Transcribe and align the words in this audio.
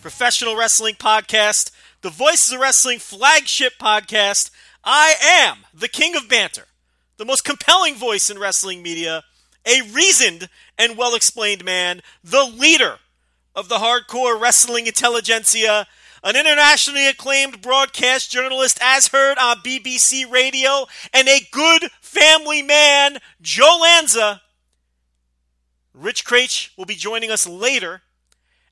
professional 0.00 0.56
wrestling 0.56 0.94
podcast, 0.94 1.70
the 2.00 2.10
Voices 2.10 2.52
of 2.52 2.60
Wrestling 2.60 2.98
flagship 2.98 3.74
podcast. 3.80 4.50
I 4.82 5.14
am 5.22 5.58
the 5.74 5.88
king 5.88 6.16
of 6.16 6.28
banter, 6.28 6.66
the 7.18 7.26
most 7.26 7.44
compelling 7.44 7.94
voice 7.94 8.30
in 8.30 8.38
wrestling 8.38 8.82
media, 8.82 9.24
a 9.66 9.82
reasoned 9.82 10.48
and 10.78 10.96
well 10.96 11.14
explained 11.14 11.64
man, 11.64 12.00
the 12.24 12.44
leader 12.44 12.96
of 13.54 13.68
the 13.68 13.76
hardcore 13.76 14.40
wrestling 14.40 14.86
intelligentsia, 14.86 15.86
an 16.24 16.36
internationally 16.36 17.06
acclaimed 17.06 17.60
broadcast 17.60 18.30
journalist 18.30 18.78
as 18.82 19.08
heard 19.08 19.36
on 19.38 19.58
BBC 19.58 20.30
Radio, 20.30 20.86
and 21.12 21.28
a 21.28 21.46
good 21.50 21.90
family 22.00 22.62
man, 22.62 23.18
Joe 23.42 23.78
Lanza. 23.82 24.40
Rich 25.92 26.24
Kraetsch 26.24 26.70
will 26.78 26.86
be 26.86 26.94
joining 26.94 27.30
us 27.30 27.46
later, 27.46 28.02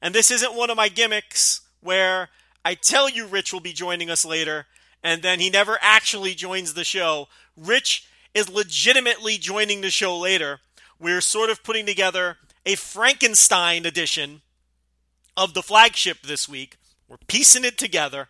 and 0.00 0.14
this 0.14 0.30
isn't 0.30 0.54
one 0.54 0.70
of 0.70 0.77
my 0.77 0.88
gimmicks 0.88 1.62
where 1.80 2.28
I 2.64 2.74
tell 2.74 3.08
you 3.08 3.27
Rich 3.27 3.52
will 3.52 3.60
be 3.60 3.72
joining 3.72 4.10
us 4.10 4.24
later, 4.24 4.66
and 5.02 5.22
then 5.22 5.40
he 5.40 5.50
never 5.50 5.78
actually 5.80 6.34
joins 6.34 6.74
the 6.74 6.84
show. 6.84 7.28
Rich 7.56 8.06
is 8.34 8.48
legitimately 8.48 9.38
joining 9.38 9.80
the 9.80 9.90
show 9.90 10.16
later. 10.16 10.60
We're 11.00 11.20
sort 11.20 11.50
of 11.50 11.62
putting 11.62 11.86
together 11.86 12.36
a 12.66 12.74
Frankenstein 12.74 13.86
edition 13.86 14.42
of 15.36 15.55
the 15.55 15.62
flagship 15.62 16.22
this 16.22 16.48
week. 16.48 16.77
We're 17.08 17.16
piecing 17.27 17.64
it 17.64 17.78
together. 17.78 18.28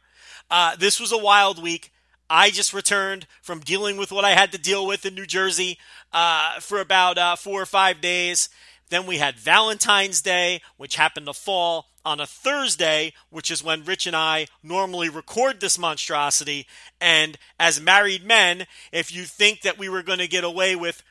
Uh, 0.50 0.76
this 0.76 1.00
was 1.00 1.10
a 1.10 1.18
wild 1.18 1.60
week. 1.60 1.90
I 2.30 2.50
just 2.50 2.74
returned 2.74 3.26
from 3.40 3.60
dealing 3.60 3.96
with 3.96 4.12
what 4.12 4.24
I 4.24 4.32
had 4.32 4.52
to 4.52 4.58
deal 4.58 4.86
with 4.86 5.06
in 5.06 5.14
New 5.14 5.26
Jersey 5.26 5.78
uh, 6.12 6.60
for 6.60 6.80
about 6.80 7.16
uh, 7.16 7.36
four 7.36 7.60
or 7.60 7.66
five 7.66 8.00
days. 8.00 8.50
Then 8.90 9.06
we 9.06 9.18
had 9.18 9.36
Valentine's 9.36 10.20
Day, 10.20 10.60
which 10.76 10.96
happened 10.96 11.26
to 11.26 11.34
fall 11.34 11.86
on 12.04 12.20
a 12.20 12.26
Thursday, 12.26 13.12
which 13.30 13.50
is 13.50 13.62
when 13.62 13.84
Rich 13.84 14.06
and 14.06 14.16
I 14.16 14.46
normally 14.62 15.08
record 15.08 15.60
this 15.60 15.78
monstrosity. 15.78 16.66
And 17.00 17.36
as 17.60 17.80
married 17.80 18.24
men, 18.24 18.66
if 18.92 19.14
you 19.14 19.24
think 19.24 19.60
that 19.62 19.78
we 19.78 19.88
were 19.88 20.02
going 20.02 20.20
to 20.20 20.28
get 20.28 20.44
away 20.44 20.74
with, 20.74 21.02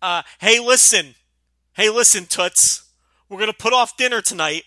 uh, 0.00 0.22
hey, 0.40 0.58
listen, 0.58 1.14
hey, 1.74 1.90
listen, 1.90 2.24
Toots, 2.24 2.90
we're 3.28 3.38
going 3.38 3.50
to 3.50 3.56
put 3.56 3.74
off 3.74 3.96
dinner 3.96 4.22
tonight 4.22 4.64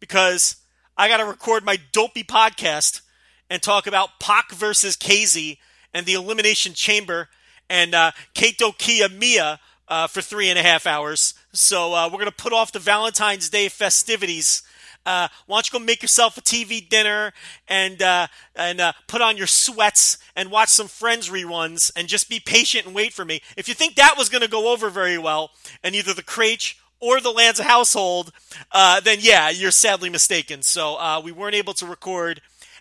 because 0.00 0.56
I 0.96 1.08
got 1.08 1.18
to 1.18 1.24
record 1.24 1.64
my 1.64 1.78
dopey 1.92 2.24
podcast 2.24 3.02
and 3.48 3.62
talk 3.62 3.86
about 3.86 4.18
Pac 4.18 4.50
versus 4.50 4.96
KZ 4.96 5.58
and 5.94 6.06
the 6.06 6.14
Elimination 6.14 6.72
Chamber 6.72 7.28
and 7.68 7.94
uh, 7.94 8.12
Kaito 8.34 8.76
Kiyomiya 8.76 9.58
uh, 9.92 10.06
for 10.06 10.22
three 10.22 10.48
and 10.48 10.58
a 10.58 10.62
half 10.62 10.86
hours. 10.86 11.34
So 11.52 11.92
uh, 11.92 12.06
we're 12.06 12.16
going 12.18 12.24
to 12.24 12.32
put 12.32 12.54
off 12.54 12.72
the 12.72 12.78
Valentine's 12.78 13.50
Day 13.50 13.68
festivities. 13.68 14.62
Uh, 15.04 15.28
why 15.46 15.56
don't 15.56 15.70
you 15.70 15.78
go 15.78 15.84
make 15.84 16.00
yourself 16.00 16.38
a 16.38 16.40
TV 16.40 16.88
dinner 16.88 17.34
and 17.68 18.00
uh, 18.00 18.26
and 18.56 18.80
uh, 18.80 18.92
put 19.06 19.20
on 19.20 19.36
your 19.36 19.46
sweats 19.46 20.16
and 20.34 20.50
watch 20.50 20.70
some 20.70 20.88
Friends 20.88 21.28
reruns 21.28 21.92
and 21.94 22.08
just 22.08 22.30
be 22.30 22.40
patient 22.40 22.86
and 22.86 22.94
wait 22.94 23.12
for 23.12 23.26
me. 23.26 23.42
If 23.54 23.68
you 23.68 23.74
think 23.74 23.96
that 23.96 24.14
was 24.16 24.30
going 24.30 24.40
to 24.40 24.48
go 24.48 24.72
over 24.72 24.88
very 24.88 25.18
well, 25.18 25.50
and 25.84 25.94
either 25.94 26.14
the 26.14 26.22
Kraetsch 26.22 26.76
or 26.98 27.20
the 27.20 27.30
Lanza 27.30 27.64
household, 27.64 28.32
uh, 28.70 29.00
then 29.00 29.18
yeah, 29.20 29.50
you're 29.50 29.70
sadly 29.70 30.08
mistaken. 30.08 30.62
So 30.62 31.20
we 31.22 31.32
weren't 31.32 31.54
able 31.54 31.74
to 31.74 31.84
record 31.84 32.40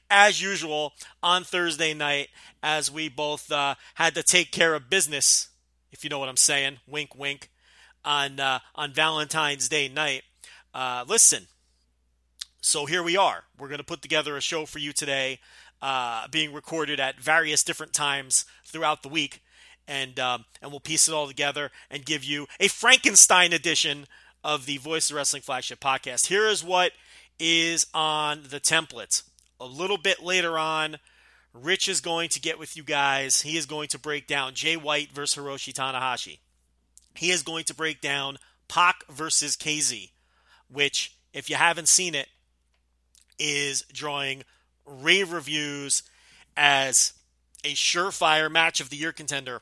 as 0.09 0.41
usual 0.41 0.93
on 1.21 1.43
Thursday 1.43 1.93
night 1.93 2.29
as 2.63 2.89
we 2.89 3.09
both 3.09 3.51
had 3.95 4.15
to 4.15 4.23
take 4.23 4.53
care 4.53 4.75
of 4.75 4.89
business, 4.89 5.49
if 5.91 6.03
you 6.03 6.09
know 6.09 6.19
what 6.19 6.29
I'm 6.29 6.37
saying. 6.37 6.77
Wink, 6.87 7.15
wink. 7.15 7.49
On 8.03 8.39
uh, 8.39 8.59
on 8.73 8.93
Valentine's 8.93 9.69
Day 9.69 9.87
night. 9.87 10.23
Uh, 10.73 11.05
listen. 11.07 11.47
So 12.61 12.85
here 12.85 13.03
we 13.03 13.17
are. 13.17 13.43
We're 13.57 13.67
going 13.67 13.79
to 13.79 13.83
put 13.83 14.01
together 14.01 14.37
a 14.37 14.41
show 14.41 14.65
for 14.65 14.79
you 14.79 14.93
today, 14.93 15.39
uh, 15.81 16.27
being 16.29 16.53
recorded 16.53 16.99
at 16.99 17.19
various 17.19 17.63
different 17.63 17.93
times 17.93 18.45
throughout 18.65 19.01
the 19.03 19.09
week, 19.09 19.41
and 19.87 20.19
um, 20.19 20.45
and 20.61 20.71
we'll 20.71 20.79
piece 20.79 21.07
it 21.07 21.13
all 21.13 21.27
together 21.27 21.71
and 21.89 22.05
give 22.05 22.23
you 22.23 22.47
a 22.59 22.67
Frankenstein 22.67 23.53
edition 23.53 24.05
of 24.43 24.65
the 24.65 24.77
Voice 24.77 25.09
of 25.09 25.15
Wrestling 25.15 25.41
flagship 25.41 25.79
podcast. 25.79 26.27
Here 26.27 26.47
is 26.47 26.63
what 26.63 26.93
is 27.39 27.87
on 27.93 28.43
the 28.49 28.59
template. 28.59 29.23
A 29.59 29.65
little 29.65 29.97
bit 29.97 30.23
later 30.23 30.57
on, 30.57 30.97
Rich 31.53 31.89
is 31.89 32.01
going 32.01 32.29
to 32.29 32.39
get 32.39 32.59
with 32.59 32.77
you 32.77 32.83
guys. 32.83 33.41
He 33.41 33.57
is 33.57 33.65
going 33.65 33.89
to 33.89 33.99
break 33.99 34.27
down 34.27 34.53
Jay 34.53 34.77
White 34.77 35.11
versus 35.11 35.41
Hiroshi 35.41 35.73
Tanahashi. 35.73 36.39
He 37.15 37.31
is 37.31 37.43
going 37.43 37.65
to 37.65 37.75
break 37.75 37.99
down 37.99 38.37
Pac 38.67 39.03
versus 39.09 39.57
KZ, 39.57 40.11
which, 40.69 41.15
if 41.33 41.49
you 41.49 41.57
haven't 41.57 41.89
seen 41.89 42.15
it, 42.15 42.29
is 43.37 43.83
drawing 43.91 44.43
rave 44.85 45.31
reviews 45.31 46.03
as 46.55 47.13
a 47.63 47.73
surefire 47.73 48.49
match 48.49 48.79
of 48.79 48.89
the 48.89 48.97
year 48.97 49.11
contender 49.11 49.61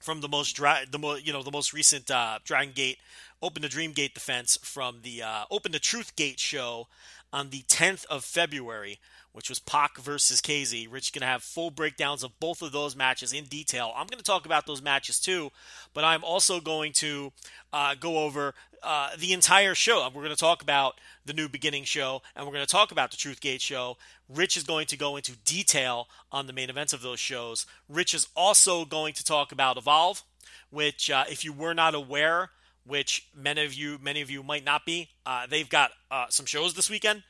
from 0.00 0.20
the 0.20 0.28
most 0.28 0.54
dra- 0.54 0.84
the 0.90 0.98
mo- 0.98 1.16
you 1.16 1.32
know 1.32 1.42
the 1.42 1.50
most 1.50 1.72
recent 1.72 2.10
uh, 2.10 2.38
Dragon 2.44 2.72
Gate 2.74 2.98
Open 3.42 3.62
the 3.62 3.68
Dream 3.68 3.92
Gate 3.92 4.14
defense 4.14 4.58
from 4.62 5.00
the 5.02 5.22
uh, 5.22 5.44
Open 5.50 5.72
the 5.72 5.78
Truth 5.78 6.16
Gate 6.16 6.40
show 6.40 6.88
on 7.32 7.50
the 7.50 7.62
10th 7.62 8.06
of 8.06 8.24
February, 8.24 9.00
which 9.34 9.48
was 9.48 9.58
Pac 9.58 9.98
versus 9.98 10.40
KZ. 10.40 10.86
Rich 10.90 11.06
is 11.06 11.10
going 11.10 11.22
to 11.22 11.26
have 11.26 11.42
full 11.42 11.72
breakdowns 11.72 12.22
of 12.22 12.38
both 12.38 12.62
of 12.62 12.70
those 12.70 12.94
matches 12.94 13.32
in 13.32 13.44
detail. 13.44 13.92
I'm 13.96 14.06
going 14.06 14.18
to 14.18 14.24
talk 14.24 14.46
about 14.46 14.64
those 14.64 14.80
matches 14.80 15.18
too, 15.18 15.50
but 15.92 16.04
I'm 16.04 16.22
also 16.22 16.60
going 16.60 16.92
to 16.94 17.32
uh, 17.72 17.96
go 17.98 18.18
over 18.18 18.54
uh, 18.84 19.10
the 19.18 19.32
entire 19.32 19.74
show. 19.74 20.08
We're 20.14 20.22
going 20.22 20.28
to 20.30 20.36
talk 20.36 20.62
about 20.62 21.00
the 21.26 21.32
New 21.32 21.48
Beginning 21.48 21.82
show, 21.82 22.22
and 22.36 22.46
we're 22.46 22.52
going 22.52 22.64
to 22.64 22.70
talk 22.70 22.92
about 22.92 23.10
the 23.10 23.16
Truth 23.16 23.40
Gate 23.40 23.60
show. 23.60 23.96
Rich 24.28 24.56
is 24.56 24.62
going 24.62 24.86
to 24.86 24.96
go 24.96 25.16
into 25.16 25.32
detail 25.44 26.06
on 26.30 26.46
the 26.46 26.52
main 26.52 26.70
events 26.70 26.92
of 26.92 27.02
those 27.02 27.18
shows. 27.18 27.66
Rich 27.88 28.14
is 28.14 28.28
also 28.36 28.84
going 28.84 29.14
to 29.14 29.24
talk 29.24 29.50
about 29.50 29.76
Evolve, 29.76 30.22
which, 30.70 31.10
uh, 31.10 31.24
if 31.28 31.44
you 31.44 31.52
were 31.52 31.74
not 31.74 31.96
aware, 31.96 32.50
which 32.86 33.26
many 33.34 33.64
of 33.64 33.74
you 33.74 33.98
many 34.00 34.20
of 34.20 34.30
you 34.30 34.44
might 34.44 34.64
not 34.64 34.86
be, 34.86 35.08
uh, 35.26 35.46
they've 35.48 35.68
got 35.68 35.90
uh, 36.10 36.26
some 36.28 36.46
shows 36.46 36.74
this 36.74 36.88
weekend. 36.88 37.24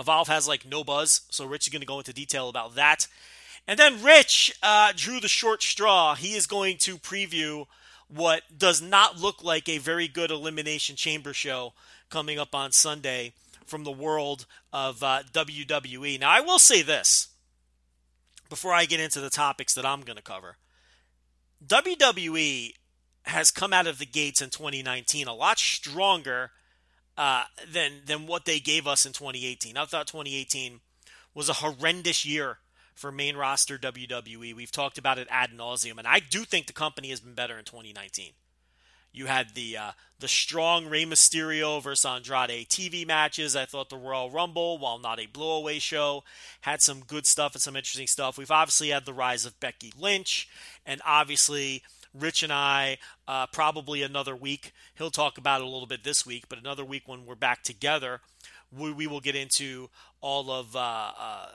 Evolve 0.00 0.28
has 0.28 0.48
like 0.48 0.66
no 0.66 0.82
buzz, 0.82 1.20
so 1.30 1.44
Rich 1.44 1.66
is 1.66 1.72
going 1.72 1.80
to 1.80 1.86
go 1.86 1.98
into 1.98 2.12
detail 2.12 2.48
about 2.48 2.74
that. 2.74 3.06
And 3.68 3.78
then 3.78 4.02
Rich 4.02 4.56
uh, 4.62 4.92
drew 4.96 5.20
the 5.20 5.28
short 5.28 5.62
straw. 5.62 6.14
He 6.14 6.34
is 6.34 6.46
going 6.46 6.78
to 6.78 6.98
preview 6.98 7.66
what 8.08 8.42
does 8.56 8.82
not 8.82 9.20
look 9.20 9.44
like 9.44 9.68
a 9.68 9.78
very 9.78 10.08
good 10.08 10.30
Elimination 10.30 10.96
Chamber 10.96 11.32
show 11.32 11.74
coming 12.08 12.38
up 12.38 12.54
on 12.54 12.72
Sunday 12.72 13.34
from 13.66 13.84
the 13.84 13.92
world 13.92 14.46
of 14.72 15.02
uh, 15.02 15.22
WWE. 15.32 16.18
Now, 16.18 16.30
I 16.30 16.40
will 16.40 16.58
say 16.58 16.82
this 16.82 17.28
before 18.48 18.72
I 18.72 18.86
get 18.86 18.98
into 18.98 19.20
the 19.20 19.30
topics 19.30 19.74
that 19.74 19.86
I'm 19.86 20.00
going 20.00 20.16
to 20.16 20.22
cover 20.22 20.56
WWE 21.64 22.72
has 23.24 23.50
come 23.50 23.72
out 23.72 23.86
of 23.86 23.98
the 23.98 24.06
gates 24.06 24.40
in 24.40 24.50
2019 24.50 25.28
a 25.28 25.34
lot 25.34 25.58
stronger 25.58 26.50
uh, 27.20 27.44
than 27.70 28.00
than 28.06 28.26
what 28.26 28.46
they 28.46 28.58
gave 28.58 28.86
us 28.86 29.04
in 29.04 29.12
2018. 29.12 29.76
I 29.76 29.84
thought 29.84 30.06
2018 30.06 30.80
was 31.34 31.50
a 31.50 31.52
horrendous 31.52 32.24
year 32.24 32.60
for 32.94 33.12
main 33.12 33.36
roster 33.36 33.76
WWE. 33.76 34.54
We've 34.54 34.72
talked 34.72 34.96
about 34.96 35.18
it 35.18 35.28
ad 35.30 35.50
nauseum, 35.50 35.98
and 35.98 36.08
I 36.08 36.20
do 36.20 36.46
think 36.46 36.66
the 36.66 36.72
company 36.72 37.10
has 37.10 37.20
been 37.20 37.34
better 37.34 37.58
in 37.58 37.66
2019. 37.66 38.32
You 39.12 39.26
had 39.26 39.54
the 39.54 39.76
uh, 39.76 39.90
the 40.18 40.28
strong 40.28 40.86
Rey 40.86 41.04
Mysterio 41.04 41.82
versus 41.82 42.06
Andrade 42.06 42.70
TV 42.70 43.06
matches. 43.06 43.54
I 43.54 43.66
thought 43.66 43.90
the 43.90 43.98
Royal 43.98 44.30
Rumble, 44.30 44.78
while 44.78 44.98
not 44.98 45.20
a 45.20 45.26
blowaway 45.26 45.78
show, 45.78 46.24
had 46.62 46.80
some 46.80 47.00
good 47.00 47.26
stuff 47.26 47.52
and 47.52 47.60
some 47.60 47.76
interesting 47.76 48.06
stuff. 48.06 48.38
We've 48.38 48.50
obviously 48.50 48.88
had 48.88 49.04
the 49.04 49.12
rise 49.12 49.44
of 49.44 49.60
Becky 49.60 49.92
Lynch, 49.98 50.48
and 50.86 51.02
obviously 51.04 51.82
Rich 52.12 52.42
and 52.42 52.52
I, 52.52 52.98
uh, 53.28 53.46
probably 53.46 54.02
another 54.02 54.34
week. 54.34 54.72
He'll 54.96 55.10
talk 55.10 55.38
about 55.38 55.60
it 55.60 55.66
a 55.66 55.70
little 55.70 55.86
bit 55.86 56.04
this 56.04 56.26
week, 56.26 56.48
but 56.48 56.58
another 56.58 56.84
week 56.84 57.04
when 57.06 57.24
we're 57.24 57.34
back 57.34 57.62
together, 57.62 58.20
we, 58.72 58.92
we 58.92 59.06
will 59.06 59.20
get 59.20 59.36
into 59.36 59.90
all 60.20 60.50
of 60.50 60.76
uh, 60.76 61.12
uh, 61.18 61.46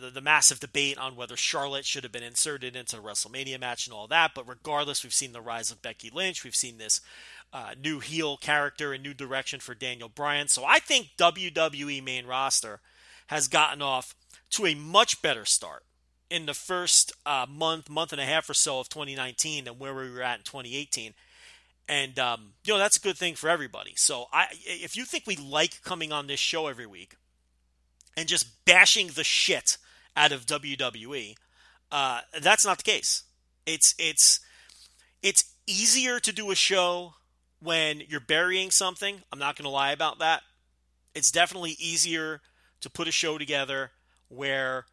the, 0.00 0.10
the, 0.10 0.20
massive 0.20 0.60
debate 0.60 0.98
on 0.98 1.14
whether 1.14 1.36
Charlotte 1.36 1.84
should 1.84 2.02
have 2.02 2.12
been 2.12 2.22
inserted 2.22 2.74
into 2.74 2.96
the 2.96 3.02
WrestleMania 3.02 3.60
match 3.60 3.86
and 3.86 3.94
all 3.94 4.06
that. 4.08 4.32
But 4.34 4.48
regardless, 4.48 5.04
we've 5.04 5.14
seen 5.14 5.32
the 5.32 5.40
rise 5.40 5.70
of 5.70 5.82
Becky 5.82 6.10
Lynch. 6.10 6.42
We've 6.42 6.54
seen 6.54 6.78
this 6.78 7.00
uh, 7.52 7.74
new 7.80 8.00
heel 8.00 8.36
character 8.36 8.92
and 8.92 9.02
new 9.02 9.14
direction 9.14 9.60
for 9.60 9.74
Daniel 9.74 10.08
Bryan. 10.08 10.48
So 10.48 10.64
I 10.64 10.78
think 10.78 11.10
WWE 11.16 12.02
main 12.02 12.26
roster 12.26 12.80
has 13.28 13.48
gotten 13.48 13.80
off 13.80 14.14
to 14.50 14.66
a 14.66 14.74
much 14.74 15.22
better 15.22 15.44
start 15.44 15.84
in 16.30 16.46
the 16.46 16.54
first 16.54 17.12
uh, 17.24 17.46
month, 17.48 17.88
month 17.88 18.12
and 18.12 18.20
a 18.20 18.24
half 18.24 18.48
or 18.48 18.54
so 18.54 18.80
of 18.80 18.88
2019 18.88 19.64
than 19.64 19.74
where 19.78 19.94
we 19.94 20.10
were 20.10 20.22
at 20.22 20.38
in 20.38 20.44
2018. 20.44 21.14
And 21.88 22.18
um, 22.18 22.52
you 22.64 22.74
know 22.74 22.78
that's 22.78 22.98
a 22.98 23.00
good 23.00 23.16
thing 23.16 23.34
for 23.34 23.48
everybody. 23.48 23.94
So 23.96 24.26
I, 24.32 24.46
if 24.64 24.96
you 24.96 25.04
think 25.04 25.26
we 25.26 25.36
like 25.36 25.82
coming 25.82 26.12
on 26.12 26.26
this 26.26 26.40
show 26.40 26.66
every 26.66 26.86
week 26.86 27.16
and 28.16 28.28
just 28.28 28.64
bashing 28.66 29.08
the 29.08 29.24
shit 29.24 29.78
out 30.14 30.32
of 30.32 30.44
WWE, 30.44 31.34
uh, 31.90 32.20
that's 32.42 32.66
not 32.66 32.76
the 32.76 32.82
case. 32.82 33.22
It's 33.64 33.94
it's 33.98 34.40
it's 35.22 35.44
easier 35.66 36.20
to 36.20 36.32
do 36.32 36.50
a 36.50 36.54
show 36.54 37.14
when 37.60 38.02
you're 38.06 38.20
burying 38.20 38.70
something. 38.70 39.22
I'm 39.32 39.38
not 39.38 39.56
going 39.56 39.64
to 39.64 39.70
lie 39.70 39.92
about 39.92 40.18
that. 40.18 40.42
It's 41.14 41.30
definitely 41.30 41.76
easier 41.78 42.42
to 42.82 42.90
put 42.90 43.08
a 43.08 43.12
show 43.12 43.38
together 43.38 43.92
where 44.28 44.84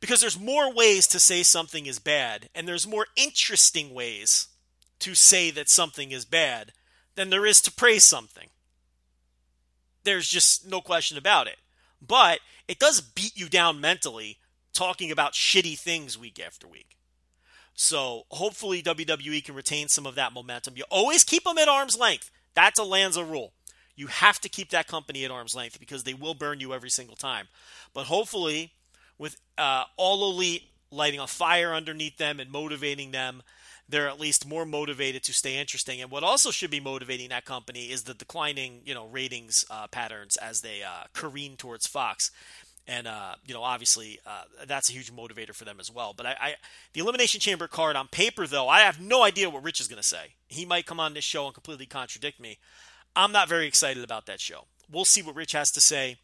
because 0.00 0.20
there's 0.20 0.38
more 0.38 0.72
ways 0.72 1.06
to 1.08 1.20
say 1.20 1.42
something 1.42 1.86
is 1.86 1.98
bad 1.98 2.48
and 2.54 2.66
there's 2.66 2.86
more 2.86 3.06
interesting 3.16 3.94
ways 3.94 4.48
to 5.00 5.14
say 5.14 5.50
that 5.50 5.68
something 5.68 6.12
is 6.12 6.24
bad 6.24 6.72
than 7.14 7.30
there 7.30 7.46
is 7.46 7.60
to 7.62 7.72
praise 7.72 8.04
something. 8.04 8.48
There's 10.04 10.28
just 10.28 10.68
no 10.68 10.80
question 10.80 11.18
about 11.18 11.46
it. 11.46 11.56
But 12.00 12.40
it 12.68 12.78
does 12.78 13.00
beat 13.00 13.36
you 13.36 13.48
down 13.48 13.80
mentally 13.80 14.38
talking 14.72 15.10
about 15.10 15.32
shitty 15.32 15.78
things 15.78 16.16
week 16.16 16.40
after 16.44 16.66
week. 16.66 16.96
So 17.74 18.24
hopefully 18.30 18.82
WWE 18.82 19.44
can 19.44 19.54
retain 19.54 19.88
some 19.88 20.06
of 20.06 20.14
that 20.14 20.32
momentum. 20.32 20.76
You 20.76 20.84
always 20.90 21.24
keep 21.24 21.44
them 21.44 21.58
at 21.58 21.68
arm's 21.68 21.98
length. 21.98 22.30
That's 22.54 22.78
a 22.78 22.84
Lanza 22.84 23.24
rule. 23.24 23.52
You 23.96 24.06
have 24.06 24.40
to 24.40 24.48
keep 24.48 24.70
that 24.70 24.86
company 24.86 25.24
at 25.24 25.30
arm's 25.30 25.54
length 25.54 25.78
because 25.78 26.04
they 26.04 26.14
will 26.14 26.34
burn 26.34 26.60
you 26.60 26.72
every 26.72 26.90
single 26.90 27.16
time. 27.16 27.48
But 27.92 28.06
hopefully, 28.06 28.72
with 29.20 29.36
uh, 29.58 29.84
all 29.98 30.32
elite 30.32 30.62
lighting 30.90 31.20
a 31.20 31.26
fire 31.26 31.74
underneath 31.74 32.16
them 32.16 32.40
and 32.40 32.50
motivating 32.50 33.10
them, 33.10 33.42
they're 33.86 34.08
at 34.08 34.18
least 34.18 34.48
more 34.48 34.64
motivated 34.64 35.22
to 35.24 35.32
stay 35.32 35.58
interesting. 35.58 36.00
And 36.00 36.10
what 36.10 36.24
also 36.24 36.50
should 36.50 36.70
be 36.70 36.80
motivating 36.80 37.28
that 37.28 37.44
company 37.44 37.90
is 37.90 38.04
the 38.04 38.14
declining, 38.14 38.80
you 38.86 38.94
know, 38.94 39.06
ratings 39.06 39.64
uh, 39.68 39.88
patterns 39.88 40.36
as 40.38 40.62
they 40.62 40.82
uh, 40.82 41.04
careen 41.12 41.56
towards 41.56 41.86
Fox 41.86 42.30
and 42.88 43.06
uh, 43.06 43.34
you 43.44 43.52
know 43.52 43.62
obviously 43.62 44.18
uh, 44.26 44.42
that's 44.66 44.88
a 44.88 44.92
huge 44.92 45.12
motivator 45.12 45.54
for 45.54 45.64
them 45.64 45.78
as 45.78 45.92
well. 45.92 46.14
But 46.16 46.26
I, 46.26 46.36
I, 46.40 46.54
the 46.94 47.00
elimination 47.00 47.38
chamber 47.38 47.68
card 47.68 47.94
on 47.94 48.08
paper 48.08 48.46
though, 48.46 48.68
I 48.68 48.80
have 48.80 49.00
no 49.00 49.22
idea 49.22 49.50
what 49.50 49.62
Rich 49.62 49.80
is 49.80 49.86
going 49.86 50.00
to 50.00 50.06
say. 50.06 50.34
He 50.48 50.64
might 50.64 50.86
come 50.86 50.98
on 50.98 51.14
this 51.14 51.24
show 51.24 51.44
and 51.44 51.54
completely 51.54 51.86
contradict 51.86 52.40
me. 52.40 52.58
I'm 53.14 53.32
not 53.32 53.48
very 53.48 53.66
excited 53.66 54.02
about 54.02 54.26
that 54.26 54.40
show. 54.40 54.64
We'll 54.90 55.04
see 55.04 55.22
what 55.22 55.36
Rich 55.36 55.52
has 55.52 55.70
to 55.72 55.80
say 55.80 56.16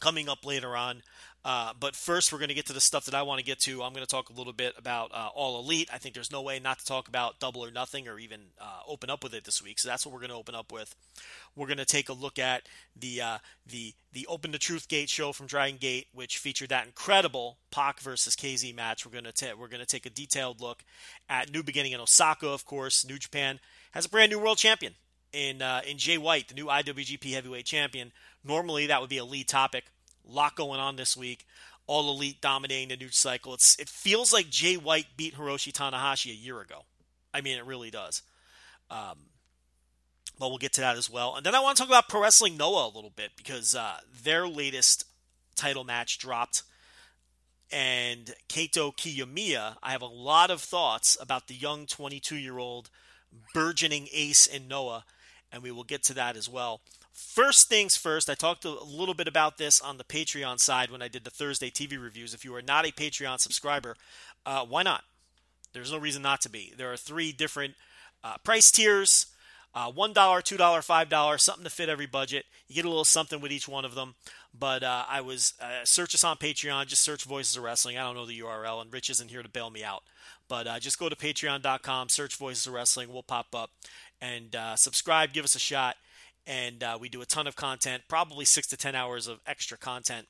coming 0.00 0.28
up 0.28 0.44
later 0.44 0.76
on. 0.76 1.02
Uh, 1.42 1.72
but 1.78 1.96
first, 1.96 2.32
we're 2.32 2.38
going 2.38 2.50
to 2.50 2.54
get 2.54 2.66
to 2.66 2.72
the 2.74 2.80
stuff 2.80 3.06
that 3.06 3.14
I 3.14 3.22
want 3.22 3.38
to 3.38 3.44
get 3.44 3.58
to. 3.60 3.82
I'm 3.82 3.94
going 3.94 4.04
to 4.04 4.10
talk 4.10 4.28
a 4.28 4.34
little 4.34 4.52
bit 4.52 4.74
about 4.76 5.10
uh, 5.14 5.30
All 5.34 5.58
Elite. 5.58 5.88
I 5.90 5.96
think 5.96 6.14
there's 6.14 6.30
no 6.30 6.42
way 6.42 6.58
not 6.58 6.78
to 6.80 6.84
talk 6.84 7.08
about 7.08 7.40
Double 7.40 7.64
or 7.64 7.70
Nothing 7.70 8.08
or 8.08 8.18
even 8.18 8.40
uh, 8.60 8.80
open 8.86 9.08
up 9.08 9.22
with 9.22 9.32
it 9.32 9.44
this 9.44 9.62
week. 9.62 9.78
So 9.78 9.88
that's 9.88 10.04
what 10.04 10.12
we're 10.12 10.20
going 10.20 10.30
to 10.30 10.36
open 10.36 10.54
up 10.54 10.70
with. 10.70 10.94
We're 11.56 11.66
going 11.66 11.78
to 11.78 11.86
take 11.86 12.10
a 12.10 12.12
look 12.12 12.38
at 12.38 12.68
the 12.94 13.22
uh, 13.22 13.38
the 13.66 13.94
the 14.12 14.26
Open 14.26 14.50
the 14.50 14.58
Truth 14.58 14.88
Gate 14.88 15.08
show 15.08 15.32
from 15.32 15.46
Dragon 15.46 15.78
Gate, 15.78 16.08
which 16.12 16.36
featured 16.36 16.68
that 16.68 16.84
incredible 16.84 17.56
Pac 17.70 18.00
versus 18.00 18.36
KZ 18.36 18.74
match. 18.74 19.06
We're 19.06 19.12
going 19.12 19.24
to 19.24 19.32
ta- 19.32 19.56
we're 19.58 19.68
going 19.68 19.80
to 19.80 19.86
take 19.86 20.04
a 20.04 20.10
detailed 20.10 20.60
look 20.60 20.84
at 21.28 21.52
New 21.52 21.62
Beginning 21.62 21.92
in 21.92 22.00
Osaka. 22.00 22.48
Of 22.48 22.66
course, 22.66 23.06
New 23.06 23.18
Japan 23.18 23.60
has 23.92 24.04
a 24.04 24.10
brand 24.10 24.30
new 24.30 24.38
world 24.38 24.58
champion 24.58 24.92
in 25.32 25.62
uh, 25.62 25.80
in 25.86 25.96
Jay 25.96 26.18
White, 26.18 26.48
the 26.48 26.54
new 26.54 26.66
IWGP 26.66 27.32
Heavyweight 27.32 27.64
Champion. 27.64 28.12
Normally, 28.44 28.86
that 28.86 29.00
would 29.00 29.10
be 29.10 29.18
a 29.18 29.24
lead 29.24 29.48
topic 29.48 29.84
lot 30.26 30.56
going 30.56 30.80
on 30.80 30.96
this 30.96 31.16
week. 31.16 31.46
All 31.86 32.10
Elite 32.10 32.40
dominating 32.40 32.88
the 32.88 32.96
new 32.96 33.10
cycle. 33.10 33.54
It's 33.54 33.76
it 33.78 33.88
feels 33.88 34.32
like 34.32 34.48
Jay 34.48 34.76
White 34.76 35.06
beat 35.16 35.34
Hiroshi 35.34 35.72
Tanahashi 35.72 36.30
a 36.30 36.34
year 36.34 36.60
ago. 36.60 36.84
I 37.34 37.40
mean, 37.40 37.58
it 37.58 37.66
really 37.66 37.90
does. 37.90 38.22
Um, 38.90 39.18
but 40.38 40.48
we'll 40.48 40.58
get 40.58 40.72
to 40.74 40.80
that 40.80 40.96
as 40.96 41.10
well. 41.10 41.36
And 41.36 41.44
then 41.44 41.54
I 41.54 41.60
want 41.60 41.76
to 41.76 41.82
talk 41.82 41.90
about 41.90 42.08
Pro 42.08 42.22
Wrestling 42.22 42.56
Noah 42.56 42.86
a 42.86 42.94
little 42.94 43.12
bit 43.14 43.32
because 43.36 43.74
uh, 43.74 43.98
their 44.24 44.48
latest 44.48 45.04
title 45.54 45.84
match 45.84 46.18
dropped. 46.18 46.62
And 47.70 48.34
Kaito 48.48 48.96
Kiyomiya, 48.96 49.76
I 49.82 49.92
have 49.92 50.02
a 50.02 50.06
lot 50.06 50.50
of 50.50 50.60
thoughts 50.60 51.16
about 51.20 51.46
the 51.46 51.54
young 51.54 51.86
22 51.86 52.36
year 52.36 52.58
old 52.58 52.90
burgeoning 53.54 54.08
ace 54.12 54.46
in 54.46 54.66
Noah, 54.66 55.04
and 55.52 55.62
we 55.62 55.70
will 55.70 55.84
get 55.84 56.02
to 56.04 56.14
that 56.14 56.36
as 56.36 56.48
well. 56.48 56.80
First 57.12 57.68
things 57.68 57.96
first, 57.96 58.30
I 58.30 58.34
talked 58.34 58.64
a 58.64 58.70
little 58.70 59.14
bit 59.14 59.28
about 59.28 59.58
this 59.58 59.80
on 59.80 59.98
the 59.98 60.04
Patreon 60.04 60.58
side 60.58 60.90
when 60.90 61.02
I 61.02 61.08
did 61.08 61.24
the 61.24 61.30
Thursday 61.30 61.70
TV 61.70 62.02
reviews. 62.02 62.34
If 62.34 62.44
you 62.44 62.54
are 62.54 62.62
not 62.62 62.86
a 62.86 62.92
Patreon 62.92 63.40
subscriber, 63.40 63.96
uh, 64.46 64.64
why 64.64 64.82
not? 64.82 65.04
There's 65.72 65.92
no 65.92 65.98
reason 65.98 66.22
not 66.22 66.40
to 66.42 66.48
be. 66.48 66.72
There 66.76 66.92
are 66.92 66.96
three 66.96 67.32
different 67.32 67.74
uh, 68.24 68.36
price 68.42 68.70
tiers 68.70 69.26
uh, 69.74 69.90
$1, 69.90 70.14
$2, 70.14 70.56
$5, 70.58 71.40
something 71.40 71.64
to 71.64 71.70
fit 71.70 71.88
every 71.88 72.06
budget. 72.06 72.44
You 72.66 72.74
get 72.74 72.84
a 72.84 72.88
little 72.88 73.04
something 73.04 73.40
with 73.40 73.52
each 73.52 73.68
one 73.68 73.84
of 73.84 73.94
them. 73.94 74.14
But 74.58 74.82
uh, 74.82 75.04
I 75.08 75.20
was, 75.20 75.54
uh, 75.60 75.84
search 75.84 76.14
us 76.14 76.24
on 76.24 76.36
Patreon, 76.36 76.86
just 76.86 77.02
search 77.02 77.24
Voices 77.24 77.56
of 77.56 77.62
Wrestling. 77.62 77.96
I 77.96 78.02
don't 78.02 78.16
know 78.16 78.26
the 78.26 78.40
URL, 78.40 78.82
and 78.82 78.92
Rich 78.92 79.10
isn't 79.10 79.30
here 79.30 79.44
to 79.44 79.48
bail 79.48 79.70
me 79.70 79.84
out. 79.84 80.02
But 80.48 80.66
uh, 80.66 80.80
just 80.80 80.98
go 80.98 81.08
to 81.08 81.14
patreon.com, 81.14 82.08
search 82.08 82.34
Voices 82.36 82.66
of 82.66 82.72
Wrestling, 82.72 83.12
we'll 83.12 83.22
pop 83.22 83.54
up. 83.54 83.70
And 84.20 84.56
uh, 84.56 84.74
subscribe, 84.74 85.32
give 85.32 85.44
us 85.44 85.54
a 85.54 85.60
shot 85.60 85.96
and 86.50 86.82
uh, 86.82 86.98
we 87.00 87.08
do 87.08 87.22
a 87.22 87.26
ton 87.26 87.46
of 87.46 87.54
content, 87.54 88.02
probably 88.08 88.44
six 88.44 88.66
to 88.66 88.76
ten 88.76 88.96
hours 88.96 89.28
of 89.28 89.38
extra 89.46 89.78
content 89.78 90.26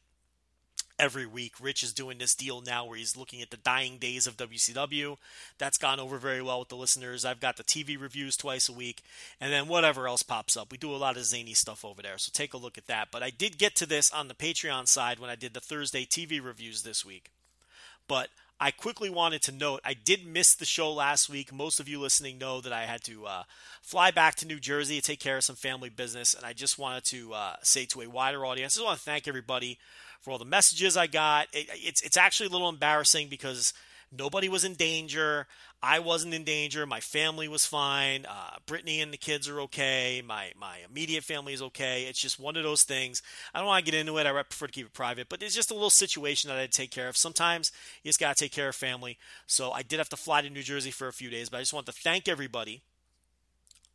every 0.99 1.25
week. 1.25 1.55
Rich 1.59 1.83
is 1.83 1.95
doing 1.95 2.19
this 2.19 2.35
deal 2.35 2.61
now 2.61 2.85
where 2.85 2.99
he's 2.99 3.17
looking 3.17 3.41
at 3.41 3.51
the 3.51 3.57
dying 3.57 3.97
days 3.97 4.27
of 4.27 4.37
WCW. 4.37 5.17
That's 5.57 5.79
gone 5.79 5.99
over 5.99 6.19
very 6.19 6.43
well 6.43 6.59
with 6.59 6.69
the 6.69 6.77
listeners. 6.77 7.25
I've 7.25 7.41
got 7.41 7.57
the 7.57 7.65
TV 7.65 7.99
reviews 7.99 8.37
twice 8.37 8.69
a 8.69 8.73
week, 8.75 9.01
and 9.41 9.51
then 9.51 9.67
whatever 9.67 10.07
else 10.07 10.23
pops 10.23 10.59
up. 10.59 10.71
We 10.71 10.77
do 10.77 10.95
a 10.95 10.97
lot 10.97 11.17
of 11.17 11.25
zany 11.25 11.55
stuff 11.55 11.87
over 11.87 12.03
there, 12.03 12.19
so 12.19 12.31
take 12.35 12.53
a 12.53 12.59
look 12.59 12.77
at 12.77 12.87
that. 12.87 13.09
But 13.11 13.23
I 13.23 13.31
did 13.31 13.57
get 13.57 13.75
to 13.77 13.87
this 13.87 14.13
on 14.13 14.29
the 14.29 14.35
Patreon 14.35 14.89
side 14.89 15.21
when 15.21 15.31
I 15.31 15.37
did 15.37 15.55
the 15.55 15.61
Thursday 15.61 16.05
TV 16.05 16.45
reviews 16.45 16.83
this 16.83 17.03
week. 17.03 17.31
But 18.07 18.29
I 18.61 18.71
quickly 18.71 19.09
wanted 19.09 19.41
to 19.43 19.53
note 19.53 19.81
I 19.85 19.95
did 19.95 20.27
miss 20.27 20.55
the 20.55 20.67
show 20.67 20.93
last 20.93 21.31
week. 21.31 21.53
Most 21.53 21.81
of 21.81 21.89
you 21.89 21.99
listening 21.99 22.37
know 22.39 22.61
that 22.61 22.73
I 22.73 22.83
had 22.83 23.03
to 23.05 23.27
uh, 23.27 23.43
fly 23.81 24.11
back 24.11 24.35
to 24.37 24.47
New 24.47 24.61
Jersey 24.61 24.97
to 24.97 25.03
take 25.03 25.19
care 25.19 25.39
of 25.39 25.45
some 25.45 25.57
family 25.57 25.89
business, 25.89 26.35
and 26.35 26.45
I 26.45 26.53
just 26.53 26.79
wanted 26.79 27.05
to 27.05 27.33
uh, 27.33 27.55
say 27.63 27.87
to 27.87 28.03
a 28.03 28.11
wider 28.11 28.45
audience, 28.45 28.77
I 28.77 28.81
just 28.81 28.87
want 28.87 28.99
to 28.99 29.05
thank 29.05 29.27
everybody 29.27 29.79
for 30.21 30.31
all 30.31 30.39
the 30.39 30.45
messages 30.45 30.97
I 30.97 31.07
got. 31.07 31.49
It, 31.53 31.69
it's 31.73 32.03
it's 32.03 32.19
actually 32.19 32.49
a 32.49 32.53
little 32.53 32.69
embarrassing 32.69 33.29
because 33.29 33.73
Nobody 34.13 34.49
was 34.49 34.65
in 34.65 34.75
danger. 34.75 35.47
I 35.83 35.99
wasn't 36.01 36.35
in 36.35 36.45
danger. 36.45 36.85
My 36.85 37.01
family 37.01 37.49
was 37.49 37.65
fine. 37.65 38.27
Uh, 38.27 38.57
Brittany 38.67 39.01
and 39.01 39.13
the 39.13 39.17
kids 39.17 39.49
are 39.49 39.61
okay. 39.63 40.23
My 40.25 40.53
my 40.59 40.79
immediate 40.89 41.25
family 41.25 41.55
is 41.55 41.63
okay. 41.63 42.03
It's 42.03 42.21
just 42.21 42.39
one 42.39 42.57
of 42.57 42.65
those 42.65 42.83
things. 42.83 43.23
I 43.55 43.59
don't 43.59 43.67
want 43.67 43.85
to 43.85 43.91
get 43.91 43.99
into 43.99 44.19
it. 44.19 44.27
I 44.27 44.33
prefer 44.43 44.67
to 44.67 44.73
keep 44.73 44.87
it 44.87 44.93
private, 44.93 45.31
but 45.31 45.43
it's 45.43 45.55
just 45.55 45.71
a 45.71 45.75
little 45.75 45.89
situation 45.89 46.49
that 46.49 46.59
I 46.59 46.63
had 46.63 46.73
to 46.73 46.77
take 46.77 46.91
care 46.91 47.09
of. 47.09 47.17
Sometimes 47.17 47.73
you 48.03 48.11
just 48.11 48.21
got 48.21 48.37
to 48.37 48.45
take 48.45 48.53
care 48.53 48.69
of 48.69 48.75
family. 48.75 49.17
So 49.47 49.73
I 49.73 49.83
did 49.83 49.99
have 49.99 50.11
to 50.11 50.17
fly 50.17 50.43
to 50.43 50.51
New 50.51 50.63
Jersey 50.63 50.91
for 50.91 51.09
a 51.09 51.13
few 51.13 51.31
days, 51.31 51.49
but 51.49 51.57
I 51.57 51.61
just 51.61 51.73
want 51.73 51.87
to 51.87 51.93
thank 51.93 52.29
everybody, 52.29 52.83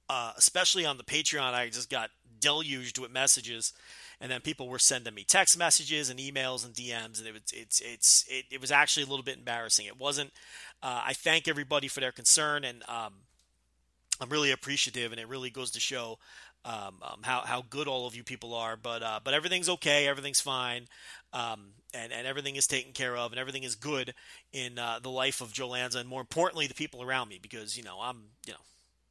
uh, 0.10 0.34
especially 0.38 0.86
on 0.86 0.98
the 0.98 1.04
Patreon. 1.04 1.54
I 1.54 1.70
just 1.70 1.92
got 1.92 2.10
deluged 2.40 2.98
with 2.98 3.12
messages 3.12 3.74
and 4.20 4.32
then 4.32 4.42
people 4.42 4.68
were 4.68 4.80
sending 4.80 5.14
me 5.14 5.24
text 5.24 5.58
messages 5.58 6.10
and 6.10 6.20
emails 6.20 6.66
and 6.66 6.74
DMs, 6.74 7.20
and 7.20 7.28
it 7.28 7.34
was 7.34 7.44
it's 7.54 7.82
it's 7.82 8.26
it, 8.30 8.46
it 8.52 8.62
was 8.62 8.72
actually 8.72 9.04
a 9.04 9.10
little 9.10 9.24
bit 9.24 9.38
embarrassing. 9.38 9.86
It 9.86 10.00
wasn't. 10.00 10.32
Uh, 10.82 11.02
I 11.06 11.14
thank 11.14 11.48
everybody 11.48 11.88
for 11.88 12.00
their 12.00 12.12
concern, 12.12 12.64
and 12.64 12.84
um, 12.90 13.14
I'm 14.22 14.30
really 14.30 14.52
appreciative, 14.52 15.12
and 15.12 15.20
it 15.20 15.28
really 15.28 15.50
goes 15.50 15.72
to 15.72 15.80
show 15.80 16.20
um, 16.64 16.96
um, 17.04 17.20
how 17.22 17.42
how 17.42 17.64
good 17.70 17.88
all 17.88 18.08
of 18.08 18.16
you 18.16 18.24
people 18.24 18.54
are. 18.54 18.76
But 18.76 19.04
uh, 19.04 19.20
but 19.24 19.34
everything's 19.34 19.70
okay, 19.70 20.08
everything's 20.08 20.42
fine, 20.42 20.88
um, 21.34 21.68
and 21.94 22.12
and 22.12 22.26
everything 22.26 22.56
is 22.56 22.68
taken 22.68 22.92
care 22.92 23.16
of, 23.16 23.32
and 23.32 23.40
everything 23.40 23.64
is 23.64 23.76
good 23.76 24.14
in 24.52 24.80
uh, 24.80 25.00
the 25.02 25.10
life 25.10 25.42
of 25.42 25.54
Joe 25.54 25.70
Lanza, 25.70 26.00
and 26.00 26.10
more 26.10 26.22
importantly, 26.22 26.68
the 26.68 26.74
people 26.74 27.04
around 27.04 27.30
me, 27.30 27.40
because 27.42 27.78
you 27.78 27.84
know 27.84 28.00
I'm 28.02 28.24
you 28.48 28.54
know 28.54 28.60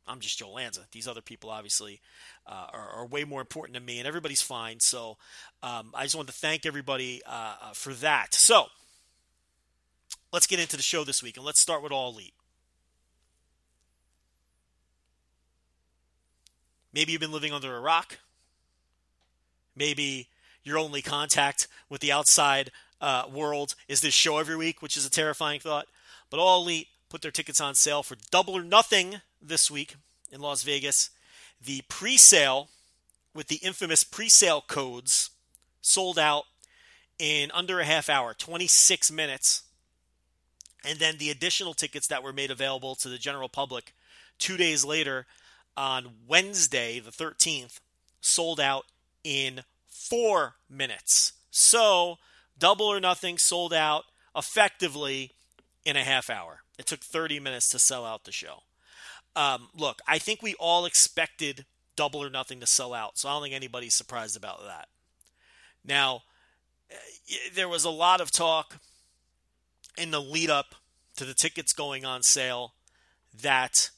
I'm 0.07 0.21
just 0.21 0.39
Joe 0.39 0.51
Lanza. 0.51 0.83
These 0.93 1.09
other 1.09 1.23
people 1.23 1.51
obviously 1.51 2.01
uh, 2.47 2.67
are, 2.73 2.89
are, 2.91 3.07
way 3.07 3.25
more 3.25 3.41
important 3.41 3.75
to 3.77 3.83
me, 3.83 3.99
and 3.99 4.07
everybody's 4.07 4.43
fine. 4.43 4.81
So 4.81 5.17
um, 5.63 5.93
I 5.95 6.03
just 6.03 6.15
want 6.15 6.29
to 6.29 6.35
thank 6.35 6.67
everybody 6.67 7.23
uh, 7.27 7.55
uh, 7.63 7.73
for 7.73 7.95
that. 7.95 8.35
So 8.35 8.67
let's 10.33 10.47
get 10.47 10.61
into 10.61 10.77
the 10.77 10.83
show 10.83 11.05
this 11.05 11.23
week, 11.23 11.37
and 11.37 11.47
let's 11.47 11.61
start 11.61 11.83
with 11.83 11.93
All 11.93 12.13
Elite. 12.13 12.35
Maybe 16.93 17.13
you've 17.13 17.21
been 17.21 17.33
living 17.33 17.53
under 17.53 17.75
a 17.75 17.81
rock. 17.81 18.19
Maybe 19.75 20.29
your 20.63 20.79
only 20.79 21.03
contact 21.03 21.67
with 21.89 22.01
the 22.01 22.13
outside 22.13 22.71
uh, 23.01 23.25
world 23.33 23.75
is 23.89 24.01
this 24.01 24.15
show 24.15 24.39
every 24.39 24.57
week, 24.57 24.81
which 24.81 24.97
is 24.97 25.05
a 25.05 25.11
terrifying 25.11 25.61
thought. 25.61 25.87
But 26.31 26.41
All 26.41 26.63
Elite 26.63 26.89
put 27.09 27.23
their 27.23 27.31
tickets 27.31 27.61
on 27.61 27.75
sale 27.75 28.03
for 28.03 28.17
double 28.31 28.55
or 28.55 28.63
nothing 28.63 29.21
this 29.45 29.71
week 29.71 29.97
in 30.33 30.41
Las 30.41 30.63
Vegas. 30.63 31.11
The 31.65 31.83
pre 31.89 32.17
sale 32.17 32.69
with 33.35 33.49
the 33.49 33.57
infamous 33.57 34.05
pre 34.05 34.29
sale 34.29 34.63
codes 34.67 35.31
sold 35.81 36.19
out 36.19 36.45
in 37.19 37.51
under 37.53 37.81
a 37.81 37.85
half 37.85 38.09
hour, 38.09 38.35
26 38.35 39.11
minutes. 39.11 39.63
And 40.85 40.99
then 40.99 41.17
the 41.19 41.31
additional 41.31 41.75
tickets 41.75 42.07
that 42.09 42.23
were 42.23 42.33
made 42.33 42.51
available 42.51 42.95
to 42.97 43.09
the 43.09 43.19
general 43.19 43.49
public 43.49 43.95
two 44.39 44.57
days 44.57 44.85
later 44.85 45.27
on 45.77 46.09
Wednesday, 46.27 47.01
the 47.01 47.11
13th, 47.11 47.81
sold 48.21 48.61
out 48.61 48.85
in 49.23 49.63
four 49.87 50.57
minutes. 50.69 51.33
So, 51.51 52.19
double 52.59 52.87
or 52.87 53.01
nothing 53.01 53.39
sold 53.39 53.73
out 53.73 54.05
effectively 54.37 55.33
in 55.85 55.97
a 55.97 56.05
half 56.05 56.29
hour. 56.29 56.61
It 56.79 56.87
took 56.87 57.01
30 57.01 57.41
minutes 57.41 57.71
to 57.71 57.79
sell 57.79 58.05
out 58.05 58.25
the 58.25 58.33
show. 58.33 58.63
Um, 59.37 59.69
look, 59.77 60.01
I 60.07 60.19
think 60.19 60.43
we 60.43 60.55
all 60.55 60.85
expected 60.85 61.65
double 61.97 62.23
or 62.23 62.31
nothing 62.31 62.61
to 62.61 62.67
sell 62.67 62.95
out, 62.95 63.19
so 63.19 63.29
I 63.29 63.33
don't 63.33 63.43
think 63.43 63.55
anybody's 63.55 63.95
surprised 63.95 64.37
about 64.37 64.65
that. 64.65 64.89
Now, 65.85 66.23
eh, 66.91 67.37
there 67.55 67.69
was 67.69 67.85
a 67.85 67.91
lot 67.91 68.21
of 68.21 68.31
talk 68.31 68.79
in 69.97 70.11
the 70.11 70.21
lead 70.21 70.51
up 70.51 70.75
to 71.17 71.25
the 71.25 71.35
tickets 71.35 71.73
going 71.73 72.05
on 72.05 72.23
sale 72.23 72.75
that 73.43 73.91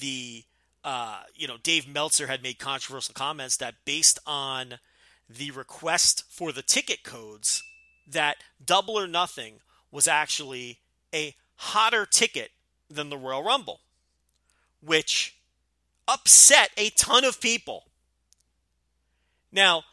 the 0.00 0.44
uh, 0.84 1.22
you 1.34 1.46
know 1.48 1.56
Dave 1.62 1.88
Meltzer 1.88 2.26
had 2.26 2.42
made 2.42 2.58
controversial 2.58 3.14
comments 3.14 3.56
that 3.56 3.74
based 3.84 4.18
on 4.26 4.78
the 5.28 5.50
request 5.50 6.24
for 6.30 6.52
the 6.52 6.62
ticket 6.62 7.02
codes 7.02 7.62
that 8.06 8.36
double 8.64 8.98
or 8.98 9.06
nothing 9.06 9.60
was 9.90 10.08
actually 10.08 10.78
a 11.14 11.34
hotter 11.56 12.06
ticket 12.06 12.50
than 12.88 13.10
the 13.10 13.18
Royal 13.18 13.42
Rumble, 13.42 13.80
which 14.80 15.36
upset 16.06 16.70
a 16.76 16.90
ton 16.90 17.24
of 17.24 17.40
people. 17.40 17.84
Now, 19.52 19.84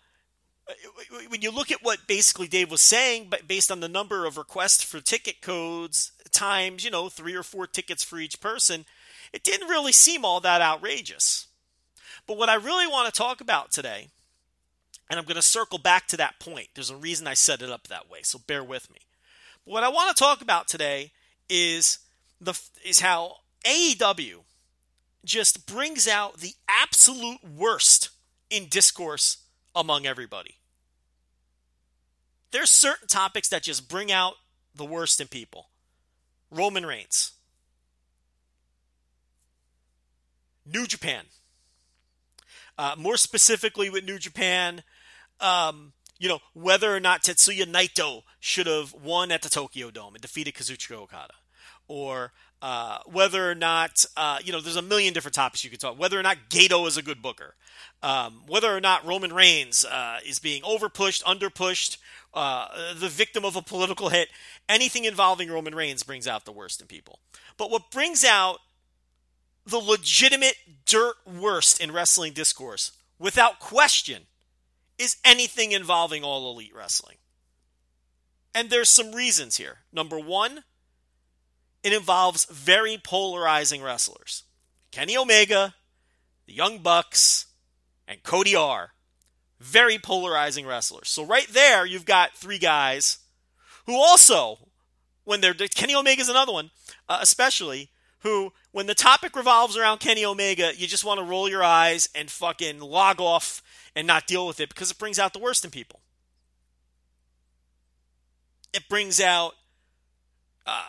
when 1.30 1.42
you 1.42 1.52
look 1.52 1.72
at 1.72 1.84
what 1.84 2.08
basically 2.08 2.48
Dave 2.48 2.72
was 2.72 2.82
saying, 2.82 3.28
but 3.30 3.48
based 3.48 3.72
on 3.72 3.80
the 3.80 3.88
number 3.88 4.26
of 4.26 4.38
requests 4.38 4.84
for 4.84 5.00
ticket 5.00 5.42
codes 5.42 6.12
times, 6.32 6.84
you 6.84 6.92
know, 6.92 7.10
three 7.10 7.36
or 7.36 7.44
four 7.44 7.68
tickets 7.68 8.04
for 8.04 8.18
each 8.18 8.42
person, 8.42 8.86
it 9.32 9.44
didn't 9.44 9.70
really 9.70 9.92
seem 9.92 10.26
all 10.26 10.40
that 10.40 10.62
outrageous. 10.62 11.48
But 12.28 12.38
what 12.38 12.50
I 12.50 12.56
really 12.56 12.88
want 12.88 13.14
to 13.14 13.18
talk 13.18 13.42
about 13.42 13.72
today, 13.72 14.10
and 15.10 15.20
I'm 15.20 15.26
going 15.26 15.36
to 15.36 15.42
circle 15.42 15.78
back 15.78 16.08
to 16.08 16.18
that 16.18 16.40
point. 16.40 16.70
There's 16.74 16.90
a 16.90 16.96
reason 16.96 17.28
I 17.28 17.36
set 17.36 17.62
it 17.62 17.70
up 17.70 17.88
that 17.88 18.10
way, 18.10 18.20
so 18.24 18.40
bear 18.40 18.64
with 18.64 18.92
me. 18.92 19.00
But 19.66 19.74
what 19.74 19.84
I 19.84 19.90
want 19.90 20.16
to 20.16 20.24
talk 20.24 20.42
about 20.42 20.68
today 20.68 21.12
is 21.50 22.00
the 22.42 22.60
is 22.84 23.02
how 23.02 23.38
AEW 23.66 24.45
just 25.26 25.66
brings 25.66 26.08
out 26.08 26.38
the 26.38 26.54
absolute 26.68 27.44
worst 27.44 28.10
in 28.50 28.68
discourse 28.68 29.38
among 29.76 30.06
everybody. 30.06 30.56
There's 32.52 32.70
certain 32.70 33.08
topics 33.08 33.50
that 33.50 33.64
just 33.64 33.90
bring 33.90 34.12
out 34.12 34.36
the 34.74 34.86
worst 34.86 35.20
in 35.20 35.28
people. 35.28 35.70
Roman 36.52 36.86
Reigns. 36.86 37.32
New 40.66 40.88
Japan. 40.88 41.26
Uh, 42.78 42.96
more 42.98 43.18
specifically 43.18 43.90
with 43.90 44.06
New 44.06 44.20
Japan, 44.20 44.84
um, 45.40 45.94
you 46.18 46.30
know, 46.30 46.40
whether 46.54 46.96
or 46.96 47.00
not 47.00 47.24
Tetsuya 47.24 47.66
Naito 47.66 48.24
should 48.40 48.68
have 48.68 48.94
won 48.94 49.32
at 49.32 49.42
the 49.42 49.50
Tokyo 49.50 49.92
Dome 49.92 50.16
and 50.16 50.22
defeated 50.22 50.54
Kazuchika 50.54 50.96
Okada, 50.96 51.34
or 51.88 52.32
uh, 52.62 53.00
whether 53.06 53.50
or 53.50 53.56
not, 53.56 54.06
uh, 54.18 54.40
you 54.44 54.52
know, 54.52 54.62
there's 54.62 54.76
a 54.76 54.82
million 54.82 55.14
different 55.14 55.36
topics 55.36 55.64
you 55.64 55.70
could 55.70 55.80
talk. 55.80 56.00
Whether 56.00 56.20
or 56.20 56.24
not 56.24 56.38
Gedo 56.50 56.88
is 56.88 56.98
a 56.98 57.04
good 57.04 57.22
booker, 57.22 57.56
um, 58.02 58.42
whether 58.48 58.76
or 58.76 58.82
not 58.82 59.06
Roman 59.06 59.34
Reigns 59.34 59.86
uh, 59.86 60.18
is 60.26 60.40
being 60.40 60.62
overpushed, 60.64 61.24
underpushed, 61.24 61.98
uh, 62.34 62.94
the 62.96 63.10
victim 63.10 63.46
of 63.46 63.56
a 63.56 63.62
political 63.62 64.10
hit. 64.10 64.30
Anything 64.68 65.06
involving 65.06 65.50
Roman 65.50 65.76
Reigns 65.76 66.04
brings 66.04 66.28
out 66.28 66.46
the 66.46 66.52
worst 66.52 66.82
in 66.82 66.88
people. 66.88 67.20
But 67.58 67.72
what 67.72 67.92
brings 67.92 68.24
out 68.24 68.60
the 69.66 69.78
legitimate 69.78 70.56
dirt 70.86 71.16
worst 71.26 71.82
in 71.82 71.92
wrestling 71.92 72.34
discourse, 72.34 72.92
without 73.18 73.60
question, 73.60 74.24
is 74.98 75.18
anything 75.26 75.72
involving 75.72 76.24
all 76.24 76.52
elite 76.52 76.74
wrestling. 76.76 77.18
And 78.54 78.70
there's 78.70 78.90
some 78.90 79.12
reasons 79.12 79.58
here. 79.58 79.80
Number 79.92 80.20
one, 80.20 80.64
it 81.86 81.94
involves 81.94 82.46
very 82.46 82.98
polarizing 83.02 83.82
wrestlers 83.82 84.44
Kenny 84.92 85.16
Omega, 85.16 85.76
the 86.48 86.54
Young 86.54 86.80
Bucks, 86.80 87.46
and 88.08 88.24
Cody 88.24 88.56
R. 88.56 88.92
Very 89.60 89.98
polarizing 89.98 90.66
wrestlers. 90.66 91.10
So, 91.10 91.24
right 91.24 91.48
there, 91.48 91.86
you've 91.86 92.06
got 92.06 92.36
three 92.36 92.58
guys 92.58 93.20
who 93.86 93.96
also, 93.96 94.70
when 95.24 95.42
they're 95.42 95.54
Kenny 95.54 95.94
Omega's 95.94 96.30
another 96.30 96.52
one, 96.52 96.72
uh, 97.08 97.20
especially, 97.22 97.90
who, 98.20 98.52
when 98.72 98.88
the 98.88 98.96
topic 98.96 99.36
revolves 99.36 99.78
around 99.78 100.00
Kenny 100.00 100.26
Omega, 100.26 100.72
you 100.76 100.88
just 100.88 101.06
want 101.06 101.20
to 101.20 101.26
roll 101.26 101.48
your 101.48 101.64
eyes 101.64 102.10
and 102.16 102.32
fucking 102.32 102.80
log 102.80 103.22
off 103.22 103.62
and 103.96 104.08
not 104.08 104.28
deal 104.28 104.48
with 104.48 104.60
it 104.60 104.70
because 104.70 104.92
it 104.92 104.98
brings 104.98 105.20
out 105.20 105.34
the 105.34 105.40
worst 105.40 105.64
in 105.64 105.72
people. 105.72 106.00
It 108.74 108.90
brings 108.90 109.22
out 109.22 109.54
uh, 110.66 110.84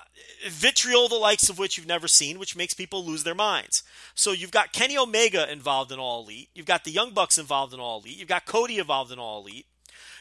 vitriol, 0.49 1.09
the 1.09 1.17
likes 1.17 1.49
of 1.49 1.59
which 1.59 1.77
you've 1.77 1.87
never 1.87 2.09
seen, 2.09 2.39
which 2.39 2.57
makes 2.57 2.75
people 2.75 3.05
lose 3.05 3.25
their 3.25 3.35
minds. 3.35 3.83
So 4.15 4.33
you've 4.33 4.51
got 4.51 4.73
Kenny 4.73 4.97
Omega 4.97 5.51
involved 5.51 5.93
in 5.93 5.99
All 5.99 6.23
Elite. 6.23 6.49
You've 6.55 6.67
got 6.67 6.85
the 6.85 6.91
Young 6.91 7.13
Bucks 7.13 7.39
involved 7.39 7.75
in 7.75 7.81
All 7.81 8.01
Elite. 8.01 8.19
You've 8.19 8.29
got 8.29 8.47
Cody 8.47 8.79
involved 8.79 9.13
in 9.13 9.19
All 9.19 9.41
Elite. 9.43 9.67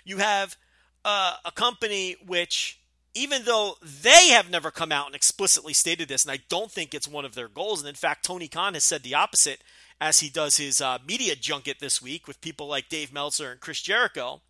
You 0.03 0.17
have 0.17 0.57
uh, 1.03 1.35
a 1.43 1.51
company 1.51 2.15
which, 2.25 2.79
even 3.13 3.43
though 3.45 3.75
they 3.81 4.29
have 4.29 4.49
never 4.49 4.71
come 4.71 4.91
out 4.91 5.07
and 5.07 5.15
explicitly 5.15 5.73
stated 5.73 6.07
this, 6.07 6.23
and 6.23 6.31
I 6.31 6.39
don't 6.49 6.71
think 6.71 6.93
it's 6.93 7.07
one 7.07 7.25
of 7.25 7.35
their 7.35 7.47
goals, 7.47 7.81
and 7.81 7.89
in 7.89 7.95
fact, 7.95 8.25
Tony 8.25 8.47
Khan 8.47 8.73
has 8.73 8.83
said 8.83 9.03
the 9.03 9.15
opposite 9.15 9.61
as 10.01 10.19
he 10.19 10.29
does 10.29 10.57
his 10.57 10.81
uh, 10.81 10.97
media 11.07 11.35
junket 11.35 11.79
this 11.79 12.01
week 12.01 12.27
with 12.27 12.41
people 12.41 12.67
like 12.67 12.89
Dave 12.89 13.13
Meltzer 13.13 13.51
and 13.51 13.59
Chris 13.59 13.81
Jericho. 13.81 14.41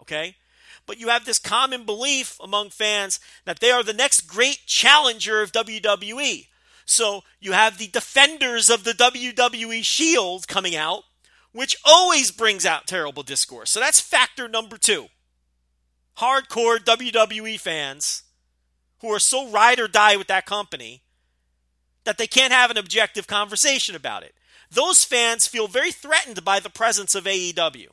Okay? 0.00 0.36
But 0.86 0.98
you 0.98 1.08
have 1.08 1.24
this 1.24 1.38
common 1.38 1.84
belief 1.84 2.36
among 2.42 2.70
fans 2.70 3.20
that 3.44 3.60
they 3.60 3.70
are 3.70 3.82
the 3.82 3.92
next 3.92 4.22
great 4.22 4.60
challenger 4.66 5.42
of 5.42 5.52
WWE. 5.52 6.48
So 6.84 7.22
you 7.40 7.52
have 7.52 7.78
the 7.78 7.88
defenders 7.88 8.70
of 8.70 8.84
the 8.84 8.92
WWE 8.92 9.84
Shield 9.84 10.48
coming 10.48 10.74
out, 10.76 11.04
which 11.52 11.76
always 11.84 12.30
brings 12.30 12.66
out 12.66 12.86
terrible 12.86 13.22
discourse. 13.22 13.70
So 13.70 13.80
that's 13.80 14.00
factor 14.00 14.48
number 14.48 14.76
two. 14.76 15.06
Hardcore 16.18 16.78
WWE 16.78 17.58
fans 17.58 18.24
who 19.00 19.08
are 19.12 19.18
so 19.18 19.48
ride 19.48 19.80
or 19.80 19.88
die 19.88 20.16
with 20.16 20.28
that 20.28 20.46
company 20.46 21.02
that 22.04 22.18
they 22.18 22.26
can't 22.26 22.52
have 22.52 22.70
an 22.70 22.78
objective 22.78 23.26
conversation 23.26 23.94
about 23.94 24.22
it. 24.22 24.34
Those 24.70 25.04
fans 25.04 25.46
feel 25.46 25.68
very 25.68 25.92
threatened 25.92 26.44
by 26.44 26.60
the 26.60 26.70
presence 26.70 27.14
of 27.14 27.24
AEW. 27.24 27.88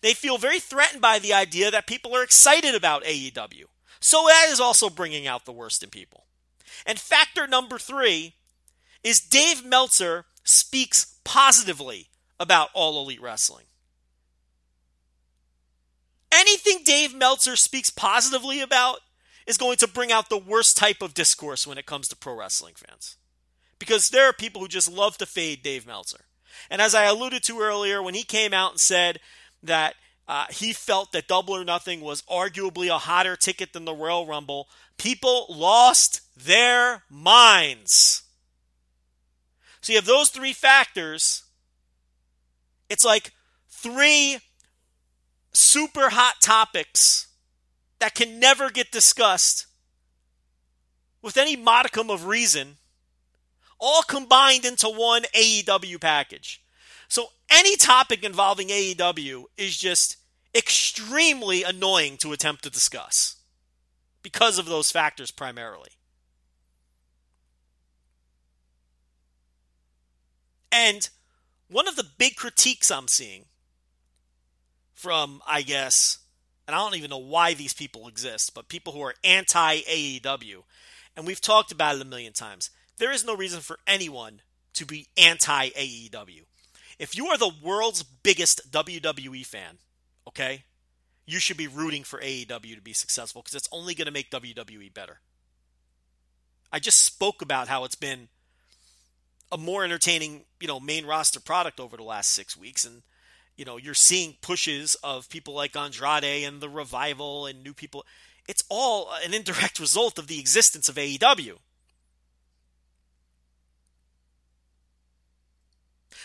They 0.00 0.14
feel 0.14 0.38
very 0.38 0.58
threatened 0.58 1.00
by 1.00 1.18
the 1.18 1.32
idea 1.32 1.70
that 1.70 1.86
people 1.86 2.14
are 2.16 2.22
excited 2.22 2.74
about 2.74 3.04
AEW. 3.04 3.64
So 4.00 4.24
that 4.26 4.48
is 4.50 4.60
also 4.60 4.90
bringing 4.90 5.26
out 5.26 5.44
the 5.44 5.52
worst 5.52 5.82
in 5.82 5.90
people. 5.90 6.24
And 6.86 6.98
factor 6.98 7.46
number 7.46 7.78
three 7.78 8.34
is 9.04 9.20
Dave 9.20 9.64
Meltzer 9.64 10.24
speaks 10.44 11.18
positively 11.24 12.08
about 12.40 12.70
All 12.74 13.00
Elite 13.00 13.22
Wrestling. 13.22 13.66
Anything 16.32 16.80
Dave 16.84 17.14
Meltzer 17.14 17.56
speaks 17.56 17.90
positively 17.90 18.60
about 18.60 19.00
is 19.46 19.58
going 19.58 19.76
to 19.76 19.88
bring 19.88 20.10
out 20.10 20.28
the 20.28 20.38
worst 20.38 20.76
type 20.76 21.02
of 21.02 21.14
discourse 21.14 21.66
when 21.66 21.78
it 21.78 21.86
comes 21.86 22.08
to 22.08 22.16
pro 22.16 22.34
wrestling 22.34 22.74
fans. 22.74 23.16
Because 23.78 24.08
there 24.08 24.26
are 24.26 24.32
people 24.32 24.60
who 24.60 24.68
just 24.68 24.90
love 24.90 25.18
to 25.18 25.26
fade 25.26 25.62
Dave 25.62 25.86
Meltzer. 25.86 26.24
And 26.70 26.80
as 26.80 26.94
I 26.94 27.04
alluded 27.04 27.42
to 27.44 27.60
earlier, 27.60 28.02
when 28.02 28.14
he 28.14 28.22
came 28.22 28.54
out 28.54 28.72
and 28.72 28.80
said 28.80 29.20
that 29.62 29.94
uh, 30.28 30.46
he 30.50 30.72
felt 30.72 31.12
that 31.12 31.28
Double 31.28 31.54
or 31.54 31.64
Nothing 31.64 32.00
was 32.00 32.22
arguably 32.22 32.88
a 32.88 32.98
hotter 32.98 33.36
ticket 33.36 33.72
than 33.72 33.84
the 33.84 33.94
Royal 33.94 34.26
Rumble. 34.26 34.68
People 34.96 35.46
lost 35.48 36.20
their 36.36 37.02
minds. 37.10 38.22
So 39.80 39.92
you 39.92 39.98
have 39.98 40.06
those 40.06 40.30
three 40.30 40.52
factors. 40.52 41.42
It's 42.88 43.04
like 43.04 43.32
three 43.68 44.38
super 45.52 46.10
hot 46.10 46.36
topics 46.40 47.26
that 47.98 48.14
can 48.14 48.38
never 48.38 48.70
get 48.70 48.90
discussed 48.90 49.66
with 51.20 51.36
any 51.36 51.56
modicum 51.56 52.10
of 52.10 52.26
reason, 52.26 52.76
all 53.78 54.02
combined 54.02 54.64
into 54.64 54.88
one 54.88 55.22
AEW 55.34 56.00
package. 56.00 56.61
So 57.12 57.26
any 57.50 57.76
topic 57.76 58.24
involving 58.24 58.68
AEW 58.68 59.44
is 59.58 59.76
just 59.76 60.16
extremely 60.54 61.62
annoying 61.62 62.16
to 62.22 62.32
attempt 62.32 62.64
to 62.64 62.70
discuss 62.70 63.36
because 64.22 64.58
of 64.58 64.64
those 64.64 64.90
factors 64.90 65.30
primarily. 65.30 65.90
And 70.72 71.06
one 71.68 71.86
of 71.86 71.96
the 71.96 72.06
big 72.16 72.36
critiques 72.36 72.90
I'm 72.90 73.08
seeing 73.08 73.44
from, 74.94 75.42
I 75.46 75.60
guess, 75.60 76.16
and 76.66 76.74
I 76.74 76.78
don't 76.78 76.96
even 76.96 77.10
know 77.10 77.18
why 77.18 77.52
these 77.52 77.74
people 77.74 78.08
exist, 78.08 78.54
but 78.54 78.70
people 78.70 78.94
who 78.94 79.02
are 79.02 79.14
anti 79.22 79.82
AEW, 79.82 80.62
and 81.14 81.26
we've 81.26 81.42
talked 81.42 81.72
about 81.72 81.94
it 81.94 82.00
a 82.00 82.06
million 82.06 82.32
times. 82.32 82.70
There 82.96 83.12
is 83.12 83.22
no 83.22 83.36
reason 83.36 83.60
for 83.60 83.80
anyone 83.86 84.40
to 84.72 84.86
be 84.86 85.08
anti 85.18 85.68
AEW. 85.68 86.44
If 87.02 87.16
you 87.16 87.26
are 87.26 87.36
the 87.36 87.50
world's 87.60 88.04
biggest 88.04 88.70
WWE 88.70 89.44
fan, 89.44 89.78
okay, 90.28 90.62
you 91.26 91.40
should 91.40 91.56
be 91.56 91.66
rooting 91.66 92.04
for 92.04 92.20
AEW 92.20 92.76
to 92.76 92.80
be 92.80 92.92
successful 92.92 93.42
because 93.42 93.56
it's 93.56 93.68
only 93.72 93.96
going 93.96 94.06
to 94.06 94.12
make 94.12 94.30
WWE 94.30 94.94
better. 94.94 95.18
I 96.70 96.78
just 96.78 97.02
spoke 97.02 97.42
about 97.42 97.66
how 97.66 97.82
it's 97.82 97.96
been 97.96 98.28
a 99.50 99.58
more 99.58 99.82
entertaining, 99.82 100.44
you 100.60 100.68
know, 100.68 100.78
main 100.78 101.04
roster 101.04 101.40
product 101.40 101.80
over 101.80 101.96
the 101.96 102.04
last 102.04 102.30
six 102.30 102.56
weeks, 102.56 102.84
and 102.84 103.02
you 103.56 103.64
know, 103.64 103.78
you're 103.78 103.94
seeing 103.94 104.36
pushes 104.40 104.94
of 105.02 105.28
people 105.28 105.54
like 105.54 105.74
Andrade 105.74 106.44
and 106.44 106.60
the 106.60 106.68
revival 106.68 107.46
and 107.46 107.64
new 107.64 107.74
people. 107.74 108.06
It's 108.46 108.62
all 108.68 109.10
an 109.24 109.34
indirect 109.34 109.80
result 109.80 110.20
of 110.20 110.28
the 110.28 110.38
existence 110.38 110.88
of 110.88 110.94
AEW. 110.94 111.58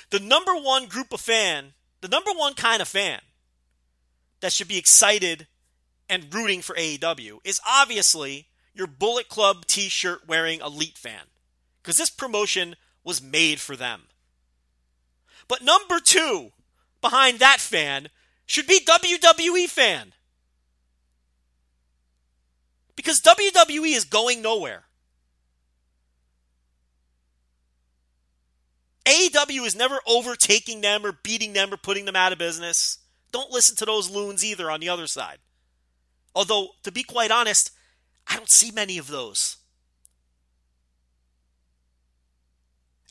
The 0.09 0.19
number 0.19 0.53
one 0.55 0.85
group 0.85 1.13
of 1.13 1.21
fan, 1.21 1.73
the 2.01 2.07
number 2.07 2.31
one 2.31 2.53
kind 2.53 2.81
of 2.81 2.87
fan 2.87 3.19
that 4.39 4.53
should 4.53 4.67
be 4.67 4.77
excited 4.77 5.47
and 6.09 6.33
rooting 6.33 6.61
for 6.61 6.75
AEW 6.75 7.39
is 7.43 7.59
obviously 7.67 8.47
your 8.73 8.87
Bullet 8.87 9.27
Club 9.27 9.65
t 9.65 9.89
shirt 9.89 10.27
wearing 10.27 10.61
elite 10.61 10.97
fan. 10.97 11.23
Because 11.81 11.97
this 11.97 12.09
promotion 12.09 12.75
was 13.03 13.21
made 13.21 13.59
for 13.59 13.75
them. 13.75 14.03
But 15.47 15.61
number 15.61 15.99
two 15.99 16.51
behind 17.01 17.39
that 17.39 17.59
fan 17.59 18.09
should 18.45 18.67
be 18.67 18.79
WWE 18.79 19.67
fan. 19.67 20.13
Because 22.95 23.21
WWE 23.21 23.95
is 23.95 24.05
going 24.05 24.41
nowhere. 24.41 24.86
AEW 29.07 29.65
is 29.65 29.75
never 29.75 29.99
overtaking 30.05 30.81
them 30.81 31.05
or 31.05 31.13
beating 31.13 31.53
them 31.53 31.73
or 31.73 31.77
putting 31.77 32.03
them 32.03 32.15
out 32.15 32.33
of 32.33 32.37
business. 32.37 32.99
Don't 33.31 33.51
listen 33.51 33.75
to 33.77 33.85
those 33.85 34.09
loons 34.09 34.43
either 34.43 34.69
on 34.69 34.81
the 34.81 34.89
other 34.89 35.07
side. 35.07 35.37
Although, 36.35 36.69
to 36.83 36.91
be 36.91 37.03
quite 37.03 37.31
honest, 37.31 37.71
I 38.27 38.35
don't 38.35 38.49
see 38.49 38.69
many 38.69 38.97
of 38.97 39.07
those. 39.07 39.57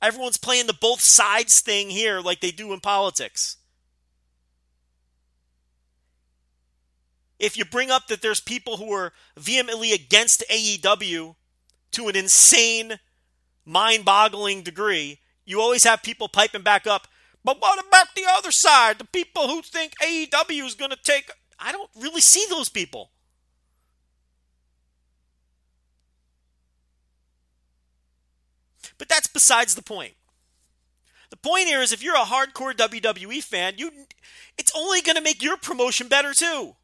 Everyone's 0.03 0.37
playing 0.37 0.67
the 0.67 0.75
both 0.75 1.01
sides 1.01 1.61
thing 1.61 1.89
here 1.89 2.21
like 2.21 2.41
they 2.41 2.51
do 2.51 2.75
in 2.75 2.81
politics. 2.81 3.57
If 7.39 7.57
you 7.57 7.65
bring 7.65 7.91
up 7.91 8.09
that 8.09 8.21
there's 8.21 8.41
people 8.41 8.77
who 8.77 8.93
are 8.93 9.13
vehemently 9.37 9.93
against 9.93 10.45
AEW 10.51 11.37
to 11.93 12.09
an 12.09 12.17
insane, 12.17 12.99
mind 13.65 14.05
boggling 14.05 14.63
degree, 14.63 15.21
you 15.47 15.61
always 15.61 15.85
have 15.85 16.03
people 16.03 16.29
piping 16.29 16.63
back 16.63 16.87
up. 16.87 17.09
But 17.45 17.61
what 17.61 17.79
about 17.79 18.09
the 18.15 18.25
other 18.29 18.51
side? 18.51 18.99
The 18.99 19.05
people 19.05 19.49
who 19.49 19.63
think 19.63 19.93
AEW 20.03 20.67
is 20.67 20.75
going 20.75 20.91
to 20.91 20.99
take. 21.03 21.31
I 21.59 21.73
don't 21.73 21.91
really 21.97 22.21
see 22.21 22.45
those 22.51 22.69
people. 22.69 23.11
But 28.99 29.09
that's 29.09 29.29
besides 29.29 29.75
the 29.75 29.83
point. 29.83 30.15
The 31.31 31.37
point 31.37 31.67
here 31.67 31.83
is 31.83 31.93
if 31.93 32.03
you're 32.03 32.17
a 32.17 32.21
hardcore 32.21 32.75
WWE 32.75 33.43
fan, 33.43 33.75
you 33.77 33.91
it's 34.59 34.73
only 34.77 35.03
going 35.03 35.17
to 35.17 35.23
make 35.23 35.43
your 35.43 35.57
promotion 35.57 36.09
better 36.09 36.33
too. 36.33 36.77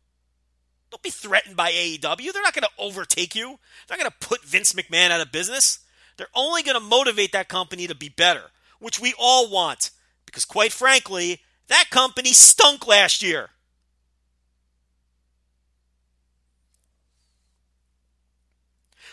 Don't 0.91 1.03
be 1.03 1.11
threatened 1.11 1.57
by 1.57 1.71
AEW. 1.73 2.33
They're 2.33 2.43
not 2.43 2.55
going 2.55 2.65
to 2.65 2.71
overtake 2.79 3.35
you. 3.35 3.59
They're 3.89 3.97
not 3.97 3.99
going 3.99 4.11
to 4.11 4.29
put 4.29 4.45
Vince 4.45 4.75
McMahon 4.75 5.11
out 5.11 5.23
of 5.23 5.33
business. 5.33 5.79
They're 6.17 6.27
only 6.35 6.63
going 6.63 6.79
to 6.79 6.87
motivate 6.87 7.33
that 7.33 7.49
company 7.49 7.87
to 7.87 7.95
be 7.95 8.11
better, 8.11 8.51
which 8.83 9.01
we 9.01 9.15
all 9.19 9.49
want. 9.49 9.91
Because 10.27 10.45
quite 10.45 10.73
frankly, 10.73 11.41
that 11.69 11.91
company 11.91 12.33
stunk 12.33 12.87
last 12.87 13.23
year. 13.23 13.51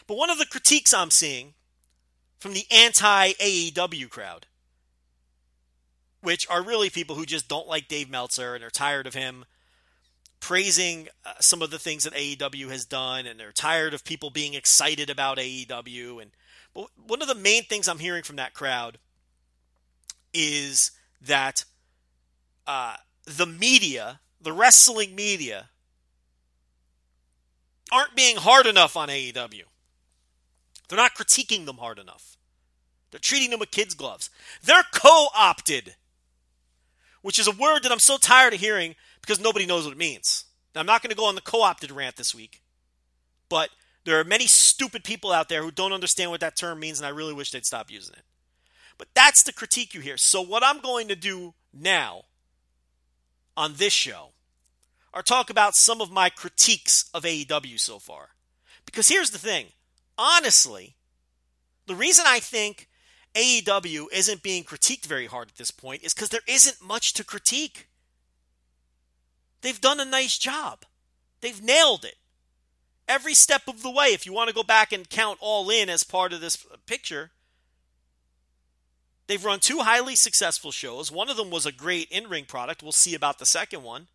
But 0.08 0.18
one 0.18 0.32
of 0.32 0.40
the 0.40 0.48
critiques 0.48 0.92
I'm 0.92 1.12
seeing 1.12 1.54
from 2.40 2.54
the 2.54 2.66
anti 2.72 3.34
AEW 3.34 4.10
crowd, 4.10 4.48
which 6.22 6.50
are 6.50 6.64
really 6.64 6.90
people 6.90 7.16
who 7.16 7.26
just 7.26 7.48
don't 7.48 7.68
like 7.68 7.88
Dave 7.88 8.10
Meltzer 8.10 8.56
and 8.56 8.64
are 8.64 8.72
tired 8.72 9.06
of 9.06 9.14
him 9.14 9.46
praising 10.40 11.10
uh, 11.26 11.34
some 11.42 11.62
of 11.62 11.70
the 11.70 11.78
things 11.78 12.06
that 12.06 12.14
AEW 12.14 12.70
has 12.70 12.86
done, 12.86 13.28
and 13.28 13.40
they're 13.40 13.52
tired 13.52 13.94
of 13.94 14.04
people 14.04 14.30
being 14.30 14.54
excited 14.54 15.10
about 15.10 15.38
AEW. 15.38 16.22
And 16.22 16.32
but 16.74 16.88
one 16.96 17.22
of 17.22 17.28
the 17.28 17.36
main 17.36 17.66
things 17.66 17.88
I'm 17.88 18.00
hearing 18.00 18.24
from 18.24 18.38
that 18.38 18.54
crowd 18.54 18.98
is 20.34 20.92
that 21.22 21.65
uh, 22.68 22.96
the 23.26 23.46
media, 23.46 24.20
the 24.42 24.54
wrestling 24.54 25.15
media, 25.15 25.70
aren't 27.92 28.15
being 28.15 28.38
hard 28.38 28.65
enough 28.65 28.96
on 28.96 29.10
AEW. 29.10 29.63
They're 30.88 30.98
not 30.98 31.15
critiquing 31.15 31.65
them 31.65 31.78
hard 31.78 32.00
enough. 32.00 32.38
They're 33.12 33.20
treating 33.20 33.50
them 33.50 33.60
with 33.60 33.72
kids' 33.72 33.94
gloves. 33.94 34.30
They're 34.63 34.84
co 34.94 35.28
opted, 35.36 35.96
which 37.22 37.39
is 37.39 37.48
a 37.48 37.52
word 37.52 37.84
that 37.84 37.92
I'm 37.92 38.00
so 38.00 38.18
tired 38.18 38.54
of 38.54 38.60
hearing 38.60 38.96
because 39.22 39.39
nobody 39.39 39.65
knows 39.65 39.86
what 39.86 39.94
it 39.94 39.98
means. 39.98 40.46
Now, 40.74 40.82
I'm 40.82 40.88
not 40.88 41.02
going 41.02 41.10
to 41.10 41.15
go 41.15 41.26
on 41.26 41.36
the 41.36 41.42
co 41.42 41.62
opted 41.62 41.92
rant 41.92 42.15
this 42.15 42.36
week, 42.36 42.62
but 43.50 43.70
there 44.06 44.20
are 44.20 44.24
many 44.24 44.48
stupid 44.48 45.04
people 45.04 45.32
out 45.32 45.50
there 45.50 45.63
who 45.63 45.72
don't 45.72 45.94
understand 45.94 46.32
what 46.32 46.39
that 46.42 46.56
term 46.56 46.80
means, 46.80 47.00
and 47.00 47.08
I 47.08 47.10
really 47.10 47.34
wish 47.34 47.52
they'd 47.52 47.65
stop 47.65 47.92
using 47.92 48.15
it. 48.15 48.24
But 49.00 49.08
that's 49.16 49.42
the 49.42 49.54
critique 49.54 49.96
you 49.96 50.02
hear. 50.02 50.18
So, 50.18 50.42
what 50.42 50.64
I'm 50.64 50.82
going 50.82 51.08
to 51.08 51.16
do 51.16 51.56
now 51.74 52.26
on 53.58 53.76
this 53.78 53.94
show 53.94 54.34
are 55.14 55.24
talk 55.24 55.50
about 55.50 55.76
some 55.76 56.02
of 56.02 56.12
my 56.12 56.30
critiques 56.30 57.10
of 57.14 57.24
AEW 57.24 57.80
so 57.80 57.98
far. 57.98 58.30
Because 58.86 59.08
here's 59.08 59.32
the 59.32 59.40
thing 59.40 59.68
honestly, 60.18 60.98
the 61.88 61.96
reason 61.96 62.26
I 62.28 62.40
think 62.40 62.88
AEW 63.36 64.08
isn't 64.12 64.44
being 64.44 64.64
critiqued 64.64 65.06
very 65.06 65.28
hard 65.28 65.48
at 65.48 65.56
this 65.56 65.72
point 65.72 66.04
is 66.04 66.14
because 66.14 66.30
there 66.30 66.42
isn't 66.46 66.86
much 66.86 67.14
to 67.14 67.24
critique. 67.24 67.88
They've 69.62 69.80
done 69.80 70.00
a 70.00 70.06
nice 70.06 70.38
job. 70.38 70.84
They've 71.42 71.64
nailed 71.64 72.04
it. 72.04 72.16
Every 73.08 73.34
step 73.34 73.64
of 73.68 73.82
the 73.82 73.90
way, 73.90 74.08
if 74.08 74.26
you 74.26 74.34
want 74.34 74.50
to 74.50 74.56
go 74.56 74.64
back 74.64 74.92
and 74.92 75.10
count 75.10 75.38
all 75.42 75.70
in 75.70 75.90
as 75.90 76.04
part 76.04 76.34
of 76.34 76.42
this 76.42 76.66
picture, 76.86 77.32
they've 79.30 79.46
run 79.46 79.60
two 79.60 79.80
highly 79.80 80.15
successful 80.15 80.72
shows. 80.72 81.12
One 81.12 81.30
of 81.30 81.38
them 81.38 81.52
was 81.52 81.65
a 81.68 81.72
great 81.72 82.10
in 82.10 82.28
ring 82.28 82.46
product. 82.46 82.82
We'll 82.82 82.92
see 82.92 83.13
about 83.13 83.38
the 83.38 83.46
second 83.46 83.84
one. 83.84 84.08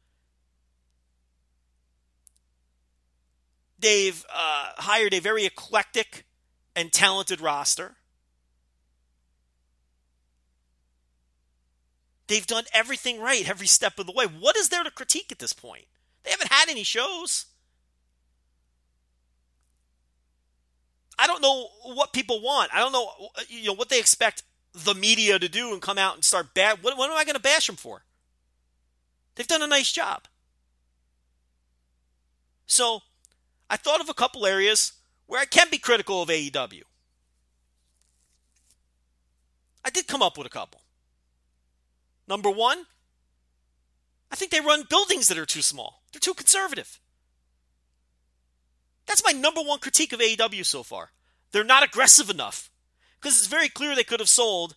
They've 3.79 4.25
uh, 4.29 4.73
hired 4.77 5.15
a 5.15 5.21
very 5.21 5.47
eclectic 5.47 6.27
and 6.75 6.93
talented 6.93 7.41
roster. 7.41 7.95
They've 12.27 12.47
done 12.47 12.65
everything 12.73 13.21
right 13.21 13.49
every 13.49 13.67
step 13.67 13.99
of 13.99 14.07
the 14.07 14.13
way. 14.13 14.25
What 14.25 14.57
is 14.57 14.71
there 14.71 14.83
to 14.83 14.91
critique 14.91 15.31
at 15.31 15.39
this 15.39 15.53
point? 15.53 15.85
They 16.25 16.31
haven't 16.31 16.51
had 16.51 16.69
any 16.69 16.83
shows. 16.83 17.47
I 21.17 21.29
don't 21.29 21.43
know 21.43 21.69
what 21.85 22.13
people 22.13 22.43
want. 22.43 22.75
I 22.75 22.81
don't 22.81 22.91
know 22.91 23.29
you 23.49 23.67
know 23.67 23.75
what 23.75 23.91
they 23.91 24.01
expect 24.01 24.43
the 24.75 24.95
media 24.95 25.39
to 25.39 25.49
do 25.49 25.73
and 25.73 25.81
come 25.81 25.99
out 25.99 26.15
and 26.15 26.25
start 26.25 26.55
bad. 26.55 26.83
What, 26.83 26.99
what 26.99 27.11
am 27.11 27.17
I 27.17 27.25
going 27.25 27.37
to 27.37 27.41
bash 27.41 27.67
them 27.67 27.77
for? 27.77 28.03
They've 29.35 29.47
done 29.47 29.63
a 29.63 29.69
nice 29.69 29.93
job. 29.93 30.25
So, 32.67 33.01
I 33.71 33.77
thought 33.77 34.01
of 34.01 34.09
a 34.09 34.15
couple 34.15 34.47
areas 34.47 34.93
where 35.27 35.41
I 35.41 35.45
can 35.45 35.69
be 35.71 35.79
critical 35.79 36.23
of 36.23 36.29
AEW. 36.29 36.83
I 39.85 39.91
did 39.91 40.07
come 40.07 40.23
up 40.23 40.39
with 40.39 40.47
a 40.47 40.51
couple. 40.51 40.81
Number 42.27 42.51
one, 42.51 42.87
I 44.31 44.37
think 44.37 44.51
they 44.51 44.61
run 44.61 44.85
buildings 44.89 45.29
that 45.29 45.39
are 45.39 45.47
too 45.47 45.63
small. 45.63 46.03
They're 46.13 46.21
too 46.21 46.35
conservative. 46.35 46.99
That's 49.07 49.25
my 49.25 49.33
number 49.33 49.61
one 49.61 49.79
critique 49.79 50.13
of 50.13 50.21
AEW 50.21 50.65
so 50.65 50.83
far. 50.83 51.11
They're 51.53 51.65
not 51.65 51.85
aggressive 51.85 52.31
enough. 52.31 52.71
Because 53.25 53.39
it's 53.39 53.47
very 53.47 53.71
clear 53.71 53.97
they 53.97 54.05
could 54.05 54.21
have 54.21 54.29
sold 54.29 54.77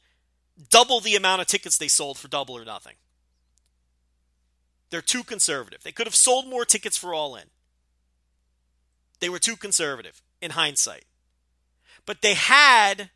double 0.69 1.01
the 1.01 1.17
amount 1.17 1.41
of 1.41 1.47
tickets 1.47 1.77
they 1.77 1.89
sold 1.89 2.17
for 2.17 2.29
double 2.29 2.57
or 2.57 2.63
nothing. 2.63 2.93
They're 4.89 5.01
too 5.01 5.25
conservative. 5.25 5.83
They 5.83 5.91
could 5.91 6.07
have 6.07 6.15
sold 6.15 6.47
more 6.47 6.63
tickets 6.63 6.95
for 6.95 7.13
All 7.13 7.36
In. 7.36 7.49
They 9.19 9.27
were 9.27 9.38
too 9.38 9.57
conservative 9.57 10.21
in 10.41 10.51
hindsight. 10.51 11.03
But 12.05 12.21
they 12.21 12.36
had. 12.36 13.10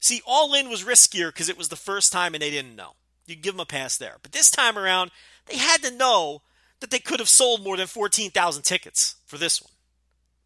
See, 0.00 0.20
All 0.26 0.52
In 0.52 0.68
was 0.68 0.84
riskier 0.84 1.28
because 1.28 1.48
it 1.48 1.56
was 1.56 1.70
the 1.70 1.74
first 1.74 2.12
time 2.12 2.34
and 2.34 2.42
they 2.42 2.50
didn't 2.50 2.76
know. 2.76 2.92
You 3.26 3.36
give 3.36 3.54
them 3.54 3.60
a 3.60 3.64
pass 3.64 3.96
there. 3.96 4.16
But 4.20 4.32
this 4.32 4.50
time 4.50 4.76
around, 4.76 5.12
they 5.46 5.56
had 5.56 5.82
to 5.82 5.90
know 5.90 6.42
that 6.80 6.90
they 6.90 6.98
could 6.98 7.20
have 7.20 7.30
sold 7.30 7.64
more 7.64 7.78
than 7.78 7.86
14,000 7.86 8.64
tickets 8.64 9.14
for 9.24 9.38
this 9.38 9.62
one. 9.62 9.72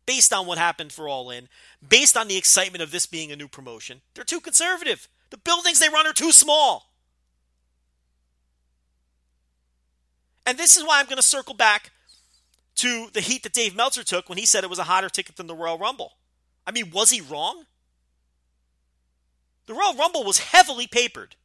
Based 0.04 0.32
on 0.32 0.46
what 0.46 0.58
happened 0.58 0.92
for 0.92 1.08
All 1.08 1.30
In, 1.30 1.48
based 1.86 2.16
on 2.16 2.28
the 2.28 2.36
excitement 2.36 2.82
of 2.82 2.90
this 2.90 3.06
being 3.06 3.30
a 3.30 3.36
new 3.36 3.48
promotion, 3.48 4.00
they're 4.14 4.24
too 4.24 4.40
conservative. 4.40 5.08
The 5.30 5.36
buildings 5.36 5.78
they 5.78 5.88
run 5.88 6.06
are 6.06 6.12
too 6.12 6.32
small. 6.32 6.92
And 10.44 10.58
this 10.58 10.76
is 10.76 10.84
why 10.84 10.98
I'm 10.98 11.06
going 11.06 11.16
to 11.16 11.22
circle 11.22 11.54
back 11.54 11.92
to 12.76 13.08
the 13.12 13.20
heat 13.20 13.42
that 13.44 13.52
Dave 13.52 13.76
Meltzer 13.76 14.02
took 14.02 14.28
when 14.28 14.38
he 14.38 14.46
said 14.46 14.64
it 14.64 14.70
was 14.70 14.78
a 14.78 14.84
hotter 14.84 15.08
ticket 15.08 15.36
than 15.36 15.46
the 15.46 15.54
Royal 15.54 15.78
Rumble. 15.78 16.14
I 16.66 16.72
mean, 16.72 16.90
was 16.90 17.10
he 17.10 17.20
wrong? 17.20 17.66
The 19.66 19.74
Royal 19.74 19.94
Rumble 19.94 20.24
was 20.24 20.38
heavily 20.38 20.86
papered. 20.86 21.36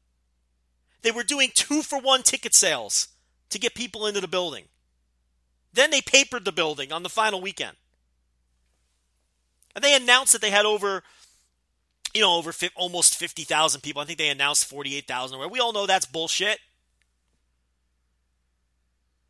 They 1.03 1.11
were 1.11 1.23
doing 1.23 1.51
two 1.53 1.83
for 1.83 1.99
one 1.99 2.23
ticket 2.23 2.55
sales 2.55 3.09
to 3.49 3.59
get 3.59 3.75
people 3.75 4.07
into 4.07 4.21
the 4.21 4.27
building. 4.27 4.65
Then 5.73 5.91
they 5.91 6.01
papered 6.01 6.43
the 6.43 6.51
building 6.51 6.91
on 6.91 7.03
the 7.03 7.09
final 7.09 7.39
weekend. 7.39 7.77
And 9.77 9.83
they 9.83 9.95
announced 9.95 10.33
that 10.33 10.41
they 10.41 10.49
had 10.49 10.65
over, 10.65 11.03
you 12.11 12.21
know, 12.21 12.33
over 12.33 12.51
fi- 12.51 12.71
almost 12.75 13.13
50,000 13.13 13.81
people. 13.81 14.01
I 14.01 14.05
think 14.05 14.17
they 14.17 14.29
announced 14.29 14.65
48,000. 14.65 15.51
We 15.51 15.59
all 15.59 15.71
know 15.71 15.85
that's 15.85 16.07
bullshit. 16.07 16.57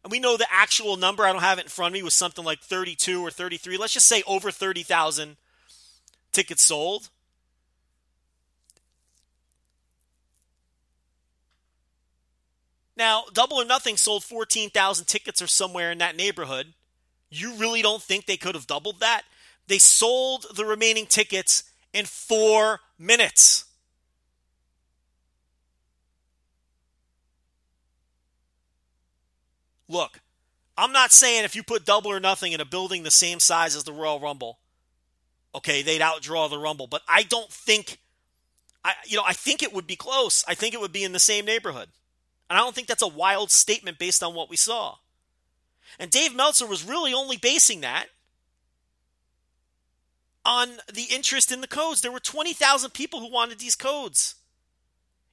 And 0.06 0.12
we 0.12 0.22
know 0.22 0.38
the 0.38 0.48
actual 0.50 0.96
number, 0.96 1.26
I 1.26 1.34
don't 1.34 1.42
have 1.42 1.60
it 1.60 1.66
in 1.66 1.68
front 1.68 1.94
of 1.94 1.94
me, 1.96 2.02
was 2.02 2.14
something 2.14 2.46
like 2.46 2.62
32 2.62 3.22
or 3.22 3.30
33. 3.30 3.76
Let's 3.76 3.92
just 3.92 4.06
say 4.06 4.24
over 4.26 4.50
30,000 4.50 5.36
tickets 6.32 6.64
sold. 6.64 7.10
Now, 12.96 13.26
Double 13.34 13.58
or 13.58 13.66
Nothing 13.66 13.98
sold 13.98 14.24
14,000 14.24 15.08
tickets 15.08 15.42
or 15.42 15.48
somewhere 15.48 15.92
in 15.92 15.98
that 15.98 16.16
neighborhood. 16.16 16.74
You 17.30 17.56
really 17.56 17.82
don't 17.82 18.02
think 18.02 18.28
they 18.28 18.38
could 18.38 18.56
have 18.56 18.66
doubled 18.66 19.02
that? 19.02 19.24
They 19.68 19.80
sold 19.80 20.46
the 20.56 20.66
remaining 20.66 21.06
tickets 21.06 21.64
in 21.94 22.06
four 22.06 22.80
minutes. 22.98 23.66
Look, 29.90 30.20
I'm 30.78 30.92
not 30.92 31.12
saying 31.12 31.44
if 31.44 31.56
you 31.56 31.64
put 31.64 31.86
double 31.86 32.12
or 32.12 32.20
nothing 32.20 32.52
in 32.52 32.62
a 32.62 32.66
building 32.66 33.04
the 33.04 33.12
same 33.12 33.40
size 33.40 33.76
as 33.76 33.84
the 33.84 33.94
Royal 33.94 34.20
Rumble, 34.20 34.60
okay, 35.56 35.82
they'd 35.82 36.02
outdraw 36.02 36.50
the 36.50 36.60
Rumble, 36.60 36.88
but 36.88 37.02
I 37.08 37.24
don't 37.24 37.52
think 37.52 38.00
I 38.84 38.94
you 39.06 39.18
know, 39.18 39.24
I 39.26 39.34
think 39.34 39.64
it 39.64 39.74
would 39.74 39.88
be 39.88 39.96
close. 39.96 40.46
I 40.48 40.54
think 40.54 40.74
it 40.74 40.80
would 40.80 40.94
be 40.94 41.04
in 41.04 41.12
the 41.14 41.20
same 41.20 41.46
neighborhood. 41.46 41.90
And 42.50 42.58
I 42.58 42.62
don't 42.62 42.74
think 42.74 42.88
that's 42.88 43.02
a 43.02 43.08
wild 43.08 43.52
statement 43.52 44.00
based 44.00 44.24
on 44.24 44.34
what 44.34 44.50
we 44.50 44.56
saw. 44.56 44.96
And 46.00 46.12
Dave 46.12 46.36
Meltzer 46.36 46.66
was 46.66 46.86
really 46.88 47.14
only 47.14 47.38
basing 47.38 47.82
that 47.82 48.08
on 50.48 50.70
the 50.92 51.08
interest 51.12 51.52
in 51.52 51.62
the 51.62 51.68
codes. 51.68 52.02
There 52.02 52.12
were 52.12 52.20
20,000 52.20 52.92
people 52.92 53.20
who 53.20 53.32
wanted 53.32 53.60
these 53.60 53.76
codes. 53.76 54.36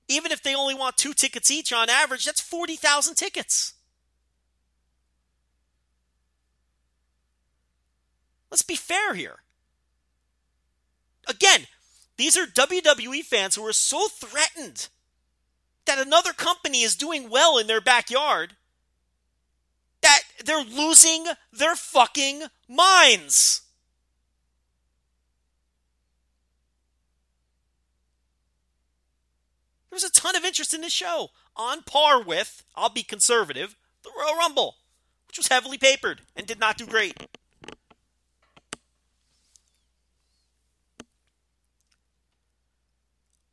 Even 0.08 0.32
if 0.32 0.42
they 0.42 0.54
only 0.54 0.74
want 0.74 0.98
two 0.98 1.14
tickets 1.14 1.50
each 1.50 1.72
on 1.72 1.88
average, 1.88 2.26
that's 2.26 2.40
40,000 2.40 3.14
tickets. 3.14 3.74
Let's 8.50 8.62
be 8.62 8.76
fair 8.76 9.14
here. 9.14 9.38
Again, 11.26 11.66
these 12.16 12.36
are 12.36 12.46
WWE 12.46 13.22
fans 13.22 13.54
who 13.54 13.66
are 13.66 13.72
so 13.72 14.08
threatened 14.08 14.88
that 15.86 16.04
another 16.04 16.32
company 16.32 16.82
is 16.82 16.96
doing 16.96 17.30
well 17.30 17.56
in 17.56 17.66
their 17.66 17.80
backyard 17.80 18.56
that 20.02 20.22
they're 20.44 20.62
losing 20.62 21.24
their 21.52 21.74
fucking 21.74 22.42
minds. 22.68 23.62
There 29.94 30.02
was 30.02 30.10
a 30.10 30.20
ton 30.20 30.34
of 30.34 30.44
interest 30.44 30.74
in 30.74 30.80
this 30.80 30.92
show, 30.92 31.30
on 31.54 31.82
par 31.82 32.20
with, 32.20 32.64
I'll 32.74 32.88
be 32.88 33.04
conservative, 33.04 33.76
the 34.02 34.10
Royal 34.18 34.36
Rumble, 34.36 34.74
which 35.28 35.38
was 35.38 35.46
heavily 35.46 35.78
papered 35.78 36.22
and 36.34 36.48
did 36.48 36.58
not 36.58 36.76
do 36.76 36.84
great. 36.84 37.16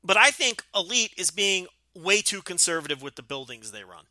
But 0.03 0.17
I 0.17 0.31
think 0.31 0.63
Elite 0.73 1.13
is 1.15 1.29
being 1.29 1.67
way 1.93 2.23
too 2.23 2.41
conservative 2.41 3.03
with 3.03 3.17
the 3.17 3.21
buildings 3.21 3.71
they 3.71 3.83
run. 3.83 4.05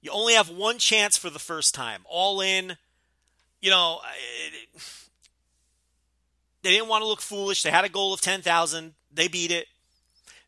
You 0.00 0.12
only 0.12 0.34
have 0.34 0.50
one 0.50 0.78
chance 0.78 1.16
for 1.16 1.30
the 1.30 1.40
first 1.40 1.74
time. 1.74 2.02
All 2.04 2.40
in, 2.40 2.76
you 3.60 3.72
know, 3.72 3.98
they 6.62 6.70
didn't 6.70 6.86
want 6.86 7.02
to 7.02 7.08
look 7.08 7.20
foolish. 7.20 7.64
They 7.64 7.72
had 7.72 7.84
a 7.84 7.88
goal 7.88 8.14
of 8.14 8.20
10,000. 8.20 8.94
They 9.12 9.26
beat 9.26 9.50
it. 9.50 9.66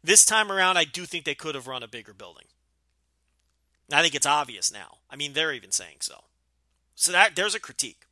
This 0.04 0.24
time 0.24 0.50
around, 0.50 0.76
I 0.76 0.84
do 0.84 1.04
think 1.04 1.24
they 1.24 1.34
could 1.34 1.54
have 1.54 1.68
run 1.68 1.82
a 1.82 1.88
bigger 1.88 2.12
building. 2.12 2.46
I 3.92 4.02
think 4.02 4.14
it's 4.14 4.26
obvious 4.26 4.72
now. 4.72 4.98
I 5.10 5.16
mean, 5.16 5.32
they're 5.32 5.52
even 5.52 5.70
saying 5.70 5.98
so. 6.00 6.24
So 6.94 7.12
that 7.12 7.36
there's 7.36 7.54
a 7.54 7.60
critique. 7.60 8.06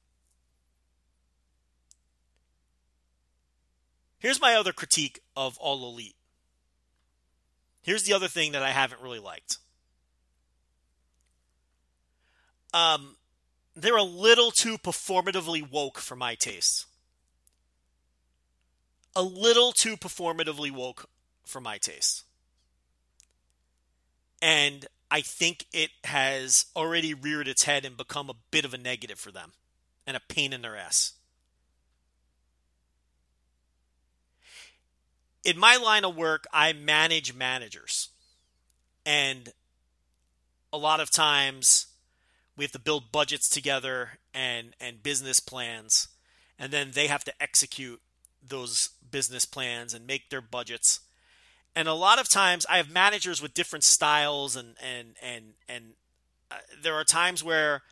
Here's 4.18 4.40
my 4.40 4.54
other 4.54 4.72
critique 4.72 5.20
of 5.34 5.56
All 5.58 5.88
Elite. 5.88 6.16
Here's 7.82 8.02
the 8.02 8.12
other 8.12 8.28
thing 8.28 8.52
that 8.52 8.62
I 8.62 8.70
haven't 8.70 9.00
really 9.00 9.18
liked. 9.18 9.56
Um, 12.74 13.16
they're 13.74 13.96
a 13.96 14.02
little 14.02 14.50
too 14.50 14.76
performatively 14.76 15.68
woke 15.68 15.98
for 15.98 16.14
my 16.14 16.34
taste. 16.34 16.86
A 19.16 19.22
little 19.22 19.72
too 19.72 19.96
performatively 19.96 20.70
woke 20.70 21.08
for 21.50 21.60
my 21.60 21.78
taste. 21.78 22.24
And 24.40 24.86
I 25.10 25.20
think 25.20 25.66
it 25.72 25.90
has 26.04 26.66
already 26.74 27.12
reared 27.12 27.48
its 27.48 27.64
head 27.64 27.84
and 27.84 27.96
become 27.96 28.30
a 28.30 28.36
bit 28.50 28.64
of 28.64 28.72
a 28.72 28.78
negative 28.78 29.18
for 29.18 29.30
them 29.30 29.52
and 30.06 30.16
a 30.16 30.20
pain 30.20 30.52
in 30.52 30.62
their 30.62 30.76
ass. 30.76 31.12
in 35.44 35.58
my 35.58 35.76
line 35.76 36.04
of 36.04 36.16
work, 36.16 36.46
I 36.52 36.72
manage 36.72 37.34
managers. 37.34 38.08
And 39.06 39.52
a 40.72 40.78
lot 40.78 41.00
of 41.00 41.10
times 41.10 41.86
we 42.56 42.64
have 42.64 42.72
to 42.72 42.78
build 42.78 43.12
budgets 43.12 43.48
together 43.48 44.18
and, 44.34 44.74
and 44.80 45.02
business 45.02 45.40
plans. 45.40 46.08
And 46.58 46.72
then 46.72 46.90
they 46.92 47.06
have 47.06 47.24
to 47.24 47.42
execute 47.42 48.00
those 48.46 48.90
business 49.10 49.44
plans 49.44 49.94
and 49.94 50.06
make 50.06 50.28
their 50.28 50.42
budgets. 50.42 51.00
And 51.76 51.88
a 51.88 51.94
lot 51.94 52.18
of 52.18 52.28
times 52.28 52.66
I 52.68 52.78
have 52.78 52.90
managers 52.90 53.40
with 53.40 53.54
different 53.54 53.84
styles 53.84 54.56
and 54.56 54.74
and 54.82 55.14
and 55.22 55.44
and 55.68 55.84
uh, 56.50 56.56
there 56.82 56.94
are 56.94 57.04
times 57.04 57.44
where 57.44 57.82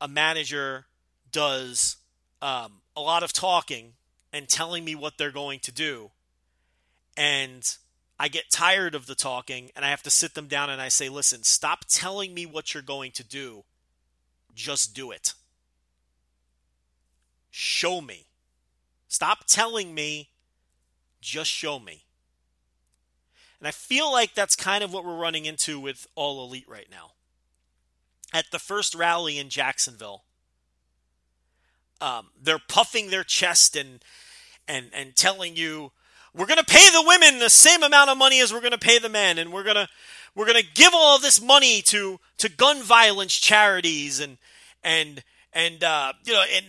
a 0.00 0.08
manager 0.08 0.86
does 1.32 1.96
um, 2.40 2.80
a 2.94 3.00
lot 3.00 3.22
of 3.22 3.32
talking 3.32 3.94
and 4.32 4.48
telling 4.48 4.84
me 4.84 4.94
what 4.94 5.18
they're 5.18 5.32
going 5.32 5.58
to 5.60 5.72
do 5.72 6.10
and 7.16 7.76
I 8.18 8.28
get 8.28 8.50
tired 8.50 8.94
of 8.94 9.06
the 9.06 9.14
talking 9.14 9.70
and 9.74 9.84
I 9.84 9.90
have 9.90 10.02
to 10.02 10.10
sit 10.10 10.34
them 10.34 10.46
down 10.46 10.70
and 10.70 10.80
I 10.80 10.88
say, 10.88 11.08
listen, 11.08 11.42
stop 11.42 11.84
telling 11.88 12.34
me 12.34 12.46
what 12.46 12.74
you're 12.74 12.82
going 12.82 13.12
to 13.12 13.24
do. 13.24 13.64
Just 14.54 14.94
do 14.94 15.10
it. 15.10 15.34
Show 17.50 18.00
me. 18.00 18.26
Stop 19.08 19.44
telling 19.46 19.94
me. 19.94 20.30
Just 21.20 21.50
show 21.50 21.78
me. 21.78 22.05
And 23.58 23.66
I 23.66 23.70
feel 23.70 24.10
like 24.10 24.34
that's 24.34 24.56
kind 24.56 24.84
of 24.84 24.92
what 24.92 25.04
we're 25.04 25.16
running 25.16 25.46
into 25.46 25.80
with 25.80 26.06
All 26.14 26.44
Elite 26.44 26.68
right 26.68 26.88
now. 26.90 27.12
At 28.32 28.50
the 28.50 28.58
first 28.58 28.94
rally 28.94 29.38
in 29.38 29.48
Jacksonville, 29.48 30.24
um, 32.00 32.28
they're 32.40 32.60
puffing 32.68 33.10
their 33.10 33.24
chest 33.24 33.76
and 33.76 34.04
and 34.68 34.90
and 34.92 35.16
telling 35.16 35.56
you 35.56 35.92
we're 36.34 36.46
going 36.46 36.58
to 36.58 36.64
pay 36.64 36.90
the 36.90 37.04
women 37.06 37.38
the 37.38 37.48
same 37.48 37.82
amount 37.82 38.10
of 38.10 38.18
money 38.18 38.40
as 38.40 38.52
we're 38.52 38.60
going 38.60 38.72
to 38.72 38.78
pay 38.78 38.98
the 38.98 39.08
men 39.08 39.38
and 39.38 39.52
we're 39.52 39.62
going 39.62 39.76
to 39.76 39.88
we're 40.34 40.44
going 40.44 40.62
to 40.62 40.72
give 40.74 40.92
all 40.94 41.18
this 41.18 41.40
money 41.40 41.80
to 41.82 42.20
to 42.38 42.48
gun 42.48 42.82
violence 42.82 43.34
charities 43.34 44.20
and 44.20 44.36
and 44.84 45.22
and 45.52 45.82
uh, 45.82 46.12
you 46.24 46.32
know 46.32 46.44
and, 46.54 46.66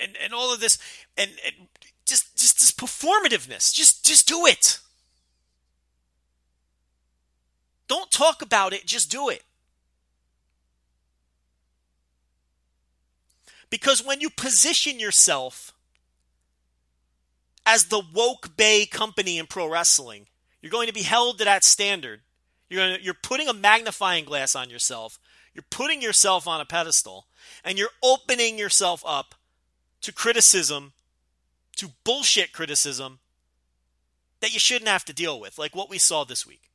and 0.00 0.16
and 0.22 0.32
all 0.32 0.54
of 0.54 0.60
this 0.60 0.78
and, 1.16 1.30
and 1.44 1.66
just 2.06 2.36
just 2.36 2.60
this 2.60 2.70
performativeness 2.70 3.74
just 3.74 4.04
just 4.04 4.28
do 4.28 4.46
it 4.46 4.78
don't 7.88 8.09
talk 8.20 8.42
about 8.42 8.72
it 8.72 8.86
just 8.86 9.10
do 9.10 9.28
it 9.28 9.44
because 13.70 14.04
when 14.04 14.20
you 14.20 14.30
position 14.30 14.98
yourself 14.98 15.72
as 17.66 17.84
the 17.84 18.02
woke 18.12 18.56
bay 18.56 18.86
company 18.86 19.38
in 19.38 19.46
pro 19.46 19.68
wrestling. 19.68 20.26
You're 20.60 20.72
going 20.72 20.88
to 20.88 20.92
be 20.92 21.02
held 21.02 21.38
to 21.38 21.44
that 21.44 21.64
standard. 21.64 22.20
You're 22.68 22.84
going 22.84 22.98
to, 22.98 23.04
you're 23.04 23.14
putting 23.14 23.48
a 23.48 23.54
magnifying 23.54 24.24
glass 24.24 24.54
on 24.54 24.70
yourself. 24.70 25.18
You're 25.54 25.64
putting 25.70 26.02
yourself 26.02 26.46
on 26.46 26.60
a 26.60 26.64
pedestal 26.64 27.26
and 27.64 27.78
you're 27.78 27.90
opening 28.02 28.58
yourself 28.58 29.02
up 29.06 29.34
to 30.02 30.12
criticism, 30.12 30.92
to 31.76 31.90
bullshit 32.04 32.52
criticism 32.52 33.20
that 34.40 34.52
you 34.52 34.58
shouldn't 34.58 34.88
have 34.88 35.04
to 35.04 35.12
deal 35.12 35.38
with, 35.38 35.58
like 35.58 35.74
what 35.74 35.90
we 35.90 35.98
saw 35.98 36.24
this 36.24 36.46
week. 36.46 36.69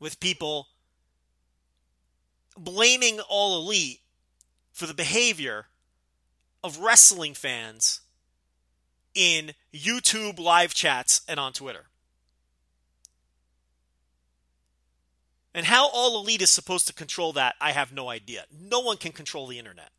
With 0.00 0.18
people 0.18 0.68
blaming 2.58 3.20
all 3.20 3.58
elite 3.58 4.00
for 4.72 4.86
the 4.86 4.94
behavior 4.94 5.66
of 6.64 6.78
wrestling 6.78 7.34
fans 7.34 8.00
in 9.14 9.52
YouTube 9.74 10.38
live 10.38 10.74
chats 10.74 11.20
and 11.28 11.38
on 11.38 11.52
Twitter. 11.52 11.86
And 15.52 15.66
how 15.66 15.88
all 15.88 16.20
elite 16.20 16.42
is 16.42 16.50
supposed 16.50 16.86
to 16.86 16.92
control 16.92 17.32
that, 17.32 17.56
I 17.60 17.72
have 17.72 17.92
no 17.92 18.08
idea. 18.08 18.44
No 18.50 18.80
one 18.80 18.96
can 18.96 19.12
control 19.12 19.46
the 19.46 19.58
internet. 19.58 19.90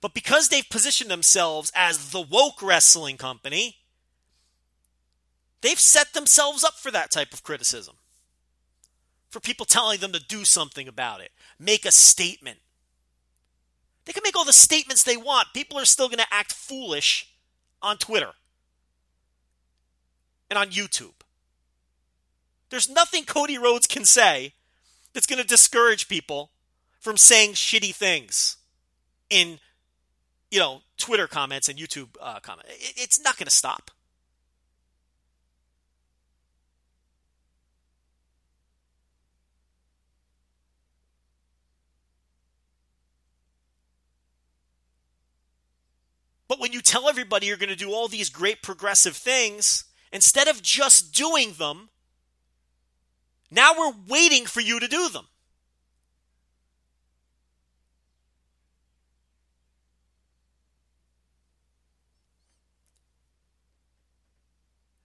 But 0.00 0.14
because 0.14 0.48
they've 0.48 0.68
positioned 0.68 1.10
themselves 1.10 1.70
as 1.74 2.10
the 2.10 2.22
woke 2.22 2.62
wrestling 2.62 3.18
company, 3.18 3.76
they've 5.60 5.80
set 5.80 6.12
themselves 6.12 6.64
up 6.64 6.74
for 6.74 6.90
that 6.90 7.10
type 7.10 7.32
of 7.32 7.42
criticism. 7.42 7.96
For 9.28 9.40
people 9.40 9.66
telling 9.66 10.00
them 10.00 10.12
to 10.12 10.18
do 10.22 10.44
something 10.44 10.88
about 10.88 11.20
it, 11.20 11.30
make 11.58 11.84
a 11.84 11.92
statement. 11.92 12.58
They 14.04 14.12
can 14.12 14.22
make 14.24 14.36
all 14.36 14.44
the 14.44 14.52
statements 14.52 15.02
they 15.02 15.16
want. 15.16 15.48
People 15.54 15.78
are 15.78 15.84
still 15.84 16.08
going 16.08 16.18
to 16.18 16.26
act 16.32 16.52
foolish 16.52 17.32
on 17.80 17.96
Twitter 17.96 18.32
and 20.48 20.58
on 20.58 20.70
YouTube. 20.70 21.12
There's 22.70 22.88
nothing 22.88 23.24
Cody 23.24 23.58
Rhodes 23.58 23.86
can 23.86 24.04
say 24.04 24.54
that's 25.12 25.26
going 25.26 25.40
to 25.40 25.46
discourage 25.46 26.08
people 26.08 26.50
from 26.98 27.16
saying 27.16 27.52
shitty 27.52 27.94
things 27.94 28.56
in, 29.28 29.58
you 30.50 30.58
know, 30.58 30.82
Twitter 30.96 31.26
comments 31.26 31.68
and 31.68 31.78
YouTube 31.78 32.08
uh, 32.20 32.40
comments. 32.40 32.70
It's 32.96 33.20
not 33.20 33.36
going 33.36 33.46
to 33.46 33.54
stop. 33.54 33.90
But 46.50 46.58
when 46.58 46.72
you 46.72 46.80
tell 46.80 47.08
everybody 47.08 47.46
you're 47.46 47.56
going 47.56 47.68
to 47.68 47.76
do 47.76 47.92
all 47.92 48.08
these 48.08 48.28
great 48.28 48.60
progressive 48.60 49.16
things, 49.16 49.84
instead 50.12 50.48
of 50.48 50.62
just 50.62 51.14
doing 51.14 51.52
them, 51.52 51.90
now 53.52 53.72
we're 53.78 53.92
waiting 54.08 54.46
for 54.46 54.60
you 54.60 54.80
to 54.80 54.88
do 54.88 55.08
them. 55.08 55.28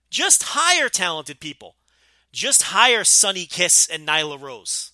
Just 0.09 0.41
hire 0.41 0.89
talented 0.89 1.39
people. 1.39 1.75
Just 2.31 2.63
hire 2.63 3.03
Sonny 3.03 3.45
Kiss 3.45 3.87
and 3.87 4.07
Nyla 4.07 4.41
Rose. 4.41 4.93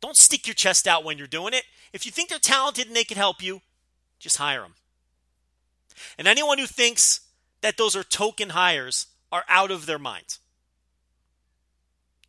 Don't 0.00 0.16
stick 0.16 0.46
your 0.46 0.54
chest 0.54 0.88
out 0.88 1.04
when 1.04 1.18
you're 1.18 1.26
doing 1.26 1.52
it. 1.52 1.64
If 1.92 2.06
you 2.06 2.12
think 2.12 2.30
they're 2.30 2.38
talented 2.38 2.86
and 2.86 2.96
they 2.96 3.04
can 3.04 3.18
help 3.18 3.42
you, 3.42 3.60
just 4.18 4.38
hire 4.38 4.62
them. 4.62 4.76
And 6.18 6.26
anyone 6.26 6.58
who 6.58 6.66
thinks 6.66 7.20
that 7.60 7.76
those 7.76 7.96
are 7.96 8.04
token 8.04 8.50
hires 8.50 9.06
are 9.32 9.44
out 9.48 9.70
of 9.70 9.86
their 9.86 9.98
minds. 9.98 10.38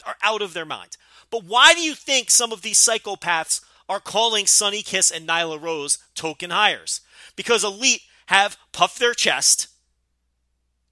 Are 0.06 0.16
out 0.24 0.42
of 0.42 0.54
their 0.54 0.66
minds. 0.66 0.98
But 1.30 1.44
why 1.44 1.74
do 1.74 1.82
you 1.82 1.96
think 1.96 2.30
some 2.30 2.52
of 2.52 2.62
these 2.62 2.80
psychopaths 2.80 3.62
are 3.90 4.00
calling 4.00 4.46
Sonny 4.48 4.82
Kiss 4.82 5.12
and 5.12 5.28
Nyla 5.28 5.62
Rose 5.62 5.98
token 6.14 6.52
hires? 6.52 7.02
Because 7.36 7.64
Elite 7.64 8.02
have 8.28 8.58
puffed 8.72 9.00
their 9.00 9.14
chest 9.14 9.68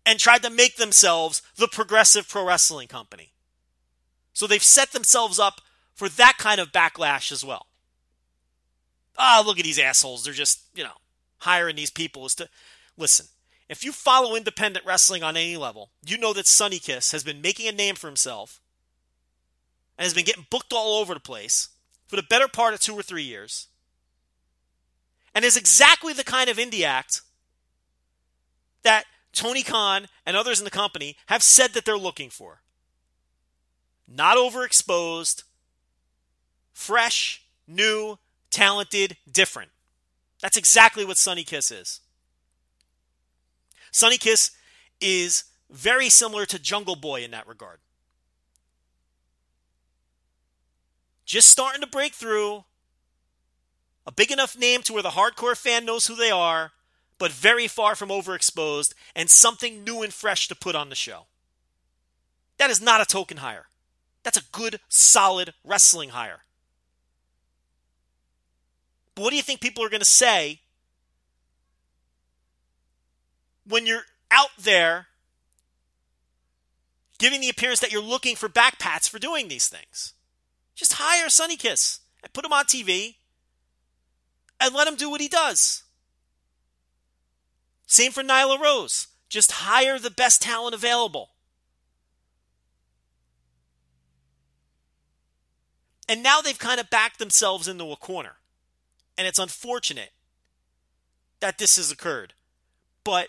and 0.06 0.20
tried 0.20 0.44
to 0.44 0.50
make 0.50 0.76
themselves 0.76 1.42
the 1.56 1.68
progressive 1.68 2.28
pro 2.28 2.46
wrestling 2.46 2.88
company. 2.88 3.34
So 4.34 4.48
they've 4.48 4.64
set 4.64 4.92
themselves 4.92 5.40
up 5.40 5.62
for 5.94 6.10
that 6.10 6.38
kind 6.38 6.60
of 6.60 6.72
backlash 6.72 7.32
as 7.32 7.46
well. 7.46 7.68
Ah, 9.18 9.42
oh, 9.42 9.48
look 9.48 9.60
at 9.60 9.64
these 9.64 9.80
assholes. 9.80 10.24
They're 10.24 10.34
just, 10.34 10.64
you 10.76 10.84
know, 10.84 10.98
hiring 11.44 11.76
these 11.76 11.90
people 11.90 12.26
is 12.26 12.36
to 12.36 12.50
listen. 12.98 13.28
If 13.70 13.84
you 13.84 13.92
follow 13.92 14.36
independent 14.36 14.86
wrestling 14.86 15.24
on 15.24 15.38
any 15.38 15.58
level, 15.58 15.92
you 16.06 16.18
know 16.18 16.34
that 16.34 16.48
Sonny 16.48 16.80
Kiss 16.80 17.12
has 17.12 17.24
been 17.24 17.42
making 17.42 17.68
a 17.68 17.72
name 17.72 17.96
for 17.96 18.08
himself 18.08 18.62
and 19.98 20.04
has 20.04 20.14
been 20.14 20.26
getting 20.26 20.48
booked 20.50 20.74
all 20.74 21.00
over 21.00 21.14
the 21.14 21.20
place 21.20 21.70
for 22.08 22.16
the 22.16 22.24
better 22.24 22.48
part 22.48 22.74
of 22.74 22.80
two 22.80 22.94
or 22.94 23.02
three 23.02 23.24
years 23.24 23.68
and 25.34 25.46
is 25.46 25.58
exactly 25.58 26.14
the 26.14 26.24
kind 26.24 26.50
of 26.50 26.58
indie 26.58 26.84
act 26.84 27.22
that 28.84 29.06
Tony 29.32 29.64
Khan 29.64 30.08
and 30.26 30.38
others 30.38 30.60
in 30.60 30.66
the 30.66 30.72
company 30.72 31.18
have 31.28 31.42
said 31.42 31.72
that 31.74 31.86
they're 31.86 31.98
looking 31.98 32.30
for. 32.30 32.62
Not 34.08 34.38
overexposed, 34.38 35.44
fresh, 36.72 37.44
new, 37.68 38.20
talented, 38.52 39.18
different. 39.30 39.72
That's 40.44 40.58
exactly 40.58 41.06
what 41.06 41.18
Sonny 41.18 41.46
Kiss 41.46 41.72
is. 41.72 42.02
Sonny 43.92 44.18
Kiss 44.18 44.52
is 45.00 45.46
very 45.72 46.10
similar 46.10 46.46
to 46.48 46.60
Jungle 46.60 46.98
Boy 46.98 47.24
in 47.24 47.32
that 47.32 47.48
regard. 47.48 47.80
Just 51.24 51.48
starting 51.48 51.80
to 51.80 51.88
break 51.88 52.12
through. 52.12 52.66
A 54.06 54.12
big 54.12 54.32
enough 54.32 54.58
name 54.58 54.82
to 54.82 54.92
where 54.92 55.02
the 55.02 55.12
hardcore 55.12 55.56
fan 55.56 55.86
knows 55.86 56.08
who 56.08 56.16
they 56.16 56.30
are, 56.30 56.74
but 57.18 57.32
very 57.32 57.70
far 57.70 57.96
from 57.96 58.10
overexposed 58.10 58.94
and 59.16 59.30
something 59.30 59.86
new 59.86 60.02
and 60.02 60.14
fresh 60.14 60.50
to 60.50 60.56
put 60.56 60.76
on 60.76 60.90
the 60.90 60.96
show. 60.96 61.28
That 62.58 62.70
is 62.70 62.82
not 62.82 63.00
a 63.00 63.06
token 63.06 63.38
hire. 63.38 63.68
That's 64.24 64.38
a 64.38 64.44
good, 64.52 64.82
solid 64.90 65.54
wrestling 65.64 66.10
hire. 66.10 66.42
But 69.16 69.24
what 69.24 69.30
do 69.30 69.36
you 69.36 69.44
think 69.44 69.62
people 69.62 69.84
are 69.84 69.90
going 69.90 70.02
to 70.02 70.06
say 70.06 70.62
when 73.68 73.86
you're 73.86 74.06
out 74.32 74.50
there 74.60 75.08
giving 77.20 77.42
the 77.42 77.50
appearance 77.50 77.80
that 77.80 77.92
you're 77.92 78.02
looking 78.02 78.36
for 78.36 78.50
backpats 78.50 79.08
for 79.08 79.20
doing 79.20 79.48
these 79.48 79.68
things? 79.68 80.14
Just 80.76 80.94
hire 80.94 81.30
Sonny 81.30 81.56
Kiss 81.56 82.00
and 82.24 82.34
put 82.34 82.46
him 82.46 82.54
on 82.54 82.66
TV 82.66 83.16
and 84.60 84.74
let 84.74 84.88
him 84.88 84.96
do 84.96 85.10
what 85.10 85.22
he 85.22 85.28
does. 85.28 85.84
Same 87.86 88.12
for 88.12 88.24
Nyla 88.24 88.60
Rose. 88.60 89.08
Just 89.30 89.52
hire 89.52 90.00
the 90.00 90.10
best 90.10 90.42
talent 90.42 90.74
available. 90.74 91.30
And 96.10 96.24
now 96.24 96.42
they've 96.42 96.58
kind 96.58 96.80
of 96.80 96.90
backed 96.90 97.20
themselves 97.20 97.68
into 97.68 97.92
a 97.92 97.96
corner. 97.96 98.38
And 99.18 99.28
it's 99.28 99.40
unfortunate 99.40 100.12
that 101.40 101.58
this 101.58 101.78
has 101.78 101.92
occurred. 101.92 102.34
But 103.04 103.28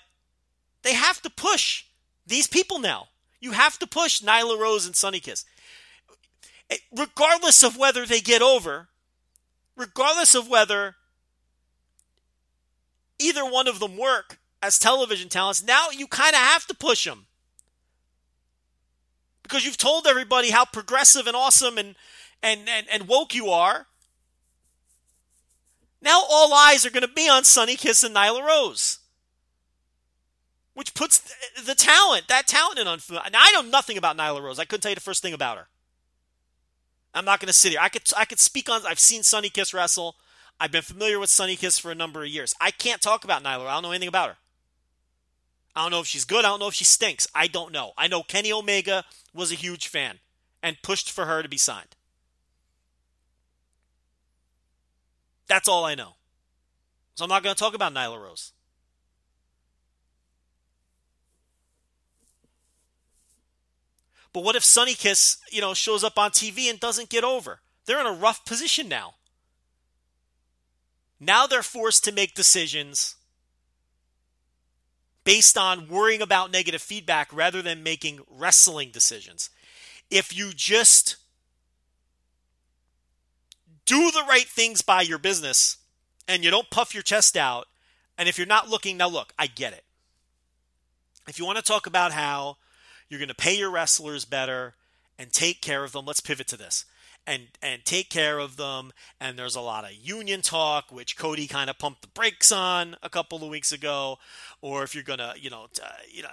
they 0.82 0.94
have 0.94 1.20
to 1.22 1.30
push 1.30 1.84
these 2.26 2.46
people 2.46 2.78
now. 2.78 3.08
You 3.40 3.52
have 3.52 3.78
to 3.80 3.86
push 3.86 4.22
Nyla 4.22 4.58
Rose 4.58 4.86
and 4.86 4.96
Sonny 4.96 5.20
Kiss. 5.20 5.44
Eh, 6.70 6.76
regardless 6.96 7.62
of 7.62 7.76
whether 7.76 8.06
they 8.06 8.20
get 8.20 8.40
over, 8.40 8.88
regardless 9.76 10.34
of 10.34 10.48
whether 10.48 10.96
either 13.18 13.44
one 13.44 13.68
of 13.68 13.80
them 13.80 13.96
work 13.96 14.38
as 14.62 14.78
television 14.78 15.28
talents, 15.28 15.62
now 15.62 15.88
you 15.90 16.06
kind 16.06 16.34
of 16.34 16.40
have 16.40 16.66
to 16.66 16.74
push 16.74 17.04
them. 17.04 17.26
Because 19.42 19.66
you've 19.66 19.76
told 19.76 20.06
everybody 20.06 20.50
how 20.50 20.64
progressive 20.64 21.26
and 21.26 21.36
awesome 21.36 21.76
and, 21.76 21.96
and, 22.42 22.68
and, 22.68 22.86
and 22.90 23.08
woke 23.08 23.34
you 23.34 23.50
are. 23.50 23.86
Now 26.04 26.22
all 26.30 26.52
eyes 26.52 26.84
are 26.84 26.90
going 26.90 27.06
to 27.06 27.08
be 27.08 27.28
on 27.28 27.44
Sonny 27.44 27.76
Kiss 27.76 28.04
and 28.04 28.14
Nyla 28.14 28.46
Rose. 28.46 28.98
which 30.74 30.92
puts 30.94 31.20
the, 31.64 31.74
talent, 31.74 32.28
that 32.28 32.46
talent 32.46 32.78
in 32.78 32.86
on. 32.86 32.98
Now 33.10 33.40
I 33.40 33.52
know 33.52 33.62
nothing 33.62 33.96
about 33.96 34.16
Nyla 34.16 34.42
Rose. 34.42 34.58
I 34.58 34.64
couldn't 34.64 34.82
tell 34.82 34.90
you 34.90 34.96
the 34.96 35.00
first 35.00 35.22
thing 35.22 35.32
about 35.32 35.56
her. 35.56 35.68
I'm 37.14 37.24
not 37.24 37.40
going 37.40 37.46
to 37.46 37.52
sit 37.52 37.70
here. 37.70 37.80
I 37.80 37.88
could 37.88 38.02
I 38.16 38.24
could 38.24 38.40
speak 38.40 38.68
on. 38.68 38.82
I've 38.86 38.98
seen 38.98 39.22
Sonny 39.22 39.48
Kiss 39.48 39.72
wrestle. 39.72 40.16
I've 40.60 40.72
been 40.72 40.82
familiar 40.82 41.18
with 41.18 41.30
Sonny 41.30 41.56
Kiss 41.56 41.78
for 41.78 41.90
a 41.90 41.94
number 41.94 42.22
of 42.22 42.28
years. 42.28 42.54
I 42.60 42.70
can't 42.72 43.00
talk 43.00 43.24
about 43.24 43.42
Nyla. 43.42 43.66
I 43.66 43.74
don't 43.74 43.84
know 43.84 43.92
anything 43.92 44.08
about 44.08 44.30
her. 44.30 44.36
I 45.76 45.82
don't 45.82 45.90
know 45.90 46.00
if 46.00 46.06
she's 46.06 46.24
good. 46.24 46.44
I 46.44 46.48
don't 46.48 46.60
know 46.60 46.68
if 46.68 46.74
she 46.74 46.84
stinks. 46.84 47.26
I 47.34 47.46
don't 47.46 47.72
know. 47.72 47.92
I 47.96 48.08
know 48.08 48.22
Kenny 48.22 48.52
Omega 48.52 49.04
was 49.32 49.50
a 49.50 49.56
huge 49.56 49.88
fan 49.88 50.18
and 50.62 50.82
pushed 50.82 51.10
for 51.10 51.26
her 51.26 51.42
to 51.42 51.48
be 51.48 51.56
signed. 51.56 51.96
That's 55.48 55.68
all 55.68 55.84
I 55.84 55.94
know. 55.94 56.14
So 57.14 57.24
I'm 57.24 57.28
not 57.28 57.42
going 57.42 57.54
to 57.54 57.58
talk 57.58 57.74
about 57.74 57.94
Nyla 57.94 58.20
Rose. 58.20 58.52
But 64.32 64.42
what 64.42 64.56
if 64.56 64.64
Sonny 64.64 64.94
Kiss, 64.94 65.38
you 65.52 65.60
know, 65.60 65.74
shows 65.74 66.02
up 66.02 66.18
on 66.18 66.32
TV 66.32 66.68
and 66.68 66.80
doesn't 66.80 67.08
get 67.08 67.22
over? 67.22 67.60
They're 67.86 68.00
in 68.00 68.06
a 68.06 68.12
rough 68.12 68.44
position 68.44 68.88
now. 68.88 69.14
Now 71.20 71.46
they're 71.46 71.62
forced 71.62 72.04
to 72.04 72.12
make 72.12 72.34
decisions 72.34 73.14
based 75.22 75.56
on 75.56 75.88
worrying 75.88 76.20
about 76.20 76.50
negative 76.50 76.82
feedback 76.82 77.32
rather 77.32 77.62
than 77.62 77.82
making 77.82 78.20
wrestling 78.28 78.90
decisions. 78.90 79.50
If 80.10 80.36
you 80.36 80.52
just 80.52 81.16
do 83.86 84.10
the 84.10 84.24
right 84.28 84.46
things 84.46 84.82
by 84.82 85.02
your 85.02 85.18
business 85.18 85.78
and 86.26 86.44
you 86.44 86.50
don't 86.50 86.70
puff 86.70 86.94
your 86.94 87.02
chest 87.02 87.36
out, 87.36 87.66
and 88.16 88.28
if 88.28 88.38
you're 88.38 88.46
not 88.46 88.68
looking, 88.68 88.96
now 88.96 89.08
look, 89.08 89.32
I 89.38 89.46
get 89.46 89.72
it. 89.72 89.84
If 91.28 91.38
you 91.38 91.46
want 91.46 91.58
to 91.58 91.64
talk 91.64 91.86
about 91.86 92.12
how 92.12 92.56
you're 93.08 93.18
going 93.18 93.28
to 93.28 93.34
pay 93.34 93.56
your 93.56 93.70
wrestlers 93.70 94.24
better 94.24 94.74
and 95.18 95.32
take 95.32 95.60
care 95.60 95.84
of 95.84 95.92
them, 95.92 96.06
let's 96.06 96.20
pivot 96.20 96.46
to 96.48 96.56
this 96.56 96.84
and 97.26 97.48
and 97.62 97.84
take 97.84 98.10
care 98.10 98.38
of 98.38 98.56
them. 98.56 98.92
And 99.20 99.38
there's 99.38 99.56
a 99.56 99.60
lot 99.60 99.84
of 99.84 99.92
union 99.92 100.42
talk, 100.42 100.90
which 100.90 101.16
Cody 101.16 101.46
kind 101.46 101.70
of 101.70 101.78
pumped 101.78 102.02
the 102.02 102.08
brakes 102.08 102.52
on 102.52 102.96
a 103.02 103.08
couple 103.08 103.42
of 103.42 103.48
weeks 103.48 103.72
ago. 103.72 104.18
Or 104.60 104.82
if 104.82 104.94
you're 104.94 105.04
gonna, 105.04 105.34
you 105.38 105.50
know, 105.50 105.68
uh, 105.82 105.88
you 106.10 106.22
know, 106.22 106.28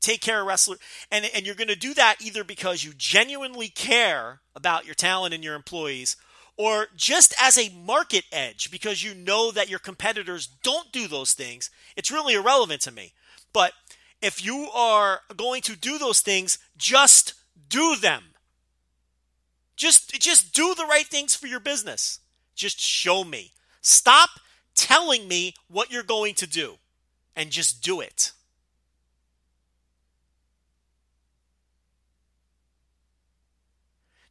take 0.00 0.20
care 0.20 0.40
of 0.40 0.46
wrestler, 0.46 0.76
and 1.10 1.28
and 1.34 1.46
you're 1.46 1.54
gonna 1.54 1.76
do 1.76 1.94
that 1.94 2.16
either 2.20 2.44
because 2.44 2.84
you 2.84 2.92
genuinely 2.96 3.68
care 3.68 4.40
about 4.54 4.86
your 4.86 4.94
talent 4.94 5.34
and 5.34 5.44
your 5.44 5.54
employees, 5.54 6.16
or 6.60 6.88
just 6.94 7.32
as 7.40 7.56
a 7.56 7.70
market 7.70 8.26
edge 8.30 8.70
because 8.70 9.02
you 9.02 9.14
know 9.14 9.50
that 9.50 9.70
your 9.70 9.78
competitors 9.78 10.46
don't 10.62 10.92
do 10.92 11.08
those 11.08 11.32
things. 11.32 11.70
It's 11.96 12.10
really 12.10 12.34
irrelevant 12.34 12.82
to 12.82 12.92
me. 12.92 13.14
But 13.54 13.72
if 14.20 14.44
you 14.44 14.68
are 14.74 15.22
going 15.34 15.62
to 15.62 15.74
do 15.74 15.96
those 15.96 16.20
things, 16.20 16.58
just 16.76 17.32
do 17.70 17.96
them. 17.96 18.34
Just 19.74 20.20
just 20.20 20.52
do 20.52 20.74
the 20.74 20.84
right 20.84 21.06
things 21.06 21.34
for 21.34 21.46
your 21.46 21.60
business. 21.60 22.18
Just 22.54 22.78
show 22.78 23.24
me. 23.24 23.52
Stop 23.80 24.28
telling 24.74 25.26
me 25.26 25.54
what 25.66 25.90
you're 25.90 26.02
going 26.02 26.34
to 26.34 26.46
do 26.46 26.74
and 27.34 27.50
just 27.50 27.82
do 27.82 28.02
it. 28.02 28.32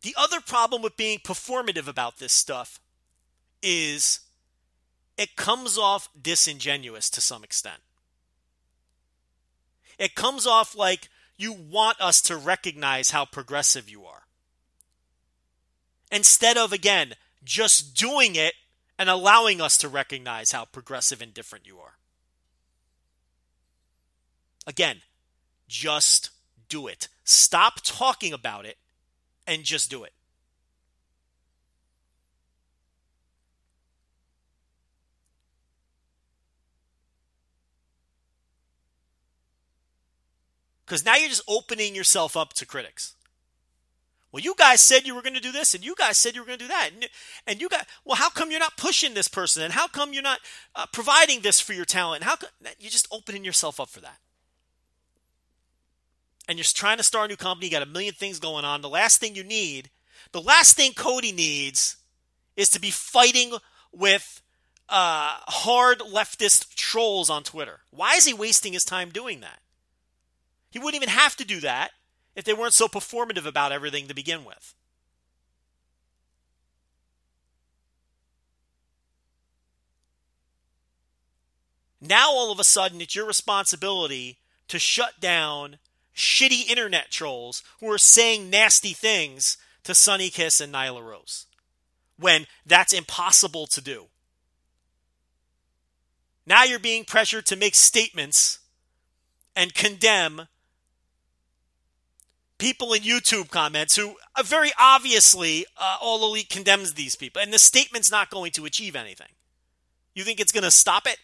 The 0.01 0.15
other 0.17 0.39
problem 0.39 0.81
with 0.81 0.95
being 0.95 1.19
performative 1.19 1.87
about 1.87 2.17
this 2.19 2.33
stuff 2.33 2.79
is 3.61 4.21
it 5.17 5.35
comes 5.35 5.77
off 5.77 6.09
disingenuous 6.19 7.09
to 7.09 7.21
some 7.21 7.43
extent. 7.43 7.81
It 9.97 10.15
comes 10.15 10.47
off 10.47 10.75
like 10.75 11.09
you 11.37 11.51
want 11.51 11.99
us 11.99 12.21
to 12.21 12.37
recognize 12.37 13.11
how 13.11 13.25
progressive 13.25 13.89
you 13.89 14.05
are 14.05 14.23
instead 16.11 16.57
of, 16.57 16.71
again, 16.71 17.15
just 17.43 17.95
doing 17.95 18.35
it 18.35 18.53
and 18.97 19.09
allowing 19.09 19.61
us 19.61 19.77
to 19.77 19.89
recognize 19.89 20.51
how 20.51 20.65
progressive 20.65 21.21
and 21.21 21.33
different 21.33 21.67
you 21.67 21.77
are. 21.79 21.97
Again, 24.65 25.01
just 25.67 26.29
do 26.67 26.87
it. 26.87 27.07
Stop 27.23 27.81
talking 27.83 28.33
about 28.33 28.65
it 28.65 28.77
and 29.49 29.63
just 29.63 29.89
do 29.89 30.03
it. 30.03 30.13
Because 40.85 41.03
now 41.03 41.15
you're 41.15 41.29
just 41.29 41.43
opening 41.47 41.95
yourself 41.95 42.37
up 42.37 42.53
to 42.53 42.65
critics. 42.65 43.15
Well, 44.31 44.43
you 44.43 44.53
guys 44.55 44.81
said 44.81 45.07
you 45.07 45.15
were 45.15 45.23
going 45.23 45.33
to 45.33 45.39
do 45.39 45.51
this, 45.51 45.73
and 45.73 45.83
you 45.83 45.95
guys 45.95 46.17
said 46.17 46.35
you 46.35 46.41
were 46.41 46.47
going 46.47 46.59
to 46.59 46.65
do 46.65 46.69
that, 46.69 46.91
and, 46.93 47.09
and 47.47 47.61
you 47.61 47.67
got 47.67 47.87
well. 48.05 48.15
How 48.15 48.29
come 48.29 48.51
you're 48.51 48.59
not 48.59 48.77
pushing 48.77 49.15
this 49.15 49.27
person, 49.27 49.63
and 49.63 49.73
how 49.73 49.87
come 49.87 50.13
you're 50.13 50.21
not 50.21 50.39
uh, 50.75 50.85
providing 50.93 51.41
this 51.41 51.59
for 51.59 51.73
your 51.73 51.85
talent? 51.85 52.23
How 52.23 52.35
come 52.35 52.49
you're 52.79 52.91
just 52.91 53.07
opening 53.11 53.43
yourself 53.43 53.79
up 53.79 53.89
for 53.89 54.01
that? 54.01 54.17
And 56.49 56.57
you're 56.57 56.65
trying 56.65 56.97
to 56.97 57.03
start 57.03 57.25
a 57.25 57.27
new 57.27 57.37
company. 57.37 57.67
You 57.67 57.71
got 57.71 57.83
a 57.83 57.85
million 57.85 58.15
things 58.15 58.39
going 58.39 58.65
on. 58.65 58.81
The 58.81 58.89
last 58.89 59.19
thing 59.19 59.35
you 59.35 59.43
need, 59.43 59.91
the 60.31 60.41
last 60.41 60.75
thing 60.75 60.93
Cody 60.93 61.31
needs, 61.31 61.97
is 62.57 62.69
to 62.71 62.81
be 62.81 62.89
fighting 62.89 63.53
with 63.93 64.41
uh, 64.89 65.37
hard 65.47 65.99
leftist 65.99 66.73
trolls 66.73 67.29
on 67.29 67.43
Twitter. 67.43 67.81
Why 67.91 68.15
is 68.15 68.25
he 68.25 68.33
wasting 68.33 68.73
his 68.73 68.83
time 68.83 69.11
doing 69.11 69.41
that? 69.41 69.59
He 70.71 70.79
wouldn't 70.79 70.95
even 70.95 71.15
have 71.15 71.35
to 71.35 71.45
do 71.45 71.59
that 71.59 71.91
if 72.35 72.45
they 72.45 72.53
weren't 72.53 72.73
so 72.73 72.87
performative 72.87 73.45
about 73.45 73.71
everything 73.71 74.07
to 74.07 74.15
begin 74.15 74.43
with. 74.43 74.73
Now, 82.01 82.31
all 82.31 82.51
of 82.51 82.59
a 82.59 82.63
sudden, 82.63 83.01
it's 83.01 83.15
your 83.15 83.27
responsibility 83.27 84.39
to 84.67 84.79
shut 84.79 85.19
down 85.19 85.77
shitty 86.19 86.69
internet 86.69 87.09
trolls 87.09 87.63
who 87.79 87.89
are 87.89 87.97
saying 87.97 88.49
nasty 88.49 88.91
things 88.91 89.57
to 89.85 89.95
Sonny 89.95 90.29
Kiss 90.29 90.59
and 90.59 90.73
Nyla 90.73 91.01
Rose 91.01 91.45
when 92.17 92.45
that's 92.65 92.91
impossible 92.91 93.65
to 93.67 93.81
do. 93.81 94.07
Now 96.45 96.65
you're 96.65 96.77
being 96.77 97.05
pressured 97.05 97.45
to 97.45 97.55
make 97.55 97.73
statements 97.73 98.59
and 99.55 99.73
condemn 99.73 100.47
people 102.57 102.91
in 102.91 103.03
YouTube 103.03 103.49
comments 103.49 103.95
who 103.95 104.15
uh, 104.35 104.43
very 104.43 104.71
obviously 104.77 105.65
uh, 105.77 105.97
All 106.01 106.23
Elite 106.25 106.49
condemns 106.49 106.95
these 106.95 107.15
people, 107.15 107.41
and 107.41 107.53
the 107.53 107.59
statement's 107.59 108.11
not 108.11 108.29
going 108.29 108.51
to 108.51 108.65
achieve 108.65 108.95
anything. 108.95 109.31
You 110.13 110.25
think 110.25 110.41
it's 110.41 110.51
going 110.51 110.63
to 110.65 110.71
stop 110.71 111.07
it? 111.07 111.17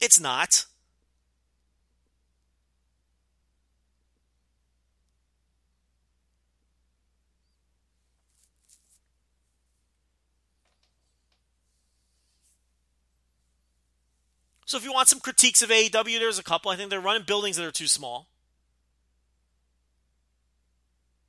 It's 0.00 0.18
not. 0.18 0.66
So 14.66 14.76
if 14.76 14.84
you 14.84 14.92
want 14.92 15.08
some 15.08 15.20
critiques 15.20 15.62
of 15.62 15.70
AEW, 15.70 16.18
there's 16.18 16.38
a 16.38 16.42
couple. 16.42 16.70
I 16.70 16.76
think 16.76 16.90
they're 16.90 17.00
running 17.00 17.24
buildings 17.24 17.56
that 17.56 17.66
are 17.66 17.70
too 17.70 17.86
small. 17.86 18.28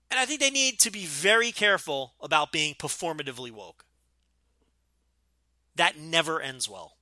And 0.09 0.19
I 0.19 0.25
think 0.25 0.39
they 0.39 0.49
need 0.49 0.79
to 0.79 0.91
be 0.91 1.05
very 1.05 1.51
careful 1.51 2.13
about 2.21 2.51
being 2.51 2.75
performatively 2.75 3.51
woke. 3.51 3.85
That 5.75 5.97
never 5.97 6.39
ends 6.39 6.69
well. 6.69 6.95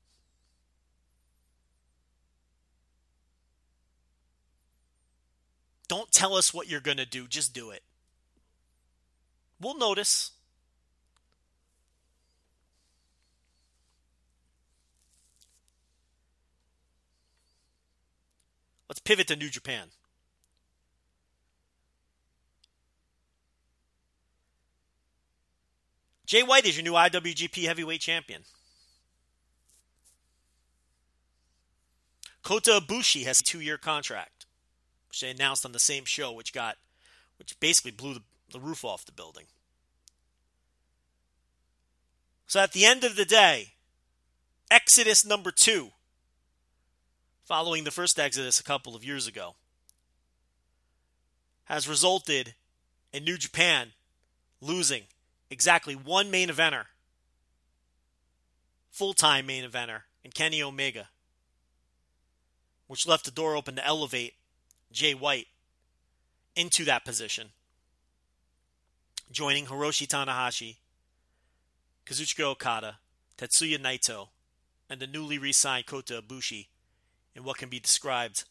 Don't 5.87 6.11
tell 6.11 6.33
us 6.33 6.53
what 6.53 6.67
you're 6.67 6.79
going 6.79 6.97
to 6.97 7.05
do, 7.05 7.27
just 7.27 7.53
do 7.53 7.69
it. 7.69 7.84
We'll 9.59 9.77
notice. 9.77 10.31
Let's 18.93 18.99
pivot 18.99 19.25
to 19.29 19.35
New 19.35 19.49
Japan. 19.49 19.87
Jay 26.27 26.43
White 26.43 26.67
is 26.67 26.77
your 26.77 26.83
new 26.83 26.91
IWGP 26.91 27.65
Heavyweight 27.65 28.01
Champion. 28.01 28.43
Kota 32.43 32.79
Ibushi 32.79 33.25
has 33.25 33.39
a 33.39 33.43
two-year 33.43 33.79
contract, 33.79 34.45
which 35.09 35.21
they 35.21 35.31
announced 35.31 35.65
on 35.65 35.71
the 35.71 35.79
same 35.79 36.05
show, 36.05 36.31
which 36.31 36.53
got, 36.53 36.77
which 37.39 37.59
basically 37.59 37.89
blew 37.89 38.13
the, 38.13 38.21
the 38.51 38.59
roof 38.59 38.85
off 38.85 39.07
the 39.07 39.11
building. 39.11 39.45
So 42.45 42.59
at 42.59 42.73
the 42.73 42.85
end 42.85 43.03
of 43.03 43.15
the 43.15 43.25
day, 43.25 43.73
Exodus 44.69 45.25
number 45.25 45.49
two 45.49 45.93
following 47.43 47.83
the 47.83 47.91
first 47.91 48.19
Exodus 48.19 48.59
a 48.59 48.63
couple 48.63 48.95
of 48.95 49.03
years 49.03 49.27
ago 49.27 49.55
has 51.65 51.87
resulted 51.87 52.55
in 53.11 53.23
New 53.23 53.37
Japan 53.37 53.91
losing 54.61 55.03
exactly 55.49 55.93
one 55.93 56.31
main 56.31 56.49
eventer, 56.49 56.85
full 58.91 59.13
time 59.13 59.45
main 59.45 59.63
eventer, 59.63 60.01
in 60.23 60.31
Kenny 60.31 60.63
Omega, 60.63 61.09
which 62.87 63.07
left 63.07 63.25
the 63.25 63.31
door 63.31 63.55
open 63.55 63.75
to 63.75 63.85
elevate 63.85 64.35
Jay 64.91 65.13
White 65.13 65.47
into 66.55 66.85
that 66.85 67.03
position, 67.03 67.49
joining 69.31 69.65
Hiroshi 69.65 70.07
Tanahashi, 70.07 70.77
Kazuchika 72.05 72.43
Okada, 72.43 72.99
Tetsuya 73.37 73.77
Naito, 73.77 74.29
and 74.89 74.99
the 74.99 75.07
newly 75.07 75.37
re 75.37 75.51
signed 75.51 75.85
Kota 75.85 76.21
Ibushi 76.21 76.67
in 77.36 77.43
what 77.43 77.57
can 77.57 77.69
be 77.69 77.79
described 77.79 78.43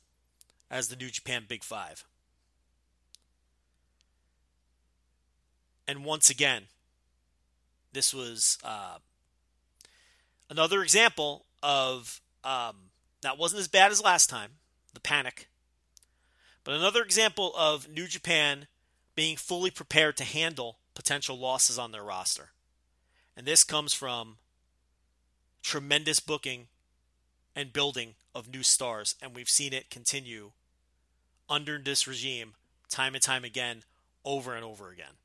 as 0.70 0.89
the 0.89 0.97
New 0.97 1.11
Japan 1.11 1.45
Big 1.47 1.62
Five. 1.62 2.05
And 5.87 6.05
once 6.05 6.30
again, 6.30 6.64
this 7.93 8.14
was 8.14 8.59
uh, 8.64 8.99
another 10.49 10.83
example 10.83 11.45
of 11.62 12.20
um, 12.45 12.76
that 13.20 13.39
wasn't 13.39 13.61
as 13.61 13.68
bad 13.68 13.93
as 13.93 14.03
last 14.03 14.30
time, 14.30 14.53
the 14.95 15.01
panic, 15.01 15.49
but 16.64 16.74
another 16.74 17.03
example 17.03 17.53
of 17.57 17.89
New 17.89 18.07
Japan 18.07 18.66
being 19.14 19.37
fully 19.37 19.70
prepared 19.70 20.16
to 20.16 20.24
handle 20.24 20.78
potential 20.95 21.39
losses 21.39 21.78
on 21.78 21.93
their 21.93 22.03
roster. 22.03 22.51
And 23.37 23.47
this 23.47 23.64
comes 23.64 23.93
from 23.93 24.37
tremendous 25.62 26.20
booking 26.20 26.68
and 27.55 27.72
building 27.72 28.14
of 28.35 28.49
new 28.49 28.62
stars, 28.62 29.14
and 29.20 29.35
we've 29.35 29.49
seen 29.49 29.72
it 29.72 29.91
continue 29.91 30.53
under 31.49 31.78
this 31.78 32.07
regime 32.07 32.55
time 32.89 33.14
and 33.14 33.22
time 33.22 33.45
again, 33.45 33.83
over 34.24 34.55
and 34.55 34.64
over 34.64 34.91
again. 34.91 35.16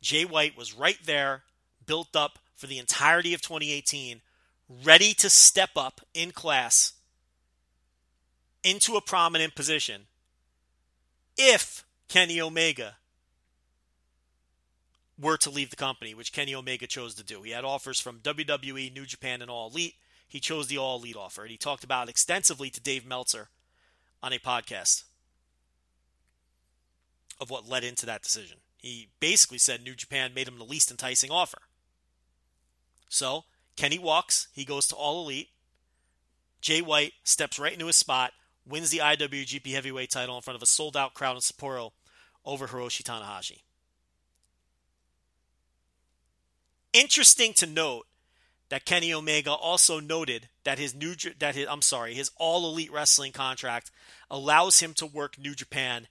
Jay 0.00 0.24
White 0.24 0.56
was 0.56 0.74
right 0.74 0.98
there, 1.04 1.42
built 1.84 2.16
up 2.16 2.38
for 2.54 2.66
the 2.66 2.78
entirety 2.78 3.34
of 3.34 3.42
2018, 3.42 4.22
ready 4.84 5.14
to 5.14 5.30
step 5.30 5.70
up 5.76 6.00
in 6.14 6.30
class 6.30 6.94
into 8.64 8.96
a 8.96 9.00
prominent 9.00 9.54
position 9.54 10.02
if 11.36 11.84
Kenny 12.08 12.40
Omega 12.40 12.96
were 15.18 15.36
to 15.38 15.50
leave 15.50 15.70
the 15.70 15.76
company, 15.76 16.14
which 16.14 16.32
Kenny 16.32 16.54
Omega 16.54 16.86
chose 16.86 17.14
to 17.14 17.24
do. 17.24 17.42
He 17.42 17.52
had 17.52 17.64
offers 17.64 18.00
from 18.00 18.20
WWE, 18.20 18.92
New 18.92 19.06
Japan, 19.06 19.42
and 19.42 19.50
All 19.50 19.70
Elite. 19.70 19.94
He 20.26 20.40
chose 20.40 20.66
the 20.66 20.78
All 20.78 20.98
Elite 20.98 21.16
offer, 21.16 21.42
and 21.42 21.50
he 21.50 21.56
talked 21.56 21.84
about 21.84 22.08
extensively 22.08 22.70
to 22.70 22.80
Dave 22.80 23.06
Meltzer 23.06 23.48
on 24.22 24.32
a 24.32 24.38
podcast 24.38 25.04
of 27.40 27.50
what 27.50 27.68
led 27.68 27.84
into 27.84 28.06
that 28.06 28.22
decision. 28.22 28.58
He 28.78 29.08
basically 29.20 29.58
said 29.58 29.82
New 29.82 29.94
Japan 29.94 30.32
made 30.34 30.48
him 30.48 30.58
the 30.58 30.64
least 30.64 30.90
enticing 30.90 31.30
offer. 31.30 31.58
So 33.08 33.44
Kenny 33.76 33.98
walks, 33.98 34.48
he 34.52 34.64
goes 34.64 34.86
to 34.88 34.96
All 34.96 35.22
Elite. 35.22 35.48
Jay 36.60 36.80
White 36.80 37.12
steps 37.22 37.58
right 37.58 37.72
into 37.72 37.86
his 37.86 37.96
spot, 37.96 38.32
wins 38.66 38.90
the 38.90 38.98
IWGP 38.98 39.72
Heavyweight 39.72 40.10
title 40.10 40.36
in 40.36 40.42
front 40.42 40.56
of 40.56 40.62
a 40.62 40.66
sold 40.66 40.96
out 40.96 41.14
crowd 41.14 41.36
in 41.36 41.40
Sapporo 41.40 41.92
over 42.44 42.68
Hiroshi 42.68 43.02
Tanahashi. 43.02 43.60
Interesting 46.92 47.52
to 47.54 47.66
note 47.66 48.06
that 48.68 48.84
Kenny 48.84 49.12
Omega 49.12 49.52
also 49.52 50.00
noted 50.00 50.48
that 50.64 50.78
his 50.78 50.94
new 50.94 51.14
that 51.38 51.54
his 51.54 51.66
I'm 51.70 51.82
sorry, 51.82 52.14
his 52.14 52.30
All 52.36 52.68
Elite 52.68 52.92
Wrestling 52.92 53.32
contract 53.32 53.90
allows 54.30 54.80
him 54.80 54.92
to 54.94 55.06
work 55.06 55.38
New 55.38 55.54
Japan 55.54 56.08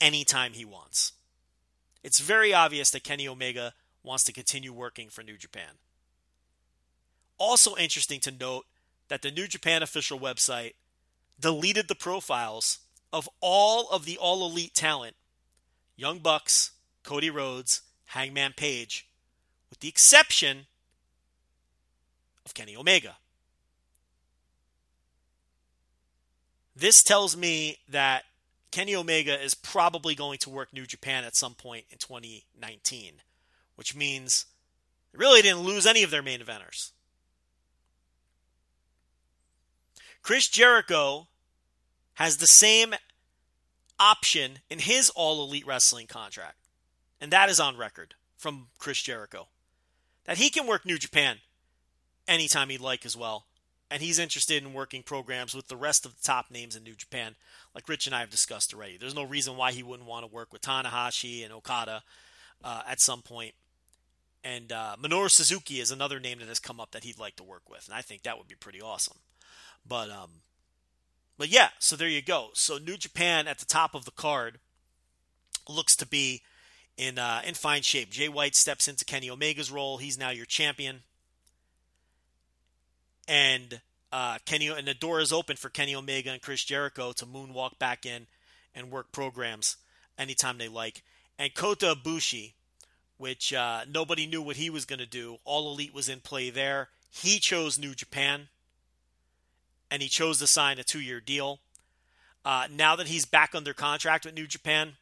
anytime 0.00 0.52
he 0.52 0.64
wants. 0.64 1.12
It's 2.02 2.20
very 2.20 2.54
obvious 2.54 2.90
that 2.90 3.04
Kenny 3.04 3.28
Omega 3.28 3.74
wants 4.02 4.24
to 4.24 4.32
continue 4.32 4.72
working 4.72 5.08
for 5.10 5.22
New 5.22 5.36
Japan. 5.36 5.78
Also 7.36 7.76
interesting 7.76 8.20
to 8.20 8.30
note 8.30 8.64
that 9.08 9.22
the 9.22 9.30
New 9.30 9.46
Japan 9.46 9.82
official 9.82 10.18
website 10.18 10.74
deleted 11.38 11.88
the 11.88 11.94
profiles 11.94 12.78
of 13.12 13.28
all 13.40 13.88
of 13.90 14.04
the 14.04 14.18
All 14.18 14.48
Elite 14.48 14.74
talent 14.74 15.16
Young 15.96 16.20
Bucks, 16.20 16.72
Cody 17.02 17.28
Rhodes, 17.28 17.82
Hangman 18.06 18.54
Page, 18.56 19.08
with 19.68 19.80
the 19.80 19.88
exception 19.88 20.66
of 22.48 22.54
Kenny 22.54 22.74
Omega. 22.74 23.16
This 26.74 27.02
tells 27.02 27.36
me 27.36 27.76
that 27.88 28.24
Kenny 28.70 28.96
Omega 28.96 29.38
is 29.42 29.54
probably 29.54 30.14
going 30.14 30.38
to 30.38 30.50
work 30.50 30.72
New 30.72 30.86
Japan 30.86 31.24
at 31.24 31.36
some 31.36 31.54
point 31.54 31.84
in 31.90 31.98
2019, 31.98 33.14
which 33.76 33.94
means 33.94 34.46
they 35.12 35.18
really 35.18 35.42
didn't 35.42 35.60
lose 35.60 35.86
any 35.86 36.02
of 36.02 36.10
their 36.10 36.22
main 36.22 36.40
eventers. 36.40 36.92
Chris 40.22 40.48
Jericho 40.48 41.28
has 42.14 42.38
the 42.38 42.46
same 42.46 42.94
option 43.98 44.60
in 44.70 44.78
his 44.78 45.10
All 45.10 45.42
Elite 45.44 45.66
Wrestling 45.66 46.06
contract, 46.06 46.68
and 47.20 47.30
that 47.30 47.50
is 47.50 47.60
on 47.60 47.76
record 47.76 48.14
from 48.36 48.68
Chris 48.78 49.02
Jericho 49.02 49.48
that 50.24 50.38
he 50.38 50.50
can 50.50 50.66
work 50.66 50.86
New 50.86 50.98
Japan 50.98 51.38
anytime 52.28 52.68
he'd 52.68 52.80
like 52.80 53.04
as 53.04 53.16
well 53.16 53.46
and 53.90 54.02
he's 54.02 54.18
interested 54.18 54.62
in 54.62 54.72
working 54.72 55.02
programs 55.02 55.54
with 55.54 55.68
the 55.68 55.76
rest 55.76 56.04
of 56.04 56.14
the 56.16 56.22
top 56.22 56.50
names 56.50 56.76
in 56.76 56.82
New 56.82 56.94
Japan, 56.94 57.34
like 57.74 57.88
Rich 57.88 58.06
and 58.06 58.14
I 58.14 58.20
have 58.20 58.30
discussed 58.30 58.74
already. 58.74 58.98
There's 58.98 59.14
no 59.14 59.24
reason 59.24 59.56
why 59.56 59.72
he 59.72 59.82
wouldn't 59.82 60.08
want 60.08 60.26
to 60.26 60.32
work 60.32 60.52
with 60.52 60.62
Tanahashi 60.62 61.42
and 61.42 61.52
Okada 61.52 62.02
uh, 62.62 62.82
at 62.86 63.00
some 63.00 63.22
point. 63.22 63.54
And 64.44 64.70
uh, 64.72 64.96
Minoru 65.02 65.30
Suzuki 65.30 65.80
is 65.80 65.90
another 65.90 66.20
name 66.20 66.38
that 66.38 66.48
has 66.48 66.60
come 66.60 66.80
up 66.80 66.92
that 66.92 67.04
he'd 67.04 67.18
like 67.18 67.36
to 67.36 67.42
work 67.42 67.68
with, 67.68 67.86
and 67.86 67.94
I 67.94 68.02
think 68.02 68.22
that 68.22 68.38
would 68.38 68.46
be 68.46 68.54
pretty 68.54 68.80
awesome. 68.80 69.16
But 69.86 70.10
um, 70.10 70.30
but 71.36 71.48
yeah, 71.48 71.70
so 71.80 71.96
there 71.96 72.08
you 72.08 72.22
go. 72.22 72.50
So 72.54 72.78
New 72.78 72.96
Japan 72.96 73.48
at 73.48 73.58
the 73.58 73.64
top 73.64 73.94
of 73.94 74.04
the 74.04 74.10
card 74.12 74.58
looks 75.68 75.96
to 75.96 76.06
be 76.06 76.42
in 76.96 77.18
uh, 77.18 77.40
in 77.44 77.54
fine 77.54 77.82
shape. 77.82 78.10
Jay 78.10 78.28
White 78.28 78.54
steps 78.54 78.86
into 78.86 79.04
Kenny 79.04 79.28
Omega's 79.28 79.72
role. 79.72 79.98
He's 79.98 80.18
now 80.18 80.30
your 80.30 80.46
champion 80.46 81.00
and 83.28 83.80
uh, 84.10 84.38
Kenny 84.46 84.68
and 84.68 84.88
the 84.88 84.94
door 84.94 85.20
is 85.20 85.32
open 85.32 85.56
for 85.56 85.68
Kenny 85.68 85.94
Omega 85.94 86.30
and 86.30 86.42
Chris 86.42 86.64
Jericho 86.64 87.12
to 87.12 87.26
moonwalk 87.26 87.78
back 87.78 88.06
in 88.06 88.26
and 88.74 88.90
work 88.90 89.12
programs 89.12 89.76
anytime 90.18 90.58
they 90.58 90.68
like. 90.68 91.02
And 91.38 91.54
Kota 91.54 91.94
Ibushi, 91.94 92.54
which 93.18 93.52
uh, 93.52 93.82
nobody 93.88 94.26
knew 94.26 94.42
what 94.42 94.56
he 94.56 94.70
was 94.70 94.86
going 94.86 94.98
to 94.98 95.06
do, 95.06 95.36
All 95.44 95.70
Elite 95.70 95.94
was 95.94 96.08
in 96.08 96.20
play 96.20 96.50
there. 96.50 96.88
He 97.10 97.38
chose 97.38 97.78
New 97.78 97.94
Japan, 97.94 98.48
and 99.90 100.02
he 100.02 100.08
chose 100.08 100.38
to 100.38 100.46
sign 100.46 100.78
a 100.78 100.84
two-year 100.84 101.20
deal. 101.20 101.60
Uh, 102.44 102.66
now 102.74 102.96
that 102.96 103.08
he's 103.08 103.26
back 103.26 103.54
under 103.54 103.74
contract 103.74 104.24
with 104.24 104.34
New 104.34 104.46
Japan, 104.46 104.94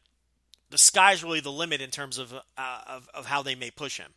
the 0.69 0.77
sky's 0.77 1.23
really 1.23 1.39
the 1.39 1.51
limit 1.51 1.79
in 1.79 1.91
terms 1.91 2.17
of, 2.17 2.33
uh, 2.33 2.81
of 2.85 3.07
of 3.13 3.27
how 3.27 3.41
they 3.41 3.55
may 3.55 3.71
push 3.71 3.97
him. 3.99 4.11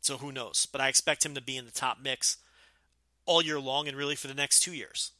So 0.00 0.18
who 0.18 0.30
knows? 0.30 0.66
But 0.70 0.80
I 0.80 0.88
expect 0.88 1.26
him 1.26 1.34
to 1.34 1.40
be 1.40 1.56
in 1.56 1.64
the 1.64 1.72
top 1.72 1.98
mix 2.00 2.36
all 3.26 3.42
year 3.42 3.60
long 3.60 3.88
and 3.88 3.96
really 3.96 4.14
for 4.16 4.28
the 4.28 4.34
next 4.34 4.60
two 4.60 4.72
years. 4.72 5.12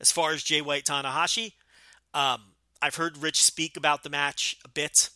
As 0.00 0.10
far 0.10 0.32
as 0.32 0.42
Jay 0.42 0.60
White 0.60 0.84
Tanahashi, 0.84 1.52
um, 2.14 2.40
I've 2.80 2.96
heard 2.96 3.16
Rich 3.16 3.42
speak 3.42 3.76
about 3.76 4.02
the 4.02 4.10
match 4.10 4.56
a 4.64 4.68
bit. 4.68 5.10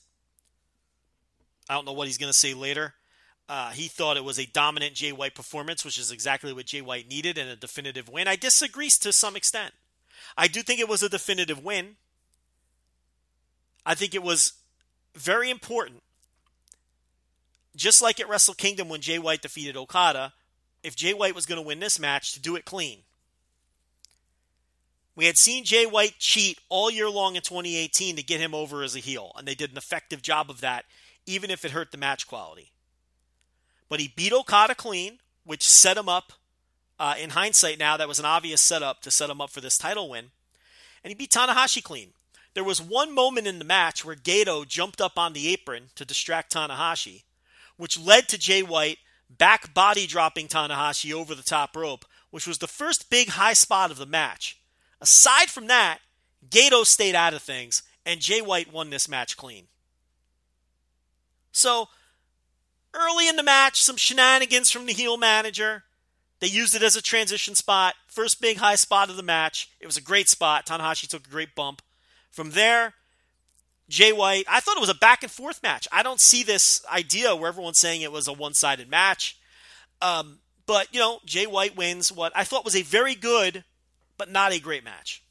I 1.68 1.74
don't 1.74 1.84
know 1.84 1.92
what 1.92 2.06
he's 2.06 2.18
going 2.18 2.32
to 2.32 2.38
say 2.38 2.54
later. 2.54 2.94
Uh, 3.48 3.70
he 3.70 3.88
thought 3.88 4.16
it 4.16 4.24
was 4.24 4.38
a 4.38 4.46
dominant 4.46 4.94
Jay 4.94 5.12
White 5.12 5.34
performance, 5.34 5.84
which 5.84 5.98
is 5.98 6.10
exactly 6.10 6.52
what 6.52 6.66
Jay 6.66 6.80
White 6.80 7.08
needed 7.08 7.38
and 7.38 7.48
a 7.48 7.56
definitive 7.56 8.08
win. 8.08 8.28
I 8.28 8.36
disagree 8.36 8.88
to 8.90 9.12
some 9.12 9.36
extent. 9.36 9.72
I 10.36 10.48
do 10.48 10.62
think 10.62 10.80
it 10.80 10.88
was 10.88 11.02
a 11.02 11.08
definitive 11.08 11.64
win. 11.64 11.96
I 13.84 13.94
think 13.94 14.14
it 14.14 14.22
was 14.22 14.54
very 15.14 15.50
important 15.50 16.02
just 17.76 18.02
like 18.02 18.18
at 18.18 18.28
Wrestle 18.28 18.54
Kingdom 18.54 18.88
when 18.88 19.00
Jay 19.00 19.18
White 19.18 19.42
defeated 19.42 19.76
Okada, 19.76 20.32
if 20.82 20.96
Jay 20.96 21.14
White 21.14 21.34
was 21.34 21.46
going 21.46 21.60
to 21.60 21.66
win 21.66 21.80
this 21.80 21.98
match, 21.98 22.32
to 22.32 22.40
do 22.40 22.56
it 22.56 22.64
clean. 22.64 23.00
We 25.14 25.26
had 25.26 25.38
seen 25.38 25.64
Jay 25.64 25.86
White 25.86 26.18
cheat 26.18 26.60
all 26.68 26.90
year 26.90 27.08
long 27.08 27.36
in 27.36 27.42
2018 27.42 28.16
to 28.16 28.22
get 28.22 28.40
him 28.40 28.54
over 28.54 28.82
as 28.82 28.94
a 28.94 29.00
heel, 29.00 29.32
and 29.36 29.48
they 29.48 29.54
did 29.54 29.70
an 29.70 29.78
effective 29.78 30.20
job 30.20 30.50
of 30.50 30.60
that, 30.60 30.84
even 31.24 31.50
if 31.50 31.64
it 31.64 31.70
hurt 31.70 31.90
the 31.90 31.98
match 31.98 32.26
quality. 32.26 32.72
But 33.88 34.00
he 34.00 34.12
beat 34.14 34.32
Okada 34.32 34.74
clean, 34.74 35.20
which 35.44 35.66
set 35.66 35.96
him 35.96 36.08
up. 36.08 36.32
Uh, 36.98 37.14
in 37.18 37.30
hindsight, 37.30 37.78
now 37.78 37.96
that 37.96 38.08
was 38.08 38.18
an 38.18 38.24
obvious 38.24 38.62
setup 38.62 39.02
to 39.02 39.10
set 39.10 39.28
him 39.28 39.40
up 39.40 39.50
for 39.50 39.60
this 39.60 39.76
title 39.76 40.08
win, 40.08 40.30
and 41.04 41.10
he 41.10 41.14
beat 41.14 41.30
Tanahashi 41.30 41.82
clean. 41.82 42.10
There 42.54 42.64
was 42.64 42.80
one 42.80 43.14
moment 43.14 43.46
in 43.46 43.58
the 43.58 43.66
match 43.66 44.02
where 44.02 44.16
Gedo 44.16 44.66
jumped 44.66 45.00
up 45.00 45.18
on 45.18 45.34
the 45.34 45.48
apron 45.48 45.90
to 45.94 46.06
distract 46.06 46.54
Tanahashi, 46.54 47.24
which 47.76 47.98
led 47.98 48.28
to 48.28 48.38
Jay 48.38 48.62
White 48.62 48.98
back 49.28 49.74
body 49.74 50.06
dropping 50.06 50.48
Tanahashi 50.48 51.12
over 51.12 51.34
the 51.34 51.42
top 51.42 51.76
rope, 51.76 52.04
which 52.30 52.46
was 52.46 52.58
the 52.58 52.66
first 52.66 53.10
big 53.10 53.30
high 53.30 53.52
spot 53.52 53.90
of 53.90 53.98
the 53.98 54.06
match. 54.06 54.60
Aside 55.00 55.50
from 55.50 55.66
that, 55.66 55.98
Gedo 56.48 56.84
stayed 56.84 57.14
out 57.14 57.34
of 57.34 57.42
things, 57.42 57.82
and 58.04 58.20
Jay 58.20 58.40
White 58.40 58.72
won 58.72 58.90
this 58.90 59.08
match 59.08 59.36
clean. 59.36 59.66
So, 61.52 61.88
early 62.94 63.28
in 63.28 63.36
the 63.36 63.42
match, 63.42 63.82
some 63.82 63.96
shenanigans 63.96 64.70
from 64.70 64.86
the 64.86 64.92
heel 64.92 65.16
manager. 65.16 65.84
They 66.40 66.46
used 66.46 66.74
it 66.74 66.82
as 66.82 66.96
a 66.96 67.02
transition 67.02 67.54
spot. 67.54 67.94
First 68.08 68.40
big 68.40 68.58
high 68.58 68.74
spot 68.74 69.08
of 69.08 69.16
the 69.16 69.22
match. 69.22 69.70
It 69.80 69.86
was 69.86 69.96
a 69.96 70.02
great 70.02 70.28
spot. 70.28 70.66
Tanahashi 70.66 71.08
took 71.08 71.26
a 71.26 71.30
great 71.30 71.54
bump. 71.54 71.82
From 72.30 72.50
there, 72.50 72.94
Jay 73.88 74.12
White, 74.12 74.44
I 74.48 74.60
thought 74.60 74.76
it 74.76 74.80
was 74.80 74.88
a 74.88 74.94
back 74.94 75.22
and 75.22 75.30
forth 75.30 75.62
match. 75.62 75.86
I 75.92 76.02
don't 76.02 76.20
see 76.20 76.42
this 76.42 76.84
idea 76.92 77.36
where 77.36 77.48
everyone's 77.48 77.78
saying 77.78 78.02
it 78.02 78.12
was 78.12 78.26
a 78.26 78.32
one 78.32 78.54
sided 78.54 78.90
match. 78.90 79.38
Um, 80.02 80.40
but, 80.66 80.92
you 80.92 80.98
know, 80.98 81.20
Jay 81.24 81.46
White 81.46 81.76
wins 81.76 82.10
what 82.10 82.32
I 82.34 82.44
thought 82.44 82.64
was 82.64 82.76
a 82.76 82.82
very 82.82 83.14
good, 83.14 83.64
but 84.18 84.30
not 84.30 84.52
a 84.52 84.60
great 84.60 84.84
match. 84.84 85.22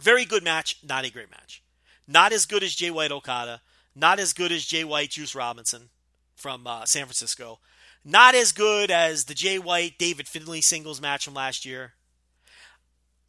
Very 0.00 0.24
good 0.24 0.44
match, 0.44 0.76
not 0.82 1.04
a 1.04 1.10
great 1.10 1.30
match. 1.30 1.62
Not 2.06 2.32
as 2.32 2.46
good 2.46 2.62
as 2.62 2.74
Jay 2.74 2.90
White 2.90 3.12
Okada. 3.12 3.60
Not 3.94 4.18
as 4.20 4.32
good 4.32 4.52
as 4.52 4.64
Jay 4.64 4.84
White 4.84 5.10
Juice 5.10 5.34
Robinson 5.34 5.90
from 6.36 6.66
uh, 6.66 6.86
San 6.86 7.04
Francisco. 7.04 7.58
Not 8.04 8.34
as 8.34 8.52
good 8.52 8.90
as 8.90 9.24
the 9.24 9.34
Jay 9.34 9.58
White 9.58 9.98
David 9.98 10.26
Finlay 10.26 10.60
singles 10.60 11.00
match 11.00 11.24
from 11.24 11.34
last 11.34 11.66
year. 11.66 11.94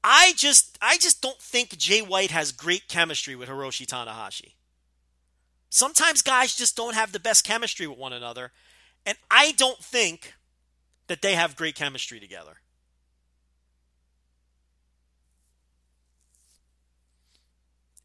I 0.04 0.34
just 0.36 0.78
I 0.82 0.98
just 0.98 1.22
don't 1.22 1.40
think 1.40 1.78
Jay 1.78 2.02
White 2.02 2.32
has 2.32 2.52
great 2.52 2.88
chemistry 2.88 3.36
with 3.36 3.50
Hiroshi 3.50 3.86
Tanahashi. 3.86 4.54
Sometimes 5.70 6.22
guys 6.22 6.56
just 6.56 6.76
don't 6.76 6.96
have 6.96 7.12
the 7.12 7.20
best 7.20 7.46
chemistry 7.46 7.88
with 7.88 7.98
one 7.98 8.14
another, 8.14 8.52
and 9.06 9.18
I 9.30 9.54
don't 9.54 9.80
think 9.80 10.34
that 11.08 11.22
they 11.22 11.36
have 11.36 11.56
great 11.56 11.76
chemistry 11.76 12.20
together. 12.20 12.58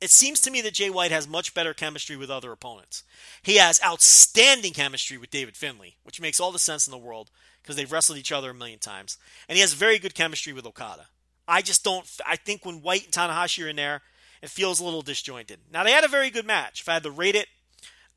It 0.01 0.11
seems 0.11 0.41
to 0.43 0.51
me 0.51 0.61
that 0.61 0.75
Jay 0.75 0.91
White 0.91 1.11
has 1.11 1.27
much 1.27 1.55
better 1.55 1.73
chemistry 1.73 2.17
with 2.17 2.31
other 2.31 2.53
opponents. 2.53 3.03
He 3.43 3.57
has 3.57 3.81
outstanding 3.83 4.75
chemistry 4.75 5.17
with 5.17 5.31
David 5.31 5.57
Finlay, 5.57 5.97
which 6.03 6.21
makes 6.21 6.39
all 6.39 6.53
the 6.53 6.59
sense 6.59 6.87
in 6.87 6.91
the 6.91 6.99
world 6.99 7.31
because 7.63 7.77
they've 7.77 7.91
wrestled 7.91 8.19
each 8.19 8.31
other 8.31 8.51
a 8.51 8.55
million 8.55 8.79
times. 8.79 9.17
And 9.49 9.57
he 9.57 9.63
has 9.63 9.73
very 9.73 9.99
good 9.99 10.15
chemistry 10.15 10.53
with 10.53 10.67
Okada. 10.67 11.07
I 11.49 11.63
just 11.63 11.85
don't. 11.85 12.07
I 12.27 12.37
think 12.37 12.65
when 12.65 12.83
White 12.83 13.05
and 13.05 13.13
Tanahashi 13.13 13.65
are 13.65 13.69
in 13.69 13.77
there, 13.77 14.03
it 14.43 14.51
feels 14.51 14.81
a 14.81 14.85
little 14.85 15.03
disjointed. 15.03 15.61
Now 15.73 15.85
they 15.85 15.93
had 15.93 16.05
a 16.05 16.09
very 16.09 16.31
good 16.31 16.47
match. 16.47 16.81
If 16.81 16.89
I 16.89 16.95
had 16.95 17.03
to 17.05 17.11
rate 17.11 17.35
it, 17.35 17.47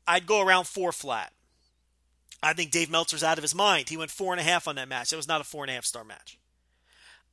I'd 0.06 0.26
go 0.26 0.40
around 0.40 0.66
four 0.66 0.92
flat. 0.92 1.32
I 2.42 2.52
think 2.54 2.70
Dave 2.70 2.90
Meltzer's 2.90 3.22
out 3.22 3.38
of 3.38 3.42
his 3.42 3.54
mind. 3.54 3.88
He 3.88 3.96
went 3.96 4.10
four 4.10 4.32
and 4.32 4.40
a 4.40 4.44
half 4.44 4.66
on 4.66 4.76
that 4.76 4.88
match. 4.88 5.12
It 5.12 5.16
was 5.16 5.28
not 5.28 5.40
a 5.40 5.44
four 5.44 5.62
and 5.62 5.70
a 5.70 5.74
half 5.74 5.84
star 5.84 6.04
match. 6.04 6.38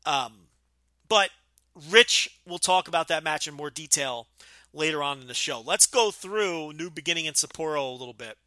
Um, 0.05 0.33
but 1.07 1.29
Rich 1.89 2.29
will 2.45 2.59
talk 2.59 2.87
about 2.87 3.07
that 3.07 3.23
match 3.23 3.47
in 3.47 3.53
more 3.53 3.69
detail 3.69 4.27
later 4.73 5.01
on 5.01 5.21
in 5.21 5.27
the 5.27 5.33
show. 5.33 5.61
Let's 5.65 5.85
go 5.85 6.11
through 6.11 6.73
New 6.73 6.89
Beginning 6.89 7.25
in 7.25 7.33
Sapporo 7.33 7.89
a 7.89 7.97
little 7.97 8.13
bit 8.13 8.37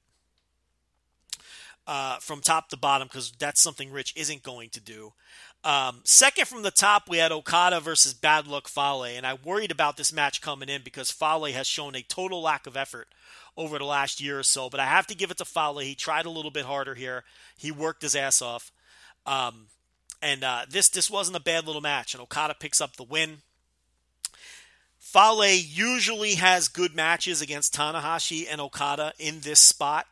uh, 1.87 2.19
from 2.19 2.41
top 2.41 2.69
to 2.69 2.77
bottom 2.77 3.09
because 3.09 3.33
that's 3.33 3.61
something 3.61 3.91
Rich 3.91 4.15
isn't 4.17 4.43
going 4.43 4.71
to 4.71 4.81
do. 4.81 5.13
Um, 5.63 6.01
second 6.05 6.49
from 6.49 6.63
the 6.63 6.71
top, 6.71 7.09
we 7.09 7.19
had 7.19 7.33
Okada 7.33 7.81
versus 7.81 8.15
Bad 8.15 8.47
Luck 8.47 8.67
Fale, 8.67 9.05
and 9.05 9.27
I 9.27 9.35
worried 9.35 9.71
about 9.71 9.99
this 9.99 10.13
match 10.13 10.41
coming 10.41 10.71
in 10.71 10.83
because 10.83 11.11
Fale 11.11 11.45
has 11.53 11.67
shown 11.67 11.95
a 11.95 12.03
total 12.03 12.41
lack 12.41 12.67
of 12.67 12.79
effort 12.79 13.09
over 13.59 13.79
the 13.79 13.85
last 13.85 14.23
year 14.23 14.39
or 14.39 14.43
so. 14.43 14.71
But 14.71 14.81
I 14.81 14.87
have 14.87 15.07
to 15.09 15.15
give 15.15 15.31
it 15.31 15.37
to 15.37 15.45
Fale. 15.45 15.79
He 15.79 15.95
tried 15.95 16.25
a 16.25 16.31
little 16.31 16.51
bit 16.51 16.65
harder 16.65 16.95
here. 16.95 17.25
He 17.57 17.71
worked 17.71 18.01
his 18.01 18.17
ass 18.17 18.41
off, 18.41 18.73
um, 19.27 19.67
and 20.23 20.43
uh, 20.43 20.65
this 20.69 20.89
this 20.89 21.11
wasn't 21.11 21.37
a 21.37 21.41
bad 21.41 21.67
little 21.67 21.83
match. 21.83 22.15
And 22.15 22.23
Okada 22.23 22.55
picks 22.59 22.81
up 22.81 22.97
the 22.97 23.03
win. 23.03 23.39
Fale 24.99 25.55
usually 25.55 26.37
has 26.37 26.69
good 26.69 26.95
matches 26.95 27.43
against 27.43 27.75
Tanahashi 27.75 28.47
and 28.51 28.61
Okada 28.63 29.13
in 29.19 29.41
this 29.41 29.61
spot. 29.61 30.07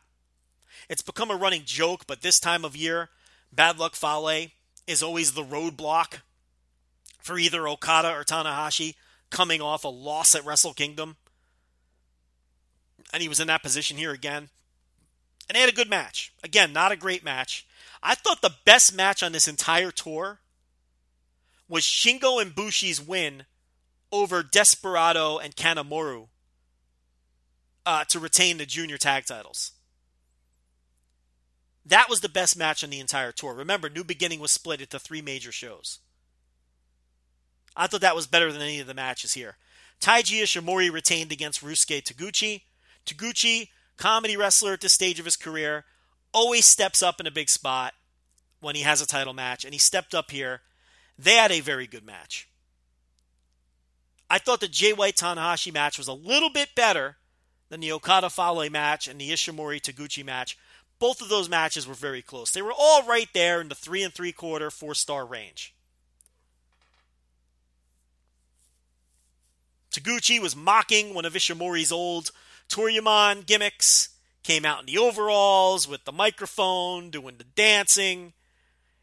It's 0.89 1.01
become 1.01 1.31
a 1.31 1.35
running 1.35 1.63
joke, 1.65 2.05
but 2.05 2.21
this 2.21 2.39
time 2.39 2.65
of 2.65 2.75
year, 2.75 3.09
Bad 3.51 3.79
Luck 3.79 3.95
Fale 3.95 4.49
is 4.89 5.03
always 5.03 5.33
the 5.33 5.43
roadblock 5.43 6.21
for 7.21 7.37
either 7.37 7.67
Okada 7.67 8.11
or 8.11 8.23
Tanahashi 8.23 8.95
coming 9.29 9.61
off 9.61 9.83
a 9.83 9.87
loss 9.87 10.33
at 10.33 10.43
Wrestle 10.43 10.73
Kingdom. 10.73 11.15
And 13.13 13.21
he 13.21 13.29
was 13.29 13.39
in 13.39 13.47
that 13.47 13.61
position 13.61 13.97
here 13.97 14.11
again. 14.11 14.49
And 15.47 15.55
they 15.55 15.59
had 15.59 15.69
a 15.69 15.75
good 15.75 15.91
match. 15.91 16.33
Again, 16.43 16.73
not 16.73 16.91
a 16.91 16.95
great 16.95 17.23
match. 17.23 17.67
I 18.01 18.15
thought 18.15 18.41
the 18.41 18.55
best 18.65 18.95
match 18.95 19.21
on 19.21 19.31
this 19.31 19.47
entire 19.47 19.91
tour 19.91 20.39
was 21.67 21.83
Shingo 21.83 22.41
and 22.41 22.55
Bushi's 22.55 22.99
win 22.99 23.45
over 24.11 24.41
Desperado 24.41 25.37
and 25.37 25.55
Kanemaru 25.55 26.29
uh, 27.85 28.05
to 28.05 28.19
retain 28.19 28.57
the 28.57 28.65
junior 28.65 28.97
tag 28.97 29.25
titles. 29.25 29.73
That 31.89 32.07
was 32.07 32.21
the 32.21 32.29
best 32.29 32.55
match 32.55 32.83
on 32.83 32.91
the 32.91 32.99
entire 32.99 33.31
tour. 33.31 33.53
Remember, 33.53 33.89
New 33.89 34.03
Beginning 34.03 34.39
was 34.39 34.51
split 34.51 34.79
into 34.79 34.99
three 34.99 35.23
major 35.23 35.51
shows. 35.51 35.99
I 37.75 37.87
thought 37.87 38.01
that 38.01 38.15
was 38.15 38.27
better 38.27 38.51
than 38.51 38.61
any 38.61 38.79
of 38.79 38.85
the 38.85 38.93
matches 38.93 39.33
here. 39.33 39.57
Taiji 39.99 40.41
Ishimori 40.43 40.91
retained 40.91 41.31
against 41.31 41.63
Ryusuke 41.63 42.03
Taguchi. 42.03 42.61
Taguchi, 43.07 43.69
comedy 43.97 44.37
wrestler 44.37 44.73
at 44.73 44.81
this 44.81 44.93
stage 44.93 45.19
of 45.19 45.25
his 45.25 45.35
career, 45.35 45.85
always 46.31 46.65
steps 46.65 47.01
up 47.01 47.19
in 47.19 47.25
a 47.25 47.31
big 47.31 47.49
spot 47.49 47.95
when 48.59 48.75
he 48.75 48.83
has 48.83 49.01
a 49.01 49.07
title 49.07 49.33
match, 49.33 49.65
and 49.65 49.73
he 49.73 49.79
stepped 49.79 50.13
up 50.13 50.29
here. 50.29 50.61
They 51.17 51.35
had 51.35 51.51
a 51.51 51.59
very 51.59 51.87
good 51.87 52.05
match. 52.05 52.47
I 54.29 54.37
thought 54.37 54.59
the 54.59 54.67
Jay 54.67 54.93
White 54.93 55.15
Tanahashi 55.15 55.73
match 55.73 55.97
was 55.97 56.07
a 56.07 56.13
little 56.13 56.51
bit 56.51 56.75
better 56.75 57.17
than 57.69 57.79
the 57.79 57.91
Okada 57.91 58.29
Fale 58.29 58.69
match 58.69 59.07
and 59.07 59.19
the 59.19 59.31
Ishimori 59.31 59.81
Taguchi 59.81 60.23
match, 60.23 60.55
both 60.99 61.21
of 61.21 61.29
those 61.29 61.49
matches 61.49 61.87
were 61.87 61.93
very 61.93 62.21
close. 62.21 62.51
They 62.51 62.61
were 62.61 62.73
all 62.77 63.03
right 63.03 63.29
there 63.33 63.61
in 63.61 63.69
the 63.69 63.75
three 63.75 64.03
and 64.03 64.13
three 64.13 64.31
quarter, 64.31 64.69
four 64.69 64.93
star 64.93 65.25
range. 65.25 65.73
Taguchi 69.91 70.39
was 70.39 70.55
mocking 70.55 71.13
one 71.13 71.25
of 71.25 71.33
Ishimori's 71.33 71.91
old 71.91 72.31
Toryumon 72.69 73.45
gimmicks, 73.45 74.09
came 74.43 74.65
out 74.65 74.81
in 74.81 74.85
the 74.85 74.97
overalls 74.97 75.87
with 75.87 76.05
the 76.05 76.11
microphone, 76.11 77.09
doing 77.09 77.37
the 77.37 77.43
dancing. 77.43 78.33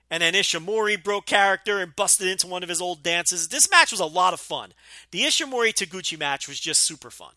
And 0.09 0.23
then 0.23 0.35
Ishimori 0.35 1.03
broke 1.03 1.27
character 1.27 1.81
and 1.81 1.97
busted 1.97 2.29
into 2.29 2.47
one 2.47 2.63
of 2.63 2.69
his 2.69 2.81
old 2.81 3.03
dances. 3.03 3.49
This 3.49 3.69
match 3.69 3.91
was 3.91 4.01
a 4.01 4.07
lot 4.07 4.33
of 4.33 4.41
fun. 4.41 4.73
The 5.11 5.23
Ishimori 5.23 5.73
Taguchi 5.75 6.17
match 6.17 6.47
was 6.47 6.61
just 6.61 6.85
super 6.85 7.11
fun. 7.11 7.33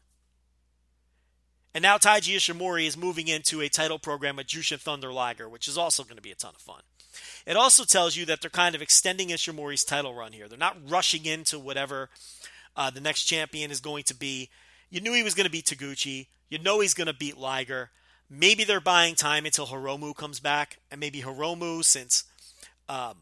And 1.74 1.82
now 1.84 1.98
Taiji 1.98 2.36
Ishimori 2.36 2.88
is 2.88 2.98
moving 2.98 3.28
into 3.28 3.62
a 3.62 3.70
title 3.70 4.00
program 4.00 4.38
with 4.38 4.48
Jushin 4.48 4.80
Thunder 4.80 5.14
Liger, 5.14 5.48
which 5.48 5.68
is 5.68 5.78
also 5.78 6.04
going 6.04 6.16
to 6.16 6.22
be 6.22 6.32
a 6.32 6.36
ton 6.36 6.54
of 6.56 6.62
fun. 6.62 6.82
It 7.46 7.56
also 7.56 7.84
tells 7.84 8.16
you 8.16 8.26
that 8.26 8.42
they're 8.42 8.50
kind 8.50 8.76
of 8.76 8.82
extending 8.82 9.30
Ishimori's 9.30 9.84
title 9.84 10.14
run 10.14 10.32
here. 10.32 10.48
They're 10.48 10.58
not 10.58 10.78
rushing 10.90 11.26
into 11.26 11.60
whatever 11.60 12.10
uh, 12.76 12.90
the 12.90 13.02
next 13.02 13.26
champion 13.26 13.72
is 13.72 13.82
going 13.82 14.04
to 14.06 14.16
be. 14.16 14.50
You 14.90 15.02
knew 15.02 15.14
he 15.14 15.24
was 15.24 15.36
going 15.36 15.46
to 15.46 15.52
beat 15.52 15.66
Taguchi. 15.66 16.28
You 16.50 16.60
know 16.60 16.80
he's 16.80 16.94
going 16.94 17.08
to 17.08 17.14
beat 17.14 17.38
Liger. 17.38 17.92
Maybe 18.30 18.64
they're 18.64 18.80
buying 18.80 19.16
time 19.16 19.46
until 19.46 19.68
Hiromu 19.68 20.16
comes 20.16 20.40
back, 20.40 20.80
and 20.92 21.00
maybe 21.00 21.22
Hiromu, 21.22 21.84
since 21.84 22.26
um, 22.88 23.16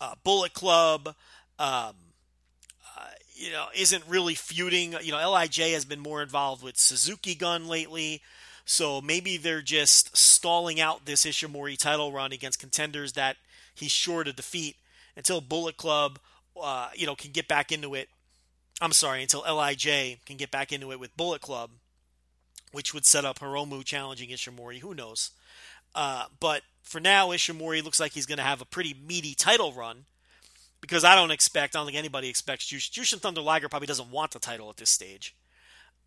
uh, 0.00 0.14
Bullet 0.22 0.52
Club, 0.52 1.14
um, 1.58 1.94
you 3.44 3.52
know, 3.52 3.66
isn't 3.74 4.02
really 4.08 4.34
feuding. 4.34 4.94
You 5.02 5.12
know, 5.12 5.30
Lij 5.30 5.58
has 5.58 5.84
been 5.84 6.00
more 6.00 6.22
involved 6.22 6.62
with 6.62 6.78
Suzuki 6.78 7.34
Gun 7.34 7.68
lately, 7.68 8.22
so 8.64 9.02
maybe 9.02 9.36
they're 9.36 9.60
just 9.60 10.16
stalling 10.16 10.80
out 10.80 11.04
this 11.04 11.26
Ishimori 11.26 11.76
title 11.76 12.10
run 12.10 12.32
against 12.32 12.58
contenders 12.58 13.12
that 13.12 13.36
he's 13.74 13.90
sure 13.90 14.24
to 14.24 14.32
defeat 14.32 14.76
until 15.14 15.42
Bullet 15.42 15.76
Club, 15.76 16.18
uh, 16.60 16.88
you 16.94 17.06
know, 17.06 17.14
can 17.14 17.32
get 17.32 17.46
back 17.46 17.70
into 17.70 17.94
it. 17.94 18.08
I'm 18.80 18.92
sorry, 18.92 19.20
until 19.20 19.42
Lij 19.42 19.84
can 20.24 20.36
get 20.38 20.50
back 20.50 20.72
into 20.72 20.90
it 20.90 20.98
with 20.98 21.16
Bullet 21.16 21.42
Club, 21.42 21.70
which 22.72 22.94
would 22.94 23.04
set 23.04 23.26
up 23.26 23.40
Hiromu 23.40 23.84
challenging 23.84 24.30
Ishimori. 24.30 24.78
Who 24.78 24.94
knows? 24.94 25.32
Uh, 25.94 26.24
but 26.40 26.62
for 26.82 26.98
now, 26.98 27.28
Ishimori 27.28 27.84
looks 27.84 28.00
like 28.00 28.12
he's 28.12 28.26
going 28.26 28.38
to 28.38 28.44
have 28.44 28.62
a 28.62 28.66
pretty 28.66 28.94
meaty 29.06 29.34
title 29.34 29.72
run 29.74 30.06
because 30.84 31.04
I 31.04 31.14
don't 31.14 31.30
expect, 31.30 31.74
I 31.74 31.78
don't 31.78 31.86
think 31.86 31.98
anybody 31.98 32.28
expects 32.28 32.70
Jushin 32.70 33.20
Thunder 33.20 33.40
Liger 33.40 33.68
probably 33.68 33.86
doesn't 33.86 34.10
want 34.10 34.32
the 34.32 34.38
title 34.38 34.68
at 34.70 34.76
this 34.76 34.90
stage. 34.90 35.34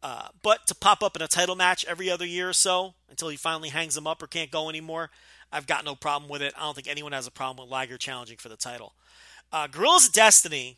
Uh, 0.04 0.28
but 0.44 0.68
to 0.68 0.76
pop 0.76 1.02
up 1.02 1.16
in 1.16 1.22
a 1.24 1.28
title 1.28 1.56
match 1.56 1.84
every 1.86 2.10
other 2.10 2.26
year 2.26 2.50
or 2.50 2.54
so 2.54 2.94
until 3.10 3.30
he 3.30 3.38
finally 3.38 3.70
hangs 3.70 3.98
him 3.98 4.06
up 4.06 4.22
or 4.22 4.28
can't 4.28 4.52
go 4.52 4.70
anymore, 4.70 5.10
I've 5.52 5.66
got 5.66 5.86
no 5.86 5.96
problem 5.96 6.30
with 6.30 6.42
it. 6.42 6.54
I 6.56 6.62
don't 6.62 6.76
think 6.76 6.88
anyone 6.88 7.14
has 7.14 7.26
a 7.26 7.32
problem 7.32 7.66
with 7.66 7.72
Liger 7.72 7.98
challenging 7.98 8.38
for 8.38 8.50
the 8.50 8.58
title. 8.58 8.94
Uh, 9.52 9.66
Guerrillas 9.68 10.08
of 10.08 10.14
Destiny 10.14 10.78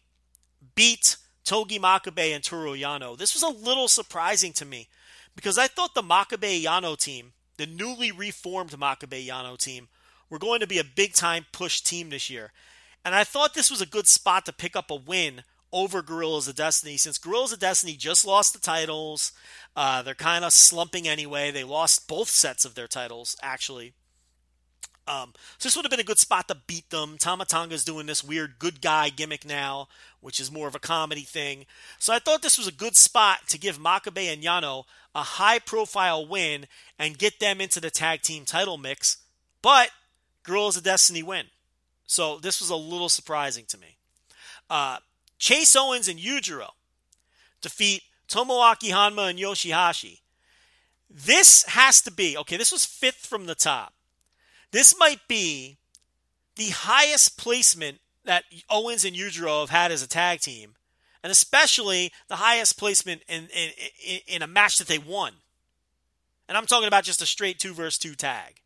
beat 0.76 1.18
Togi 1.44 1.80
Makabe 1.80 2.34
and 2.34 2.44
Toru 2.44 2.76
Yano. 2.76 3.18
This 3.18 3.34
was 3.34 3.44
a 3.44 3.50
little 3.50 3.88
surprising 3.88 4.54
to 4.54 4.66
me 4.66 4.88
because 5.36 5.58
I 5.58 5.68
thought 5.68 5.96
the 5.96 6.04
Makabe 6.04 6.64
Yano 6.64 6.98
team 6.98 7.34
the 7.60 7.68
newly 7.68 8.10
reformed 8.12 8.72
Makabe 8.72 9.28
Yano 9.28 9.58
team, 9.58 9.90
were 10.30 10.40
going 10.40 10.62
to 10.62 10.68
be 10.68 10.80
a 10.80 10.84
big 10.84 11.14
time 11.14 11.46
push 11.52 11.82
team 11.82 12.10
this 12.10 12.30
year. 12.30 12.54
And 13.06 13.16
I 13.16 13.24
thought 13.24 13.54
this 13.54 13.72
was 13.72 13.82
a 13.82 13.86
good 13.86 14.08
spot 14.08 14.46
to 14.46 14.54
pick 14.54 14.76
up 14.76 14.92
a 14.92 14.96
win 14.96 15.44
over 15.72 16.02
Guerrillas 16.02 16.48
of 16.48 16.56
Destiny 16.56 16.98
since 16.98 17.18
Guerrillas 17.18 17.54
of 17.54 17.60
Destiny 17.60 17.94
just 17.94 18.26
lost 18.26 18.54
the 18.54 18.60
titles. 18.60 19.32
Uh, 19.76 20.02
they're 20.02 20.16
kind 20.16 20.44
of 20.44 20.52
slumping 20.52 21.08
anyway. 21.08 21.52
They 21.52 21.64
lost 21.64 22.08
both 22.08 22.30
sets 22.30 22.66
of 22.66 22.76
their 22.76 22.88
titles, 22.88 23.36
actually. 23.42 23.94
Um, 25.08 25.34
so 25.58 25.68
this 25.68 25.76
would 25.76 25.86
have 25.86 25.92
been 25.92 26.00
a 26.00 26.04
good 26.04 26.20
spot 26.20 26.48
to 26.50 26.58
beat 26.68 26.92
them. 26.92 27.18
Tama 27.18 27.46
Tonga's 27.46 27.84
doing 27.84 28.06
this 28.06 28.24
weird 28.24 28.60
good 28.60 28.80
guy 28.80 29.10
gimmick 29.10 29.44
now, 29.44 29.88
which 30.22 30.40
is 30.40 30.52
more 30.52 30.68
of 30.68 30.76
a 30.76 30.80
comedy 30.80 31.22
thing. 31.22 31.66
So 31.98 32.14
I 32.14 32.20
thought 32.20 32.44
this 32.44 32.60
was 32.60 32.68
a 32.68 32.72
good 32.72 32.96
spot 32.96 33.48
to 33.48 33.58
give 33.58 33.80
Makabe 33.80 34.32
and 34.32 34.44
Yano 34.44 34.84
a 35.16 35.24
high 35.24 35.58
profile 35.58 36.28
win 36.28 36.68
and 37.00 37.18
get 37.18 37.40
them 37.40 37.60
into 37.60 37.80
the 37.80 37.90
tag 37.90 38.22
team 38.22 38.46
title 38.46 38.78
mix. 38.78 39.18
But 39.64 39.90
Guerrillas 40.44 40.78
of 40.78 40.84
Destiny 40.84 41.24
win. 41.24 41.46
So 42.10 42.40
this 42.40 42.60
was 42.60 42.72
a 42.72 42.76
little 42.76 43.08
surprising 43.08 43.66
to 43.68 43.78
me. 43.78 43.98
Uh, 44.68 44.98
Chase 45.38 45.76
Owens 45.76 46.08
and 46.08 46.20
Yujiro 46.20 46.70
defeat 47.62 48.02
Tomoaki 48.28 48.90
Honma 48.90 49.30
and 49.30 49.38
Yoshihashi. 49.38 50.22
This 51.08 51.64
has 51.66 52.02
to 52.02 52.12
be, 52.12 52.36
okay, 52.36 52.58
this 52.58 52.72
was 52.72 52.84
fifth 52.84 53.28
from 53.28 53.46
the 53.46 53.54
top. 53.54 53.94
This 54.72 54.96
might 54.98 55.20
be 55.28 55.78
the 56.56 56.70
highest 56.70 57.38
placement 57.38 58.00
that 58.26 58.44
Owens 58.72 59.06
and 59.06 59.16
Yujiro 59.16 59.60
have 59.60 59.70
had 59.70 59.92
as 59.92 60.02
a 60.02 60.08
tag 60.08 60.40
team, 60.40 60.74
and 61.24 61.30
especially 61.30 62.12
the 62.28 62.38
highest 62.38 62.80
placement 62.80 63.22
in, 63.28 63.50
in, 63.56 64.20
in 64.26 64.42
a 64.42 64.48
match 64.48 64.80
that 64.80 64.88
they 64.88 64.98
won. 64.98 65.34
And 66.48 66.58
I'm 66.58 66.66
talking 66.66 66.88
about 66.88 67.04
just 67.04 67.22
a 67.22 67.28
straight 67.28 67.60
two 67.60 67.76
versus 67.76 68.00
two 68.00 68.16
tag. 68.16 68.62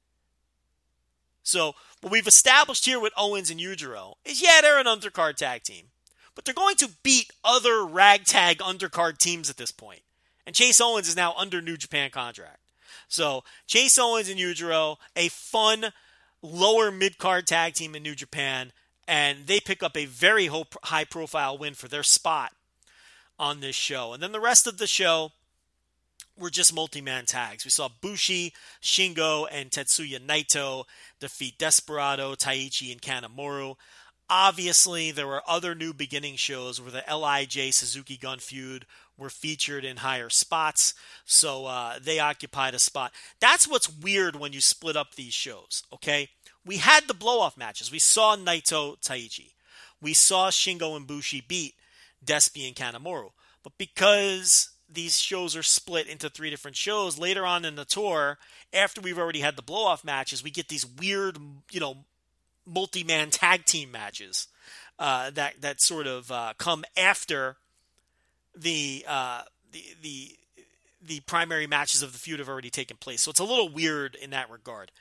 So, 1.43 1.75
what 2.01 2.11
we've 2.11 2.27
established 2.27 2.85
here 2.85 2.99
with 2.99 3.13
Owens 3.17 3.51
and 3.51 3.59
Yujiro 3.59 4.15
is 4.25 4.41
yeah, 4.41 4.61
they're 4.61 4.79
an 4.79 4.85
undercard 4.85 5.35
tag 5.35 5.63
team, 5.63 5.87
but 6.35 6.45
they're 6.45 6.53
going 6.53 6.77
to 6.77 6.89
beat 7.03 7.31
other 7.43 7.85
ragtag 7.85 8.57
undercard 8.59 9.17
teams 9.17 9.49
at 9.49 9.57
this 9.57 9.71
point. 9.71 10.01
And 10.45 10.55
Chase 10.55 10.81
Owens 10.81 11.07
is 11.07 11.15
now 11.15 11.33
under 11.37 11.61
New 11.61 11.77
Japan 11.77 12.09
contract. 12.09 12.59
So 13.07 13.43
Chase 13.67 13.99
Owens 13.99 14.29
and 14.29 14.39
Yujiro, 14.39 14.97
a 15.15 15.29
fun 15.29 15.91
lower 16.41 16.91
mid 16.91 17.17
card 17.17 17.45
tag 17.45 17.73
team 17.73 17.95
in 17.95 18.03
New 18.03 18.15
Japan, 18.15 18.71
and 19.07 19.45
they 19.45 19.59
pick 19.59 19.83
up 19.83 19.97
a 19.97 20.05
very 20.05 20.49
high 20.83 21.05
profile 21.05 21.57
win 21.57 21.73
for 21.73 21.87
their 21.87 22.03
spot 22.03 22.53
on 23.37 23.59
this 23.59 23.75
show. 23.75 24.13
And 24.13 24.23
then 24.23 24.31
the 24.31 24.39
rest 24.39 24.65
of 24.67 24.77
the 24.77 24.87
show 24.87 25.31
were 26.37 26.49
just 26.49 26.73
multi 26.73 27.01
man 27.01 27.25
tags. 27.25 27.65
We 27.65 27.71
saw 27.71 27.89
Bushi, 28.01 28.53
Shingo, 28.81 29.47
and 29.51 29.69
Tetsuya 29.69 30.19
Naito 30.19 30.85
defeat 31.19 31.57
Desperado, 31.57 32.35
Taichi, 32.35 32.91
and 32.91 33.01
Kanemaru. 33.01 33.75
Obviously, 34.29 35.11
there 35.11 35.27
were 35.27 35.43
other 35.47 35.75
new 35.75 35.93
beginning 35.93 36.37
shows 36.37 36.81
where 36.81 36.91
the 36.91 37.03
LIJ 37.07 37.73
Suzuki 37.73 38.17
Gun 38.17 38.39
feud 38.39 38.85
were 39.17 39.29
featured 39.29 39.85
in 39.85 39.97
higher 39.97 40.29
spots, 40.29 40.93
so 41.25 41.65
uh, 41.65 41.99
they 42.01 42.19
occupied 42.19 42.73
a 42.73 42.79
spot. 42.79 43.11
That's 43.39 43.67
what's 43.67 43.89
weird 43.89 44.35
when 44.35 44.53
you 44.53 44.61
split 44.61 44.97
up 44.97 45.15
these 45.15 45.33
shows, 45.33 45.83
okay? 45.93 46.29
We 46.65 46.77
had 46.77 47.07
the 47.07 47.13
blow 47.13 47.41
off 47.41 47.57
matches. 47.57 47.91
We 47.91 47.99
saw 47.99 48.35
Naito 48.35 48.99
Taichi. 49.01 49.51
We 50.01 50.13
saw 50.13 50.49
Shingo 50.49 50.95
and 50.95 51.05
Bushi 51.05 51.43
beat 51.45 51.75
Despi 52.25 52.67
and 52.67 52.75
Kanemaru. 52.75 53.31
But 53.63 53.77
because 53.77 54.72
these 54.93 55.19
shows 55.19 55.55
are 55.55 55.63
split 55.63 56.07
into 56.07 56.29
three 56.29 56.49
different 56.49 56.77
shows, 56.77 57.17
later 57.17 57.45
on 57.45 57.65
in 57.65 57.75
the 57.75 57.85
tour, 57.85 58.37
after 58.73 59.01
we've 59.01 59.19
already 59.19 59.39
had 59.39 59.55
the 59.55 59.61
blow 59.61 59.85
off 59.85 60.03
matches, 60.03 60.43
we 60.43 60.51
get 60.51 60.67
these 60.67 60.85
weird, 60.85 61.37
you 61.71 61.79
know, 61.79 61.97
multi 62.65 63.03
man 63.03 63.29
tag 63.29 63.65
team 63.65 63.91
matches 63.91 64.47
uh, 64.99 65.29
that, 65.31 65.61
that 65.61 65.81
sort 65.81 66.07
of 66.07 66.31
uh, 66.31 66.53
come 66.57 66.83
after 66.95 67.57
the 68.55 69.05
uh, 69.07 69.41
the 69.71 69.83
the 70.01 70.35
the 71.05 71.19
primary 71.21 71.67
matches 71.67 72.01
of 72.01 72.13
the 72.13 72.19
feud 72.19 72.39
have 72.39 72.49
already 72.49 72.69
taken 72.69 72.97
place. 72.97 73.21
So 73.21 73.31
it's 73.31 73.39
a 73.39 73.43
little 73.45 73.69
weird 73.69 74.15
in 74.15 74.29
that 74.29 74.49
regard. 74.49 74.91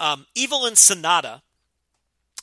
Um, 0.00 0.26
Evil 0.34 0.66
and 0.66 0.76
Sanada 0.76 1.42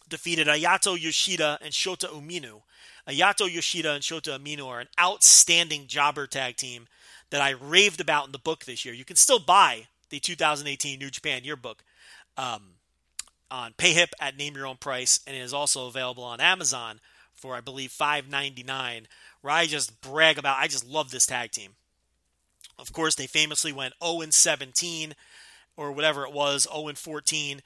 defeated 0.07 0.47
Ayato 0.47 0.99
Yoshida 0.99 1.57
and 1.61 1.73
Shota 1.73 2.05
Umino. 2.05 2.61
Ayato 3.07 3.51
Yoshida 3.51 3.93
and 3.93 4.03
Shota 4.03 4.37
Umino 4.37 4.67
are 4.67 4.79
an 4.79 4.87
outstanding 4.99 5.87
jobber 5.87 6.27
tag 6.27 6.55
team 6.55 6.87
that 7.29 7.41
I 7.41 7.51
raved 7.51 8.01
about 8.01 8.25
in 8.25 8.31
the 8.31 8.37
book 8.39 8.65
this 8.65 8.85
year. 8.85 8.93
You 8.93 9.05
can 9.05 9.15
still 9.15 9.39
buy 9.39 9.87
the 10.09 10.19
2018 10.19 10.99
New 10.99 11.09
Japan 11.09 11.43
Yearbook 11.43 11.83
um, 12.37 12.75
on 13.49 13.73
PayHip 13.73 14.09
at 14.19 14.37
Name 14.37 14.55
Your 14.55 14.67
Own 14.67 14.77
Price, 14.77 15.19
and 15.25 15.35
it 15.35 15.39
is 15.39 15.53
also 15.53 15.87
available 15.87 16.23
on 16.23 16.39
Amazon 16.39 16.99
for 17.33 17.55
I 17.55 17.61
believe 17.61 17.91
5.99 17.91 19.05
where 19.41 19.53
I 19.53 19.65
just 19.65 19.99
brag 20.01 20.37
about. 20.37 20.59
I 20.59 20.67
just 20.67 20.87
love 20.87 21.11
this 21.11 21.25
tag 21.25 21.51
team. 21.51 21.71
Of 22.77 22.93
course, 22.93 23.15
they 23.15 23.27
famously 23.27 23.73
went 23.73 23.93
0 24.03 24.21
17 24.29 25.15
or 25.77 25.91
whatever 25.91 26.25
it 26.25 26.33
was, 26.33 26.67
0 26.71 26.93
14 26.93 27.61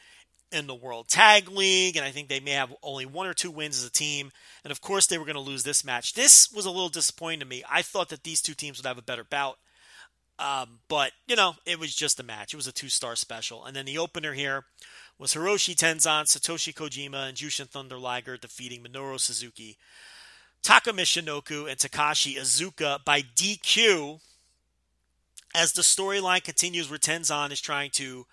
in 0.52 0.68
the 0.68 0.76
World 0.76 1.08
Tag 1.08 1.50
League, 1.50 1.98
and 1.98 2.06
I 2.06 2.12
think 2.12 2.30
they 2.30 2.40
may 2.40 2.52
have 2.52 2.74
only 2.84 3.06
one 3.06 3.28
or 3.28 3.34
two 3.34 3.52
wins 3.52 3.78
as 3.78 3.86
a 3.86 3.92
team. 3.92 4.32
And 4.64 4.72
of 4.72 4.82
course, 4.82 5.08
they 5.08 5.18
were 5.18 5.26
going 5.26 5.36
to 5.36 5.42
lose 5.42 5.64
this 5.64 5.84
match. 5.84 6.14
This 6.14 6.52
was 6.52 6.66
a 6.66 6.72
little 6.72 6.90
disappointing 6.90 7.42
to 7.42 7.46
me. 7.46 7.64
I 7.70 7.82
thought 7.82 8.10
that 8.10 8.24
these 8.24 8.42
two 8.42 8.54
teams 8.54 8.78
would 8.78 8.88
have 8.88 8.98
a 8.98 9.04
better 9.04 9.24
bout. 9.24 9.58
Um, 10.38 10.80
but, 10.90 11.12
you 11.28 11.36
know, 11.36 11.56
it 11.66 11.80
was 11.80 11.96
just 11.96 12.20
a 12.20 12.24
match. 12.24 12.54
It 12.54 12.58
was 12.58 12.68
a 12.68 12.74
two 12.74 12.90
star 12.90 13.16
special. 13.16 13.66
And 13.66 13.76
then 13.76 13.86
the 13.86 13.98
opener 13.98 14.34
here 14.34 14.66
was 15.18 15.34
Hiroshi 15.34 15.76
Tenzan, 15.76 16.26
Satoshi 16.26 16.74
Kojima, 16.74 17.30
and 17.30 17.38
Jushin 17.38 17.70
Thunder 17.70 17.98
Liger 17.98 18.38
defeating 18.38 18.84
Minoru 18.84 19.20
Suzuki 19.20 19.78
Taka 20.66 20.92
Michinoku 20.92 21.70
and 21.70 21.78
Takashi 21.78 22.38
Iizuka 22.38 23.06
by 23.06 23.22
DQ 23.22 24.20
as 25.54 25.74
the 25.74 25.84
storyline 25.84 26.44
continues 26.44 26.90
where 26.90 26.98
Tenzan 26.98 27.52
is 27.52 27.62
trying 27.62 27.92
to 27.92 28.26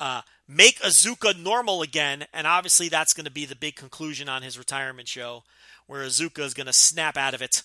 uh, 0.00 0.22
make 0.48 0.80
Iizuka 0.80 1.40
normal 1.40 1.82
again, 1.82 2.26
and 2.32 2.46
obviously 2.46 2.88
that's 2.88 3.12
going 3.12 3.24
to 3.24 3.30
be 3.30 3.44
the 3.44 3.56
big 3.56 3.76
conclusion 3.76 4.28
on 4.28 4.42
his 4.42 4.58
retirement 4.58 5.08
show, 5.08 5.44
where 5.86 6.02
Iizuka 6.02 6.40
is 6.40 6.54
going 6.54 6.66
to 6.66 6.72
snap 6.72 7.16
out 7.16 7.34
of 7.34 7.42
it. 7.42 7.62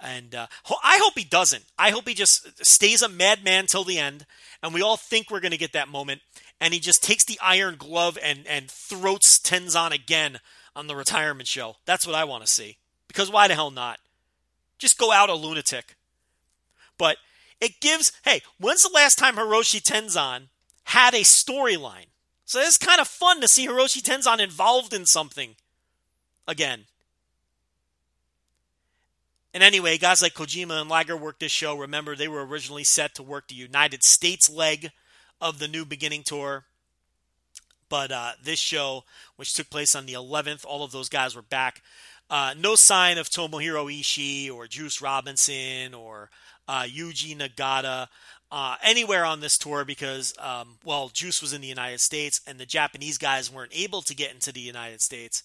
And 0.00 0.34
uh, 0.34 0.46
I 0.82 0.98
hope 1.00 1.14
he 1.16 1.24
doesn't. 1.24 1.64
I 1.78 1.90
hope 1.90 2.08
he 2.08 2.14
just 2.14 2.64
stays 2.64 3.02
a 3.02 3.08
madman 3.08 3.66
till 3.66 3.84
the 3.84 3.98
end, 3.98 4.26
and 4.62 4.74
we 4.74 4.82
all 4.82 4.96
think 4.96 5.30
we're 5.30 5.40
going 5.40 5.52
to 5.52 5.58
get 5.58 5.74
that 5.74 5.88
moment, 5.88 6.22
and 6.60 6.74
he 6.74 6.80
just 6.80 7.02
takes 7.02 7.24
the 7.24 7.38
iron 7.40 7.76
glove 7.76 8.18
and 8.22 8.46
and 8.46 8.70
throats 8.70 9.38
Tenzan 9.38 9.92
again 9.92 10.40
on 10.74 10.86
the 10.86 10.96
retirement 10.96 11.46
show. 11.46 11.76
That's 11.84 12.06
what 12.06 12.16
I 12.16 12.24
want 12.24 12.44
to 12.44 12.50
see. 12.50 12.78
Because 13.06 13.30
why 13.30 13.46
the 13.46 13.54
hell 13.54 13.70
not? 13.70 14.00
Just 14.78 14.98
go 14.98 15.12
out 15.12 15.28
a 15.28 15.34
lunatic. 15.34 15.96
But 16.98 17.18
it 17.60 17.80
gives, 17.80 18.12
hey, 18.24 18.42
when's 18.58 18.82
the 18.82 18.90
last 18.92 19.18
time 19.18 19.36
Hiroshi 19.36 19.82
Tenzan 19.82 20.48
had 20.84 21.14
a 21.14 21.20
storyline? 21.20 22.06
So 22.44 22.60
it's 22.60 22.78
kind 22.78 23.00
of 23.00 23.08
fun 23.08 23.40
to 23.40 23.48
see 23.48 23.66
Hiroshi 23.66 24.02
Tenzan 24.02 24.40
involved 24.40 24.92
in 24.92 25.06
something 25.06 25.56
again. 26.46 26.84
And 29.54 29.62
anyway, 29.62 29.98
guys 29.98 30.22
like 30.22 30.34
Kojima 30.34 30.80
and 30.80 30.88
Liger 30.88 31.16
worked 31.16 31.40
this 31.40 31.52
show. 31.52 31.76
Remember, 31.76 32.16
they 32.16 32.28
were 32.28 32.44
originally 32.44 32.84
set 32.84 33.14
to 33.14 33.22
work 33.22 33.48
the 33.48 33.54
United 33.54 34.02
States 34.02 34.48
leg 34.48 34.90
of 35.40 35.58
the 35.58 35.68
New 35.68 35.84
Beginning 35.84 36.22
Tour. 36.22 36.64
But 37.88 38.10
uh, 38.10 38.32
this 38.42 38.58
show, 38.58 39.04
which 39.36 39.52
took 39.52 39.68
place 39.68 39.94
on 39.94 40.06
the 40.06 40.14
11th, 40.14 40.64
all 40.64 40.82
of 40.82 40.92
those 40.92 41.10
guys 41.10 41.36
were 41.36 41.42
back. 41.42 41.82
Uh, 42.30 42.54
no 42.58 42.74
sign 42.74 43.18
of 43.18 43.28
Tomohiro 43.28 43.92
Ishii 43.92 44.50
or 44.50 44.66
Juice 44.66 45.02
Robinson 45.02 45.92
or 45.92 46.30
uh, 46.66 46.84
Yuji 46.84 47.36
Nagata 47.36 48.08
uh, 48.52 48.76
anywhere 48.82 49.24
on 49.24 49.40
this 49.40 49.56
tour 49.56 49.82
because, 49.82 50.34
um, 50.38 50.76
well, 50.84 51.08
Juice 51.08 51.40
was 51.40 51.54
in 51.54 51.62
the 51.62 51.66
United 51.66 52.00
States 52.00 52.42
and 52.46 52.58
the 52.58 52.66
Japanese 52.66 53.16
guys 53.16 53.50
weren't 53.50 53.72
able 53.74 54.02
to 54.02 54.14
get 54.14 54.30
into 54.30 54.52
the 54.52 54.60
United 54.60 55.00
States. 55.00 55.42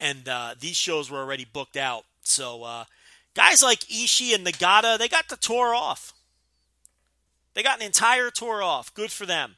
And 0.00 0.28
uh, 0.28 0.54
these 0.58 0.76
shows 0.76 1.10
were 1.10 1.18
already 1.18 1.44
booked 1.44 1.76
out. 1.76 2.04
So 2.22 2.62
uh, 2.62 2.84
guys 3.34 3.60
like 3.60 3.80
Ishii 3.80 4.36
and 4.36 4.46
Nagata, 4.46 4.96
they 4.96 5.08
got 5.08 5.28
the 5.28 5.36
tour 5.36 5.74
off. 5.74 6.14
They 7.54 7.64
got 7.64 7.80
an 7.80 7.86
entire 7.86 8.30
tour 8.30 8.62
off. 8.62 8.94
Good 8.94 9.10
for 9.10 9.26
them. 9.26 9.56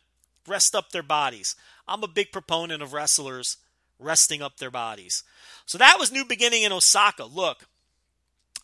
Rest 0.49 0.75
up 0.75 0.91
their 0.91 1.03
bodies. 1.03 1.55
I'm 1.87 2.03
a 2.03 2.09
big 2.09 2.33
proponent 2.33 2.83
of 2.83 2.95
wrestlers 2.95 3.59
resting 3.99 4.41
up 4.41 4.57
their 4.57 4.71
bodies. 4.71 5.23
So 5.67 5.77
that 5.77 5.99
was 5.99 6.11
New 6.11 6.25
Beginning 6.25 6.63
in 6.63 6.73
Osaka. 6.73 7.27
Look, 7.27 7.67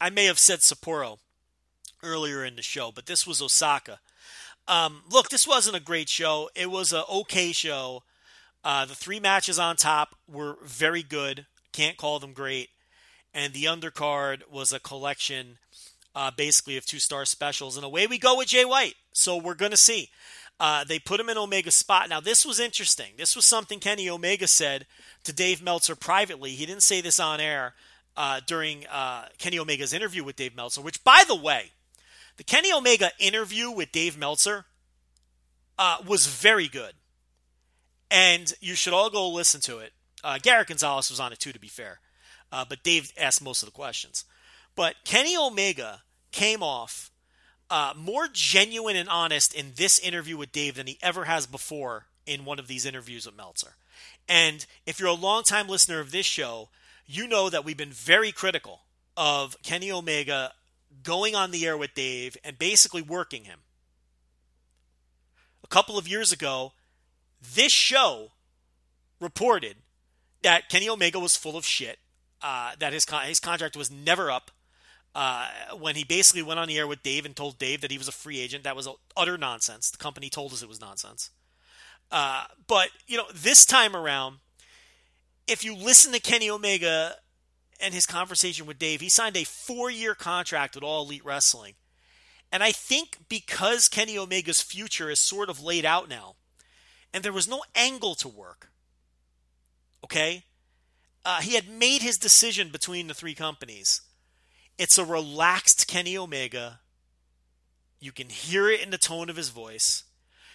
I 0.00 0.08
may 0.08 0.24
have 0.24 0.38
said 0.38 0.60
Sapporo 0.60 1.18
earlier 2.02 2.44
in 2.44 2.56
the 2.56 2.62
show, 2.62 2.90
but 2.92 3.04
this 3.04 3.26
was 3.26 3.42
Osaka. 3.42 4.00
Um, 4.68 5.02
look, 5.10 5.28
this 5.28 5.46
wasn't 5.46 5.76
a 5.76 5.80
great 5.80 6.08
show. 6.08 6.48
It 6.54 6.70
was 6.70 6.92
an 6.92 7.02
okay 7.10 7.52
show. 7.52 8.02
Uh, 8.64 8.84
the 8.84 8.94
three 8.94 9.20
matches 9.20 9.58
on 9.58 9.76
top 9.76 10.14
were 10.30 10.56
very 10.62 11.02
good. 11.02 11.46
Can't 11.72 11.96
call 11.96 12.18
them 12.18 12.32
great. 12.32 12.70
And 13.34 13.52
the 13.52 13.64
undercard 13.64 14.42
was 14.50 14.72
a 14.72 14.80
collection, 14.80 15.58
uh, 16.14 16.30
basically, 16.36 16.76
of 16.76 16.86
two 16.86 16.98
star 16.98 17.24
specials. 17.24 17.76
And 17.76 17.84
away 17.84 18.06
we 18.06 18.18
go 18.18 18.36
with 18.36 18.48
Jay 18.48 18.64
White. 18.64 18.94
So 19.12 19.36
we're 19.36 19.54
going 19.54 19.70
to 19.72 19.76
see. 19.76 20.10
Uh, 20.60 20.84
they 20.84 20.98
put 20.98 21.18
him 21.18 21.28
in 21.28 21.36
Omega's 21.36 21.74
spot. 21.74 22.08
Now, 22.08 22.20
this 22.20 22.46
was 22.46 22.60
interesting. 22.60 23.14
This 23.16 23.34
was 23.34 23.44
something 23.44 23.80
Kenny 23.80 24.08
Omega 24.08 24.46
said 24.46 24.86
to 25.24 25.32
Dave 25.32 25.62
Meltzer 25.62 25.96
privately. 25.96 26.50
He 26.50 26.66
didn't 26.66 26.84
say 26.84 27.00
this 27.00 27.18
on 27.18 27.40
air 27.40 27.74
uh, 28.16 28.40
during 28.46 28.86
uh, 28.86 29.26
Kenny 29.38 29.58
Omega's 29.58 29.92
interview 29.92 30.22
with 30.22 30.36
Dave 30.36 30.54
Meltzer, 30.54 30.80
which, 30.80 31.02
by 31.02 31.24
the 31.26 31.34
way, 31.34 31.72
the 32.36 32.44
Kenny 32.44 32.72
Omega 32.72 33.10
interview 33.18 33.70
with 33.70 33.92
Dave 33.92 34.18
Meltzer 34.18 34.64
uh, 35.78 35.98
was 36.06 36.26
very 36.26 36.68
good. 36.68 36.94
And 38.10 38.52
you 38.60 38.74
should 38.74 38.92
all 38.92 39.10
go 39.10 39.28
listen 39.28 39.60
to 39.62 39.78
it. 39.78 39.92
Uh, 40.22 40.38
Garrett 40.40 40.68
Gonzalez 40.68 41.10
was 41.10 41.20
on 41.20 41.32
it 41.32 41.38
too, 41.38 41.52
to 41.52 41.58
be 41.58 41.68
fair. 41.68 42.00
Uh, 42.50 42.64
but 42.68 42.82
Dave 42.82 43.12
asked 43.18 43.42
most 43.42 43.62
of 43.62 43.66
the 43.66 43.72
questions. 43.72 44.24
But 44.74 44.96
Kenny 45.04 45.36
Omega 45.36 46.02
came 46.30 46.62
off 46.62 47.10
uh, 47.70 47.94
more 47.96 48.28
genuine 48.30 48.96
and 48.96 49.08
honest 49.08 49.54
in 49.54 49.72
this 49.76 49.98
interview 49.98 50.36
with 50.36 50.52
Dave 50.52 50.74
than 50.74 50.86
he 50.86 50.98
ever 51.02 51.24
has 51.24 51.46
before 51.46 52.06
in 52.26 52.44
one 52.44 52.58
of 52.58 52.68
these 52.68 52.84
interviews 52.84 53.26
with 53.26 53.36
Meltzer. 53.36 53.76
And 54.28 54.64
if 54.86 55.00
you're 55.00 55.08
a 55.08 55.14
longtime 55.14 55.68
listener 55.68 55.98
of 55.98 56.10
this 56.10 56.26
show, 56.26 56.68
you 57.06 57.26
know 57.26 57.50
that 57.50 57.64
we've 57.64 57.76
been 57.76 57.90
very 57.90 58.30
critical 58.30 58.80
of 59.16 59.56
Kenny 59.62 59.90
Omega 59.90 60.52
going 61.02 61.34
on 61.34 61.50
the 61.50 61.66
air 61.66 61.76
with 61.76 61.94
Dave 61.94 62.36
and 62.44 62.58
basically 62.58 63.02
working 63.02 63.44
him. 63.44 63.60
A 65.64 65.68
couple 65.68 65.96
of 65.96 66.06
years 66.06 66.32
ago, 66.32 66.72
this 67.54 67.72
show 67.72 68.32
reported 69.20 69.76
that 70.42 70.68
Kenny 70.68 70.88
Omega 70.88 71.18
was 71.18 71.36
full 71.36 71.56
of 71.56 71.64
shit, 71.64 71.98
uh, 72.42 72.72
that 72.78 72.92
his, 72.92 73.04
con- 73.04 73.26
his 73.26 73.40
contract 73.40 73.76
was 73.76 73.90
never 73.90 74.30
up, 74.30 74.50
uh, 75.14 75.48
when 75.78 75.94
he 75.94 76.04
basically 76.04 76.42
went 76.42 76.58
on 76.58 76.68
the 76.68 76.78
air 76.78 76.86
with 76.86 77.02
Dave 77.02 77.24
and 77.24 77.36
told 77.36 77.58
Dave 77.58 77.80
that 77.82 77.90
he 77.90 77.98
was 77.98 78.08
a 78.08 78.12
free 78.12 78.40
agent. 78.40 78.64
That 78.64 78.76
was 78.76 78.88
utter 79.16 79.38
nonsense. 79.38 79.90
The 79.90 79.98
company 79.98 80.28
told 80.30 80.52
us 80.52 80.62
it 80.62 80.68
was 80.68 80.80
nonsense. 80.80 81.30
Uh, 82.10 82.44
but, 82.66 82.88
you 83.06 83.16
know, 83.16 83.26
this 83.34 83.64
time 83.64 83.94
around, 83.94 84.38
if 85.46 85.64
you 85.64 85.74
listen 85.74 86.12
to 86.12 86.20
Kenny 86.20 86.50
Omega 86.50 87.16
and 87.82 87.92
his 87.92 88.06
conversation 88.06 88.64
with 88.64 88.78
Dave, 88.78 89.00
he 89.00 89.08
signed 89.08 89.36
a 89.36 89.44
four 89.44 89.90
year 89.90 90.14
contract 90.14 90.74
with 90.74 90.84
All 90.84 91.04
Elite 91.04 91.24
Wrestling. 91.24 91.74
And 92.52 92.62
I 92.62 92.70
think 92.70 93.18
because 93.28 93.88
Kenny 93.88 94.16
Omega's 94.16 94.62
future 94.62 95.10
is 95.10 95.20
sort 95.20 95.50
of 95.50 95.62
laid 95.62 95.84
out 95.84 96.08
now, 96.08 96.36
and 97.12 97.24
there 97.24 97.32
was 97.32 97.48
no 97.48 97.62
angle 97.74 98.14
to 98.16 98.28
work, 98.28 98.70
okay? 100.04 100.44
Uh, 101.24 101.40
he 101.40 101.54
had 101.54 101.68
made 101.68 102.02
his 102.02 102.18
decision 102.18 102.68
between 102.70 103.08
the 103.08 103.14
three 103.14 103.34
companies 103.34 104.02
it's 104.78 104.98
a 104.98 105.04
relaxed 105.04 105.86
Kenny 105.86 106.16
Omega. 106.16 106.80
You 108.00 108.10
can 108.10 108.30
hear 108.30 108.70
it 108.70 108.80
in 108.80 108.90
the 108.90 108.98
tone 108.98 109.28
of 109.28 109.36
his 109.36 109.50
voice. 109.50 110.04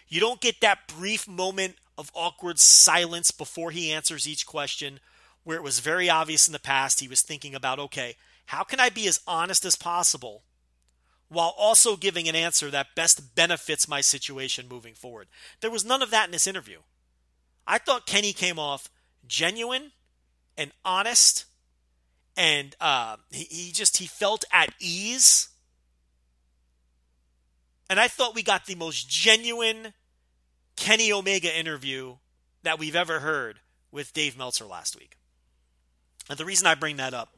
You 0.07 0.19
don't 0.19 0.41
get 0.41 0.59
that 0.61 0.87
brief 0.87 1.27
moment 1.27 1.75
of 1.97 2.11
awkward 2.13 2.59
silence 2.59 3.31
before 3.31 3.71
he 3.71 3.91
answers 3.91 4.27
each 4.27 4.45
question 4.45 4.99
where 5.47 5.55
it 5.55 5.63
was 5.63 5.79
very 5.79 6.09
obvious 6.09 6.45
in 6.45 6.51
the 6.51 6.59
past 6.59 6.99
he 6.99 7.07
was 7.07 7.21
thinking 7.21 7.55
about, 7.55 7.79
okay, 7.79 8.17
how 8.47 8.63
can 8.63 8.81
I 8.81 8.89
be 8.89 9.07
as 9.07 9.21
honest 9.25 9.63
as 9.63 9.77
possible 9.77 10.43
while 11.29 11.55
also 11.57 11.95
giving 11.95 12.27
an 12.27 12.35
answer 12.35 12.69
that 12.69 12.95
best 12.97 13.33
benefits 13.33 13.87
my 13.87 14.01
situation 14.01 14.67
moving 14.67 14.93
forward? 14.93 15.29
There 15.61 15.71
was 15.71 15.85
none 15.85 16.01
of 16.01 16.11
that 16.11 16.25
in 16.25 16.33
this 16.33 16.47
interview. 16.47 16.79
I 17.65 17.77
thought 17.77 18.05
Kenny 18.05 18.33
came 18.33 18.59
off 18.59 18.89
genuine 19.25 19.93
and 20.57 20.73
honest 20.83 21.45
and 22.35 22.75
uh, 22.81 23.15
he, 23.31 23.45
he 23.45 23.71
just 23.71 23.99
he 23.99 24.05
felt 24.05 24.43
at 24.51 24.73
ease. 24.81 25.47
And 27.89 28.01
I 28.01 28.09
thought 28.09 28.35
we 28.35 28.43
got 28.43 28.65
the 28.65 28.75
most 28.75 29.09
genuine 29.09 29.93
Kenny 30.75 31.09
Omega 31.13 31.57
interview 31.57 32.17
that 32.63 32.79
we've 32.79 32.97
ever 32.97 33.21
heard 33.21 33.61
with 33.93 34.11
Dave 34.11 34.37
Meltzer 34.37 34.65
last 34.65 34.99
week. 34.99 35.17
And 36.29 36.37
the 36.37 36.45
reason 36.45 36.67
I 36.67 36.75
bring 36.75 36.97
that 36.97 37.13
up 37.13 37.29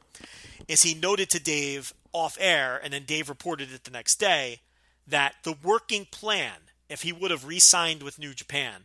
is 0.68 0.82
he 0.82 0.94
noted 0.94 1.30
to 1.30 1.40
Dave 1.40 1.94
off 2.12 2.36
air, 2.40 2.80
and 2.82 2.92
then 2.92 3.04
Dave 3.04 3.28
reported 3.28 3.72
it 3.72 3.84
the 3.84 3.90
next 3.90 4.16
day, 4.16 4.60
that 5.06 5.36
the 5.42 5.54
working 5.62 6.06
plan, 6.10 6.52
if 6.88 7.02
he 7.02 7.12
would 7.12 7.30
have 7.30 7.44
re 7.44 7.58
signed 7.58 8.02
with 8.02 8.18
New 8.18 8.34
Japan, 8.34 8.84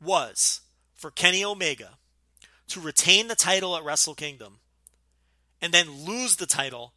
was 0.00 0.60
for 0.94 1.10
Kenny 1.10 1.44
Omega 1.44 1.98
to 2.68 2.80
retain 2.80 3.28
the 3.28 3.34
title 3.34 3.76
at 3.76 3.84
Wrestle 3.84 4.14
Kingdom 4.14 4.58
and 5.60 5.72
then 5.72 6.04
lose 6.04 6.36
the 6.36 6.46
title 6.46 6.92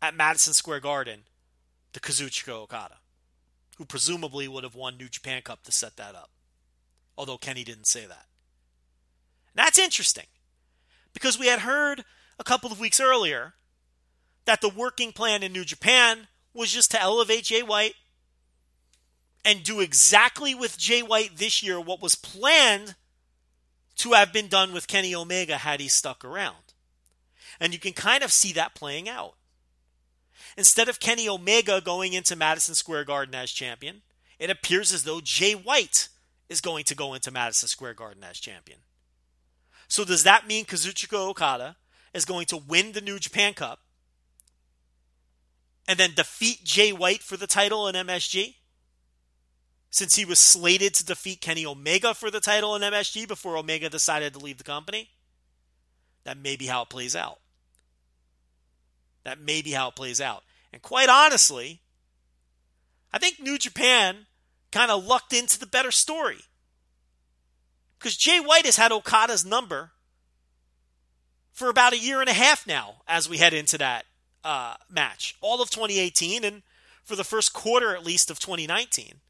at 0.00 0.14
Madison 0.14 0.52
Square 0.52 0.80
Garden 0.80 1.20
to 1.92 2.00
Kazuchika 2.00 2.52
Okada, 2.52 2.96
who 3.78 3.84
presumably 3.84 4.48
would 4.48 4.64
have 4.64 4.74
won 4.74 4.96
New 4.96 5.08
Japan 5.08 5.42
Cup 5.42 5.62
to 5.64 5.72
set 5.72 5.96
that 5.96 6.14
up. 6.14 6.30
Although 7.16 7.38
Kenny 7.38 7.64
didn't 7.64 7.86
say 7.86 8.04
that. 8.06 8.26
That's 9.54 9.78
interesting 9.78 10.26
because 11.16 11.38
we 11.38 11.46
had 11.46 11.60
heard 11.60 12.04
a 12.38 12.44
couple 12.44 12.70
of 12.70 12.78
weeks 12.78 13.00
earlier 13.00 13.54
that 14.44 14.60
the 14.60 14.68
working 14.68 15.12
plan 15.12 15.42
in 15.42 15.50
New 15.50 15.64
Japan 15.64 16.28
was 16.52 16.70
just 16.70 16.90
to 16.90 17.00
elevate 17.00 17.44
Jay 17.44 17.62
White 17.62 17.94
and 19.42 19.62
do 19.62 19.80
exactly 19.80 20.54
with 20.54 20.76
Jay 20.76 21.02
White 21.02 21.38
this 21.38 21.62
year 21.62 21.80
what 21.80 22.02
was 22.02 22.16
planned 22.16 22.96
to 23.96 24.12
have 24.12 24.30
been 24.30 24.48
done 24.48 24.74
with 24.74 24.88
Kenny 24.88 25.14
Omega 25.14 25.56
had 25.56 25.80
he 25.80 25.88
stuck 25.88 26.22
around. 26.22 26.74
And 27.58 27.72
you 27.72 27.78
can 27.78 27.94
kind 27.94 28.22
of 28.22 28.30
see 28.30 28.52
that 28.52 28.74
playing 28.74 29.08
out. 29.08 29.36
Instead 30.58 30.90
of 30.90 31.00
Kenny 31.00 31.26
Omega 31.26 31.80
going 31.80 32.12
into 32.12 32.36
Madison 32.36 32.74
Square 32.74 33.04
Garden 33.04 33.34
as 33.34 33.50
champion, 33.50 34.02
it 34.38 34.50
appears 34.50 34.92
as 34.92 35.04
though 35.04 35.22
Jay 35.22 35.54
White 35.54 36.10
is 36.50 36.60
going 36.60 36.84
to 36.84 36.94
go 36.94 37.14
into 37.14 37.30
Madison 37.30 37.70
Square 37.70 37.94
Garden 37.94 38.22
as 38.22 38.38
champion. 38.38 38.80
So 39.88 40.04
does 40.04 40.24
that 40.24 40.46
mean 40.46 40.64
Kazuchika 40.64 41.16
Okada 41.16 41.76
is 42.12 42.24
going 42.24 42.46
to 42.46 42.56
win 42.56 42.92
the 42.92 43.00
New 43.00 43.18
Japan 43.18 43.54
Cup 43.54 43.80
and 45.86 45.98
then 45.98 46.10
defeat 46.14 46.64
Jay 46.64 46.92
White 46.92 47.22
for 47.22 47.36
the 47.36 47.46
title 47.46 47.86
in 47.88 47.94
MSG? 47.94 48.54
Since 49.90 50.16
he 50.16 50.24
was 50.24 50.38
slated 50.38 50.94
to 50.94 51.06
defeat 51.06 51.40
Kenny 51.40 51.64
Omega 51.64 52.12
for 52.12 52.30
the 52.30 52.40
title 52.40 52.74
in 52.74 52.82
MSG 52.82 53.26
before 53.26 53.56
Omega 53.56 53.88
decided 53.88 54.34
to 54.34 54.38
leave 54.40 54.58
the 54.58 54.64
company? 54.64 55.10
That 56.24 56.36
may 56.36 56.56
be 56.56 56.66
how 56.66 56.82
it 56.82 56.88
plays 56.88 57.14
out. 57.14 57.38
That 59.22 59.40
may 59.40 59.62
be 59.62 59.70
how 59.70 59.88
it 59.88 59.96
plays 59.96 60.20
out. 60.20 60.42
And 60.72 60.82
quite 60.82 61.08
honestly, 61.08 61.80
I 63.12 63.18
think 63.18 63.40
New 63.40 63.58
Japan 63.58 64.26
kind 64.72 64.90
of 64.90 65.06
lucked 65.06 65.32
into 65.32 65.58
the 65.58 65.66
better 65.66 65.90
story. 65.90 66.40
Because 67.98 68.16
Jay 68.16 68.40
White 68.40 68.66
has 68.66 68.76
had 68.76 68.92
Okada's 68.92 69.44
number 69.44 69.92
for 71.52 71.68
about 71.70 71.92
a 71.92 71.98
year 71.98 72.20
and 72.20 72.28
a 72.28 72.34
half 72.34 72.66
now 72.66 72.96
as 73.08 73.28
we 73.28 73.38
head 73.38 73.54
into 73.54 73.78
that 73.78 74.04
uh, 74.44 74.74
match. 74.90 75.36
All 75.40 75.62
of 75.62 75.70
2018 75.70 76.44
and 76.44 76.62
for 77.02 77.16
the 77.16 77.24
first 77.24 77.52
quarter 77.52 77.94
at 77.94 78.04
least 78.04 78.30
of 78.30 78.38
2019. 78.38 79.20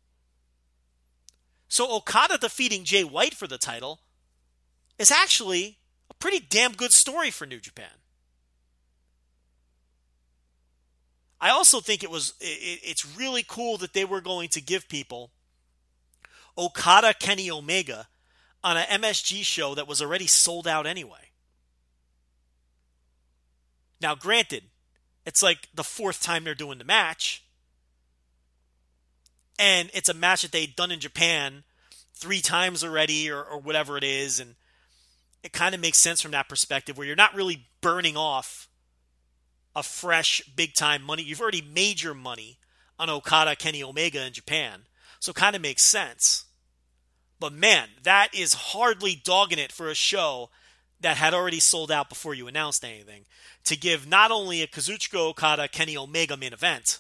So 1.68 1.94
Okada 1.94 2.38
defeating 2.38 2.84
Jay 2.84 3.04
White 3.04 3.34
for 3.34 3.46
the 3.46 3.58
title 3.58 4.00
is 4.98 5.10
actually 5.10 5.78
a 6.10 6.14
pretty 6.14 6.40
damn 6.40 6.72
good 6.72 6.92
story 6.92 7.30
for 7.30 7.46
New 7.46 7.60
Japan. 7.60 7.90
I 11.40 11.50
also 11.50 11.80
think 11.80 12.02
it 12.02 12.10
was 12.10 12.34
it, 12.40 12.80
it's 12.82 13.16
really 13.16 13.44
cool 13.46 13.76
that 13.78 13.92
they 13.92 14.04
were 14.04 14.20
going 14.20 14.48
to 14.50 14.60
give 14.60 14.88
people 14.88 15.30
Okada 16.56 17.14
Kenny 17.14 17.50
Omega 17.50 18.08
on 18.66 18.76
an 18.76 19.00
MSG 19.00 19.44
show 19.44 19.76
that 19.76 19.86
was 19.86 20.02
already 20.02 20.26
sold 20.26 20.66
out 20.66 20.88
anyway. 20.88 21.30
Now, 24.00 24.16
granted, 24.16 24.64
it's 25.24 25.40
like 25.40 25.68
the 25.72 25.84
fourth 25.84 26.20
time 26.20 26.42
they're 26.42 26.56
doing 26.56 26.78
the 26.78 26.84
match. 26.84 27.44
And 29.56 29.88
it's 29.94 30.08
a 30.08 30.14
match 30.14 30.42
that 30.42 30.50
they'd 30.50 30.74
done 30.74 30.90
in 30.90 30.98
Japan 30.98 31.62
three 32.12 32.40
times 32.40 32.82
already, 32.82 33.30
or, 33.30 33.40
or 33.40 33.60
whatever 33.60 33.96
it 33.96 34.02
is. 34.02 34.40
And 34.40 34.56
it 35.44 35.52
kind 35.52 35.72
of 35.72 35.80
makes 35.80 35.98
sense 35.98 36.20
from 36.20 36.32
that 36.32 36.48
perspective 36.48 36.98
where 36.98 37.06
you're 37.06 37.14
not 37.14 37.36
really 37.36 37.68
burning 37.80 38.16
off 38.16 38.66
a 39.76 39.84
fresh 39.84 40.42
big 40.56 40.74
time 40.74 41.04
money. 41.04 41.22
You've 41.22 41.40
already 41.40 41.62
made 41.62 42.02
your 42.02 42.14
money 42.14 42.58
on 42.98 43.10
Okada, 43.10 43.54
Kenny 43.54 43.84
Omega 43.84 44.26
in 44.26 44.32
Japan. 44.32 44.86
So 45.20 45.30
it 45.30 45.36
kind 45.36 45.54
of 45.54 45.62
makes 45.62 45.84
sense. 45.84 46.45
But 47.38 47.52
man, 47.52 47.88
that 48.02 48.34
is 48.34 48.54
hardly 48.54 49.14
dogging 49.14 49.58
it 49.58 49.72
for 49.72 49.88
a 49.88 49.94
show 49.94 50.50
that 51.00 51.16
had 51.18 51.34
already 51.34 51.60
sold 51.60 51.90
out 51.90 52.08
before 52.08 52.34
you 52.34 52.48
announced 52.48 52.84
anything. 52.84 53.24
To 53.64 53.76
give 53.76 54.06
not 54.06 54.30
only 54.30 54.62
a 54.62 54.66
Kazuchika 54.66 55.16
Okada 55.16 55.68
Kenny 55.68 55.96
Omega 55.96 56.36
main 56.36 56.52
event, 56.52 56.98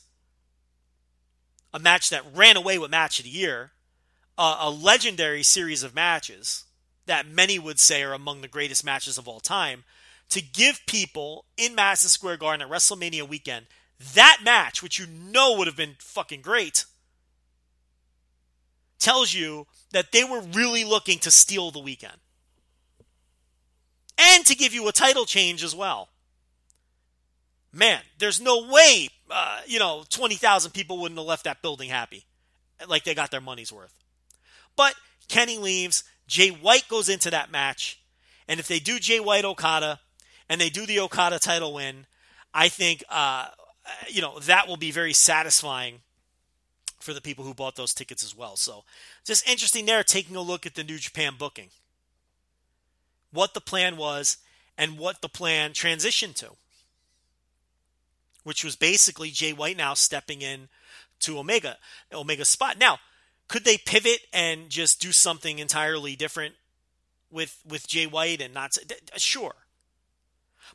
a 1.72 1.78
match 1.78 2.10
that 2.10 2.24
ran 2.34 2.56
away 2.56 2.78
with 2.78 2.90
match 2.90 3.18
of 3.18 3.24
the 3.24 3.30
year, 3.30 3.72
a, 4.36 4.56
a 4.60 4.70
legendary 4.70 5.42
series 5.42 5.82
of 5.82 5.94
matches 5.94 6.64
that 7.06 7.26
many 7.26 7.58
would 7.58 7.78
say 7.78 8.02
are 8.02 8.12
among 8.12 8.40
the 8.40 8.48
greatest 8.48 8.84
matches 8.84 9.16
of 9.16 9.28
all 9.28 9.40
time, 9.40 9.84
to 10.28 10.42
give 10.42 10.80
people 10.86 11.44
in 11.56 11.74
Madison 11.74 12.10
Square 12.10 12.38
Garden 12.38 12.66
at 12.66 12.70
WrestleMania 12.70 13.28
weekend 13.28 13.66
that 14.14 14.40
match, 14.44 14.82
which 14.82 14.98
you 14.98 15.06
know 15.06 15.56
would 15.56 15.66
have 15.66 15.76
been 15.76 15.96
fucking 15.98 16.42
great, 16.42 16.84
tells 18.98 19.32
you 19.32 19.66
that 19.96 20.12
they 20.12 20.24
were 20.24 20.42
really 20.52 20.84
looking 20.84 21.18
to 21.20 21.30
steal 21.30 21.70
the 21.70 21.78
weekend 21.78 22.18
and 24.18 24.44
to 24.44 24.54
give 24.54 24.74
you 24.74 24.86
a 24.88 24.92
title 24.92 25.24
change 25.24 25.64
as 25.64 25.74
well. 25.74 26.10
Man, 27.72 28.02
there's 28.18 28.38
no 28.38 28.68
way, 28.68 29.08
uh, 29.30 29.60
you 29.66 29.78
know, 29.78 30.04
20,000 30.10 30.72
people 30.72 30.98
wouldn't 30.98 31.18
have 31.18 31.26
left 31.26 31.44
that 31.44 31.62
building 31.62 31.88
happy, 31.88 32.26
like 32.86 33.04
they 33.04 33.14
got 33.14 33.30
their 33.30 33.40
money's 33.40 33.72
worth. 33.72 33.94
But 34.76 34.94
Kenny 35.28 35.56
leaves. 35.56 36.04
Jay 36.26 36.50
White 36.50 36.88
goes 36.88 37.08
into 37.08 37.30
that 37.30 37.50
match. 37.50 37.98
And 38.48 38.60
if 38.60 38.68
they 38.68 38.78
do 38.78 38.98
Jay 38.98 39.18
White 39.18 39.46
Okada 39.46 40.00
and 40.50 40.60
they 40.60 40.68
do 40.68 40.84
the 40.84 41.00
Okada 41.00 41.38
title 41.38 41.72
win, 41.72 42.04
I 42.52 42.68
think, 42.68 43.02
uh, 43.08 43.46
you 44.08 44.20
know, 44.20 44.40
that 44.40 44.68
will 44.68 44.76
be 44.76 44.90
very 44.90 45.14
satisfying 45.14 46.00
for 47.06 47.14
the 47.14 47.22
people 47.22 47.44
who 47.44 47.54
bought 47.54 47.76
those 47.76 47.94
tickets 47.94 48.24
as 48.24 48.36
well. 48.36 48.56
So 48.56 48.82
just 49.24 49.48
interesting 49.48 49.86
there, 49.86 50.02
taking 50.02 50.34
a 50.34 50.42
look 50.42 50.66
at 50.66 50.74
the 50.74 50.84
New 50.84 50.98
Japan 50.98 51.34
booking, 51.38 51.68
what 53.32 53.54
the 53.54 53.60
plan 53.60 53.96
was, 53.96 54.38
and 54.76 54.98
what 54.98 55.22
the 55.22 55.28
plan 55.28 55.70
transitioned 55.70 56.34
to, 56.34 56.50
which 58.42 58.64
was 58.64 58.74
basically 58.74 59.30
Jay 59.30 59.52
White 59.52 59.76
now 59.76 59.94
stepping 59.94 60.42
in 60.42 60.68
to 61.20 61.38
Omega, 61.38 61.76
Omega 62.12 62.44
spot. 62.44 62.76
Now, 62.76 62.98
could 63.48 63.64
they 63.64 63.78
pivot 63.78 64.20
and 64.32 64.68
just 64.68 65.00
do 65.00 65.12
something 65.12 65.60
entirely 65.60 66.16
different 66.16 66.56
with 67.30 67.62
with 67.66 67.86
Jay 67.86 68.06
White 68.06 68.42
and 68.42 68.52
not 68.52 68.76
sure? 69.16 69.54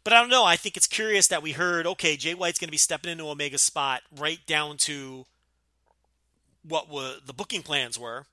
But 0.05 0.13
I 0.13 0.21
don't 0.21 0.29
know. 0.29 0.45
I 0.45 0.55
think 0.55 0.77
it's 0.77 0.87
curious 0.87 1.27
that 1.27 1.43
we 1.43 1.51
heard 1.51 1.85
okay, 1.85 2.15
Jay 2.15 2.33
White's 2.33 2.57
going 2.57 2.69
to 2.69 2.71
be 2.71 2.77
stepping 2.77 3.11
into 3.11 3.27
Omega 3.27 3.57
spot 3.57 4.01
right 4.17 4.39
down 4.47 4.77
to 4.77 5.25
what 6.67 6.89
were 6.89 7.15
the 7.25 7.33
booking 7.33 7.63
plans 7.63 7.97
were. 7.97 8.25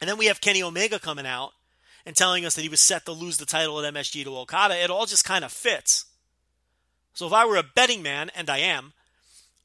And 0.00 0.08
then 0.08 0.18
we 0.18 0.26
have 0.26 0.40
Kenny 0.40 0.62
Omega 0.62 0.98
coming 0.98 1.26
out 1.26 1.52
and 2.06 2.16
telling 2.16 2.44
us 2.44 2.54
that 2.54 2.62
he 2.62 2.68
was 2.68 2.80
set 2.80 3.04
to 3.04 3.12
lose 3.12 3.36
the 3.36 3.46
title 3.46 3.80
at 3.84 3.92
MSG 3.92 4.24
to 4.24 4.36
Okada. 4.38 4.82
It 4.82 4.90
all 4.90 5.06
just 5.06 5.24
kind 5.24 5.44
of 5.44 5.52
fits. 5.52 6.06
So 7.12 7.26
if 7.26 7.32
I 7.32 7.44
were 7.44 7.56
a 7.56 7.64
betting 7.64 8.02
man, 8.02 8.30
and 8.34 8.48
I 8.48 8.58
am, 8.58 8.92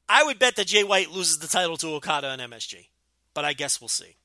I 0.08 0.24
would 0.24 0.38
bet 0.38 0.56
that 0.56 0.66
Jay 0.66 0.84
White 0.84 1.10
loses 1.10 1.38
the 1.38 1.46
title 1.46 1.76
to 1.78 1.94
Okada 1.94 2.28
and 2.30 2.42
MSG. 2.42 2.88
But 3.32 3.44
I 3.44 3.52
guess 3.52 3.80
we'll 3.80 3.88
see. 3.88 4.16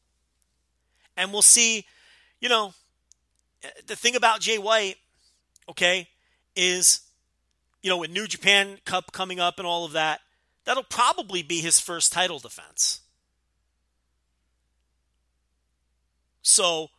And 1.15 1.31
we'll 1.31 1.41
see, 1.41 1.85
you 2.39 2.49
know, 2.49 2.73
the 3.85 3.95
thing 3.95 4.15
about 4.15 4.41
Jay 4.41 4.57
White, 4.57 4.95
okay, 5.69 6.07
is, 6.55 7.01
you 7.83 7.89
know, 7.89 7.97
with 7.97 8.11
New 8.11 8.27
Japan 8.27 8.79
Cup 8.85 9.11
coming 9.11 9.39
up 9.39 9.59
and 9.59 9.67
all 9.67 9.85
of 9.85 9.91
that, 9.93 10.21
that'll 10.65 10.83
probably 10.83 11.43
be 11.43 11.61
his 11.61 11.79
first 11.79 12.11
title 12.11 12.39
defense. 12.39 13.01
So 16.49 16.89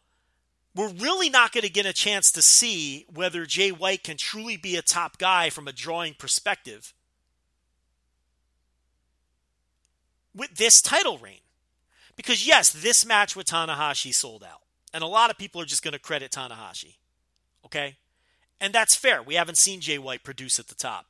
we're 0.77 0.89
really 0.89 1.29
not 1.29 1.51
going 1.51 1.63
to 1.63 1.71
get 1.71 1.85
a 1.85 1.93
chance 1.93 2.31
to 2.33 2.41
see 2.41 3.05
whether 3.13 3.45
Jay 3.45 3.73
White 3.73 4.05
can 4.05 4.17
truly 4.17 4.57
be 4.57 4.77
a 4.77 4.83
top 4.83 5.19
guy 5.19 5.51
from 5.51 5.67
a 5.67 5.73
drawing 5.73 6.15
perspective 6.15 6.95
with 10.35 10.55
this 10.55 10.81
title 10.81 11.19
reign. 11.19 11.41
Because, 12.15 12.47
yes, 12.47 12.71
this 12.71 13.05
match 13.05 13.35
with 13.35 13.47
Tanahashi 13.47 14.15
sold 14.15 14.45
out. 14.45 14.61
And 14.95 15.03
a 15.03 15.09
lot 15.09 15.31
of 15.31 15.39
people 15.39 15.61
are 15.61 15.67
just 15.67 15.83
going 15.83 15.93
to 15.93 15.99
credit 15.99 16.31
Tanahashi. 16.31 16.97
Okay? 17.65 17.97
And 18.61 18.73
that's 18.73 18.95
fair. 18.95 19.23
We 19.23 19.35
haven't 19.35 19.59
seen 19.59 19.81
Jay 19.81 19.99
White 19.99 20.23
produce 20.23 20.61
at 20.61 20.69
the 20.69 20.75
top. 20.75 21.07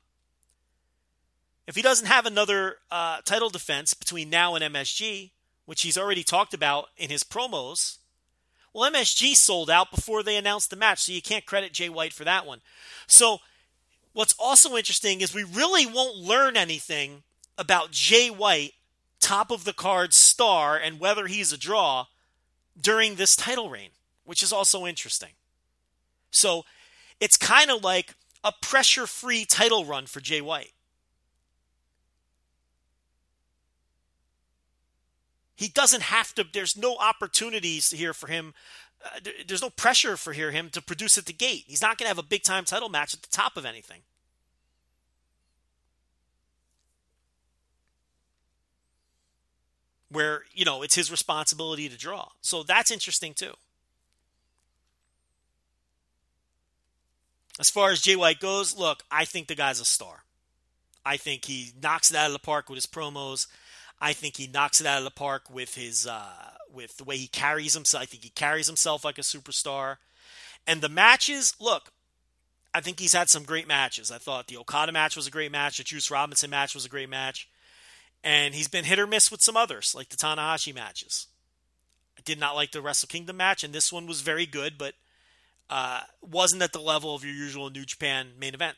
If 1.66 1.76
he 1.76 1.82
doesn't 1.82 2.07
have 2.07 2.24
another 2.24 2.76
uh, 2.91 3.18
title 3.24 3.51
defense 3.51 3.93
between 3.93 4.30
now 4.30 4.55
and 4.55 4.74
MSG, 4.74 5.32
which 5.66 5.82
he's 5.82 5.99
already 5.99 6.22
talked 6.22 6.55
about 6.55 6.88
in 6.97 7.11
his 7.11 7.22
promos, 7.22 7.99
well, 8.72 8.90
MSG 8.90 9.34
sold 9.34 9.68
out 9.68 9.90
before 9.90 10.22
they 10.22 10.36
announced 10.36 10.70
the 10.70 10.76
match, 10.76 11.00
so 11.00 11.12
you 11.12 11.22
can't 11.22 11.46
credit 11.46 11.72
Jay 11.72 11.88
White 11.88 12.12
for 12.12 12.24
that 12.24 12.46
one. 12.46 12.60
So, 13.06 13.38
what's 14.12 14.34
also 14.38 14.76
interesting 14.76 15.20
is 15.20 15.34
we 15.34 15.44
really 15.44 15.86
won't 15.86 16.16
learn 16.16 16.56
anything 16.56 17.22
about 17.58 17.90
Jay 17.90 18.28
White, 18.30 18.74
top 19.20 19.50
of 19.50 19.64
the 19.64 19.72
card 19.72 20.14
star, 20.14 20.76
and 20.76 21.00
whether 21.00 21.26
he's 21.26 21.52
a 21.52 21.58
draw 21.58 22.06
during 22.80 23.16
this 23.16 23.34
title 23.34 23.68
reign, 23.68 23.90
which 24.24 24.42
is 24.42 24.52
also 24.52 24.86
interesting. 24.86 25.30
So, 26.30 26.64
it's 27.18 27.36
kind 27.36 27.70
of 27.70 27.82
like 27.82 28.14
a 28.44 28.52
pressure 28.62 29.06
free 29.06 29.44
title 29.44 29.84
run 29.84 30.06
for 30.06 30.20
Jay 30.20 30.40
White. 30.40 30.72
He 35.61 35.68
doesn't 35.68 36.04
have 36.04 36.34
to, 36.36 36.46
there's 36.50 36.74
no 36.74 36.96
opportunities 36.96 37.90
here 37.90 38.14
for 38.14 38.28
him. 38.28 38.54
Uh, 39.04 39.20
there's 39.46 39.61
no 39.61 39.68
pressure 39.68 40.16
for 40.16 40.32
here 40.32 40.52
him 40.52 40.70
to 40.70 40.80
produce 40.80 41.18
at 41.18 41.26
the 41.26 41.34
gate. 41.34 41.64
He's 41.66 41.82
not 41.82 41.98
going 41.98 42.06
to 42.06 42.08
have 42.08 42.16
a 42.16 42.22
big 42.22 42.44
time 42.44 42.64
title 42.64 42.88
match 42.88 43.12
at 43.12 43.20
the 43.20 43.28
top 43.28 43.58
of 43.58 43.66
anything. 43.66 44.00
Where, 50.11 50.44
you 50.54 50.64
know, 50.64 50.80
it's 50.80 50.94
his 50.94 51.11
responsibility 51.11 51.90
to 51.90 51.98
draw. 51.98 52.28
So 52.40 52.62
that's 52.62 52.90
interesting 52.90 53.34
too. 53.34 53.52
As 57.58 57.68
far 57.68 57.90
as 57.90 58.00
Jay 58.00 58.16
White 58.16 58.40
goes, 58.40 58.78
look, 58.78 59.02
I 59.11 59.26
think 59.26 59.46
the 59.46 59.54
guy's 59.54 59.78
a 59.78 59.84
star. 59.84 60.22
I 61.04 61.18
think 61.18 61.44
he 61.44 61.72
knocks 61.82 62.11
it 62.11 62.16
out 62.16 62.28
of 62.28 62.32
the 62.32 62.38
park 62.38 62.70
with 62.70 62.78
his 62.78 62.86
promos. 62.86 63.46
I 64.01 64.12
think 64.12 64.36
he 64.36 64.46
knocks 64.46 64.80
it 64.80 64.86
out 64.86 64.98
of 64.98 65.05
the 65.05 65.11
park 65.11 65.51
with 65.51 65.74
his 65.74 66.07
uh, 66.07 66.51
with 66.72 66.96
the 66.96 67.05
way 67.05 67.16
he 67.16 67.26
carries 67.26 67.74
himself. 67.74 68.03
I 68.03 68.07
think 68.07 68.22
he 68.22 68.30
carries 68.30 68.66
himself 68.66 69.05
like 69.05 69.18
a 69.18 69.22
superstar. 69.22 69.96
And 70.66 70.80
the 70.80 70.88
matches, 70.88 71.55
look, 71.61 71.92
I 72.74 72.80
think 72.80 73.01
he's 73.01 73.12
had 73.12 73.28
some 73.28 73.44
great 73.44 73.66
matches. 73.66 74.11
I 74.11 74.18
thought 74.18 74.46
the 74.46 74.57
Okada 74.59 74.92
match 74.92 75.16
was 75.16 75.26
a 75.26 75.30
great 75.30 75.51
match. 75.51 75.78
The 75.78 75.84
Juice 75.84 76.11
Robinson 76.11 76.51
match 76.51 76.74
was 76.74 76.84
a 76.84 76.90
great 76.90 77.09
match. 77.09 77.48
And 78.22 78.55
he's 78.55 78.68
been 78.68 78.84
hit 78.84 78.98
or 78.98 79.07
miss 79.07 79.30
with 79.30 79.42
some 79.42 79.57
others, 79.57 79.94
like 79.94 80.11
the 80.11 80.16
Tanahashi 80.16 80.74
matches. 80.74 81.26
I 82.18 82.22
did 82.24 82.38
not 82.38 82.55
like 82.55 82.70
the 82.70 82.82
Wrestle 82.82 83.09
Kingdom 83.09 83.38
match, 83.38 83.64
and 83.64 83.72
this 83.72 83.90
one 83.90 84.07
was 84.07 84.20
very 84.20 84.44
good, 84.44 84.76
but 84.76 84.94
uh, 85.70 86.01
wasn't 86.20 86.61
at 86.61 86.72
the 86.72 86.80
level 86.80 87.14
of 87.14 87.24
your 87.24 87.32
usual 87.32 87.70
New 87.70 87.86
Japan 87.86 88.32
main 88.38 88.53
event. 88.53 88.76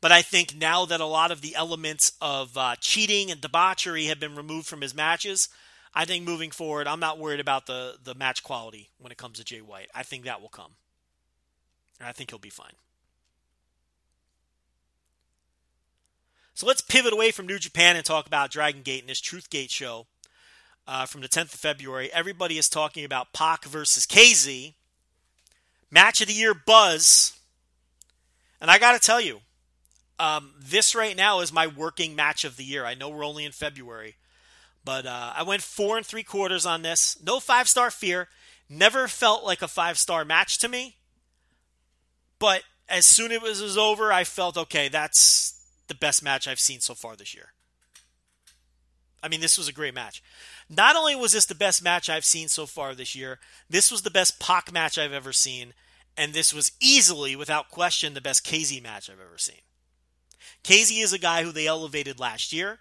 But 0.00 0.12
I 0.12 0.22
think 0.22 0.54
now 0.54 0.84
that 0.84 1.00
a 1.00 1.06
lot 1.06 1.30
of 1.30 1.40
the 1.40 1.54
elements 1.54 2.12
of 2.20 2.56
uh, 2.56 2.76
cheating 2.80 3.30
and 3.30 3.40
debauchery 3.40 4.04
have 4.06 4.20
been 4.20 4.36
removed 4.36 4.66
from 4.66 4.82
his 4.82 4.94
matches, 4.94 5.48
I 5.94 6.04
think 6.04 6.24
moving 6.24 6.50
forward, 6.50 6.86
I'm 6.86 7.00
not 7.00 7.18
worried 7.18 7.40
about 7.40 7.66
the, 7.66 7.96
the 8.02 8.14
match 8.14 8.42
quality 8.42 8.90
when 8.98 9.10
it 9.10 9.18
comes 9.18 9.38
to 9.38 9.44
Jay 9.44 9.60
White. 9.60 9.88
I 9.94 10.02
think 10.02 10.24
that 10.24 10.42
will 10.42 10.50
come. 10.50 10.72
And 11.98 12.08
I 12.08 12.12
think 12.12 12.30
he'll 12.30 12.38
be 12.38 12.50
fine. 12.50 12.74
So 16.52 16.66
let's 16.66 16.80
pivot 16.80 17.12
away 17.12 17.30
from 17.30 17.46
New 17.46 17.58
Japan 17.58 17.96
and 17.96 18.04
talk 18.04 18.26
about 18.26 18.50
Dragon 18.50 18.82
Gate 18.82 19.00
and 19.00 19.10
this 19.10 19.20
Truth 19.20 19.50
Gate 19.50 19.70
show 19.70 20.06
uh, 20.86 21.06
from 21.06 21.20
the 21.20 21.28
10th 21.28 21.52
of 21.54 21.60
February. 21.60 22.10
Everybody 22.12 22.58
is 22.58 22.68
talking 22.68 23.04
about 23.04 23.32
Pac 23.32 23.64
versus 23.64 24.06
KZ. 24.06 24.74
Match 25.90 26.20
of 26.20 26.28
the 26.28 26.34
year 26.34 26.54
buzz. 26.54 27.38
And 28.60 28.70
I 28.70 28.78
got 28.78 28.92
to 28.92 28.98
tell 28.98 29.20
you, 29.20 29.40
um, 30.18 30.52
this 30.58 30.94
right 30.94 31.16
now 31.16 31.40
is 31.40 31.52
my 31.52 31.66
working 31.66 32.16
match 32.16 32.44
of 32.44 32.56
the 32.56 32.64
year. 32.64 32.84
I 32.84 32.94
know 32.94 33.08
we're 33.08 33.26
only 33.26 33.44
in 33.44 33.52
February, 33.52 34.16
but 34.84 35.06
uh, 35.06 35.32
I 35.36 35.42
went 35.42 35.62
four 35.62 35.96
and 35.96 36.06
three 36.06 36.22
quarters 36.22 36.64
on 36.64 36.82
this. 36.82 37.18
No 37.24 37.40
five 37.40 37.68
star 37.68 37.90
fear. 37.90 38.28
Never 38.68 39.08
felt 39.08 39.44
like 39.44 39.62
a 39.62 39.68
five 39.68 39.98
star 39.98 40.24
match 40.24 40.58
to 40.58 40.68
me. 40.68 40.96
But 42.38 42.62
as 42.88 43.06
soon 43.06 43.32
as 43.32 43.60
it 43.60 43.64
was 43.64 43.78
over, 43.78 44.12
I 44.12 44.24
felt 44.24 44.56
okay. 44.56 44.88
That's 44.88 45.60
the 45.88 45.94
best 45.94 46.22
match 46.22 46.48
I've 46.48 46.60
seen 46.60 46.80
so 46.80 46.94
far 46.94 47.16
this 47.16 47.34
year. 47.34 47.52
I 49.22 49.28
mean, 49.28 49.40
this 49.40 49.58
was 49.58 49.68
a 49.68 49.72
great 49.72 49.94
match. 49.94 50.22
Not 50.68 50.96
only 50.96 51.16
was 51.16 51.32
this 51.32 51.46
the 51.46 51.54
best 51.54 51.82
match 51.82 52.08
I've 52.08 52.24
seen 52.24 52.48
so 52.48 52.66
far 52.66 52.94
this 52.94 53.14
year, 53.14 53.38
this 53.68 53.90
was 53.90 54.02
the 54.02 54.10
best 54.10 54.38
Pac 54.38 54.72
match 54.72 54.98
I've 54.98 55.12
ever 55.12 55.32
seen, 55.32 55.74
and 56.16 56.32
this 56.32 56.52
was 56.52 56.72
easily, 56.80 57.34
without 57.34 57.70
question, 57.70 58.14
the 58.14 58.20
best 58.20 58.44
KZ 58.44 58.82
match 58.82 59.10
I've 59.10 59.20
ever 59.20 59.38
seen. 59.38 59.60
KZ 60.66 61.00
is 61.00 61.12
a 61.12 61.18
guy 61.18 61.44
who 61.44 61.52
they 61.52 61.68
elevated 61.68 62.18
last 62.18 62.52
year. 62.52 62.80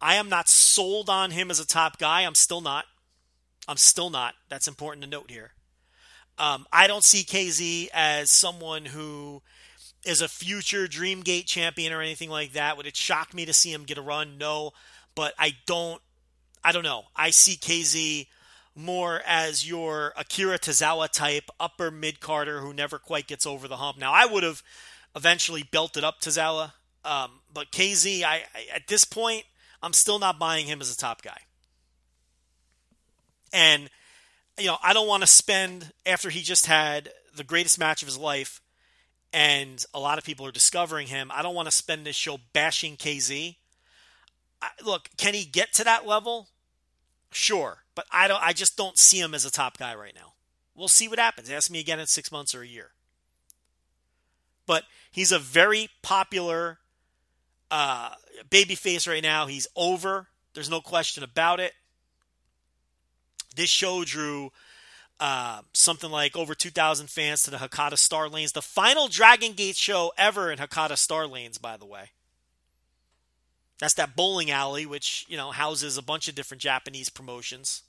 I 0.00 0.14
am 0.14 0.30
not 0.30 0.48
sold 0.48 1.10
on 1.10 1.30
him 1.30 1.50
as 1.50 1.60
a 1.60 1.66
top 1.66 1.98
guy. 1.98 2.22
I'm 2.22 2.34
still 2.34 2.62
not. 2.62 2.86
I'm 3.68 3.76
still 3.76 4.08
not. 4.08 4.34
That's 4.48 4.66
important 4.66 5.04
to 5.04 5.10
note 5.10 5.30
here. 5.30 5.52
Um, 6.38 6.66
I 6.72 6.86
don't 6.86 7.04
see 7.04 7.22
KZ 7.22 7.88
as 7.92 8.30
someone 8.30 8.86
who 8.86 9.42
is 10.06 10.22
a 10.22 10.28
future 10.28 10.86
Dreamgate 10.86 11.44
champion 11.44 11.92
or 11.92 12.00
anything 12.00 12.30
like 12.30 12.54
that. 12.54 12.78
Would 12.78 12.86
it 12.86 12.96
shock 12.96 13.34
me 13.34 13.44
to 13.44 13.52
see 13.52 13.70
him 13.70 13.84
get 13.84 13.98
a 13.98 14.02
run? 14.02 14.38
No, 14.38 14.70
but 15.14 15.34
I 15.38 15.52
don't. 15.66 16.00
I 16.64 16.72
don't 16.72 16.82
know. 16.82 17.04
I 17.14 17.28
see 17.28 17.56
KZ 17.56 18.26
more 18.74 19.20
as 19.26 19.68
your 19.68 20.14
Akira 20.16 20.58
Tozawa 20.58 21.10
type, 21.10 21.50
upper 21.60 21.90
mid 21.90 22.20
Carter 22.20 22.60
who 22.60 22.72
never 22.72 22.98
quite 22.98 23.26
gets 23.26 23.44
over 23.44 23.68
the 23.68 23.76
hump. 23.76 23.98
Now, 23.98 24.12
I 24.12 24.24
would 24.24 24.44
have 24.44 24.62
eventually 25.14 25.62
belted 25.62 26.04
up 26.04 26.22
Tozawa 26.22 26.72
um, 27.04 27.40
but 27.52 27.70
KZ, 27.70 28.22
I, 28.22 28.42
I, 28.54 28.66
at 28.74 28.86
this 28.88 29.04
point, 29.04 29.44
I'm 29.82 29.92
still 29.92 30.18
not 30.18 30.38
buying 30.38 30.66
him 30.66 30.80
as 30.80 30.92
a 30.92 30.96
top 30.96 31.22
guy. 31.22 31.38
And, 33.52 33.90
you 34.58 34.66
know, 34.66 34.76
I 34.82 34.92
don't 34.92 35.08
want 35.08 35.22
to 35.22 35.26
spend, 35.26 35.92
after 36.06 36.30
he 36.30 36.42
just 36.42 36.66
had 36.66 37.10
the 37.34 37.44
greatest 37.44 37.78
match 37.78 38.02
of 38.02 38.08
his 38.08 38.18
life, 38.18 38.60
and 39.32 39.84
a 39.92 40.00
lot 40.00 40.18
of 40.18 40.24
people 40.24 40.46
are 40.46 40.52
discovering 40.52 41.08
him, 41.08 41.30
I 41.32 41.42
don't 41.42 41.54
want 41.54 41.66
to 41.66 41.76
spend 41.76 42.06
this 42.06 42.16
show 42.16 42.38
bashing 42.52 42.96
KZ. 42.96 43.56
I, 44.60 44.68
look, 44.84 45.08
can 45.16 45.34
he 45.34 45.44
get 45.44 45.72
to 45.74 45.84
that 45.84 46.06
level? 46.06 46.48
Sure, 47.30 47.78
but 47.94 48.04
I 48.12 48.28
don't. 48.28 48.42
I 48.42 48.52
just 48.52 48.76
don't 48.76 48.98
see 48.98 49.18
him 49.18 49.34
as 49.34 49.46
a 49.46 49.50
top 49.50 49.78
guy 49.78 49.94
right 49.94 50.14
now. 50.14 50.34
We'll 50.74 50.88
see 50.88 51.08
what 51.08 51.18
happens. 51.18 51.50
Ask 51.50 51.70
me 51.70 51.80
again 51.80 51.98
in 51.98 52.06
six 52.06 52.30
months 52.30 52.54
or 52.54 52.60
a 52.60 52.66
year. 52.66 52.90
But 54.66 54.84
he's 55.10 55.32
a 55.32 55.38
very 55.38 55.88
popular 56.02 56.78
uh, 57.72 58.10
babyface 58.50 59.08
right 59.08 59.22
now. 59.22 59.46
He's 59.46 59.66
over. 59.74 60.28
There's 60.54 60.70
no 60.70 60.82
question 60.82 61.24
about 61.24 61.58
it. 61.58 61.72
This 63.56 63.70
show 63.70 64.04
drew 64.04 64.52
uh, 65.18 65.62
something 65.72 66.10
like 66.10 66.36
over 66.36 66.54
2,000 66.54 67.08
fans 67.08 67.42
to 67.42 67.50
the 67.50 67.56
Hakata 67.56 67.96
Star 67.96 68.28
Lanes, 68.28 68.52
the 68.52 68.62
final 68.62 69.08
Dragon 69.08 69.54
Gate 69.54 69.76
show 69.76 70.12
ever 70.18 70.52
in 70.52 70.58
Hakata 70.58 70.98
Star 70.98 71.26
Lanes, 71.26 71.58
by 71.58 71.76
the 71.76 71.86
way. 71.86 72.10
That's 73.78 73.94
that 73.94 74.14
bowling 74.14 74.50
alley, 74.50 74.86
which 74.86 75.24
you 75.28 75.36
know 75.36 75.50
houses 75.50 75.98
a 75.98 76.02
bunch 76.02 76.28
of 76.28 76.36
different 76.36 76.60
Japanese 76.60 77.08
promotions. 77.08 77.82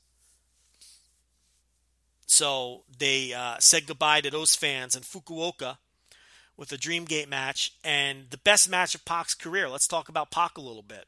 So 2.26 2.84
they 2.98 3.32
uh, 3.32 3.58
said 3.60 3.86
goodbye 3.86 4.22
to 4.22 4.32
those 4.32 4.56
fans 4.56 4.96
in 4.96 5.04
Fukuoka 5.04 5.78
with 6.58 6.72
a 6.72 6.78
Dreamgate 6.78 7.28
match 7.28 7.74
and 7.84 8.30
the 8.30 8.38
best 8.38 8.70
match 8.70 8.94
of 8.96 9.06
Pac's 9.06 9.36
career. 9.36 9.70
Let's 9.70 9.88
talk 9.88 10.10
about 10.10 10.32
Pac 10.32 10.58
a 10.58 10.62
little 10.62 10.84
bit. 10.84 11.06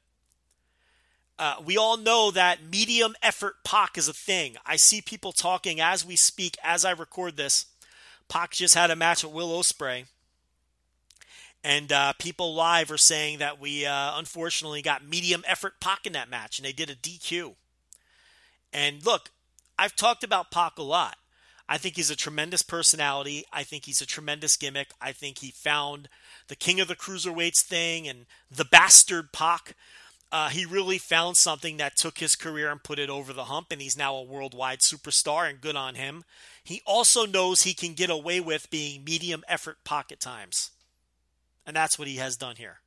Uh, 1.38 1.56
we 1.64 1.78
all 1.78 1.98
know 1.98 2.32
that 2.32 2.64
medium 2.64 3.14
effort 3.22 3.64
Pac 3.64 3.98
is 3.98 4.08
a 4.08 4.14
thing. 4.14 4.56
I 4.66 4.78
see 4.78 5.02
people 5.02 5.34
talking 5.34 5.82
as 5.82 6.06
we 6.06 6.16
speak, 6.16 6.58
as 6.64 6.86
I 6.86 6.92
record 6.92 7.36
this. 7.36 7.66
Pac 8.30 8.52
just 8.52 8.74
had 8.74 8.90
a 8.90 8.96
match 8.96 9.24
with 9.24 9.34
Will 9.34 9.50
Ospreay. 9.50 10.06
And 11.64 11.92
uh, 11.92 12.14
people 12.20 12.54
live 12.54 12.92
are 12.92 12.98
saying 12.98 13.40
that 13.40 13.60
we 13.60 13.86
uh, 13.86 14.18
unfortunately 14.18 14.82
got 14.82 15.06
medium 15.06 15.44
effort 15.48 15.80
Pac 15.80 16.06
in 16.06 16.14
that 16.14 16.30
match, 16.30 16.58
and 16.58 16.66
they 16.66 16.72
did 16.72 16.90
a 16.90 16.96
DQ. 16.96 17.56
And 18.72 19.06
look, 19.06 19.32
I've 19.78 19.96
talked 19.96 20.24
about 20.24 20.52
Pac 20.52 20.78
a 20.78 20.84
lot. 20.84 21.18
I 21.68 21.78
think 21.78 21.96
he's 21.96 22.12
a 22.12 22.16
tremendous 22.16 22.62
personality. 22.62 23.44
I 23.52 23.64
think 23.64 23.86
he's 23.86 24.02
a 24.02 24.06
tremendous 24.06 24.56
gimmick. 24.56 24.90
I 25.02 25.12
think 25.12 25.40
he 25.40 25.50
found 25.50 26.10
the 26.48 26.56
king 26.56 26.80
of 26.80 26.88
the 26.88 26.96
cruiserweights 26.96 27.62
thing 27.62 28.08
and 28.08 28.28
the 28.52 28.66
bastard 28.66 29.32
Pac. 29.32 29.76
Uh, 30.32 30.50
he 30.50 30.66
really 30.66 30.98
found 30.98 31.38
something 31.38 31.78
that 31.78 31.96
took 31.96 32.20
his 32.20 32.36
career 32.36 32.70
and 32.70 32.84
put 32.84 33.00
it 33.00 33.10
over 33.10 33.34
the 33.34 33.46
hump, 33.46 33.68
and 33.72 33.82
he's 33.82 33.98
now 33.98 34.16
a 34.16 34.24
worldwide 34.24 34.80
superstar, 34.80 35.50
and 35.50 35.62
good 35.62 35.76
on 35.76 35.96
him. 35.96 36.24
He 36.64 36.82
also 36.86 37.26
knows 37.26 37.62
he 37.62 37.74
can 37.74 37.94
get 37.94 38.10
away 38.10 38.40
with 38.40 38.70
being 38.70 39.04
medium 39.04 39.44
effort 39.48 39.78
pocket 39.84 40.20
times, 40.20 40.72
and 41.66 41.76
that's 41.76 41.98
what 41.98 42.08
he 42.08 42.18
has 42.18 42.36
done 42.36 42.58
here. 42.58 42.80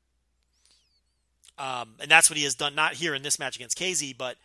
Um, 1.59 1.95
and 2.01 2.11
that's 2.11 2.29
what 2.29 2.37
he 2.37 2.45
has 2.45 2.55
done, 2.55 2.75
not 2.75 2.95
here 2.95 3.15
in 3.15 3.23
this 3.23 3.39
match 3.39 3.57
against 3.57 3.79
KZ, 3.79 4.17
but 4.19 4.37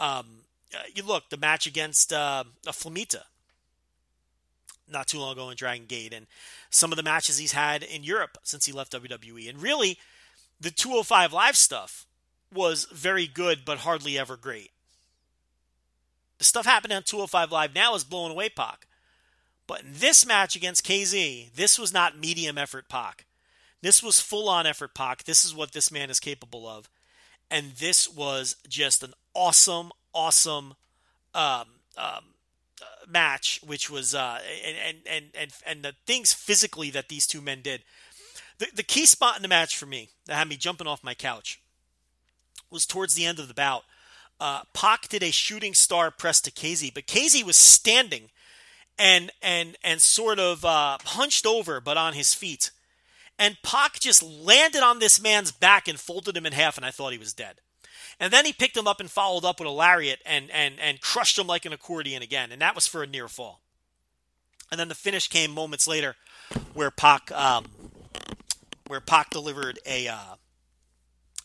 um, 0.00 0.26
uh, 0.74 0.78
you 0.94 1.02
look 1.04 1.28
the 1.30 1.36
match 1.36 1.66
against 1.66 2.12
uh, 2.12 2.44
Flamita 2.66 3.22
not 4.90 5.06
too 5.06 5.18
long 5.18 5.32
ago 5.32 5.50
in 5.50 5.56
Dragon 5.56 5.86
Gate, 5.86 6.12
and 6.12 6.26
some 6.70 6.92
of 6.92 6.96
the 6.96 7.02
matches 7.02 7.38
he's 7.38 7.52
had 7.52 7.82
in 7.82 8.04
Europe 8.04 8.38
since 8.42 8.66
he 8.66 8.72
left 8.72 8.92
WWE. 8.92 9.48
And 9.48 9.60
really, 9.60 9.98
the 10.60 10.70
205 10.70 11.32
Live 11.32 11.56
stuff 11.56 12.06
was 12.52 12.84
very 12.86 13.26
good, 13.26 13.64
but 13.64 13.78
hardly 13.78 14.18
ever 14.18 14.36
great. 14.36 14.70
The 16.38 16.44
stuff 16.44 16.66
happening 16.66 16.96
on 16.96 17.02
205 17.02 17.50
Live 17.50 17.74
now 17.74 17.94
is 17.94 18.04
blowing 18.04 18.32
away 18.32 18.48
Pac. 18.48 18.86
But 19.66 19.82
in 19.82 19.94
this 19.94 20.24
match 20.24 20.54
against 20.54 20.86
KZ, 20.86 21.52
this 21.54 21.78
was 21.78 21.92
not 21.92 22.18
medium 22.18 22.56
effort 22.56 22.88
Pac. 22.88 23.26
This 23.82 24.02
was 24.02 24.20
full 24.20 24.48
on 24.48 24.66
effort 24.66 24.94
Pac. 24.94 25.24
This 25.24 25.44
is 25.44 25.54
what 25.54 25.72
this 25.72 25.90
man 25.90 26.10
is 26.10 26.20
capable 26.20 26.68
of. 26.68 26.88
And 27.50 27.72
this 27.72 28.08
was 28.08 28.56
just 28.68 29.02
an 29.02 29.12
awesome, 29.34 29.92
awesome 30.12 30.74
um, 31.34 31.66
um, 31.96 32.24
match, 33.08 33.60
which 33.64 33.88
was 33.90 34.14
uh, 34.14 34.38
and, 34.64 34.96
and 35.06 35.24
and 35.34 35.52
and 35.66 35.82
the 35.82 35.94
things 36.06 36.32
physically 36.32 36.90
that 36.90 37.08
these 37.08 37.26
two 37.26 37.40
men 37.40 37.62
did. 37.62 37.82
The 38.58 38.68
the 38.74 38.82
key 38.82 39.06
spot 39.06 39.36
in 39.36 39.42
the 39.42 39.48
match 39.48 39.76
for 39.76 39.86
me 39.86 40.10
that 40.26 40.34
had 40.34 40.48
me 40.48 40.56
jumping 40.56 40.86
off 40.86 41.04
my 41.04 41.14
couch 41.14 41.60
was 42.70 42.86
towards 42.86 43.14
the 43.14 43.24
end 43.24 43.38
of 43.38 43.48
the 43.48 43.54
bout. 43.54 43.84
Uh, 44.38 44.62
Pac 44.74 45.08
did 45.08 45.22
a 45.22 45.30
shooting 45.30 45.72
star 45.74 46.10
press 46.10 46.40
to 46.42 46.50
KZ, 46.50 46.92
but 46.92 47.06
KZ 47.06 47.42
was 47.44 47.56
standing 47.56 48.30
and 48.98 49.30
and 49.42 49.76
and 49.82 50.00
sort 50.00 50.38
of 50.38 50.64
uh, 50.64 50.98
hunched 51.04 51.46
over, 51.46 51.80
but 51.80 51.96
on 51.96 52.14
his 52.14 52.34
feet. 52.34 52.70
And 53.38 53.58
Pac 53.62 54.00
just 54.00 54.22
landed 54.22 54.82
on 54.82 54.98
this 54.98 55.20
man's 55.20 55.52
back 55.52 55.88
and 55.88 56.00
folded 56.00 56.36
him 56.36 56.46
in 56.46 56.54
half, 56.54 56.78
and 56.78 56.86
I 56.86 56.90
thought 56.90 57.12
he 57.12 57.18
was 57.18 57.34
dead. 57.34 57.56
And 58.18 58.32
then 58.32 58.46
he 58.46 58.52
picked 58.52 58.76
him 58.76 58.86
up 58.86 59.00
and 59.00 59.10
followed 59.10 59.44
up 59.44 59.60
with 59.60 59.68
a 59.68 59.72
lariat 59.72 60.20
and, 60.24 60.50
and, 60.50 60.80
and 60.80 61.00
crushed 61.00 61.38
him 61.38 61.46
like 61.46 61.66
an 61.66 61.72
accordion 61.72 62.22
again. 62.22 62.50
And 62.50 62.62
that 62.62 62.74
was 62.74 62.86
for 62.86 63.02
a 63.02 63.06
near 63.06 63.28
fall. 63.28 63.60
And 64.70 64.80
then 64.80 64.88
the 64.88 64.94
finish 64.94 65.28
came 65.28 65.50
moments 65.50 65.86
later 65.86 66.16
where 66.72 66.90
Pac, 66.90 67.30
um, 67.32 67.66
where 68.86 69.00
Pac 69.00 69.30
delivered 69.30 69.78
a, 69.84 70.08
uh, 70.08 70.36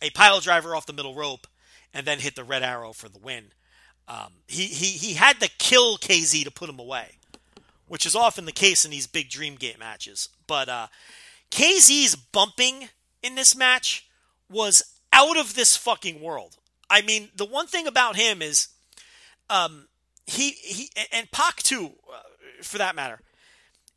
a 0.01 0.09
pile 0.11 0.39
driver 0.39 0.75
off 0.75 0.85
the 0.85 0.93
middle 0.93 1.13
rope 1.13 1.45
and 1.93 2.07
then 2.07 2.19
hit 2.19 2.35
the 2.35 2.43
red 2.43 2.63
arrow 2.63 2.93
for 2.93 3.09
the 3.09 3.19
win. 3.19 3.45
Um, 4.07 4.33
he, 4.47 4.65
he, 4.65 4.97
he 4.97 5.13
had 5.13 5.39
to 5.41 5.49
kill 5.59 5.97
KZ 5.97 6.43
to 6.45 6.51
put 6.51 6.69
him 6.69 6.79
away, 6.79 7.17
which 7.87 8.05
is 8.05 8.15
often 8.15 8.45
the 8.45 8.51
case 8.51 8.85
in 8.85 8.91
these 8.91 9.07
big 9.07 9.29
Dreamgate 9.29 9.77
matches. 9.79 10.29
But 10.47 10.69
uh, 10.69 10.87
KZ's 11.51 12.15
bumping 12.15 12.89
in 13.21 13.35
this 13.35 13.55
match 13.55 14.07
was 14.49 14.83
out 15.13 15.37
of 15.37 15.53
this 15.55 15.77
fucking 15.77 16.21
world. 16.21 16.57
I 16.91 17.01
mean, 17.01 17.29
the 17.35 17.45
one 17.45 17.67
thing 17.67 17.87
about 17.87 18.17
him 18.17 18.41
is, 18.41 18.67
um, 19.49 19.87
he 20.25 20.51
he 20.51 20.89
and 21.11 21.31
Pac 21.31 21.63
too, 21.63 21.93
uh, 22.13 22.19
for 22.61 22.77
that 22.77 22.95
matter, 22.95 23.21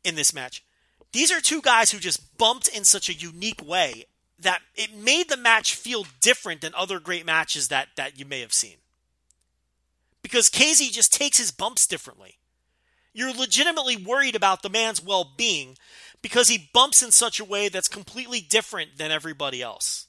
in 0.03 0.15
this 0.15 0.33
match. 0.33 0.63
These 1.11 1.31
are 1.31 1.41
two 1.41 1.61
guys 1.61 1.91
who 1.91 1.99
just 1.99 2.37
bumped 2.37 2.69
in 2.69 2.85
such 2.85 3.09
a 3.09 3.13
unique 3.13 3.61
way 3.65 4.05
that 4.39 4.61
it 4.75 4.95
made 4.95 5.29
the 5.29 5.37
match 5.37 5.75
feel 5.75 6.05
different 6.21 6.61
than 6.61 6.73
other 6.73 6.99
great 6.99 7.25
matches 7.25 7.67
that 7.67 7.89
that 7.97 8.17
you 8.17 8.25
may 8.25 8.39
have 8.39 8.53
seen. 8.53 8.77
Because 10.21 10.49
KZ 10.49 10.91
just 10.91 11.13
takes 11.13 11.37
his 11.37 11.51
bumps 11.51 11.85
differently. 11.85 12.39
You're 13.13 13.33
legitimately 13.33 13.95
worried 13.95 14.35
about 14.35 14.61
the 14.61 14.69
man's 14.69 15.03
well-being 15.03 15.77
because 16.21 16.47
he 16.47 16.69
bumps 16.73 17.03
in 17.03 17.11
such 17.11 17.39
a 17.39 17.45
way 17.45 17.69
that's 17.69 17.87
completely 17.87 18.41
different 18.41 18.97
than 18.97 19.11
everybody 19.11 19.61
else. 19.61 20.04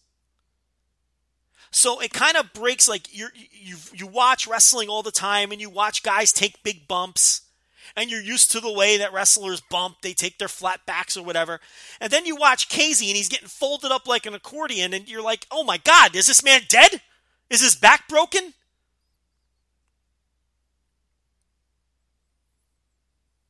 So 1.77 2.01
it 2.01 2.11
kind 2.11 2.39
of 2.39 2.55
breaks 2.55 2.89
like 2.89 3.14
you 3.14 3.29
you 3.53 3.77
you 3.93 4.07
watch 4.07 4.47
wrestling 4.47 4.89
all 4.89 5.03
the 5.03 5.12
time 5.12 5.53
and 5.53 5.61
you 5.61 5.68
watch 5.68 6.03
guys 6.03 6.33
take 6.33 6.62
big 6.62 6.89
bumps 6.89 7.43
and 7.95 8.11
you're 8.11 8.22
used 8.22 8.51
to 8.53 8.61
the 8.61 8.72
way 8.72 8.97
that 8.97 9.12
wrestlers 9.12 9.61
bump, 9.61 9.99
they 10.01 10.14
take 10.14 10.39
their 10.39 10.49
flat 10.49 10.81
backs 10.87 11.18
or 11.18 11.22
whatever. 11.22 11.61
And 12.01 12.11
then 12.11 12.24
you 12.24 12.35
watch 12.35 12.70
KZ 12.70 13.07
and 13.07 13.16
he's 13.16 13.29
getting 13.29 13.49
folded 13.49 13.93
up 13.93 14.09
like 14.09 14.24
an 14.24 14.33
accordion 14.33 14.95
and 14.95 15.07
you're 15.07 15.20
like, 15.20 15.47
"Oh 15.51 15.64
my 15.64 15.77
god, 15.77 16.16
is 16.16 16.27
this 16.27 16.43
man 16.43 16.62
dead? 16.66 17.03
Is 17.51 17.61
his 17.61 17.77
back 17.77 18.09
broken?" 18.09 18.55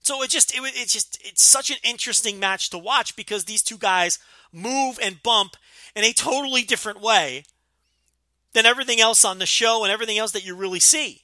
So 0.00 0.20
it 0.24 0.30
just 0.30 0.52
it 0.52 0.62
it's 0.74 0.92
just 0.92 1.16
it's 1.22 1.44
such 1.44 1.70
an 1.70 1.76
interesting 1.84 2.40
match 2.40 2.70
to 2.70 2.78
watch 2.78 3.14
because 3.14 3.44
these 3.44 3.62
two 3.62 3.78
guys 3.78 4.18
move 4.52 4.98
and 5.00 5.22
bump 5.22 5.56
in 5.94 6.02
a 6.02 6.12
totally 6.12 6.62
different 6.62 7.00
way 7.00 7.44
than 8.56 8.64
everything 8.64 9.02
else 9.02 9.22
on 9.22 9.38
the 9.38 9.44
show 9.44 9.84
and 9.84 9.92
everything 9.92 10.16
else 10.16 10.32
that 10.32 10.46
you 10.46 10.56
really 10.56 10.80
see. 10.80 11.20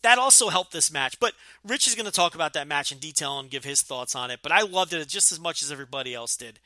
That 0.00 0.18
also 0.18 0.48
helped 0.48 0.72
this 0.72 0.90
match. 0.90 1.20
But 1.20 1.34
Rich 1.62 1.86
is 1.86 1.94
going 1.94 2.06
to 2.06 2.12
talk 2.12 2.34
about 2.34 2.54
that 2.54 2.66
match 2.66 2.90
in 2.90 2.96
detail 2.96 3.38
and 3.38 3.50
give 3.50 3.64
his 3.64 3.82
thoughts 3.82 4.16
on 4.16 4.30
it. 4.30 4.40
But 4.42 4.50
I 4.50 4.62
loved 4.62 4.94
it 4.94 5.06
just 5.08 5.30
as 5.30 5.38
much 5.38 5.62
as 5.62 5.70
everybody 5.70 6.14
else 6.14 6.34
did. 6.34 6.58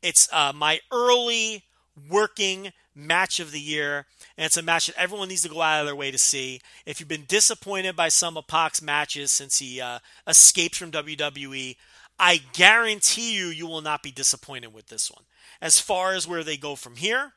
It's 0.00 0.32
uh, 0.32 0.54
my 0.54 0.80
early 0.90 1.64
working 2.08 2.72
match 2.94 3.38
of 3.38 3.52
the 3.52 3.60
year, 3.60 4.06
and 4.38 4.46
it's 4.46 4.56
a 4.56 4.62
match 4.62 4.86
that 4.86 4.98
everyone 4.98 5.28
needs 5.28 5.42
to 5.42 5.50
go 5.50 5.60
out 5.60 5.80
of 5.80 5.86
their 5.86 5.94
way 5.94 6.10
to 6.10 6.16
see. 6.16 6.62
If 6.86 6.98
you've 6.98 7.06
been 7.06 7.26
disappointed 7.28 7.96
by 7.96 8.08
some 8.08 8.38
of 8.38 8.46
Pac's 8.46 8.80
matches 8.80 9.30
since 9.30 9.58
he 9.58 9.78
uh, 9.78 9.98
escaped 10.26 10.74
from 10.74 10.90
WWE, 10.90 11.76
I 12.18 12.40
guarantee 12.54 13.36
you, 13.36 13.48
you 13.48 13.66
will 13.66 13.82
not 13.82 14.02
be 14.02 14.10
disappointed 14.10 14.72
with 14.72 14.86
this 14.86 15.10
one. 15.10 15.24
As 15.60 15.80
far 15.80 16.14
as 16.14 16.26
where 16.26 16.42
they 16.42 16.56
go 16.56 16.76
from 16.76 16.96
here, 16.96 17.32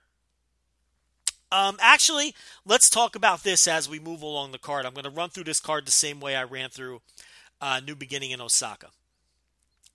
um, 1.51 1.77
actually, 1.79 2.35
let's 2.65 2.89
talk 2.89 3.15
about 3.15 3.43
this 3.43 3.67
as 3.67 3.89
we 3.89 3.99
move 3.99 4.21
along 4.21 4.51
the 4.51 4.57
card. 4.57 4.85
I'm 4.85 4.93
going 4.93 5.03
to 5.03 5.09
run 5.09 5.29
through 5.29 5.45
this 5.45 5.59
card 5.59 5.85
the 5.85 5.91
same 5.91 6.19
way 6.19 6.35
I 6.35 6.43
ran 6.43 6.69
through 6.69 7.01
uh, 7.61 7.81
New 7.85 7.95
Beginning 7.95 8.31
in 8.31 8.41
Osaka. 8.41 8.87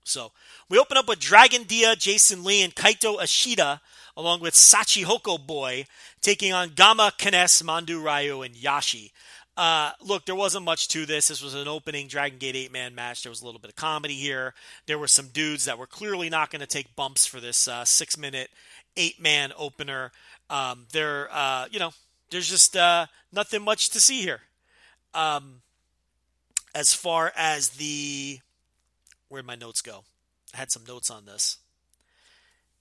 So 0.03 0.31
we 0.69 0.77
open 0.77 0.97
up 0.97 1.07
with 1.07 1.19
Dragon 1.19 1.63
Dia, 1.63 1.95
Jason 1.95 2.43
Lee, 2.43 2.63
and 2.63 2.75
Kaito 2.75 3.21
Ishida, 3.21 3.81
along 4.15 4.41
with 4.41 4.53
Shachihoko 4.53 5.45
Boy, 5.45 5.87
taking 6.21 6.53
on 6.53 6.69
Gamma, 6.75 7.11
K-ness, 7.17 7.61
Mondai 7.63 8.01
Ryu, 8.01 8.41
and 8.43 8.53
Yasshi. 8.53 9.11
Uh, 9.57 9.91
look, 10.01 10.25
there 10.25 10.35
wasn't 10.35 10.65
much 10.65 10.89
to 10.89 11.05
this. 11.05 11.29
This 11.29 11.41
was 11.41 11.55
an 11.55 11.67
opening 11.67 12.07
Dragon 12.07 12.37
Gate 12.37 12.55
eight 12.55 12.73
man 12.73 12.93
match. 12.93 13.23
There 13.23 13.29
was 13.29 13.41
a 13.41 13.45
little 13.45 13.59
bit 13.59 13.69
of 13.69 13.75
comedy 13.77 14.15
here. 14.15 14.53
There 14.85 14.99
were 14.99 15.07
some 15.07 15.29
dudes 15.29 15.65
that 15.65 15.79
were 15.79 15.87
clearly 15.87 16.29
not 16.29 16.51
going 16.51 16.59
to 16.59 16.67
take 16.67 16.95
bumps 16.95 17.25
for 17.25 17.39
this 17.39 17.67
uh, 17.67 17.85
six 17.85 18.17
minute 18.17 18.49
eight 18.97 19.19
man 19.21 19.53
opener. 19.57 20.11
Um, 20.49 20.85
there, 20.91 21.27
uh, 21.31 21.67
you 21.71 21.79
know, 21.79 21.91
there's 22.29 22.49
just 22.49 22.75
uh, 22.75 23.07
nothing 23.31 23.63
much 23.63 23.89
to 23.91 23.99
see 23.99 24.21
here. 24.21 24.41
Um, 25.13 25.61
as 26.73 26.93
far 26.93 27.31
as 27.35 27.69
the 27.69 28.39
where'd 29.29 29.45
my 29.45 29.55
notes 29.55 29.81
go? 29.81 30.03
I 30.53 30.57
had 30.57 30.71
some 30.71 30.83
notes 30.87 31.09
on 31.09 31.25
this, 31.25 31.57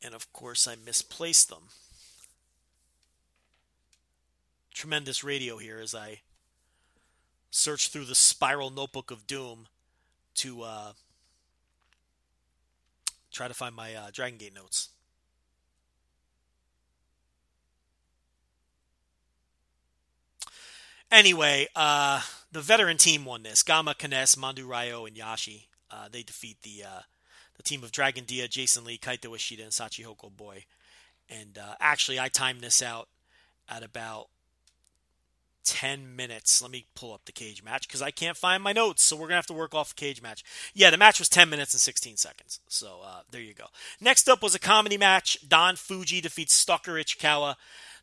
and 0.03 0.15
of 0.15 0.33
course 0.33 0.67
I 0.67 0.75
misplaced 0.75 1.49
them. 1.49 1.69
Tremendous 4.73 5.23
radio 5.23 5.59
here 5.59 5.79
as 5.79 5.95
I 5.95 6.21
search 7.51 7.89
through 7.89 8.07
the 8.07 8.17
spiral 8.17 8.71
notebook 8.71 9.13
of 9.13 9.29
doom 9.29 9.69
to 10.35 10.63
uh, 10.63 10.93
try 13.31 13.47
to 13.47 13.55
find 13.55 13.75
my 13.75 13.95
uh, 13.95 14.11
Dragon 14.13 14.39
Gate 14.39 14.55
notes. 14.55 14.89
Anyway, 21.15 21.69
uh, 21.77 22.21
the 22.51 22.61
veteran 22.61 22.97
team 22.97 23.25
won 23.25 23.45
this. 23.45 23.63
Gamma, 23.63 23.95
K-ness, 23.95 24.35
Mondai 24.35 24.67
Ryu, 24.67 25.05
and 25.05 25.15
Yasshi. 25.15 25.67
Uh, 25.89 26.09
they 26.11 26.25
defeat 26.25 26.57
the 26.63 26.83
uh, 26.85 27.01
the 27.57 27.63
team 27.63 27.85
of 27.85 27.93
Dragon 27.93 28.25
Dia, 28.25 28.49
Jason 28.49 28.83
Lee, 28.83 28.99
Kaito 28.99 29.33
Ishida, 29.33 29.63
and 29.63 29.71
Shachihoko 29.71 30.37
Boy. 30.37 30.65
And 31.31 31.57
uh, 31.57 31.77
actually, 31.79 32.19
I 32.19 32.27
timed 32.27 32.63
this 32.63 32.83
out 32.83 33.07
at 33.69 33.85
about 33.85 34.27
10 35.65 36.17
minutes. 36.17 36.61
Let 36.61 36.73
me 36.73 36.87
pull 36.97 37.15
up 37.15 37.27
the 37.27 37.33
cage 37.33 37.63
match 37.63 37.87
because 37.87 38.03
I 38.03 38.11
can't 38.11 38.37
find 38.37 38.61
my 38.61 38.73
notes, 38.73 39.05
so 39.05 39.15
we're 39.15 39.29
going 39.29 39.31
to 39.31 39.37
have 39.37 39.47
to 39.47 39.53
work 39.53 39.73
off 39.73 39.95
the 39.95 40.01
cage 40.01 40.21
match. 40.21 40.43
Yeah, 40.75 40.91
the 40.91 40.99
match 40.99 41.21
was 41.21 41.29
10 41.29 41.49
minutes 41.49 41.75
and 41.75 41.81
16 41.81 42.17
seconds. 42.17 42.59
So 42.67 42.99
uh, 43.05 43.21
there 43.31 43.41
you 43.41 43.55
go. 43.55 43.67
Next 44.01 44.29
up 44.29 44.43
was 44.43 44.57
a 44.57 44.59
comedy 44.59 44.99
match. 44.99 45.39
Don 45.49 45.77
Fuji 45.77 46.21
defeats 46.21 46.55
Stalker 46.55 46.95
Ichikawa. 46.95 47.55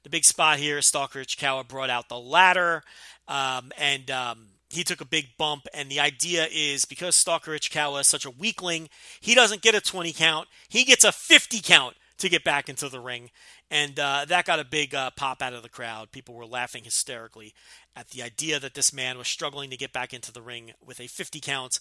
The 0.04 0.10
big 0.10 0.26
spot 0.26 0.58
here, 0.58 0.82
Stalker 0.82 1.20
Ichikawa 1.20 1.68
brought 1.68 1.89
out 1.89 2.10
the 2.10 2.20
ladder, 2.20 2.84
um, 3.28 3.72
and 3.78 4.10
um, 4.10 4.47
he 4.70 4.84
took 4.84 4.99
a 4.99 5.06
big 5.06 5.38
bump. 5.38 5.68
And 5.74 5.89
the 5.89 5.99
idea 5.99 6.47
is 6.52 6.86
because 6.86 7.16
Stalker 7.16 7.52
Ichikawa 7.52 8.02
is 8.02 8.08
such 8.08 8.26
a 8.26 8.32
weakling, 8.32 8.89
he 9.20 9.36
doesn't 9.36 9.62
get 9.62 9.76
a 9.76 9.82
20 9.82 10.12
count, 10.14 10.47
he 10.70 10.84
gets 10.84 11.04
a 11.04 11.12
50 11.12 11.60
count 11.62 11.95
to 12.18 12.30
get 12.30 12.43
back 12.43 12.70
into 12.70 12.89
the 12.89 12.99
ring. 12.99 13.30
And 13.72 13.97
uh, 13.97 14.26
that 14.28 14.45
got 14.45 14.59
a 14.59 14.65
big 14.65 14.93
uh, 14.93 15.11
pop 15.11 15.41
out 15.41 15.53
of 15.53 15.63
the 15.63 15.69
crowd. 15.69 16.11
People 16.11 16.36
were 16.36 16.45
laughing 16.45 16.84
hysterically 16.84 17.53
at 17.95 18.09
the 18.09 18.22
idea 18.22 18.59
that 18.59 18.74
this 18.74 18.91
man 18.91 19.17
was 19.17 19.30
struggling 19.30 19.69
to 19.69 19.78
get 19.78 19.93
back 19.93 20.13
into 20.13 20.34
the 20.34 20.41
ring 20.41 20.74
with 20.86 20.99
a 20.99 21.07
50 21.07 21.39
count. 21.39 21.80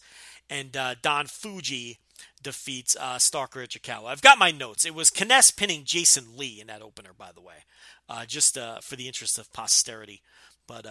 And 0.48 0.76
uh, 0.76 0.94
Don 1.02 1.26
Fuji 1.26 1.98
defeats 2.40 2.96
uh, 2.98 3.18
Stalker 3.18 3.58
Ichikawa. 3.66 4.06
I've 4.06 4.22
got 4.22 4.38
my 4.38 4.52
notes. 4.52 4.86
It 4.86 4.94
was 4.94 5.10
K-ness 5.10 5.50
pinning 5.50 5.82
Jason 5.84 6.36
Lee 6.36 6.60
in 6.60 6.68
that 6.68 6.80
opener, 6.80 7.10
by 7.18 7.32
the 7.34 7.40
way, 7.40 7.64
uh, 8.08 8.24
just 8.24 8.56
uh, 8.56 8.78
for 8.80 8.94
the 8.94 9.08
interest 9.08 9.36
of 9.36 9.52
posterity. 9.52 10.22
But 10.68 10.86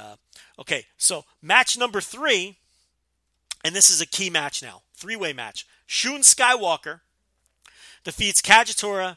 okay, 0.60 0.88
so 0.98 1.24
match 1.42 1.78
number 1.78 2.02
three, 2.02 2.58
and 3.64 3.74
this 3.74 3.90
is 3.90 4.02
a 4.02 4.06
key 4.06 4.30
match 4.30 4.62
now, 4.62 4.82
three-way 4.94 5.32
match. 5.32 5.66
Shun 5.86 6.20
Skywalker 6.20 7.00
defeats 8.04 8.42
Kagetora 8.42 9.16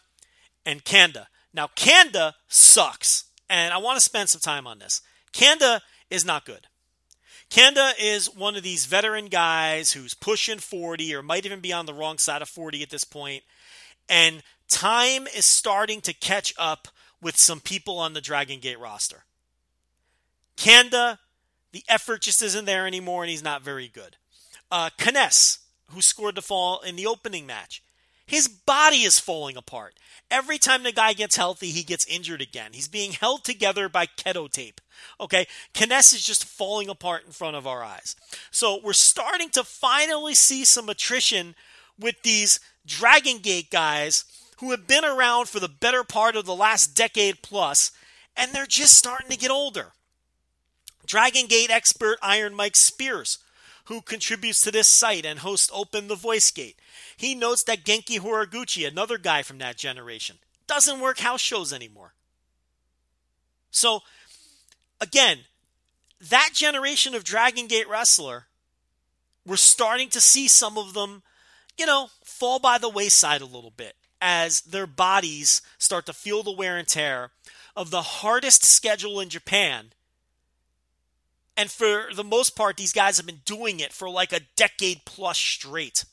and 0.64 0.84
Kanda. 0.84 1.26
Now, 1.54 1.68
Kanda 1.74 2.34
sucks, 2.48 3.24
and 3.48 3.72
I 3.72 3.78
want 3.78 3.96
to 3.96 4.04
spend 4.04 4.28
some 4.28 4.40
time 4.40 4.66
on 4.66 4.78
this. 4.78 5.02
Kanda 5.32 5.82
is 6.10 6.24
not 6.24 6.44
good. 6.46 6.66
Kanda 7.50 7.92
is 8.00 8.34
one 8.34 8.56
of 8.56 8.62
these 8.62 8.86
veteran 8.86 9.26
guys 9.26 9.92
who's 9.92 10.14
pushing 10.14 10.58
40 10.58 11.14
or 11.14 11.22
might 11.22 11.44
even 11.44 11.60
be 11.60 11.72
on 11.72 11.84
the 11.84 11.92
wrong 11.92 12.16
side 12.16 12.40
of 12.40 12.48
40 12.48 12.82
at 12.82 12.90
this 12.90 13.04
point, 13.04 13.42
and 14.08 14.42
time 14.68 15.26
is 15.26 15.44
starting 15.44 16.00
to 16.02 16.14
catch 16.14 16.54
up 16.58 16.88
with 17.20 17.36
some 17.36 17.60
people 17.60 17.98
on 17.98 18.14
the 18.14 18.20
Dragon 18.22 18.58
Gate 18.58 18.80
roster. 18.80 19.24
Kanda, 20.56 21.18
the 21.72 21.84
effort 21.88 22.22
just 22.22 22.42
isn't 22.42 22.64
there 22.64 22.86
anymore, 22.86 23.22
and 23.22 23.30
he's 23.30 23.44
not 23.44 23.62
very 23.62 23.88
good. 23.88 24.16
Uh, 24.70 24.90
K-ness, 24.96 25.58
who 25.90 26.00
scored 26.00 26.34
the 26.34 26.42
fall 26.42 26.80
in 26.80 26.96
the 26.96 27.06
opening 27.06 27.46
match, 27.46 27.82
his 28.26 28.48
body 28.48 29.02
is 29.02 29.18
falling 29.18 29.56
apart. 29.56 29.94
Every 30.30 30.58
time 30.58 30.82
the 30.82 30.92
guy 30.92 31.12
gets 31.12 31.36
healthy, 31.36 31.68
he 31.68 31.82
gets 31.82 32.06
injured 32.06 32.40
again. 32.40 32.70
He's 32.72 32.88
being 32.88 33.12
held 33.12 33.44
together 33.44 33.88
by 33.88 34.06
keto 34.06 34.50
tape. 34.50 34.80
Okay, 35.20 35.46
K-ness 35.74 36.12
is 36.12 36.24
just 36.24 36.44
falling 36.44 36.88
apart 36.88 37.24
in 37.26 37.32
front 37.32 37.56
of 37.56 37.66
our 37.66 37.82
eyes. 37.82 38.16
So 38.50 38.80
we're 38.82 38.94
starting 38.94 39.50
to 39.50 39.64
finally 39.64 40.34
see 40.34 40.64
some 40.64 40.88
attrition 40.88 41.54
with 41.98 42.22
these 42.22 42.60
Dragon 42.86 43.38
Gate 43.38 43.70
guys 43.70 44.24
who 44.58 44.70
have 44.70 44.86
been 44.86 45.04
around 45.04 45.48
for 45.48 45.60
the 45.60 45.68
better 45.68 46.04
part 46.04 46.36
of 46.36 46.46
the 46.46 46.54
last 46.54 46.94
decade 46.94 47.42
plus, 47.42 47.90
and 48.36 48.52
they're 48.52 48.64
just 48.64 48.94
starting 48.94 49.28
to 49.28 49.36
get 49.36 49.50
older. 49.50 49.92
Dragon 51.04 51.46
Gate 51.46 51.70
expert 51.70 52.18
Iron 52.22 52.54
Mike 52.54 52.76
Spears, 52.76 53.38
who 53.86 54.00
contributes 54.00 54.62
to 54.62 54.70
this 54.70 54.88
site 54.88 55.26
and 55.26 55.40
hosts 55.40 55.70
Open 55.74 56.06
the 56.06 56.14
Voice 56.14 56.50
Gate, 56.50 56.78
he 57.16 57.34
notes 57.34 57.62
that 57.64 57.84
Genki 57.84 58.18
Horiguchi, 58.18 58.86
another 58.86 59.18
guy 59.18 59.42
from 59.42 59.58
that 59.58 59.76
generation, 59.76 60.36
doesn't 60.66 61.00
work 61.00 61.18
house 61.18 61.40
shows 61.40 61.72
anymore. 61.72 62.14
So, 63.70 64.00
again, 65.00 65.40
that 66.20 66.50
generation 66.52 67.14
of 67.14 67.24
Dragon 67.24 67.66
Gate 67.66 67.88
wrestler, 67.88 68.46
we're 69.46 69.56
starting 69.56 70.08
to 70.10 70.20
see 70.20 70.46
some 70.48 70.78
of 70.78 70.94
them, 70.94 71.22
you 71.76 71.86
know, 71.86 72.08
fall 72.24 72.58
by 72.58 72.78
the 72.78 72.88
wayside 72.88 73.40
a 73.40 73.46
little 73.46 73.72
bit 73.76 73.96
as 74.20 74.60
their 74.60 74.86
bodies 74.86 75.62
start 75.78 76.06
to 76.06 76.12
feel 76.12 76.42
the 76.42 76.52
wear 76.52 76.76
and 76.76 76.86
tear 76.86 77.30
of 77.74 77.90
the 77.90 78.02
hardest 78.02 78.64
schedule 78.64 79.18
in 79.18 79.28
Japan. 79.28 79.92
And 81.56 81.70
for 81.70 82.06
the 82.14 82.24
most 82.24 82.54
part, 82.54 82.76
these 82.76 82.92
guys 82.92 83.16
have 83.16 83.26
been 83.26 83.42
doing 83.44 83.80
it 83.80 83.92
for 83.92 84.08
like 84.08 84.32
a 84.32 84.46
decade 84.56 85.04
plus 85.04 85.38
straight 85.38 86.04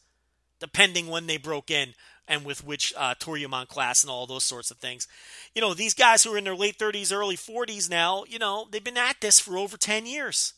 depending 0.59 1.07
when 1.07 1.27
they 1.27 1.37
broke 1.37 1.71
in 1.71 1.93
and 2.27 2.45
with 2.45 2.63
which 2.63 2.93
uh, 2.95 3.15
Toryumon 3.15 3.67
class 3.67 4.03
and 4.03 4.11
all 4.11 4.27
those 4.27 4.43
sorts 4.43 4.69
of 4.69 4.77
things. 4.77 5.07
You 5.55 5.61
know, 5.61 5.73
these 5.73 5.95
guys 5.95 6.23
who 6.23 6.33
are 6.33 6.37
in 6.37 6.43
their 6.43 6.55
late 6.55 6.77
30s, 6.77 7.11
early 7.11 7.35
40s 7.35 7.89
now, 7.89 8.23
you 8.27 8.37
know, 8.37 8.67
they've 8.69 8.83
been 8.83 8.97
at 8.97 9.19
this 9.19 9.39
for 9.39 9.57
over 9.57 9.77
10 9.77 10.05
years, 10.05 10.53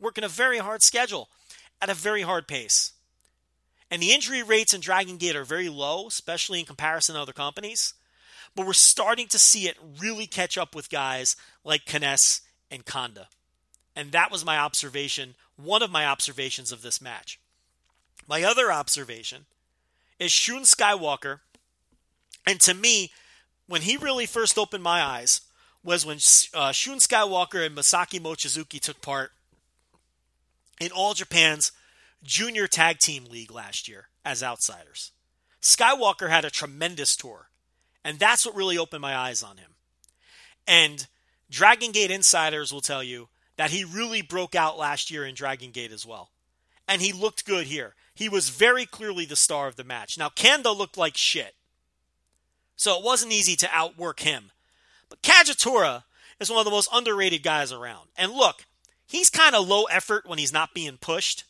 working 0.00 0.24
a 0.24 0.28
very 0.28 0.58
hard 0.58 0.82
schedule 0.82 1.28
at 1.80 1.88
a 1.88 1.94
very 1.94 2.22
hard 2.22 2.48
pace. 2.48 2.92
And 3.90 4.02
the 4.02 4.12
injury 4.12 4.42
rates 4.42 4.74
in 4.74 4.80
Dragon 4.80 5.16
Gate 5.16 5.36
are 5.36 5.44
very 5.44 5.68
low, 5.68 6.08
especially 6.08 6.58
in 6.58 6.66
comparison 6.66 7.14
to 7.14 7.20
other 7.20 7.32
companies. 7.32 7.94
But 8.56 8.66
we're 8.66 8.72
starting 8.72 9.28
to 9.28 9.38
see 9.38 9.68
it 9.68 9.76
really 10.00 10.26
catch 10.26 10.58
up 10.58 10.74
with 10.74 10.90
guys 10.90 11.36
like 11.62 11.84
K-ness 11.84 12.40
and 12.70 12.84
Kanda. 12.84 13.28
And 13.94 14.10
that 14.10 14.32
was 14.32 14.44
my 14.44 14.58
observation, 14.58 15.36
one 15.56 15.82
of 15.82 15.90
my 15.90 16.06
observations 16.06 16.72
of 16.72 16.82
this 16.82 17.00
match. 17.00 17.38
My 18.26 18.42
other 18.42 18.72
observation 18.72 19.46
is 20.18 20.32
Shun 20.32 20.62
Skywalker, 20.62 21.40
and 22.46 22.60
to 22.60 22.74
me, 22.74 23.12
when 23.66 23.82
he 23.82 23.96
really 23.96 24.26
first 24.26 24.58
opened 24.58 24.82
my 24.82 25.02
eyes 25.02 25.40
was 25.82 26.06
when 26.06 26.16
uh, 26.54 26.72
Shun 26.72 26.98
Skywalker 26.98 27.64
and 27.64 27.76
Masaki 27.76 28.18
Mochizuki 28.20 28.80
took 28.80 29.00
part 29.02 29.32
in 30.80 30.90
All 30.90 31.14
Japan's 31.14 31.72
Junior 32.22 32.66
Tag 32.66 32.98
Team 32.98 33.24
League 33.26 33.52
last 33.52 33.86
year 33.86 34.08
as 34.24 34.42
outsiders. 34.42 35.12
Skywalker 35.60 36.30
had 36.30 36.44
a 36.44 36.50
tremendous 36.50 37.16
tour, 37.16 37.48
and 38.02 38.18
that's 38.18 38.46
what 38.46 38.56
really 38.56 38.78
opened 38.78 39.02
my 39.02 39.16
eyes 39.16 39.42
on 39.42 39.58
him. 39.58 39.72
And 40.66 41.06
Dragon 41.50 41.92
Gate 41.92 42.10
insiders 42.10 42.72
will 42.72 42.80
tell 42.80 43.02
you 43.02 43.28
that 43.56 43.70
he 43.70 43.84
really 43.84 44.22
broke 44.22 44.54
out 44.54 44.78
last 44.78 45.10
year 45.10 45.24
in 45.26 45.34
Dragon 45.34 45.70
Gate 45.70 45.92
as 45.92 46.06
well. 46.06 46.30
And 46.88 47.00
he 47.00 47.12
looked 47.12 47.46
good 47.46 47.66
here. 47.66 47.94
He 48.14 48.28
was 48.28 48.48
very 48.48 48.86
clearly 48.86 49.24
the 49.24 49.36
star 49.36 49.66
of 49.66 49.76
the 49.76 49.84
match. 49.84 50.16
Now, 50.16 50.28
Kanda 50.28 50.70
looked 50.70 50.96
like 50.96 51.16
shit. 51.16 51.54
So 52.76 52.96
it 52.98 53.04
wasn't 53.04 53.32
easy 53.32 53.56
to 53.56 53.68
outwork 53.72 54.20
him. 54.20 54.50
But 55.08 55.22
Kagetora 55.22 56.04
is 56.40 56.50
one 56.50 56.58
of 56.60 56.64
the 56.64 56.70
most 56.70 56.88
underrated 56.92 57.42
guys 57.42 57.72
around. 57.72 58.08
And 58.16 58.32
look, 58.32 58.66
he's 59.06 59.30
kind 59.30 59.54
of 59.54 59.66
low 59.66 59.84
effort 59.84 60.26
when 60.26 60.38
he's 60.38 60.52
not 60.52 60.74
being 60.74 60.96
pushed. 60.96 61.44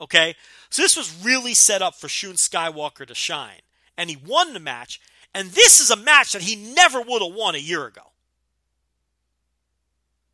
Okay? 0.00 0.34
So 0.70 0.82
this 0.82 0.96
was 0.96 1.24
really 1.24 1.54
set 1.54 1.82
up 1.82 1.94
for 1.94 2.08
Shun 2.08 2.34
Skywalker 2.34 3.06
to 3.06 3.14
shine. 3.14 3.60
And 3.96 4.10
he 4.10 4.16
won 4.16 4.52
the 4.52 4.60
match. 4.60 5.00
And 5.34 5.50
this 5.50 5.80
is 5.80 5.90
a 5.90 5.96
match 5.96 6.32
that 6.32 6.42
he 6.42 6.56
never 6.56 7.00
would 7.00 7.22
have 7.22 7.34
won 7.34 7.54
a 7.54 7.58
year 7.58 7.86
ago. 7.86 8.02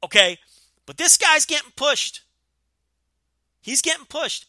Okay? 0.04 0.38
But 0.86 0.98
this 0.98 1.16
guy's 1.16 1.46
getting 1.46 1.72
pushed. 1.76 2.22
He's 3.60 3.82
getting 3.82 4.04
pushed. 4.04 4.46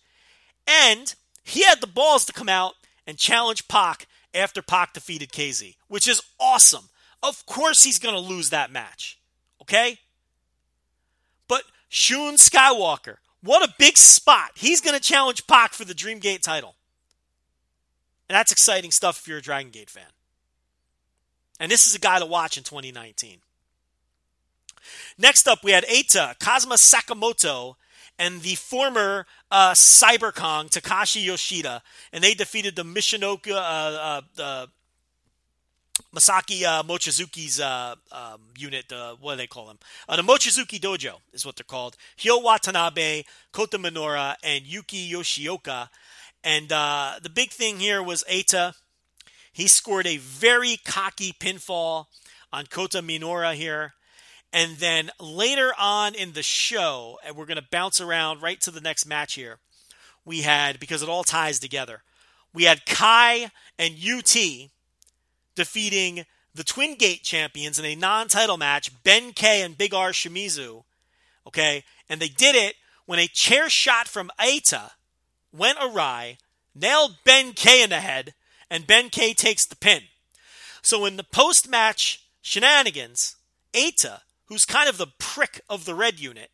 And 0.68 1.14
he 1.44 1.64
had 1.64 1.82
the 1.82 1.88
balls 1.88 2.26
to 2.26 2.34
come 2.34 2.50
out 2.50 2.74
and 3.06 3.18
challenge 3.18 3.68
Pac 3.68 4.08
after 4.34 4.62
Pac 4.62 4.94
defeated 4.94 5.32
KZ, 5.32 5.76
which 5.88 6.08
is 6.08 6.22
awesome. 6.40 6.90
Of 7.22 7.46
course 7.46 7.84
he's 7.84 8.00
going 8.00 8.16
to 8.16 8.22
lose 8.22 8.50
that 8.50 8.72
match. 8.72 9.20
Okay? 9.62 10.00
But 11.48 11.64
Shun 11.90 12.36
Skywalker. 12.36 13.18
What 13.42 13.68
a 13.68 13.74
big 13.78 13.98
spot. 13.98 14.52
He's 14.56 14.82
going 14.82 14.96
to 14.96 15.02
challenge 15.02 15.46
Pac 15.48 15.74
for 15.74 15.86
the 15.86 15.94
Dreamgate 15.94 16.42
title. 16.42 16.76
And 18.28 18.36
that's 18.36 18.52
exciting 18.52 18.92
stuff 18.92 19.20
if 19.20 19.28
you're 19.28 19.38
a 19.38 19.42
Dragon 19.42 19.72
Gate 19.72 19.90
fan. 19.90 20.04
And 21.60 21.72
this 21.72 21.86
is 21.86 21.96
a 21.96 22.00
guy 22.00 22.20
to 22.20 22.26
watch 22.26 22.58
in 22.58 22.64
2019. 22.64 23.38
Next 25.18 25.48
up, 25.48 25.64
we 25.64 25.72
had 25.72 25.86
Eita, 25.86 26.38
Kazuma 26.40 26.76
Sakamoto, 26.76 27.76
and 28.18 28.42
the 28.42 28.56
former 28.56 29.26
uh, 29.52 29.72
Cyber 29.72 30.34
Kong, 30.34 30.68
Takashi 30.68 31.24
Yoshida. 31.24 31.82
And 32.14 32.24
they 32.24 32.34
defeated 32.34 32.76
the 32.76 32.84
Michinoku, 32.84 33.52
uh, 33.52 34.22
uh, 34.40 34.68
Masaki 36.14 36.64
uh, 36.64 36.84
Mochizuki's 36.84 37.60
uh, 37.60 37.96
um, 38.12 38.42
unit, 38.58 38.92
uh, 38.92 39.16
what 39.20 39.34
do 39.34 39.38
they 39.38 39.48
call 39.48 39.68
them? 39.68 39.80
The 40.08 40.22
Mochizuki 40.22 40.80
Dojo 40.80 41.20
is 41.34 41.46
what 41.46 41.56
they're 41.56 41.64
called. 41.64 41.96
Hyo 42.18 42.42
Watanabe, 42.42 43.24
Kota 43.52 43.78
Minoura, 43.78 44.36
and 44.44 44.66
Yuki 44.66 45.12
Yoshioka. 45.12 45.90
And 46.44 46.70
the 46.70 47.32
big 47.34 47.52
thing 47.52 47.80
here 47.80 48.04
was 48.04 48.24
Eita. 48.30 48.76
He 49.52 49.68
scored 49.68 50.06
a 50.06 50.18
very 50.18 50.78
cocky 50.84 51.32
pinfall 51.32 52.08
on 52.52 52.66
Kota 52.66 53.02
Minoura 53.02 53.54
here. 53.54 53.94
And 54.56 54.77
then 54.77 55.11
later 55.19 55.73
on 55.77 56.15
in 56.15 56.32
the 56.32 56.41
show, 56.41 57.19
and 57.26 57.36
we're 57.36 57.45
going 57.45 57.57
to 57.57 57.68
bounce 57.69 57.99
around 57.99 58.41
right 58.41 58.60
to 58.61 58.72
the 58.72 58.80
next 58.80 59.06
match 59.06 59.34
here, 59.34 59.57
we 60.23 60.44
had, 60.44 60.80
because 60.80 61.03
it 61.03 61.10
all 61.10 61.26
ties 61.26 61.60
together, 61.60 62.03
we 62.53 62.64
had 62.64 62.86
Kai 62.86 63.52
and 63.77 63.95
UT 63.95 64.34
defeating 65.56 66.26
the 66.53 66.64
Twin 66.64 66.95
Gate 66.95 67.22
champions 67.22 67.77
in 67.77 67.84
a 67.84 67.95
non 67.95 68.30
title 68.30 68.56
match, 68.56 69.03
Ben 69.03 69.34
K 69.34 69.61
and 69.61 69.77
Big 69.77 69.94
R 69.94 70.11
Shimizu. 70.11 70.86
Okay? 71.45 71.84
And 72.07 72.22
they 72.22 72.30
did 72.30 72.56
it 72.56 72.76
when 73.06 73.19
a 73.19 73.27
chair 73.27 73.69
shot 73.69 74.07
from 74.07 74.32
Eita 74.40 74.91
went 75.52 75.80
awry, 75.84 76.38
nailed 76.73 77.18
Ben 77.26 77.52
K 77.52 77.84
in 77.84 77.90
the 77.90 77.99
head, 77.99 78.34
and 78.72 78.88
Ben 78.88 79.10
K 79.10 79.34
takes 79.34 79.65
the 79.65 79.76
pin. 79.76 80.03
So 80.82 81.03
in 81.03 81.18
the 81.18 81.26
post 81.26 81.69
match 81.69 82.23
shenanigans, 82.41 83.36
Eita, 83.73 84.22
who's 84.48 84.66
kind 84.66 84.90
of 84.90 84.98
the 84.98 85.08
prick 85.20 85.62
of 85.70 85.86
the 85.86 85.96
red 85.96 86.20
unit, 86.20 86.52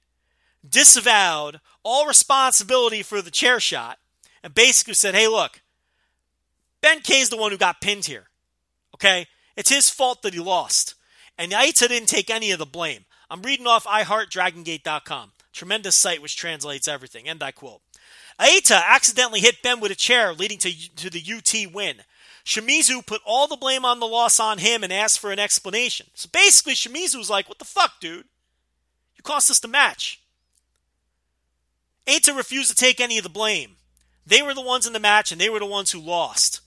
disavowed 0.67 1.59
all 1.83 2.07
responsibility 2.07 3.01
for 3.03 3.21
the 3.21 3.31
chair 3.31 3.59
shot 3.59 3.99
and 4.43 4.53
basically 4.53 4.93
said, 4.93 5.15
hey, 5.15 5.27
look, 5.27 5.61
Ben 6.81 6.99
K's 7.01 7.29
the 7.29 7.37
one 7.37 7.51
who 7.51 7.57
got 7.57 7.81
pinned 7.81 8.05
here. 8.05 8.29
Okay? 8.95 9.27
It's 9.55 9.69
his 9.69 9.89
fault 9.89 10.21
that 10.21 10.33
he 10.33 10.39
lost. 10.39 10.95
And 11.37 11.51
Eita 11.51 11.87
didn't 11.87 12.09
take 12.09 12.29
any 12.29 12.51
of 12.51 12.59
the 12.59 12.65
blame. 12.65 13.05
I'm 13.29 13.41
reading 13.41 13.67
off 13.67 13.85
iHeartDragonGate.com. 13.85 15.31
Tremendous 15.53 15.95
site 15.95 16.21
which 16.21 16.37
translates 16.37 16.87
everything. 16.87 17.27
End 17.27 17.43
I 17.43 17.51
quote. 17.51 17.81
Eita 18.39 18.81
accidentally 18.87 19.39
hit 19.39 19.61
Ben 19.61 19.79
with 19.79 19.91
a 19.91 19.95
chair, 19.95 20.33
leading 20.33 20.57
to, 20.59 20.95
to 20.95 21.09
the 21.09 21.21
UT 21.21 21.73
win. 21.73 21.97
Shimizu 22.45 23.05
put 23.05 23.21
all 23.25 23.47
the 23.47 23.55
blame 23.55 23.85
on 23.85 23.99
the 23.99 24.07
loss 24.07 24.39
on 24.39 24.57
him 24.57 24.83
and 24.83 24.91
asked 24.91 25.19
for 25.19 25.31
an 25.31 25.39
explanation. 25.39 26.07
So 26.15 26.29
basically, 26.31 26.73
Shimizu 26.73 27.17
was 27.17 27.29
like, 27.29 27.47
What 27.47 27.59
the 27.59 27.65
fuck, 27.65 27.99
dude? 27.99 28.25
You 29.15 29.23
cost 29.23 29.51
us 29.51 29.59
the 29.59 29.67
match. 29.67 30.21
Eita 32.07 32.35
refused 32.35 32.69
to 32.69 32.75
take 32.75 32.99
any 32.99 33.17
of 33.17 33.23
the 33.23 33.29
blame. 33.29 33.77
They 34.25 34.41
were 34.41 34.53
the 34.53 34.61
ones 34.61 34.87
in 34.87 34.93
the 34.93 34.99
match, 34.99 35.31
and 35.31 35.39
they 35.39 35.49
were 35.49 35.59
the 35.59 35.65
ones 35.65 35.91
who 35.91 35.99
lost. 35.99 36.61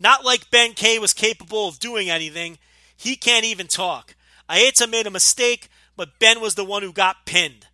Not 0.00 0.24
like 0.24 0.50
Ben 0.50 0.72
K 0.72 0.98
was 0.98 1.12
capable 1.12 1.68
of 1.68 1.78
doing 1.78 2.10
anything. 2.10 2.58
He 2.96 3.16
can't 3.16 3.44
even 3.44 3.66
talk. 3.66 4.14
Eita 4.48 4.90
made 4.90 5.06
a 5.06 5.10
mistake, 5.10 5.68
but 5.96 6.18
Ben 6.18 6.40
was 6.40 6.54
the 6.54 6.64
one 6.64 6.82
who 6.82 6.92
got 6.92 7.26
pinned. 7.26 7.66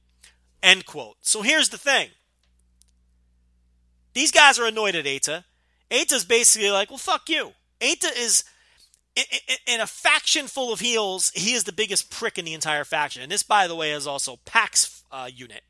End 0.63 0.87
quote. 0.87 1.17
So 1.23 1.43
here's 1.43 1.71
the 1.71 1.79
thing. 1.79 2.11
These 4.13 4.33
guys 4.33 4.59
are 4.59 4.67
annoyed 4.67 4.95
at 4.95 5.05
Eita. 5.05 5.45
Eita's 5.91 6.25
basically 6.25 6.71
like, 6.71 6.91
well, 6.91 6.99
fuck 6.99 7.29
you. 7.29 7.53
Eita 7.81 8.17
is 8.17 8.45
in 9.67 9.81
a 9.81 9.87
faction 9.87 10.47
full 10.47 10.73
of 10.73 10.81
heels. 10.81 11.33
He 11.35 11.53
is 11.53 11.65
the 11.65 11.73
biggest 11.73 12.11
prick 12.11 12.39
in 12.39 12.45
the 12.45 12.55
entire 12.55 12.85
faction. 12.85 13.23
And 13.23 13.33
this, 13.33 13.43
by 13.43 13.67
the 13.67 13.75
way, 13.75 13.93
is 13.93 14.07
also 14.07 14.39
Pac's 14.45 15.03
uh, 15.11 15.29
unit. 15.33 15.63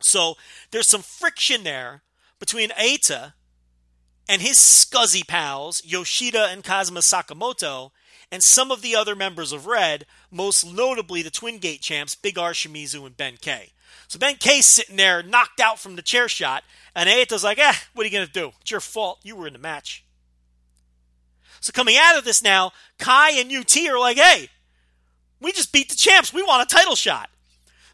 So 0.00 0.36
there's 0.70 0.88
some 0.88 1.02
friction 1.02 1.64
there 1.64 2.02
between 2.38 2.70
Eita 2.70 3.34
and 4.28 4.42
his 4.42 4.56
scuzzy 4.58 5.26
pals, 5.26 5.82
Yoshida 5.84 6.48
and 6.50 6.64
Kazuma 6.64 7.00
Sakamoto, 7.00 7.90
and 8.30 8.42
some 8.42 8.70
of 8.70 8.82
the 8.82 8.96
other 8.96 9.14
members 9.14 9.52
of 9.52 9.66
Red, 9.66 10.06
most 10.30 10.64
notably 10.64 11.22
the 11.22 11.30
Twin 11.30 11.58
Gate 11.58 11.80
champs, 11.80 12.14
Big 12.14 12.38
R 12.38 12.52
Shimizu 12.52 13.06
and 13.06 13.16
Ben 13.16 13.36
K. 13.40 13.72
So 14.12 14.18
Ben 14.18 14.34
K's 14.34 14.66
sitting 14.66 14.96
there, 14.96 15.22
knocked 15.22 15.58
out 15.58 15.78
from 15.78 15.96
the 15.96 16.02
chair 16.02 16.28
shot, 16.28 16.64
and 16.94 17.08
Eita's 17.08 17.42
like, 17.42 17.58
eh, 17.58 17.72
what 17.94 18.02
are 18.02 18.06
you 18.06 18.12
going 18.12 18.26
to 18.26 18.30
do? 18.30 18.52
It's 18.60 18.70
your 18.70 18.80
fault. 18.80 19.18
You 19.22 19.34
were 19.34 19.46
in 19.46 19.54
the 19.54 19.58
match. 19.58 20.04
So 21.62 21.72
coming 21.72 21.96
out 21.98 22.18
of 22.18 22.24
this 22.26 22.42
now, 22.42 22.72
Kai 22.98 23.30
and 23.30 23.50
UT 23.50 23.74
are 23.88 23.98
like, 23.98 24.18
hey, 24.18 24.50
we 25.40 25.50
just 25.50 25.72
beat 25.72 25.88
the 25.88 25.94
champs. 25.94 26.30
We 26.30 26.42
want 26.42 26.70
a 26.70 26.74
title 26.74 26.94
shot. 26.94 27.30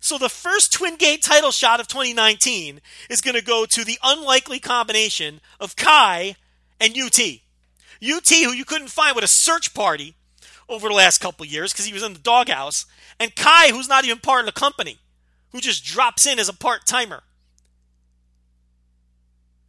So 0.00 0.18
the 0.18 0.28
first 0.28 0.72
Twin 0.72 0.96
Gate 0.96 1.22
title 1.22 1.52
shot 1.52 1.78
of 1.78 1.86
2019 1.86 2.80
is 3.08 3.20
going 3.20 3.36
to 3.36 3.44
go 3.44 3.64
to 3.66 3.84
the 3.84 4.00
unlikely 4.02 4.58
combination 4.58 5.40
of 5.60 5.76
Kai 5.76 6.34
and 6.80 6.98
UT. 6.98 7.20
UT, 7.20 8.28
who 8.28 8.50
you 8.50 8.64
couldn't 8.64 8.88
find 8.88 9.14
with 9.14 9.22
a 9.22 9.28
search 9.28 9.72
party 9.72 10.16
over 10.68 10.88
the 10.88 10.94
last 10.94 11.18
couple 11.18 11.46
years 11.46 11.72
because 11.72 11.84
he 11.84 11.92
was 11.92 12.02
in 12.02 12.14
the 12.14 12.18
doghouse, 12.18 12.86
and 13.20 13.36
Kai, 13.36 13.68
who's 13.68 13.88
not 13.88 14.04
even 14.04 14.18
part 14.18 14.40
of 14.40 14.46
the 14.46 14.60
company, 14.60 14.98
who 15.52 15.60
just 15.60 15.84
drops 15.84 16.26
in 16.26 16.38
as 16.38 16.48
a 16.48 16.52
part 16.52 16.86
timer. 16.86 17.22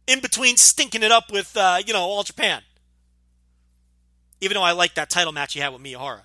In 0.06 0.20
between 0.20 0.56
stinking 0.56 1.02
it 1.02 1.12
up 1.12 1.30
with, 1.30 1.56
uh, 1.56 1.78
you 1.86 1.92
know, 1.92 2.00
All 2.00 2.22
Japan. 2.22 2.62
Even 4.40 4.54
though 4.54 4.62
I 4.62 4.72
like 4.72 4.94
that 4.94 5.10
title 5.10 5.32
match 5.32 5.52
he 5.52 5.60
had 5.60 5.72
with 5.72 5.82
Miyahara. 5.82 6.22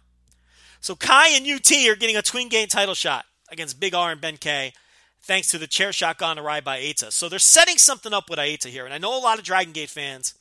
So 0.79 0.95
Kai 0.95 1.29
and 1.29 1.47
UT 1.47 1.71
are 1.89 1.95
getting 1.95 2.15
a 2.15 2.21
Twin 2.21 2.49
Gate 2.49 2.69
title 2.69 2.95
shot 2.95 3.25
against 3.49 3.79
Big 3.79 3.93
R 3.93 4.11
and 4.11 4.21
Ben 4.21 4.37
K, 4.37 4.73
thanks 5.21 5.47
to 5.49 5.57
the 5.57 5.67
chair 5.67 5.91
shot 5.91 6.17
gone 6.17 6.37
by 6.37 6.79
Eita. 6.79 7.11
So 7.11 7.27
they're 7.27 7.39
setting 7.39 7.77
something 7.77 8.13
up 8.13 8.29
with 8.29 8.39
Eita 8.39 8.67
here, 8.67 8.85
and 8.85 8.93
I 8.93 8.97
know 8.97 9.17
a 9.17 9.19
lot 9.19 9.39
of 9.39 9.45
Dragon 9.45 9.73
Gate 9.73 9.89
fans 9.89 10.35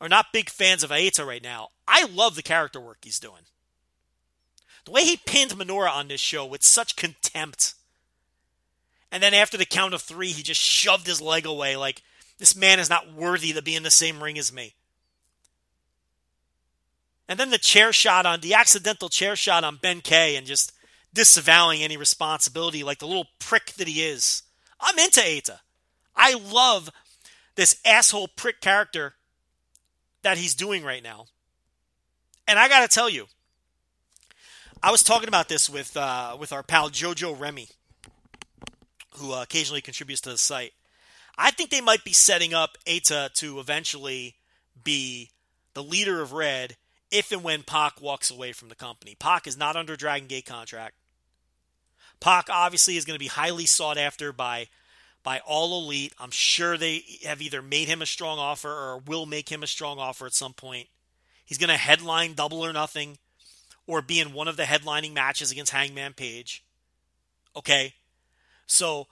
are 0.00 0.08
not 0.08 0.32
big 0.32 0.50
fans 0.50 0.82
of 0.82 0.90
Eita 0.90 1.26
right 1.26 1.42
now. 1.42 1.68
I 1.86 2.06
love 2.06 2.34
the 2.34 2.42
character 2.42 2.80
work 2.80 2.98
he's 3.02 3.18
doing. 3.18 3.42
The 4.84 4.90
way 4.90 5.04
he 5.04 5.16
pinned 5.16 5.52
Minoura 5.52 5.90
on 5.90 6.08
this 6.08 6.20
show 6.20 6.44
with 6.44 6.62
such 6.62 6.96
contempt. 6.96 7.74
And 9.14 9.22
then 9.22 9.32
after 9.32 9.56
the 9.56 9.64
count 9.64 9.94
of 9.94 10.02
three, 10.02 10.32
he 10.32 10.42
just 10.42 10.60
shoved 10.60 11.06
his 11.06 11.20
leg 11.20 11.46
away 11.46 11.76
like 11.76 12.02
this 12.38 12.56
man 12.56 12.80
is 12.80 12.90
not 12.90 13.14
worthy 13.14 13.52
to 13.52 13.62
be 13.62 13.76
in 13.76 13.84
the 13.84 13.90
same 13.92 14.20
ring 14.20 14.36
as 14.36 14.52
me. 14.52 14.74
And 17.28 17.38
then 17.38 17.50
the 17.50 17.58
chair 17.58 17.92
shot 17.92 18.26
on 18.26 18.40
the 18.40 18.54
accidental 18.54 19.08
chair 19.08 19.36
shot 19.36 19.62
on 19.62 19.76
Ben 19.76 20.00
K 20.00 20.34
and 20.34 20.44
just 20.44 20.72
disavowing 21.12 21.80
any 21.80 21.96
responsibility 21.96 22.82
like 22.82 22.98
the 22.98 23.06
little 23.06 23.28
prick 23.38 23.66
that 23.74 23.86
he 23.86 24.02
is. 24.02 24.42
I'm 24.80 24.98
into 24.98 25.20
Eita. 25.20 25.60
I 26.16 26.34
love 26.34 26.90
this 27.54 27.80
asshole 27.84 28.30
prick 28.34 28.60
character 28.60 29.14
that 30.22 30.38
he's 30.38 30.56
doing 30.56 30.82
right 30.82 31.04
now. 31.04 31.26
And 32.48 32.58
I 32.58 32.68
got 32.68 32.80
to 32.80 32.92
tell 32.92 33.08
you, 33.08 33.26
I 34.82 34.90
was 34.90 35.04
talking 35.04 35.28
about 35.28 35.48
this 35.48 35.70
with 35.70 35.96
uh, 35.96 36.36
with 36.36 36.52
our 36.52 36.64
pal 36.64 36.90
Jojo 36.90 37.38
Remy, 37.38 37.68
who 39.16 39.32
uh, 39.32 39.42
occasionally 39.42 39.80
contributes 39.80 40.20
to 40.22 40.30
the 40.30 40.38
site. 40.38 40.72
I 41.36 41.50
think 41.50 41.70
they 41.70 41.80
might 41.80 42.04
be 42.04 42.12
setting 42.12 42.54
up 42.54 42.78
Eita 42.86 43.32
to 43.34 43.58
eventually 43.58 44.36
be 44.82 45.30
the 45.74 45.82
leader 45.82 46.20
of 46.20 46.32
Red 46.32 46.76
if 47.10 47.32
and 47.32 47.42
when 47.42 47.62
Pac 47.62 48.00
walks 48.00 48.30
away 48.30 48.52
from 48.52 48.68
the 48.68 48.74
company. 48.74 49.16
Pac 49.18 49.46
is 49.46 49.56
not 49.56 49.76
under 49.76 49.96
Dragon 49.96 50.28
Gate 50.28 50.46
contract. 50.46 50.94
Pac 52.20 52.48
obviously 52.50 52.96
is 52.96 53.04
going 53.04 53.16
to 53.16 53.24
be 53.24 53.28
highly 53.28 53.66
sought 53.66 53.98
after 53.98 54.32
by 54.32 54.68
by 55.22 55.40
all 55.46 55.82
elite. 55.82 56.12
I'm 56.18 56.30
sure 56.30 56.76
they 56.76 57.02
have 57.24 57.40
either 57.40 57.62
made 57.62 57.88
him 57.88 58.02
a 58.02 58.06
strong 58.06 58.38
offer 58.38 58.68
or 58.68 58.98
will 58.98 59.26
make 59.26 59.48
him 59.48 59.62
a 59.62 59.66
strong 59.66 59.98
offer 59.98 60.26
at 60.26 60.34
some 60.34 60.52
point. 60.52 60.88
He's 61.44 61.58
going 61.58 61.70
to 61.70 61.76
headline 61.76 62.34
double 62.34 62.64
or 62.64 62.72
nothing 62.72 63.18
or 63.86 64.02
be 64.02 64.20
in 64.20 64.32
one 64.32 64.48
of 64.48 64.56
the 64.56 64.64
headlining 64.64 65.14
matches 65.14 65.50
against 65.50 65.72
Hangman 65.72 66.12
Page. 66.12 66.64
Okay? 67.56 67.94
So, 68.66 69.06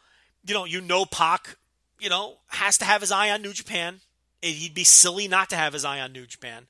you 0.44 0.54
know, 0.54 0.64
you 0.64 0.80
know 0.80 1.04
Pac, 1.04 1.56
you 2.00 2.08
know, 2.08 2.38
has 2.48 2.78
to 2.78 2.84
have 2.84 3.00
his 3.00 3.12
eye 3.12 3.30
on 3.30 3.42
New 3.42 3.52
Japan. 3.52 4.00
He'd 4.40 4.74
be 4.74 4.84
silly 4.84 5.28
not 5.28 5.50
to 5.50 5.56
have 5.56 5.72
his 5.72 5.84
eye 5.84 6.00
on 6.00 6.12
New 6.12 6.26
Japan. 6.26 6.66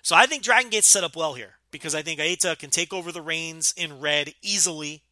So 0.00 0.16
I 0.16 0.26
think 0.26 0.42
Dragon 0.42 0.70
Gate's 0.70 0.86
set 0.86 1.04
up 1.04 1.16
well 1.16 1.34
here 1.34 1.54
because 1.70 1.94
I 1.94 2.02
think 2.02 2.18
Eita 2.18 2.58
can 2.58 2.70
take 2.70 2.92
over 2.92 3.12
the 3.12 3.20
reins 3.20 3.74
in 3.76 4.00
red 4.00 4.34
easily 4.42 5.02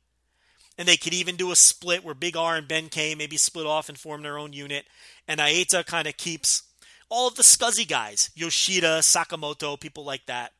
and 0.81 0.89
they 0.89 0.97
could 0.97 1.13
even 1.13 1.37
do 1.37 1.53
a 1.53 1.57
split 1.57 2.03
where 2.03 2.15
Big 2.15 2.39
R 2.39 2.57
and 2.57 2.67
Ben 2.67 2.89
K 2.89 3.15
maybe 3.15 3.37
split 3.37 3.67
off 3.67 3.91
and 3.91 3.99
form 3.99 4.23
their 4.23 4.39
own 4.39 4.55
unit, 4.55 4.87
and 5.29 5.39
Eita 5.39 5.85
kind 5.85 6.09
of 6.09 6.17
keeps 6.17 6.63
all 7.11 7.29
of 7.29 7.35
the 7.35 7.43
scuzzy 7.43 7.87
guys, 7.87 8.31
Yoshida, 8.35 9.01
Sakamoto, 9.01 9.79
people 9.79 10.05
like 10.05 10.25
that. 10.25 10.53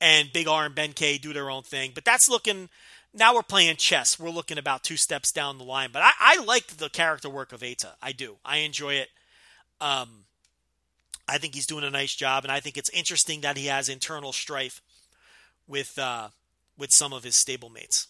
And 0.00 0.32
Big 0.32 0.48
R 0.48 0.64
and 0.64 0.74
Ben 0.74 0.94
K 0.94 1.18
do 1.18 1.34
their 1.34 1.50
own 1.50 1.64
thing. 1.64 1.90
But 1.94 2.06
that's 2.06 2.30
looking 2.30 2.70
now 3.14 3.34
we're 3.34 3.42
playing 3.42 3.76
chess. 3.76 4.18
We're 4.18 4.30
looking 4.30 4.58
about 4.58 4.84
two 4.84 4.96
steps 4.96 5.32
down 5.32 5.58
the 5.58 5.64
line. 5.64 5.90
But 5.92 6.02
I, 6.02 6.12
I 6.18 6.44
like 6.44 6.66
the 6.78 6.88
character 6.88 7.28
work 7.28 7.52
of 7.52 7.60
Eita. 7.60 7.92
I 8.02 8.12
do. 8.12 8.36
I 8.44 8.58
enjoy 8.58 8.94
it. 8.94 9.08
Um, 9.80 10.24
I 11.28 11.38
think 11.38 11.54
he's 11.54 11.66
doing 11.66 11.84
a 11.84 11.90
nice 11.90 12.14
job, 12.14 12.44
and 12.44 12.52
I 12.52 12.60
think 12.60 12.76
it's 12.76 12.90
interesting 12.90 13.42
that 13.42 13.56
he 13.56 13.66
has 13.66 13.88
internal 13.88 14.32
strife 14.32 14.80
with 15.66 15.98
uh, 15.98 16.28
with 16.76 16.90
some 16.90 17.12
of 17.12 17.24
his 17.24 17.34
stablemates. 17.34 18.06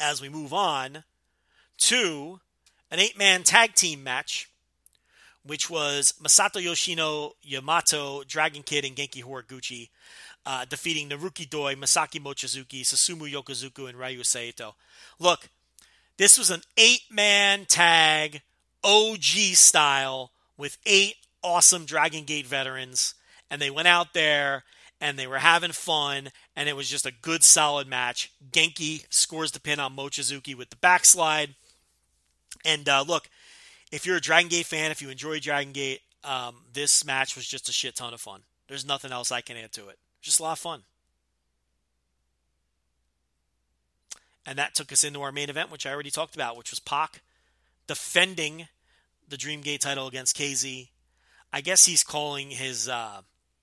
As 0.00 0.20
we 0.20 0.28
move 0.28 0.52
on 0.52 1.04
to 1.78 2.40
an 2.90 3.00
eight 3.00 3.18
man 3.18 3.42
tag 3.42 3.74
team 3.74 4.04
match, 4.04 4.48
which 5.44 5.68
was 5.68 6.14
Masato 6.22 6.62
Yoshino, 6.62 7.32
Yamato, 7.42 8.22
Dragon 8.24 8.62
Kid, 8.62 8.84
and 8.84 8.96
Genki 8.96 9.24
Horiguchi 9.24 9.90
uh, 10.46 10.64
defeating 10.64 11.08
Naruki 11.08 11.48
Doi, 11.48 11.74
Masaki 11.74 12.20
Mochizuki, 12.20 12.82
Susumu 12.82 13.30
Yokosuka, 13.30 13.88
and 13.88 13.98
Ryo 13.98 14.22
Saito. 14.22 14.74
Look, 15.18 15.48
this 16.16 16.38
was 16.38 16.50
an 16.50 16.62
eight 16.76 17.02
man 17.10 17.64
tag, 17.66 18.42
OG 18.82 19.54
style, 19.54 20.32
with 20.56 20.78
eight 20.86 21.16
awesome 21.42 21.84
Dragon 21.84 22.24
Gate 22.24 22.46
veterans. 22.46 23.14
And 23.50 23.60
they 23.60 23.70
went 23.70 23.88
out 23.88 24.14
there 24.14 24.64
and 25.00 25.18
they 25.18 25.26
were 25.26 25.38
having 25.38 25.72
fun, 25.72 26.30
and 26.56 26.68
it 26.68 26.76
was 26.76 26.88
just 26.88 27.04
a 27.04 27.12
good, 27.12 27.42
solid 27.42 27.86
match. 27.86 28.32
Genki 28.52 29.04
scores 29.10 29.52
the 29.52 29.60
pin 29.60 29.78
on 29.78 29.94
Mochizuki 29.94 30.56
with 30.56 30.70
the 30.70 30.76
backslide. 30.76 31.54
And 32.64 32.88
uh, 32.88 33.04
look, 33.06 33.28
if 33.92 34.06
you're 34.06 34.16
a 34.16 34.20
Dragon 34.20 34.48
Gate 34.48 34.66
fan, 34.66 34.90
if 34.90 35.02
you 35.02 35.10
enjoy 35.10 35.40
Dragon 35.40 35.72
Gate, 35.72 36.00
um, 36.22 36.56
this 36.72 37.04
match 37.04 37.36
was 37.36 37.46
just 37.46 37.68
a 37.68 37.72
shit 37.72 37.96
ton 37.96 38.14
of 38.14 38.20
fun. 38.20 38.40
There's 38.68 38.86
nothing 38.86 39.12
else 39.12 39.30
I 39.30 39.42
can 39.42 39.56
add 39.56 39.72
to 39.72 39.88
it. 39.88 39.98
Just 40.24 40.40
a 40.40 40.42
lot 40.42 40.52
of 40.52 40.58
fun. 40.58 40.82
And 44.46 44.58
that 44.58 44.74
took 44.74 44.90
us 44.90 45.04
into 45.04 45.20
our 45.20 45.32
main 45.32 45.50
event, 45.50 45.70
which 45.70 45.84
I 45.84 45.92
already 45.92 46.10
talked 46.10 46.34
about, 46.34 46.56
which 46.56 46.70
was 46.70 46.80
Pac 46.80 47.20
defending 47.86 48.68
the 49.28 49.36
Dreamgate 49.36 49.80
title 49.80 50.06
against 50.06 50.36
KZ. 50.36 50.88
I 51.52 51.60
guess 51.60 51.84
he's 51.84 52.02
calling 52.02 52.50
his, 52.50 52.88
uh, 52.88 53.20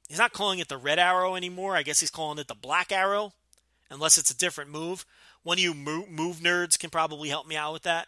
he's 0.07 0.19
not 0.19 0.33
calling 0.33 0.59
it 0.59 0.67
the 0.67 0.77
red 0.77 0.99
arrow 0.99 1.35
anymore. 1.35 1.75
I 1.75 1.81
guess 1.81 1.99
he's 1.99 2.11
calling 2.11 2.37
it 2.37 2.47
the 2.47 2.55
black 2.55 2.91
arrow, 2.91 3.33
unless 3.89 4.19
it's 4.19 4.31
a 4.31 4.37
different 4.37 4.69
move. 4.69 5.03
One 5.41 5.57
of 5.57 5.63
you 5.63 5.73
move, 5.73 6.37
nerds 6.37 6.77
can 6.77 6.91
probably 6.91 7.29
help 7.29 7.47
me 7.47 7.55
out 7.55 7.73
with 7.73 7.83
that. 7.83 8.07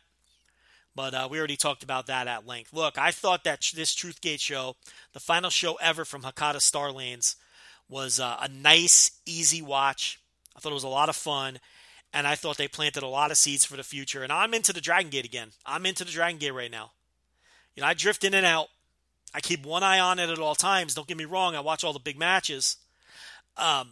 But 0.95 1.15
uh, 1.15 1.27
we 1.29 1.39
already 1.39 1.57
talked 1.57 1.81
about 1.81 2.05
that 2.05 2.27
at 2.27 2.45
length. 2.45 2.71
Look, 2.71 2.99
I 2.99 3.09
thought 3.09 3.43
that 3.45 3.61
this 3.73 3.95
Truthgate 3.95 4.39
show, 4.39 4.75
the 5.13 5.19
final 5.19 5.49
show 5.49 5.73
ever 5.81 6.05
from 6.05 6.21
Hakata 6.21 6.61
Star 6.61 6.91
Lanes, 6.91 7.35
was 7.89 8.19
uh, 8.19 8.37
a 8.41 8.47
nice, 8.47 9.11
easy 9.25 9.61
watch. 9.61 10.19
I 10.55 10.59
thought 10.59 10.71
it 10.71 10.75
was 10.75 10.83
a 10.83 10.89
lot 10.89 11.09
of 11.09 11.15
fun, 11.15 11.59
and 12.13 12.27
I 12.27 12.35
thought 12.35 12.57
they 12.57 12.67
planted 12.67 13.03
a 13.03 13.07
lot 13.07 13.31
of 13.31 13.37
seeds 13.37 13.65
for 13.65 13.77
the 13.77 13.83
future. 13.83 14.23
And 14.23 14.31
I'm 14.31 14.53
into 14.53 14.73
the 14.73 14.81
Dragon 14.81 15.09
Gate 15.09 15.25
again. 15.25 15.49
I'm 15.65 15.85
into 15.85 16.03
the 16.03 16.11
Dragon 16.11 16.37
Gate 16.37 16.53
right 16.53 16.71
now. 16.71 16.91
You 17.75 17.81
know, 17.81 17.87
I 17.87 17.93
drift 17.93 18.23
in 18.23 18.33
and 18.33 18.45
out. 18.45 18.67
I 19.33 19.39
keep 19.39 19.65
one 19.65 19.83
eye 19.83 19.99
on 19.99 20.19
it 20.19 20.29
at 20.29 20.39
all 20.39 20.55
times. 20.55 20.93
Don't 20.93 21.07
get 21.07 21.17
me 21.17 21.25
wrong. 21.25 21.55
I 21.55 21.61
watch 21.61 21.83
all 21.83 21.93
the 21.93 21.99
big 21.99 22.19
matches. 22.19 22.77
Um, 23.57 23.89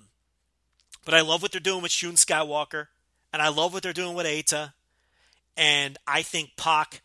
but 1.04 1.14
I 1.14 1.22
love 1.22 1.42
what 1.42 1.52
they're 1.52 1.60
doing 1.60 1.82
with 1.82 1.92
Shun 1.92 2.14
Skywalker, 2.14 2.88
and 3.34 3.42
I 3.42 3.50
love 3.50 3.74
what 3.74 3.84
they're 3.84 3.94
doing 3.94 4.16
with 4.16 4.26
Eita. 4.26 4.74
And 5.58 5.98
I 6.08 6.22
think 6.22 6.52
Pac 6.58 7.02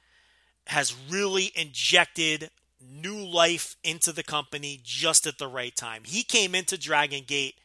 has 0.67 0.95
really 1.11 1.51
injected 1.55 2.51
new 2.91 3.17
life 3.17 3.77
into 3.83 4.13
the 4.13 4.23
company 4.23 4.81
just 4.83 5.27
at 5.27 5.39
the 5.39 5.49
right 5.49 5.75
time. 5.75 6.03
He 6.05 6.23
came 6.23 6.55
into 6.55 6.79
Dragon 6.79 7.25
Gate 7.27 7.57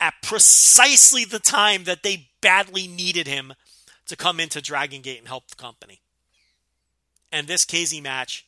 at 0.00 0.14
precisely 0.22 1.24
the 1.24 1.38
time 1.38 1.84
that 1.84 2.02
they 2.02 2.28
badly 2.40 2.88
needed 2.88 3.26
him 3.26 3.52
to 4.06 4.16
come 4.16 4.40
into 4.40 4.60
Dragon 4.60 5.02
Gate 5.02 5.18
and 5.18 5.28
help 5.28 5.48
the 5.48 5.56
company. 5.56 6.00
And 7.30 7.46
this 7.46 7.64
KZ 7.64 8.02
match 8.02 8.46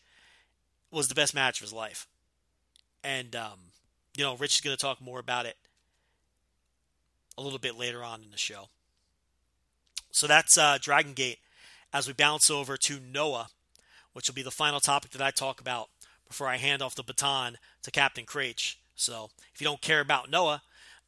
was 0.91 1.09
the 1.09 1.15
best 1.15 1.35
match 1.35 1.61
of 1.61 1.65
his 1.65 1.73
life. 1.73 2.07
And, 3.05 3.37
um, 3.37 3.59
you 4.17 4.25
know, 4.25 4.37
Rich 4.37 4.55
is 4.55 4.61
going 4.61 4.77
to 4.77 4.81
talk 4.81 5.01
more 5.01 5.19
about 5.19 5.47
it 5.47 5.57
a 7.39 7.43
little 7.43 7.59
bit 7.59 7.79
later 7.79 8.03
on 8.03 8.23
in 8.23 8.31
the 8.31 8.39
show. 8.39 8.69
So 10.11 10.27
that's 10.27 10.59
uh, 10.59 10.79
Dragon 10.81 11.15
Gate 11.15 11.39
as 11.93 12.07
we 12.07 12.13
bounce 12.13 12.51
over 12.51 12.77
to 12.77 12.99
Noah 13.01 13.49
which 14.13 14.29
will 14.29 14.35
be 14.35 14.43
the 14.43 14.51
final 14.51 14.81
topic 14.81 15.11
that 15.13 15.23
I 15.23 15.31
talk 15.31 15.61
about 15.61 15.89
before 16.27 16.49
I 16.49 16.57
hand 16.57 16.83
off 16.83 16.95
the 16.95 17.03
baton 17.03 17.59
to 17.83 17.91
Captain 17.91 18.25
Kraetsch. 18.25 18.77
So 18.95 19.31
if 19.55 19.61
you 19.61 19.65
don't 19.65 19.81
care 19.81 20.01
about 20.01 20.31
Noah, 20.31 20.63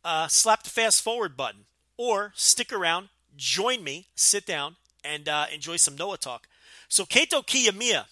uh, 0.05 0.29
slap 0.29 0.63
the 0.63 0.71
fast 0.71 1.03
forward 1.03 1.37
button 1.37 1.65
or 1.97 2.33
stick 2.35 2.73
around, 2.73 3.09
join 3.37 3.83
me, 3.83 4.07
sit 4.15 4.47
down, 4.47 4.77
and 5.03 5.29
uh, 5.29 5.47
enjoy 5.53 5.77
some 5.77 5.97
Noah 5.97 6.19
talk. 6.19 6.49
So 6.89 7.05
Kaito 7.05 7.45
Kiyomiya 7.45 8.05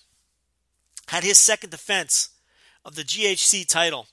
had 1.09 1.24
his 1.24 1.39
second 1.39 1.70
defense 1.70 2.31
of 2.85 2.94
the 2.94 3.02
GHC 3.02 3.66
title, 3.69 4.06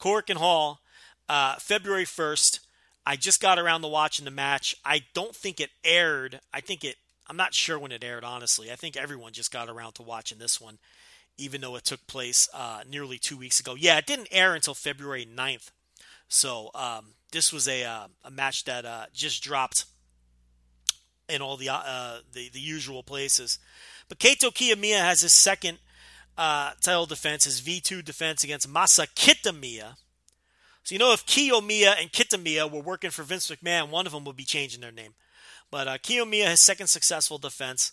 Korakuen 0.00 0.36
Hall, 0.36 0.80
uh, 1.28 1.56
February 1.56 2.04
1st. 2.04 2.60
I 3.06 3.16
just 3.16 3.40
got 3.40 3.58
around 3.58 3.82
to 3.82 3.88
watching 3.88 4.24
the 4.24 4.30
match. 4.30 4.76
I 4.84 5.02
don't 5.14 5.34
think 5.34 5.60
it 5.60 5.70
aired. 5.84 6.40
I 6.52 6.60
think 6.60 6.84
it 6.84 6.96
I'm 7.32 7.38
not 7.38 7.54
sure 7.54 7.78
when 7.78 7.92
it 7.92 8.04
aired, 8.04 8.24
honestly. 8.24 8.70
I 8.70 8.74
think 8.74 8.94
everyone 8.94 9.32
just 9.32 9.50
got 9.50 9.70
around 9.70 9.94
to 9.94 10.02
watching 10.02 10.36
this 10.36 10.60
one, 10.60 10.76
even 11.38 11.62
though 11.62 11.76
it 11.76 11.84
took 11.86 12.06
place 12.06 12.46
uh, 12.52 12.82
nearly 12.86 13.16
two 13.16 13.38
weeks 13.38 13.58
ago. 13.58 13.74
Yeah, 13.74 13.96
it 13.96 14.04
didn't 14.04 14.28
air 14.30 14.54
until 14.54 14.74
February 14.74 15.24
9th. 15.24 15.70
So 16.28 16.68
um, 16.74 17.14
this 17.32 17.50
was 17.50 17.66
a, 17.66 17.84
uh, 17.84 18.08
a 18.22 18.30
match 18.30 18.64
that 18.64 18.84
uh, 18.84 19.06
just 19.14 19.42
dropped 19.42 19.86
in 21.26 21.40
all 21.40 21.56
the, 21.56 21.70
uh, 21.70 22.18
the, 22.34 22.50
the 22.50 22.60
usual 22.60 23.02
places. 23.02 23.58
But 24.10 24.18
Kaito 24.18 24.52
Kiyomiya 24.52 24.98
has 24.98 25.22
his 25.22 25.32
second 25.32 25.78
uh, 26.36 26.72
title 26.82 27.06
defense, 27.06 27.44
his 27.44 27.62
V2 27.62 28.04
defense 28.04 28.44
against 28.44 28.70
Masa 28.70 29.06
Kitamiya. 29.06 29.96
So 30.82 30.94
you 30.94 30.98
know 30.98 31.14
if 31.14 31.24
Kiyomiya 31.24 31.94
and 31.98 32.12
Kitamiya 32.12 32.70
were 32.70 32.82
working 32.82 33.08
for 33.08 33.22
Vince 33.22 33.50
McMahon, 33.50 33.88
one 33.88 34.04
of 34.04 34.12
them 34.12 34.24
would 34.24 34.36
be 34.36 34.44
changing 34.44 34.82
their 34.82 34.92
name. 34.92 35.14
But 35.72 35.88
uh, 35.88 35.98
Kiyomiya, 35.98 36.50
his 36.50 36.60
second 36.60 36.88
successful 36.88 37.38
defense. 37.38 37.92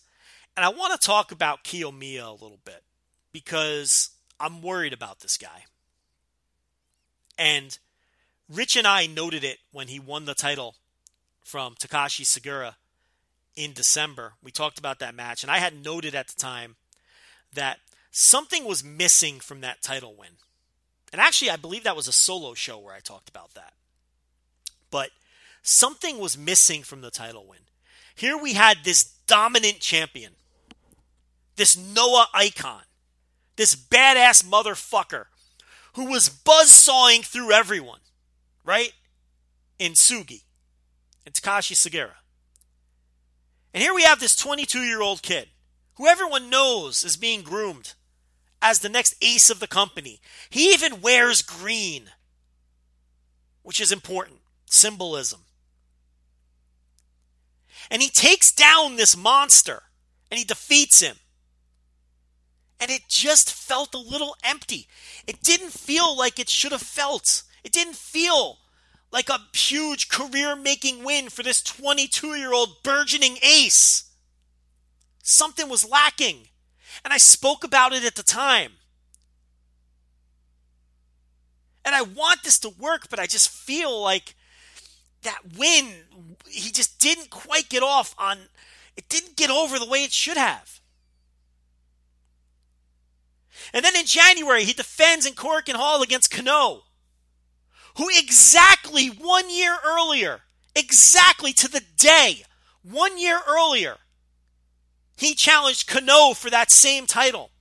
And 0.55 0.65
I 0.65 0.69
want 0.69 0.99
to 0.99 1.07
talk 1.07 1.31
about 1.31 1.63
Kiyomiya 1.63 2.27
a 2.27 2.31
little 2.33 2.59
bit 2.65 2.83
because 3.31 4.09
I'm 4.37 4.61
worried 4.61 4.91
about 4.91 5.21
this 5.21 5.37
guy. 5.37 5.63
And 7.37 7.79
Rich 8.53 8.75
and 8.75 8.85
I 8.85 9.07
noted 9.07 9.45
it 9.45 9.59
when 9.71 9.87
he 9.87 9.97
won 9.97 10.25
the 10.25 10.35
title 10.35 10.75
from 11.41 11.75
Takashi 11.75 12.25
Sugiura 12.25 12.75
in 13.55 13.71
December. 13.71 14.33
We 14.43 14.51
talked 14.51 14.77
about 14.77 14.99
that 14.99 15.15
match, 15.15 15.41
and 15.41 15.49
I 15.49 15.59
had 15.59 15.81
noted 15.81 16.13
at 16.13 16.27
the 16.27 16.39
time 16.39 16.75
that 17.53 17.79
something 18.11 18.65
was 18.65 18.83
missing 18.83 19.39
from 19.39 19.61
that 19.61 19.81
title 19.81 20.15
win. 20.19 20.31
And 21.13 21.21
actually, 21.21 21.49
I 21.49 21.55
believe 21.55 21.85
that 21.85 21.95
was 21.95 22.09
a 22.09 22.11
solo 22.11 22.53
show 22.55 22.77
where 22.77 22.93
I 22.93 22.99
talked 22.99 23.29
about 23.29 23.53
that. 23.53 23.71
But 24.91 25.11
something 25.61 26.17
was 26.19 26.37
missing 26.37 26.83
from 26.83 27.01
the 27.01 27.11
title 27.11 27.45
win. 27.47 27.59
Here 28.15 28.37
we 28.37 28.53
had 28.53 28.79
this 28.83 29.03
dominant 29.27 29.79
champion, 29.79 30.33
this 31.55 31.77
Noah 31.77 32.27
icon, 32.33 32.83
this 33.55 33.75
badass 33.75 34.43
motherfucker 34.43 35.25
who 35.93 36.05
was 36.05 36.29
buzzsawing 36.29 37.25
through 37.25 37.51
everyone, 37.51 37.99
right? 38.63 38.93
In 39.77 39.93
Sugi 39.93 40.43
and 41.25 41.33
Takashi 41.33 41.75
Sugiura. 41.75 42.15
And 43.73 43.83
here 43.83 43.93
we 43.93 44.03
have 44.03 44.19
this 44.19 44.35
22 44.35 44.79
year 44.79 45.01
old 45.01 45.21
kid 45.21 45.49
who 45.95 46.07
everyone 46.07 46.49
knows 46.49 47.03
is 47.03 47.17
being 47.17 47.41
groomed 47.41 47.93
as 48.61 48.79
the 48.79 48.89
next 48.89 49.15
ace 49.21 49.49
of 49.49 49.59
the 49.59 49.67
company. 49.67 50.19
He 50.49 50.73
even 50.73 51.01
wears 51.01 51.41
green, 51.41 52.09
which 53.63 53.79
is 53.79 53.91
important 53.91 54.39
symbolism. 54.65 55.41
And 57.89 58.01
he 58.01 58.09
takes 58.09 58.51
down 58.51 58.95
this 58.95 59.17
monster 59.17 59.83
and 60.29 60.37
he 60.37 60.45
defeats 60.45 60.99
him. 60.99 61.17
And 62.79 62.89
it 62.91 63.09
just 63.09 63.51
felt 63.51 63.93
a 63.93 63.99
little 63.99 64.35
empty. 64.43 64.87
It 65.27 65.41
didn't 65.41 65.71
feel 65.71 66.15
like 66.17 66.39
it 66.39 66.49
should 66.49 66.71
have 66.71 66.81
felt. 66.81 67.43
It 67.63 67.71
didn't 67.71 67.95
feel 67.95 68.59
like 69.11 69.29
a 69.29 69.39
huge 69.53 70.07
career 70.07 70.55
making 70.55 71.03
win 71.03 71.29
for 71.29 71.43
this 71.43 71.61
22 71.61 72.35
year 72.35 72.53
old 72.53 72.83
burgeoning 72.83 73.37
ace. 73.41 74.11
Something 75.23 75.67
was 75.67 75.87
lacking. 75.87 76.47
And 77.03 77.13
I 77.13 77.17
spoke 77.17 77.63
about 77.63 77.93
it 77.93 78.05
at 78.05 78.15
the 78.15 78.23
time. 78.23 78.73
And 81.83 81.95
I 81.95 82.01
want 82.01 82.43
this 82.43 82.59
to 82.59 82.69
work, 82.69 83.09
but 83.09 83.19
I 83.19 83.25
just 83.25 83.49
feel 83.49 84.01
like 84.01 84.35
that 85.23 85.39
win, 85.57 85.87
he 86.47 86.71
just 86.71 86.99
didn't 86.99 87.29
quite 87.29 87.69
get 87.69 87.83
off 87.83 88.15
on. 88.17 88.37
It 88.95 89.09
didn't 89.09 89.37
get 89.37 89.49
over 89.49 89.79
the 89.79 89.87
way 89.87 90.03
it 90.03 90.11
should 90.11 90.37
have. 90.37 90.79
And 93.73 93.83
then 93.83 93.95
in 93.95 94.05
January, 94.05 94.63
he 94.63 94.73
defends 94.73 95.25
in 95.25 95.33
Korakuen 95.33 95.75
Hall 95.75 96.01
against 96.01 96.31
Kenoh, 96.31 96.81
who 97.97 98.07
exactly 98.09 99.07
one 99.07 99.49
year 99.49 99.77
earlier 99.85 100.41
exactly 100.75 101.53
to 101.53 101.67
the 101.67 101.83
day, 101.97 102.43
one 102.81 103.17
year 103.17 103.39
earlier, 103.47 103.97
he 105.17 105.35
challenged 105.35 105.89
Kenoh 105.89 106.35
for 106.35 106.49
that 106.49 106.71
same 106.71 107.05
title. 107.05 107.51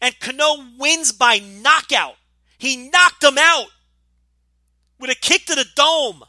And 0.00 0.18
Kenoh 0.18 0.78
wins 0.78 1.12
by 1.12 1.38
knockout. 1.38 2.16
He 2.58 2.88
knocked 2.88 3.22
him 3.22 3.38
out 3.38 3.68
with 4.98 5.10
a 5.10 5.14
kick 5.14 5.44
to 5.46 5.54
the 5.54 5.66
dome. 5.76 6.24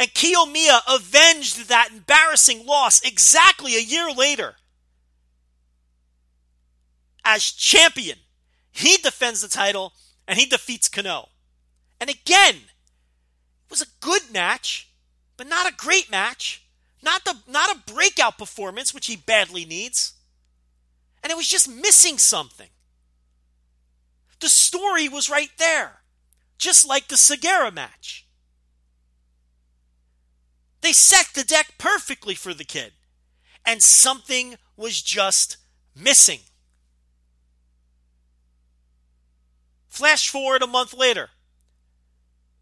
And 0.00 0.08
Kiyomiya 0.14 0.80
avenged 0.88 1.68
that 1.68 1.90
embarrassing 1.92 2.64
loss 2.64 3.02
exactly 3.02 3.76
a 3.76 3.80
year 3.80 4.10
later. 4.10 4.54
As 7.22 7.44
champion, 7.44 8.16
he 8.72 8.96
defends 8.96 9.42
the 9.42 9.48
title 9.48 9.92
and 10.26 10.38
he 10.38 10.46
defeats 10.46 10.88
Kenoh. 10.88 11.28
And 12.00 12.08
again, 12.08 12.54
it 12.54 13.68
was 13.68 13.82
a 13.82 13.86
good 14.00 14.32
match, 14.32 14.88
but 15.36 15.46
not 15.46 15.70
a 15.70 15.76
great 15.76 16.10
match. 16.10 16.64
Not 17.02 17.26
the 17.26 17.36
not 17.46 17.70
a 17.70 17.92
breakout 17.92 18.38
performance, 18.38 18.94
which 18.94 19.06
he 19.06 19.16
badly 19.16 19.66
needs. 19.66 20.14
And 21.22 21.30
it 21.30 21.36
was 21.36 21.46
just 21.48 21.68
missing 21.68 22.16
something. 22.16 22.70
The 24.40 24.48
story 24.48 25.10
was 25.10 25.28
right 25.28 25.50
there, 25.58 26.00
just 26.56 26.88
like 26.88 27.08
the 27.08 27.16
Sugiura 27.16 27.70
match. 27.70 28.26
They 30.90 30.94
set 30.94 31.26
the 31.34 31.44
deck 31.44 31.74
perfectly 31.78 32.34
for 32.34 32.52
the 32.52 32.64
kid, 32.64 32.94
and 33.64 33.80
something 33.80 34.56
was 34.76 35.00
just 35.00 35.56
missing. 35.94 36.40
Flash 39.86 40.28
forward 40.28 40.62
a 40.62 40.66
month 40.66 40.92
later. 40.92 41.30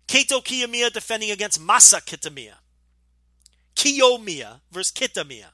Kaito 0.09 0.45
Kiyomiya 0.45 0.93
defending 0.93 1.31
against 1.31 1.59
Masa 1.59 2.05
Kitamiya. 2.05 2.57
Kiyomiya 3.75 4.61
versus 4.71 4.93
Kitamiya. 4.93 5.53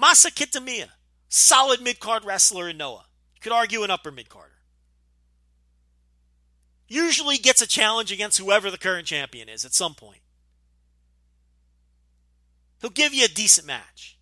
Masa 0.00 0.30
Kitamiya, 0.30 0.90
solid 1.28 1.82
mid 1.82 1.98
card 1.98 2.24
wrestler 2.24 2.68
in 2.68 2.76
Noah. 2.76 3.06
You 3.34 3.40
could 3.40 3.50
argue 3.50 3.82
an 3.82 3.90
upper 3.90 4.12
mid 4.12 4.28
carder. 4.28 4.60
Usually 6.86 7.38
gets 7.38 7.60
a 7.60 7.66
challenge 7.66 8.12
against 8.12 8.38
whoever 8.38 8.70
the 8.70 8.78
current 8.78 9.08
champion 9.08 9.48
is 9.48 9.64
at 9.64 9.74
some 9.74 9.96
point. 9.96 10.20
He'll 12.80 12.90
give 12.90 13.14
you 13.14 13.24
a 13.24 13.28
decent 13.28 13.66
match. 13.66 14.18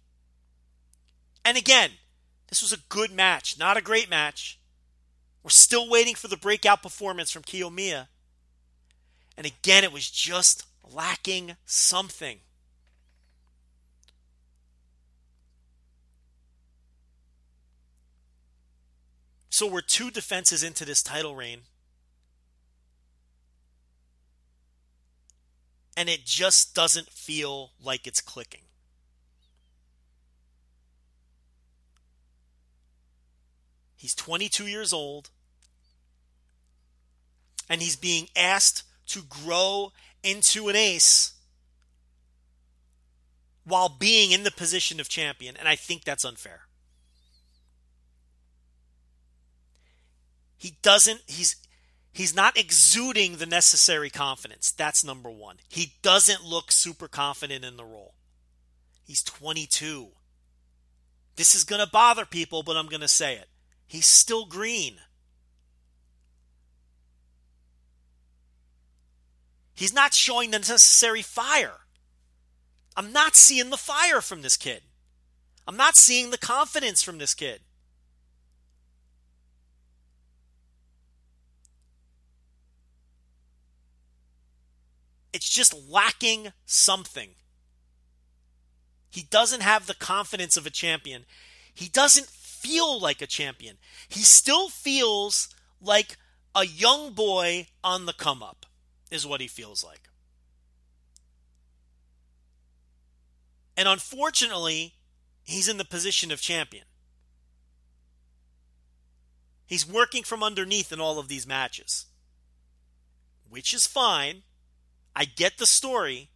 And 1.44 1.56
again, 1.56 1.90
this 2.48 2.62
was 2.62 2.72
a 2.72 2.78
good 2.88 3.12
match, 3.12 3.58
not 3.58 3.76
a 3.76 3.82
great 3.82 4.08
match. 4.08 4.58
We're 5.42 5.50
still 5.50 5.90
waiting 5.90 6.14
for 6.14 6.28
the 6.28 6.36
breakout 6.36 6.82
performance 6.82 7.30
from 7.30 7.42
Kiyomiya. 7.42 8.08
And 9.36 9.46
again, 9.46 9.84
it 9.84 9.92
was 9.92 10.08
just 10.10 10.64
lacking 10.82 11.56
something. 11.66 12.38
So 19.50 19.66
we're 19.68 19.82
two 19.82 20.10
defenses 20.10 20.64
into 20.64 20.84
this 20.84 21.02
title 21.02 21.36
reign. 21.36 21.60
And 25.96 26.08
it 26.08 26.24
just 26.24 26.74
doesn't 26.74 27.08
feel 27.10 27.72
like 27.82 28.06
it's 28.06 28.20
clicking. 28.20 28.62
He's 33.96 34.14
22 34.14 34.66
years 34.66 34.92
old. 34.92 35.30
And 37.70 37.80
he's 37.80 37.96
being 37.96 38.28
asked 38.36 38.82
to 39.06 39.22
grow 39.22 39.92
into 40.22 40.68
an 40.68 40.76
ace 40.76 41.32
while 43.64 43.88
being 43.88 44.30
in 44.30 44.42
the 44.42 44.50
position 44.50 45.00
of 45.00 45.08
champion. 45.08 45.56
And 45.56 45.66
I 45.68 45.76
think 45.76 46.04
that's 46.04 46.24
unfair. 46.24 46.62
He 50.58 50.76
doesn't, 50.82 51.22
he's, 51.26 51.56
he's 52.14 52.34
not 52.34 52.56
exuding 52.56 53.36
the 53.36 53.44
necessary 53.44 54.08
confidence. 54.08 54.70
That's 54.70 55.04
number 55.04 55.30
one. 55.30 55.56
He 55.68 55.92
doesn't 56.00 56.44
look 56.44 56.72
super 56.72 57.08
confident 57.08 57.64
in 57.64 57.76
the 57.76 57.84
role. 57.84 58.14
He's 59.04 59.22
22. 59.22 60.08
This 61.36 61.54
is 61.54 61.64
going 61.64 61.84
to 61.84 61.90
bother 61.90 62.24
people, 62.24 62.62
but 62.62 62.76
I'm 62.76 62.86
going 62.86 63.02
to 63.02 63.08
say 63.08 63.34
it. 63.34 63.48
He's 63.86 64.06
still 64.06 64.46
green. 64.46 64.94
He's 69.74 69.92
not 69.92 70.14
showing 70.14 70.52
the 70.52 70.60
necessary 70.60 71.20
fire. 71.20 71.80
I'm 72.96 73.12
not 73.12 73.34
seeing 73.34 73.70
the 73.70 73.76
fire 73.76 74.20
from 74.20 74.42
this 74.42 74.56
kid. 74.56 74.82
I'm 75.66 75.76
not 75.76 75.96
seeing 75.96 76.30
the 76.30 76.38
confidence 76.38 77.02
from 77.02 77.18
this 77.18 77.34
kid. 77.34 77.60
It's 85.34 85.48
just 85.48 85.74
lacking 85.90 86.52
something. 86.64 87.30
He 89.10 89.24
doesn't 89.24 89.62
have 89.62 89.86
the 89.86 89.94
confidence 89.94 90.56
of 90.56 90.64
a 90.64 90.70
champion. 90.70 91.24
He 91.74 91.88
doesn't 91.88 92.28
feel 92.28 93.00
like 93.00 93.20
a 93.20 93.26
champion. 93.26 93.78
He 94.08 94.20
still 94.20 94.68
feels 94.68 95.48
like 95.80 96.18
a 96.54 96.64
young 96.64 97.14
boy 97.14 97.66
on 97.82 98.06
the 98.06 98.12
come 98.12 98.44
up, 98.44 98.64
is 99.10 99.26
what 99.26 99.40
he 99.40 99.48
feels 99.48 99.82
like. 99.82 100.08
And 103.76 103.88
unfortunately, 103.88 104.94
he's 105.42 105.68
in 105.68 105.78
the 105.78 105.84
position 105.84 106.30
of 106.30 106.40
champion. 106.40 106.84
He's 109.66 109.84
working 109.84 110.22
from 110.22 110.44
underneath 110.44 110.92
in 110.92 111.00
all 111.00 111.18
of 111.18 111.26
these 111.26 111.44
matches, 111.44 112.06
which 113.48 113.74
is 113.74 113.88
fine. 113.88 114.44
I 115.16 115.24
get 115.24 115.58
the 115.58 115.66
story, 115.66 116.30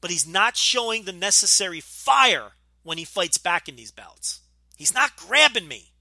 but 0.00 0.10
he's 0.10 0.26
not 0.26 0.56
showing 0.56 1.04
the 1.04 1.12
necessary 1.12 1.80
fire 1.80 2.52
when 2.82 2.98
he 2.98 3.04
fights 3.04 3.38
back 3.38 3.68
in 3.68 3.76
these 3.76 3.90
bouts. 3.90 4.40
He's 4.76 4.94
not 4.94 5.16
grabbing 5.16 5.66
me. 5.66 5.92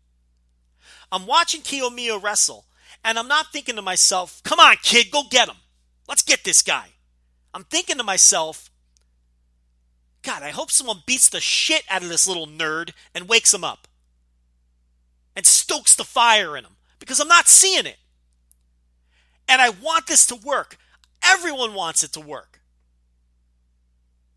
I'm 1.11 1.25
watching 1.25 1.61
Kiyomiya 1.61 2.21
wrestle, 2.21 2.65
and 3.03 3.17
I'm 3.17 3.27
not 3.27 3.51
thinking 3.51 3.75
to 3.75 3.81
myself, 3.81 4.41
come 4.43 4.59
on, 4.59 4.75
kid, 4.83 5.09
go 5.11 5.23
get 5.29 5.47
him. 5.47 5.57
Let's 6.07 6.21
get 6.21 6.43
this 6.43 6.61
guy. 6.61 6.89
I'm 7.53 7.63
thinking 7.63 7.97
to 7.97 8.03
myself, 8.03 8.69
God, 10.21 10.43
I 10.43 10.49
hope 10.49 10.71
someone 10.71 11.03
beats 11.05 11.29
the 11.29 11.39
shit 11.39 11.83
out 11.89 12.03
of 12.03 12.09
this 12.09 12.27
little 12.27 12.47
nerd 12.47 12.91
and 13.15 13.29
wakes 13.29 13.53
him 13.53 13.63
up 13.63 13.87
and 15.35 15.45
stokes 15.45 15.95
the 15.95 16.03
fire 16.03 16.57
in 16.57 16.65
him 16.65 16.75
because 16.99 17.19
I'm 17.19 17.27
not 17.27 17.47
seeing 17.47 17.85
it. 17.85 17.97
And 19.47 19.61
I 19.61 19.69
want 19.69 20.07
this 20.07 20.27
to 20.27 20.35
work. 20.35 20.77
Everyone 21.27 21.73
wants 21.73 22.03
it 22.03 22.13
to 22.13 22.19
work. 22.19 22.61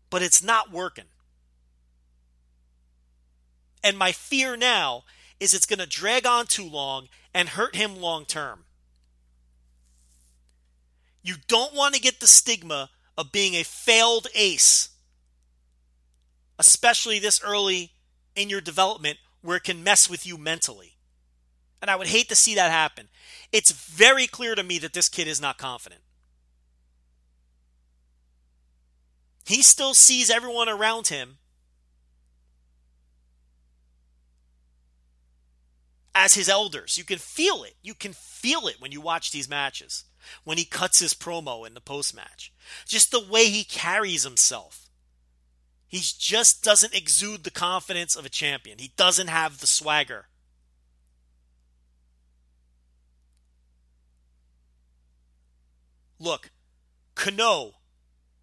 But 0.09 0.21
it's 0.21 0.43
not 0.43 0.71
working. 0.71 1.05
And 3.83 3.97
my 3.97 4.11
fear 4.11 4.55
now 4.55 5.03
is 5.39 5.53
it's 5.53 5.65
going 5.65 5.79
to 5.79 5.87
drag 5.87 6.25
on 6.25 6.45
too 6.45 6.67
long 6.67 7.07
and 7.33 7.49
hurt 7.49 7.75
him 7.75 7.95
long 7.95 8.25
term. 8.25 8.65
You 11.23 11.35
don't 11.47 11.73
want 11.73 11.95
to 11.95 12.01
get 12.01 12.19
the 12.19 12.27
stigma 12.27 12.89
of 13.17 13.31
being 13.31 13.53
a 13.53 13.63
failed 13.63 14.27
ace, 14.35 14.89
especially 16.57 17.19
this 17.19 17.41
early 17.43 17.91
in 18.35 18.49
your 18.49 18.61
development 18.61 19.17
where 19.41 19.57
it 19.57 19.63
can 19.63 19.83
mess 19.83 20.09
with 20.09 20.25
you 20.25 20.37
mentally. 20.37 20.97
And 21.81 21.89
I 21.89 21.95
would 21.95 22.07
hate 22.07 22.29
to 22.29 22.35
see 22.35 22.55
that 22.55 22.71
happen. 22.71 23.07
It's 23.51 23.71
very 23.71 24.27
clear 24.27 24.55
to 24.55 24.63
me 24.63 24.77
that 24.79 24.93
this 24.93 25.09
kid 25.09 25.27
is 25.27 25.41
not 25.41 25.57
confident. 25.57 26.01
He 29.51 29.63
still 29.63 29.93
sees 29.93 30.29
everyone 30.29 30.69
around 30.69 31.09
him 31.09 31.37
as 36.15 36.35
his 36.35 36.47
elders. 36.47 36.97
You 36.97 37.03
can 37.03 37.17
feel 37.17 37.63
it. 37.63 37.73
You 37.81 37.93
can 37.93 38.13
feel 38.13 38.67
it 38.67 38.77
when 38.79 38.93
you 38.93 39.01
watch 39.01 39.31
these 39.31 39.49
matches. 39.49 40.05
When 40.45 40.57
he 40.57 40.63
cuts 40.63 41.01
his 41.01 41.13
promo 41.13 41.67
in 41.67 41.73
the 41.73 41.81
post 41.81 42.15
match. 42.15 42.53
Just 42.87 43.11
the 43.11 43.19
way 43.19 43.47
he 43.47 43.65
carries 43.65 44.23
himself. 44.23 44.89
He 45.85 45.99
just 45.99 46.63
doesn't 46.63 46.95
exude 46.95 47.43
the 47.43 47.51
confidence 47.51 48.15
of 48.15 48.25
a 48.25 48.29
champion. 48.29 48.77
He 48.79 48.93
doesn't 48.95 49.27
have 49.27 49.59
the 49.59 49.67
swagger. 49.67 50.27
Look, 56.19 56.51
Kenoh 57.17 57.73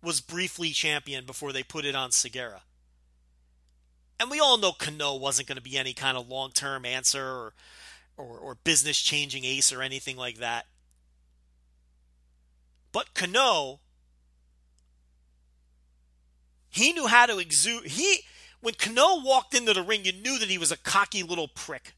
was 0.08 0.22
briefly 0.22 0.70
champion 0.70 1.26
before 1.26 1.52
they 1.52 1.62
put 1.62 1.84
it 1.84 1.94
on 1.94 2.08
Sugiura. 2.08 2.62
And 4.18 4.30
we 4.30 4.40
all 4.40 4.56
know 4.56 4.72
Kenoh 4.72 5.20
wasn't 5.20 5.48
going 5.48 5.58
to 5.58 5.62
be 5.62 5.76
any 5.76 5.92
kind 5.92 6.16
of 6.16 6.30
long 6.30 6.50
term 6.50 6.86
answer 6.86 7.22
or, 7.22 7.52
or, 8.16 8.38
or 8.38 8.54
business 8.64 8.98
changing 8.98 9.44
ace 9.44 9.70
or 9.70 9.82
anything 9.82 10.16
like 10.16 10.38
that. 10.38 10.64
But 12.90 13.12
Kenoh, 13.12 13.80
he 16.70 16.94
knew 16.94 17.06
how 17.06 17.26
to 17.26 17.38
exude. 17.38 17.88
He 17.88 18.20
when 18.62 18.74
Kenoh 18.74 19.22
walked 19.22 19.54
into 19.54 19.74
the 19.74 19.82
ring, 19.82 20.06
you 20.06 20.12
knew 20.12 20.38
that 20.38 20.48
he 20.48 20.56
was 20.56 20.72
a 20.72 20.78
cocky 20.78 21.22
little 21.22 21.48
prick. 21.48 21.92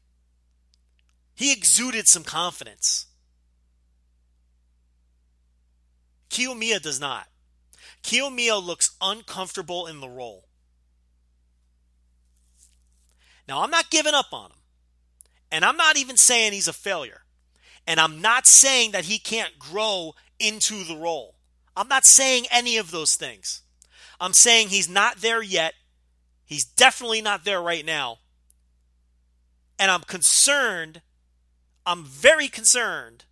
He 1.33 1.53
exuded 1.53 2.09
some 2.09 2.25
confidence. 2.25 3.07
Kiyomiya 6.29 6.81
does 6.81 6.99
not. 6.99 7.30
Kiyomiya 8.03 8.63
looks 8.63 8.95
uncomfortable 9.01 9.87
in 9.87 9.99
the 9.99 10.09
role. 10.09 10.47
Now, 13.47 13.61
I'm 13.61 13.71
not 13.71 13.89
giving 13.89 14.13
up 14.13 14.31
on 14.31 14.51
him. 14.51 14.57
And 15.51 15.65
I'm 15.65 15.77
not 15.77 15.97
even 15.97 16.17
saying 16.17 16.53
he's 16.53 16.67
a 16.67 16.73
failure. 16.73 17.21
And 17.85 17.99
I'm 17.99 18.21
not 18.21 18.47
saying 18.47 18.91
that 18.91 19.05
he 19.05 19.19
can't 19.19 19.59
grow 19.59 20.13
into 20.39 20.83
the 20.83 20.95
role. 20.95 21.35
I'm 21.75 21.87
not 21.87 22.05
saying 22.05 22.45
any 22.49 22.77
of 22.77 22.91
those 22.91 23.15
things. 23.15 23.63
I'm 24.19 24.33
saying 24.33 24.69
he's 24.69 24.89
not 24.89 25.17
there 25.17 25.41
yet. 25.41 25.73
He's 26.45 26.63
definitely 26.63 27.21
not 27.21 27.43
there 27.43 27.61
right 27.61 27.85
now. 27.85 28.19
And 29.79 29.91
I'm 29.91 30.01
concerned. 30.01 31.01
I'm 31.85 32.05
very 32.05 32.47
concerned 32.47 33.25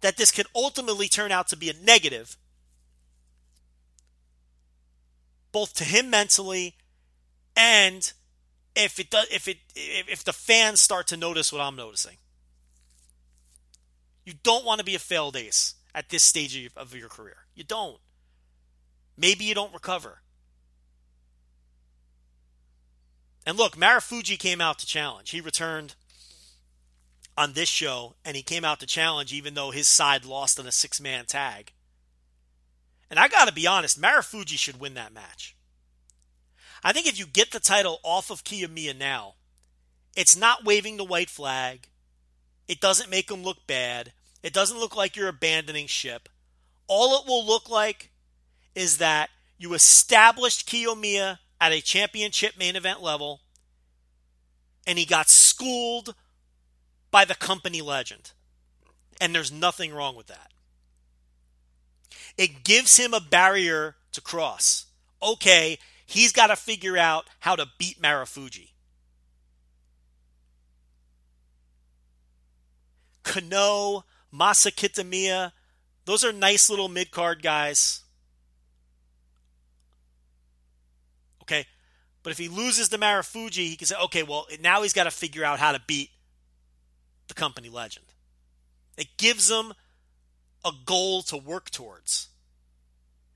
that 0.00 0.16
this 0.16 0.30
could 0.30 0.46
ultimately 0.54 1.08
turn 1.08 1.32
out 1.32 1.48
to 1.48 1.56
be 1.56 1.70
a 1.70 1.74
negative, 1.74 2.36
both 5.52 5.74
to 5.74 5.84
him 5.84 6.10
mentally 6.10 6.74
and 7.56 8.12
if 8.74 9.00
it 9.00 9.10
does 9.10 9.26
if 9.32 9.48
it 9.48 9.58
if 9.74 10.22
the 10.22 10.32
fans 10.32 10.80
start 10.80 11.06
to 11.08 11.16
notice 11.16 11.52
what 11.52 11.62
I'm 11.62 11.76
noticing. 11.76 12.18
You 14.24 14.34
don't 14.42 14.64
want 14.64 14.80
to 14.80 14.84
be 14.84 14.94
a 14.94 14.98
failed 14.98 15.36
ace 15.36 15.74
at 15.94 16.10
this 16.10 16.22
stage 16.22 16.70
of 16.76 16.94
your 16.94 17.08
career. 17.08 17.36
You 17.54 17.64
don't. 17.64 17.98
Maybe 19.16 19.44
you 19.44 19.54
don't 19.54 19.72
recover. 19.72 20.20
And 23.46 23.56
look, 23.56 23.76
Marufuji 23.76 24.38
came 24.38 24.60
out 24.60 24.80
to 24.80 24.86
challenge. 24.86 25.30
He 25.30 25.40
returned 25.40 25.94
on 27.36 27.52
this 27.52 27.68
show 27.68 28.14
and 28.24 28.36
he 28.36 28.42
came 28.42 28.64
out 28.64 28.80
to 28.80 28.86
challenge 28.86 29.32
even 29.32 29.54
though 29.54 29.70
his 29.70 29.88
side 29.88 30.24
lost 30.24 30.58
in 30.58 30.66
a 30.66 30.72
six 30.72 31.00
man 31.00 31.26
tag. 31.26 31.72
And 33.10 33.20
I 33.20 33.28
got 33.28 33.46
to 33.46 33.54
be 33.54 33.66
honest, 33.66 34.00
Marufuji 34.00 34.58
should 34.58 34.80
win 34.80 34.94
that 34.94 35.12
match. 35.12 35.56
I 36.82 36.92
think 36.92 37.06
if 37.06 37.18
you 37.18 37.26
get 37.26 37.50
the 37.52 37.60
title 37.60 38.00
off 38.02 38.30
of 38.30 38.44
Kiyomiya 38.44 38.96
now, 38.96 39.34
it's 40.14 40.36
not 40.36 40.64
waving 40.64 40.96
the 40.96 41.04
white 41.04 41.30
flag. 41.30 41.88
It 42.68 42.80
doesn't 42.80 43.10
make 43.10 43.30
him 43.30 43.42
look 43.42 43.66
bad. 43.66 44.12
It 44.42 44.52
doesn't 44.52 44.78
look 44.78 44.96
like 44.96 45.16
you're 45.16 45.28
abandoning 45.28 45.86
ship. 45.86 46.28
All 46.88 47.20
it 47.20 47.28
will 47.28 47.44
look 47.44 47.68
like 47.68 48.10
is 48.74 48.98
that 48.98 49.30
you 49.58 49.74
established 49.74 50.68
Kiyomiya 50.68 51.38
at 51.60 51.72
a 51.72 51.80
championship 51.80 52.58
main 52.58 52.76
event 52.76 53.02
level 53.02 53.40
and 54.86 54.98
he 54.98 55.04
got 55.04 55.28
schooled 55.28 56.14
by 57.16 57.24
the 57.24 57.34
company 57.34 57.80
legend. 57.80 58.32
And 59.22 59.34
there's 59.34 59.50
nothing 59.50 59.94
wrong 59.94 60.16
with 60.16 60.26
that. 60.26 60.52
It 62.36 62.62
gives 62.62 62.98
him 62.98 63.14
a 63.14 63.22
barrier 63.22 63.96
to 64.12 64.20
cross. 64.20 64.84
Okay, 65.22 65.78
he's 66.04 66.30
got 66.30 66.48
to 66.48 66.56
figure 66.56 66.98
out 66.98 67.24
how 67.40 67.56
to 67.56 67.68
beat 67.78 68.02
Marufuji. 68.02 68.72
Kenoh, 73.24 74.02
Masa 74.30 74.70
Kitamiya, 74.70 75.52
those 76.04 76.22
are 76.22 76.34
nice 76.34 76.68
little 76.68 76.90
mid 76.90 77.10
card 77.10 77.42
guys. 77.42 78.02
Okay. 81.40 81.64
But 82.22 82.32
if 82.32 82.36
he 82.36 82.48
loses 82.48 82.90
to 82.90 82.98
Marufuji, 82.98 83.68
he 83.70 83.76
can 83.76 83.86
say, 83.86 83.96
okay, 84.04 84.22
well, 84.22 84.46
now 84.60 84.82
he's 84.82 84.92
got 84.92 85.04
to 85.04 85.10
figure 85.10 85.46
out 85.46 85.58
how 85.58 85.72
to 85.72 85.80
beat 85.86 86.10
the 87.28 87.34
company 87.34 87.68
legend. 87.68 88.06
It 88.96 89.16
gives 89.18 89.50
him 89.50 89.72
a 90.64 90.72
goal 90.84 91.22
to 91.22 91.36
work 91.36 91.70
towards. 91.70 92.28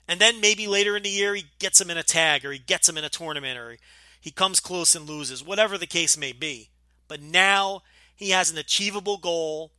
And 0.09 0.21
then 0.21 0.41
maybe 0.41 0.67
later 0.67 0.97
in 0.97 1.05
the 1.05 1.09
year, 1.09 1.35
he 1.35 1.45
gets 1.59 1.81
him 1.81 1.91
in 1.91 1.97
a 1.97 2.03
tag 2.03 2.45
or 2.45 2.51
he 2.51 2.59
gets 2.59 2.89
him 2.89 2.99
in 2.99 3.05
a 3.05 3.09
tournament 3.09 3.59
or 3.59 3.77
he 4.21 4.31
comes 4.31 4.59
close 4.59 4.95
and 4.95 5.09
loses, 5.09 5.45
whatever 5.45 5.79
the 5.79 5.87
case 5.87 6.17
may 6.17 6.33
be. 6.33 6.71
But 7.07 7.23
now 7.23 7.83
he 8.17 8.31
has 8.31 8.51
an 8.51 8.59
achievable 8.59 9.19
goal 9.19 9.73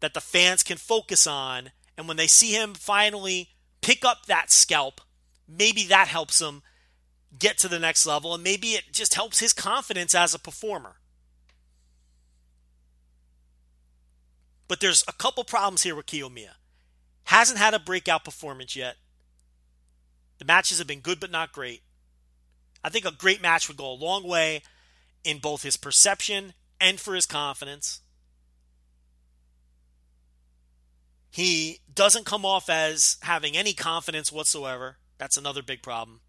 that 0.00 0.14
the 0.14 0.20
fans 0.20 0.62
can 0.62 0.76
focus 0.76 1.26
on. 1.26 1.70
And 1.96 2.06
when 2.06 2.16
they 2.16 2.26
see 2.26 2.52
him 2.52 2.74
finally 2.74 3.48
pick 3.80 4.04
up 4.04 4.26
that 4.26 4.50
scalp, 4.50 5.00
maybe 5.48 5.84
that 5.84 6.08
helps 6.08 6.40
him 6.40 6.62
get 7.38 7.58
to 7.58 7.68
the 7.68 7.78
next 7.78 8.06
level. 8.06 8.34
And 8.34 8.44
maybe 8.44 8.68
it 8.68 8.92
just 8.92 9.14
helps 9.14 9.40
his 9.40 9.52
confidence 9.52 10.14
as 10.14 10.34
a 10.34 10.38
performer. 10.38 10.96
But 14.70 14.78
there's 14.78 15.02
a 15.08 15.12
couple 15.12 15.42
problems 15.42 15.82
here 15.82 15.96
with 15.96 16.06
Kiyomiya. 16.06 16.52
Hasn't 17.24 17.58
had 17.58 17.74
a 17.74 17.80
breakout 17.80 18.24
performance 18.24 18.76
yet. 18.76 18.94
The 20.38 20.44
matches 20.44 20.78
have 20.78 20.86
been 20.86 21.00
good 21.00 21.18
but 21.18 21.32
not 21.32 21.50
great. 21.50 21.82
I 22.84 22.88
think 22.88 23.04
a 23.04 23.10
great 23.10 23.42
match 23.42 23.66
would 23.66 23.76
go 23.76 23.90
a 23.90 23.92
long 23.92 24.22
way 24.22 24.62
in 25.24 25.38
both 25.38 25.64
his 25.64 25.76
perception 25.76 26.54
and 26.80 27.00
for 27.00 27.16
his 27.16 27.26
confidence. 27.26 28.02
He 31.32 31.80
doesn't 31.92 32.24
come 32.24 32.46
off 32.46 32.70
as 32.70 33.16
having 33.22 33.56
any 33.56 33.72
confidence 33.72 34.30
whatsoever. 34.30 34.98
That's 35.18 35.36
another 35.36 35.64
big 35.64 35.82
problem. 35.82 36.20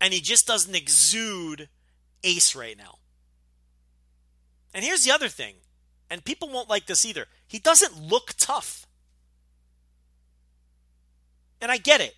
And 0.00 0.14
he 0.14 0.20
just 0.20 0.46
doesn't 0.46 0.76
exude 0.76 1.68
ace 2.22 2.54
right 2.54 2.78
now. 2.78 2.98
And 4.72 4.84
here's 4.84 5.02
the 5.02 5.10
other 5.10 5.28
thing, 5.28 5.56
and 6.10 6.24
people 6.24 6.48
won't 6.48 6.68
like 6.68 6.86
this 6.86 7.04
either. 7.04 7.26
He 7.46 7.58
doesn't 7.58 8.00
look 8.00 8.34
tough. 8.38 8.86
And 11.60 11.70
I 11.70 11.76
get 11.76 12.00
it. 12.00 12.14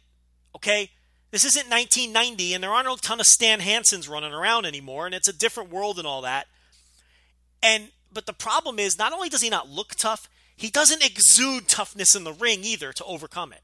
Okay? 0.54 0.90
This 1.30 1.44
isn't 1.44 1.70
1990 1.70 2.54
and 2.54 2.62
there 2.62 2.70
aren't 2.70 2.88
a 2.88 2.96
ton 3.00 3.20
of 3.20 3.26
Stan 3.26 3.60
Hansons 3.60 4.08
running 4.08 4.32
around 4.32 4.66
anymore 4.66 5.06
and 5.06 5.14
it's 5.14 5.28
a 5.28 5.32
different 5.32 5.70
world 5.70 5.98
and 5.98 6.06
all 6.06 6.22
that. 6.22 6.46
And 7.62 7.90
but 8.12 8.26
the 8.26 8.32
problem 8.32 8.78
is 8.78 8.98
not 8.98 9.12
only 9.12 9.28
does 9.28 9.40
he 9.40 9.50
not 9.50 9.68
look 9.68 9.94
tough, 9.94 10.28
he 10.56 10.68
doesn't 10.68 11.04
exude 11.04 11.68
toughness 11.68 12.16
in 12.16 12.24
the 12.24 12.32
ring 12.32 12.64
either 12.64 12.92
to 12.92 13.04
overcome 13.04 13.52
it. 13.52 13.62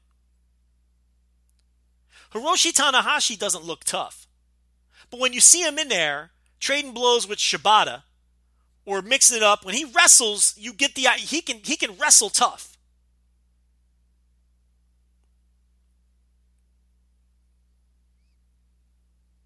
Hiroshi 2.31 2.71
Tanahashi 2.71 3.37
doesn't 3.37 3.65
look 3.65 3.83
tough. 3.83 4.27
But 5.09 5.19
when 5.19 5.33
you 5.33 5.41
see 5.41 5.61
him 5.61 5.77
in 5.77 5.89
there 5.89 6.31
trading 6.59 6.93
blows 6.93 7.27
with 7.27 7.39
Shibata 7.39 8.03
or 8.87 9.01
mixing 9.01 9.35
it 9.35 9.43
up, 9.43 9.65
when 9.65 9.75
he 9.75 9.83
wrestles, 9.83 10.55
you 10.57 10.71
get 10.71 10.95
the 10.95 11.07
he 11.17 11.41
can 11.41 11.59
he 11.61 11.75
can 11.75 11.97
wrestle 11.97 12.29
tough. 12.29 12.77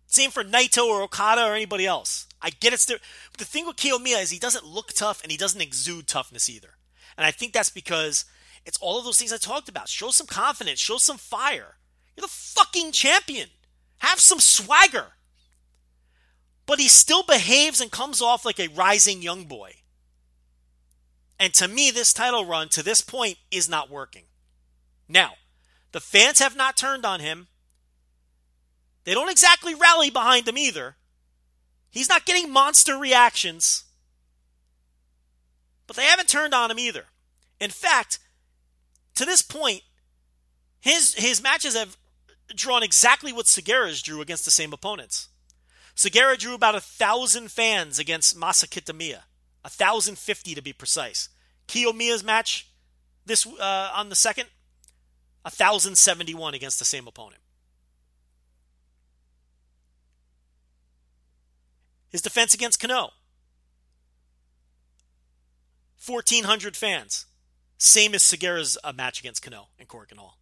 Same 0.05 0.29
for 0.29 0.43
Naito 0.43 0.85
or 0.85 1.01
Okada 1.01 1.43
or 1.43 1.55
anybody 1.55 1.87
else. 1.87 2.27
I 2.39 2.51
get 2.51 2.71
it's. 2.71 2.85
But 2.85 3.01
the 3.37 3.45
thing 3.45 3.65
with 3.65 3.77
Kiyomiya 3.77 4.21
is 4.21 4.29
he 4.29 4.37
doesn't 4.37 4.65
look 4.65 4.93
tough 4.93 5.23
and 5.23 5.31
he 5.31 5.37
doesn't 5.37 5.61
exude 5.61 6.07
toughness 6.07 6.47
either. 6.47 6.75
And 7.17 7.25
I 7.25 7.31
think 7.31 7.51
that's 7.51 7.69
because 7.71 8.25
it's 8.63 8.77
all 8.77 8.99
of 8.99 9.05
those 9.05 9.17
things 9.17 9.33
I 9.33 9.37
talked 9.37 9.69
about. 9.69 9.89
Show 9.89 10.11
some 10.11 10.27
confidence, 10.27 10.79
show 10.79 10.97
some 10.97 11.17
fire. 11.17 11.77
You're 12.15 12.21
the 12.21 12.27
fucking 12.27 12.91
champion. 12.91 13.49
Have 13.99 14.19
some 14.19 14.39
swagger. 14.39 15.13
But 16.71 16.79
he 16.79 16.87
still 16.87 17.23
behaves 17.23 17.81
and 17.81 17.91
comes 17.91 18.21
off 18.21 18.45
like 18.45 18.57
a 18.57 18.69
rising 18.69 19.21
young 19.21 19.43
boy. 19.43 19.73
And 21.37 21.53
to 21.55 21.67
me, 21.67 21.91
this 21.91 22.13
title 22.13 22.45
run 22.45 22.69
to 22.69 22.81
this 22.81 23.01
point 23.01 23.39
is 23.51 23.67
not 23.67 23.89
working. 23.89 24.23
Now, 25.09 25.33
the 25.91 25.99
fans 25.99 26.39
have 26.39 26.55
not 26.55 26.77
turned 26.77 27.05
on 27.05 27.19
him. 27.19 27.49
They 29.03 29.13
don't 29.13 29.29
exactly 29.29 29.75
rally 29.75 30.09
behind 30.09 30.47
him 30.47 30.57
either. 30.57 30.95
He's 31.89 32.07
not 32.07 32.25
getting 32.25 32.49
monster 32.49 32.97
reactions. 32.97 33.83
But 35.87 35.97
they 35.97 36.05
haven't 36.05 36.29
turned 36.29 36.53
on 36.53 36.71
him 36.71 36.79
either. 36.79 37.07
In 37.59 37.69
fact, 37.69 38.17
to 39.15 39.25
this 39.25 39.41
point, 39.41 39.81
his 40.79 41.15
his 41.15 41.43
matches 41.43 41.75
have 41.75 41.97
drawn 42.55 42.81
exactly 42.81 43.33
what 43.33 43.47
Sugiura's 43.47 44.01
drew 44.01 44.21
against 44.21 44.45
the 44.45 44.51
same 44.51 44.71
opponents. 44.71 45.27
Sugiura 45.95 46.37
drew 46.37 46.53
about 46.53 46.75
a 46.75 46.81
thousand 46.81 47.51
fans 47.51 47.99
against 47.99 48.37
Masa 48.37 48.67
Kitamiya, 48.67 49.21
a 49.63 49.69
thousand 49.69 50.17
fifty 50.17 50.55
to 50.55 50.61
be 50.61 50.73
precise. 50.73 51.29
Kiyomiya's 51.67 52.23
match 52.23 52.67
this 53.25 53.45
uh, 53.45 53.91
on 53.93 54.09
the 54.09 54.15
second, 54.15 54.47
a 55.45 55.49
thousand 55.51 55.97
seventy 55.97 56.33
one 56.33 56.53
against 56.53 56.79
the 56.79 56.85
same 56.85 57.07
opponent. 57.07 57.41
His 62.09 62.21
defense 62.21 62.53
against 62.53 62.81
Kenoh. 62.81 63.11
1,400 66.05 66.75
fans. 66.75 67.25
Same 67.77 68.13
as 68.13 68.21
Sugiura's 68.21 68.77
uh, 68.83 68.91
match 68.91 69.19
against 69.19 69.43
Kenoh 69.43 69.67
in 69.79 69.85
Korakuen 69.85 70.17
Hall. 70.17 70.37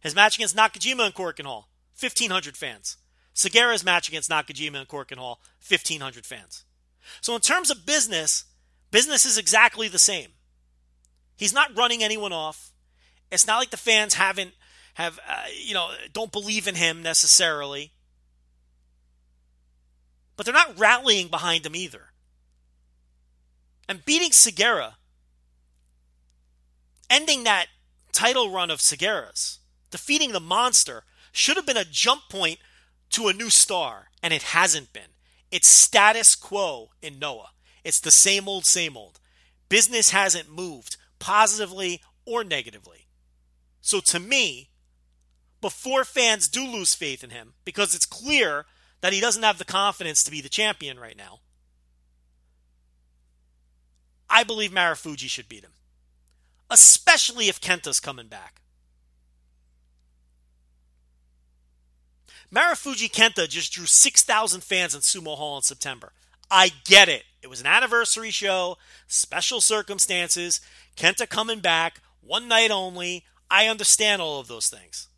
His 0.00 0.14
match 0.14 0.36
against 0.36 0.56
Nakajima 0.56 1.06
in 1.06 1.12
Korakuen 1.12 1.44
Hall, 1.44 1.68
1,500 1.98 2.56
fans. 2.56 2.96
Sugiura's 3.40 3.84
match 3.84 4.08
against 4.08 4.30
Nakajima 4.30 4.80
in 4.80 4.86
Korakuen 4.86 5.16
Hall, 5.16 5.40
1,500 5.66 6.26
fans. 6.26 6.64
So 7.20 7.34
in 7.34 7.40
terms 7.40 7.70
of 7.70 7.86
business, 7.86 8.44
business 8.90 9.24
is 9.24 9.38
exactly 9.38 9.88
the 9.88 9.98
same. 9.98 10.28
He's 11.36 11.54
not 11.54 11.76
running 11.76 12.02
anyone 12.02 12.32
off. 12.32 12.72
It's 13.32 13.46
not 13.46 13.58
like 13.58 13.70
the 13.70 13.76
fans 13.76 14.14
haven't 14.14 14.52
have 14.94 15.18
uh, 15.26 15.44
you 15.56 15.72
know 15.72 15.90
don't 16.12 16.32
believe 16.32 16.68
in 16.68 16.74
him 16.74 17.02
necessarily. 17.02 17.92
But 20.36 20.44
they're 20.44 20.54
not 20.54 20.78
rallying 20.78 21.28
behind 21.28 21.64
him 21.64 21.76
either. 21.76 22.12
And 23.88 24.04
beating 24.04 24.30
Sugiura, 24.30 24.94
ending 27.08 27.44
that 27.44 27.66
title 28.12 28.52
run 28.52 28.70
of 28.70 28.78
Sugiura's, 28.78 29.60
defeating 29.90 30.32
the 30.32 30.40
monster 30.40 31.04
should 31.32 31.56
have 31.56 31.66
been 31.66 31.76
a 31.76 31.84
jump 31.84 32.22
point 32.28 32.58
to 33.10 33.28
a 33.28 33.32
new 33.32 33.50
star, 33.50 34.08
and 34.22 34.32
it 34.32 34.42
hasn't 34.42 34.92
been. 34.92 35.14
It's 35.50 35.68
status 35.68 36.34
quo 36.34 36.90
in 37.02 37.18
Noah. 37.18 37.50
It's 37.84 38.00
the 38.00 38.10
same 38.10 38.48
old, 38.48 38.66
same 38.66 38.96
old. 38.96 39.18
Business 39.68 40.10
hasn't 40.10 40.50
moved 40.50 40.96
positively 41.18 42.00
or 42.24 42.44
negatively. 42.44 43.06
So 43.80 44.00
to 44.00 44.20
me, 44.20 44.70
before 45.60 46.04
fans 46.04 46.48
do 46.48 46.66
lose 46.66 46.94
faith 46.94 47.24
in 47.24 47.30
him, 47.30 47.54
because 47.64 47.94
it's 47.94 48.06
clear 48.06 48.66
that 49.00 49.12
he 49.12 49.20
doesn't 49.20 49.42
have 49.42 49.58
the 49.58 49.64
confidence 49.64 50.22
to 50.24 50.30
be 50.30 50.40
the 50.40 50.48
champion 50.48 50.98
right 50.98 51.16
now, 51.16 51.40
I 54.28 54.44
believe 54.44 54.70
Marufuji 54.70 55.28
should 55.28 55.48
beat 55.48 55.64
him. 55.64 55.72
Especially 56.70 57.48
if 57.48 57.60
Kenta's 57.60 57.98
coming 57.98 58.28
back. 58.28 58.62
Marufuji 62.54 63.10
Kenta 63.10 63.48
just 63.48 63.72
drew 63.72 63.86
6,000 63.86 64.62
fans 64.62 64.94
in 64.94 65.00
Sumo 65.00 65.36
Hall 65.36 65.56
in 65.56 65.62
September. 65.62 66.12
I 66.50 66.72
get 66.84 67.08
it. 67.08 67.24
It 67.42 67.48
was 67.48 67.60
an 67.60 67.66
anniversary 67.66 68.30
show, 68.30 68.76
special 69.06 69.60
circumstances, 69.60 70.60
Kenta 70.96 71.28
coming 71.28 71.60
back, 71.60 72.00
one 72.20 72.48
night 72.48 72.70
only. 72.70 73.24
I 73.50 73.66
understand 73.66 74.20
all 74.20 74.40
of 74.40 74.48
those 74.48 74.68
things. 74.68 75.08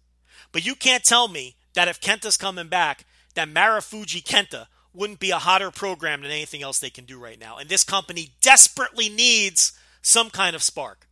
But 0.52 0.66
you 0.66 0.74
can't 0.74 1.04
tell 1.04 1.28
me 1.28 1.56
that 1.74 1.88
if 1.88 2.00
Kenta's 2.00 2.36
coming 2.36 2.68
back, 2.68 3.06
that 3.34 3.48
Marufuji 3.48 4.22
Kenta 4.22 4.66
wouldn't 4.92 5.20
be 5.20 5.30
a 5.30 5.38
hotter 5.38 5.70
program 5.70 6.20
than 6.20 6.30
anything 6.30 6.62
else 6.62 6.78
they 6.78 6.90
can 6.90 7.06
do 7.06 7.18
right 7.18 7.40
now. 7.40 7.56
And 7.56 7.68
this 7.68 7.82
company 7.82 8.32
desperately 8.42 9.08
needs 9.08 9.72
some 10.02 10.28
kind 10.28 10.54
of 10.54 10.62
spark. 10.62 11.08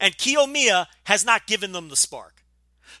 And 0.00 0.16
Kiyomiya 0.16 0.86
has 1.04 1.24
not 1.24 1.48
given 1.48 1.72
them 1.72 1.88
the 1.88 1.96
spark. 1.96 2.44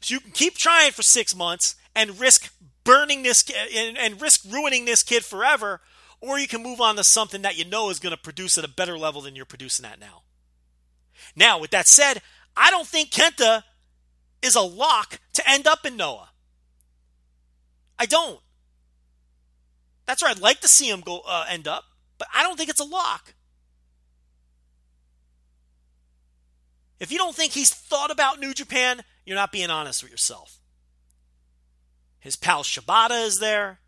So 0.00 0.14
you 0.14 0.20
can 0.20 0.32
keep 0.32 0.56
trying 0.56 0.90
for 0.90 1.02
six 1.02 1.36
months 1.36 1.76
and 1.94 2.18
risk 2.18 2.52
burning 2.84 3.22
this 3.22 3.44
and, 3.74 3.96
and 3.96 4.20
risk 4.20 4.44
ruining 4.50 4.84
this 4.84 5.02
kid 5.02 5.24
forever, 5.24 5.80
or 6.20 6.38
you 6.38 6.48
can 6.48 6.62
move 6.62 6.80
on 6.80 6.96
to 6.96 7.04
something 7.04 7.42
that 7.42 7.58
you 7.58 7.64
know 7.64 7.90
is 7.90 7.98
going 7.98 8.14
to 8.14 8.20
produce 8.20 8.58
at 8.58 8.64
a 8.64 8.68
better 8.68 8.98
level 8.98 9.22
than 9.22 9.36
you're 9.36 9.44
producing 9.44 9.84
at 9.84 10.00
now. 10.00 10.22
Now, 11.36 11.58
with 11.58 11.70
that 11.70 11.88
said, 11.88 12.22
I 12.56 12.70
don't 12.70 12.86
think 12.86 13.10
Kenta 13.10 13.62
is 14.42 14.54
a 14.54 14.60
lock 14.60 15.18
to 15.34 15.50
end 15.50 15.66
up 15.66 15.86
in 15.86 15.96
Noah. 15.96 16.30
I 17.98 18.06
don't. 18.06 18.40
That's 20.06 20.22
where 20.22 20.30
I'd 20.30 20.40
like 20.40 20.60
to 20.60 20.68
see 20.68 20.88
him 20.88 21.00
go 21.00 21.22
uh, 21.26 21.46
end 21.48 21.66
up, 21.66 21.84
but 22.18 22.28
I 22.34 22.42
don't 22.42 22.56
think 22.56 22.68
it's 22.68 22.80
a 22.80 22.84
lock. 22.84 23.34
If 27.00 27.10
you 27.10 27.18
don't 27.18 27.34
think 27.34 27.52
he's 27.52 27.72
thought 27.72 28.10
about 28.10 28.38
New 28.38 28.54
Japan, 28.54 29.02
you're 29.24 29.36
not 29.36 29.52
being 29.52 29.70
honest 29.70 30.02
with 30.02 30.12
yourself. 30.12 30.60
His 32.24 32.36
pal 32.36 32.62
Shibata 32.62 33.22
is 33.26 33.38
there. 33.38 33.80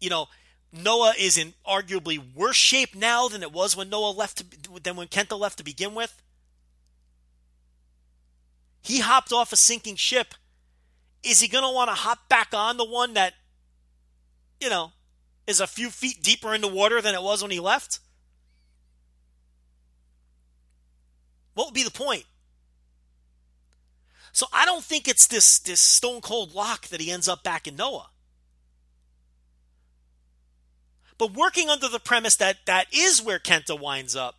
You 0.00 0.08
know, 0.08 0.28
Noah 0.72 1.12
is 1.18 1.36
in 1.36 1.52
arguably 1.68 2.18
worse 2.34 2.56
shape 2.56 2.94
now 2.94 3.28
than 3.28 3.42
it 3.42 3.52
was 3.52 3.76
when 3.76 3.90
Noah 3.90 4.12
left 4.12 4.38
to, 4.38 4.80
than 4.80 4.96
when 4.96 5.08
Kenta 5.08 5.38
left 5.38 5.58
to 5.58 5.64
begin 5.64 5.94
with. 5.94 6.22
He 8.80 9.00
hopped 9.00 9.30
off 9.30 9.52
a 9.52 9.56
sinking 9.56 9.96
ship. 9.96 10.34
Is 11.22 11.40
he 11.40 11.48
going 11.48 11.64
to 11.64 11.74
want 11.74 11.90
to 11.90 11.94
hop 11.94 12.30
back 12.30 12.48
on 12.54 12.78
the 12.78 12.84
one 12.86 13.12
that 13.12 13.34
you 14.58 14.70
know, 14.70 14.92
is 15.46 15.60
a 15.60 15.66
few 15.66 15.90
feet 15.90 16.22
deeper 16.22 16.54
in 16.54 16.62
the 16.62 16.68
water 16.68 17.02
than 17.02 17.14
it 17.14 17.22
was 17.22 17.42
when 17.42 17.50
he 17.50 17.60
left? 17.60 18.00
What 21.52 21.66
would 21.66 21.74
be 21.74 21.82
the 21.82 21.90
point? 21.90 22.24
So 24.36 24.48
I 24.52 24.66
don't 24.66 24.84
think 24.84 25.08
it's 25.08 25.26
this 25.26 25.58
this 25.58 25.80
stone 25.80 26.20
cold 26.20 26.54
lock 26.54 26.88
that 26.88 27.00
he 27.00 27.10
ends 27.10 27.26
up 27.26 27.42
back 27.42 27.66
in 27.66 27.74
Noah. 27.74 28.10
But 31.16 31.32
working 31.32 31.70
under 31.70 31.88
the 31.88 31.98
premise 31.98 32.36
that 32.36 32.58
that 32.66 32.86
is 32.92 33.22
where 33.22 33.38
Kenta 33.38 33.80
winds 33.80 34.14
up. 34.14 34.34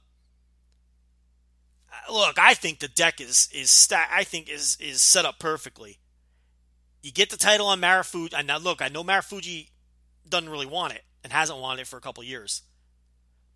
Uh, 1.92 2.14
look, 2.14 2.38
I 2.38 2.54
think 2.54 2.78
the 2.78 2.88
deck 2.88 3.20
is 3.20 3.50
is 3.52 3.72
sta- 3.72 4.08
I 4.12 4.24
think 4.24 4.50
is 4.50 4.78
is 4.80 5.02
set 5.02 5.26
up 5.26 5.40
perfectly. 5.40 5.98
You 7.02 7.12
get 7.12 7.32
the 7.32 7.36
title 7.38 7.66
on 7.66 7.82
Marufuji. 7.82 8.36
And 8.38 8.46
now 8.46 8.60
look, 8.60 8.84
I 8.84 8.90
know 8.90 9.04
Marufuji 9.04 9.70
doesn't 10.30 10.50
really 10.50 10.68
want 10.68 10.94
it 10.94 11.06
and 11.24 11.34
hasn't 11.34 11.58
wanted 11.58 11.82
it 11.82 11.88
for 11.88 11.98
a 11.98 12.02
couple 12.02 12.24
years. 12.24 12.62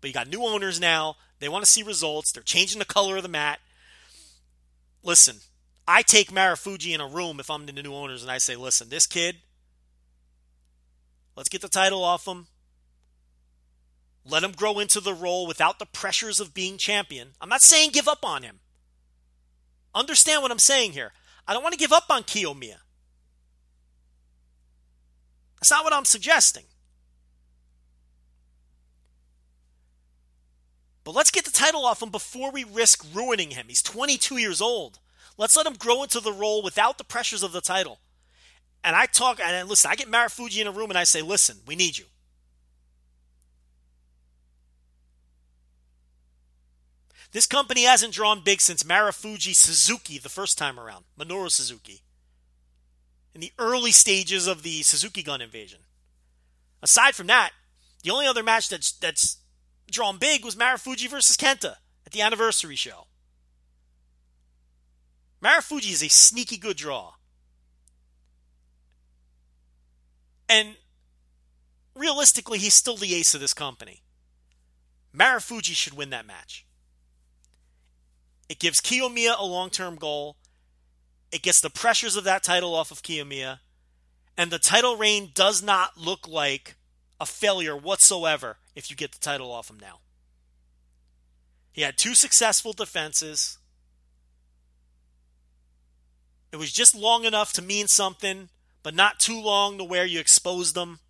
But 0.00 0.08
you 0.08 0.14
got 0.14 0.26
new 0.26 0.42
owners 0.42 0.80
now. 0.80 1.18
They 1.38 1.48
want 1.48 1.64
to 1.64 1.70
see 1.70 1.84
results. 1.84 2.32
They're 2.32 2.42
changing 2.42 2.80
the 2.80 2.84
color 2.84 3.16
of 3.16 3.22
the 3.22 3.28
mat. 3.28 3.60
Listen, 5.04 5.36
I 5.86 6.02
take 6.02 6.30
Marufuji 6.30 6.94
in 6.94 7.00
a 7.00 7.06
room 7.06 7.40
if 7.40 7.50
I'm 7.50 7.66
the 7.66 7.72
new 7.72 7.94
owners 7.94 8.22
and 8.22 8.30
I 8.30 8.38
say, 8.38 8.56
listen, 8.56 8.88
this 8.88 9.06
kid, 9.06 9.36
let's 11.36 11.48
get 11.48 11.60
the 11.60 11.68
title 11.68 12.04
off 12.04 12.26
him. 12.26 12.46
Let 14.24 14.44
him 14.44 14.52
grow 14.52 14.78
into 14.78 15.00
the 15.00 15.14
role 15.14 15.46
without 15.46 15.78
the 15.80 15.86
pressures 15.86 16.38
of 16.38 16.54
being 16.54 16.78
champion. 16.78 17.30
I'm 17.40 17.48
not 17.48 17.62
saying 17.62 17.90
give 17.90 18.06
up 18.06 18.24
on 18.24 18.44
him. 18.44 18.60
Understand 19.94 20.42
what 20.42 20.52
I'm 20.52 20.60
saying 20.60 20.92
here. 20.92 21.12
I 21.46 21.52
don't 21.52 21.62
want 21.62 21.72
to 21.72 21.78
give 21.78 21.92
up 21.92 22.06
on 22.08 22.22
Kiyomiya. 22.22 22.76
That's 25.56 25.70
not 25.70 25.84
what 25.84 25.92
I'm 25.92 26.04
suggesting. 26.04 26.64
But 31.04 31.16
let's 31.16 31.32
get 31.32 31.44
the 31.44 31.50
title 31.50 31.84
off 31.84 32.00
him 32.00 32.10
before 32.10 32.52
we 32.52 32.62
risk 32.62 33.04
ruining 33.12 33.50
him. 33.50 33.66
He's 33.68 33.82
22 33.82 34.38
years 34.38 34.60
old. 34.60 35.00
Let's 35.38 35.56
let 35.56 35.66
him 35.66 35.74
grow 35.74 36.02
into 36.02 36.20
the 36.20 36.32
role 36.32 36.62
without 36.62 36.98
the 36.98 37.04
pressures 37.04 37.42
of 37.42 37.52
the 37.52 37.60
title. 37.60 37.98
And 38.84 38.96
I 38.96 39.06
talk, 39.06 39.40
and 39.40 39.68
listen, 39.68 39.90
I 39.90 39.94
get 39.94 40.10
Marufuji 40.10 40.60
in 40.60 40.66
a 40.66 40.72
room 40.72 40.90
and 40.90 40.98
I 40.98 41.04
say, 41.04 41.22
listen, 41.22 41.58
we 41.66 41.76
need 41.76 41.98
you. 41.98 42.06
This 47.30 47.46
company 47.46 47.84
hasn't 47.84 48.12
drawn 48.12 48.42
big 48.44 48.60
since 48.60 48.82
Marufuji 48.82 49.54
Suzuki 49.54 50.18
the 50.18 50.28
first 50.28 50.58
time 50.58 50.78
around, 50.78 51.04
Minoru 51.18 51.50
Suzuki 51.50 52.02
in 53.34 53.40
the 53.40 53.52
early 53.58 53.92
stages 53.92 54.46
of 54.46 54.62
the 54.62 54.82
Suzuki 54.82 55.22
Gun 55.22 55.40
invasion. 55.40 55.80
Aside 56.82 57.14
from 57.14 57.26
that, 57.28 57.50
the 58.02 58.10
only 58.10 58.26
other 58.26 58.42
match 58.42 58.68
that's 58.68 58.92
that's 58.92 59.38
drawn 59.90 60.18
big 60.18 60.44
was 60.44 60.56
Marufuji 60.56 61.08
versus 61.08 61.36
Kenta 61.36 61.76
at 62.04 62.12
the 62.12 62.22
anniversary 62.22 62.76
show. 62.76 63.06
Marufuji 65.42 65.92
is 65.92 66.02
a 66.02 66.08
sneaky 66.08 66.56
good 66.56 66.76
draw. 66.76 67.14
And 70.48 70.76
realistically, 71.96 72.58
he's 72.58 72.74
still 72.74 72.96
the 72.96 73.14
ace 73.14 73.34
of 73.34 73.40
this 73.40 73.54
company. 73.54 74.02
Marufuji 75.16 75.74
should 75.74 75.94
win 75.94 76.10
that 76.10 76.26
match. 76.26 76.66
It 78.48 78.58
gives 78.58 78.80
Kiyomiya 78.80 79.34
a 79.38 79.44
long 79.44 79.70
term 79.70 79.96
goal. 79.96 80.36
It 81.32 81.42
gets 81.42 81.60
the 81.60 81.70
pressures 81.70 82.16
of 82.16 82.24
that 82.24 82.42
title 82.42 82.74
off 82.74 82.90
of 82.90 83.02
Kiyomiya. 83.02 83.60
And 84.36 84.50
the 84.50 84.58
title 84.58 84.96
reign 84.96 85.30
does 85.34 85.62
not 85.62 85.96
look 85.96 86.28
like 86.28 86.76
a 87.20 87.26
failure 87.26 87.76
whatsoever 87.76 88.58
if 88.74 88.90
you 88.90 88.96
get 88.96 89.12
the 89.12 89.18
title 89.18 89.50
off 89.50 89.70
him 89.70 89.78
now. 89.80 90.00
He 91.72 91.82
had 91.82 91.96
two 91.96 92.14
successful 92.14 92.72
defenses. 92.72 93.58
It 96.52 96.56
was 96.56 96.72
just 96.72 96.94
long 96.94 97.24
enough 97.24 97.52
to 97.54 97.62
mean 97.62 97.88
something, 97.88 98.50
but 98.82 98.94
not 98.94 99.18
too 99.18 99.40
long 99.40 99.78
to 99.78 99.84
where 99.84 100.04
you 100.04 100.20
expose 100.20 100.74
them. 100.74 101.00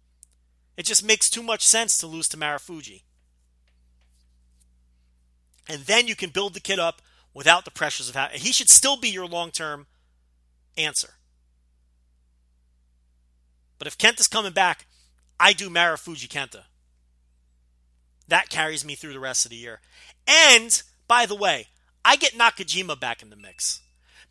It 0.76 0.86
just 0.86 1.04
makes 1.04 1.28
too 1.28 1.42
much 1.42 1.66
sense 1.66 1.98
to 1.98 2.06
lose 2.06 2.28
to 2.28 2.36
Marufuji. 2.36 3.02
And 5.68 5.82
then 5.82 6.06
you 6.06 6.16
can 6.16 6.30
build 6.30 6.54
the 6.54 6.60
kid 6.60 6.78
up 6.78 7.02
without 7.34 7.64
the 7.64 7.70
pressures 7.70 8.08
of 8.08 8.14
how 8.14 8.28
he 8.32 8.52
should 8.52 8.68
still 8.68 8.96
be 8.96 9.08
your 9.08 9.26
long 9.26 9.50
term 9.50 9.86
answer. 10.76 11.14
But 13.78 13.86
if 13.86 13.98
Kenta's 13.98 14.28
coming 14.28 14.52
back, 14.52 14.86
I 15.40 15.52
do 15.52 15.68
Marufuji 15.68 16.28
Kenta. 16.28 16.62
That 18.28 18.48
carries 18.48 18.84
me 18.84 18.94
through 18.94 19.12
the 19.12 19.20
rest 19.20 19.44
of 19.44 19.50
the 19.50 19.56
year. 19.56 19.80
And, 20.26 20.82
by 21.08 21.26
the 21.26 21.34
way, 21.34 21.66
I 22.04 22.16
get 22.16 22.32
Nakajima 22.32 22.98
back 22.98 23.22
in 23.22 23.30
the 23.30 23.36
mix. 23.36 23.81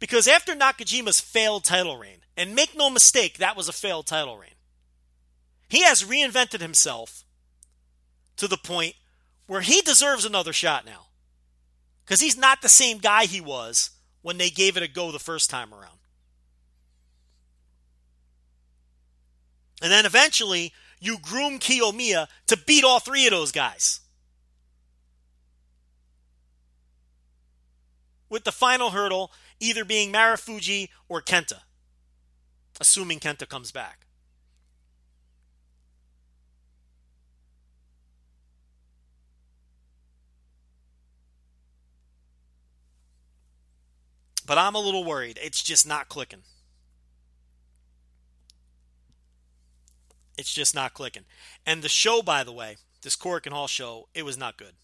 Because 0.02 0.28
after 0.28 0.56
Nakajima's 0.56 1.22
failed 1.22 1.64
title 1.64 1.96
reign, 1.96 2.18
and 2.36 2.56
make 2.56 2.76
no 2.76 2.90
mistake, 2.90 3.38
that 3.38 3.56
was 3.56 3.70
a 3.70 3.74
failed 3.74 4.08
title 4.08 4.36
reign, 4.36 4.56
he 5.70 5.84
has 5.84 6.04
reinvented 6.04 6.60
himself 6.60 7.24
to 8.38 8.48
the 8.48 8.58
point 8.58 8.96
where 9.46 9.62
he 9.62 9.80
deserves 9.82 10.26
another 10.26 10.54
shot 10.54 10.88
now. 10.88 11.06
Because 12.04 12.20
he's 12.20 12.36
not 12.36 12.64
the 12.64 12.68
same 12.68 12.98
guy 12.98 13.26
he 13.26 13.40
was 13.40 13.92
when 14.24 14.40
they 14.40 14.50
gave 14.50 14.76
it 14.76 14.82
a 14.82 14.88
go 14.88 15.12
the 15.12 15.20
first 15.20 15.52
time 15.52 15.72
around. 15.72 16.00
And 19.84 19.92
then 19.92 20.08
eventually, 20.08 20.74
you 21.00 21.20
groom 21.20 21.60
Kiyomiya 21.60 22.28
to 22.48 22.58
beat 22.58 22.84
all 22.84 23.00
three 23.00 23.28
of 23.28 23.32
those 23.32 23.52
guys. 23.52 24.00
With 28.32 28.46
the 28.46 28.54
final 28.54 28.92
hurdle 28.92 29.30
either 29.60 29.84
being 29.84 30.14
Marufuji 30.14 30.88
or 31.10 31.22
Kenta, 31.22 31.64
assuming 32.80 33.20
Kenta 33.20 33.46
comes 33.46 33.74
back. 33.74 34.08
But 44.48 44.58
I'm 44.58 44.76
a 44.76 44.80
little 44.80 45.04
worried. 45.04 45.38
It's 45.44 45.62
just 45.62 45.86
not 45.86 46.08
clicking. 46.08 46.44
It's 50.38 50.54
just 50.54 50.74
not 50.74 50.94
clicking. 50.94 51.26
And 51.66 51.82
the 51.82 51.90
show, 51.90 52.22
by 52.22 52.46
the 52.46 52.54
way, 52.54 52.78
this 53.02 53.18
Korakuen 53.18 53.52
Hall 53.52 53.68
show, 53.68 54.08
it 54.14 54.24
was 54.24 54.38
not 54.38 54.58
good. 54.58 54.76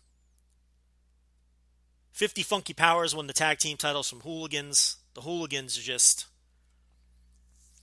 50 2.18 2.42
Funky 2.42 2.74
Powers 2.74 3.14
won 3.14 3.28
the 3.28 3.34
tag 3.34 3.60
team 3.60 3.78
titles 3.78 4.10
from 4.10 4.22
Hooligans. 4.22 4.98
The 5.14 5.22
Hooligans 5.22 5.78
are 5.78 5.84
just. 5.84 6.26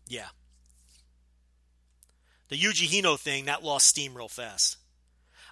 Yeah. 0.09 0.27
The 2.49 2.59
Yuji 2.59 2.89
Hino 2.89 3.17
thing, 3.17 3.45
that 3.45 3.63
lost 3.63 3.87
steam 3.87 4.17
real 4.17 4.27
fast. 4.27 4.79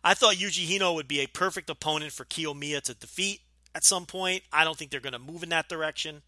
I 0.03 0.15
thought 0.15 0.35
Yuji 0.35 0.67
Hino 0.67 0.97
would 0.97 1.07
be 1.07 1.21
a 1.21 1.29
perfect 1.29 1.71
opponent 1.71 2.11
for 2.11 2.25
Kiyomiya 2.25 2.83
to 2.83 2.95
defeat 2.95 3.43
at 3.73 3.85
some 3.85 4.05
point. 4.05 4.43
I 4.53 4.65
don't 4.65 4.77
think 4.77 4.91
they're 4.91 4.99
going 4.99 5.13
to 5.13 5.21
move 5.21 5.45
in 5.45 5.51
that 5.51 5.69
direction. 5.69 6.23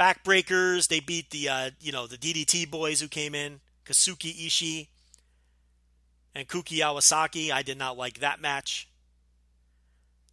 Backbreakers, 0.00 0.88
they 0.88 1.00
beat 1.00 1.28
the 1.28 1.50
uh, 1.50 1.70
you 1.78 1.92
know 1.92 2.06
the 2.06 2.16
DDT 2.16 2.70
boys 2.70 3.02
who 3.02 3.08
came 3.08 3.34
in, 3.34 3.60
Kazuki 3.84 4.46
Ishii 4.46 4.88
and 6.34 6.48
Kouki 6.48 6.78
Iwasaki. 6.78 7.52
I 7.52 7.60
did 7.60 7.76
not 7.76 7.98
like 7.98 8.20
that 8.20 8.40
match. 8.40 8.88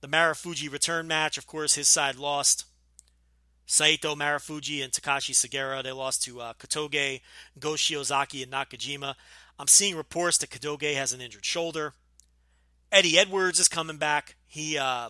The 0.01 0.07
Marufuji 0.07 0.71
return 0.71 1.07
match, 1.07 1.37
of 1.37 1.45
course, 1.45 1.75
his 1.75 1.87
side 1.87 2.15
lost. 2.15 2.65
Saito 3.65 4.15
Marufuji 4.15 4.83
and 4.83 4.91
Takashi 4.91 5.33
Sugiura, 5.33 5.83
they 5.83 5.91
lost 5.91 6.23
to 6.23 6.41
uh, 6.41 6.53
Go 7.59 7.73
Shiozaki, 7.73 8.41
and 8.43 8.51
Nakajima. 8.51 9.13
I'm 9.59 9.67
seeing 9.67 9.95
reports 9.95 10.37
that 10.39 10.49
Kotoge 10.49 10.95
has 10.95 11.13
an 11.13 11.21
injured 11.21 11.45
shoulder. 11.45 11.93
Eddie 12.91 13.19
Edwards 13.19 13.59
is 13.59 13.67
coming 13.67 13.97
back. 13.97 14.37
He 14.47 14.77
uh, 14.77 15.09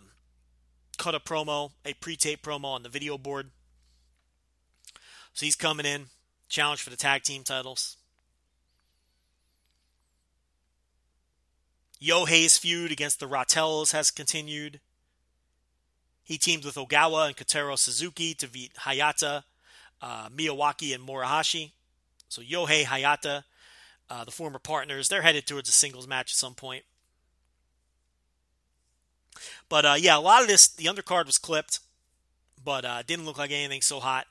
cut 0.98 1.16
a 1.16 1.20
promo, 1.20 1.72
a 1.86 1.94
pre-tape 1.94 2.42
promo 2.42 2.66
on 2.66 2.84
the 2.84 2.90
video 2.90 3.18
board. 3.18 3.52
So 5.34 5.46
he's 5.46 5.56
coming 5.56 5.86
in, 5.86 6.08
challenge 6.50 6.82
for 6.82 6.90
the 6.90 6.98
tag 6.98 7.24
team 7.24 7.44
titles. 7.44 7.96
Yohei's 12.02 12.58
feud 12.58 12.92
against 12.92 13.20
the 13.20 13.28
Ratells 13.28 13.92
has 13.92 14.12
continued. 14.12 14.80
He 16.24 16.38
teamed 16.38 16.64
with 16.64 16.76
Ogawa 16.76 17.28
and 17.28 17.36
Kotaro 17.36 17.78
Suzuki 17.78 18.34
to 18.36 18.48
beat 18.48 18.74
Hayata, 18.86 19.44
uh, 20.02 20.30
Miyawaki, 20.30 20.94
and 20.96 21.06
Morohashi. 21.06 21.72
So 22.30 22.42
Yohei, 22.42 22.84
Hayata, 22.84 23.44
uh, 24.10 24.24
the 24.24 24.32
former 24.32 24.60
partners, 24.60 25.10
they're 25.10 25.24
headed 25.24 25.46
towards 25.46 25.70
a 25.70 25.72
singles 25.72 26.08
match 26.08 26.32
at 26.32 26.38
some 26.38 26.56
point. 26.56 26.84
But 29.68 29.86
uh, 29.86 29.96
yeah, 30.00 30.18
a 30.18 30.20
lot 30.20 30.42
of 30.42 30.48
this, 30.48 30.68
the 30.68 30.86
undercard 30.86 31.26
was 31.26 31.38
clipped, 31.38 31.80
but 32.64 32.86
uh, 32.86 33.04
didn't 33.06 33.26
look 33.26 33.38
like 33.38 33.52
anything 33.52 33.82
so 33.82 34.00
hot. 34.00 34.26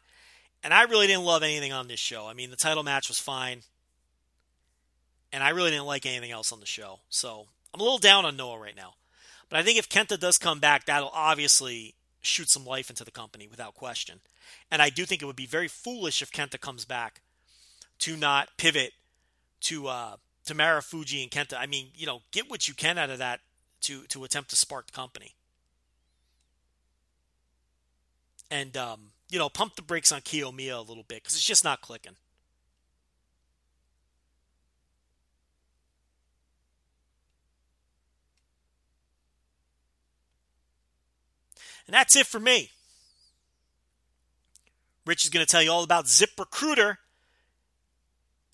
And 0.62 0.74
I 0.74 0.82
really 0.84 1.06
didn't 1.06 1.24
love 1.24 1.42
anything 1.42 1.72
on 1.72 1.88
this 1.88 2.00
show. 2.00 2.26
I 2.26 2.34
mean, 2.34 2.50
the 2.50 2.56
title 2.56 2.82
match 2.82 3.08
was 3.08 3.18
fine, 3.18 3.62
and 5.32 5.42
I 5.42 5.50
really 5.50 5.70
didn't 5.70 5.86
like 5.86 6.04
anything 6.06 6.32
else 6.32 6.50
on 6.52 6.60
the 6.60 6.66
show. 6.66 7.00
So 7.08 7.46
I'm 7.78 7.82
a 7.82 7.84
little 7.84 7.98
down 7.98 8.24
on 8.24 8.36
Noah 8.36 8.58
right 8.58 8.74
now. 8.76 8.94
But 9.48 9.60
I 9.60 9.62
think 9.62 9.78
if 9.78 9.88
Kenta 9.88 10.18
does 10.18 10.36
come 10.36 10.58
back, 10.58 10.86
that'll 10.86 11.12
obviously 11.14 11.94
shoot 12.20 12.50
some 12.50 12.64
life 12.64 12.90
into 12.90 13.04
the 13.04 13.12
company 13.12 13.46
without 13.46 13.76
question. 13.76 14.18
And 14.68 14.82
I 14.82 14.90
do 14.90 15.04
think 15.04 15.22
it 15.22 15.26
would 15.26 15.36
be 15.36 15.46
very 15.46 15.68
foolish 15.68 16.20
if 16.20 16.32
Kenta 16.32 16.60
comes 16.60 16.84
back 16.84 17.22
to 18.00 18.16
not 18.16 18.48
pivot 18.56 18.94
to 19.60 19.86
uh, 19.86 20.16
to 20.46 20.54
Marufuji 20.56 21.22
and 21.22 21.30
Kenta. 21.30 21.56
I 21.56 21.66
mean, 21.66 21.90
you 21.94 22.04
know, 22.04 22.22
get 22.32 22.50
what 22.50 22.66
you 22.66 22.74
can 22.74 22.98
out 22.98 23.10
of 23.10 23.18
that 23.18 23.38
to 23.82 24.02
to 24.08 24.24
attempt 24.24 24.50
to 24.50 24.56
spark 24.56 24.86
the 24.86 24.92
company. 24.92 25.36
And 28.50 28.76
um, 28.76 29.12
you 29.30 29.38
know, 29.38 29.48
pump 29.48 29.76
the 29.76 29.82
brakes 29.82 30.10
on 30.10 30.22
Kiyomiya 30.22 30.78
a 30.78 30.80
little 30.80 31.04
bit 31.04 31.22
because 31.22 31.34
it's 31.34 31.46
just 31.46 31.62
not 31.62 31.80
clicking. 31.80 32.16
And 41.88 41.94
that's 41.94 42.14
it 42.14 42.26
for 42.26 42.38
me. 42.38 42.70
Rich 45.06 45.24
is 45.24 45.30
going 45.30 45.44
to 45.44 45.50
tell 45.50 45.62
you 45.62 45.72
all 45.72 45.82
about 45.82 46.04
ZipRecruiter 46.04 46.98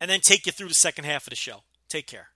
and 0.01 0.09
then 0.09 0.21
take 0.21 0.47
you 0.47 0.53
through 0.53 0.69
the 0.69 0.75
second 0.75 1.05
half 1.05 1.27
of 1.27 1.31
the 1.31 1.37
show. 1.37 1.65
Take 1.89 2.07
care. 2.07 2.29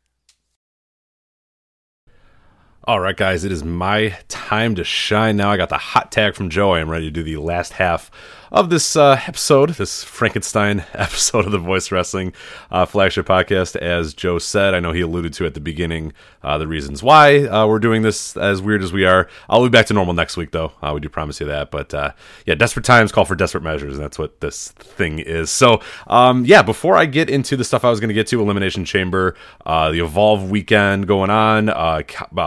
All 2.83 2.99
right, 2.99 3.17
guys, 3.17 3.45
it 3.45 3.53
is 3.53 3.63
my 3.63 4.19
time 4.27 4.75
to 4.75 4.83
shine 4.83 5.37
now. 5.37 5.53
I 5.53 5.57
got 5.57 5.69
the 5.69 5.79
hot 5.79 6.11
tag 6.11 6.35
from 6.35 6.51
Joe. 6.51 6.73
I 6.73 6.81
am 6.81 6.91
ready 6.91 7.05
to 7.05 7.11
do 7.11 7.23
the 7.23 7.37
last 7.37 7.75
half 7.75 8.11
of 8.51 8.71
this 8.71 8.97
uh, 8.97 9.21
episode, 9.27 9.71
this 9.71 10.05
Frankenstein 10.05 10.85
episode 10.95 11.47
of 11.47 11.53
the 11.53 11.59
Voice 11.59 11.91
Wrestling 11.91 12.33
uh, 12.71 12.87
flagship 12.87 13.27
podcast. 13.27 13.77
As 13.77 14.15
Joe 14.15 14.39
said, 14.39 14.75
I 14.75 14.81
know 14.81 14.93
he 14.93 15.01
alluded 15.01 15.33
to 15.35 15.47
at 15.47 15.55
the 15.55 15.61
beginning 15.61 16.13
uh, 16.43 16.59
the 16.59 16.67
reasons 16.67 17.03
why 17.03 17.45
uh, 17.45 17.67
we're 17.67 17.79
doing 17.79 18.03
this 18.03 18.37
as 18.37 18.63
weird 18.63 18.83
as 18.83 18.93
we 18.93 19.05
are. 19.05 19.29
I'll 19.49 19.63
be 19.63 19.69
back 19.69 19.87
to 19.87 19.95
normal 19.95 20.15
next 20.15 20.37
week, 20.37 20.51
though. 20.51 20.73
Uh, 20.83 20.93
we 20.95 21.01
do 21.01 21.09
promise 21.09 21.41
you 21.41 21.47
that. 21.47 21.71
But 21.71 21.93
uh, 21.93 22.13
yeah, 22.47 22.55
desperate 22.55 22.85
times 22.85 23.13
call 23.13 23.25
for 23.25 23.35
desperate 23.35 23.65
measures, 23.65 23.95
and 23.95 24.03
that's 24.03 24.19
what 24.19 24.41
this 24.41 24.69
thing 24.73 25.19
is. 25.19 25.51
So 25.51 25.81
um, 26.07 26.45
yeah, 26.45 26.63
before 26.63 26.97
I 26.97 27.07
get 27.07 27.29
into 27.29 27.57
the 27.57 27.65
stuff 27.65 27.85
I 27.85 27.91
was 27.91 28.01
going 28.01 28.09
to 28.09 28.15
get 28.15 28.27
to, 28.29 28.41
Elimination 28.41 28.85
Chamber, 28.85 29.35
the 29.65 30.01
Evolve 30.03 30.51
weekend 30.51 31.07
going 31.07 31.31
on, 31.31 31.69
uh, 31.69 32.03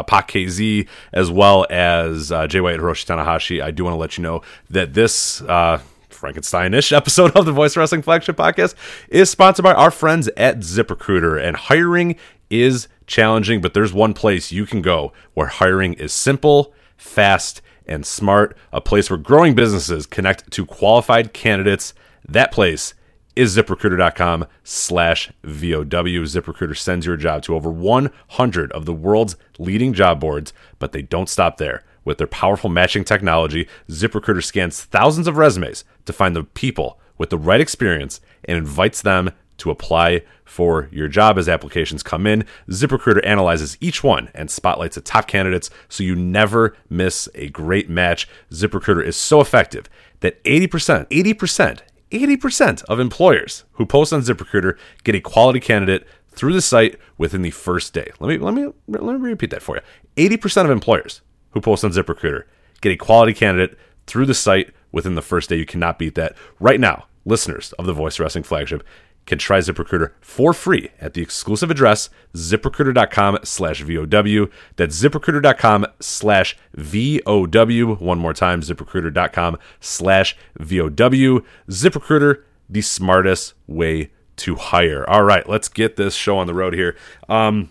Pac 0.08 0.32
KZ, 0.32 0.88
as 1.14 1.30
well 1.32 1.66
as 1.70 2.32
uh, 2.32 2.48
Jay 2.48 2.62
White 2.62 2.80
Hiroshi 2.80 3.06
Tanahashi, 3.06 3.62
I 3.62 3.72
do 3.72 3.84
want 3.84 3.94
to 3.94 3.98
let 3.98 4.18
you 4.18 4.24
know 4.24 4.42
that 4.70 4.94
this 4.94 5.42
uh, 5.42 5.80
Frankenstein-ish 6.22 6.92
episode 6.94 7.36
of 7.36 7.46
the 7.46 7.52
Voice 7.52 7.76
Wrestling 7.76 8.04
Flagship 8.04 8.38
Podcast 8.38 8.76
is 9.10 9.32
sponsored 9.32 9.64
by 9.64 9.74
our 9.74 9.90
friends 9.90 10.30
at 10.38 10.60
ZipRecruiter. 10.60 11.42
And 11.44 11.58
hiring 11.58 12.16
is 12.52 12.88
challenging, 13.08 13.60
but 13.60 13.74
there's 13.74 13.92
one 13.92 14.14
place 14.14 14.52
you 14.52 14.68
can 14.68 14.84
go 14.84 15.14
where 15.34 15.48
hiring 15.48 15.94
is 15.94 16.14
simple, 16.14 16.76
fast, 16.96 17.64
and 17.88 18.06
smart. 18.06 18.56
A 18.72 18.80
place 18.80 19.10
where 19.10 19.18
growing 19.18 19.56
businesses 19.56 20.06
connect 20.06 20.52
to 20.52 20.64
qualified 20.64 21.34
candidates. 21.34 21.96
That 22.24 22.52
place 22.52 22.94
is 23.36 23.58
ziprecruiter.com 23.58 24.46
slash 24.64 25.32
VOW. 25.44 26.24
ZipRecruiter 26.24 26.78
sends 26.78 27.08
your 27.08 27.18
job 27.18 27.42
to 27.44 27.56
over 27.56 27.72
100 27.72 28.72
of 28.74 28.86
the 28.86 28.94
world's 28.94 29.38
leading 29.58 29.94
job 29.94 30.20
boards, 30.20 30.54
but 30.78 30.92
they 30.92 31.02
don't 31.02 31.30
stop 31.30 31.58
there. 31.58 31.84
With 32.04 32.18
their 32.18 32.28
powerful 32.28 32.70
matching 32.70 33.04
technology, 33.04 33.68
ZipRecruiter 33.90 34.44
scans 34.44 34.84
thousands 34.84 35.28
of 35.28 35.38
resumes 35.38 35.84
to 36.06 36.14
find 36.14 36.36
the 36.36 36.44
people 36.44 37.00
with 37.18 37.30
the 37.30 37.38
right 37.38 37.62
experience 37.62 38.20
and 38.46 38.58
invites 38.58 39.02
them 39.02 39.32
to 39.58 39.70
apply 39.70 40.24
for 40.44 40.90
your 40.92 41.08
job 41.08 41.38
as 41.38 41.48
applications 41.48 42.02
come 42.02 42.26
in. 42.26 42.44
ZipRecruiter 42.70 43.24
analyzes 43.24 43.78
each 43.80 44.04
one 44.04 44.30
and 44.34 44.50
spotlights 44.50 44.96
the 44.96 45.02
top 45.02 45.28
candidates 45.28 45.70
so 45.88 46.04
you 46.04 46.16
never 46.16 46.76
miss 46.90 47.30
a 47.36 47.50
great 47.50 47.88
match. 47.88 48.28
ZipRecruiter 48.52 49.06
is 49.06 49.16
so 49.16 49.40
effective 49.40 49.88
that 50.22 50.44
80%, 50.44 51.08
80%, 51.10 51.80
80% 52.10 52.84
of 52.86 53.00
employers 53.00 53.64
who 53.74 53.86
post 53.86 54.12
on 54.12 54.22
ZipRecruiter 54.22 54.78
get 55.04 55.16
a 55.16 55.22
quality 55.22 55.60
candidate 55.60 56.08
through 56.32 56.54
the 56.54 56.62
site 56.62 56.98
within 57.20 57.44
the 57.44 57.52
first 57.52 57.94
day. 57.94 58.12
Let 58.20 58.30
me 58.30 58.38
let 58.38 58.54
me 58.54 58.72
let 58.88 59.04
me 59.20 59.30
repeat 59.30 59.52
that 59.52 59.62
for 59.62 59.76
you. 59.76 59.82
80% 60.30 60.66
of 60.66 60.72
employers 60.72 61.22
who 61.52 61.62
posts 61.62 61.84
on 61.84 61.92
ZipRecruiter 61.92 62.44
get 62.82 62.92
a 62.92 62.98
quality 62.98 63.34
candidate 63.34 63.78
through 64.08 64.26
the 64.26 64.34
site 64.34 64.74
within 64.92 65.16
the 65.16 65.22
first 65.22 65.50
day. 65.50 65.56
You 65.56 65.66
cannot 65.66 66.00
beat 66.00 66.16
that. 66.16 66.36
Right 66.60 66.80
now, 66.80 67.06
listeners 67.26 67.72
of 67.74 67.86
the 67.86 67.94
Voice 67.94 68.20
Wrestling 68.20 68.44
flagship 68.44 68.84
can 69.28 69.38
try 69.38 69.60
ZipRecruiter 69.60 70.12
for 70.20 70.52
free 70.52 70.90
at 71.00 71.14
the 71.14 71.22
exclusive 71.22 71.70
address, 71.70 72.10
ziprecruiter.com 72.34 73.38
slash 73.44 73.84
VOW. 73.84 74.50
That's 74.76 75.00
ziprecruiter.com 75.02 75.86
slash 76.00 76.58
VOW. 76.76 77.96
One 78.00 78.20
more 78.20 78.34
time, 78.34 78.62
ziprecruiter.com 78.62 79.60
slash 79.80 80.36
VOW. 80.60 81.46
ZipRecruiter, 81.70 82.44
the 82.68 82.82
smartest 82.82 83.54
way 83.68 84.12
to 84.38 84.56
hire. 84.56 85.08
All 85.08 85.24
right, 85.24 85.48
let's 85.48 85.68
get 85.68 85.98
this 85.98 86.16
show 86.16 86.40
on 86.40 86.48
the 86.48 86.56
road 86.56 86.74
here. 86.74 86.98
Um, 87.30 87.70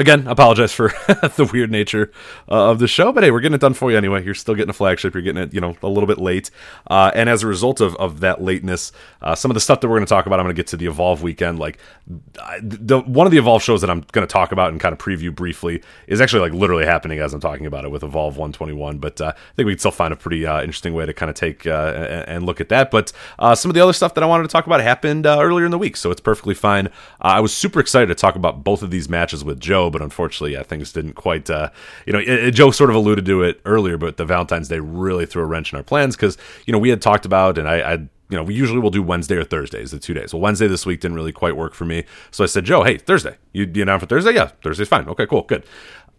Again, 0.00 0.28
apologize 0.28 0.72
for 0.72 0.88
the 1.08 1.50
weird 1.52 1.72
nature 1.72 2.12
uh, 2.48 2.70
of 2.70 2.78
the 2.78 2.86
show, 2.86 3.10
but 3.10 3.24
hey, 3.24 3.32
we're 3.32 3.40
getting 3.40 3.56
it 3.56 3.60
done 3.60 3.74
for 3.74 3.90
you 3.90 3.96
anyway. 3.96 4.24
You're 4.24 4.32
still 4.32 4.54
getting 4.54 4.70
a 4.70 4.74
flagship. 4.74 5.12
You're 5.12 5.24
getting 5.24 5.42
it, 5.42 5.52
you 5.52 5.60
know, 5.60 5.76
a 5.82 5.88
little 5.88 6.06
bit 6.06 6.18
late. 6.18 6.52
Uh, 6.88 7.10
and 7.16 7.28
as 7.28 7.42
a 7.42 7.48
result 7.48 7.80
of, 7.80 7.96
of 7.96 8.20
that 8.20 8.40
lateness, 8.40 8.92
uh, 9.22 9.34
some 9.34 9.50
of 9.50 9.56
the 9.56 9.60
stuff 9.60 9.80
that 9.80 9.88
we're 9.88 9.96
going 9.96 10.06
to 10.06 10.08
talk 10.08 10.26
about, 10.26 10.38
I'm 10.38 10.46
going 10.46 10.54
to 10.54 10.58
get 10.58 10.68
to 10.68 10.76
the 10.76 10.86
Evolve 10.86 11.24
weekend. 11.24 11.58
Like, 11.58 11.78
the 12.06 13.00
one 13.00 13.26
of 13.26 13.32
the 13.32 13.38
Evolve 13.38 13.60
shows 13.60 13.80
that 13.80 13.90
I'm 13.90 14.04
going 14.12 14.24
to 14.24 14.32
talk 14.32 14.52
about 14.52 14.70
and 14.70 14.80
kind 14.80 14.92
of 14.92 15.00
preview 15.00 15.34
briefly 15.34 15.82
is 16.06 16.20
actually 16.20 16.42
like 16.42 16.52
literally 16.52 16.84
happening 16.86 17.18
as 17.18 17.34
I'm 17.34 17.40
talking 17.40 17.66
about 17.66 17.84
it 17.84 17.90
with 17.90 18.04
Evolve 18.04 18.36
121. 18.36 18.98
But 18.98 19.20
uh, 19.20 19.32
I 19.34 19.54
think 19.56 19.66
we 19.66 19.72
can 19.72 19.80
still 19.80 19.90
find 19.90 20.12
a 20.12 20.16
pretty 20.16 20.46
uh, 20.46 20.60
interesting 20.60 20.94
way 20.94 21.06
to 21.06 21.12
kind 21.12 21.28
of 21.28 21.34
take 21.34 21.66
uh, 21.66 22.24
and 22.28 22.46
look 22.46 22.60
at 22.60 22.68
that. 22.68 22.92
But 22.92 23.12
some 23.56 23.68
of 23.68 23.74
the 23.74 23.80
other 23.80 23.92
stuff 23.92 24.14
that 24.14 24.22
I 24.22 24.28
wanted 24.28 24.44
to 24.44 24.48
talk 24.48 24.66
about 24.66 24.80
happened 24.80 25.26
earlier 25.26 25.64
in 25.64 25.72
the 25.72 25.78
week, 25.78 25.96
so 25.96 26.12
it's 26.12 26.20
perfectly 26.20 26.54
fine. 26.54 26.88
I 27.20 27.40
was 27.40 27.52
super 27.52 27.80
excited 27.80 28.06
to 28.06 28.14
talk 28.14 28.36
about 28.36 28.62
both 28.62 28.84
of 28.84 28.92
these 28.92 29.08
matches 29.08 29.42
with 29.42 29.58
Joe 29.58 29.87
but 29.90 30.02
unfortunately, 30.02 30.52
yeah, 30.52 30.62
things 30.62 30.92
didn't 30.92 31.14
quite. 31.14 31.48
Uh, 31.50 31.70
you 32.06 32.12
know, 32.12 32.18
it, 32.18 32.28
it, 32.28 32.50
Joe 32.52 32.70
sort 32.70 32.90
of 32.90 32.96
alluded 32.96 33.26
to 33.26 33.42
it 33.42 33.60
earlier, 33.64 33.98
but 33.98 34.16
the 34.16 34.24
Valentine's 34.24 34.68
Day 34.68 34.80
really 34.80 35.26
threw 35.26 35.42
a 35.42 35.46
wrench 35.46 35.72
in 35.72 35.76
our 35.76 35.82
plans 35.82 36.16
because 36.16 36.36
you 36.66 36.72
know 36.72 36.78
we 36.78 36.90
had 36.90 37.02
talked 37.02 37.26
about, 37.26 37.58
and 37.58 37.68
I, 37.68 37.92
I 37.92 37.98
you 38.30 38.36
know, 38.36 38.42
we 38.42 38.54
usually 38.54 38.78
will 38.78 38.90
do 38.90 39.02
Wednesday 39.02 39.36
or 39.36 39.44
Thursdays, 39.44 39.90
the 39.90 39.98
two 39.98 40.12
days. 40.12 40.34
Well, 40.34 40.42
Wednesday 40.42 40.66
this 40.66 40.84
week 40.84 41.00
didn't 41.00 41.16
really 41.16 41.32
quite 41.32 41.56
work 41.56 41.74
for 41.74 41.84
me. 41.86 42.04
So 42.30 42.44
I 42.44 42.46
said, 42.46 42.64
Joe, 42.64 42.82
hey, 42.82 42.98
Thursday. 42.98 43.36
You, 43.52 43.62
you 43.72 43.84
down 43.84 44.00
for 44.00 44.06
Thursday? 44.06 44.34
Yeah, 44.34 44.48
Thursday's 44.62 44.88
fine. 44.88 45.08
Okay, 45.08 45.26
cool, 45.26 45.42
good. 45.42 45.64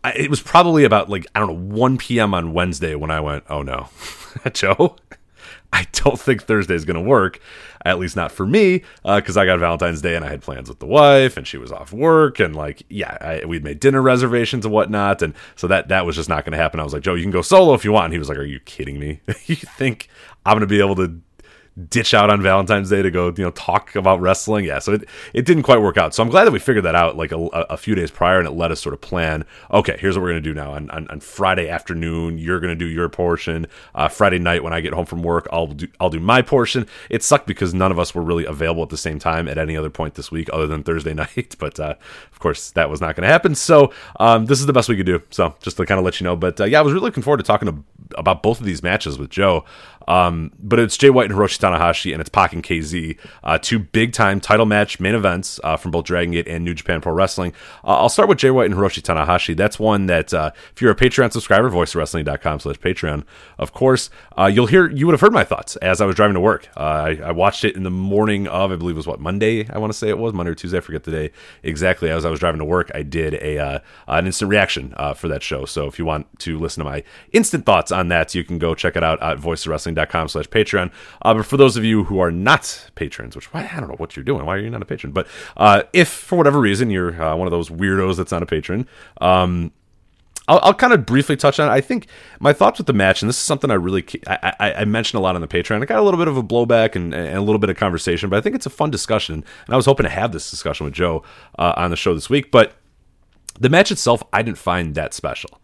I, 0.03 0.13
it 0.13 0.29
was 0.29 0.41
probably 0.41 0.85
about 0.85 1.09
like, 1.09 1.27
I 1.35 1.39
don't 1.39 1.69
know, 1.69 1.75
1 1.75 1.97
p.m. 1.97 2.33
on 2.33 2.53
Wednesday 2.53 2.95
when 2.95 3.11
I 3.11 3.19
went, 3.19 3.43
oh 3.49 3.61
no, 3.61 3.89
Joe, 4.53 4.95
I 5.71 5.85
don't 5.93 6.19
think 6.19 6.43
Thursday 6.43 6.75
is 6.75 6.85
going 6.85 6.95
to 6.95 7.01
work, 7.01 7.39
at 7.85 7.99
least 7.99 8.15
not 8.15 8.31
for 8.31 8.45
me, 8.45 8.83
because 9.03 9.37
uh, 9.37 9.41
I 9.41 9.45
got 9.45 9.59
Valentine's 9.59 10.01
Day 10.01 10.15
and 10.15 10.25
I 10.25 10.29
had 10.29 10.41
plans 10.41 10.67
with 10.67 10.79
the 10.79 10.87
wife, 10.87 11.37
and 11.37 11.47
she 11.47 11.57
was 11.57 11.71
off 11.71 11.93
work, 11.93 12.39
and 12.39 12.55
like, 12.55 12.83
yeah, 12.89 13.17
I, 13.21 13.45
we'd 13.45 13.63
made 13.63 13.79
dinner 13.79 14.01
reservations 14.01 14.65
and 14.65 14.73
whatnot, 14.73 15.21
and 15.21 15.33
so 15.55 15.67
that 15.67 15.89
that 15.89 16.05
was 16.05 16.15
just 16.15 16.29
not 16.29 16.43
going 16.43 16.53
to 16.53 16.57
happen. 16.57 16.79
I 16.79 16.83
was 16.83 16.93
like, 16.93 17.03
Joe, 17.03 17.13
you 17.13 17.23
can 17.23 17.31
go 17.31 17.41
solo 17.41 17.73
if 17.73 17.85
you 17.85 17.91
want. 17.91 18.05
And 18.05 18.13
he 18.13 18.19
was 18.19 18.29
like, 18.29 18.37
Are 18.37 18.43
you 18.43 18.59
kidding 18.61 18.99
me? 18.99 19.21
you 19.45 19.55
think 19.55 20.09
I'm 20.45 20.53
going 20.53 20.61
to 20.61 20.67
be 20.67 20.79
able 20.79 20.95
to 20.95 21.21
ditch 21.87 22.13
out 22.13 22.29
on 22.29 22.41
Valentine's 22.41 22.89
Day 22.89 23.01
to 23.01 23.11
go, 23.11 23.27
you 23.27 23.43
know, 23.43 23.51
talk 23.51 23.95
about 23.95 24.19
wrestling. 24.19 24.65
Yeah, 24.65 24.79
so 24.79 24.93
it, 24.93 25.05
it 25.33 25.45
didn't 25.45 25.63
quite 25.63 25.81
work 25.81 25.97
out. 25.97 26.13
So 26.13 26.23
I'm 26.23 26.29
glad 26.29 26.45
that 26.45 26.51
we 26.51 26.59
figured 26.59 26.85
that 26.85 26.95
out 26.95 27.15
like 27.15 27.31
a, 27.31 27.37
a 27.37 27.77
few 27.77 27.95
days 27.95 28.11
prior 28.11 28.39
and 28.39 28.47
it 28.47 28.51
let 28.51 28.71
us 28.71 28.81
sort 28.81 28.93
of 28.93 29.01
plan, 29.01 29.45
okay, 29.71 29.97
here's 29.99 30.17
what 30.17 30.23
we're 30.23 30.31
going 30.31 30.43
to 30.43 30.49
do 30.49 30.53
now. 30.53 30.73
On, 30.73 30.89
on, 30.89 31.07
on, 31.09 31.19
Friday 31.19 31.69
afternoon, 31.69 32.37
you're 32.37 32.59
going 32.59 32.69
to 32.71 32.75
do 32.75 32.89
your 32.89 33.09
portion. 33.09 33.67
Uh, 33.93 34.07
Friday 34.07 34.39
night, 34.39 34.63
when 34.63 34.73
I 34.73 34.81
get 34.81 34.93
home 34.93 35.05
from 35.05 35.23
work, 35.23 35.47
I'll 35.51 35.67
do, 35.67 35.87
I'll 35.99 36.09
do 36.09 36.19
my 36.19 36.41
portion. 36.41 36.87
It 37.09 37.23
sucked 37.23 37.47
because 37.47 37.73
none 37.73 37.91
of 37.91 37.99
us 37.99 38.15
were 38.15 38.23
really 38.23 38.45
available 38.45 38.83
at 38.83 38.89
the 38.89 38.97
same 38.97 39.19
time 39.19 39.47
at 39.47 39.57
any 39.57 39.77
other 39.77 39.89
point 39.89 40.15
this 40.15 40.31
week 40.31 40.49
other 40.51 40.67
than 40.67 40.83
Thursday 40.83 41.13
night. 41.13 41.55
But 41.59 41.79
uh, 41.79 41.95
of 42.31 42.39
course, 42.39 42.71
that 42.71 42.89
was 42.89 43.01
not 43.01 43.15
going 43.15 43.23
to 43.23 43.31
happen. 43.31 43.55
So 43.55 43.93
um, 44.19 44.45
this 44.45 44.59
is 44.59 44.65
the 44.65 44.73
best 44.73 44.89
we 44.89 44.97
could 44.97 45.05
do. 45.05 45.21
So 45.29 45.55
just 45.61 45.77
to 45.77 45.85
kind 45.85 45.99
of 45.99 46.05
let 46.05 46.19
you 46.19 46.25
know. 46.25 46.35
But 46.35 46.59
uh, 46.59 46.65
yeah, 46.65 46.79
I 46.79 46.81
was 46.81 46.93
really 46.93 47.05
looking 47.05 47.23
forward 47.23 47.37
to 47.37 47.43
talking 47.43 47.67
to, 47.67 47.83
about 48.17 48.41
both 48.41 48.59
of 48.59 48.65
these 48.65 48.81
matches 48.81 49.17
with 49.17 49.29
Joe. 49.29 49.65
Um, 50.07 50.51
but 50.59 50.79
it's 50.79 50.97
Jay 50.97 51.09
White 51.09 51.29
and 51.29 51.39
Hiroshi 51.39 51.59
Tanahashi, 51.59 52.11
and 52.11 52.21
it's 52.21 52.29
Pac 52.29 52.53
and 52.53 52.63
KZ, 52.63 53.17
uh, 53.43 53.57
two 53.57 53.79
big 53.79 54.13
time 54.13 54.39
title 54.39 54.65
match 54.65 54.99
main 54.99 55.15
events 55.15 55.59
uh, 55.63 55.77
from 55.77 55.91
both 55.91 56.05
Dragon 56.05 56.31
Gate 56.31 56.47
and 56.47 56.63
New 56.63 56.73
Japan 56.73 57.01
Pro 57.01 57.13
Wrestling. 57.13 57.53
Uh, 57.83 57.99
I'll 57.99 58.09
start 58.09 58.29
with 58.29 58.37
Jay 58.37 58.51
White 58.51 58.71
and 58.71 58.79
Hiroshi 58.79 59.01
Tanahashi. 59.01 59.55
That's 59.55 59.79
one 59.79 60.07
that 60.07 60.33
uh, 60.33 60.51
if 60.73 60.81
you're 60.81 60.91
a 60.91 60.95
Patreon 60.95 61.31
subscriber, 61.31 61.69
voicewrestling.com 61.69 62.59
slash 62.59 62.77
Patreon, 62.77 63.23
of 63.57 63.73
course, 63.73 64.09
uh, 64.37 64.45
you'll 64.45 64.67
hear 64.67 64.89
you 64.89 65.05
would 65.05 65.13
have 65.13 65.21
heard 65.21 65.33
my 65.33 65.43
thoughts 65.43 65.75
as 65.77 66.01
I 66.01 66.05
was 66.05 66.15
driving 66.15 66.35
to 66.35 66.39
work. 66.39 66.69
Uh, 66.75 66.79
I, 66.79 67.19
I, 67.25 67.31
watched 67.31 67.63
it 67.63 67.75
in 67.75 67.83
the 67.83 67.91
morning 67.91 68.47
of, 68.47 68.71
I 68.71 68.75
believe 68.75 68.95
it 68.95 68.97
was 68.97 69.07
what 69.07 69.19
Monday. 69.19 69.69
I 69.69 69.77
want 69.77 69.91
to 69.93 69.97
say 69.97 70.09
it 70.09 70.17
was 70.17 70.33
Monday 70.33 70.51
or 70.51 70.55
Tuesday. 70.55 70.77
I 70.77 70.81
forget 70.81 71.03
the 71.03 71.11
day 71.11 71.31
exactly. 71.63 72.09
As 72.09 72.25
I 72.25 72.29
was 72.29 72.39
driving 72.39 72.59
to 72.59 72.65
work, 72.65 72.91
I 72.93 73.03
did 73.03 73.35
a 73.35 73.81
an 74.07 74.25
instant 74.25 74.49
reaction 74.49 74.93
for 75.15 75.27
that 75.27 75.43
show. 75.43 75.65
So 75.65 75.87
if 75.87 75.99
you 75.99 76.05
want 76.05 76.27
to 76.39 76.57
listen 76.57 76.83
to 76.83 76.89
my 76.89 77.03
instant 77.31 77.65
thoughts 77.65 77.91
on 77.91 78.07
that, 78.09 78.33
you 78.33 78.43
can 78.43 78.57
go 78.59 78.75
check 78.75 78.95
it 78.95 79.03
out 79.03 79.21
at 79.21 79.39
voicewrestling.com 79.95 80.27
slash 80.27 80.49
Patreon. 80.49 80.91
Uh, 81.21 81.33
but 81.33 81.45
for 81.45 81.57
those 81.57 81.77
of 81.77 81.83
you 81.83 82.05
who 82.05 82.19
are 82.19 82.31
not 82.31 82.89
patrons, 82.95 83.35
which 83.35 83.49
I 83.53 83.79
don't 83.79 83.89
know 83.89 83.95
what 83.95 84.15
you're 84.15 84.25
doing, 84.25 84.45
why 84.45 84.55
are 84.55 84.59
you 84.59 84.69
not 84.69 84.81
a 84.81 84.85
patron? 84.85 85.13
But 85.13 85.27
uh, 85.57 85.83
if 85.93 86.07
for 86.07 86.37
whatever 86.37 86.59
reason 86.59 86.89
you're 86.89 87.21
uh, 87.21 87.35
one 87.35 87.47
of 87.47 87.51
those 87.51 87.69
weirdos 87.69 88.17
that's 88.17 88.31
not 88.31 88.43
a 88.43 88.45
patron, 88.45 88.87
um, 89.21 89.71
I'll, 90.47 90.59
I'll, 90.63 90.73
kind 90.73 90.93
of 90.93 91.05
briefly 91.05 91.37
touch 91.37 91.59
on 91.59 91.69
it. 91.69 91.71
I 91.71 91.79
think 91.79 92.07
my 92.39 92.53
thoughts 92.53 92.79
with 92.79 92.87
the 92.87 92.93
match, 92.93 93.21
and 93.21 93.29
this 93.29 93.37
is 93.37 93.43
something 93.43 93.69
I 93.69 93.75
really 93.75 94.03
I, 94.25 94.53
I, 94.59 94.73
I 94.73 94.85
mentioned 94.85 95.19
a 95.19 95.21
lot 95.21 95.35
on 95.35 95.41
the 95.41 95.47
Patreon. 95.47 95.83
I 95.83 95.85
got 95.85 95.99
a 95.99 96.01
little 96.01 96.17
bit 96.17 96.27
of 96.27 96.37
a 96.37 96.43
blowback 96.43 96.95
and, 96.95 97.13
and, 97.13 97.37
a 97.37 97.41
little 97.41 97.59
bit 97.59 97.69
of 97.69 97.77
conversation, 97.77 98.31
but 98.31 98.37
I 98.37 98.41
think 98.41 98.55
it's 98.55 98.65
a 98.65 98.71
fun 98.71 98.89
discussion. 98.89 99.35
And 99.35 99.73
I 99.73 99.75
was 99.75 99.85
hoping 99.85 100.05
to 100.05 100.09
have 100.09 100.31
this 100.31 100.49
discussion 100.49 100.85
with 100.85 100.95
Joe 100.95 101.23
uh, 101.59 101.73
on 101.77 101.91
the 101.91 101.95
show 101.95 102.15
this 102.15 102.31
week. 102.31 102.49
But 102.49 102.73
the 103.59 103.69
match 103.69 103.91
itself, 103.91 104.23
I 104.33 104.41
didn't 104.41 104.57
find 104.57 104.95
that 104.95 105.13
special. 105.13 105.61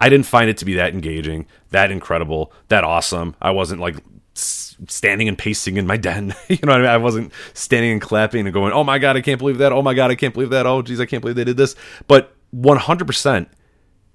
I 0.00 0.08
didn't 0.08 0.26
find 0.26 0.48
it 0.48 0.56
to 0.58 0.64
be 0.64 0.74
that 0.74 0.94
engaging, 0.94 1.46
that 1.70 1.90
incredible, 1.90 2.52
that 2.68 2.84
awesome. 2.84 3.36
I 3.40 3.50
wasn't 3.50 3.80
like 3.80 3.96
standing 4.34 5.28
and 5.28 5.36
pacing 5.36 5.76
in 5.76 5.86
my 5.86 5.96
den. 5.96 6.34
you 6.48 6.58
know 6.62 6.72
what 6.72 6.80
I 6.80 6.82
mean? 6.82 6.90
I 6.90 6.96
wasn't 6.96 7.32
standing 7.52 7.92
and 7.92 8.00
clapping 8.00 8.46
and 8.46 8.54
going, 8.54 8.72
"Oh 8.72 8.84
my 8.84 8.98
god, 8.98 9.16
I 9.16 9.20
can't 9.20 9.38
believe 9.38 9.58
that! 9.58 9.72
Oh 9.72 9.82
my 9.82 9.94
god, 9.94 10.10
I 10.10 10.14
can't 10.14 10.32
believe 10.32 10.50
that! 10.50 10.66
Oh 10.66 10.82
geez, 10.82 11.00
I 11.00 11.06
can't 11.06 11.20
believe 11.20 11.36
they 11.36 11.44
did 11.44 11.56
this." 11.56 11.76
But 12.08 12.34
100%, 12.54 13.46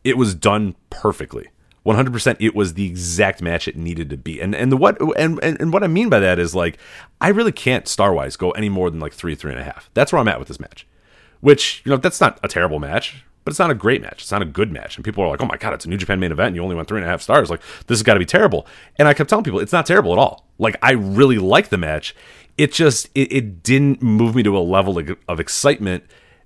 it 0.04 0.18
was 0.18 0.34
done 0.34 0.76
perfectly. 0.90 1.50
100% 1.86 2.38
it 2.40 2.56
was 2.56 2.74
the 2.74 2.88
exact 2.88 3.44
match 3.44 3.68
it 3.68 3.78
needed 3.78 4.10
to 4.10 4.18
be. 4.18 4.42
And 4.42 4.56
and 4.56 4.72
the 4.72 4.78
what 4.78 5.00
and, 5.20 5.40
and, 5.44 5.62
and 5.62 5.72
what 5.72 5.84
I 5.84 5.88
mean 5.88 6.10
by 6.10 6.20
that 6.20 6.40
is 6.40 6.56
like 6.56 6.80
I 7.22 7.28
really 7.30 7.52
can't 7.52 7.88
star 7.88 8.12
wise 8.12 8.36
go 8.36 8.50
any 8.52 8.70
more 8.70 8.90
than 8.90 9.00
like 9.00 9.14
three, 9.14 9.36
three 9.36 9.52
and 9.52 9.62
a 9.62 9.64
half. 9.64 9.92
That's 9.94 10.12
where 10.12 10.20
I'm 10.20 10.28
at 10.28 10.40
with 10.40 10.48
this 10.48 10.60
match. 10.60 10.88
Which, 11.42 11.84
you 11.86 11.92
know, 11.92 11.98
that's 11.98 12.20
not 12.20 12.40
a 12.42 12.48
terrible 12.48 12.80
match 12.80 13.24
but 13.46 13.52
it's 13.52 13.60
not 13.60 13.70
a 13.70 13.76
great 13.76 14.02
match. 14.02 14.24
It's 14.24 14.32
not 14.32 14.42
a 14.42 14.46
good 14.46 14.72
match. 14.72 14.98
And 14.98 15.06
people 15.06 15.24
are 15.24 15.28
like, 15.28 15.40
oh 15.40 15.46
my 15.46 15.56
God, 15.56 15.74
it's 15.74 15.86
a 15.86 15.90
New 15.90 15.98
Japan 15.98 16.20
main 16.20 16.32
event 16.32 16.48
and 16.48 16.56
you 16.56 16.64
only 16.64 16.76
went 16.76 16.88
three 16.88 17.00
and 17.00 17.08
a 17.08 17.10
half 17.10 17.22
stars. 17.22 17.52
Like, 17.52 17.62
this 17.86 18.00
has 18.00 18.04
got 18.04 18.16
to 18.16 18.20
be 18.20 18.26
terrible. 18.26 18.66
And 18.98 19.08
I 19.08 19.14
kept 19.14 19.30
telling 19.30 19.46
people, 19.46 19.60
it's 19.60 19.72
not 19.72 19.86
terrible 19.86 20.12
at 20.12 20.18
all. 20.18 20.48
Like, 20.58 20.76
I 20.82 20.94
really 20.94 21.38
like 21.38 21.70
the 21.70 21.78
match. 21.78 22.16
It 22.58 22.74
just, 22.74 23.08
it, 23.14 23.32
it 23.32 23.62
didn't 23.62 24.02
move 24.02 24.34
me 24.34 24.42
to 24.44 24.58
a 24.58 24.60
level 24.60 24.98
of, 25.28 25.40
excitement 25.40 26.06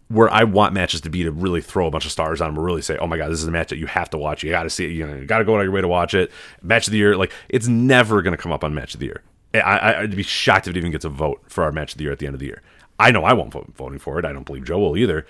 where 0.09 0.29
I 0.29 0.43
want 0.43 0.73
matches 0.73 1.01
to 1.01 1.09
be 1.09 1.23
to 1.23 1.31
really 1.31 1.61
throw 1.61 1.87
a 1.87 1.91
bunch 1.91 2.05
of 2.05 2.11
stars 2.11 2.41
on 2.41 2.49
them 2.49 2.59
or 2.59 2.65
really 2.65 2.81
say, 2.81 2.97
oh 2.97 3.07
my 3.07 3.15
God, 3.15 3.31
this 3.31 3.41
is 3.41 3.47
a 3.47 3.51
match 3.51 3.69
that 3.69 3.77
you 3.77 3.85
have 3.85 4.09
to 4.09 4.17
watch. 4.17 4.43
You 4.43 4.49
got 4.49 4.63
to 4.63 4.69
see 4.69 4.85
it. 4.85 4.91
You, 4.91 5.07
know, 5.07 5.15
you 5.15 5.25
got 5.25 5.37
to 5.37 5.45
go 5.45 5.55
out 5.55 5.59
of 5.59 5.65
your 5.65 5.71
way 5.71 5.81
to 5.81 5.87
watch 5.87 6.13
it. 6.13 6.31
Match 6.61 6.87
of 6.87 6.91
the 6.91 6.97
year. 6.97 7.15
Like, 7.15 7.31
it's 7.47 7.67
never 7.67 8.21
going 8.21 8.35
to 8.35 8.41
come 8.41 8.51
up 8.51 8.63
on 8.63 8.73
match 8.73 8.93
of 8.93 8.99
the 8.99 9.05
year. 9.05 9.23
I, 9.53 10.01
would 10.01 10.15
be 10.15 10.21
shocked 10.23 10.67
if 10.67 10.75
it 10.75 10.77
even 10.77 10.91
gets 10.91 11.05
a 11.05 11.09
vote 11.09 11.41
for 11.47 11.63
our 11.63 11.71
match 11.71 11.93
of 11.93 11.97
the 11.97 12.03
year 12.03 12.11
at 12.11 12.19
the 12.19 12.25
end 12.25 12.35
of 12.35 12.39
the 12.39 12.45
year. 12.45 12.61
I 12.99 13.11
know 13.11 13.23
I 13.23 13.33
won't 13.33 13.51
vote 13.51 13.71
voting 13.75 13.97
for 13.97 14.19
it. 14.19 14.25
I 14.25 14.33
don't 14.33 14.45
believe 14.45 14.65
Joe 14.65 14.79
will 14.79 14.97
either 14.97 15.25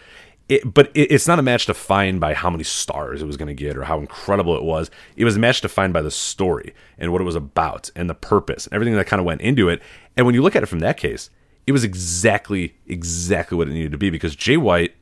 it, 0.49 0.73
but 0.73 0.91
it, 0.95 1.11
it's 1.11 1.27
not 1.27 1.39
a 1.39 1.43
match 1.43 1.67
defined 1.67 2.19
by 2.19 2.33
how 2.33 2.49
many 2.49 2.63
stars 2.63 3.21
it 3.21 3.25
was 3.25 3.37
going 3.37 3.47
to 3.47 3.53
get 3.53 3.77
or 3.77 3.83
how 3.83 3.99
incredible 3.99 4.57
it 4.57 4.63
was. 4.63 4.89
It 5.15 5.23
was 5.23 5.37
a 5.37 5.39
match 5.39 5.61
defined 5.61 5.93
by 5.93 6.01
the 6.01 6.11
story 6.11 6.73
and 6.97 7.11
what 7.11 7.21
it 7.21 7.25
was 7.25 7.35
about 7.35 7.91
and 7.95 8.09
the 8.09 8.15
purpose 8.15 8.65
and 8.65 8.73
everything 8.73 8.95
that 8.95 9.07
kind 9.07 9.19
of 9.19 9.25
went 9.25 9.41
into 9.41 9.69
it. 9.69 9.81
And 10.17 10.25
when 10.25 10.35
you 10.35 10.41
look 10.41 10.55
at 10.55 10.63
it 10.63 10.65
from 10.65 10.79
that 10.79 10.97
case, 10.97 11.29
it 11.67 11.71
was 11.71 11.83
exactly, 11.83 12.75
exactly 12.87 13.55
what 13.57 13.67
it 13.67 13.73
needed 13.73 13.91
to 13.91 13.97
be 13.97 14.09
because 14.09 14.35
Jay 14.35 14.57
White 14.57 14.95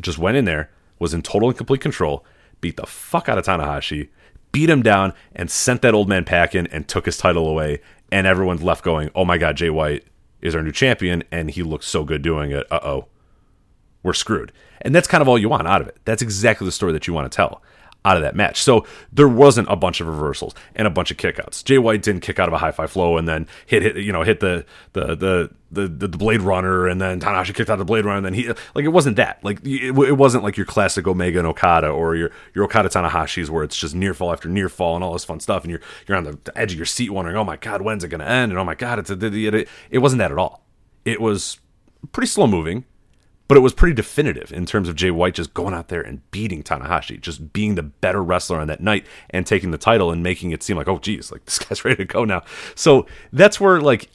just 0.00 0.18
went 0.18 0.38
in 0.38 0.46
there, 0.46 0.70
was 0.98 1.12
in 1.12 1.20
total 1.20 1.50
and 1.50 1.58
complete 1.58 1.82
control, 1.82 2.24
beat 2.62 2.78
the 2.78 2.86
fuck 2.86 3.28
out 3.28 3.36
of 3.36 3.44
Tanahashi, 3.44 4.08
beat 4.52 4.70
him 4.70 4.82
down, 4.82 5.12
and 5.34 5.50
sent 5.50 5.82
that 5.82 5.92
old 5.92 6.08
man 6.08 6.24
packing 6.24 6.66
and 6.68 6.88
took 6.88 7.04
his 7.04 7.18
title 7.18 7.46
away. 7.46 7.82
And 8.10 8.26
everyone's 8.26 8.62
left 8.62 8.82
going, 8.82 9.10
oh 9.14 9.26
my 9.26 9.36
God, 9.36 9.58
Jay 9.58 9.68
White 9.68 10.04
is 10.40 10.54
our 10.54 10.62
new 10.62 10.72
champion, 10.72 11.24
and 11.30 11.50
he 11.50 11.62
looks 11.62 11.86
so 11.86 12.04
good 12.04 12.22
doing 12.22 12.52
it. 12.52 12.66
Uh 12.70 12.80
oh 12.82 13.08
we're 14.06 14.14
screwed. 14.14 14.52
And 14.82 14.94
that's 14.94 15.08
kind 15.08 15.20
of 15.20 15.28
all 15.28 15.36
you 15.36 15.48
want 15.48 15.66
out 15.66 15.82
of 15.82 15.88
it. 15.88 15.98
That's 16.04 16.22
exactly 16.22 16.64
the 16.64 16.72
story 16.72 16.92
that 16.92 17.06
you 17.06 17.12
want 17.12 17.30
to 17.30 17.36
tell 17.36 17.60
out 18.04 18.16
of 18.16 18.22
that 18.22 18.36
match. 18.36 18.62
So 18.62 18.86
there 19.12 19.28
wasn't 19.28 19.66
a 19.68 19.74
bunch 19.74 20.00
of 20.00 20.06
reversals 20.06 20.54
and 20.76 20.86
a 20.86 20.90
bunch 20.90 21.10
of 21.10 21.16
kickouts. 21.16 21.64
Jay 21.64 21.76
White 21.76 22.02
didn't 22.02 22.20
kick 22.20 22.38
out 22.38 22.46
of 22.46 22.54
a 22.54 22.58
High 22.58 22.70
Fly 22.70 22.86
Flow 22.86 23.16
and 23.16 23.26
then 23.26 23.48
hit 23.66 23.82
hit 23.82 23.96
you 23.96 24.12
know 24.12 24.22
hit 24.22 24.38
the 24.38 24.64
the 24.92 25.16
the 25.16 25.50
the, 25.72 25.88
the, 25.88 26.08
Blade 26.08 26.40
Runner 26.40 26.86
and 26.86 27.00
then 27.00 27.18
Tanahashi 27.18 27.52
kicked 27.52 27.68
out 27.68 27.78
the 27.78 27.84
Blade 27.84 28.04
Runner 28.04 28.18
and 28.18 28.24
then 28.24 28.34
he 28.34 28.46
like 28.46 28.84
it 28.84 28.92
wasn't 28.92 29.16
that 29.16 29.42
like 29.42 29.58
it, 29.64 29.98
it 29.98 30.16
wasn't 30.16 30.44
like 30.44 30.56
your 30.56 30.64
classic 30.64 31.08
Omega 31.08 31.40
and 31.40 31.48
Okada 31.48 31.88
or 31.88 32.14
your 32.14 32.30
your 32.54 32.64
Okada 32.66 32.88
Tanahashi's 32.88 33.50
where 33.50 33.64
it's 33.64 33.76
just 33.76 33.96
near 33.96 34.14
fall 34.14 34.32
after 34.32 34.48
near 34.48 34.68
fall 34.68 34.94
and 34.94 35.02
all 35.02 35.12
this 35.12 35.24
fun 35.24 35.40
stuff 35.40 35.64
and 35.64 35.72
you're 35.72 35.80
you're 36.06 36.16
on 36.16 36.22
the 36.22 36.38
edge 36.54 36.70
of 36.70 36.78
your 36.78 36.86
seat 36.86 37.10
wondering 37.10 37.36
oh 37.36 37.42
my 37.42 37.56
god 37.56 37.82
when's 37.82 38.04
it 38.04 38.08
gonna 38.08 38.24
end 38.24 38.52
and 38.52 38.58
oh 38.60 38.64
my 38.64 38.76
god 38.76 39.00
it's 39.00 39.10
a, 39.10 39.18
it, 39.20 39.68
it 39.90 39.98
wasn't 39.98 40.18
that 40.20 40.30
at 40.30 40.38
all. 40.38 40.64
It 41.04 41.20
was 41.20 41.58
pretty 42.12 42.28
slow 42.28 42.46
moving 42.46 42.84
but 43.48 43.56
it 43.56 43.60
was 43.60 43.72
pretty 43.72 43.94
definitive 43.94 44.52
in 44.52 44.66
terms 44.66 44.88
of 44.88 44.96
Jay 44.96 45.10
White 45.10 45.34
just 45.34 45.54
going 45.54 45.74
out 45.74 45.88
there 45.88 46.00
and 46.00 46.28
beating 46.30 46.62
Tanahashi, 46.62 47.20
just 47.20 47.52
being 47.52 47.76
the 47.76 47.82
better 47.82 48.22
wrestler 48.22 48.58
on 48.58 48.66
that 48.68 48.80
night 48.80 49.06
and 49.30 49.46
taking 49.46 49.70
the 49.70 49.78
title 49.78 50.10
and 50.10 50.22
making 50.22 50.50
it 50.50 50.62
seem 50.62 50.76
like, 50.76 50.88
oh, 50.88 50.98
geez, 50.98 51.30
like 51.30 51.44
this 51.46 51.58
guy's 51.58 51.84
ready 51.84 51.96
to 51.96 52.04
go 52.04 52.24
now. 52.24 52.42
So 52.74 53.06
that's 53.32 53.60
where, 53.60 53.80
like, 53.80 54.10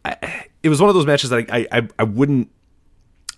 it 0.64 0.70
was 0.70 0.82
one 0.82 0.90
of 0.90 0.96
those 0.96 1.06
matches 1.06 1.30
that 1.30 1.50
I, 1.52 1.68
I, 1.72 1.88
I 2.00 2.04
wouldn't. 2.04 2.50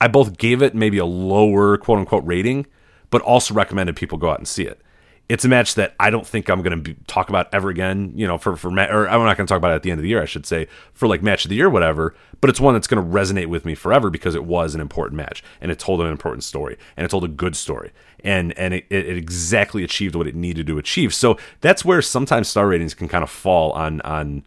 I 0.01 0.07
both 0.09 0.37
gave 0.37 0.61
it 0.61 0.75
maybe 0.75 0.97
a 0.97 1.05
lower 1.05 1.77
quote 1.77 1.99
unquote 1.99 2.25
rating, 2.25 2.65
but 3.09 3.21
also 3.21 3.53
recommended 3.53 3.95
people 3.95 4.17
go 4.17 4.31
out 4.31 4.37
and 4.37 4.47
see 4.47 4.65
it. 4.65 4.81
It's 5.29 5.45
a 5.45 5.49
match 5.49 5.75
that 5.75 5.95
I 5.99 6.09
don't 6.09 6.27
think 6.27 6.49
I'm 6.49 6.61
going 6.61 6.83
to 6.83 6.93
talk 7.07 7.29
about 7.29 7.53
ever 7.53 7.69
again. 7.69 8.11
You 8.15 8.27
know, 8.27 8.37
for 8.37 8.55
for 8.55 8.69
ma- 8.69 8.87
or 8.89 9.07
I'm 9.07 9.23
not 9.23 9.37
going 9.37 9.47
to 9.47 9.51
talk 9.51 9.57
about 9.57 9.71
it 9.71 9.75
at 9.75 9.83
the 9.83 9.91
end 9.91 9.99
of 9.99 10.03
the 10.03 10.09
year. 10.09 10.21
I 10.21 10.25
should 10.25 10.45
say 10.45 10.67
for 10.93 11.07
like 11.07 11.23
match 11.23 11.45
of 11.45 11.49
the 11.49 11.55
year, 11.55 11.69
whatever. 11.69 12.13
But 12.41 12.49
it's 12.49 12.59
one 12.59 12.73
that's 12.73 12.87
going 12.87 13.01
to 13.01 13.09
resonate 13.09 13.47
with 13.47 13.63
me 13.63 13.73
forever 13.73 14.09
because 14.09 14.35
it 14.35 14.43
was 14.43 14.75
an 14.75 14.81
important 14.81 15.15
match 15.15 15.41
and 15.61 15.71
it 15.71 15.79
told 15.79 16.01
an 16.01 16.07
important 16.07 16.43
story 16.43 16.77
and 16.97 17.05
it 17.05 17.09
told 17.09 17.23
a 17.23 17.29
good 17.29 17.55
story 17.55 17.93
and 18.23 18.57
and 18.57 18.73
it, 18.73 18.85
it 18.89 19.17
exactly 19.17 19.83
achieved 19.83 20.15
what 20.15 20.27
it 20.27 20.35
needed 20.35 20.67
to 20.67 20.77
achieve. 20.77 21.13
So 21.13 21.37
that's 21.61 21.85
where 21.85 22.01
sometimes 22.01 22.47
star 22.47 22.67
ratings 22.67 22.93
can 22.93 23.07
kind 23.07 23.23
of 23.23 23.29
fall 23.29 23.71
on 23.71 24.01
on 24.01 24.43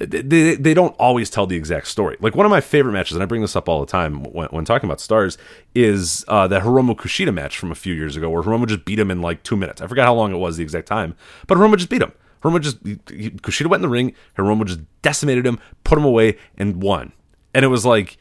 they, 0.00 0.54
they 0.56 0.74
don't 0.74 0.94
always 0.98 1.30
tell 1.30 1.46
the 1.46 1.56
exact 1.56 1.88
story. 1.88 2.16
Like 2.20 2.34
one 2.34 2.46
of 2.46 2.50
my 2.50 2.60
favorite 2.60 2.92
matches, 2.92 3.16
and 3.16 3.22
I 3.22 3.26
bring 3.26 3.40
this 3.40 3.56
up 3.56 3.68
all 3.68 3.80
the 3.80 3.86
time 3.90 4.24
when, 4.24 4.48
when 4.48 4.64
talking 4.64 4.88
about 4.88 5.00
stars, 5.00 5.38
is 5.74 6.24
uh, 6.28 6.46
that 6.48 6.62
Hiromu 6.62 6.96
Kushida 6.96 7.32
match 7.32 7.58
from 7.58 7.72
a 7.72 7.74
few 7.74 7.94
years 7.94 8.16
ago, 8.16 8.28
where 8.28 8.42
Hiromu 8.42 8.66
just 8.66 8.84
beat 8.84 8.98
him 8.98 9.10
in 9.10 9.22
like 9.22 9.42
two 9.42 9.56
minutes. 9.56 9.80
I 9.80 9.86
forgot 9.86 10.04
how 10.04 10.14
long 10.14 10.32
it 10.32 10.38
was, 10.38 10.56
the 10.56 10.62
exact 10.62 10.86
time, 10.86 11.14
but 11.46 11.56
Hiromu 11.56 11.76
just 11.76 11.88
beat 11.88 12.02
him. 12.02 12.12
Hiromu 12.42 12.60
just 12.60 12.78
he, 12.84 12.98
he, 13.08 13.30
Kushida 13.30 13.68
went 13.68 13.80
in 13.80 13.88
the 13.88 13.92
ring, 13.92 14.14
Hiromu 14.36 14.66
just 14.66 14.80
decimated 15.02 15.46
him, 15.46 15.58
put 15.84 15.98
him 15.98 16.04
away, 16.04 16.36
and 16.56 16.82
won. 16.82 17.12
And 17.54 17.64
it 17.64 17.68
was 17.68 17.86
like 17.86 18.18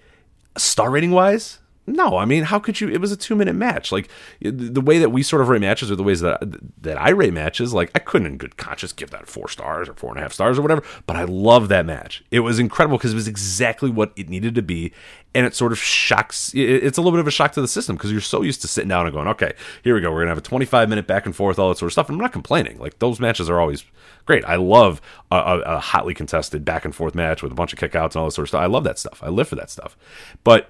star 0.57 0.89
rating 0.89 1.11
wise, 1.11 1.59
no, 1.87 2.17
I 2.17 2.25
mean, 2.25 2.43
how 2.43 2.57
could 2.57 2.81
you? 2.81 2.89
It 2.89 2.99
was 2.99 3.11
a 3.11 3.17
two 3.17 3.35
minute 3.35 3.55
match. 3.55 3.91
Like 3.91 4.09
the 4.41 4.81
way 4.81 4.97
that 4.97 5.09
we 5.09 5.21
sort 5.21 5.41
of 5.41 5.49
rate 5.49 5.61
matches, 5.61 5.91
or 5.91 5.95
the 5.95 6.03
ways 6.03 6.21
that 6.21 6.41
that 6.81 6.99
I 6.99 7.09
rate 7.09 7.33
matches, 7.33 7.73
like 7.73 7.91
I 7.93 7.99
couldn't, 7.99 8.27
in 8.27 8.37
good 8.37 8.57
conscience, 8.57 8.91
give 8.91 9.11
that 9.11 9.27
four 9.27 9.47
stars 9.49 9.87
or 9.87 9.93
four 9.93 10.09
and 10.09 10.17
a 10.17 10.21
half 10.23 10.33
stars 10.33 10.57
or 10.57 10.63
whatever. 10.63 10.83
But 11.05 11.15
I 11.15 11.25
love 11.25 11.69
that 11.69 11.85
match. 11.85 12.23
It 12.31 12.39
was 12.39 12.57
incredible 12.57 12.97
because 12.97 13.11
it 13.11 13.15
was 13.15 13.27
exactly 13.27 13.91
what 13.91 14.13
it 14.15 14.29
needed 14.29 14.55
to 14.55 14.63
be, 14.63 14.93
and 15.35 15.45
it 15.45 15.53
sort 15.53 15.71
of 15.71 15.77
shocks. 15.77 16.51
It's 16.55 16.97
a 16.97 17.01
little 17.01 17.11
bit 17.11 17.19
of 17.19 17.27
a 17.27 17.31
shock 17.31 17.51
to 17.51 17.61
the 17.61 17.67
system 17.67 17.95
because 17.95 18.11
you're 18.11 18.21
so 18.21 18.41
used 18.41 18.61
to 18.61 18.67
sitting 18.67 18.89
down 18.89 19.05
and 19.05 19.13
going, 19.13 19.27
okay, 19.27 19.53
here 19.83 19.93
we 19.93 20.01
go. 20.01 20.11
We're 20.11 20.21
gonna 20.21 20.31
have 20.31 20.39
a 20.39 20.41
25 20.41 20.89
minute 20.89 21.05
back 21.05 21.27
and 21.27 21.35
forth, 21.35 21.59
all 21.59 21.69
that 21.69 21.77
sort 21.77 21.89
of 21.89 21.93
stuff. 21.93 22.09
And 22.09 22.15
I'm 22.15 22.21
not 22.21 22.33
complaining. 22.33 22.79
Like 22.79 22.97
those 22.97 23.19
matches 23.19 23.47
are 23.47 23.59
always 23.59 23.85
great. 24.25 24.43
I 24.45 24.55
love 24.55 25.01
a, 25.31 25.35
a, 25.35 25.59
a 25.59 25.79
hotly 25.79 26.15
contested 26.15 26.65
back 26.65 26.83
and 26.83 26.95
forth 26.95 27.13
match 27.13 27.43
with 27.43 27.51
a 27.51 27.55
bunch 27.55 27.73
of 27.73 27.79
kickouts 27.79 28.13
and 28.13 28.17
all 28.17 28.25
that 28.25 28.31
sort 28.31 28.45
of 28.45 28.49
stuff. 28.49 28.61
I 28.61 28.65
love 28.65 28.83
that 28.85 28.97
stuff. 28.97 29.21
I 29.23 29.29
live 29.29 29.47
for 29.47 29.55
that 29.55 29.69
stuff. 29.69 29.95
But 30.43 30.69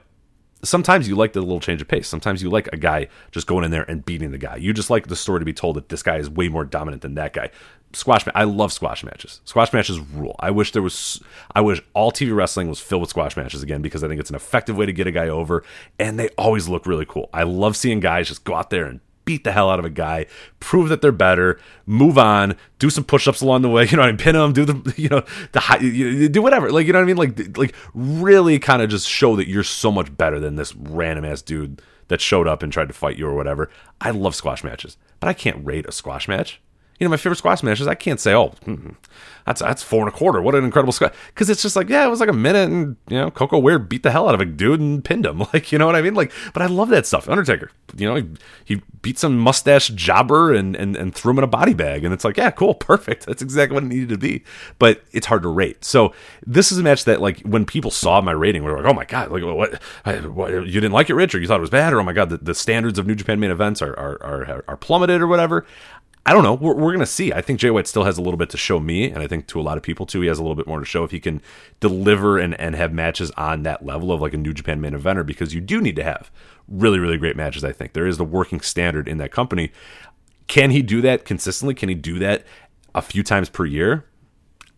sometimes 0.66 1.08
you 1.08 1.16
like 1.16 1.34
the 1.34 1.42
little 1.42 1.60
change 1.60 1.82
of 1.82 1.88
pace. 1.88 2.08
Sometimes 2.08 2.42
you 2.42 2.50
like 2.50 2.68
a 2.74 2.78
guy 2.78 3.08
just 3.32 3.48
going 3.48 3.64
in 3.64 3.72
there 3.72 3.84
and 3.90 4.06
beating 4.06 4.32
the 4.32 4.38
guy. 4.38 4.56
You 4.58 4.74
just 4.74 4.90
like 4.90 5.08
the 5.08 5.16
story 5.16 5.40
to 5.40 5.46
be 5.46 5.54
told 5.54 5.76
that 5.76 5.90
this 5.90 6.04
guy 6.04 6.18
is 6.18 6.30
way 6.30 6.50
more 6.50 6.66
dominant 6.66 7.02
than 7.02 7.16
that 7.16 7.34
guy. 7.34 7.50
Squash. 7.94 8.26
I 8.36 8.44
love 8.44 8.74
squash 8.74 9.04
matches. 9.04 9.40
Squash 9.46 9.72
matches 9.72 10.00
rule. 10.00 10.36
I 10.40 10.52
wish 10.52 10.72
there 10.74 10.82
was. 10.82 11.22
I 11.54 11.62
wish 11.62 11.82
all 11.94 12.12
TV 12.12 12.36
wrestling 12.36 12.68
was 12.68 12.80
filled 12.80 13.02
with 13.02 13.10
squash 13.10 13.38
matches 13.38 13.64
again 13.64 13.82
because 13.82 14.04
I 14.04 14.10
think 14.10 14.20
it's 14.20 14.30
an 14.30 14.36
effective 14.36 14.76
way 14.76 14.86
to 14.86 14.94
get 14.94 15.08
a 15.08 15.12
guy 15.12 15.30
over, 15.30 15.64
and 15.98 16.20
they 16.20 16.30
always 16.38 16.68
look 16.68 16.86
really 16.86 17.06
cool. 17.06 17.30
I 17.34 17.44
love 17.44 17.78
seeing 17.78 18.02
guys 18.02 18.28
just 18.28 18.44
go 18.44 18.54
out 18.54 18.70
there 18.70 18.86
and 18.86 19.00
beat 19.26 19.44
the 19.44 19.52
hell 19.52 19.70
out 19.70 19.80
of 19.80 19.86
a 19.86 19.90
guy, 19.90 20.26
prove 20.60 20.90
that 20.90 21.02
they're 21.02 21.12
better, 21.12 21.60
move 21.86 22.18
on, 22.18 22.56
do 22.80 22.90
some 22.90 23.04
push-ups 23.04 23.42
along 23.42 23.64
the 23.64 23.70
way, 23.70 23.88
you 23.90 23.98
know, 23.98 24.04
I 24.04 24.08
mean, 24.08 24.18
pin 24.18 24.36
them, 24.36 24.54
do 24.54 24.66
the, 24.66 24.94
you 24.98 25.10
know, 25.10 25.24
the 25.52 25.60
high, 25.60 25.80
you, 25.80 26.30
do 26.30 26.42
whatever, 26.42 26.72
like, 26.72 26.88
you 26.88 26.94
know 26.94 27.00
what 27.00 27.10
I 27.10 27.14
mean? 27.14 27.18
Like, 27.18 27.58
like 27.58 27.76
really 27.94 28.60
kind 28.60 28.82
of 28.82 28.90
just 28.90 29.08
show 29.08 29.36
that 29.36 29.48
you're 29.48 29.64
so 29.64 29.92
much 29.92 30.16
better 30.16 30.40
than 30.40 30.56
this 30.56 30.76
random 30.76 31.26
ass 31.26 31.42
dude 31.42 31.82
that 32.08 32.22
showed 32.22 32.48
up 32.48 32.62
and 32.62 32.72
tried 32.72 32.88
to 32.88 32.94
fight 32.94 33.18
you 33.18 33.28
or 33.28 33.36
whatever. 33.36 33.70
I 34.00 34.12
love 34.12 34.36
squash 34.36 34.64
matches, 34.64 34.98
but 35.20 35.28
I 35.28 35.34
can't 35.34 35.66
rate 35.66 35.88
a 35.88 35.92
squash 35.92 36.28
match. 36.28 36.62
You 37.00 37.06
know, 37.06 37.10
my 37.10 37.18
favorite 37.18 37.38
squash 37.38 37.62
matches, 37.62 37.88
I 37.88 37.96
can't 37.96 38.20
say, 38.20 38.34
oh, 38.34 38.50
hmm, 38.64 38.92
that's 39.46 39.62
that's 39.62 39.84
four 39.84 40.00
and 40.02 40.10
a 40.10 40.12
quarter. 40.12 40.42
What 40.42 40.56
an 40.56 40.64
incredible 40.64 40.92
squash. 40.92 41.14
Because 41.28 41.50
it's 41.50 41.62
just 41.62 41.76
like, 41.76 41.88
yeah, 41.88 42.06
it 42.06 42.10
was 42.10 42.20
like 42.20 42.30
a 42.30 42.34
minute 42.34 42.72
and, 42.72 42.96
you 43.08 43.18
know, 43.18 43.30
Coco 43.30 43.60
Ware 43.60 43.78
beat 43.78 44.02
the 44.02 44.12
hell 44.12 44.28
out 44.28 44.34
of 44.34 44.42
a 44.42 44.46
dude 44.46 44.80
and 44.80 45.04
pinned 45.04 45.26
him. 45.26 45.44
Like, 45.54 45.72
you 45.72 45.78
know 45.78 45.86
what 45.86 45.96
I 45.96 46.02
mean? 46.02 46.16
Like, 46.16 46.32
but 46.54 46.64
I 46.64 46.66
love 46.66 46.90
that 46.90 47.06
stuff. 47.06 47.30
Undertaker, 47.30 47.70
you 47.96 48.08
know, 48.08 48.16
he, 48.16 48.28
he 48.66 48.82
beat 49.04 49.20
some 49.20 49.38
mustache 49.38 49.90
jobber 49.90 50.54
and, 50.54 50.76
and, 50.76 50.96
and 50.96 51.14
threw 51.14 51.32
him 51.32 51.38
in 51.38 51.44
a 51.44 51.48
body 51.48 51.76
bag. 51.76 52.04
And 52.04 52.14
it's 52.14 52.26
like, 52.26 52.36
yeah, 52.36 52.50
cool, 52.50 52.74
perfect. 52.74 53.28
That's 53.28 53.44
exactly 53.44 53.76
what 53.76 53.84
it 53.84 53.88
needed 53.88 54.10
to 54.10 54.18
be. 54.18 54.44
But 54.80 55.04
it's 55.12 55.28
hard 55.28 55.44
to 55.44 55.50
rate. 55.50 55.86
So 55.86 56.14
this 56.46 56.72
is 56.72 56.80
a 56.80 56.84
match 56.84 57.06
that, 57.06 57.22
like, 57.22 57.42
when 57.42 57.64
people 57.66 57.92
saw 57.92 58.20
my 58.22 58.32
rating, 58.32 58.64
we 58.64 58.72
were 58.72 58.78
like, 58.78 58.92
oh 58.92 58.96
my 58.96 59.06
God, 59.06 59.32
like, 59.32 59.44
what, 59.44 59.80
what 60.28 60.52
you 60.52 60.82
didn't 60.82 60.94
like 60.94 61.10
it, 61.10 61.14
Rich, 61.14 61.36
or 61.36 61.40
you 61.40 61.48
thought 61.48 61.58
it 61.58 61.62
was 61.62 61.70
bad, 61.70 61.94
or 61.94 62.00
oh 62.00 62.04
my 62.04 62.14
God, 62.14 62.30
the, 62.30 62.38
the 62.38 62.56
standards 62.56 62.98
of 62.98 63.06
New 63.06 63.16
Japan 63.16 63.40
main 63.40 63.52
events 63.52 63.82
are, 63.82 63.98
are, 63.98 64.24
are, 64.24 64.64
are 64.68 64.78
plummeted 64.78 65.22
or 65.22 65.28
whatever. 65.28 65.66
I 66.28 66.34
don't 66.34 66.44
know. 66.44 66.56
We're, 66.56 66.74
we're 66.74 66.92
going 66.92 67.00
to 67.00 67.06
see. 67.06 67.32
I 67.32 67.42
think 67.42 67.60
Jay 67.60 67.70
White 67.70 67.88
still 67.88 68.04
has 68.04 68.18
a 68.18 68.22
little 68.22 68.38
bit 68.38 68.50
to 68.50 68.58
show 68.58 68.80
me, 68.80 69.12
and 69.12 69.20
I 69.20 69.28
think 69.28 69.46
to 69.48 69.60
a 69.60 69.62
lot 69.62 69.78
of 69.78 69.84
people 69.84 70.08
too, 70.08 70.22
he 70.22 70.28
has 70.28 70.40
a 70.40 70.42
little 70.42 70.56
bit 70.56 70.66
more 70.66 70.80
to 70.80 70.86
show 70.86 71.04
if 71.04 71.12
he 71.12 71.20
can 71.20 71.40
deliver 71.80 72.40
and, 72.40 72.60
and 72.60 72.76
have 72.76 72.92
matches 72.92 73.30
on 73.32 73.62
that 73.64 73.86
level 73.86 74.12
of 74.12 74.22
like 74.22 74.34
a 74.34 74.38
New 74.38 74.54
Japan 74.54 74.82
main 74.82 74.94
eventer 74.94 75.24
because 75.26 75.54
you 75.54 75.62
do 75.62 75.80
need 75.80 75.96
to 75.98 76.04
have 76.04 76.32
really, 76.68 76.98
really 76.98 77.18
great 77.18 77.36
matches. 77.36 77.64
I 77.64 77.72
think 77.72 77.94
there 77.94 78.08
is 78.08 78.18
the 78.18 78.24
working 78.24 78.60
standard 78.60 79.08
in 79.08 79.20
that 79.20 79.32
company. 79.32 79.72
Can 80.48 80.72
he 80.72 80.82
do 80.82 81.00
that 81.02 81.26
consistently? 81.26 81.76
Can 81.76 81.90
he 81.90 81.96
do 81.96 82.18
that 82.20 82.44
a 82.96 83.04
few 83.04 83.22
times 83.22 83.50
per 83.50 83.66
year? 83.66 84.06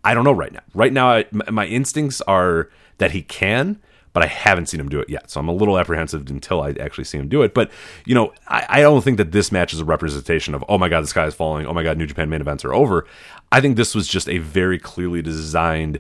I 0.04 0.14
don't 0.14 0.26
know 0.26 0.34
right 0.34 0.52
now. 0.52 0.62
Right 0.74 0.92
now, 0.92 1.10
I, 1.10 1.26
my 1.32 1.66
instincts 1.66 2.20
are 2.22 2.70
that 2.98 3.12
he 3.12 3.22
can, 3.22 3.82
but 4.14 4.24
I 4.24 4.28
haven't 4.28 4.68
seen 4.68 4.80
him 4.80 4.90
do 4.90 5.00
it 5.00 5.10
yet. 5.10 5.30
So 5.30 5.40
I'm 5.40 5.48
a 5.48 5.54
little 5.54 5.78
apprehensive 5.78 6.30
until 6.30 6.62
I 6.62 6.72
actually 6.80 7.04
see 7.04 7.18
him 7.18 7.28
do 7.28 7.44
it. 7.44 7.54
But, 7.54 7.72
you 8.06 8.16
know, 8.16 8.34
I, 8.48 8.66
I, 8.68 8.82
don't 8.82 9.04
think 9.04 9.18
that 9.18 9.32
this 9.32 9.52
match 9.52 9.74
is 9.74 9.80
a 9.80 9.86
representation 9.86 10.56
of, 10.56 10.64
oh 10.68 10.78
my 10.78 10.90
God, 10.90 11.04
the 11.04 11.08
sky 11.08 11.26
is 11.26 11.36
falling. 11.36 11.68
Oh 11.68 11.74
my 11.74 11.84
God, 11.84 11.98
New 11.98 12.08
Japan 12.08 12.30
main 12.30 12.42
events 12.42 12.66
are 12.66 12.74
over. 12.74 13.06
I 13.52 13.62
think 13.62 13.78
this 13.78 13.94
was 13.94 14.08
just 14.08 14.28
a 14.28 14.40
very 14.40 14.80
clearly 14.80 15.22
designed 15.22 16.00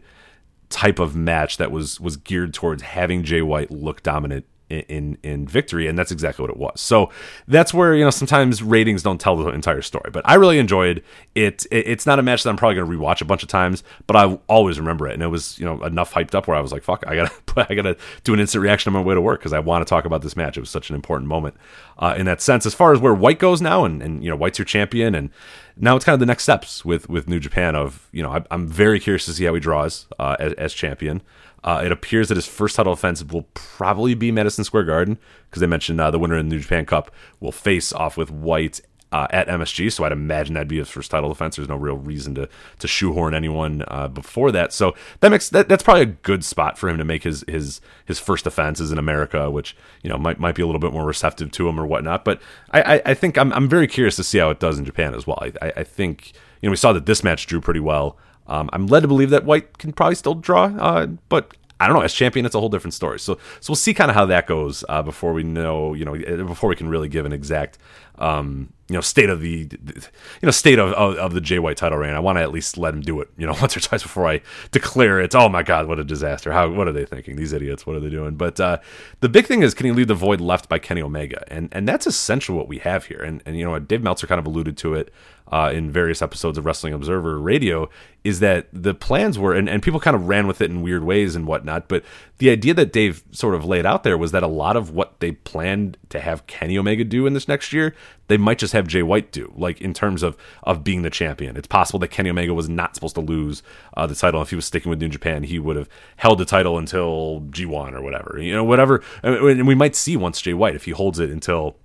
type 0.69 0.99
of 0.99 1.15
match 1.15 1.57
that 1.57 1.71
was 1.71 1.99
was 1.99 2.17
geared 2.17 2.53
towards 2.53 2.83
having 2.83 3.23
Jay 3.23 3.41
White 3.41 3.71
look 3.71 4.03
dominant 4.03 4.45
in 4.69 5.17
in 5.23 5.47
victory 5.47 5.87
and 5.87 5.97
that's 5.97 6.11
exactly 6.11 6.43
what 6.43 6.51
it 6.51 6.57
was. 6.57 6.81
So 6.81 7.09
that's 7.47 7.73
where 7.73 7.95
you 7.95 8.03
know 8.03 8.09
sometimes 8.09 8.61
ratings 8.61 9.03
don't 9.03 9.19
tell 9.19 9.35
the 9.35 9.49
entire 9.49 9.81
story 9.81 10.09
but 10.11 10.21
i 10.27 10.35
really 10.35 10.59
enjoyed 10.59 11.03
it, 11.35 11.65
it 11.71 11.87
it's 11.87 12.05
not 12.05 12.19
a 12.19 12.21
match 12.21 12.43
that 12.43 12.49
i'm 12.49 12.57
probably 12.57 12.75
going 12.75 12.89
to 12.89 12.97
rewatch 12.97 13.21
a 13.21 13.25
bunch 13.25 13.43
of 13.43 13.49
times 13.49 13.83
but 14.05 14.15
i 14.15 14.37
always 14.47 14.79
remember 14.79 15.07
it 15.07 15.13
and 15.13 15.23
it 15.23 15.27
was 15.27 15.57
you 15.59 15.65
know 15.65 15.81
enough 15.83 16.13
hyped 16.13 16.35
up 16.35 16.47
where 16.47 16.57
i 16.57 16.61
was 16.61 16.71
like 16.71 16.83
fuck 16.83 17.03
i 17.07 17.15
gotta 17.15 17.31
i 17.69 17.73
gotta 17.73 17.97
do 18.23 18.33
an 18.33 18.39
instant 18.39 18.61
reaction 18.61 18.93
on 18.93 19.01
my 19.01 19.05
way 19.05 19.15
to 19.15 19.21
work 19.21 19.39
because 19.39 19.53
i 19.53 19.59
want 19.59 19.85
to 19.85 19.89
talk 19.89 20.05
about 20.05 20.21
this 20.21 20.35
match. 20.35 20.57
It 20.57 20.61
was 20.61 20.69
such 20.69 20.89
an 20.89 20.95
important 20.95 21.27
moment. 21.27 21.55
Uh, 21.99 22.13
in 22.17 22.25
that 22.27 22.41
sense 22.41 22.65
as 22.65 22.75
far 22.75 22.93
as 22.93 22.99
where 22.99 23.13
white 23.13 23.39
goes 23.39 23.59
now 23.59 23.83
and, 23.83 24.03
and 24.03 24.23
you 24.23 24.29
know 24.29 24.35
white's 24.35 24.59
your 24.59 24.65
champion 24.65 25.15
and 25.15 25.31
now 25.75 25.95
it's 25.95 26.05
kind 26.05 26.13
of 26.13 26.19
the 26.19 26.27
next 26.27 26.43
steps 26.43 26.85
with 26.85 27.09
with 27.09 27.27
new 27.27 27.39
japan 27.39 27.75
of 27.75 28.07
you 28.11 28.21
know 28.21 28.29
I, 28.29 28.43
am 28.51 28.67
very 28.67 28.99
curious 28.99 29.25
to 29.25 29.33
see 29.33 29.45
how 29.45 29.55
he 29.55 29.59
draws 29.59 30.05
uh, 30.19 30.35
as, 30.39 30.53
as 30.53 30.73
champion 30.73 31.23
uh, 31.63 31.81
it 31.83 31.91
appears 31.91 32.29
that 32.29 32.35
his 32.35 32.47
first 32.47 32.75
title 32.75 32.93
defense 32.93 33.23
will 33.23 33.47
probably 33.53 34.13
be 34.13 34.31
Madison 34.31 34.63
Square 34.63 34.85
Garden 34.85 35.17
because 35.49 35.61
they 35.61 35.67
mentioned 35.67 35.99
uh, 35.99 36.11
the 36.11 36.19
winner 36.19 36.37
in 36.37 36.49
the 36.49 36.55
New 36.55 36.61
Japan 36.61 36.85
Cup 36.85 37.11
will 37.39 37.51
face 37.51 37.91
off 37.91 38.17
with 38.17 38.31
White 38.31 38.81
uh, 39.11 39.27
at 39.29 39.47
MSG. 39.47 39.91
So 39.91 40.03
I'd 40.03 40.11
imagine 40.11 40.53
that'd 40.53 40.67
be 40.67 40.77
his 40.77 40.89
first 40.89 41.11
title 41.11 41.29
defense. 41.29 41.55
There's 41.55 41.69
no 41.69 41.75
real 41.75 41.97
reason 41.97 42.35
to 42.35 42.49
to 42.79 42.87
shoehorn 42.87 43.33
anyone 43.33 43.83
uh, 43.87 44.07
before 44.07 44.51
that. 44.51 44.73
So 44.73 44.95
that 45.21 45.29
makes 45.29 45.49
that, 45.49 45.69
that's 45.69 45.83
probably 45.83 46.03
a 46.03 46.07
good 46.07 46.43
spot 46.43 46.77
for 46.77 46.89
him 46.89 46.97
to 46.97 47.03
make 47.03 47.23
his 47.23 47.43
his 47.47 47.81
his 48.05 48.19
first 48.19 48.43
defenses 48.43 48.91
in 48.91 48.97
America, 48.97 49.49
which 49.49 49.75
you 50.03 50.09
know 50.09 50.17
might 50.17 50.39
might 50.39 50.55
be 50.55 50.61
a 50.61 50.65
little 50.65 50.81
bit 50.81 50.93
more 50.93 51.05
receptive 51.05 51.51
to 51.51 51.67
him 51.69 51.79
or 51.79 51.85
whatnot. 51.85 52.25
But 52.25 52.41
I, 52.71 52.95
I, 52.95 53.01
I 53.07 53.13
think 53.13 53.37
I'm 53.37 53.53
I'm 53.53 53.69
very 53.69 53.87
curious 53.87 54.15
to 54.17 54.23
see 54.23 54.39
how 54.39 54.49
it 54.49 54.59
does 54.59 54.77
in 54.77 54.85
Japan 54.85 55.13
as 55.13 55.25
well. 55.25 55.39
I, 55.61 55.73
I 55.77 55.83
think 55.83 56.33
you 56.61 56.67
know 56.67 56.71
we 56.71 56.77
saw 56.77 56.93
that 56.93 57.05
this 57.05 57.23
match 57.23 57.47
drew 57.47 57.61
pretty 57.61 57.79
well. 57.79 58.17
Um, 58.47 58.69
I'm 58.73 58.87
led 58.87 59.01
to 59.01 59.07
believe 59.07 59.29
that 59.31 59.45
White 59.45 59.77
can 59.77 59.93
probably 59.93 60.15
still 60.15 60.35
draw, 60.35 60.65
uh, 60.65 61.07
but 61.29 61.53
I 61.79 61.87
don't 61.87 61.95
know. 61.95 62.01
As 62.01 62.13
champion, 62.13 62.45
it's 62.45 62.55
a 62.55 62.59
whole 62.59 62.69
different 62.69 62.93
story. 62.93 63.19
So, 63.19 63.35
so 63.59 63.71
we'll 63.71 63.75
see 63.75 63.93
kind 63.93 64.09
of 64.09 64.15
how 64.15 64.25
that 64.25 64.47
goes 64.47 64.83
uh, 64.89 65.03
before 65.03 65.33
we 65.33 65.43
know, 65.43 65.93
you 65.93 66.05
know, 66.05 66.15
before 66.45 66.69
we 66.69 66.75
can 66.75 66.89
really 66.89 67.07
give 67.07 67.25
an 67.25 67.33
exact 67.33 67.77
um, 68.19 68.73
you 68.89 68.95
know 68.95 69.01
state 69.01 69.29
of 69.29 69.41
the 69.41 69.69
you 69.69 70.43
know 70.43 70.51
state 70.51 70.79
of, 70.79 70.91
of, 70.93 71.17
of 71.17 71.33
the 71.33 71.41
Jay 71.41 71.59
White 71.59 71.77
title 71.77 71.97
reign. 71.97 72.13
I 72.13 72.19
want 72.19 72.37
to 72.37 72.41
at 72.41 72.51
least 72.51 72.77
let 72.77 72.93
him 72.93 73.01
do 73.01 73.19
it, 73.21 73.29
you 73.37 73.45
know, 73.45 73.53
once 73.61 73.75
or 73.75 73.79
twice 73.79 74.01
before 74.01 74.27
I 74.27 74.41
declare 74.71 75.19
it. 75.19 75.35
Oh 75.35 75.49
my 75.49 75.63
God, 75.63 75.87
what 75.87 75.99
a 75.99 76.03
disaster! 76.03 76.51
How 76.51 76.69
what 76.69 76.87
are 76.87 76.93
they 76.93 77.05
thinking? 77.05 77.35
These 77.35 77.53
idiots, 77.53 77.85
what 77.85 77.95
are 77.95 77.99
they 77.99 78.09
doing? 78.09 78.35
But 78.35 78.59
uh, 78.59 78.79
the 79.19 79.29
big 79.29 79.45
thing 79.45 79.61
is, 79.61 79.73
can 79.73 79.85
he 79.85 79.91
leave 79.91 80.07
the 80.07 80.15
void 80.15 80.41
left 80.41 80.69
by 80.69 80.79
Kenny 80.79 81.01
Omega? 81.01 81.43
And 81.51 81.69
and 81.71 81.87
that's 81.87 82.07
essentially 82.07 82.57
what 82.57 82.67
we 82.67 82.79
have 82.79 83.05
here. 83.05 83.19
And 83.19 83.43
and 83.45 83.57
you 83.57 83.65
know, 83.65 83.77
Dave 83.79 84.01
Meltzer 84.01 84.27
kind 84.27 84.39
of 84.39 84.47
alluded 84.47 84.77
to 84.77 84.93
it 84.93 85.13
uh, 85.51 85.71
in 85.73 85.91
various 85.91 86.21
episodes 86.21 86.57
of 86.57 86.65
Wrestling 86.65 86.93
Observer 86.93 87.39
Radio. 87.39 87.89
Is 88.23 88.41
that 88.41 88.67
the 88.73 88.93
plans 88.93 89.39
were, 89.39 89.53
and, 89.53 89.69
and 89.69 89.81
people 89.81 90.01
kind 90.01 90.15
of 90.15 90.27
ran 90.27 90.47
with 90.47 90.59
it 90.59 90.69
in 90.69 90.81
weird 90.81 91.03
ways 91.05 91.33
and 91.33 91.47
whatnot. 91.47 91.87
But 91.87 92.03
the 92.39 92.49
idea 92.49 92.73
that 92.73 92.91
Dave 92.91 93.23
sort 93.31 93.55
of 93.55 93.63
laid 93.63 93.85
out 93.85 94.03
there 94.03 94.17
was 94.17 94.33
that 94.33 94.43
a 94.43 94.47
lot 94.47 94.75
of 94.75 94.91
what 94.91 95.21
they 95.21 95.31
planned 95.31 95.97
to 96.09 96.19
have 96.19 96.45
Kenny 96.45 96.77
Omega 96.77 97.05
do 97.05 97.25
in 97.25 97.33
this 97.33 97.47
next 97.47 97.71
year 97.71 97.95
they 98.27 98.37
might 98.37 98.59
just 98.59 98.73
have 98.73 98.87
Jay 98.87 99.03
White 99.03 99.31
do, 99.31 99.51
like 99.55 99.81
in 99.81 99.93
terms 99.93 100.23
of 100.23 100.37
of 100.63 100.83
being 100.83 101.01
the 101.01 101.09
champion. 101.09 101.57
It's 101.57 101.67
possible 101.67 101.99
that 101.99 102.09
Kenny 102.09 102.29
Omega 102.29 102.53
was 102.53 102.69
not 102.69 102.95
supposed 102.95 103.15
to 103.15 103.21
lose 103.21 103.63
uh, 103.95 104.05
the 104.07 104.15
title. 104.15 104.41
If 104.41 104.49
he 104.49 104.55
was 104.55 104.65
sticking 104.65 104.89
with 104.89 104.99
New 104.99 105.09
Japan, 105.09 105.43
he 105.43 105.59
would 105.59 105.75
have 105.75 105.89
held 106.17 106.37
the 106.37 106.45
title 106.45 106.77
until 106.77 107.41
G1 107.49 107.93
or 107.93 108.01
whatever. 108.01 108.37
You 108.39 108.53
know, 108.53 108.63
whatever. 108.63 109.01
And 109.23 109.67
we 109.67 109.75
might 109.75 109.95
see 109.95 110.17
once 110.17 110.41
Jay 110.41 110.53
White 110.53 110.75
if 110.75 110.85
he 110.85 110.91
holds 110.91 111.19
it 111.19 111.29
until 111.29 111.77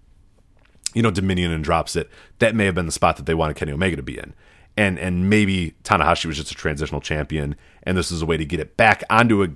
you 0.94 1.02
know 1.02 1.10
Dominion 1.10 1.52
and 1.52 1.64
drops 1.64 1.96
it. 1.96 2.10
That 2.38 2.54
may 2.54 2.66
have 2.66 2.74
been 2.74 2.86
the 2.86 2.92
spot 2.92 3.16
that 3.16 3.26
they 3.26 3.34
wanted 3.34 3.56
Kenny 3.56 3.72
Omega 3.72 3.96
to 3.96 4.02
be 4.02 4.18
in. 4.18 4.34
And 4.76 4.98
and 4.98 5.28
maybe 5.28 5.74
Tanahashi 5.84 6.26
was 6.26 6.36
just 6.36 6.50
a 6.50 6.54
transitional 6.54 7.00
champion, 7.00 7.56
and 7.82 7.96
this 7.96 8.10
is 8.10 8.22
a 8.22 8.26
way 8.26 8.36
to 8.36 8.44
get 8.44 8.60
it 8.60 8.76
back 8.76 9.04
onto 9.10 9.42
a 9.42 9.48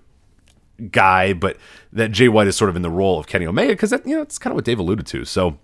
guy, 0.90 1.32
but 1.32 1.56
that 1.92 2.12
Jay 2.12 2.28
White 2.28 2.46
is 2.46 2.56
sort 2.56 2.68
of 2.68 2.76
in 2.76 2.82
the 2.82 2.90
role 2.90 3.18
of 3.18 3.26
Kenny 3.26 3.46
Omega 3.46 3.72
because 3.72 3.92
you 4.04 4.16
know 4.16 4.22
it's 4.22 4.38
kind 4.38 4.52
of 4.52 4.56
what 4.56 4.64
Dave 4.64 4.78
alluded 4.78 5.06
to. 5.06 5.24
So 5.24 5.58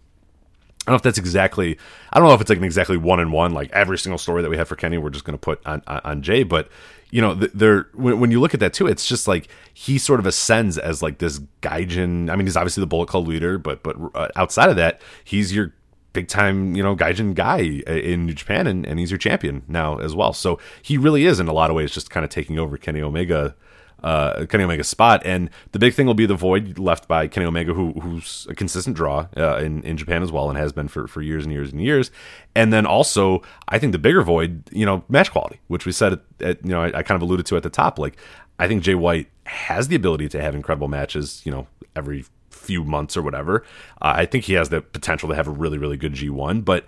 I 0.87 0.91
don't 0.91 0.95
know 0.95 0.97
if 0.97 1.03
that's 1.03 1.19
exactly. 1.19 1.79
I 2.13 2.19
don't 2.19 2.29
know 2.29 2.35
if 2.35 2.41
it's 2.41 2.51
like 2.51 2.59
an 2.59 2.65
exactly 2.65 2.97
one 2.97 3.21
in 3.21 3.31
one. 3.31 3.53
Like 3.53 3.71
every 3.73 3.99
single 3.99 4.19
story 4.19 4.43
that 4.43 4.51
we 4.51 4.57
have 4.57 4.69
for 4.69 4.77
Kenny, 4.77 4.99
we're 4.99 5.11
just 5.11 5.25
going 5.25 5.35
to 5.35 5.41
put 5.41 5.65
on, 5.67 5.83
on, 5.87 6.01
on 6.05 6.23
Jay. 6.23 6.43
But 6.43 6.69
you 7.13 7.21
know, 7.21 7.35
there 7.35 7.87
when, 7.93 8.19
when 8.19 8.31
you 8.31 8.41
look 8.41 8.55
at 8.55 8.61
that 8.61 8.73
too, 8.73 8.87
it's 8.87 9.07
just 9.07 9.29
like 9.29 9.47
he 9.73 9.99
sort 9.99 10.19
of 10.19 10.27
ascends 10.27 10.79
as 10.79 11.03
like 11.03 11.19
this 11.19 11.41
Gaijin. 11.61 12.31
I 12.31 12.37
mean, 12.37 12.47
he's 12.47 12.57
obviously 12.57 12.81
the 12.81 12.87
Bullet 12.87 13.07
Club 13.07 13.29
leader, 13.29 13.59
but 13.59 13.83
but 13.83 13.97
uh, 14.15 14.29
outside 14.35 14.71
of 14.71 14.77
that, 14.77 15.01
he's 15.23 15.55
your 15.55 15.75
big 16.15 16.27
time, 16.27 16.75
you 16.75 16.83
know, 16.83 16.97
Gaijin 16.97 17.35
guy 17.35 17.59
in 17.59 18.27
New 18.27 18.33
Japan, 18.33 18.67
and, 18.67 18.87
and 18.87 18.99
he's 18.99 19.11
your 19.11 19.19
champion 19.19 19.63
now 19.69 19.99
as 19.99 20.15
well. 20.15 20.33
So 20.33 20.59
he 20.81 20.97
really 20.97 21.27
is 21.27 21.39
in 21.39 21.49
a 21.49 21.53
lot 21.53 21.71
of 21.71 21.77
ways 21.77 21.93
just 21.93 22.11
kind 22.11 22.25
of 22.25 22.31
taking 22.31 22.59
over 22.59 22.79
Kenny 22.79 23.03
Omega 23.03 23.55
uh, 24.03 24.47
Kenny 24.47 24.65
Omega's 24.65 24.89
spot. 24.89 25.23
And 25.25 25.51
the 25.73 25.79
big 25.79 25.95
thing 25.95 26.07
will 26.07 26.15
be 26.15 26.27
the 26.27 26.35
void 26.35 26.79
left 26.79 27.09
by 27.09 27.29
Kenny 27.29 27.47
Omega, 27.47 27.75
who, 27.75 27.93
who's 27.93 28.47
a 28.51 28.55
consistent 28.55 28.97
draw 28.97 29.27
uh, 29.37 29.57
in, 29.57 29.83
in 29.83 29.97
Japan 29.97 30.23
as 30.23 30.33
well 30.33 30.49
and 30.49 30.59
has 30.59 30.73
been 30.73 30.89
for, 30.89 31.07
for 31.07 31.23
years 31.23 31.45
and 31.45 31.53
years 31.53 31.73
and 31.73 31.81
years. 31.81 32.11
And 32.55 32.73
then 32.73 32.87
also, 32.87 33.43
I 33.69 33.79
think 33.79 33.93
the 33.93 33.99
bigger 33.99 34.23
void, 34.23 34.65
you 34.73 34.87
know, 34.87 35.05
match 35.09 35.31
quality, 35.31 35.61
which 35.69 35.87
we 35.87 35.93
said, 35.93 36.15
at, 36.15 36.21
at, 36.41 36.65
you 36.65 36.71
know, 36.71 36.83
I, 36.83 36.99
I 36.99 37.03
kind 37.03 37.17
of 37.17 37.23
alluded 37.23 37.47
to 37.47 37.57
at 37.57 37.63
the 37.63 37.71
top. 37.71 37.99
Like, 37.99 38.17
I 38.59 38.69
think 38.69 38.83
Jay 38.83 38.95
White 38.95 39.29
has 39.45 39.89
the 39.89 39.97
ability 39.97 40.29
to 40.31 40.43
have 40.43 40.55
incredible 40.55 40.89
matches, 40.89 41.43
you 41.45 41.53
know, 41.53 41.67
every 41.97 42.25
few 42.51 42.85
months 42.85 43.17
or 43.17 43.23
whatever. 43.23 43.65
Uh, 44.01 44.15
I 44.17 44.27
think 44.27 44.45
he 44.45 44.55
has 44.55 44.69
the 44.69 44.81
potential 44.81 45.29
to 45.29 45.35
have 45.35 45.49
a 45.49 45.51
really, 45.51 45.79
really 45.79 45.97
good 45.97 46.15
G1, 46.15 46.65
but 46.65 46.87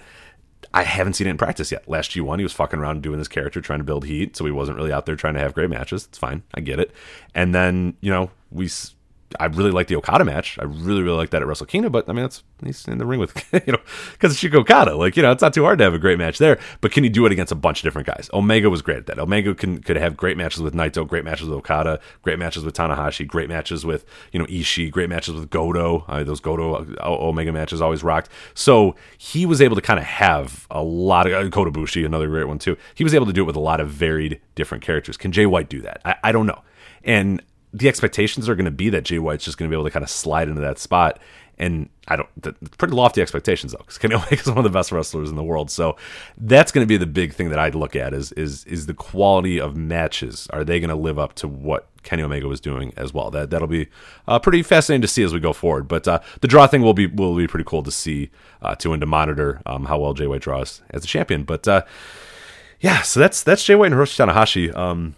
I 0.72 0.84
haven't 0.84 1.14
seen 1.14 1.26
it 1.26 1.30
in 1.30 1.38
practice 1.38 1.70
yet. 1.72 1.88
Last 1.88 2.12
G1, 2.12 2.38
he 2.38 2.44
was 2.44 2.52
fucking 2.52 2.78
around 2.78 3.02
doing 3.02 3.18
this 3.18 3.28
character, 3.28 3.60
trying 3.60 3.80
to 3.80 3.84
build 3.84 4.04
heat, 4.04 4.36
so 4.36 4.44
he 4.44 4.50
wasn't 4.50 4.76
really 4.76 4.92
out 4.92 5.06
there 5.06 5.16
trying 5.16 5.34
to 5.34 5.40
have 5.40 5.54
great 5.54 5.70
matches. 5.70 6.04
It's 6.04 6.18
fine, 6.18 6.42
I 6.54 6.60
get 6.60 6.78
it. 6.78 6.90
And 7.34 7.54
then 7.54 7.96
you 8.00 8.10
know 8.10 8.30
we 8.50 8.68
I 9.40 9.46
really 9.46 9.70
like 9.70 9.88
the 9.88 9.96
Okada 9.96 10.24
match. 10.24 10.58
I 10.58 10.64
really, 10.64 11.02
really 11.02 11.16
like 11.16 11.30
that 11.30 11.42
at 11.42 11.48
Wrestle 11.48 11.66
Kingdom. 11.66 11.92
But 11.92 12.08
I 12.08 12.12
mean, 12.12 12.24
that's 12.24 12.42
he's 12.64 12.86
in 12.86 12.98
the 12.98 13.06
ring 13.06 13.20
with 13.20 13.34
you 13.66 13.72
know 13.72 13.78
because 14.12 14.32
it's 14.32 14.42
Shingo 14.42 14.60
Okada. 14.60 14.96
Like 14.96 15.16
you 15.16 15.22
know, 15.22 15.32
it's 15.32 15.42
not 15.42 15.54
too 15.54 15.64
hard 15.64 15.78
to 15.78 15.84
have 15.84 15.94
a 15.94 15.98
great 15.98 16.18
match 16.18 16.38
there. 16.38 16.58
But 16.80 16.92
can 16.92 17.04
he 17.04 17.10
do 17.10 17.26
it 17.26 17.32
against 17.32 17.52
a 17.52 17.56
bunch 17.56 17.80
of 17.80 17.84
different 17.84 18.06
guys? 18.06 18.30
Omega 18.32 18.70
was 18.70 18.82
great 18.82 18.98
at 18.98 19.06
that. 19.06 19.18
Omega 19.18 19.54
can 19.54 19.82
could 19.82 19.96
have 19.96 20.16
great 20.16 20.36
matches 20.36 20.62
with 20.62 20.74
Naito, 20.74 21.06
great 21.06 21.24
matches 21.24 21.48
with 21.48 21.58
Okada, 21.58 22.00
great 22.22 22.38
matches 22.38 22.64
with 22.64 22.74
Tanahashi, 22.74 23.26
great 23.26 23.48
matches 23.48 23.84
with 23.84 24.04
you 24.32 24.38
know 24.38 24.46
Ishii, 24.46 24.90
great 24.90 25.08
matches 25.08 25.34
with 25.34 25.50
Goto. 25.50 26.04
Uh, 26.08 26.24
those 26.24 26.40
Goto 26.40 26.74
uh, 26.74 26.86
Omega 27.04 27.52
matches 27.52 27.80
always 27.80 28.02
rocked. 28.02 28.28
So 28.54 28.96
he 29.18 29.46
was 29.46 29.60
able 29.60 29.76
to 29.76 29.82
kind 29.82 29.98
of 29.98 30.04
have 30.04 30.66
a 30.70 30.82
lot 30.82 31.26
of 31.26 31.32
uh, 31.32 31.48
Kota 31.50 31.70
Ibushi, 31.70 32.04
another 32.04 32.28
great 32.28 32.48
one 32.48 32.58
too. 32.58 32.76
He 32.94 33.04
was 33.04 33.14
able 33.14 33.26
to 33.26 33.32
do 33.32 33.42
it 33.42 33.46
with 33.46 33.56
a 33.56 33.60
lot 33.60 33.80
of 33.80 33.88
varied 33.88 34.40
different 34.54 34.84
characters. 34.84 35.16
Can 35.16 35.32
Jay 35.32 35.46
White 35.46 35.68
do 35.68 35.80
that? 35.82 36.00
I, 36.04 36.16
I 36.24 36.32
don't 36.32 36.46
know. 36.46 36.62
And 37.04 37.42
the 37.74 37.88
expectations 37.88 38.48
are 38.48 38.54
going 38.54 38.64
to 38.64 38.70
be 38.70 38.88
that 38.90 39.02
Jay 39.02 39.18
White's 39.18 39.44
just 39.44 39.58
going 39.58 39.68
to 39.68 39.74
be 39.74 39.76
able 39.76 39.84
to 39.84 39.90
kind 39.90 40.04
of 40.04 40.08
slide 40.08 40.48
into 40.48 40.60
that 40.60 40.78
spot. 40.78 41.18
And 41.58 41.88
I 42.08 42.16
don't, 42.16 42.28
it's 42.44 42.76
pretty 42.76 42.94
lofty 42.94 43.20
expectations 43.20 43.72
though, 43.72 43.78
because 43.78 43.98
Kenny 43.98 44.14
Omega 44.16 44.34
is 44.34 44.46
one 44.46 44.58
of 44.58 44.64
the 44.64 44.70
best 44.70 44.92
wrestlers 44.92 45.28
in 45.28 45.36
the 45.36 45.42
world. 45.42 45.70
So 45.70 45.96
that's 46.38 46.70
going 46.70 46.84
to 46.84 46.88
be 46.88 46.96
the 46.96 47.06
big 47.06 47.32
thing 47.32 47.50
that 47.50 47.58
I'd 47.58 47.74
look 47.74 47.96
at 47.96 48.14
is 48.14 48.32
is 48.32 48.64
is 48.64 48.86
the 48.86 48.94
quality 48.94 49.60
of 49.60 49.76
matches. 49.76 50.48
Are 50.50 50.64
they 50.64 50.80
going 50.80 50.90
to 50.90 50.96
live 50.96 51.18
up 51.18 51.34
to 51.34 51.48
what 51.48 51.88
Kenny 52.02 52.22
Omega 52.22 52.46
was 52.48 52.60
doing 52.60 52.92
as 52.96 53.12
well? 53.12 53.30
That 53.30 53.50
that'll 53.50 53.68
be 53.68 53.88
uh, 54.26 54.38
pretty 54.38 54.62
fascinating 54.62 55.02
to 55.02 55.08
see 55.08 55.22
as 55.22 55.32
we 55.32 55.40
go 55.40 55.52
forward. 55.52 55.86
But 55.86 56.06
uh, 56.08 56.20
the 56.40 56.48
draw 56.48 56.66
thing 56.66 56.82
will 56.82 56.94
be 56.94 57.06
will 57.06 57.36
be 57.36 57.46
pretty 57.46 57.64
cool 57.64 57.82
to 57.84 57.92
see 57.92 58.30
uh, 58.62 58.74
to 58.76 58.92
and 58.92 59.00
to 59.00 59.06
monitor 59.06 59.62
um, 59.66 59.84
how 59.84 59.98
well 59.98 60.14
Jay 60.14 60.26
White 60.26 60.42
draws 60.42 60.82
as 60.90 61.04
a 61.04 61.06
champion. 61.06 61.44
But 61.44 61.68
uh, 61.68 61.82
yeah, 62.80 63.02
so 63.02 63.20
that's 63.20 63.44
that's 63.44 63.64
Jay 63.64 63.76
White 63.76 63.92
and 63.92 64.00
Hiroshi 64.00 64.26
Tanahashi. 64.26 64.74
Um, 64.76 65.14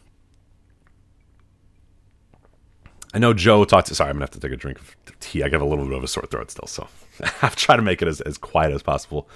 I 3.17 3.19
know 3.19 3.33
Joe 3.33 3.65
talked 3.65 3.87
to. 3.87 3.95
Sorry, 3.95 4.11
I'm 4.11 4.17
gonna 4.17 4.25
have 4.25 4.31
to 4.33 4.41
take 4.41 4.53
a 4.53 4.57
drink 4.57 4.79
of 4.79 4.95
tea. 5.21 5.43
I 5.43 5.49
got 5.49 5.63
a 5.63 5.65
little 5.65 5.87
bit 5.87 5.97
of 5.97 6.05
a 6.05 6.07
sore 6.07 6.27
throat 6.27 6.51
still, 6.51 6.67
so 6.67 6.87
I've 7.43 7.57
tried 7.57 7.77
to 7.77 7.83
make 7.83 8.03
it 8.03 8.09
as, 8.09 8.21
as 8.21 8.37
quiet 8.37 8.75
as 8.75 8.83
possible 8.83 9.27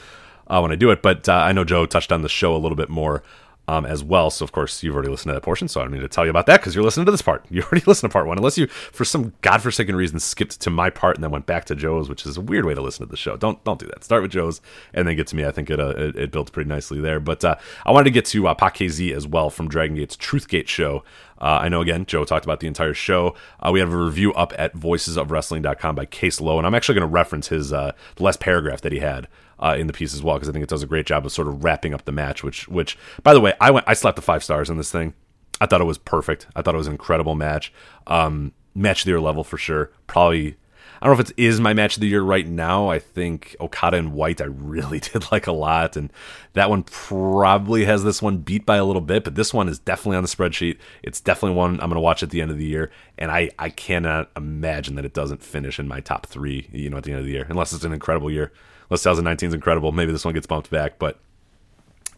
uh, 0.48 0.60
when 0.60 0.70
I 0.70 0.74
do 0.76 0.90
it. 0.90 1.00
But 1.00 1.30
uh, 1.30 1.32
I 1.32 1.52
know 1.52 1.64
Joe 1.64 1.86
touched 1.86 2.12
on 2.12 2.20
the 2.20 2.28
show 2.28 2.54
a 2.54 2.58
little 2.58 2.76
bit 2.76 2.90
more 2.90 3.22
um, 3.68 3.86
as 3.86 4.02
well. 4.02 4.30
So, 4.30 4.44
of 4.44 4.52
course, 4.52 4.82
you've 4.82 4.94
already 4.94 5.10
listened 5.10 5.30
to 5.30 5.34
that 5.34 5.42
portion. 5.42 5.68
So, 5.68 5.80
I 5.80 5.84
don't 5.84 5.92
need 5.92 6.00
to 6.00 6.08
tell 6.08 6.24
you 6.24 6.30
about 6.30 6.46
that 6.46 6.60
because 6.60 6.74
you're 6.74 6.84
listening 6.84 7.06
to 7.06 7.12
this 7.12 7.22
part. 7.22 7.44
You 7.50 7.62
already 7.62 7.84
listened 7.86 8.10
to 8.10 8.12
part 8.12 8.26
one, 8.26 8.38
unless 8.38 8.56
you, 8.56 8.68
for 8.68 9.04
some 9.04 9.34
godforsaken 9.42 9.94
reason, 9.96 10.18
skipped 10.18 10.60
to 10.60 10.70
my 10.70 10.88
part 10.88 11.16
and 11.16 11.24
then 11.24 11.30
went 11.30 11.46
back 11.46 11.64
to 11.66 11.74
Joe's, 11.74 12.08
which 12.08 12.24
is 12.24 12.36
a 12.36 12.40
weird 12.40 12.64
way 12.64 12.74
to 12.74 12.80
listen 12.80 13.04
to 13.04 13.10
the 13.10 13.16
show. 13.16 13.36
Don't 13.36 13.62
don't 13.64 13.78
do 13.78 13.86
that. 13.86 14.04
Start 14.04 14.22
with 14.22 14.30
Joe's 14.30 14.60
and 14.94 15.06
then 15.06 15.16
get 15.16 15.26
to 15.28 15.36
me. 15.36 15.44
I 15.44 15.50
think 15.50 15.68
it 15.68 15.78
uh, 15.80 15.88
it, 15.96 16.16
it 16.16 16.30
builds 16.30 16.50
pretty 16.50 16.68
nicely 16.68 17.00
there. 17.00 17.20
But 17.20 17.44
uh, 17.44 17.56
I 17.84 17.92
wanted 17.92 18.04
to 18.04 18.10
get 18.12 18.24
to 18.26 18.48
uh, 18.48 18.54
Pac 18.54 18.76
KZ 18.76 19.14
as 19.14 19.26
well 19.26 19.50
from 19.50 19.68
Dragon 19.68 19.96
Gate's 19.96 20.16
Truthgate 20.16 20.68
show. 20.68 21.04
Uh, 21.40 21.60
I 21.62 21.68
know, 21.68 21.80
again, 21.80 22.04
Joe 22.04 22.24
talked 22.24 22.44
about 22.44 22.60
the 22.60 22.66
entire 22.66 22.92
show. 22.92 23.34
Uh, 23.60 23.70
we 23.72 23.80
have 23.80 23.92
a 23.92 23.96
review 23.96 24.32
up 24.34 24.52
at 24.58 24.74
voicesofwrestling.com 24.74 25.94
by 25.94 26.04
Case 26.04 26.40
Lowe, 26.40 26.58
and 26.58 26.66
I'm 26.66 26.74
actually 26.74 26.96
going 26.96 27.08
to 27.08 27.12
reference 27.12 27.48
his 27.48 27.72
uh, 27.72 27.92
last 28.18 28.40
paragraph 28.40 28.82
that 28.82 28.92
he 28.92 28.98
had 28.98 29.26
uh, 29.60 29.76
in 29.78 29.86
the 29.86 29.92
piece 29.92 30.14
as 30.14 30.22
well 30.22 30.36
because 30.36 30.48
I 30.48 30.52
think 30.52 30.62
it 30.62 30.68
does 30.68 30.82
a 30.82 30.86
great 30.86 31.06
job 31.06 31.24
of 31.24 31.32
sort 31.32 31.48
of 31.48 31.62
wrapping 31.62 31.94
up 31.94 32.04
the 32.04 32.12
match. 32.12 32.42
Which, 32.42 32.68
which, 32.68 32.98
by 33.22 33.34
the 33.34 33.40
way, 33.40 33.54
I 33.60 33.70
went, 33.70 33.86
I 33.88 33.94
slapped 33.94 34.16
the 34.16 34.22
five 34.22 34.42
stars 34.42 34.70
in 34.70 34.76
this 34.76 34.90
thing. 34.90 35.14
I 35.60 35.66
thought 35.66 35.80
it 35.80 35.84
was 35.84 35.98
perfect. 35.98 36.46
I 36.56 36.62
thought 36.62 36.74
it 36.74 36.78
was 36.78 36.86
an 36.86 36.94
incredible 36.94 37.34
match. 37.34 37.72
Um, 38.06 38.52
match 38.74 39.02
of 39.02 39.04
the 39.04 39.10
year 39.10 39.20
level 39.20 39.44
for 39.44 39.58
sure. 39.58 39.90
Probably, 40.06 40.56
I 41.00 41.06
don't 41.06 41.16
know 41.16 41.20
if 41.20 41.30
it 41.30 41.38
is 41.38 41.60
my 41.60 41.74
match 41.74 41.96
of 41.96 42.00
the 42.00 42.08
year 42.08 42.22
right 42.22 42.46
now. 42.46 42.88
I 42.88 42.98
think 42.98 43.56
Okada 43.60 43.98
and 43.98 44.12
White 44.14 44.40
I 44.40 44.44
really 44.44 45.00
did 45.00 45.30
like 45.30 45.46
a 45.46 45.52
lot, 45.52 45.96
and 45.96 46.10
that 46.54 46.70
one 46.70 46.82
probably 46.84 47.84
has 47.84 48.04
this 48.04 48.22
one 48.22 48.38
beat 48.38 48.64
by 48.64 48.76
a 48.76 48.84
little 48.84 49.02
bit. 49.02 49.24
But 49.24 49.34
this 49.34 49.52
one 49.52 49.68
is 49.68 49.78
definitely 49.78 50.16
on 50.16 50.22
the 50.22 50.28
spreadsheet. 50.28 50.78
It's 51.02 51.20
definitely 51.20 51.56
one 51.56 51.74
I'm 51.74 51.90
going 51.90 51.94
to 51.94 52.00
watch 52.00 52.22
at 52.22 52.30
the 52.30 52.40
end 52.40 52.50
of 52.50 52.58
the 52.58 52.66
year, 52.66 52.90
and 53.18 53.30
I 53.30 53.50
I 53.58 53.68
cannot 53.68 54.30
imagine 54.36 54.94
that 54.94 55.04
it 55.04 55.14
doesn't 55.14 55.42
finish 55.42 55.78
in 55.78 55.88
my 55.88 56.00
top 56.00 56.26
three. 56.26 56.68
You 56.72 56.88
know, 56.88 56.96
at 56.96 57.04
the 57.04 57.12
end 57.12 57.20
of 57.20 57.26
the 57.26 57.32
year, 57.32 57.46
unless 57.48 57.72
it's 57.72 57.84
an 57.84 57.92
incredible 57.92 58.30
year. 58.30 58.52
Unless 58.90 59.04
2019 59.04 59.48
is 59.48 59.54
incredible, 59.54 59.92
maybe 59.92 60.12
this 60.12 60.24
one 60.24 60.34
gets 60.34 60.46
bumped 60.46 60.70
back. 60.70 60.98
But 60.98 61.18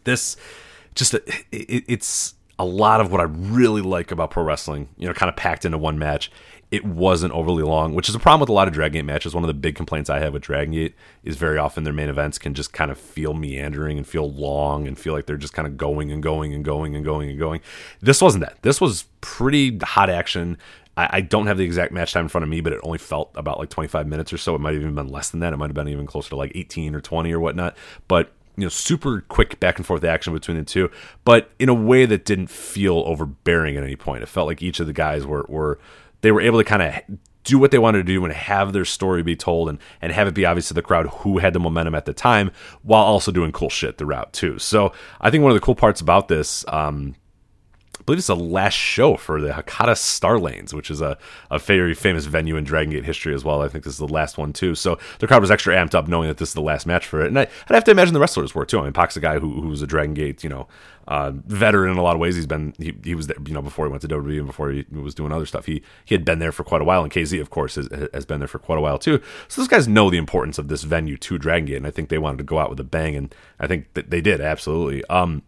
this 0.04 0.36
just 0.94 1.14
a, 1.14 1.22
it, 1.50 1.84
it's 1.86 2.34
a 2.58 2.64
lot 2.64 3.00
of 3.00 3.10
what 3.10 3.20
I 3.20 3.24
really 3.24 3.82
like 3.82 4.10
about 4.10 4.30
pro 4.30 4.42
wrestling. 4.42 4.88
You 4.96 5.08
know, 5.08 5.14
kind 5.14 5.28
of 5.28 5.36
packed 5.36 5.64
into 5.64 5.78
one 5.78 5.98
match. 5.98 6.30
It 6.70 6.86
wasn't 6.86 7.34
overly 7.34 7.62
long, 7.62 7.94
which 7.94 8.08
is 8.08 8.14
a 8.14 8.18
problem 8.18 8.40
with 8.40 8.48
a 8.48 8.54
lot 8.54 8.66
of 8.66 8.72
Dragon 8.72 9.00
Gate 9.00 9.04
matches. 9.04 9.34
One 9.34 9.44
of 9.44 9.48
the 9.48 9.54
big 9.54 9.74
complaints 9.74 10.08
I 10.08 10.20
have 10.20 10.32
with 10.32 10.40
Dragon 10.40 10.72
Gate 10.72 10.94
is 11.22 11.36
very 11.36 11.58
often 11.58 11.84
their 11.84 11.92
main 11.92 12.08
events 12.08 12.38
can 12.38 12.54
just 12.54 12.72
kind 12.72 12.90
of 12.90 12.96
feel 12.96 13.34
meandering 13.34 13.98
and 13.98 14.06
feel 14.06 14.30
long 14.30 14.88
and 14.88 14.98
feel 14.98 15.12
like 15.12 15.26
they're 15.26 15.36
just 15.36 15.52
kind 15.52 15.68
of 15.68 15.76
going 15.76 16.10
and 16.10 16.22
going 16.22 16.54
and 16.54 16.64
going 16.64 16.96
and 16.96 17.04
going 17.04 17.28
and 17.28 17.38
going. 17.38 17.60
This 18.00 18.22
wasn't 18.22 18.44
that. 18.44 18.62
This 18.62 18.80
was 18.80 19.04
pretty 19.20 19.78
hot 19.82 20.08
action. 20.08 20.56
I, 20.96 21.08
I 21.12 21.20
don't 21.20 21.46
have 21.46 21.58
the 21.58 21.64
exact 21.64 21.92
match 21.92 22.12
time 22.12 22.24
in 22.24 22.28
front 22.28 22.42
of 22.42 22.48
me, 22.48 22.60
but 22.60 22.72
it 22.72 22.80
only 22.82 22.98
felt 22.98 23.30
about 23.34 23.58
like 23.58 23.70
25 23.70 24.06
minutes 24.06 24.32
or 24.32 24.38
so. 24.38 24.54
It 24.54 24.60
might 24.60 24.74
have 24.74 24.82
even 24.82 24.94
been 24.94 25.08
less 25.08 25.30
than 25.30 25.40
that. 25.40 25.52
It 25.52 25.56
might 25.56 25.68
have 25.68 25.74
been 25.74 25.88
even 25.88 26.06
closer 26.06 26.30
to 26.30 26.36
like 26.36 26.52
18 26.54 26.94
or 26.94 27.00
20 27.00 27.32
or 27.32 27.40
whatnot. 27.40 27.76
But 28.08 28.32
you 28.56 28.64
know, 28.64 28.68
super 28.68 29.22
quick 29.28 29.58
back 29.60 29.78
and 29.78 29.86
forth 29.86 30.04
action 30.04 30.32
between 30.32 30.58
the 30.58 30.64
two, 30.64 30.90
but 31.24 31.50
in 31.58 31.68
a 31.68 31.74
way 31.74 32.04
that 32.04 32.24
didn't 32.24 32.48
feel 32.48 33.02
overbearing 33.06 33.76
at 33.76 33.82
any 33.82 33.96
point. 33.96 34.22
It 34.22 34.28
felt 34.28 34.46
like 34.46 34.60
each 34.60 34.78
of 34.78 34.86
the 34.86 34.92
guys 34.92 35.24
were 35.24 35.46
were 35.48 35.78
they 36.20 36.30
were 36.30 36.40
able 36.40 36.58
to 36.58 36.64
kind 36.64 36.82
of 36.82 37.18
do 37.44 37.58
what 37.58 37.70
they 37.70 37.78
wanted 37.78 37.98
to 37.98 38.04
do 38.04 38.24
and 38.24 38.32
have 38.32 38.72
their 38.72 38.84
story 38.84 39.22
be 39.22 39.34
told 39.34 39.68
and, 39.68 39.78
and 40.00 40.12
have 40.12 40.28
it 40.28 40.34
be 40.34 40.46
obvious 40.46 40.68
to 40.68 40.74
the 40.74 40.82
crowd 40.82 41.06
who 41.08 41.38
had 41.38 41.52
the 41.52 41.58
momentum 41.58 41.94
at 41.94 42.04
the 42.04 42.12
time 42.12 42.52
while 42.82 43.02
also 43.02 43.32
doing 43.32 43.50
cool 43.50 43.70
shit 43.70 43.98
throughout 43.98 44.32
too. 44.32 44.58
So 44.58 44.92
I 45.20 45.30
think 45.30 45.42
one 45.42 45.50
of 45.50 45.56
the 45.56 45.64
cool 45.64 45.74
parts 45.74 46.00
about 46.00 46.28
this, 46.28 46.64
um, 46.68 47.16
I 48.02 48.04
believe 48.04 48.18
it's 48.18 48.26
the 48.26 48.34
last 48.34 48.74
show 48.74 49.16
for 49.16 49.40
the 49.40 49.50
Hakata 49.50 49.96
Star 49.96 50.36
Lanes, 50.36 50.74
which 50.74 50.90
is 50.90 51.00
a, 51.00 51.16
a 51.52 51.60
very 51.60 51.94
famous 51.94 52.24
venue 52.24 52.56
in 52.56 52.64
Dragon 52.64 52.90
Gate 52.90 53.04
history 53.04 53.32
as 53.32 53.44
well. 53.44 53.62
I 53.62 53.68
think 53.68 53.84
this 53.84 53.92
is 53.92 54.00
the 54.00 54.08
last 54.08 54.36
one 54.36 54.52
too. 54.52 54.74
So 54.74 54.98
the 55.20 55.28
crowd 55.28 55.40
was 55.40 55.52
extra 55.52 55.76
amped 55.76 55.94
up 55.94 56.08
knowing 56.08 56.26
that 56.26 56.38
this 56.38 56.48
is 56.48 56.54
the 56.54 56.62
last 56.62 56.84
match 56.84 57.06
for 57.06 57.20
it. 57.20 57.28
And 57.28 57.38
I, 57.38 57.42
would 57.42 57.74
have 57.76 57.84
to 57.84 57.92
imagine 57.92 58.12
the 58.12 58.18
wrestlers 58.18 58.56
were 58.56 58.66
too. 58.66 58.80
I 58.80 58.82
mean, 58.82 58.92
Pac's 58.92 59.16
a 59.16 59.20
guy 59.20 59.38
who, 59.38 59.60
who's 59.60 59.82
a 59.82 59.86
Dragon 59.86 60.14
Gate, 60.14 60.42
you 60.42 60.50
know, 60.50 60.66
uh, 61.06 61.30
veteran 61.46 61.92
in 61.92 61.96
a 61.96 62.02
lot 62.02 62.16
of 62.16 62.20
ways. 62.20 62.34
He's 62.34 62.46
been 62.46 62.74
he, 62.76 62.92
he 63.04 63.14
was 63.14 63.28
there, 63.28 63.36
you 63.46 63.54
know, 63.54 63.62
before 63.62 63.86
he 63.86 63.90
went 63.90 64.02
to 64.02 64.08
WWE 64.08 64.38
and 64.38 64.46
before 64.48 64.72
he 64.72 64.84
was 64.90 65.14
doing 65.14 65.30
other 65.30 65.46
stuff. 65.46 65.66
He 65.66 65.80
he 66.04 66.16
had 66.16 66.24
been 66.24 66.40
there 66.40 66.52
for 66.52 66.64
quite 66.64 66.80
a 66.80 66.84
while, 66.84 67.04
and 67.04 67.12
KZ, 67.12 67.40
of 67.40 67.50
course, 67.50 67.76
has, 67.76 67.88
has 68.12 68.24
been 68.24 68.40
there 68.40 68.48
for 68.48 68.58
quite 68.58 68.78
a 68.78 68.82
while 68.82 68.98
too. 68.98 69.20
So 69.46 69.60
those 69.60 69.68
guys 69.68 69.86
know 69.86 70.10
the 70.10 70.18
importance 70.18 70.58
of 70.58 70.66
this 70.68 70.82
venue 70.82 71.16
to 71.18 71.38
Dragon 71.38 71.66
Gate, 71.66 71.76
and 71.76 71.86
I 71.86 71.90
think 71.90 72.08
they 72.08 72.18
wanted 72.18 72.38
to 72.38 72.44
go 72.44 72.58
out 72.58 72.68
with 72.68 72.80
a 72.80 72.84
bang, 72.84 73.14
and 73.14 73.32
I 73.60 73.68
think 73.68 73.92
that 73.94 74.10
they 74.10 74.20
did 74.20 74.40
absolutely. 74.40 75.04
Um, 75.04 75.42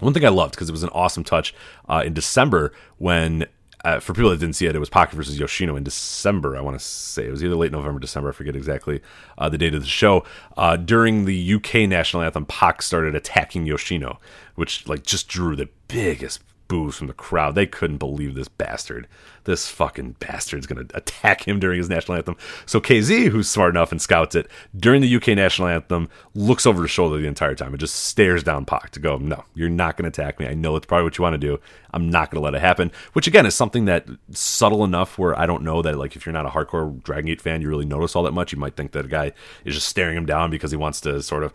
one 0.00 0.12
thing 0.12 0.24
I 0.24 0.30
loved 0.30 0.54
because 0.54 0.68
it 0.68 0.72
was 0.72 0.82
an 0.82 0.90
awesome 0.90 1.24
touch 1.24 1.54
uh, 1.88 2.02
in 2.04 2.14
December 2.14 2.72
when. 2.98 3.46
Uh, 3.84 4.00
for 4.00 4.14
people 4.14 4.30
that 4.30 4.40
didn't 4.40 4.54
see 4.54 4.64
it, 4.64 4.74
it 4.74 4.78
was 4.78 4.88
Pac 4.88 5.10
versus 5.10 5.38
Yoshino 5.38 5.76
in 5.76 5.84
December. 5.84 6.56
I 6.56 6.62
want 6.62 6.74
to 6.74 6.82
say 6.82 7.26
it 7.26 7.30
was 7.30 7.44
either 7.44 7.54
late 7.54 7.70
November, 7.70 8.00
December. 8.00 8.30
I 8.30 8.32
forget 8.32 8.56
exactly 8.56 9.02
uh, 9.36 9.50
the 9.50 9.58
date 9.58 9.74
of 9.74 9.82
the 9.82 9.86
show. 9.86 10.24
Uh, 10.56 10.76
during 10.78 11.26
the 11.26 11.54
UK 11.56 11.86
national 11.86 12.22
anthem, 12.22 12.46
Pac 12.46 12.80
started 12.80 13.14
attacking 13.14 13.66
Yoshino, 13.66 14.18
which 14.54 14.88
like 14.88 15.02
just 15.02 15.28
drew 15.28 15.54
the 15.54 15.68
biggest 15.86 16.40
boos 16.68 16.96
from 16.96 17.06
the 17.06 17.12
crowd. 17.12 17.54
They 17.54 17.66
couldn't 17.66 17.98
believe 17.98 18.34
this 18.34 18.48
bastard. 18.48 19.06
This 19.44 19.68
fucking 19.68 20.16
bastard's 20.18 20.66
going 20.66 20.86
to 20.86 20.96
attack 20.96 21.46
him 21.46 21.60
during 21.60 21.78
his 21.78 21.90
national 21.90 22.16
anthem. 22.16 22.36
So 22.64 22.80
KZ, 22.80 23.28
who's 23.28 23.48
smart 23.48 23.74
enough 23.74 23.92
and 23.92 24.00
scouts 24.00 24.34
it, 24.34 24.48
during 24.74 25.02
the 25.02 25.16
UK 25.16 25.28
national 25.28 25.68
anthem, 25.68 26.08
looks 26.34 26.64
over 26.64 26.82
his 26.82 26.90
shoulder 26.90 27.20
the 27.20 27.28
entire 27.28 27.54
time 27.54 27.68
and 27.68 27.80
just 27.80 27.94
stares 27.94 28.42
down 28.42 28.64
Pac 28.64 28.90
to 28.90 29.00
go, 29.00 29.18
no, 29.18 29.44
you're 29.54 29.68
not 29.68 29.96
going 29.96 30.10
to 30.10 30.22
attack 30.22 30.40
me. 30.40 30.46
I 30.46 30.54
know 30.54 30.76
it's 30.76 30.86
probably 30.86 31.04
what 31.04 31.18
you 31.18 31.22
want 31.22 31.34
to 31.34 31.38
do. 31.38 31.60
I'm 31.92 32.08
not 32.08 32.30
going 32.30 32.40
to 32.40 32.44
let 32.44 32.54
it 32.54 32.60
happen. 32.60 32.90
Which, 33.12 33.26
again, 33.26 33.46
is 33.46 33.54
something 33.54 33.84
that 33.84 34.08
subtle 34.30 34.84
enough 34.84 35.18
where 35.18 35.38
I 35.38 35.46
don't 35.46 35.62
know 35.62 35.82
that, 35.82 35.98
like, 35.98 36.16
if 36.16 36.24
you're 36.24 36.32
not 36.32 36.46
a 36.46 36.50
hardcore 36.50 37.02
Dragon 37.02 37.26
Gate 37.26 37.42
fan, 37.42 37.60
you 37.60 37.68
really 37.68 37.84
notice 37.84 38.16
all 38.16 38.22
that 38.22 38.32
much. 38.32 38.52
You 38.52 38.58
might 38.58 38.76
think 38.76 38.92
that 38.92 39.04
a 39.04 39.08
guy 39.08 39.32
is 39.64 39.74
just 39.74 39.88
staring 39.88 40.16
him 40.16 40.26
down 40.26 40.50
because 40.50 40.70
he 40.70 40.76
wants 40.76 41.00
to 41.02 41.22
sort 41.22 41.44
of, 41.44 41.52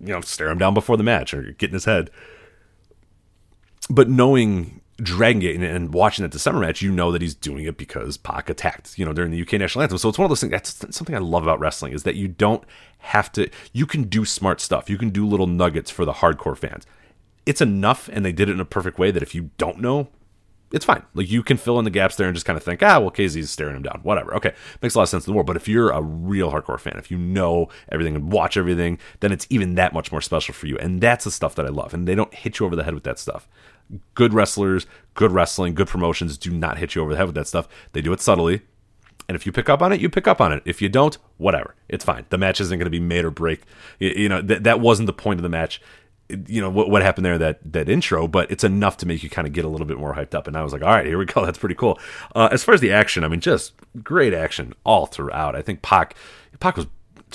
you 0.00 0.12
know, 0.12 0.20
stare 0.20 0.48
him 0.48 0.58
down 0.58 0.74
before 0.74 0.96
the 0.96 1.02
match 1.02 1.34
or 1.34 1.42
get 1.52 1.70
in 1.70 1.74
his 1.74 1.84
head 1.86 2.10
but 3.90 4.08
knowing 4.08 4.80
Dragon 4.98 5.40
Gate 5.40 5.60
and, 5.60 5.92
watching 5.92 6.22
that 6.22 6.30
December 6.30 6.60
match, 6.60 6.82
you 6.82 6.90
know 6.90 7.10
that 7.12 7.22
he's 7.22 7.34
doing 7.34 7.64
it 7.64 7.76
because 7.76 8.16
Pac 8.16 8.48
attacked, 8.48 8.98
you 8.98 9.04
know, 9.04 9.12
during 9.12 9.30
the 9.30 9.40
UK 9.40 9.54
national 9.54 9.82
anthem. 9.82 9.98
So 9.98 10.08
it's 10.08 10.18
one 10.18 10.24
of 10.24 10.30
those 10.30 10.40
things. 10.40 10.52
That's 10.52 10.96
something 10.96 11.14
I 11.14 11.18
love 11.18 11.42
about 11.42 11.60
wrestling 11.60 11.92
is 11.92 12.04
that 12.04 12.14
you 12.14 12.28
don't 12.28 12.62
have 12.98 13.32
to. 13.32 13.50
You 13.72 13.86
can 13.86 14.04
do 14.04 14.24
smart 14.24 14.60
stuff. 14.60 14.88
You 14.88 14.98
can 14.98 15.10
do 15.10 15.26
little 15.26 15.46
nuggets 15.46 15.90
for 15.90 16.04
the 16.04 16.12
hardcore 16.14 16.56
fans. 16.56 16.86
It's 17.44 17.60
enough, 17.60 18.08
and 18.12 18.24
they 18.24 18.32
did 18.32 18.48
it 18.48 18.52
in 18.52 18.60
a 18.60 18.64
perfect 18.64 18.98
way 18.98 19.10
that 19.10 19.22
if 19.22 19.34
you 19.34 19.50
don't 19.58 19.80
know, 19.80 20.08
it's 20.72 20.84
fine. 20.84 21.02
Like 21.14 21.30
you 21.30 21.42
can 21.42 21.56
fill 21.56 21.78
in 21.78 21.84
the 21.84 21.90
gaps 21.90 22.16
there 22.16 22.26
and 22.26 22.34
just 22.34 22.46
kind 22.46 22.56
of 22.56 22.62
think, 22.62 22.82
ah, 22.82 22.98
well, 22.98 23.10
KZ's 23.10 23.50
staring 23.50 23.76
him 23.76 23.82
down. 23.82 24.00
Whatever. 24.02 24.34
Okay, 24.36 24.54
makes 24.80 24.94
a 24.94 24.98
lot 24.98 25.04
of 25.04 25.08
sense 25.08 25.26
in 25.26 25.32
the 25.32 25.36
world. 25.36 25.46
But 25.46 25.56
if 25.56 25.68
you're 25.68 25.90
a 25.90 26.00
real 26.00 26.50
hardcore 26.50 26.80
fan, 26.80 26.94
if 26.96 27.10
you 27.10 27.18
know 27.18 27.68
everything 27.90 28.14
and 28.14 28.32
watch 28.32 28.56
everything, 28.56 28.98
then 29.20 29.32
it's 29.32 29.46
even 29.50 29.74
that 29.74 29.92
much 29.92 30.10
more 30.10 30.20
special 30.20 30.54
for 30.54 30.66
you. 30.66 30.78
And 30.78 31.00
that's 31.00 31.24
the 31.24 31.30
stuff 31.30 31.54
that 31.56 31.66
I 31.66 31.70
love. 31.70 31.94
And 31.94 32.08
they 32.08 32.14
don't 32.14 32.32
hit 32.34 32.58
you 32.58 32.66
over 32.66 32.76
the 32.76 32.84
head 32.84 32.94
with 32.94 33.04
that 33.04 33.18
stuff 33.18 33.48
good 34.14 34.32
wrestlers, 34.32 34.86
good 35.14 35.32
wrestling, 35.32 35.74
good 35.74 35.88
promotions 35.88 36.38
do 36.38 36.50
not 36.50 36.78
hit 36.78 36.94
you 36.94 37.02
over 37.02 37.10
the 37.10 37.16
head 37.16 37.26
with 37.26 37.34
that 37.34 37.46
stuff. 37.46 37.68
They 37.92 38.00
do 38.00 38.12
it 38.12 38.20
subtly. 38.20 38.62
And 39.28 39.36
if 39.36 39.46
you 39.46 39.52
pick 39.52 39.68
up 39.68 39.82
on 39.82 39.92
it, 39.92 40.00
you 40.00 40.10
pick 40.10 40.26
up 40.26 40.40
on 40.40 40.52
it. 40.52 40.62
If 40.64 40.82
you 40.82 40.88
don't, 40.88 41.16
whatever. 41.38 41.74
It's 41.88 42.04
fine. 42.04 42.26
The 42.30 42.38
match 42.38 42.60
isn't 42.60 42.76
going 42.76 42.86
to 42.86 42.90
be 42.90 43.00
made 43.00 43.24
or 43.24 43.30
break. 43.30 43.62
You, 43.98 44.28
know, 44.28 44.42
th- 44.42 44.62
that 44.62 44.80
wasn't 44.80 45.06
the 45.06 45.12
point 45.12 45.38
of 45.38 45.42
the 45.42 45.48
match. 45.48 45.80
You 46.46 46.60
know, 46.60 46.70
what, 46.70 46.90
what 46.90 47.02
happened 47.02 47.24
there, 47.24 47.38
that, 47.38 47.60
that 47.72 47.88
intro, 47.88 48.26
but 48.26 48.50
it's 48.50 48.64
enough 48.64 48.96
to 48.98 49.06
make 49.06 49.22
you 49.22 49.30
kind 49.30 49.46
of 49.46 49.52
get 49.52 49.64
a 49.64 49.68
little 49.68 49.86
bit 49.86 49.98
more 49.98 50.14
hyped 50.14 50.34
up. 50.34 50.46
And 50.46 50.56
I 50.56 50.62
was 50.62 50.72
like, 50.72 50.82
all 50.82 50.88
right, 50.88 51.06
here 51.06 51.18
we 51.18 51.26
go. 51.26 51.44
That's 51.44 51.58
pretty 51.58 51.74
cool. 51.74 51.98
Uh, 52.34 52.48
as 52.50 52.64
far 52.64 52.74
as 52.74 52.80
the 52.80 52.92
action, 52.92 53.24
I 53.24 53.28
mean, 53.28 53.40
just 53.40 53.74
great 54.02 54.34
action 54.34 54.74
all 54.84 55.06
throughout. 55.06 55.54
I 55.54 55.62
think 55.62 55.82
Pac, 55.82 56.14
Pac 56.60 56.76
was 56.76 56.86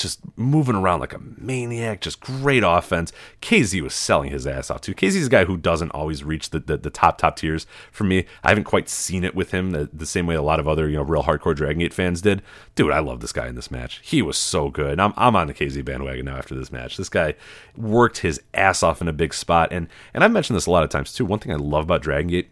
just 0.01 0.19
moving 0.37 0.75
around 0.75 0.99
like 0.99 1.13
a 1.13 1.19
maniac, 1.19 2.01
just 2.01 2.19
great 2.19 2.63
offense. 2.65 3.11
KZ 3.41 3.81
was 3.81 3.93
selling 3.93 4.31
his 4.31 4.47
ass 4.47 4.69
off 4.69 4.81
too. 4.81 4.93
KZ's 4.93 5.27
a 5.27 5.29
guy 5.29 5.45
who 5.45 5.57
doesn't 5.57 5.91
always 5.91 6.23
reach 6.23 6.49
the, 6.51 6.59
the, 6.59 6.77
the, 6.77 6.89
top 6.89 7.17
top 7.17 7.35
tiers 7.35 7.67
for 7.91 8.03
me. 8.03 8.25
I 8.43 8.49
haven't 8.49 8.63
quite 8.63 8.89
seen 8.89 9.23
it 9.23 9.35
with 9.35 9.51
him 9.51 9.71
the, 9.71 9.89
the, 9.91 10.05
same 10.05 10.25
way 10.25 10.35
a 10.35 10.41
lot 10.41 10.59
of 10.59 10.67
other 10.67 10.87
you 10.87 10.95
know 10.95 11.03
real 11.03 11.23
hardcore 11.23 11.55
Dragon 11.55 11.79
Gate 11.79 11.93
fans 11.93 12.21
did. 12.21 12.41
Dude, 12.75 12.91
I 12.91 12.99
love 12.99 13.19
this 13.19 13.33
guy 13.33 13.47
in 13.47 13.55
this 13.55 13.71
match. 13.71 13.99
He 14.03 14.21
was 14.21 14.37
so 14.37 14.69
good. 14.69 14.99
I'm 14.99 15.13
I'm 15.17 15.35
on 15.35 15.47
the 15.47 15.53
KZ 15.53 15.83
bandwagon 15.83 16.25
now 16.25 16.37
after 16.37 16.55
this 16.55 16.71
match. 16.71 16.97
This 16.97 17.09
guy 17.09 17.35
worked 17.75 18.19
his 18.19 18.41
ass 18.53 18.83
off 18.83 19.01
in 19.01 19.07
a 19.07 19.13
big 19.13 19.33
spot, 19.33 19.69
and 19.71 19.87
and 20.13 20.23
I've 20.23 20.31
mentioned 20.31 20.57
this 20.57 20.65
a 20.65 20.71
lot 20.71 20.83
of 20.83 20.89
times 20.89 21.13
too. 21.13 21.25
One 21.25 21.39
thing 21.39 21.51
I 21.51 21.57
love 21.57 21.83
about 21.83 22.01
Dragon 22.01 22.29
Gate 22.29 22.49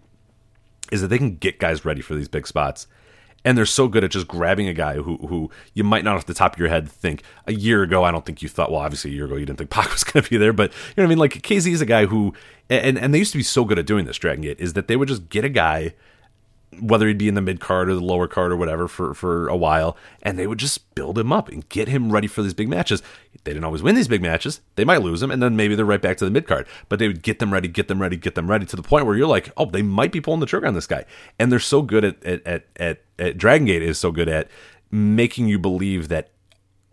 is 0.91 1.01
that 1.01 1.07
they 1.07 1.17
can 1.17 1.35
get 1.35 1.59
guys 1.59 1.85
ready 1.85 2.01
for 2.01 2.15
these 2.15 2.27
big 2.27 2.45
spots 2.45 2.87
and 3.45 3.57
they're 3.57 3.65
so 3.65 3.87
good 3.87 4.03
at 4.03 4.11
just 4.11 4.27
grabbing 4.27 4.67
a 4.67 4.73
guy 4.73 4.95
who 4.95 5.17
who 5.27 5.49
you 5.73 5.83
might 5.83 6.03
not 6.03 6.17
off 6.17 6.25
the 6.25 6.33
top 6.33 6.53
of 6.53 6.59
your 6.59 6.67
head 6.67 6.89
think 6.89 7.21
a 7.45 7.53
year 7.53 7.83
ago. 7.83 8.03
I 8.03 8.11
don't 8.11 8.25
think 8.25 8.41
you 8.41 8.49
thought. 8.49 8.71
Well, 8.71 8.81
obviously 8.81 9.11
a 9.11 9.13
year 9.13 9.25
ago 9.25 9.35
you 9.35 9.45
didn't 9.45 9.59
think 9.59 9.69
Pac 9.69 9.91
was 9.91 10.03
going 10.03 10.23
to 10.23 10.29
be 10.29 10.37
there, 10.37 10.51
but 10.51 10.71
you 10.71 10.77
know 10.97 11.03
what 11.03 11.05
I 11.05 11.09
mean. 11.09 11.19
Like 11.19 11.33
KZ 11.41 11.71
is 11.71 11.81
a 11.81 11.85
guy 11.85 12.07
who, 12.07 12.33
and 12.69 12.97
and 12.97 13.13
they 13.13 13.19
used 13.19 13.31
to 13.31 13.37
be 13.37 13.43
so 13.43 13.63
good 13.63 13.79
at 13.79 13.85
doing 13.85 14.05
this. 14.05 14.17
Dragon 14.17 14.41
Gate 14.41 14.59
is 14.59 14.73
that 14.73 14.87
they 14.87 14.95
would 14.95 15.07
just 15.07 15.29
get 15.29 15.45
a 15.45 15.49
guy 15.49 15.93
whether 16.79 17.07
he'd 17.07 17.17
be 17.17 17.27
in 17.27 17.35
the 17.35 17.41
mid 17.41 17.59
card 17.59 17.89
or 17.89 17.95
the 17.95 18.01
lower 18.01 18.27
card 18.27 18.51
or 18.51 18.57
whatever 18.57 18.87
for, 18.87 19.13
for 19.13 19.47
a 19.47 19.55
while, 19.55 19.95
and 20.21 20.37
they 20.37 20.47
would 20.47 20.57
just 20.57 20.93
build 20.95 21.17
him 21.17 21.31
up 21.31 21.49
and 21.49 21.67
get 21.69 21.87
him 21.87 22.11
ready 22.11 22.27
for 22.27 22.41
these 22.41 22.53
big 22.53 22.69
matches. 22.69 23.01
They 23.43 23.53
didn't 23.53 23.65
always 23.65 23.83
win 23.83 23.95
these 23.95 24.07
big 24.07 24.21
matches. 24.21 24.61
They 24.75 24.85
might 24.85 25.01
lose 25.01 25.21
them, 25.21 25.31
and 25.31 25.41
then 25.41 25.55
maybe 25.55 25.75
they're 25.75 25.85
right 25.85 26.01
back 26.01 26.17
to 26.17 26.25
the 26.25 26.31
mid 26.31 26.47
card. 26.47 26.67
But 26.89 26.99
they 26.99 27.07
would 27.07 27.21
get 27.21 27.39
them 27.39 27.53
ready, 27.53 27.67
get 27.67 27.87
them 27.87 28.01
ready, 28.01 28.17
get 28.17 28.35
them 28.35 28.49
ready 28.49 28.65
to 28.65 28.75
the 28.75 28.81
point 28.81 29.05
where 29.05 29.15
you're 29.15 29.27
like, 29.27 29.51
oh, 29.55 29.65
they 29.65 29.83
might 29.83 30.11
be 30.11 30.21
pulling 30.21 30.39
the 30.39 30.45
trigger 30.45 30.67
on 30.67 30.73
this 30.73 30.87
guy. 30.87 31.05
And 31.37 31.51
they're 31.51 31.59
so 31.59 31.81
good 31.81 32.03
at 32.03 32.23
at 32.23 32.45
at, 32.45 32.65
at, 32.77 33.01
at 33.19 33.37
Dragon 33.37 33.67
Gate 33.67 33.83
is 33.83 33.97
so 33.97 34.11
good 34.11 34.29
at 34.29 34.49
making 34.91 35.47
you 35.47 35.59
believe 35.59 36.07
that 36.09 36.29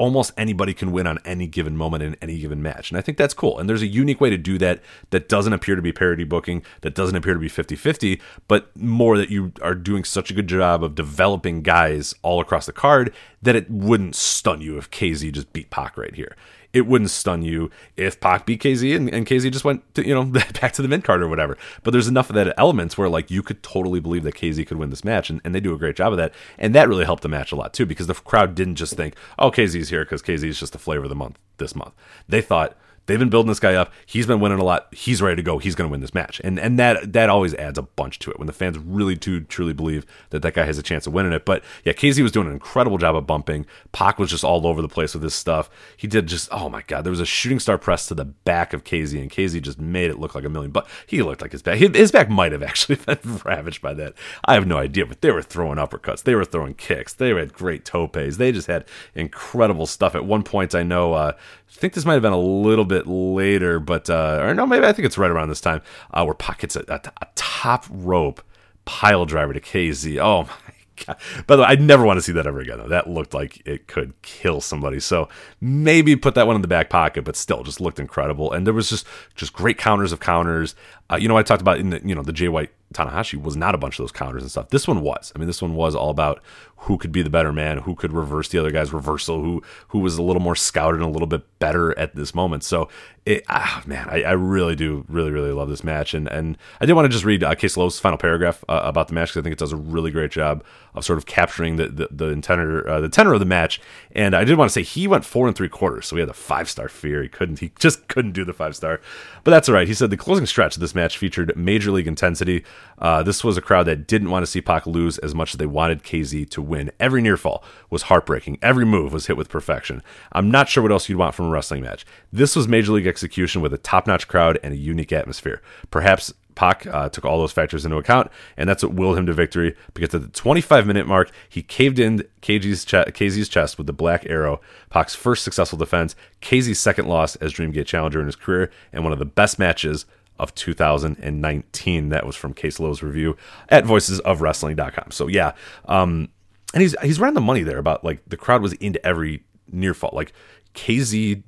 almost 0.02 0.32
anybody 0.36 0.74
can 0.74 0.90
win 0.90 1.06
on 1.06 1.16
any 1.24 1.46
given 1.46 1.76
moment 1.76 2.02
in 2.02 2.16
any 2.20 2.36
given 2.36 2.60
match. 2.60 2.90
And 2.90 2.98
I 2.98 3.00
think 3.00 3.16
that's 3.16 3.32
cool. 3.32 3.60
And 3.60 3.68
there's 3.68 3.82
a 3.82 3.86
unique 3.86 4.20
way 4.20 4.30
to 4.30 4.36
do 4.36 4.58
that 4.58 4.80
that 5.10 5.28
doesn't 5.28 5.52
appear 5.52 5.76
to 5.76 5.80
be 5.80 5.92
parody 5.92 6.24
booking, 6.24 6.64
that 6.80 6.96
doesn't 6.96 7.14
appear 7.14 7.34
to 7.34 7.38
be 7.38 7.48
50 7.48 7.76
50, 7.76 8.20
but 8.48 8.76
more 8.76 9.16
that 9.16 9.30
you 9.30 9.52
are 9.62 9.76
doing 9.76 10.02
such 10.02 10.28
a 10.28 10.34
good 10.34 10.48
job 10.48 10.82
of 10.82 10.96
developing 10.96 11.62
guys 11.62 12.16
all 12.22 12.40
across 12.40 12.66
the 12.66 12.72
card 12.72 13.14
that 13.42 13.54
it 13.54 13.70
wouldn't 13.70 14.16
stun 14.16 14.60
you 14.60 14.76
if 14.76 14.90
KZ 14.90 15.30
just 15.30 15.52
beat 15.52 15.70
Pac 15.70 15.96
right 15.96 16.16
here 16.16 16.34
it 16.72 16.86
wouldn't 16.86 17.10
stun 17.10 17.42
you 17.42 17.70
if 17.96 18.20
Pac 18.20 18.46
beat 18.46 18.62
KZ 18.62 18.96
and, 18.96 19.08
and 19.12 19.26
KZ 19.26 19.52
just 19.52 19.64
went 19.64 19.94
to, 19.94 20.06
you 20.06 20.14
know 20.14 20.24
back 20.60 20.72
to 20.72 20.82
the 20.82 20.88
mid 20.88 21.04
card 21.04 21.22
or 21.22 21.28
whatever. 21.28 21.56
But 21.82 21.90
there's 21.90 22.08
enough 22.08 22.30
of 22.30 22.34
that 22.36 22.54
elements 22.58 22.96
where 22.96 23.08
like 23.08 23.30
you 23.30 23.42
could 23.42 23.62
totally 23.62 24.00
believe 24.00 24.24
that 24.24 24.34
KZ 24.34 24.66
could 24.66 24.78
win 24.78 24.90
this 24.90 25.04
match, 25.04 25.30
and, 25.30 25.40
and 25.44 25.54
they 25.54 25.60
do 25.60 25.74
a 25.74 25.78
great 25.78 25.96
job 25.96 26.12
of 26.12 26.18
that. 26.18 26.32
And 26.58 26.74
that 26.74 26.88
really 26.88 27.04
helped 27.04 27.22
the 27.22 27.28
match 27.28 27.52
a 27.52 27.56
lot 27.56 27.72
too 27.72 27.86
because 27.86 28.06
the 28.06 28.14
crowd 28.14 28.54
didn't 28.54 28.76
just 28.76 28.94
think, 28.94 29.14
oh 29.38 29.50
KZ's 29.50 29.90
here 29.90 30.04
because 30.04 30.22
KZ 30.22 30.44
is 30.44 30.60
just 30.60 30.72
the 30.72 30.78
flavor 30.78 31.04
of 31.04 31.10
the 31.10 31.14
month 31.14 31.38
this 31.58 31.74
month. 31.74 31.94
They 32.28 32.40
thought 32.40 32.76
They've 33.06 33.18
been 33.18 33.30
building 33.30 33.48
this 33.48 33.60
guy 33.60 33.74
up. 33.74 33.92
He's 34.06 34.26
been 34.26 34.38
winning 34.38 34.58
a 34.58 34.64
lot. 34.64 34.86
He's 34.92 35.20
ready 35.20 35.36
to 35.36 35.42
go. 35.42 35.58
He's 35.58 35.74
going 35.74 35.88
to 35.88 35.90
win 35.90 36.00
this 36.00 36.14
match, 36.14 36.40
and 36.44 36.58
and 36.58 36.78
that 36.78 37.12
that 37.12 37.28
always 37.28 37.54
adds 37.54 37.78
a 37.78 37.82
bunch 37.82 38.18
to 38.20 38.30
it 38.30 38.38
when 38.38 38.46
the 38.46 38.52
fans 38.52 38.78
really 38.78 39.14
do 39.14 39.40
truly 39.40 39.72
believe 39.72 40.06
that 40.30 40.42
that 40.42 40.54
guy 40.54 40.64
has 40.64 40.78
a 40.78 40.82
chance 40.82 41.06
of 41.06 41.12
winning 41.12 41.32
it. 41.32 41.44
But 41.44 41.64
yeah, 41.84 41.94
KZ 41.94 42.22
was 42.22 42.32
doing 42.32 42.46
an 42.46 42.52
incredible 42.52 42.98
job 42.98 43.16
of 43.16 43.26
bumping. 43.26 43.66
Pac 43.90 44.18
was 44.18 44.30
just 44.30 44.44
all 44.44 44.66
over 44.66 44.80
the 44.80 44.88
place 44.88 45.14
with 45.14 45.22
this 45.22 45.34
stuff. 45.34 45.68
He 45.96 46.06
did 46.06 46.28
just 46.28 46.48
oh 46.52 46.68
my 46.68 46.82
god, 46.82 47.02
there 47.02 47.10
was 47.10 47.20
a 47.20 47.26
shooting 47.26 47.58
star 47.58 47.76
press 47.76 48.06
to 48.06 48.14
the 48.14 48.24
back 48.24 48.72
of 48.72 48.84
KZ, 48.84 49.20
and 49.20 49.30
KZ 49.30 49.60
just 49.62 49.80
made 49.80 50.10
it 50.10 50.18
look 50.18 50.34
like 50.34 50.44
a 50.44 50.48
million. 50.48 50.70
But 50.70 50.86
he 51.06 51.22
looked 51.22 51.42
like 51.42 51.52
his 51.52 51.62
back. 51.62 51.78
His 51.78 52.12
back 52.12 52.28
might 52.28 52.52
have 52.52 52.62
actually 52.62 52.96
been 53.06 53.40
ravaged 53.44 53.82
by 53.82 53.94
that. 53.94 54.14
I 54.44 54.54
have 54.54 54.66
no 54.66 54.78
idea, 54.78 55.06
but 55.06 55.22
they 55.22 55.32
were 55.32 55.42
throwing 55.42 55.78
uppercuts. 55.78 56.22
They 56.22 56.34
were 56.34 56.44
throwing 56.44 56.74
kicks. 56.74 57.14
They 57.14 57.30
had 57.30 57.52
great 57.52 57.84
topes. 57.84 58.36
They 58.36 58.52
just 58.52 58.66
had 58.66 58.84
incredible 59.14 59.86
stuff. 59.86 60.14
At 60.14 60.24
one 60.24 60.42
point, 60.42 60.74
I 60.74 60.82
know. 60.82 61.14
Uh, 61.14 61.32
I 61.72 61.74
think 61.74 61.94
this 61.94 62.04
might 62.04 62.14
have 62.14 62.22
been 62.22 62.32
a 62.32 62.38
little 62.38 62.84
bit 62.84 62.91
later, 63.06 63.80
but 63.80 64.08
uh, 64.08 64.40
or 64.42 64.54
no, 64.54 64.66
maybe 64.66 64.86
I 64.86 64.92
think 64.92 65.06
it's 65.06 65.18
right 65.18 65.30
around 65.30 65.48
this 65.48 65.60
time 65.60 65.82
uh, 66.12 66.24
where 66.24 66.34
Pockets 66.34 66.76
a, 66.76 66.84
a, 66.88 67.00
a 67.20 67.26
top 67.34 67.86
rope 67.90 68.42
pile 68.84 69.24
driver 69.24 69.52
to 69.52 69.60
KZ. 69.60 70.18
Oh 70.18 70.44
my 70.44 70.74
God. 71.06 71.16
By 71.46 71.56
the 71.56 71.62
way, 71.62 71.68
I'd 71.68 71.80
never 71.80 72.04
want 72.04 72.18
to 72.18 72.22
see 72.22 72.32
that 72.32 72.46
ever 72.46 72.60
again. 72.60 72.78
Though 72.78 72.88
that 72.88 73.08
looked 73.08 73.34
like 73.34 73.66
it 73.66 73.86
could 73.86 74.20
kill 74.22 74.60
somebody. 74.60 75.00
So 75.00 75.28
maybe 75.60 76.16
put 76.16 76.34
that 76.34 76.46
one 76.46 76.56
in 76.56 76.62
the 76.62 76.68
back 76.68 76.90
pocket, 76.90 77.24
but 77.24 77.36
still, 77.36 77.62
just 77.62 77.80
looked 77.80 77.98
incredible. 77.98 78.52
And 78.52 78.66
there 78.66 78.74
was 78.74 78.90
just 78.90 79.06
just 79.34 79.52
great 79.52 79.78
counters 79.78 80.12
of 80.12 80.20
counters. 80.20 80.74
Uh, 81.10 81.16
you 81.16 81.28
know, 81.28 81.36
I 81.36 81.42
talked 81.42 81.62
about 81.62 81.78
in 81.78 81.90
the 81.90 82.00
you 82.04 82.14
know 82.14 82.22
the 82.22 82.32
Jay 82.32 82.48
White 82.48 82.70
Tanahashi 82.94 83.40
was 83.40 83.56
not 83.56 83.74
a 83.74 83.78
bunch 83.78 83.98
of 83.98 84.02
those 84.04 84.12
counters 84.12 84.42
and 84.42 84.50
stuff. 84.50 84.68
This 84.68 84.86
one 84.86 85.00
was. 85.00 85.32
I 85.34 85.38
mean, 85.38 85.46
this 85.46 85.62
one 85.62 85.74
was 85.74 85.94
all 85.94 86.10
about 86.10 86.42
who 86.82 86.98
could 86.98 87.12
be 87.12 87.22
the 87.22 87.30
better 87.30 87.52
man, 87.52 87.78
who 87.78 87.94
could 87.94 88.12
reverse 88.12 88.48
the 88.48 88.58
other 88.58 88.72
guy's 88.72 88.92
reversal, 88.92 89.40
who 89.40 89.62
who 89.88 90.00
was 90.00 90.16
a 90.16 90.22
little 90.22 90.42
more 90.42 90.56
scouted 90.56 91.00
and 91.00 91.08
a 91.08 91.12
little 91.12 91.28
bit 91.28 91.42
better 91.60 91.96
at 91.96 92.16
this 92.16 92.34
moment. 92.34 92.64
So, 92.64 92.88
it, 93.24 93.44
ah, 93.48 93.82
man, 93.86 94.08
I, 94.10 94.24
I, 94.24 94.32
really 94.32 94.74
do, 94.74 95.04
really, 95.08 95.30
really 95.30 95.52
love 95.52 95.68
this 95.68 95.84
match. 95.84 96.12
And 96.12 96.26
and 96.26 96.58
I 96.80 96.86
did 96.86 96.94
want 96.94 97.06
to 97.06 97.08
just 97.08 97.24
read 97.24 97.44
uh, 97.44 97.54
Case 97.54 97.76
Lowe's 97.76 98.00
final 98.00 98.18
paragraph 98.18 98.64
uh, 98.68 98.80
about 98.82 99.06
the 99.06 99.14
match 99.14 99.28
because 99.28 99.42
I 99.42 99.42
think 99.44 99.52
it 99.52 99.60
does 99.60 99.72
a 99.72 99.76
really 99.76 100.10
great 100.10 100.32
job 100.32 100.64
of 100.94 101.04
sort 101.04 101.18
of 101.18 101.26
capturing 101.26 101.76
the 101.76 101.86
the, 101.86 102.08
the 102.10 102.40
tenor 102.40 102.88
uh, 102.88 103.00
the 103.00 103.08
tenor 103.08 103.32
of 103.32 103.38
the 103.38 103.46
match. 103.46 103.80
And 104.10 104.34
I 104.34 104.42
did 104.42 104.58
want 104.58 104.68
to 104.70 104.72
say 104.72 104.82
he 104.82 105.06
went 105.06 105.24
four 105.24 105.46
and 105.46 105.56
three 105.56 105.68
quarters, 105.68 106.08
so 106.08 106.16
he 106.16 106.20
had 106.20 106.28
a 106.28 106.34
five 106.34 106.68
star 106.68 106.88
fear. 106.88 107.22
He 107.22 107.28
couldn't, 107.28 107.60
he 107.60 107.70
just 107.78 108.08
couldn't 108.08 108.32
do 108.32 108.44
the 108.44 108.52
five 108.52 108.74
star, 108.74 109.00
but 109.44 109.52
that's 109.52 109.68
all 109.68 109.74
right. 109.76 109.86
He 109.86 109.94
said 109.94 110.10
the 110.10 110.16
closing 110.16 110.46
stretch 110.46 110.74
of 110.74 110.80
this 110.80 110.94
match 110.94 111.16
featured 111.16 111.56
major 111.56 111.92
league 111.92 112.08
intensity. 112.08 112.64
Uh, 112.98 113.22
this 113.22 113.44
was 113.44 113.56
a 113.56 113.62
crowd 113.62 113.84
that 113.84 114.08
didn't 114.08 114.30
want 114.30 114.42
to 114.44 114.50
see 114.50 114.60
Pac 114.60 114.84
lose 114.84 115.18
as 115.18 115.32
much 115.32 115.54
as 115.54 115.58
they 115.58 115.66
wanted 115.66 116.02
KZ 116.02 116.50
to 116.50 116.62
win. 116.62 116.71
Every 117.00 117.22
near 117.22 117.36
fall 117.36 117.62
was 117.90 118.02
heartbreaking. 118.02 118.58
Every 118.62 118.84
move 118.84 119.12
was 119.12 119.26
hit 119.26 119.36
with 119.36 119.48
perfection. 119.48 120.02
I'm 120.32 120.50
not 120.50 120.68
sure 120.68 120.82
what 120.82 120.92
else 120.92 121.08
you'd 121.08 121.18
want 121.18 121.34
from 121.34 121.46
a 121.46 121.50
wrestling 121.50 121.82
match. 121.82 122.04
This 122.32 122.56
was 122.56 122.68
major 122.68 122.92
league 122.92 123.06
execution 123.06 123.60
with 123.62 123.72
a 123.72 123.78
top 123.78 124.06
notch 124.06 124.28
crowd 124.28 124.58
and 124.62 124.72
a 124.72 124.76
unique 124.76 125.12
atmosphere. 125.12 125.62
Perhaps 125.90 126.32
Pac 126.54 126.86
uh, 126.86 127.08
took 127.08 127.24
all 127.24 127.38
those 127.38 127.52
factors 127.52 127.84
into 127.84 127.96
account, 127.96 128.30
and 128.56 128.68
that's 128.68 128.82
what 128.82 128.94
willed 128.94 129.18
him 129.18 129.26
to 129.26 129.32
victory. 129.32 129.74
Because 129.94 130.14
at 130.14 130.22
the 130.22 130.28
25 130.28 130.86
minute 130.86 131.06
mark, 131.06 131.30
he 131.48 131.62
caved 131.62 131.98
in 131.98 132.20
ch- 132.40 132.54
KZ's 132.54 133.48
chest 133.48 133.78
with 133.78 133.86
the 133.86 133.92
black 133.92 134.26
arrow. 134.28 134.60
Pac's 134.90 135.14
first 135.14 135.44
successful 135.44 135.78
defense, 135.78 136.14
KZ's 136.40 136.78
second 136.78 137.06
loss 137.06 137.36
as 137.36 137.52
Dreamgate 137.52 137.86
challenger 137.86 138.20
in 138.20 138.26
his 138.26 138.36
career, 138.36 138.70
and 138.92 139.04
one 139.04 139.12
of 139.12 139.18
the 139.18 139.24
best 139.24 139.58
matches 139.58 140.04
of 140.38 140.54
2019. 140.54 142.08
That 142.08 142.26
was 142.26 142.36
from 142.36 142.52
Case 142.54 142.80
Lowe's 142.80 143.02
review 143.02 143.36
at 143.68 143.84
voicesofwrestling.com. 143.84 145.10
So 145.10 145.28
yeah, 145.28 145.52
um, 145.86 146.28
and 146.72 146.82
he's 146.82 146.94
he's 147.02 147.20
around 147.20 147.34
the 147.34 147.40
money 147.40 147.62
there 147.62 147.78
about 147.78 148.04
like 148.04 148.20
the 148.26 148.36
crowd 148.36 148.62
was 148.62 148.72
into 148.74 149.04
every 149.06 149.44
near 149.70 149.94
fall. 149.94 150.10
Like 150.12 150.32
KZ, 150.74 151.42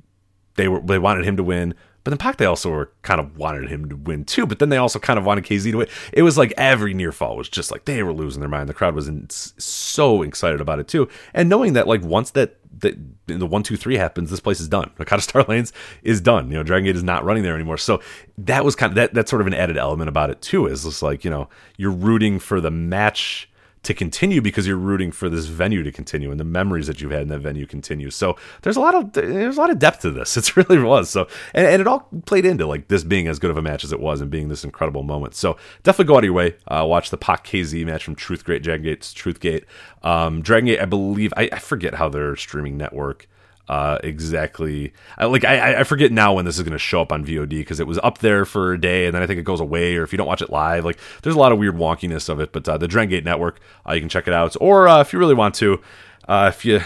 they 0.57 0.69
were 0.69 0.81
they 0.81 0.99
wanted 0.99 1.25
him 1.25 1.37
to 1.37 1.43
win. 1.43 1.75
But 2.03 2.11
then 2.11 2.19
Pac 2.19 2.37
they 2.37 2.45
also 2.45 2.71
were 2.71 2.93
kind 3.01 3.19
of 3.19 3.39
wanted 3.39 3.71
him 3.71 3.89
to 3.89 3.97
win 3.97 4.27
too. 4.27 4.45
But 4.45 4.59
then 4.59 4.69
they 4.69 4.77
also 4.77 4.99
kind 4.99 5.19
of 5.19 5.25
wanted 5.25 5.45
KZ 5.45 5.71
to 5.71 5.79
win. 5.79 5.89
It 6.13 6.23
was 6.23 6.37
like 6.37 6.53
every 6.59 6.93
near 6.93 7.13
fall 7.13 7.35
was 7.35 7.49
just 7.49 7.71
like 7.71 7.87
they 7.87 8.03
were 8.03 8.13
losing 8.13 8.41
their 8.41 8.49
mind. 8.49 8.69
The 8.69 8.75
crowd 8.75 8.95
was 8.95 9.09
in, 9.09 9.29
so 9.31 10.21
excited 10.23 10.61
about 10.61 10.79
it 10.79 10.89
too, 10.89 11.09
and 11.33 11.49
knowing 11.49 11.73
that 11.73 11.89
like 11.89 12.03
once 12.03 12.31
that 12.33 12.59
that 12.81 12.97
the 13.27 13.47
one 13.47 13.63
two 13.63 13.79
three 13.79 13.97
happens, 13.97 14.31
this 14.31 14.41
place 14.41 14.61
is 14.61 14.69
done. 14.69 14.91
Hakata 14.99 15.23
Star 15.23 15.45
Lanes 15.45 15.73
is 16.03 16.21
done. 16.21 16.49
You 16.51 16.59
know, 16.59 16.63
Dragon 16.63 16.85
Gate 16.85 16.97
is 16.97 17.03
not 17.03 17.25
running 17.25 17.43
there 17.43 17.55
anymore. 17.55 17.79
So 17.79 18.03
that 18.37 18.67
was 18.67 18.77
kind 18.77 18.91
of 18.91 18.97
that. 18.97 19.15
That's 19.15 19.31
sort 19.31 19.41
of 19.41 19.47
an 19.47 19.55
added 19.55 19.79
element 19.79 20.11
about 20.11 20.29
it 20.29 20.43
too. 20.43 20.67
Is 20.67 20.85
just 20.85 21.03
like 21.03 21.25
you 21.25 21.31
know 21.31 21.49
you're 21.79 21.91
rooting 21.91 22.39
for 22.39 22.61
the 22.61 22.71
match 22.71 23.49
to 23.85 23.95
continue 23.95 24.41
because 24.41 24.67
you're 24.67 24.77
rooting 24.77 25.13
for 25.13 25.29
this 25.29 25.47
venue 25.47 25.83
to 25.83 25.93
continue 25.93 26.31
and 26.31 26.41
the 26.41 26.45
memories 26.45 26.87
that 26.87 27.01
you've 27.01 27.11
had 27.11 27.23
in 27.23 27.29
that 27.29 27.41
venue 27.41 27.67
continue. 27.67 28.11
So 28.11 28.37
there's 28.63 28.77
a 28.77 28.81
lot 28.81 28.95
of 28.95 29.13
there's 29.13 29.57
a 29.57 29.61
lot 29.61 29.71
of 29.71 29.79
depth 29.79 30.01
to 30.03 30.11
this. 30.11 30.37
It 30.45 30.57
really 30.57 30.79
was. 30.79 31.09
So 31.09 31.27
and, 31.55 31.67
and 31.67 31.81
it 31.81 31.87
all 31.87 32.09
played 32.27 32.45
into 32.45 32.67
like 32.67 32.89
this 32.89 33.03
being 33.03 33.29
as 33.29 33.39
good 33.39 33.51
of 33.51 33.57
a 33.57 33.63
match 33.63 33.83
as 33.83 33.93
it 33.93 34.01
was 34.01 34.21
and 34.21 34.31
being 34.31 34.49
this 34.49 34.65
incredible 34.65 35.03
moment. 35.03 35.35
So 35.35 35.57
definitely 35.83 36.09
go 36.09 36.17
out 36.17 36.19
of 36.19 36.25
your 36.25 36.35
way. 36.35 36.57
Uh, 36.69 36.85
watch 36.87 37.11
the 37.11 37.17
Pac 37.17 37.47
KZ 37.47 37.85
match 37.87 38.05
from 38.05 38.15
Truth 38.15 38.45
Gate 38.45 38.63
Dragon 38.63 38.85
Gate's 38.85 39.13
Truth 39.13 39.41
Gate. 39.41 39.65
Um, 40.03 40.43
Dragon 40.43 40.67
Gate, 40.67 40.81
I 40.81 40.85
believe 40.85 41.33
I, 41.37 41.49
I 41.51 41.59
forget 41.59 41.95
how 41.95 42.09
their 42.09 42.37
streaming 42.37 42.77
network 42.77 43.29
uh, 43.69 43.99
exactly. 44.05 44.93
I, 45.17 45.25
like 45.27 45.45
I, 45.45 45.81
I 45.81 45.85
forget 45.85 46.13
now 46.13 46.35
when 46.35 46.45
this 46.45 46.57
is 46.57 46.63
going 46.63 46.73
to 46.73 46.79
show 46.79 47.01
up 47.01 47.13
on 47.13 47.25
VOD 47.25 47.49
because 47.49 47.81
it 47.81 47.87
was 47.87 47.99
up 48.03 48.19
there 48.19 48.45
for 48.45 48.75
a 48.75 48.81
day 48.81 49.07
and 49.07 49.15
then 49.15 49.23
I 49.23 49.27
think 49.27 49.39
it 49.39 49.45
goes 49.45 49.61
away. 49.61 49.97
Or 49.97 50.03
if 50.03 50.13
you 50.13 50.19
don't 50.19 50.27
watch 50.27 50.43
it 50.43 50.51
live, 50.51 50.85
like 50.85 50.99
there's 51.23 51.37
a 51.37 51.39
lot 51.39 51.53
of 51.53 51.59
weird 51.59 51.77
wonkiness 51.77 52.29
of 52.29 52.41
it. 52.41 52.53
But 52.53 52.69
uh, 52.69 52.77
the 52.77 52.89
Dragon 52.89 53.11
Gate 53.11 53.25
Network, 53.25 53.61
uh, 53.89 53.95
you 53.95 54.01
can 54.01 54.09
check 54.09 54.29
it 54.29 54.35
out. 54.35 54.55
Or 54.61 54.87
uh, 54.87 55.01
if 55.01 55.13
you 55.13 55.19
really 55.19 55.35
want 55.35 55.55
to, 55.57 55.81
uh, 56.29 56.51
if 56.53 56.65
you 56.65 56.81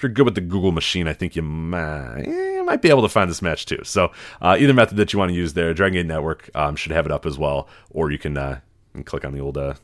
if 0.00 0.04
you're 0.04 0.12
good 0.12 0.24
with 0.24 0.34
the 0.34 0.40
Google 0.40 0.72
machine, 0.72 1.06
I 1.06 1.12
think 1.12 1.36
you 1.36 1.42
might, 1.42 2.24
you 2.26 2.64
might 2.64 2.80
be 2.80 2.88
able 2.88 3.02
to 3.02 3.08
find 3.08 3.28
this 3.28 3.42
match 3.42 3.66
too. 3.66 3.80
So 3.84 4.12
uh, 4.40 4.56
either 4.58 4.72
method 4.72 4.96
that 4.96 5.12
you 5.12 5.18
want 5.18 5.30
to 5.30 5.36
use 5.36 5.52
there, 5.52 5.74
Dragon 5.74 5.94
Gate 5.94 6.06
Network 6.06 6.48
um, 6.54 6.74
should 6.74 6.92
have 6.92 7.04
it 7.04 7.12
up 7.12 7.26
as 7.26 7.36
well, 7.36 7.68
or 7.90 8.10
you 8.10 8.16
can, 8.16 8.38
uh, 8.38 8.60
click 9.04 9.26
on 9.26 9.34
the 9.34 9.40
old 9.40 9.58
uh, 9.58 9.74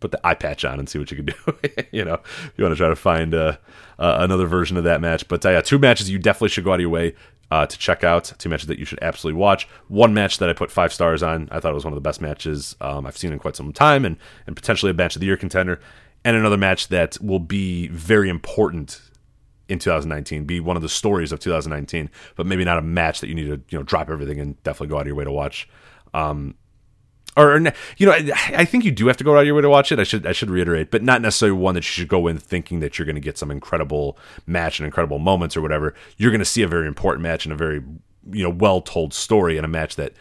put 0.00 0.10
the 0.10 0.26
eye 0.26 0.34
patch 0.34 0.64
on 0.64 0.78
and 0.78 0.88
see 0.88 0.98
what 0.98 1.10
you 1.10 1.16
can 1.16 1.26
do. 1.26 1.82
you 1.92 2.04
know, 2.04 2.18
you 2.56 2.64
want 2.64 2.72
to 2.72 2.76
try 2.76 2.88
to 2.88 2.96
find 2.96 3.34
uh, 3.34 3.56
uh, 3.98 4.16
another 4.20 4.46
version 4.46 4.76
of 4.76 4.84
that 4.84 5.00
match. 5.00 5.28
But 5.28 5.44
uh, 5.44 5.50
yeah, 5.50 5.60
two 5.60 5.78
matches 5.78 6.10
you 6.10 6.18
definitely 6.18 6.48
should 6.48 6.64
go 6.64 6.72
out 6.72 6.76
of 6.76 6.80
your 6.80 6.90
way 6.90 7.14
uh, 7.50 7.66
to 7.66 7.78
check 7.78 8.02
out. 8.02 8.32
Two 8.38 8.48
matches 8.48 8.66
that 8.68 8.78
you 8.78 8.84
should 8.84 8.98
absolutely 9.02 9.38
watch. 9.38 9.68
One 9.88 10.14
match 10.14 10.38
that 10.38 10.48
I 10.48 10.52
put 10.52 10.70
five 10.70 10.92
stars 10.92 11.22
on. 11.22 11.48
I 11.50 11.60
thought 11.60 11.72
it 11.72 11.74
was 11.74 11.84
one 11.84 11.92
of 11.92 11.96
the 11.96 12.00
best 12.00 12.20
matches 12.20 12.76
um, 12.80 13.06
I've 13.06 13.16
seen 13.16 13.32
in 13.32 13.38
quite 13.38 13.56
some 13.56 13.72
time, 13.72 14.04
and 14.04 14.16
and 14.46 14.56
potentially 14.56 14.90
a 14.90 14.94
match 14.94 15.16
of 15.16 15.20
the 15.20 15.26
year 15.26 15.36
contender. 15.36 15.80
And 16.24 16.36
another 16.36 16.58
match 16.58 16.88
that 16.88 17.16
will 17.22 17.38
be 17.38 17.88
very 17.88 18.28
important 18.28 19.00
in 19.70 19.78
2019, 19.78 20.44
be 20.44 20.60
one 20.60 20.76
of 20.76 20.82
the 20.82 20.88
stories 20.88 21.32
of 21.32 21.38
2019, 21.38 22.10
but 22.36 22.44
maybe 22.44 22.64
not 22.64 22.76
a 22.76 22.82
match 22.82 23.20
that 23.20 23.28
you 23.28 23.34
need 23.34 23.46
to 23.46 23.60
you 23.68 23.78
know 23.78 23.82
drop 23.82 24.10
everything 24.10 24.40
and 24.40 24.60
definitely 24.62 24.88
go 24.88 24.96
out 24.96 25.02
of 25.02 25.06
your 25.06 25.16
way 25.16 25.24
to 25.24 25.32
watch. 25.32 25.68
Um, 26.12 26.56
or 27.36 27.56
you 27.96 28.06
know, 28.06 28.12
I 28.12 28.64
think 28.64 28.84
you 28.84 28.90
do 28.90 29.06
have 29.06 29.16
to 29.18 29.24
go 29.24 29.34
out 29.34 29.40
of 29.40 29.46
your 29.46 29.54
way 29.54 29.62
to 29.62 29.70
watch 29.70 29.92
it. 29.92 29.98
I 29.98 30.04
should 30.04 30.26
I 30.26 30.32
should 30.32 30.50
reiterate, 30.50 30.90
but 30.90 31.02
not 31.02 31.22
necessarily 31.22 31.56
one 31.56 31.74
that 31.74 31.80
you 31.80 31.92
should 31.92 32.08
go 32.08 32.26
in 32.26 32.38
thinking 32.38 32.80
that 32.80 32.98
you're 32.98 33.06
going 33.06 33.14
to 33.14 33.20
get 33.20 33.38
some 33.38 33.50
incredible 33.50 34.18
match 34.46 34.78
and 34.78 34.84
incredible 34.84 35.18
moments 35.18 35.56
or 35.56 35.62
whatever. 35.62 35.94
You're 36.16 36.32
going 36.32 36.40
to 36.40 36.44
see 36.44 36.62
a 36.62 36.68
very 36.68 36.88
important 36.88 37.22
match 37.22 37.46
and 37.46 37.52
a 37.52 37.56
very 37.56 37.82
you 38.30 38.42
know 38.42 38.50
well 38.50 38.80
told 38.80 39.14
story 39.14 39.56
and 39.56 39.64
a 39.64 39.68
match 39.68 39.96
that 39.96 40.12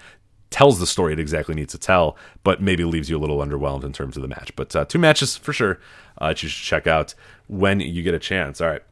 tells 0.52 0.80
the 0.80 0.88
story 0.88 1.14
it 1.14 1.20
exactly 1.20 1.56
needs 1.56 1.72
to 1.74 1.78
tell, 1.80 2.16
but 2.44 2.62
maybe 2.62 2.84
leaves 2.84 3.10
you 3.10 3.18
a 3.18 3.20
little 3.20 3.40
underwhelmed 3.40 3.84
in 3.84 3.94
terms 3.94 4.16
of 4.16 4.22
the 4.22 4.28
match. 4.28 4.56
But 4.56 4.76
uh, 4.76 4.86
two 4.86 5.00
matches 5.00 5.38
for 5.38 5.54
sure 5.54 5.80
uh, 6.20 6.30
that 6.30 6.44
you 6.44 6.50
should 6.50 6.66
check 6.66 6.88
out 6.88 7.16
when 7.48 7.80
you 7.80 8.04
get 8.04 8.14
a 8.14 8.20
chance. 8.20 8.62
All 8.62 8.68
right, 8.68 8.84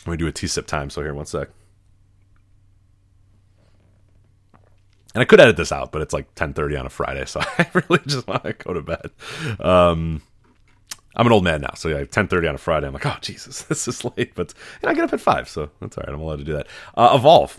I'm 0.00 0.06
gonna 0.06 0.16
do 0.16 0.26
a 0.26 0.32
T 0.32 0.46
sip 0.46 0.66
time. 0.66 0.90
So 0.90 1.00
here, 1.02 1.14
one 1.14 1.26
sec. 1.26 1.48
And 5.14 5.22
I 5.22 5.24
could 5.24 5.40
edit 5.40 5.56
this 5.56 5.72
out, 5.72 5.92
but 5.92 6.02
it's 6.02 6.14
like 6.14 6.34
10:30 6.34 6.78
on 6.78 6.86
a 6.86 6.90
Friday, 6.90 7.24
so 7.24 7.40
I 7.58 7.66
really 7.74 8.02
just 8.06 8.26
want 8.26 8.44
to 8.44 8.52
go 8.52 8.72
to 8.72 8.82
bed. 8.82 9.10
Um, 9.58 10.22
I'm 11.16 11.26
an 11.26 11.32
old 11.32 11.44
man 11.44 11.60
now, 11.60 11.74
so 11.74 11.88
yeah, 11.88 12.04
10:30 12.04 12.48
on 12.48 12.54
a 12.54 12.58
Friday. 12.58 12.86
I'm 12.86 12.92
like, 12.92 13.06
oh 13.06 13.16
Jesus, 13.20 13.62
this 13.68 13.88
is 13.88 14.04
late, 14.04 14.34
but 14.34 14.54
and 14.82 14.90
I 14.90 14.94
get 14.94 15.04
up 15.04 15.12
at 15.12 15.20
five, 15.20 15.48
so 15.48 15.70
that's 15.80 15.98
all 15.98 16.04
right. 16.06 16.14
I'm 16.14 16.20
allowed 16.20 16.38
to 16.38 16.44
do 16.44 16.52
that. 16.52 16.66
Uh, 16.96 17.16
Evolve 17.18 17.58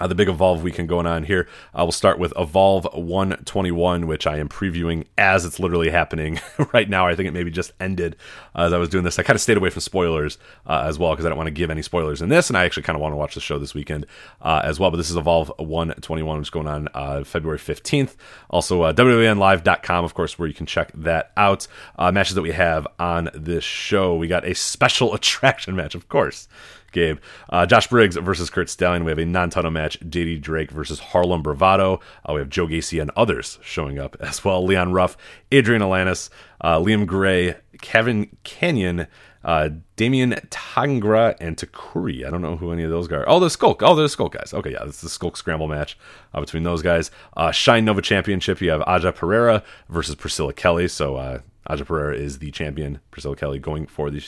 uh, 0.00 0.06
the 0.06 0.14
big 0.14 0.28
Evolve 0.28 0.62
weekend 0.62 0.88
going 0.88 1.06
on 1.06 1.24
here. 1.24 1.48
I 1.74 1.82
will 1.82 1.92
start 1.92 2.18
with 2.18 2.32
Evolve 2.36 2.86
121, 2.92 4.06
which 4.06 4.26
I 4.26 4.38
am 4.38 4.48
previewing 4.48 5.06
as 5.16 5.44
it's 5.44 5.58
literally 5.58 5.90
happening 5.90 6.40
right 6.72 6.88
now. 6.88 7.06
I 7.06 7.14
think 7.14 7.28
it 7.28 7.32
maybe 7.32 7.50
just 7.50 7.72
ended 7.80 8.16
uh, 8.54 8.62
as 8.62 8.72
I 8.72 8.78
was 8.78 8.88
doing 8.88 9.04
this. 9.04 9.18
I 9.18 9.22
kind 9.22 9.36
of 9.36 9.40
stayed 9.40 9.56
away 9.56 9.70
from 9.70 9.80
spoilers 9.80 10.38
uh, 10.66 10.84
as 10.84 10.98
well 10.98 11.12
because 11.12 11.24
I 11.24 11.28
don't 11.28 11.38
want 11.38 11.48
to 11.48 11.52
give 11.52 11.70
any 11.70 11.82
spoilers 11.82 12.20
in 12.20 12.28
this, 12.28 12.50
and 12.50 12.56
I 12.56 12.64
actually 12.64 12.82
kind 12.82 12.96
of 12.96 13.00
want 13.00 13.12
to 13.12 13.16
watch 13.16 13.34
the 13.34 13.40
show 13.40 13.58
this 13.58 13.74
weekend 13.74 14.06
uh, 14.42 14.60
as 14.64 14.78
well. 14.78 14.90
But 14.90 14.98
this 14.98 15.10
is 15.10 15.16
Evolve 15.16 15.50
121, 15.58 16.38
which 16.38 16.46
is 16.46 16.50
going 16.50 16.68
on 16.68 16.88
uh, 16.92 17.24
February 17.24 17.58
15th. 17.58 18.16
Also, 18.50 18.82
uh, 18.82 18.92
WWNLive.com, 18.92 20.04
of 20.04 20.14
course, 20.14 20.38
where 20.38 20.48
you 20.48 20.54
can 20.54 20.66
check 20.66 20.90
that 20.94 21.32
out. 21.36 21.66
Uh, 21.98 22.12
matches 22.12 22.34
that 22.34 22.42
we 22.42 22.52
have 22.52 22.86
on 22.98 23.30
this 23.34 23.64
show. 23.64 24.14
We 24.14 24.28
got 24.28 24.46
a 24.46 24.54
special 24.54 25.14
attraction 25.14 25.74
match, 25.74 25.94
of 25.94 26.08
course. 26.08 26.48
Gabe. 26.96 27.18
Uh, 27.50 27.66
Josh 27.66 27.88
Briggs 27.88 28.16
versus 28.16 28.48
Curt 28.48 28.70
Stallion. 28.70 29.04
We 29.04 29.10
have 29.10 29.18
a 29.18 29.26
non-title 29.26 29.70
match. 29.70 30.00
JD 30.00 30.40
Drake 30.40 30.70
versus 30.70 30.98
Harlem 30.98 31.42
Bravado. 31.42 32.00
Uh, 32.24 32.32
we 32.32 32.40
have 32.40 32.48
Joe 32.48 32.66
Gacy 32.66 33.00
and 33.00 33.10
others 33.14 33.58
showing 33.62 33.98
up 33.98 34.16
as 34.18 34.42
well. 34.42 34.64
Leon 34.64 34.92
Ruff, 34.92 35.16
Adrian 35.52 35.82
Alanis, 35.82 36.30
uh, 36.62 36.78
Liam 36.78 37.06
Gray, 37.06 37.56
Kevin 37.82 38.34
Kenyon, 38.44 39.06
uh, 39.44 39.68
Damian 39.96 40.32
Tangra, 40.48 41.36
and 41.38 41.56
Takuri. 41.56 42.26
I 42.26 42.30
don't 42.30 42.42
know 42.42 42.56
who 42.56 42.72
any 42.72 42.82
of 42.82 42.90
those 42.90 43.08
guys 43.08 43.18
are. 43.20 43.28
Oh, 43.28 43.40
the 43.40 43.50
Skulk. 43.50 43.82
Oh, 43.82 43.94
they're 43.94 44.04
the 44.04 44.08
Skulk 44.08 44.32
guys. 44.32 44.54
Okay, 44.54 44.72
yeah, 44.72 44.84
this 44.84 44.96
is 44.96 45.00
the 45.02 45.08
Skulk 45.10 45.36
Scramble 45.36 45.68
match 45.68 45.98
uh, 46.32 46.40
between 46.40 46.62
those 46.62 46.80
guys. 46.80 47.10
Uh, 47.36 47.52
Shine 47.52 47.84
Nova 47.84 48.00
Championship, 48.00 48.60
you 48.62 48.70
have 48.70 48.82
Aja 48.82 49.12
Perera 49.12 49.62
versus 49.90 50.14
Priscilla 50.14 50.54
Kelly. 50.54 50.88
So, 50.88 51.16
uh, 51.16 51.40
Aja 51.68 51.84
Perera 51.84 52.16
is 52.16 52.38
the 52.38 52.50
champion. 52.50 53.00
Priscilla 53.10 53.36
Kelly 53.36 53.58
going 53.58 53.86
for 53.86 54.10
the 54.10 54.24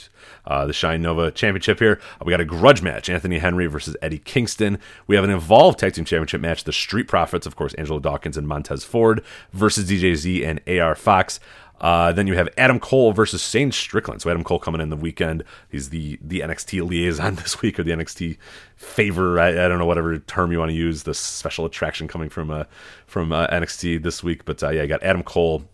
uh, 0.47 0.67
the 0.67 0.73
Shine 0.73 1.03
Nova 1.03 1.31
Championship 1.31 1.79
here. 1.79 2.01
Uh, 2.21 2.25
we 2.25 2.31
got 2.31 2.41
a 2.41 2.45
grudge 2.45 2.83
match: 2.83 3.09
Anthony 3.09 3.39
Henry 3.39 3.67
versus 3.67 3.97
Eddie 4.03 4.19
Kingston. 4.19 4.79
We 5.07 5.15
have 5.15 5.25
an 5.25 5.31
Evolve 5.31 5.77
Tag 5.77 5.95
Team 5.95 6.05
Championship 6.05 6.41
match: 6.41 6.65
the 6.65 6.73
Street 6.73 7.09
Profits, 7.09 7.47
of 7.47 7.57
course, 7.57 7.75
Angelo 7.75 7.99
Dawkins 7.99 8.37
and 8.37 8.47
Montez 8.47 8.85
Ford 8.85 9.23
versus 9.53 9.91
DJZ 9.91 10.45
and 10.45 10.81
AR 10.81 10.95
Fox. 10.95 11.41
Uh, 11.81 12.13
then 12.13 12.27
you 12.27 12.35
have 12.35 12.49
Adam 12.59 12.81
Cole 12.81 13.13
versus 13.13 13.43
Shane 13.49 13.71
Strickland. 13.71 14.21
So 14.21 14.31
Adam 14.31 14.43
Cole 14.43 14.59
coming 14.59 14.81
in 14.81 14.91
the 14.91 14.97
weekend. 14.97 15.45
He's 15.69 15.91
the 15.91 16.19
the 16.21 16.41
NXT 16.41 16.89
liaison 16.89 17.35
this 17.37 17.63
week, 17.63 17.79
or 17.79 17.83
the 17.83 17.93
NXT 17.93 18.39
favor. 18.77 19.39
I, 19.39 19.49
I 19.49 19.69
don't 19.69 19.79
know 19.79 19.87
whatever 19.87 20.19
term 20.19 20.53
you 20.53 20.59
want 20.59 20.71
to 20.71 20.77
use. 20.77 21.05
The 21.05 21.15
special 21.15 21.65
attraction 21.65 22.09
coming 22.09 22.29
from 22.29 22.51
uh, 22.51 22.65
from 23.07 23.33
uh, 23.33 23.47
NXT 23.49 24.03
this 24.03 24.23
week. 24.23 24.45
But 24.45 24.63
uh, 24.63 24.71
yeah, 24.71 24.83
you 24.83 24.89
got 24.89 25.03
Adam 25.03 25.23
Cole 25.23 25.65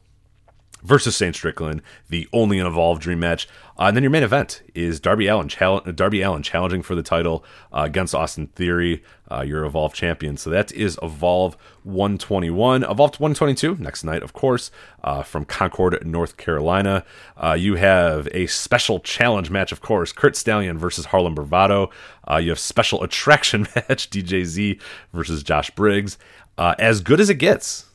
versus 0.85 1.17
Shane 1.17 1.33
Strickland, 1.33 1.83
the 2.11 2.29
only 2.33 2.59
Evolve 2.59 3.01
Dream 3.01 3.19
match. 3.19 3.49
Uh, 3.79 3.85
and 3.85 3.97
then 3.97 4.05
your 4.05 4.11
main 4.11 4.23
event 4.23 4.63
is 4.75 5.01
Darby 5.01 5.27
Allin, 5.27 5.49
Darby 5.95 6.23
Allin 6.23 6.43
challenging 6.43 6.83
for 6.83 6.95
the 6.95 7.03
title 7.03 7.45
uh, 7.73 7.83
against 7.85 8.15
Austin 8.15 8.47
Theory, 8.49 9.03
uh, 9.33 9.41
your 9.41 9.65
Evolve 9.65 9.95
champion. 9.95 10.37
So 10.37 10.51
that 10.51 10.71
is 10.73 10.99
Evolve 11.03 11.57
121. 11.83 12.85
Evolve 12.85 13.19
122 13.19 13.77
next 13.77 14.05
night, 14.05 14.23
of 14.23 14.33
course, 14.33 14.71
uh, 15.03 15.23
from 15.23 15.45
Concord, 15.45 16.07
North 16.07 16.37
Carolina. 16.37 17.05
Uh, 17.37 17.55
you 17.59 17.75
have 17.77 18.29
a 18.33 18.47
special 18.47 19.01
challenge 19.01 19.51
match, 19.51 19.73
of 19.73 19.81
course, 19.81 20.13
Curt 20.13 20.37
Stallion 20.37 20.79
versus 20.79 21.07
Harlem 21.07 21.35
Bravado. 21.35 21.91
Uh, 22.31 22.37
you 22.37 22.51
have 22.51 22.59
special 22.59 23.03
attraction 23.03 23.63
match, 23.75 24.11
DJZ 24.11 24.81
versus 25.13 25.43
Josh 25.43 25.71
Briggs. 25.71 26.19
as 26.59 27.01
good 27.01 27.21
as 27.21 27.31
it 27.31 27.37
gets 27.37 27.87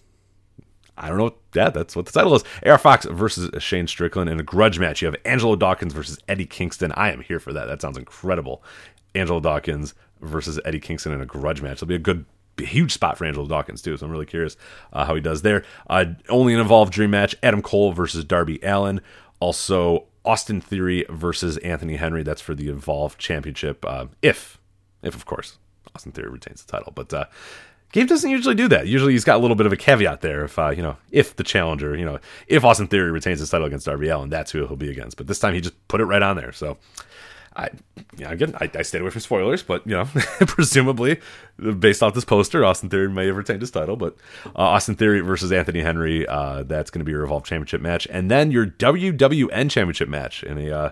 I 1.00 1.08
don't 1.08 1.18
know. 1.18 1.34
Yeah, 1.56 1.70
that's 1.70 1.96
what 1.96 2.06
the 2.06 2.12
title 2.12 2.36
is. 2.36 2.44
AR 2.66 2.78
Fox 2.78 3.06
versus 3.06 3.50
Shane 3.64 3.88
Strickland 3.88 4.30
in 4.30 4.40
a 4.40 4.44
grudge 4.44 4.80
match. 4.80 5.02
You 5.02 5.06
have 5.08 5.16
Angelo 5.26 5.56
Dawkins 5.56 5.94
versus 5.94 6.20
Eddie 6.28 6.46
Kingston. 6.46 6.92
I 6.96 7.12
am 7.12 7.22
here 7.22 7.40
for 7.40 7.54
that. 7.54 7.66
That 7.66 7.82
sounds 7.82 7.98
incredible. 7.98 8.62
Angelo 9.16 9.40
Dawkins 9.40 9.94
versus 10.22 10.60
Eddie 10.66 10.80
Kingston 10.80 11.14
in 11.14 11.22
a 11.22 11.26
grudge 11.26 11.62
match. 11.62 11.78
It'll 11.78 11.88
be 11.88 11.96
a 11.96 12.00
good, 12.00 12.26
huge 12.58 12.92
spot 12.92 13.18
for 13.18 13.26
Angelo 13.26 13.48
Dawkins 13.48 13.82
too. 13.82 13.96
So 13.98 14.06
I'm 14.06 14.12
really 14.12 14.26
curious 14.26 14.58
uh, 14.92 15.06
how 15.06 15.16
he 15.16 15.22
does 15.22 15.42
there. 15.42 15.64
Uh, 15.90 16.06
only 16.28 16.54
an 16.54 16.60
Evolved 16.60 16.94
Dream 16.94 17.12
match. 17.12 17.36
Adam 17.42 17.62
Cole 17.62 17.94
versus 17.94 18.26
Darby 18.26 18.60
Allin. 18.62 19.02
Also 19.40 20.06
Austin 20.26 20.60
Theory 20.60 21.06
versus 21.10 21.58
Anthony 21.60 21.96
Henry. 21.96 22.24
That's 22.24 22.42
for 22.42 22.54
the 22.54 22.68
Evolve 22.70 23.18
Championship. 23.18 23.86
Uh, 23.86 24.08
if, 24.22 24.60
if 25.02 25.16
of 25.16 25.26
course 25.26 25.58
Austin 25.96 26.12
Theory 26.12 26.30
retains 26.30 26.64
the 26.64 26.72
title, 26.72 26.92
but 26.94 27.14
uh, 27.14 27.26
Gabe 27.92 28.08
doesn't 28.08 28.30
usually 28.30 28.56
do 28.56 28.68
that. 28.68 28.88
Usually 28.88 29.14
he's 29.14 29.24
got 29.24 29.38
a 29.38 29.40
little 29.40 29.56
bit 29.56 29.66
of 29.66 29.74
a 29.74 29.78
caveat 29.78 30.22
there. 30.22 30.46
If 30.46 30.60
uh, 30.60 30.70
you 30.70 30.84
know, 30.84 30.98
if 31.12 31.36
the 31.36 31.44
challenger, 31.44 31.98
you 31.98 32.06
know, 32.06 32.20
if 32.48 32.64
Austin 32.64 32.88
Theory 32.88 33.12
retains 33.12 33.40
his 33.40 33.50
title 33.50 33.68
against 33.68 33.86
Darby 33.86 34.10
Allin, 34.10 34.30
that's 34.30 34.52
who 34.52 34.66
he'll 34.68 34.76
be 34.76 34.92
against. 34.92 35.18
But 35.18 35.28
this 35.28 35.40
time 35.40 35.54
he 35.54 35.62
just 35.62 35.88
put 35.88 36.00
it 36.00 36.06
right 36.06 36.22
on 36.22 36.36
there. 36.36 36.52
So, 36.52 36.78
I, 37.56 37.70
you 38.16 38.26
know, 38.26 38.30
again, 38.30 38.56
I, 38.62 38.70
I 38.76 38.84
stayed 38.84 39.02
away 39.02 39.10
from 39.10 39.22
spoilers, 39.22 39.64
but 39.64 39.86
you 39.88 39.94
know, 39.94 40.06
presumably 40.40 41.20
based 41.80 42.04
off 42.04 42.14
this 42.14 42.26
poster, 42.26 42.64
Austin 42.64 42.90
Theory 42.90 43.10
may 43.10 43.26
have 43.26 43.38
retained 43.38 43.62
his 43.62 43.72
title. 43.72 43.96
But 43.96 44.16
uh, 44.46 44.60
Austin 44.60 44.96
Theory 44.96 45.22
versus 45.22 45.52
Anthony 45.52 45.82
Henry, 45.82 46.28
uh, 46.28 46.64
that's 46.64 46.92
going 46.92 47.00
to 47.00 47.06
be 47.06 47.12
your 47.12 47.24
Evolve 47.24 47.46
Championship 47.46 47.82
match, 47.82 48.08
and 48.12 48.30
then 48.30 48.52
your 48.52 48.68
WWN 48.68 49.72
Championship 49.72 50.10
match 50.10 50.44
in 50.44 50.60
a 50.60 50.72
uh, 50.72 50.92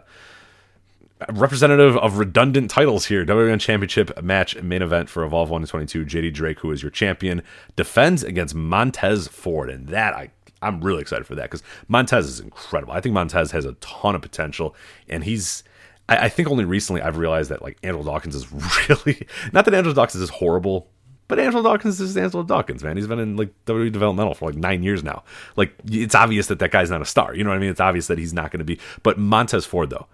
representative 1.29 1.97
of 1.97 2.17
redundant 2.17 2.69
titles 2.69 3.05
here. 3.05 3.25
WWN 3.25 3.59
Championship 3.59 4.21
match 4.21 4.61
main 4.61 4.81
event 4.81 5.09
for 5.09 5.23
Evolve 5.23 5.49
122. 5.49 6.05
JD 6.05 6.33
Drake, 6.33 6.59
who 6.59 6.71
is 6.71 6.81
your 6.81 6.91
champion, 6.91 7.41
defends 7.75 8.23
against 8.23 8.55
Montez 8.55 9.27
Ford, 9.27 9.69
and 9.69 9.87
that 9.89 10.13
I 10.13 10.31
I'm 10.61 10.81
really 10.81 11.01
excited 11.01 11.25
for 11.25 11.35
that 11.35 11.43
because 11.43 11.63
Montez 11.87 12.25
is 12.25 12.39
incredible. 12.39 12.93
I 12.93 13.01
think 13.01 13.13
Montez 13.13 13.51
has 13.51 13.65
a 13.65 13.73
ton 13.73 14.15
of 14.15 14.21
potential, 14.21 14.75
and 15.07 15.23
he's. 15.23 15.63
I, 16.09 16.25
I 16.25 16.29
think 16.29 16.49
only 16.49 16.65
recently 16.65 17.01
I've 17.01 17.17
realized 17.17 17.51
that 17.51 17.61
like 17.61 17.77
Angelo 17.83 18.03
Dawkins 18.03 18.35
is 18.35 18.51
really 18.89 19.27
not 19.53 19.65
that 19.65 19.73
Angelo 19.73 19.93
Dawkins 19.93 20.21
is 20.21 20.29
horrible, 20.29 20.87
but 21.27 21.39
Angelo 21.39 21.63
Dawkins 21.63 21.99
is 21.99 22.15
Angelo 22.15 22.43
Dawkins, 22.43 22.83
man. 22.83 22.97
He's 22.97 23.07
been 23.07 23.19
in 23.19 23.35
like 23.35 23.53
WWE 23.65 23.91
developmental 23.91 24.33
for 24.33 24.49
like 24.49 24.55
nine 24.55 24.83
years 24.83 25.03
now. 25.03 25.23
Like 25.55 25.73
it's 25.85 26.15
obvious 26.15 26.47
that 26.47 26.59
that 26.59 26.71
guy's 26.71 26.89
not 26.89 27.01
a 27.01 27.05
star. 27.05 27.35
You 27.35 27.43
know 27.43 27.49
what 27.49 27.57
I 27.57 27.59
mean? 27.59 27.69
It's 27.69 27.81
obvious 27.81 28.07
that 28.07 28.17
he's 28.17 28.33
not 28.33 28.51
going 28.51 28.59
to 28.59 28.65
be. 28.65 28.79
But 29.03 29.17
Montez 29.17 29.65
Ford 29.65 29.89
though, 29.89 30.07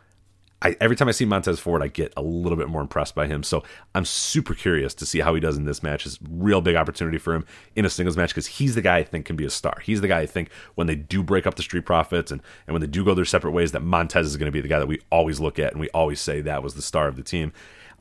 I, 0.64 0.77
every 0.80 0.95
time 0.95 1.10
I 1.10 1.11
see 1.11 1.26
Montez 1.26 1.60
Ford, 1.60 1.84
I 1.84 1.90
get 1.90 2.14
a 2.15 2.22
little 2.22 2.57
bit 2.57 2.69
more 2.69 2.81
impressed 2.81 3.15
by 3.15 3.27
him. 3.27 3.44
So 3.44 3.64
I'm 3.94 4.06
super 4.06 4.56
curious 4.56 4.94
to 4.95 5.06
see 5.06 5.19
how 5.19 5.34
he 5.34 5.41
does 5.41 5.57
in 5.57 5.65
this 5.65 5.84
match. 5.84 6.06
It's 6.06 6.18
real 6.30 6.61
big 6.61 6.77
opportunity 6.77 7.18
for 7.18 7.35
him 7.35 7.45
in 7.76 7.85
a 7.85 7.90
singles 7.90 8.15
match 8.15 8.30
because 8.30 8.48
he's 8.48 8.73
the 8.73 8.81
guy 8.81 8.98
I 8.98 9.03
think 9.03 9.26
can 9.26 9.35
be 9.35 9.45
a 9.45 9.49
star. 9.49 9.77
He's 9.84 9.99
the 9.99 10.07
guy 10.07 10.22
I 10.22 10.26
think 10.26 10.49
when 10.76 10.88
they 10.88 10.95
do 10.95 11.22
break 11.22 11.45
up 11.45 11.56
the 11.56 11.64
Street 11.64 11.85
Profits 11.85 12.31
and, 12.31 12.41
and 12.65 12.73
when 12.73 12.81
they 12.81 12.88
do 12.88 13.03
go 13.03 13.14
their 13.14 13.26
separate 13.26 13.52
ways, 13.52 13.73
that 13.73 13.81
Montez 13.81 14.26
is 14.26 14.38
going 14.38 14.48
to 14.48 14.52
be 14.52 14.61
the 14.61 14.69
guy 14.69 14.80
that 14.80 14.88
we 14.88 15.02
always 15.11 15.41
look 15.41 15.60
at 15.60 15.73
and 15.73 15.81
we 15.81 15.90
always 15.90 16.22
say 16.22 16.40
that 16.41 16.64
was 16.64 16.76
the 16.76 16.81
star 16.81 17.10
of 17.10 17.18
the 17.18 17.23
team. 17.23 17.52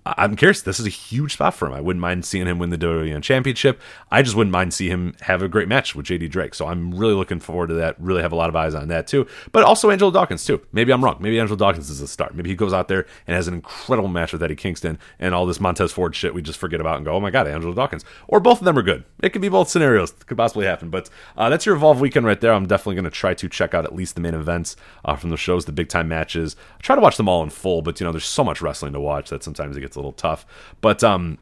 I'm 0.05 0.35
curious. 0.35 0.63
This 0.63 0.81
is 0.81 0.87
a 0.87 0.91
huge 0.91 1.35
spot 1.35 1.55
for 1.55 1.69
him. 1.69 1.75
I 1.75 1.81
wouldn't 1.81 2.01
mind 2.01 2.25
seeing 2.25 2.47
him 2.47 2.59
win 2.59 2.71
the 2.71 2.79
WWN 2.79 3.23
Championship. 3.23 3.81
I 4.11 4.23
just 4.23 4.35
wouldn't 4.35 4.51
mind 4.51 4.75
see 4.75 4.89
him 4.89 5.15
have 5.21 5.43
a 5.43 5.49
great 5.49 5.69
match 5.69 5.95
with 5.95 6.07
JD 6.07 6.29
Drake. 6.29 6.55
So 6.55 6.67
I'm 6.67 6.93
really 6.93 7.15
looking 7.15 7.39
forward 7.39 7.69
to 7.69 7.75
that. 7.75 8.01
Really 8.01 8.21
have 8.23 8.33
a 8.33 8.37
lot 8.37 8.49
of 8.49 8.57
eyes 8.57 8.75
on 8.75 8.89
that 8.89 9.07
too. 9.07 9.29
But 9.53 9.63
also 9.63 9.91
Angelo 9.91 10.11
Dawkins 10.11 10.45
too. 10.45 10.61
Maybe 10.73 10.93
I'm 10.93 11.05
wrong. 11.05 11.19
Maybe 11.21 11.39
Angelo 11.39 11.57
Dawkins 11.57 11.89
is 11.89 12.01
a 12.01 12.09
start. 12.09 12.35
Maybe 12.35 12.51
he 12.51 12.57
goes 12.57 12.73
out 12.73 12.89
there 12.89 13.07
and 13.29 13.37
has 13.37 13.47
an 13.47 13.55
incredible 13.55 14.09
match 14.09 14.33
with 14.33 14.43
Eddie 14.43 14.57
Kingston 14.57 14.99
and 15.21 15.37
all 15.37 15.47
this 15.47 15.61
Montez 15.61 15.93
Ford 15.93 16.17
shit 16.17 16.35
we 16.35 16.43
just 16.43 16.59
forget 16.59 16.81
about 16.81 16.97
and 16.97 17.05
go, 17.05 17.13
oh 17.13 17.21
my 17.21 17.31
god, 17.31 17.47
Angelo 17.47 17.73
Dawkins. 17.73 18.05
Or 18.27 18.41
both 18.41 18.59
of 18.59 18.65
them 18.65 18.77
are 18.77 18.83
good. 18.83 19.05
It 19.23 19.31
could 19.31 19.43
be 19.43 19.49
both 19.49 19.69
scenarios. 19.69 20.11
Could 20.11 20.37
possibly 20.37 20.67
happen. 20.67 20.91
But 20.91 21.11
uh, 21.37 21.49
that's 21.49 21.65
your 21.65 21.77
Evolve 21.77 22.01
weekend 22.01 22.27
right 22.27 22.41
there. 22.41 22.53
I'm 22.53 22.67
definitely 22.67 22.97
going 22.97 23.05
to 23.05 23.11
try 23.11 23.35
to 23.35 23.49
check 23.49 23.73
out 23.73 23.85
at 23.85 23.95
least 23.95 24.17
the 24.17 24.21
main 24.21 24.35
events 24.35 24.75
uh, 25.05 25.15
from 25.15 25.31
the 25.31 25.37
shows, 25.37 25.65
the 25.65 25.73
big 25.73 25.89
time 25.89 26.09
matches. 26.09 26.57
I 26.77 26.83
try 26.83 26.97
to 26.97 27.03
watch 27.03 27.17
them 27.17 27.29
all 27.29 27.45
in 27.45 27.51
full, 27.51 27.83
but 27.83 28.01
you 28.01 28.05
know, 28.05 28.13
there's 28.13 28.25
so 28.25 28.43
much 28.43 28.61
wrestling 28.61 28.95
to 28.95 29.01
watch 29.01 29.31
that 29.31 29.45
sometimes 29.45 29.77
it 29.77 29.81
gets 29.81 29.92
a 29.97 29.99
little 29.99 30.13
tough. 30.13 30.47
But 30.81 31.03
um, 31.05 31.39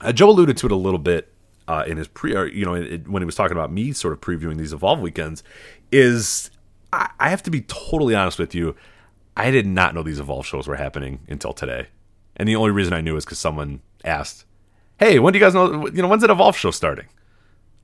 uh, 0.00 0.12
Joe 0.12 0.30
alluded 0.30 0.56
to 0.58 0.66
it 0.66 0.72
a 0.72 0.76
little 0.76 0.98
bit 0.98 1.32
uh, 1.68 1.84
in 1.86 1.96
his 1.96 2.08
pre, 2.08 2.32
you 2.52 2.64
know, 2.64 2.74
it, 2.74 3.08
when 3.08 3.22
he 3.22 3.26
was 3.26 3.34
talking 3.34 3.56
about 3.56 3.72
me 3.72 3.92
sort 3.92 4.12
of 4.12 4.20
previewing 4.20 4.58
these 4.58 4.72
Evolve 4.72 5.00
weekends. 5.00 5.42
Is 5.92 6.50
I, 6.92 7.10
I 7.18 7.30
have 7.30 7.42
to 7.44 7.50
be 7.50 7.62
totally 7.62 8.14
honest 8.14 8.38
with 8.38 8.54
you. 8.54 8.74
I 9.36 9.50
did 9.50 9.66
not 9.66 9.94
know 9.94 10.02
these 10.02 10.20
Evolve 10.20 10.46
shows 10.46 10.66
were 10.66 10.76
happening 10.76 11.20
until 11.28 11.52
today, 11.52 11.88
and 12.36 12.48
the 12.48 12.56
only 12.56 12.70
reason 12.70 12.92
I 12.92 13.00
knew 13.00 13.16
is 13.16 13.24
because 13.24 13.38
someone 13.38 13.80
asked, 14.04 14.44
"Hey, 14.98 15.18
when 15.18 15.32
do 15.32 15.38
you 15.38 15.44
guys 15.44 15.54
know? 15.54 15.86
You 15.88 16.02
know, 16.02 16.08
when's 16.08 16.22
that 16.22 16.30
Evolve 16.30 16.56
show 16.56 16.70
starting?" 16.70 17.06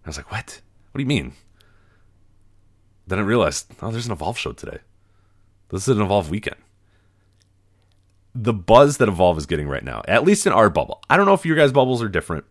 I 0.05 0.09
was 0.09 0.17
like, 0.17 0.31
"What? 0.31 0.61
What 0.91 0.99
do 0.99 1.03
you 1.03 1.09
mean?" 1.09 1.33
Then 3.07 3.19
I 3.19 3.23
realized, 3.23 3.67
oh, 3.83 3.91
there's 3.91 4.07
an 4.07 4.13
Evolve 4.13 4.39
show 4.39 4.53
today. 4.53 4.79
This 5.69 5.89
is 5.89 5.97
an 5.97 6.03
Evolve 6.03 6.31
weekend 6.31 6.57
the 8.35 8.53
buzz 8.53 8.97
that 8.99 9.09
Evolve 9.09 9.39
is 9.39 9.47
getting 9.47 9.69
right 9.69 9.85
now, 9.85 10.03
at 10.09 10.25
least 10.25 10.47
in 10.47 10.53
our 10.53 10.71
bubble. 10.71 11.03
I 11.11 11.17
don't 11.17 11.27
know 11.27 11.35
if 11.35 11.45
your 11.45 11.57
guys' 11.57 11.73
bubbles 11.73 12.03
are 12.03 12.09
different. 12.09 12.45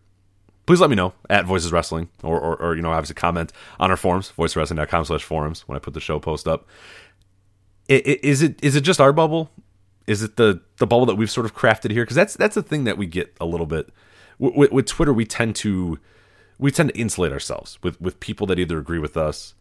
Please 0.64 0.80
let 0.80 0.90
me 0.90 0.96
know 0.96 1.12
at 1.28 1.44
Voices 1.44 1.72
Wrestling 1.72 2.08
or, 2.22 2.38
or, 2.38 2.56
or 2.56 2.76
you 2.76 2.82
know, 2.82 2.92
obviously 2.92 3.14
comment 3.14 3.52
on 3.80 3.90
our 3.90 3.96
forums, 3.96 4.32
voicewrestling.com 4.38 5.04
slash 5.04 5.24
forums 5.24 5.66
when 5.66 5.76
I 5.76 5.80
put 5.80 5.94
the 5.94 6.00
show 6.00 6.20
post 6.20 6.46
up. 6.46 6.68
Is 7.88 8.42
it 8.42 8.62
is 8.62 8.76
it 8.76 8.82
just 8.82 9.00
our 9.00 9.12
bubble? 9.12 9.50
Is 10.06 10.22
it 10.22 10.36
the 10.36 10.62
the 10.78 10.86
bubble 10.86 11.04
that 11.06 11.16
we've 11.16 11.30
sort 11.30 11.46
of 11.46 11.54
crafted 11.54 11.90
here? 11.90 12.04
Because 12.04 12.14
that's 12.14 12.34
that's 12.34 12.54
the 12.54 12.62
thing 12.62 12.84
that 12.84 12.96
we 12.96 13.06
get 13.06 13.34
a 13.40 13.44
little 13.44 13.66
bit 13.66 13.90
with, 14.38 14.70
with 14.70 14.86
Twitter. 14.86 15.12
We 15.12 15.26
tend 15.26 15.56
to 15.56 15.98
we 16.58 16.70
tend 16.70 16.90
to 16.90 16.98
insulate 16.98 17.32
ourselves 17.32 17.78
with 17.82 18.00
with 18.00 18.20
people 18.20 18.46
that 18.46 18.58
either 18.58 18.78
agree 18.78 19.00
with 19.00 19.16
us 19.16 19.54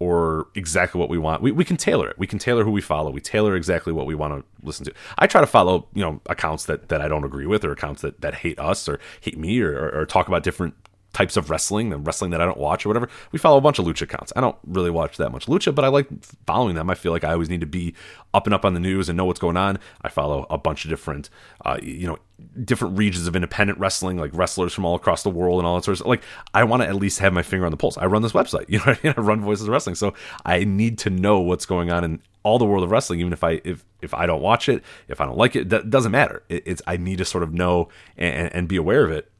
or 0.00 0.48
exactly 0.54 0.98
what 0.98 1.08
we 1.08 1.18
want. 1.18 1.42
We, 1.42 1.50
we 1.50 1.64
can 1.64 1.76
tailor 1.76 2.08
it. 2.08 2.18
We 2.18 2.26
can 2.26 2.38
tailor 2.38 2.64
who 2.64 2.70
we 2.70 2.80
follow. 2.80 3.10
We 3.10 3.20
tailor 3.20 3.56
exactly 3.56 3.92
what 3.92 4.06
we 4.06 4.14
want 4.14 4.34
to 4.34 4.66
listen 4.66 4.84
to. 4.84 4.94
I 5.18 5.26
try 5.26 5.40
to 5.40 5.46
follow, 5.46 5.88
you 5.92 6.02
know, 6.02 6.20
accounts 6.26 6.66
that, 6.66 6.88
that 6.88 7.00
I 7.00 7.08
don't 7.08 7.24
agree 7.24 7.46
with 7.46 7.64
or 7.64 7.72
accounts 7.72 8.02
that, 8.02 8.20
that 8.20 8.36
hate 8.36 8.58
us 8.58 8.88
or 8.88 9.00
hate 9.20 9.38
me 9.38 9.60
or, 9.60 9.72
or, 9.72 10.00
or 10.00 10.06
talk 10.06 10.28
about 10.28 10.44
different 10.44 10.74
types 11.18 11.36
of 11.36 11.50
wrestling, 11.50 11.90
the 11.90 11.98
wrestling 11.98 12.30
that 12.30 12.40
I 12.40 12.44
don't 12.44 12.58
watch 12.58 12.86
or 12.86 12.90
whatever. 12.90 13.08
We 13.32 13.40
follow 13.40 13.58
a 13.58 13.60
bunch 13.60 13.80
of 13.80 13.84
lucha 13.84 14.02
accounts. 14.02 14.32
I 14.36 14.40
don't 14.40 14.56
really 14.64 14.90
watch 14.90 15.16
that 15.16 15.30
much 15.30 15.46
lucha, 15.46 15.74
but 15.74 15.84
I 15.84 15.88
like 15.88 16.06
following 16.46 16.76
them. 16.76 16.88
I 16.88 16.94
feel 16.94 17.10
like 17.10 17.24
I 17.24 17.32
always 17.32 17.50
need 17.50 17.60
to 17.60 17.66
be 17.66 17.92
up 18.32 18.46
and 18.46 18.54
up 18.54 18.64
on 18.64 18.74
the 18.74 18.78
news 18.80 19.08
and 19.08 19.16
know 19.16 19.24
what's 19.24 19.40
going 19.40 19.56
on. 19.56 19.80
I 20.02 20.10
follow 20.10 20.46
a 20.48 20.56
bunch 20.56 20.84
of 20.84 20.90
different, 20.90 21.28
uh, 21.66 21.78
you 21.82 22.06
know, 22.06 22.18
different 22.64 22.96
regions 22.96 23.26
of 23.26 23.34
independent 23.34 23.80
wrestling, 23.80 24.16
like 24.16 24.30
wrestlers 24.32 24.72
from 24.72 24.84
all 24.84 24.94
across 24.94 25.24
the 25.24 25.30
world 25.30 25.58
and 25.58 25.66
all 25.66 25.74
that 25.74 25.84
sort 25.84 25.94
of 25.94 25.98
stuff. 25.98 26.08
Like, 26.08 26.22
I 26.54 26.62
want 26.62 26.84
to 26.84 26.88
at 26.88 26.94
least 26.94 27.18
have 27.18 27.32
my 27.32 27.42
finger 27.42 27.66
on 27.66 27.72
the 27.72 27.76
pulse. 27.76 27.98
I 27.98 28.06
run 28.06 28.22
this 28.22 28.30
website, 28.30 28.66
you 28.68 28.78
know, 28.78 28.84
I, 28.86 28.98
mean? 29.02 29.14
I 29.16 29.20
run 29.20 29.40
Voices 29.40 29.64
of 29.64 29.70
Wrestling, 29.70 29.96
so 29.96 30.14
I 30.46 30.62
need 30.62 30.98
to 30.98 31.10
know 31.10 31.40
what's 31.40 31.66
going 31.66 31.90
on 31.90 32.04
in 32.04 32.22
all 32.44 32.60
the 32.60 32.64
world 32.64 32.84
of 32.84 32.92
wrestling, 32.92 33.18
even 33.18 33.32
if 33.32 33.42
I 33.42 33.60
if 33.64 33.84
if 34.00 34.14
I 34.14 34.26
don't 34.26 34.40
watch 34.40 34.68
it, 34.68 34.84
if 35.08 35.20
I 35.20 35.26
don't 35.26 35.36
like 35.36 35.56
it, 35.56 35.70
that 35.70 35.90
doesn't 35.90 36.12
matter. 36.12 36.44
It, 36.48 36.62
it's 36.64 36.82
I 36.86 36.96
need 36.96 37.18
to 37.18 37.24
sort 37.24 37.42
of 37.42 37.52
know 37.52 37.88
and, 38.16 38.54
and 38.54 38.68
be 38.68 38.76
aware 38.76 39.04
of 39.04 39.10
it. 39.10 39.30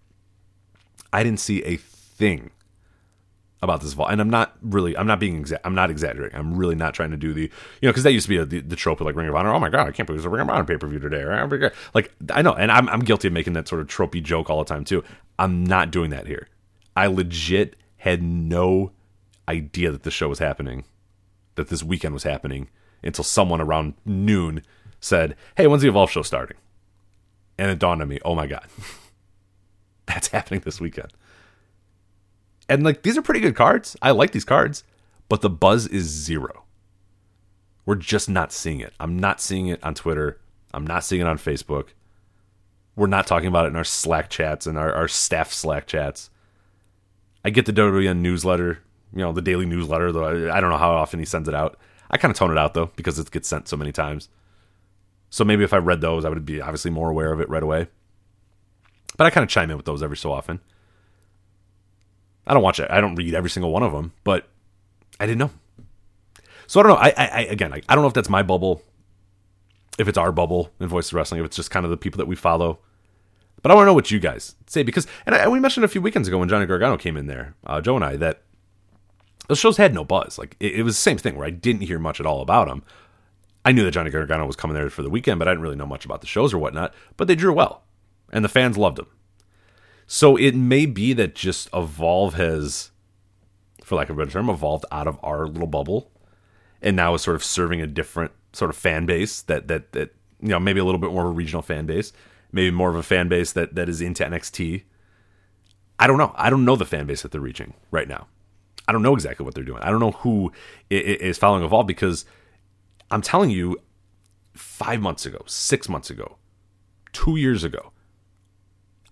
I 1.12 1.22
didn't 1.22 1.40
see 1.40 1.62
a 1.64 1.76
thing 1.76 2.51
about 3.60 3.80
this 3.80 3.93
vault, 3.93 4.10
and 4.10 4.20
I'm 4.20 4.30
not 4.30 4.56
really, 4.62 4.97
I'm 4.97 5.06
not 5.06 5.18
being, 5.18 5.44
exa- 5.44 5.59
I'm 5.64 5.74
not 5.74 5.90
exaggerating. 5.90 6.39
I'm 6.39 6.56
really 6.56 6.76
not 6.76 6.94
trying 6.94 7.10
to 7.10 7.16
do 7.16 7.32
the, 7.35 7.43
you 7.43 7.51
know, 7.82 7.90
because 7.90 8.05
that 8.05 8.12
used 8.12 8.26
to 8.26 8.30
be 8.30 8.36
a, 8.36 8.44
the, 8.44 8.60
the 8.60 8.76
trope 8.76 9.01
of 9.01 9.06
like 9.06 9.16
Ring 9.16 9.28
of 9.28 9.35
Honor. 9.35 9.52
Oh 9.52 9.59
my 9.59 9.68
god, 9.68 9.89
I 9.89 9.90
can't 9.90 10.06
believe 10.06 10.20
there's 10.20 10.26
a 10.26 10.30
Ring 10.30 10.43
of 10.43 10.51
Honor 10.51 10.64
pay 10.64 10.76
per 10.76 10.86
view 10.86 11.01
today. 11.01 11.22
Oh 11.24 11.70
like 11.94 12.12
I 12.30 12.43
know, 12.43 12.52
and 12.52 12.70
I'm 12.70 12.89
I'm 12.89 13.01
guilty 13.01 13.28
of 13.28 13.35
making 13.35 13.55
that 13.55 13.66
sort 13.66 13.80
of 13.80 13.89
tropey 13.89 14.22
joke 14.22 14.48
all 14.48 14.59
the 14.59 14.64
time 14.64 14.85
too. 14.85 15.02
I'm 15.39 15.64
not 15.64 15.90
doing 15.90 16.10
that 16.10 16.26
here. 16.26 16.48
I 16.94 17.06
legit 17.06 17.76
had 17.98 18.22
no 18.22 18.93
idea 19.48 19.90
that 19.90 20.02
the 20.05 20.10
show 20.10 20.28
was 20.28 20.39
happening, 20.39 20.85
that 21.56 21.68
this 21.68 21.82
weekend 21.82 22.14
was 22.14 22.22
happening 22.22 22.68
until 23.02 23.24
someone 23.24 23.60
around 23.60 23.94
noon 24.05 24.62
said, 25.01 25.36
"Hey, 25.56 25.66
when's 25.66 25.82
the 25.82 25.89
Evolve 25.89 26.10
show 26.10 26.22
starting?" 26.22 26.56
And 27.59 27.70
it 27.72 27.80
dawned 27.80 28.01
on 28.02 28.09
me, 28.09 28.20
oh 28.24 28.36
my 28.36 28.47
god, 28.47 28.66
that's 30.09 30.28
happening 30.32 30.60
this 30.64 30.80
weekend. 30.80 31.12
And 32.68 32.82
like 32.82 33.02
these 33.02 33.16
are 33.16 33.22
pretty 33.22 33.40
good 33.40 33.56
cards. 33.56 33.97
I 34.02 34.10
like 34.10 34.32
these 34.32 34.44
cards, 34.44 34.85
but 35.28 35.40
the 35.40 35.51
buzz 35.51 35.86
is 35.86 36.06
zero. 36.06 36.64
We're 37.86 37.94
just 37.94 38.28
not 38.28 38.52
seeing 38.52 38.80
it. 38.80 38.93
I'm 39.01 39.18
not 39.18 39.40
seeing 39.40 39.68
it 39.68 39.82
on 39.82 39.94
Twitter. 39.94 40.39
I'm 40.74 40.86
not 40.86 41.05
seeing 41.05 41.22
it 41.22 41.26
on 41.26 41.39
Facebook. 41.39 41.89
We're 42.97 43.06
not 43.06 43.26
talking 43.26 43.48
about 43.48 43.64
it 43.64 43.68
in 43.68 43.76
our 43.76 43.85
Slack 43.85 44.28
chats 44.28 44.66
and 44.66 44.76
our, 44.76 44.93
our 44.93 45.09
staff 45.09 45.52
Slack 45.52 45.86
chats. 45.86 46.28
I 47.44 47.51
get 47.51 47.64
the 47.64 47.72
WWE 47.72 48.14
newsletter, 48.16 48.80
you 49.14 49.20
know, 49.20 49.32
the 49.32 49.40
daily 49.40 49.64
newsletter, 49.64 50.12
though 50.12 50.51
I 50.51 50.60
don't 50.60 50.70
know 50.70 50.76
how 50.76 50.90
often 50.90 51.18
he 51.18 51.24
sends 51.24 51.48
it 51.48 51.55
out. 51.55 51.78
I 52.10 52.18
kind 52.18 52.30
of 52.30 52.36
tone 52.36 52.51
it 52.51 52.59
out 52.59 52.74
though 52.74 52.90
because 52.97 53.18
it 53.18 53.30
gets 53.30 53.48
sent 53.48 53.68
so 53.68 53.76
many 53.76 53.93
times. 53.93 54.28
So 55.30 55.44
maybe 55.44 55.64
if 55.64 55.72
I 55.72 55.78
read 55.78 56.01
those, 56.01 56.24
I 56.24 56.28
would 56.28 56.44
be 56.44 56.60
obviously 56.60 56.90
more 56.90 57.10
aware 57.10 57.32
of 57.32 57.40
it 57.40 57.48
right 57.48 57.62
away. 57.62 57.89
But 59.19 59.27
I 59.27 59.31
kind 59.31 59.45
of 59.45 59.51
chime 59.51 59.70
in 59.70 59.77
with 59.77 59.85
those 59.85 60.03
every 60.03 60.16
so 60.16 60.32
often. 60.32 60.61
I 62.47 62.55
don't 62.55 62.62
watch 62.62 62.81
it. 62.81 62.90
I 62.90 63.03
don't 63.03 63.16
read 63.16 63.35
every 63.35 63.51
single 63.51 63.70
one 63.70 63.82
of 63.82 63.93
them, 63.93 64.15
but 64.24 64.49
I 65.20 65.27
didn't 65.27 65.39
know. 65.39 65.51
So 66.66 66.81
I 66.81 66.82
don't 66.82 66.93
know. 66.93 66.99
I, 66.99 67.09
I, 67.09 67.27
I 67.27 67.40
again, 67.51 67.74
I, 67.74 67.82
I 67.89 67.95
don't 67.95 68.03
know 68.03 68.09
if 68.09 68.15
that's 68.15 68.31
my 68.31 68.43
bubble, 68.43 68.82
if 69.99 70.09
it's 70.09 70.16
our 70.16 70.32
bubble 70.32 70.73
in 70.81 70.89
Voice 70.89 71.09
of 71.09 71.15
Wrestling, 71.15 71.40
if 71.40 71.47
it's 71.47 71.57
just 71.57 71.70
kind 71.70 71.85
of 71.85 71.90
the 71.90 71.97
people 71.99 72.16
that 72.19 72.27
we 72.27 72.36
follow. 72.36 72.78
But 73.61 73.73
I 73.73 73.74
want 73.74 73.85
to 73.85 73.86
know 73.86 73.95
what 73.95 74.11
you 74.11 74.20
guys 74.20 74.55
say 74.66 74.82
because, 74.82 75.07
and 75.27 75.35
I, 75.35 75.49
we 75.49 75.61
mentioned 75.61 75.85
a 75.85 75.89
few 75.89 76.01
weekends 76.01 76.28
ago 76.28 76.39
when 76.39 76.49
Johnny 76.49 76.65
Gargano 76.65 76.97
came 76.97 77.16
in 77.16 77.27
there, 77.27 77.55
uh, 77.66 77.81
Joe 77.81 77.97
and 77.97 78.05
I, 78.05 78.16
that 78.16 78.43
those 79.49 79.59
shows 79.59 79.77
had 79.77 79.93
no 79.93 80.05
buzz. 80.05 80.39
Like 80.39 80.57
it, 80.61 80.77
it, 80.77 80.82
was 80.85 80.95
the 80.95 81.01
same 81.01 81.19
thing 81.19 81.36
where 81.36 81.47
I 81.47 81.51
didn't 81.51 81.82
hear 81.82 81.99
much 81.99 82.20
at 82.20 82.27
all 82.27 82.40
about 82.40 82.69
them. 82.69 82.85
I 83.65 83.73
knew 83.73 83.85
that 83.85 83.90
Johnny 83.90 84.11
Gargano 84.11 84.47
was 84.47 84.57
coming 84.57 84.74
there 84.74 84.89
for 84.90 85.03
the 85.03 85.11
weekend, 85.11 85.39
but 85.39 85.49
I 85.49 85.51
didn't 85.51 85.62
really 85.62 85.77
know 85.77 85.86
much 85.86 86.05
about 86.05 86.20
the 86.20 86.27
shows 86.27 86.55
or 86.55 86.59
whatnot. 86.59 86.95
But 87.16 87.27
they 87.27 87.35
drew 87.35 87.53
well, 87.53 87.82
and 88.32 88.44
the 88.44 88.48
fans 88.48 88.76
loved 88.76 88.98
him. 88.98 89.06
So 90.06 90.36
it 90.36 90.55
may 90.55 90.86
be 90.86 91.12
that 91.12 91.34
just 91.34 91.68
Evolve 91.74 92.34
has, 92.34 92.90
for 93.84 93.96
lack 93.96 94.09
of 94.09 94.16
a 94.16 94.20
better 94.20 94.30
term, 94.30 94.48
evolved 94.48 94.86
out 94.90 95.06
of 95.06 95.18
our 95.22 95.46
little 95.46 95.66
bubble, 95.66 96.10
and 96.80 96.96
now 96.96 97.14
is 97.14 97.22
sort 97.22 97.36
of 97.36 97.44
serving 97.44 97.82
a 97.82 97.86
different 97.86 98.32
sort 98.52 98.70
of 98.70 98.76
fan 98.76 99.05
base 99.05 99.42
that 99.42 99.68
that 99.68 99.92
that 99.92 100.14
you 100.40 100.48
know 100.48 100.59
maybe 100.59 100.80
a 100.80 100.84
little 100.84 101.00
bit 101.00 101.12
more 101.12 101.24
of 101.24 101.30
a 101.30 101.34
regional 101.34 101.62
fan 101.62 101.84
base, 101.84 102.12
maybe 102.52 102.70
more 102.70 102.88
of 102.88 102.96
a 102.96 103.02
fan 103.02 103.28
base 103.28 103.52
that 103.52 103.74
that 103.74 103.88
is 103.88 104.00
into 104.00 104.24
NXT. 104.24 104.84
I 105.98 106.06
don't 106.06 106.18
know. 106.18 106.32
I 106.36 106.48
don't 106.48 106.64
know 106.64 106.76
the 106.76 106.86
fan 106.86 107.06
base 107.06 107.22
that 107.22 107.32
they're 107.32 107.40
reaching 107.40 107.74
right 107.90 108.09
now. 108.09 108.28
I 108.86 108.92
don't 108.92 109.02
know 109.02 109.14
exactly 109.14 109.44
what 109.44 109.55
they're 109.55 109.64
doing. 109.64 109.82
I 109.82 109.90
don't 109.90 110.00
know 110.00 110.12
who 110.12 110.52
is 110.88 111.36
following 111.36 111.62
Evolve 111.62 111.86
because 111.86 112.24
I'm 113.10 113.20
telling 113.20 113.50
you, 113.50 113.76
five 114.55 115.02
months 115.02 115.26
ago, 115.26 115.42
six 115.46 115.88
months 115.88 116.09
ago, 116.09 116.38
two 117.12 117.36
years 117.36 117.64
ago, 117.64 117.92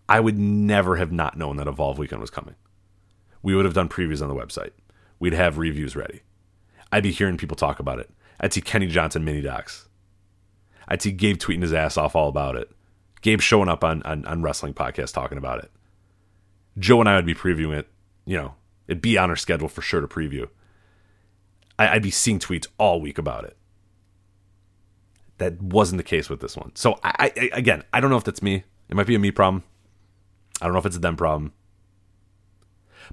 I 0.08 0.20
would 0.20 0.38
never 0.38 0.96
have 0.96 1.12
not 1.12 1.36
known 1.36 1.56
that 1.56 1.66
Evolve 1.66 1.98
Weekend 1.98 2.20
was 2.20 2.30
coming. 2.30 2.54
We 3.42 3.54
would 3.54 3.64
have 3.64 3.74
done 3.74 3.88
previews 3.88 4.22
on 4.22 4.28
the 4.28 4.34
website. 4.34 4.72
We'd 5.18 5.32
have 5.32 5.58
reviews 5.58 5.96
ready. 5.96 6.22
I'd 6.92 7.02
be 7.02 7.12
hearing 7.12 7.36
people 7.36 7.56
talk 7.56 7.80
about 7.80 7.98
it. 7.98 8.10
I'd 8.40 8.52
see 8.52 8.60
Kenny 8.60 8.86
Johnson 8.86 9.24
mini 9.24 9.40
docs. 9.40 9.88
I'd 10.88 11.02
see 11.02 11.10
Gabe 11.12 11.38
tweeting 11.38 11.62
his 11.62 11.72
ass 11.72 11.96
off 11.96 12.14
all 12.14 12.28
about 12.28 12.56
it. 12.56 12.70
Gabe 13.22 13.40
showing 13.40 13.68
up 13.68 13.82
on, 13.82 14.02
on, 14.02 14.24
on 14.26 14.42
wrestling 14.42 14.74
podcasts 14.74 15.12
talking 15.12 15.38
about 15.38 15.64
it. 15.64 15.70
Joe 16.78 17.00
and 17.00 17.08
I 17.08 17.16
would 17.16 17.26
be 17.26 17.34
previewing 17.34 17.78
it. 17.78 17.88
You 18.24 18.36
know, 18.36 18.54
it'd 18.86 19.02
be 19.02 19.18
on 19.18 19.30
our 19.30 19.36
schedule 19.36 19.68
for 19.68 19.82
sure 19.82 20.00
to 20.00 20.06
preview. 20.06 20.48
I, 21.78 21.88
I'd 21.88 22.02
be 22.02 22.10
seeing 22.10 22.38
tweets 22.38 22.66
all 22.78 23.00
week 23.00 23.18
about 23.18 23.44
it. 23.44 23.56
That 25.38 25.60
wasn't 25.60 25.98
the 25.98 26.04
case 26.04 26.30
with 26.30 26.40
this 26.40 26.56
one. 26.56 26.72
So 26.74 26.98
I, 27.02 27.32
I 27.36 27.50
again, 27.52 27.82
I 27.92 28.00
don't 28.00 28.10
know 28.10 28.16
if 28.16 28.24
that's 28.24 28.42
me. 28.42 28.64
It 28.88 28.96
might 28.96 29.06
be 29.06 29.14
a 29.14 29.18
me 29.18 29.30
problem. 29.30 29.64
I 30.60 30.64
don't 30.64 30.72
know 30.72 30.78
if 30.78 30.86
it's 30.86 30.96
a 30.96 31.00
them 31.00 31.16
problem. 31.16 31.52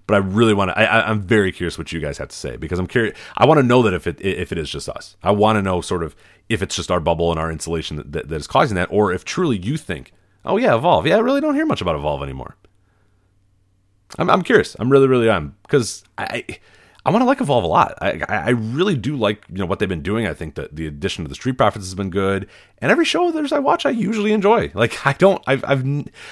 But 0.07 0.15
I 0.15 0.17
really 0.17 0.53
want 0.53 0.71
to. 0.71 0.79
I, 0.79 1.07
I'm 1.09 1.21
very 1.21 1.51
curious 1.51 1.77
what 1.77 1.91
you 1.91 1.99
guys 1.99 2.17
have 2.17 2.29
to 2.29 2.35
say 2.35 2.57
because 2.57 2.79
I'm 2.79 2.87
curious. 2.87 3.17
I 3.37 3.45
want 3.45 3.59
to 3.59 3.63
know 3.63 3.83
that 3.83 3.93
if 3.93 4.07
it 4.07 4.19
if 4.21 4.51
it 4.51 4.57
is 4.57 4.69
just 4.69 4.89
us, 4.89 5.15
I 5.21 5.31
want 5.31 5.57
to 5.57 5.61
know 5.61 5.81
sort 5.81 6.03
of 6.03 6.15
if 6.49 6.61
it's 6.61 6.75
just 6.75 6.89
our 6.89 6.99
bubble 6.99 7.31
and 7.31 7.39
our 7.39 7.51
insulation 7.51 7.97
that, 7.97 8.11
that, 8.11 8.29
that 8.29 8.35
is 8.35 8.47
causing 8.47 8.75
that, 8.75 8.89
or 8.91 9.13
if 9.13 9.23
truly 9.23 9.57
you 9.57 9.77
think, 9.77 10.11
oh 10.45 10.57
yeah, 10.57 10.75
evolve. 10.75 11.05
Yeah, 11.05 11.17
I 11.17 11.19
really 11.19 11.41
don't 11.41 11.55
hear 11.55 11.65
much 11.65 11.81
about 11.81 11.95
evolve 11.95 12.23
anymore. 12.23 12.55
I'm 14.17 14.29
I'm 14.29 14.41
curious. 14.41 14.75
I'm 14.79 14.91
really 14.91 15.07
really 15.07 15.29
am 15.29 15.55
because 15.61 16.03
I 16.17 16.43
I 16.49 16.59
want 17.11 17.21
to 17.21 17.25
like 17.25 17.41
Evolve 17.41 17.65
a 17.65 17.67
lot. 17.67 17.97
I, 18.01 18.23
I 18.29 18.49
really 18.51 18.95
do 18.95 19.17
like 19.17 19.43
you 19.49 19.57
know 19.57 19.65
what 19.65 19.79
they've 19.79 19.89
been 19.89 20.01
doing. 20.01 20.25
I 20.25 20.33
think 20.33 20.55
that 20.55 20.75
the 20.75 20.87
addition 20.87 21.25
of 21.25 21.29
the 21.29 21.35
Street 21.35 21.57
Profits 21.57 21.85
has 21.85 21.95
been 21.95 22.09
good, 22.09 22.47
and 22.77 22.91
every 22.91 23.03
show 23.05 23.31
there's 23.31 23.51
I 23.51 23.59
watch, 23.59 23.85
I 23.85 23.89
usually 23.89 24.31
enjoy. 24.31 24.71
Like 24.73 25.05
I 25.05 25.13
don't, 25.13 25.43
I've 25.45 25.63
I've 25.65 25.85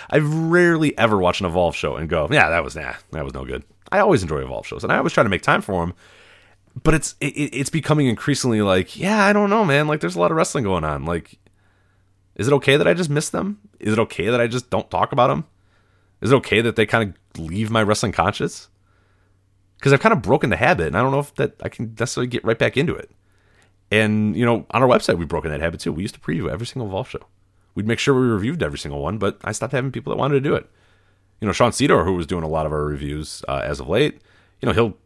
I've 0.09 0.33
rarely 0.33 0.97
ever 0.97 1.17
watched 1.17 1.41
an 1.41 1.47
Evolve 1.47 1.75
show 1.75 1.95
and 1.97 2.09
go, 2.09 2.27
yeah, 2.31 2.49
that 2.49 2.63
was 2.63 2.75
nah, 2.75 2.93
that 3.11 3.23
was 3.23 3.33
no 3.33 3.43
good. 3.43 3.63
I 3.91 3.99
always 3.99 4.21
enjoy 4.21 4.41
Evolve 4.41 4.65
shows, 4.65 4.83
and 4.83 4.93
I 4.93 4.97
always 4.97 5.13
try 5.13 5.23
to 5.23 5.29
make 5.29 5.41
time 5.41 5.61
for 5.61 5.85
them. 5.85 5.93
But 6.81 6.93
it's 6.93 7.15
it, 7.19 7.27
it's 7.27 7.69
becoming 7.69 8.07
increasingly 8.07 8.61
like, 8.61 8.97
yeah, 8.97 9.25
I 9.25 9.33
don't 9.33 9.49
know, 9.49 9.65
man. 9.65 9.87
Like 9.87 9.99
there's 9.99 10.15
a 10.15 10.19
lot 10.19 10.31
of 10.31 10.37
wrestling 10.37 10.63
going 10.63 10.85
on. 10.85 11.03
Like, 11.03 11.37
is 12.35 12.47
it 12.47 12.53
okay 12.53 12.77
that 12.77 12.87
I 12.87 12.93
just 12.93 13.09
miss 13.09 13.29
them? 13.29 13.59
Is 13.79 13.93
it 13.93 13.99
okay 13.99 14.29
that 14.29 14.39
I 14.39 14.47
just 14.47 14.69
don't 14.69 14.89
talk 14.89 15.11
about 15.11 15.27
them? 15.27 15.45
Is 16.21 16.31
it 16.31 16.35
okay 16.35 16.61
that 16.61 16.77
they 16.77 16.85
kind 16.85 17.13
of 17.35 17.41
leave 17.41 17.69
my 17.69 17.83
wrestling 17.83 18.13
conscious? 18.13 18.69
Because 19.81 19.93
I've 19.93 19.99
kind 19.99 20.13
of 20.13 20.21
broken 20.21 20.51
the 20.51 20.57
habit, 20.57 20.85
and 20.85 20.95
I 20.95 21.01
don't 21.01 21.11
know 21.11 21.19
if 21.19 21.33
that 21.35 21.55
I 21.63 21.67
can 21.67 21.95
necessarily 21.99 22.27
get 22.27 22.45
right 22.45 22.57
back 22.57 22.77
into 22.77 22.93
it. 22.93 23.09
And 23.89 24.35
you 24.37 24.45
know, 24.45 24.67
on 24.69 24.83
our 24.83 24.87
website, 24.87 25.17
we've 25.17 25.27
broken 25.27 25.49
that 25.49 25.59
habit 25.59 25.79
too. 25.79 25.91
We 25.91 26.03
used 26.03 26.13
to 26.13 26.21
preview 26.21 26.51
every 26.51 26.67
single 26.67 26.87
Evolve 26.87 27.09
show. 27.09 27.25
We'd 27.73 27.87
make 27.87 27.97
sure 27.97 28.13
we 28.13 28.27
reviewed 28.27 28.61
every 28.61 28.77
single 28.77 29.01
one, 29.01 29.17
but 29.17 29.39
I 29.43 29.51
stopped 29.51 29.73
having 29.73 29.91
people 29.91 30.11
that 30.11 30.19
wanted 30.19 30.35
to 30.35 30.41
do 30.41 30.53
it. 30.53 30.69
You 31.39 31.47
know, 31.47 31.51
Sean 31.51 31.71
Cedar, 31.71 32.03
who 32.03 32.13
was 32.13 32.27
doing 32.27 32.43
a 32.43 32.47
lot 32.47 32.67
of 32.67 32.71
our 32.71 32.85
reviews 32.85 33.43
uh, 33.47 33.61
as 33.63 33.79
of 33.79 33.87
late, 33.87 34.21
you 34.61 34.67
know, 34.67 34.73
he'll 34.73 34.97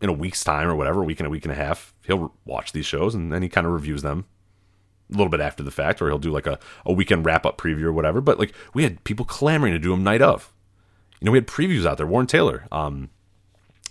in 0.00 0.08
a 0.08 0.12
week's 0.12 0.44
time 0.44 0.68
or 0.68 0.76
whatever, 0.76 1.02
a 1.02 1.04
week 1.04 1.18
and 1.18 1.26
a 1.26 1.30
week 1.30 1.44
and 1.44 1.50
a 1.50 1.56
half, 1.56 1.92
he'll 2.06 2.32
watch 2.44 2.72
these 2.72 2.86
shows 2.86 3.12
and 3.14 3.32
then 3.32 3.42
he 3.42 3.48
kind 3.48 3.66
of 3.66 3.72
reviews 3.72 4.02
them 4.02 4.26
a 5.12 5.16
little 5.16 5.30
bit 5.30 5.40
after 5.40 5.64
the 5.64 5.70
fact, 5.72 6.00
or 6.00 6.06
he'll 6.06 6.18
do 6.18 6.30
like 6.30 6.46
a, 6.46 6.60
a 6.86 6.92
weekend 6.92 7.26
wrap 7.26 7.44
up 7.44 7.58
preview 7.58 7.84
or 7.84 7.92
whatever. 7.92 8.20
But 8.20 8.38
like 8.38 8.54
we 8.72 8.84
had 8.84 9.02
people 9.02 9.24
clamoring 9.24 9.72
to 9.72 9.80
do 9.80 9.90
them 9.90 10.04
night 10.04 10.22
of. 10.22 10.52
You 11.20 11.26
know, 11.26 11.32
we 11.32 11.38
had 11.38 11.48
previews 11.48 11.86
out 11.86 11.96
there. 11.96 12.06
Warren 12.06 12.26
Taylor, 12.26 12.68
um, 12.70 13.10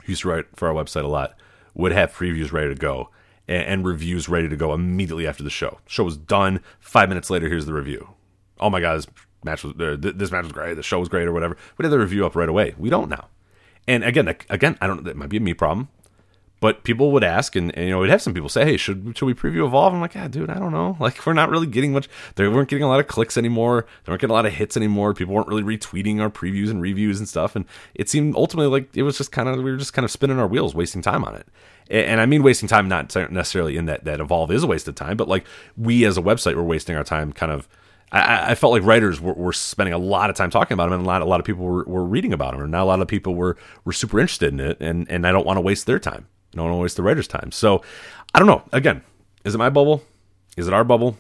used 0.05 0.21
to 0.23 0.30
write 0.30 0.45
for 0.55 0.67
our 0.67 0.73
website 0.73 1.03
a 1.03 1.07
lot, 1.07 1.35
would 1.73 1.91
have 1.91 2.13
previews 2.13 2.51
ready 2.51 2.69
to 2.69 2.80
go 2.80 3.09
and, 3.47 3.63
and 3.63 3.85
reviews 3.85 4.30
ready 4.30 4.49
to 4.49 4.55
go 4.55 4.73
immediately 4.73 5.27
after 5.27 5.43
the 5.43 5.49
show. 5.49 5.80
Show 5.88 6.03
was 6.03 6.17
done. 6.17 6.61
Five 6.80 7.09
minutes 7.09 7.30
later, 7.30 7.49
here's 7.49 7.65
the 7.65 7.73
review. 7.73 8.09
Oh 8.59 8.69
my 8.69 8.80
god, 8.80 8.97
this 8.97 9.07
match 9.43 9.63
was 9.63 9.73
uh, 9.80 9.97
this 9.99 10.31
match 10.31 10.43
was 10.43 10.51
great. 10.51 10.75
The 10.75 10.84
show 10.84 10.99
was 10.99 11.09
great, 11.09 11.27
or 11.27 11.34
whatever. 11.34 11.57
We 11.77 11.84
had 11.84 11.91
the 11.91 11.99
review 11.99 12.25
up 12.25 12.35
right 12.35 12.49
away. 12.49 12.75
We 12.77 12.89
don't 12.89 13.09
now. 13.09 13.27
And 13.88 14.03
again, 14.03 14.27
again, 14.49 14.77
I 14.80 14.88
don't. 14.88 14.97
Know 14.97 15.03
that 15.03 15.17
might 15.17 15.30
be 15.30 15.38
a 15.38 15.41
me 15.41 15.53
problem. 15.53 15.89
But 16.64 16.85
people 16.85 17.11
would 17.11 17.26
ask, 17.26 17.57
and, 17.57 17.76
and, 17.76 17.88
you 17.88 17.91
know, 17.91 17.99
we'd 17.99 18.10
have 18.10 18.22
some 18.22 18.34
people 18.34 18.48
say, 18.48 18.64
"Hey, 18.64 18.77
should 18.77 19.18
should 19.18 19.26
we 19.26 19.34
preview 19.34 19.65
Evolve?" 19.65 19.94
I'm 19.94 19.99
like, 19.99 20.15
"Yeah, 20.15 20.30
dude, 20.30 20.49
I 20.49 20.60
don't 20.60 20.72
know. 20.72 20.95
Like, 21.03 21.26
we're 21.26 21.34
not 21.34 21.49
really 21.49 21.68
getting 21.68 21.91
much. 21.91 22.07
They 22.35 22.48
weren't 22.48 22.69
getting 22.69 22.85
a 22.85 22.88
lot 22.88 23.02
of 23.02 23.07
clicks 23.10 23.35
anymore. 23.35 23.85
They 24.06 24.11
weren't 24.11 24.22
getting 24.22 24.31
a 24.31 24.35
lot 24.35 24.45
of 24.45 24.53
hits 24.53 24.77
anymore. 24.77 25.14
People 25.14 25.35
weren't 25.35 25.49
really 25.49 25.61
retweeting 25.61 26.22
our 26.22 26.30
previews 26.30 26.69
and 26.69 26.81
reviews 26.81 27.19
and 27.19 27.27
stuff. 27.27 27.57
And 27.57 27.65
it 27.95 28.07
seemed 28.07 28.38
ultimately 28.38 28.72
like 28.72 28.95
it 28.95 29.03
was 29.03 29.18
just 29.18 29.34
kind 29.34 29.49
of 29.49 29.57
we 29.57 29.72
were 29.72 29.76
just 29.76 29.91
kind 29.91 30.06
of 30.06 30.11
spinning 30.11 30.40
our 30.40 30.48
wheels, 30.48 30.73
wasting 30.73 31.02
time 31.02 31.26
on 31.26 31.35
it. 31.35 31.49
And, 31.90 32.06
and 32.06 32.22
I 32.22 32.26
mean, 32.26 32.44
wasting 32.44 32.69
time 32.69 32.88
not 32.88 33.14
necessarily 33.30 33.76
in 33.76 33.85
that 33.88 34.06
that 34.06 34.22
Evolve 34.22 34.49
is 34.49 34.64
a 34.64 34.68
waste 34.68 34.88
of 34.88 34.95
time, 34.95 35.18
but 35.18 35.27
like 35.27 35.45
we 35.76 36.06
as 36.06 36.18
a 36.18 36.22
website 36.22 36.56
were 36.56 36.64
wasting 36.64 36.95
our 36.95 37.03
time, 37.03 37.34
kind 37.34 37.52
of. 37.52 37.68
I, 38.15 38.53
felt 38.53 38.73
like 38.73 38.84
writers 38.84 39.19
were, 39.19 39.34
were, 39.34 39.53
spending 39.53 39.91
a 39.91 39.98
lot 39.98 40.30
of 40.30 40.35
time 40.35 40.52
talking 40.52 40.76
about 40.76 40.91
them, 40.91 40.99
and 40.99 41.03
a 41.03 41.07
lot, 41.07 41.23
a 41.23 41.26
lot 41.26 41.40
of 41.40 41.48
people 41.48 41.65
were, 41.65 41.84
were 41.85 42.06
reading 42.06 42.31
about 42.31 42.52
them, 42.52 42.61
and 42.61 42.72
not 42.72 42.84
a 42.84 42.85
lot 42.85 43.02
of 43.02 43.07
people 43.07 43.34
were, 43.34 43.57
were 43.85 43.91
super 43.91 44.19
interested 44.19 44.53
in 44.53 44.60
it, 44.60 44.77
and, 44.80 45.10
and 45.10 45.26
I 45.26 45.31
don't 45.31 45.48
want 45.48 45.57
to 45.57 45.61
waste 45.61 45.88
their 45.88 45.98
time. 45.98 46.27
Don't 46.55 46.80
waste 46.80 46.97
the 46.97 47.03
writer's 47.03 47.27
time. 47.27 47.51
So 47.51 47.81
I 48.34 48.39
don't 48.39 48.47
know. 48.47 48.63
Again, 48.71 49.03
is 49.43 49.55
it 49.55 49.57
my 49.57 49.69
bubble? 49.69 50.03
Is 50.57 50.67
it 50.67 50.73
our 50.73 50.84
bubble? 50.84 51.17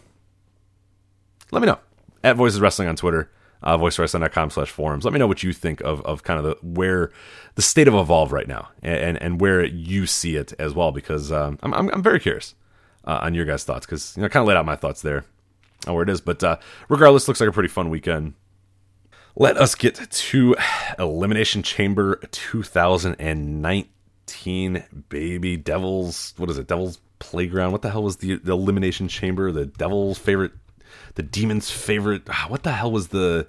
Let 1.51 1.61
me 1.61 1.67
know. 1.67 1.79
At 2.23 2.35
Voices 2.35 2.61
Wrestling 2.61 2.87
on 2.87 2.95
Twitter, 2.95 3.29
uh, 3.61 3.77
voicewrestling.com 3.77 4.49
slash 4.49 4.69
forums. 4.69 5.05
Let 5.05 5.13
me 5.13 5.19
know 5.19 5.27
what 5.27 5.43
you 5.43 5.53
think 5.53 5.81
of, 5.81 6.01
of 6.01 6.23
kind 6.23 6.39
of 6.39 6.45
the 6.45 6.57
where 6.65 7.11
the 7.55 7.61
state 7.61 7.87
of 7.87 7.93
Evolve 7.93 8.31
right 8.31 8.47
now 8.47 8.69
and, 8.81 9.21
and 9.21 9.41
where 9.41 9.63
you 9.63 10.05
see 10.05 10.35
it 10.35 10.53
as 10.57 10.73
well, 10.73 10.91
because 10.91 11.31
um, 11.31 11.59
I'm, 11.63 11.73
I'm, 11.73 11.89
I'm, 11.89 12.03
very 12.03 12.19
curious 12.19 12.55
uh, 13.05 13.19
on 13.21 13.33
your 13.33 13.45
guys' 13.45 13.63
thoughts, 13.63 13.85
because 13.85 14.15
you 14.15 14.21
know, 14.21 14.27
I 14.27 14.29
kind 14.29 14.41
of 14.41 14.47
laid 14.47 14.57
out 14.57 14.65
my 14.65 14.75
thoughts 14.75 15.01
there 15.01 15.25
on 15.85 15.93
where 15.93 16.03
it 16.03 16.09
is. 16.09 16.21
But 16.21 16.43
uh, 16.43 16.57
regardless, 16.89 17.27
looks 17.27 17.39
like 17.39 17.49
a 17.49 17.53
pretty 17.53 17.69
fun 17.69 17.89
weekend. 17.89 18.33
Let 19.35 19.57
us 19.57 19.73
get 19.73 19.95
to 19.95 20.55
Elimination 20.99 21.63
Chamber 21.63 22.17
2019 22.31 23.89
teen 24.25 24.83
baby 25.09 25.57
devils 25.57 26.33
what 26.37 26.49
is 26.49 26.57
it? 26.57 26.67
Devil's 26.67 26.99
playground? 27.19 27.71
What 27.71 27.81
the 27.81 27.89
hell 27.89 28.03
was 28.03 28.17
the, 28.17 28.35
the 28.37 28.51
elimination 28.51 29.07
chamber? 29.07 29.51
The 29.51 29.65
devil's 29.65 30.17
favorite 30.17 30.51
the 31.15 31.23
demon's 31.23 31.69
favorite 31.69 32.23
ah, 32.29 32.45
what 32.49 32.63
the 32.63 32.71
hell 32.71 32.91
was 32.91 33.09
the 33.09 33.47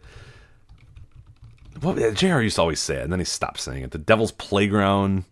what 1.81 1.97
jr 2.15 2.41
used 2.41 2.57
to 2.57 2.63
always 2.63 2.81
say 2.81 2.97
it 2.97 3.03
and 3.03 3.13
then 3.13 3.19
he 3.19 3.25
stopped 3.25 3.61
saying 3.61 3.83
it. 3.83 3.91
The 3.91 3.99
devil's 3.99 4.33
playground. 4.33 5.25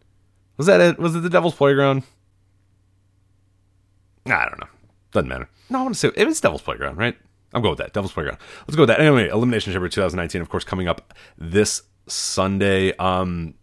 Was 0.56 0.66
that 0.66 0.80
it? 0.80 0.98
Was 0.98 1.14
it 1.14 1.20
the 1.20 1.30
devil's 1.30 1.54
playground? 1.54 2.02
I 4.26 4.44
don't 4.44 4.60
know. 4.60 4.68
Doesn't 5.12 5.28
matter. 5.28 5.48
No 5.70 5.78
i 5.78 5.82
want 5.82 5.94
to 5.94 5.98
say 5.98 6.10
it 6.14 6.26
was 6.26 6.40
devil's 6.40 6.62
playground 6.62 6.96
right? 6.98 7.16
I'm 7.54 7.62
going 7.62 7.72
with 7.72 7.78
that. 7.78 7.92
Devil's 7.92 8.12
playground. 8.12 8.38
Let's 8.66 8.76
go 8.76 8.82
with 8.82 8.88
that. 8.88 9.00
Anyway 9.00 9.28
elimination 9.28 9.72
chamber 9.72 9.88
2019 9.88 10.40
of 10.40 10.48
course 10.48 10.64
coming 10.64 10.88
up 10.88 11.14
this 11.38 11.82
sunday. 12.06 12.94
Um 12.96 13.54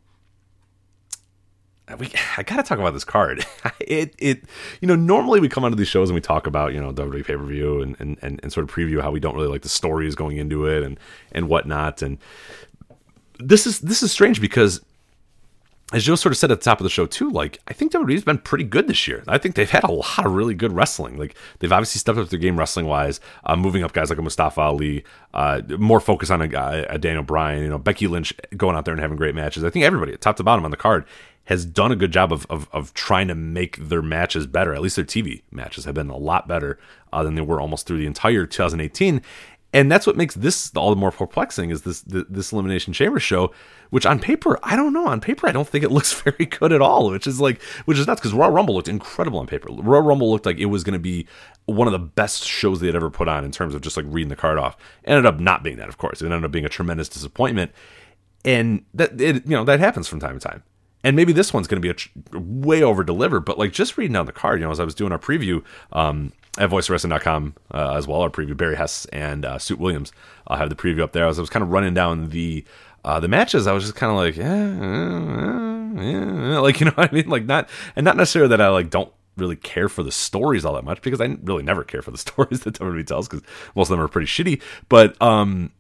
we 1.98 2.12
I 2.38 2.44
gotta 2.44 2.64
talk 2.64 2.80
about 2.80 2.94
this 2.94 3.04
card. 3.04 3.46
it 3.80 4.14
it 4.18 4.44
you 4.82 4.88
know 4.88 4.96
normally 4.96 5.40
we 5.40 5.50
come 5.50 5.64
onto 5.64 5.78
these 5.78 5.88
shows 5.88 6.10
and 6.10 6.16
we 6.16 6.22
talk 6.22 6.48
about 6.48 6.74
you 6.74 6.82
know 6.82 6.92
WWE 6.92 7.26
pay 7.26 7.36
per 7.36 7.44
view 7.44 7.82
and, 7.82 7.96
and 8.00 8.18
and 8.22 8.40
and 8.44 8.54
sort 8.54 8.70
of 8.70 8.74
preview 8.74 9.02
how 9.02 9.12
we 9.12 9.20
don't 9.20 9.36
really 9.36 9.48
like 9.48 9.62
the 9.62 9.70
stories 9.70 10.16
going 10.16 10.38
into 10.38 10.66
it 10.66 10.84
and 10.84 11.00
and 11.32 11.50
whatnot 11.50 12.02
and 12.02 12.18
this 13.40 13.66
is 13.66 13.80
this 13.80 14.04
is 14.04 14.12
strange 14.12 14.42
because 14.42 14.82
as 15.92 16.04
Joe 16.04 16.16
sort 16.16 16.32
of 16.32 16.38
said 16.38 16.52
at 16.52 16.60
the 16.60 16.64
top 16.64 16.80
of 16.80 16.84
the 16.84 16.90
show 16.90 17.08
too, 17.08 17.32
like 17.32 17.60
I 17.68 17.74
think 17.74 17.92
WWE's 17.92 18.24
been 18.24 18.38
pretty 18.38 18.64
good 18.64 18.88
this 18.88 19.08
year. 19.08 19.24
I 19.28 19.40
think 19.40 19.56
they've 19.56 19.70
had 19.70 19.84
a 19.84 19.92
lot 19.92 20.24
of 20.24 20.34
really 20.34 20.54
good 20.54 20.72
wrestling. 20.72 21.18
Like 21.18 21.36
they've 21.60 21.72
obviously 21.72 21.98
stepped 21.98 22.20
up 22.20 22.30
their 22.30 22.40
game 22.40 22.60
wrestling 22.60 22.86
wise, 22.86 23.20
uh, 23.44 23.56
moving 23.56 23.84
up 23.84 23.94
guys 23.94 24.10
like 24.10 24.20
a 24.20 24.22
Mustafa 24.22 24.62
Ali, 24.62 25.04
uh, 25.34 25.62
more 25.80 26.00
focus 26.00 26.30
on 26.30 26.42
a 26.42 26.86
a 26.90 26.98
Daniel 27.00 27.24
Bryan, 27.24 27.64
you 27.64 27.70
know, 27.70 27.80
Becky 27.80 28.06
Lynch 28.06 28.34
going 28.56 28.76
out 28.76 28.86
there 28.86 28.94
and 28.94 29.02
having 29.02 29.18
great 29.18 29.34
matches. 29.34 29.64
I 29.64 29.72
think 29.72 29.84
everybody, 29.84 30.16
top 30.18 30.36
to 30.36 30.44
bottom 30.44 30.64
on 30.64 30.72
the 30.72 30.78
card, 30.78 31.06
has 31.50 31.66
done 31.66 31.92
a 31.92 31.96
good 31.96 32.12
job 32.12 32.32
of, 32.32 32.46
of, 32.48 32.70
of, 32.72 32.94
trying 32.94 33.28
to 33.28 33.34
make 33.34 33.76
their 33.78 34.04
matches 34.04 34.46
better. 34.46 34.72
At 34.72 34.82
least 34.82 34.98
their 34.98 35.04
TV 35.04 35.42
matches 35.50 35.86
have 35.86 35.96
been 35.96 36.12
a 36.12 36.16
lot 36.16 36.48
better 36.48 36.78
uh, 37.12 37.24
than 37.24 37.34
they 37.34 37.42
were 37.42 37.60
almost 37.60 37.88
through 37.88 37.98
the 37.98 38.06
entire 38.06 38.46
2018. 38.46 39.20
And 39.74 39.92
that's 39.92 40.06
what 40.06 40.16
makes 40.16 40.36
this 40.36 40.72
all 40.76 40.92
the 40.92 40.96
more 40.96 41.12
perplexing 41.12 41.72
is 41.72 41.82
this 41.82 42.02
this 42.02 42.52
elimination 42.52 42.94
chamber 42.94 43.20
show, 43.20 43.52
which 43.90 44.06
on 44.06 44.20
paper 44.20 44.60
I 44.62 44.76
don't 44.76 44.94
know. 44.94 45.08
On 45.08 45.20
paper 45.20 45.48
I 45.48 45.52
don't 45.52 45.68
think 45.68 45.84
it 45.84 45.92
looks 45.92 46.14
very 46.22 46.46
good 46.46 46.72
at 46.72 46.84
all. 46.84 47.10
Which 47.10 47.26
is 47.26 47.42
like 47.42 47.60
which 47.86 47.98
is 47.98 48.06
nuts 48.06 48.22
because 48.22 48.34
Royal 48.34 48.52
Rumble 48.52 48.76
looked 48.76 48.88
incredible 48.88 49.40
on 49.40 49.48
paper. 49.48 49.70
Royal 49.72 50.04
Rumble 50.04 50.30
looked 50.30 50.46
like 50.46 50.60
it 50.60 50.68
was 50.68 50.84
going 50.84 50.94
to 50.94 51.00
be 51.00 51.26
one 51.66 51.88
of 51.88 51.94
the 51.94 52.00
best 52.00 52.44
shows 52.44 52.80
they 52.80 52.88
had 52.88 52.96
ever 52.96 53.10
put 53.10 53.28
on 53.28 53.44
in 53.44 53.52
terms 53.52 53.74
of 53.74 53.82
just 53.82 53.98
like 53.98 54.06
reading 54.08 54.30
the 54.30 54.36
card 54.36 54.60
off. 54.60 54.78
Ended 55.04 55.26
up 55.26 55.40
not 55.40 55.64
being 55.64 55.78
that, 55.78 55.90
of 55.90 55.98
course. 55.98 56.22
It 56.22 56.26
ended 56.26 56.46
up 56.46 56.52
being 56.52 56.66
a 56.66 56.70
tremendous 56.70 57.10
disappointment, 57.10 57.72
and 58.46 58.86
that 58.94 59.20
it 59.20 59.48
you 59.48 59.56
know 59.56 59.64
that 59.64 59.80
happens 59.80 60.08
from 60.08 60.20
time 60.20 60.38
to 60.40 60.48
time 60.48 60.64
and 61.04 61.16
maybe 61.16 61.32
this 61.34 61.54
one's 61.54 61.68
going 61.68 61.82
to 61.82 61.86
be 61.86 61.90
a 61.90 61.94
tr- 61.94 62.10
way 62.34 62.84
over 62.84 63.04
delivered 63.04 63.42
but 63.42 63.58
like 63.58 63.72
just 63.72 63.98
reading 63.98 64.14
down 64.14 64.26
the 64.26 64.32
card 64.32 64.60
you 64.60 64.66
know 64.66 64.72
as 64.72 64.80
i 64.80 64.84
was 64.84 64.96
doing 64.96 65.12
our 65.12 65.20
preview 65.20 65.64
um, 65.94 66.32
at 66.58 66.70
voicewrestling.com 66.70 67.56
uh, 67.74 67.96
as 67.96 68.08
well 68.08 68.22
our 68.22 68.30
preview 68.30 68.56
barry 68.56 68.76
hess 68.76 69.06
and 69.08 69.46
uh, 69.46 69.58
suit 69.58 69.80
williams 69.80 70.12
i'll 70.48 70.58
have 70.58 70.70
the 70.70 70.76
preview 70.76 71.02
up 71.02 71.12
there. 71.12 71.28
As 71.28 71.38
i 71.40 71.42
was 71.42 71.50
kind 71.50 71.64
of 71.64 71.70
running 71.70 71.94
down 71.94 72.30
the 72.30 72.66
uh, 73.06 73.20
the 73.20 73.28
matches 73.28 73.68
i 73.68 73.72
was 73.72 73.84
just 73.84 73.96
kind 73.96 74.12
of 74.12 74.18
like 74.18 74.36
yeah, 74.36 76.02
yeah, 76.02 76.52
yeah, 76.52 76.60
like 76.60 76.80
you 76.80 76.86
know 76.86 76.92
what 76.94 77.12
i 77.12 77.16
mean? 77.16 77.30
Like 77.30 77.46
not 77.46 77.70
and 77.96 78.04
not 78.04 78.18
necessarily 78.18 78.50
that 78.50 78.62
i 78.62 78.68
like 78.70 78.90
don't 78.90 79.12
really 79.38 79.56
care 79.56 79.88
for 79.88 80.04
the 80.04 80.12
stories 80.12 80.66
all 80.66 80.74
that 80.74 80.84
much 80.84 81.02
because 81.02 81.22
i 81.22 81.26
really 81.44 81.64
never 81.64 81.84
care 81.86 82.02
for 82.02 82.12
the 82.12 82.18
stories 82.28 82.62
that 82.62 82.74
WWE 82.74 83.06
tells 83.06 83.30
because 83.30 83.42
most 83.76 83.88
of 83.90 83.92
them 83.92 84.02
are 84.04 84.10
pretty 84.10 84.28
shitty 84.28 84.62
but 84.90 85.20
um 85.22 85.72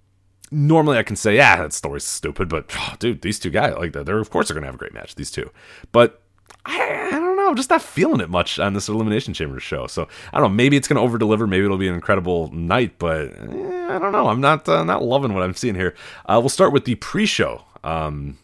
normally 0.51 0.97
I 0.97 1.03
can 1.03 1.15
say, 1.15 1.35
yeah, 1.35 1.57
that 1.57 1.73
story's 1.73 2.03
stupid, 2.03 2.49
but 2.49 2.65
oh, 2.77 2.95
dude, 2.99 3.21
these 3.21 3.39
two 3.39 3.49
guys, 3.49 3.75
like, 3.75 3.93
they're 3.93 4.19
of 4.19 4.29
course 4.29 4.47
they're 4.47 4.55
gonna 4.55 4.67
have 4.67 4.75
a 4.75 4.79
great 4.79 4.93
match. 4.93 5.15
These 5.15 5.31
two, 5.31 5.49
but 5.91 6.21
I, 6.65 7.07
I 7.07 7.11
don't 7.11 7.35
know. 7.35 7.49
I'm 7.49 7.55
just 7.55 7.69
not 7.69 7.81
feeling 7.81 8.21
it 8.21 8.29
much 8.29 8.59
on 8.59 8.73
this 8.73 8.89
Elimination 8.89 9.33
Chamber 9.33 9.59
show. 9.59 9.87
So 9.87 10.07
I 10.33 10.39
don't 10.39 10.49
know. 10.49 10.55
Maybe 10.55 10.77
it's 10.77 10.87
to 10.87 10.99
over 10.99 11.17
deliver. 11.17 11.47
Maybe 11.47 11.65
it'll 11.65 11.77
be 11.77 11.87
an 11.87 11.95
incredible 11.95 12.51
night, 12.51 12.99
but 12.99 13.31
eh, 13.31 13.87
I 13.89 13.99
don't 13.99 14.11
know. 14.11 14.27
I'm 14.27 14.41
not 14.41 14.67
uh, 14.67 14.83
not 14.83 15.03
loving 15.03 15.33
what 15.33 15.43
I'm 15.43 15.53
seeing 15.53 15.75
here. 15.75 15.95
Uh, 16.25 16.37
we'll 16.39 16.49
start 16.49 16.73
with 16.73 16.85
the 16.85 16.95
pre-show. 16.95 17.63
Um, 17.83 18.37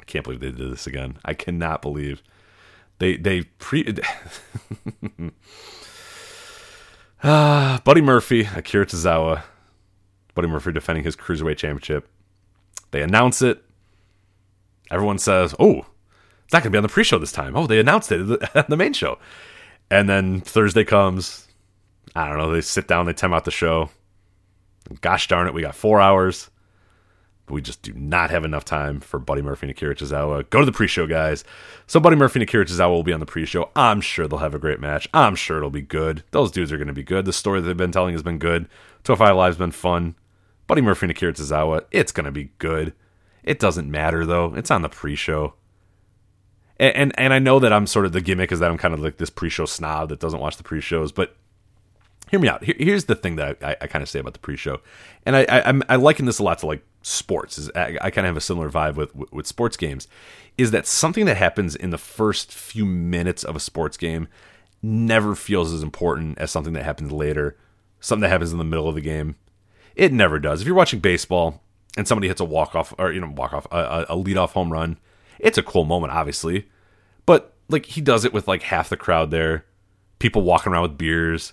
I 0.00 0.04
can't 0.04 0.24
believe 0.24 0.40
they 0.40 0.52
did 0.52 0.70
this 0.70 0.86
again. 0.86 1.18
I 1.24 1.34
cannot 1.34 1.82
believe 1.82 2.22
they 2.98 3.16
they 3.16 3.42
pre. 3.42 3.94
Ah, 7.26 7.80
Buddy 7.84 8.02
Murphy, 8.02 8.42
Akira 8.54 8.84
Tozawa, 8.84 9.44
Buddy 10.34 10.48
Murphy 10.48 10.72
defending 10.72 11.04
his 11.04 11.16
cruiserweight 11.16 11.56
championship. 11.56 12.08
They 12.90 13.02
announce 13.02 13.42
it. 13.42 13.62
Everyone 14.90 15.18
says, 15.18 15.54
"Oh, 15.58 15.86
it's 16.44 16.52
not 16.52 16.62
going 16.62 16.64
to 16.64 16.70
be 16.70 16.78
on 16.78 16.82
the 16.82 16.88
pre-show 16.88 17.18
this 17.18 17.32
time." 17.32 17.56
Oh, 17.56 17.66
they 17.66 17.80
announced 17.80 18.12
it 18.12 18.42
at 18.54 18.68
the 18.68 18.76
main 18.76 18.92
show. 18.92 19.18
And 19.90 20.08
then 20.08 20.40
Thursday 20.40 20.84
comes. 20.84 21.48
I 22.14 22.28
don't 22.28 22.38
know. 22.38 22.52
They 22.52 22.60
sit 22.60 22.86
down. 22.86 23.06
They 23.06 23.12
time 23.12 23.34
out 23.34 23.44
the 23.44 23.50
show. 23.50 23.90
Gosh 25.00 25.28
darn 25.28 25.46
it, 25.46 25.54
we 25.54 25.62
got 25.62 25.74
four 25.74 26.00
hours. 26.00 26.50
But 27.46 27.54
we 27.54 27.62
just 27.62 27.82
do 27.82 27.92
not 27.92 28.30
have 28.30 28.44
enough 28.44 28.64
time 28.64 29.00
for 29.00 29.18
Buddy 29.18 29.42
Murphy 29.42 29.66
and 29.66 29.70
Akira 29.70 29.94
Tozawa. 29.94 30.48
Go 30.48 30.60
to 30.60 30.66
the 30.66 30.72
pre-show, 30.72 31.06
guys. 31.06 31.44
So 31.86 32.00
Buddy 32.00 32.16
Murphy 32.16 32.40
and 32.40 32.48
Akira 32.48 32.64
Tozawa 32.64 32.90
will 32.90 33.02
be 33.02 33.12
on 33.12 33.20
the 33.20 33.26
pre-show. 33.26 33.70
I'm 33.76 34.00
sure 34.00 34.26
they'll 34.26 34.38
have 34.38 34.54
a 34.54 34.58
great 34.58 34.80
match. 34.80 35.08
I'm 35.12 35.34
sure 35.34 35.58
it'll 35.58 35.68
be 35.68 35.82
good. 35.82 36.22
Those 36.30 36.50
dudes 36.50 36.72
are 36.72 36.78
going 36.78 36.88
to 36.88 36.94
be 36.94 37.02
good. 37.02 37.26
The 37.26 37.34
story 37.34 37.60
that 37.60 37.66
they've 37.66 37.76
been 37.76 37.92
telling 37.92 38.14
has 38.14 38.22
been 38.22 38.38
good. 38.38 38.66
205 39.04 39.36
Live's 39.36 39.56
been 39.58 39.72
fun. 39.72 40.14
Buddy 40.66 40.80
Murphy 40.80 41.06
and 41.06 41.10
Akira 41.10 41.32
Tozawa, 41.32 41.84
it's 41.90 42.12
going 42.12 42.24
to 42.24 42.32
be 42.32 42.50
good. 42.58 42.94
It 43.42 43.58
doesn't 43.58 43.90
matter 43.90 44.24
though. 44.24 44.54
It's 44.54 44.70
on 44.70 44.82
the 44.82 44.88
pre-show. 44.88 45.54
And, 46.78 46.96
and 46.96 47.12
and 47.18 47.32
I 47.32 47.38
know 47.38 47.58
that 47.60 47.72
I'm 47.72 47.86
sort 47.86 48.06
of 48.06 48.12
the 48.12 48.20
gimmick 48.20 48.50
is 48.50 48.60
that 48.60 48.70
I'm 48.70 48.78
kind 48.78 48.94
of 48.94 49.00
like 49.00 49.18
this 49.18 49.30
pre-show 49.30 49.66
snob 49.66 50.08
that 50.08 50.20
doesn't 50.20 50.40
watch 50.40 50.56
the 50.56 50.64
pre-shows, 50.64 51.12
but 51.12 51.36
hear 52.30 52.40
me 52.40 52.48
out. 52.48 52.64
Here, 52.64 52.74
here's 52.78 53.04
the 53.04 53.14
thing 53.14 53.36
that 53.36 53.62
I, 53.62 53.76
I 53.80 53.86
kind 53.86 54.02
of 54.02 54.08
say 54.08 54.18
about 54.18 54.32
the 54.32 54.40
pre-show, 54.40 54.80
and 55.24 55.36
I, 55.36 55.46
I 55.48 55.80
I 55.88 55.96
liken 55.96 56.26
this 56.26 56.40
a 56.40 56.42
lot 56.42 56.58
to 56.60 56.66
like 56.66 56.84
sports. 57.02 57.58
Is 57.58 57.70
I, 57.76 57.96
I 58.00 58.10
kind 58.10 58.26
of 58.26 58.30
have 58.30 58.36
a 58.36 58.40
similar 58.40 58.70
vibe 58.70 58.96
with 58.96 59.14
with 59.32 59.46
sports 59.46 59.76
games. 59.76 60.08
Is 60.58 60.72
that 60.72 60.86
something 60.86 61.26
that 61.26 61.36
happens 61.36 61.76
in 61.76 61.90
the 61.90 61.98
first 61.98 62.52
few 62.52 62.84
minutes 62.84 63.44
of 63.44 63.54
a 63.54 63.60
sports 63.60 63.96
game 63.96 64.26
never 64.82 65.34
feels 65.34 65.72
as 65.72 65.82
important 65.82 66.38
as 66.38 66.50
something 66.50 66.72
that 66.72 66.84
happens 66.84 67.12
later, 67.12 67.56
something 68.00 68.22
that 68.22 68.30
happens 68.30 68.52
in 68.52 68.58
the 68.58 68.64
middle 68.64 68.88
of 68.88 68.94
the 68.94 69.00
game. 69.00 69.36
It 69.94 70.12
never 70.12 70.38
does. 70.38 70.60
If 70.60 70.66
you're 70.66 70.76
watching 70.76 71.00
baseball 71.00 71.62
and 71.96 72.06
somebody 72.08 72.28
hits 72.28 72.40
a 72.40 72.44
walk 72.44 72.74
off 72.74 72.94
or 72.98 73.12
you 73.12 73.20
know 73.20 73.32
walk 73.34 73.52
off 73.52 73.66
a, 73.70 74.06
a 74.08 74.16
lead 74.16 74.36
off 74.36 74.52
home 74.52 74.72
run, 74.72 74.98
it's 75.38 75.58
a 75.58 75.62
cool 75.62 75.84
moment, 75.84 76.12
obviously, 76.12 76.68
but 77.26 77.54
like 77.68 77.86
he 77.86 78.00
does 78.00 78.24
it 78.24 78.32
with 78.32 78.48
like 78.48 78.62
half 78.62 78.88
the 78.88 78.96
crowd 78.96 79.30
there, 79.30 79.64
people 80.18 80.42
walking 80.42 80.72
around 80.72 80.82
with 80.82 80.98
beers 80.98 81.52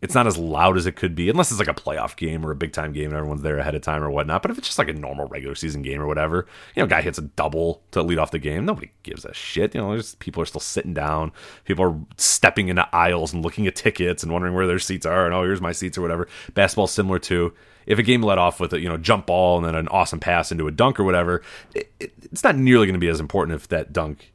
it's 0.00 0.14
not 0.14 0.26
as 0.28 0.38
loud 0.38 0.76
as 0.76 0.86
it 0.86 0.94
could 0.94 1.14
be, 1.14 1.28
unless 1.28 1.50
it's 1.50 1.58
like 1.58 1.68
a 1.68 1.74
playoff 1.74 2.16
game 2.16 2.46
or 2.46 2.52
a 2.52 2.56
big 2.56 2.72
time 2.72 2.92
game 2.92 3.06
and 3.06 3.14
everyone's 3.14 3.42
there 3.42 3.58
ahead 3.58 3.74
of 3.74 3.82
time 3.82 4.02
or 4.02 4.10
whatnot. 4.10 4.42
But 4.42 4.52
if 4.52 4.58
it's 4.58 4.68
just 4.68 4.78
like 4.78 4.88
a 4.88 4.92
normal 4.92 5.26
regular 5.26 5.56
season 5.56 5.82
game 5.82 6.00
or 6.00 6.06
whatever, 6.06 6.46
you 6.76 6.82
know, 6.82 6.86
guy 6.86 7.02
hits 7.02 7.18
a 7.18 7.22
double 7.22 7.82
to 7.90 8.02
lead 8.02 8.18
off 8.18 8.30
the 8.30 8.38
game, 8.38 8.64
nobody 8.64 8.90
gives 9.02 9.24
a 9.24 9.34
shit. 9.34 9.74
You 9.74 9.80
know, 9.80 9.96
just 9.96 10.20
people 10.20 10.42
are 10.42 10.46
still 10.46 10.60
sitting 10.60 10.94
down, 10.94 11.32
people 11.64 11.84
are 11.84 11.98
stepping 12.16 12.68
into 12.68 12.88
aisles 12.94 13.32
and 13.32 13.42
looking 13.42 13.66
at 13.66 13.74
tickets 13.74 14.22
and 14.22 14.32
wondering 14.32 14.54
where 14.54 14.68
their 14.68 14.78
seats 14.78 15.04
are, 15.04 15.26
and 15.26 15.34
oh, 15.34 15.42
here's 15.42 15.60
my 15.60 15.72
seats 15.72 15.98
or 15.98 16.02
whatever. 16.02 16.28
Basketball's 16.54 16.92
similar 16.92 17.18
to 17.20 17.52
if 17.86 17.98
a 17.98 18.02
game 18.02 18.22
let 18.22 18.38
off 18.38 18.60
with 18.60 18.72
a 18.74 18.80
you 18.80 18.88
know 18.88 18.98
jump 18.98 19.26
ball 19.26 19.56
and 19.56 19.66
then 19.66 19.74
an 19.74 19.88
awesome 19.88 20.20
pass 20.20 20.52
into 20.52 20.68
a 20.68 20.70
dunk 20.70 21.00
or 21.00 21.04
whatever, 21.04 21.42
it, 21.74 21.92
it, 21.98 22.12
it's 22.22 22.44
not 22.44 22.54
nearly 22.54 22.86
going 22.86 22.94
to 22.94 23.00
be 23.00 23.08
as 23.08 23.18
important 23.18 23.56
if 23.56 23.66
that 23.68 23.92
dunk 23.92 24.32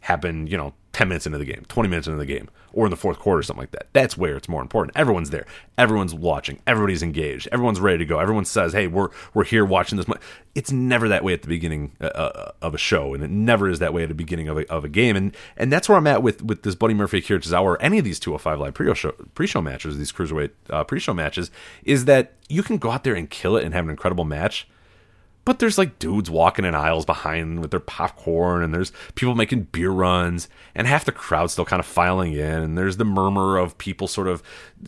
happened, 0.00 0.50
you 0.50 0.56
know, 0.56 0.72
10 0.92 1.08
minutes 1.08 1.26
into 1.26 1.38
the 1.38 1.44
game, 1.44 1.64
20 1.68 1.88
minutes 1.88 2.06
into 2.06 2.18
the 2.18 2.26
game, 2.26 2.50
or 2.72 2.86
in 2.86 2.90
the 2.90 2.96
fourth 2.96 3.18
quarter, 3.18 3.42
something 3.42 3.62
like 3.62 3.70
that. 3.70 3.86
That's 3.92 4.16
where 4.16 4.36
it's 4.36 4.48
more 4.48 4.60
important. 4.60 4.96
Everyone's 4.96 5.30
there. 5.30 5.46
Everyone's 5.78 6.14
watching. 6.14 6.60
Everybody's 6.66 7.02
engaged. 7.02 7.48
Everyone's 7.50 7.80
ready 7.80 7.98
to 7.98 8.04
go. 8.04 8.18
Everyone 8.18 8.44
says, 8.44 8.72
hey, 8.72 8.86
we're, 8.86 9.08
we're 9.32 9.44
here 9.44 9.64
watching 9.64 9.96
this. 9.96 10.06
It's 10.54 10.70
never 10.70 11.08
that 11.08 11.24
way 11.24 11.32
at 11.32 11.42
the 11.42 11.48
beginning 11.48 11.92
uh, 12.00 12.06
uh, 12.06 12.52
of 12.60 12.74
a 12.74 12.78
show, 12.78 13.14
and 13.14 13.24
it 13.24 13.30
never 13.30 13.68
is 13.68 13.78
that 13.78 13.94
way 13.94 14.02
at 14.02 14.10
the 14.10 14.14
beginning 14.14 14.48
of 14.48 14.58
a, 14.58 14.70
of 14.70 14.84
a 14.84 14.88
game. 14.88 15.16
And 15.16 15.34
and 15.56 15.72
that's 15.72 15.88
where 15.88 15.96
I'm 15.96 16.06
at 16.06 16.22
with, 16.22 16.42
with 16.42 16.62
this 16.62 16.74
Buddy 16.74 16.94
Murphy, 16.94 17.18
Akira 17.18 17.40
Tozawa, 17.40 17.62
or 17.62 17.82
any 17.82 17.98
of 17.98 18.04
these 18.04 18.20
205 18.20 18.60
Live 18.60 18.74
pre-show, 18.74 19.12
pre-show 19.34 19.62
matches, 19.62 19.96
these 19.96 20.12
Cruiserweight 20.12 20.50
uh, 20.68 20.84
pre-show 20.84 21.14
matches, 21.14 21.50
is 21.84 22.04
that 22.04 22.34
you 22.48 22.62
can 22.62 22.76
go 22.76 22.90
out 22.90 23.04
there 23.04 23.14
and 23.14 23.30
kill 23.30 23.56
it 23.56 23.64
and 23.64 23.72
have 23.72 23.84
an 23.84 23.90
incredible 23.90 24.24
match– 24.24 24.68
but 25.44 25.58
there's 25.58 25.78
like 25.78 25.98
dudes 25.98 26.30
walking 26.30 26.64
in 26.64 26.74
aisles 26.74 27.04
behind 27.04 27.60
with 27.60 27.70
their 27.70 27.80
popcorn, 27.80 28.62
and 28.62 28.72
there's 28.72 28.92
people 29.14 29.34
making 29.34 29.64
beer 29.64 29.90
runs, 29.90 30.48
and 30.74 30.86
half 30.86 31.04
the 31.04 31.12
crowd 31.12 31.50
still 31.50 31.64
kind 31.64 31.80
of 31.80 31.86
filing 31.86 32.32
in, 32.32 32.62
and 32.62 32.78
there's 32.78 32.96
the 32.96 33.04
murmur 33.04 33.58
of 33.58 33.76
people 33.78 34.06
sort 34.06 34.28
of 34.28 34.42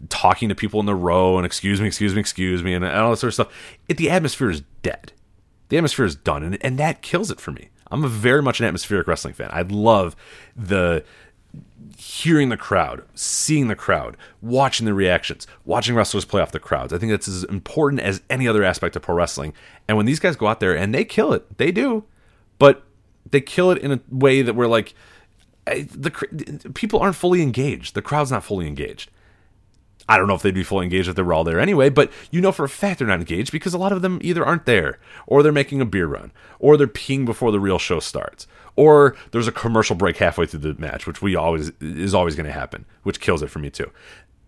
talking 0.08 0.48
to 0.48 0.54
people 0.54 0.80
in 0.80 0.86
the 0.86 0.94
row, 0.94 1.36
and 1.36 1.46
excuse 1.46 1.80
me, 1.80 1.86
excuse 1.86 2.14
me, 2.14 2.20
excuse 2.20 2.62
me, 2.62 2.74
and 2.74 2.84
all 2.84 3.10
that 3.10 3.16
sort 3.16 3.28
of 3.28 3.34
stuff. 3.34 3.52
It, 3.88 3.96
the 3.96 4.10
atmosphere 4.10 4.50
is 4.50 4.62
dead. 4.82 5.12
The 5.70 5.78
atmosphere 5.78 6.04
is 6.04 6.14
done, 6.14 6.42
and, 6.42 6.58
and 6.64 6.78
that 6.78 7.02
kills 7.02 7.30
it 7.30 7.40
for 7.40 7.50
me. 7.50 7.70
I'm 7.90 8.04
a 8.04 8.08
very 8.08 8.42
much 8.42 8.60
an 8.60 8.66
atmospheric 8.66 9.06
wrestling 9.06 9.34
fan. 9.34 9.50
I 9.52 9.62
love 9.62 10.16
the 10.56 11.04
hearing 11.96 12.48
the 12.48 12.56
crowd, 12.56 13.04
seeing 13.14 13.68
the 13.68 13.76
crowd, 13.76 14.16
watching 14.42 14.86
the 14.86 14.94
reactions, 14.94 15.46
watching 15.64 15.94
wrestlers 15.94 16.24
play 16.24 16.40
off 16.40 16.52
the 16.52 16.60
crowds. 16.60 16.92
I 16.92 16.98
think 16.98 17.10
that's 17.10 17.28
as 17.28 17.44
important 17.44 18.02
as 18.02 18.22
any 18.28 18.48
other 18.48 18.64
aspect 18.64 18.96
of 18.96 19.02
pro 19.02 19.14
wrestling. 19.14 19.52
And 19.86 19.96
when 19.96 20.06
these 20.06 20.20
guys 20.20 20.36
go 20.36 20.46
out 20.46 20.60
there 20.60 20.76
and 20.76 20.94
they 20.94 21.04
kill 21.04 21.32
it, 21.32 21.58
they 21.58 21.70
do, 21.70 22.04
but 22.58 22.82
they 23.30 23.40
kill 23.40 23.70
it 23.70 23.78
in 23.78 23.92
a 23.92 24.00
way 24.10 24.42
that 24.42 24.54
we're 24.54 24.66
like, 24.66 24.94
the 25.66 26.70
people 26.74 27.00
aren't 27.00 27.16
fully 27.16 27.42
engaged. 27.42 27.94
The 27.94 28.02
crowd's 28.02 28.30
not 28.30 28.44
fully 28.44 28.66
engaged. 28.66 29.10
I 30.08 30.18
don't 30.18 30.28
know 30.28 30.34
if 30.34 30.42
they'd 30.42 30.54
be 30.54 30.62
fully 30.62 30.84
engaged 30.84 31.08
if 31.08 31.16
they 31.16 31.22
were 31.22 31.32
all 31.32 31.44
there 31.44 31.60
anyway, 31.60 31.88
but 31.88 32.12
you 32.30 32.40
know 32.40 32.52
for 32.52 32.64
a 32.64 32.68
fact 32.68 32.98
they're 32.98 33.08
not 33.08 33.20
engaged 33.20 33.52
because 33.52 33.72
a 33.72 33.78
lot 33.78 33.92
of 33.92 34.02
them 34.02 34.18
either 34.22 34.44
aren't 34.44 34.66
there, 34.66 34.98
or 35.26 35.42
they're 35.42 35.52
making 35.52 35.80
a 35.80 35.86
beer 35.86 36.06
run, 36.06 36.30
or 36.58 36.76
they're 36.76 36.86
peeing 36.86 37.24
before 37.24 37.50
the 37.50 37.60
real 37.60 37.78
show 37.78 38.00
starts, 38.00 38.46
or 38.76 39.16
there's 39.30 39.48
a 39.48 39.52
commercial 39.52 39.96
break 39.96 40.18
halfway 40.18 40.46
through 40.46 40.60
the 40.60 40.80
match, 40.80 41.06
which 41.06 41.22
we 41.22 41.34
always 41.34 41.70
is 41.80 42.14
always 42.14 42.36
going 42.36 42.46
to 42.46 42.52
happen, 42.52 42.84
which 43.02 43.20
kills 43.20 43.42
it 43.42 43.50
for 43.50 43.60
me 43.60 43.70
too. 43.70 43.90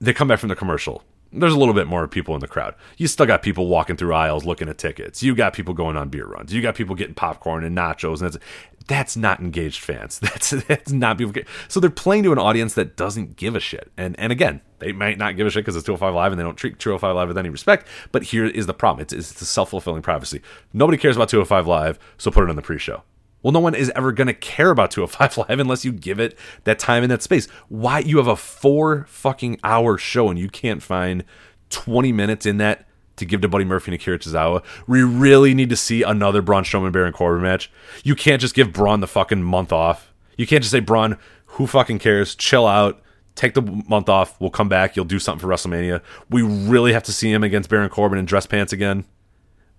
They 0.01 0.13
come 0.13 0.29
back 0.29 0.41
from 0.41 0.51
the 0.51 0.57
commercial. 0.57 1.03
There's 1.33 1.55
a 1.55 1.59
little 1.59 1.75
bit 1.75 1.87
more 1.87 2.07
people 2.07 2.35
in 2.35 2.41
the 2.41 2.49
crowd. 2.49 2.75
You 2.99 3.09
still 3.09 3.27
got 3.27 3.43
people 3.43 3.67
walking 3.67 3.97
through 3.97 4.15
aisles 4.15 4.45
looking 4.45 4.69
at 4.69 4.79
tickets. 4.79 5.23
You 5.23 5.35
got 5.35 5.55
people 5.55 5.75
going 5.75 5.97
on 5.97 6.09
beer 6.09 6.27
runs. 6.27 6.53
You 6.53 6.63
got 6.63 6.77
people 6.77 6.95
getting 6.95 7.15
popcorn 7.15 7.65
and 7.65 7.77
nachos, 7.77 8.21
and 8.21 8.33
that's 8.33 8.39
that's 8.87 9.17
not 9.17 9.41
engaged 9.41 9.81
fans. 9.81 10.19
That's 10.23 10.51
that's 10.51 10.93
not 10.93 11.19
people. 11.19 11.43
So 11.67 11.81
they're 11.81 11.91
playing 11.91 12.23
to 12.25 12.33
an 12.33 12.39
audience 12.39 12.75
that 12.75 12.97
doesn't 12.97 13.37
give 13.37 13.57
a 13.57 13.61
shit. 13.61 13.91
And 13.97 14.19
and 14.19 14.31
again, 14.31 14.61
they 14.79 14.93
might 14.93 15.19
not 15.19 15.37
give 15.37 15.47
a 15.47 15.51
shit 15.51 15.65
because 15.65 15.77
it's 15.77 15.87
205 15.87 16.15
Live 16.15 16.33
and 16.33 16.39
they 16.39 16.45
don't 16.45 16.57
treat 16.57 16.79
205 16.79 17.17
Live 17.17 17.29
with 17.29 17.39
any 17.39 17.49
respect. 17.49 17.87
But 18.13 18.25
here 18.25 18.47
is 18.47 18.67
the 18.67 18.75
problem: 18.75 19.03
it's 19.03 19.13
it's 19.13 19.41
a 19.41 19.47
self 19.47 19.71
fulfilling 19.71 20.03
prophecy. 20.03 20.43
Nobody 20.73 20.99
cares 20.99 21.17
about 21.17 21.29
205 21.29 21.67
Live, 21.67 21.99
so 22.19 22.31
put 22.31 22.45
it 22.45 22.51
on 22.51 22.57
the 22.57 22.63
pre-show. 22.63 23.03
Well, 23.43 23.53
no 23.53 23.61
one 23.61 23.75
is 23.75 23.93
ever 23.95 24.13
going 24.13 24.27
to 24.27 24.35
care 24.35 24.71
about 24.71 24.91
205 24.91 25.39
Live 25.49 25.61
unless 25.61 25.85
you 25.85 25.93
give 25.93 26.19
it 26.19 26.37
that 26.65 26.79
time 26.79 27.03
and 27.03 27.13
that 27.13 27.23
space. 27.23 27.47
Why 27.69 28.01
you 28.01 28.17
have 28.17 28.27
a 28.27 28.37
four 28.37 29.07
fucking 29.09 29.61
hour 29.63 29.99
show 29.99 30.29
and 30.29 30.39
you 30.39 30.49
can't 30.49 30.83
find 30.83 31.25
20 31.71 32.13
minutes 32.13 32.45
in 32.45 32.57
that 32.59 32.89
to 33.17 33.25
give 33.25 33.41
to 33.43 33.49
Buddy 33.49 33.65
Murphy 33.65 33.93
and 33.93 34.01
Akira 34.01 34.19
Tozawa? 34.19 34.65
We 34.89 35.03
really 35.03 35.55
need 35.55 35.71
to 35.71 35.77
see 35.77 36.03
another 36.03 36.43
Braun 36.43 36.65
Strowman 36.65 36.93
Baron 36.93 37.13
Corbin 37.13 37.43
match. 37.43 37.71
You 38.03 38.17
can't 38.17 38.41
just 38.41 38.55
give 38.55 38.73
Braun 38.73 38.99
the 39.01 39.07
fucking 39.07 39.43
month 39.43 39.73
off. 39.73 40.13
You 40.37 40.47
can't 40.47 40.63
just 40.63 40.73
say 40.73 40.81
Braun, 40.81 41.17
who 41.47 41.67
fucking 41.67 42.01
cares? 42.01 42.35
Chill 42.35 42.67
out. 42.67 43.01
Take 43.37 43.55
the 43.55 43.63
month 43.63 44.09
off. 44.09 44.41
We'll 44.41 44.51
come 44.51 44.69
back. 44.69 44.97
You'll 44.97 45.05
do 45.05 45.19
something 45.19 45.41
for 45.41 45.55
WrestleMania. 45.55 46.03
We 46.31 46.43
really 46.43 46.93
have 46.95 47.05
to 47.05 47.13
see 47.13 47.31
him 47.31 47.45
against 47.45 47.69
Baron 47.69 47.91
Corbin 47.91 48.19
in 48.19 48.25
dress 48.25 48.47
pants 48.47 48.73
again. 48.73 49.05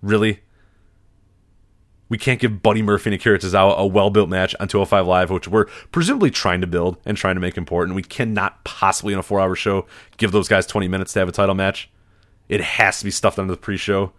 Really? 0.00 0.40
We 2.08 2.16
can't 2.16 2.40
give 2.40 2.62
Buddy 2.62 2.82
Murphy 2.82 3.10
and 3.10 3.14
Akira 3.20 3.38
Tozawa 3.38 3.76
a 3.76 3.84
well 3.84 4.10
built 4.10 4.28
match 4.28 4.54
on 4.60 4.68
205 4.68 5.06
Live, 5.06 5.30
which 5.30 5.48
we're 5.48 5.66
presumably 5.90 6.30
trying 6.30 6.60
to 6.60 6.66
build 6.66 6.96
and 7.04 7.16
trying 7.16 7.34
to 7.34 7.40
make 7.40 7.56
important. 7.58 7.96
We 7.96 8.02
cannot 8.02 8.64
possibly, 8.64 9.12
in 9.12 9.18
a 9.18 9.22
four 9.22 9.40
hour 9.40 9.54
show, 9.54 9.86
give 10.16 10.32
those 10.32 10.48
guys 10.48 10.64
20 10.64 10.88
minutes 10.88 11.12
to 11.14 11.18
have 11.18 11.28
a 11.28 11.32
title 11.32 11.54
match. 11.54 11.90
It 12.48 12.60
has 12.62 13.00
to 13.00 13.04
be 13.04 13.10
stuffed 13.10 13.38
under 13.38 13.52
the 13.52 13.60
pre 13.60 13.76
show. 13.76 14.12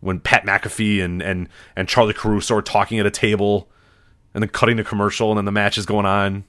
When 0.00 0.20
Pat 0.20 0.44
McAfee 0.44 1.02
and, 1.02 1.20
and, 1.20 1.48
and 1.74 1.88
Charly 1.88 2.14
Caruso 2.14 2.54
are 2.54 2.62
talking 2.62 3.00
at 3.00 3.06
a 3.06 3.10
table 3.10 3.68
and 4.32 4.42
then 4.42 4.50
cutting 4.50 4.76
the 4.76 4.84
commercial 4.84 5.30
and 5.30 5.38
then 5.38 5.44
the 5.44 5.50
match 5.50 5.76
is 5.76 5.86
going 5.86 6.06
on. 6.06 6.44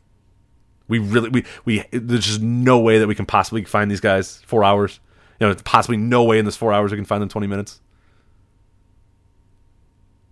We 0.89 0.99
really, 0.99 1.29
we, 1.29 1.45
we, 1.63 1.85
there's 1.91 2.25
just 2.25 2.41
no 2.41 2.79
way 2.79 2.99
that 2.99 3.07
we 3.07 3.15
can 3.15 3.25
possibly 3.25 3.63
find 3.63 3.89
these 3.89 4.01
guys 4.01 4.41
four 4.45 4.65
hours. 4.65 4.99
You 5.39 5.47
know, 5.47 5.55
possibly 5.63 5.95
no 5.95 6.23
way 6.25 6.39
in 6.39 6.43
this 6.43 6.57
four 6.57 6.73
hours 6.73 6.91
we 6.91 6.97
can 6.97 7.05
find 7.05 7.21
them 7.21 7.29
20 7.29 7.47
minutes. 7.47 7.79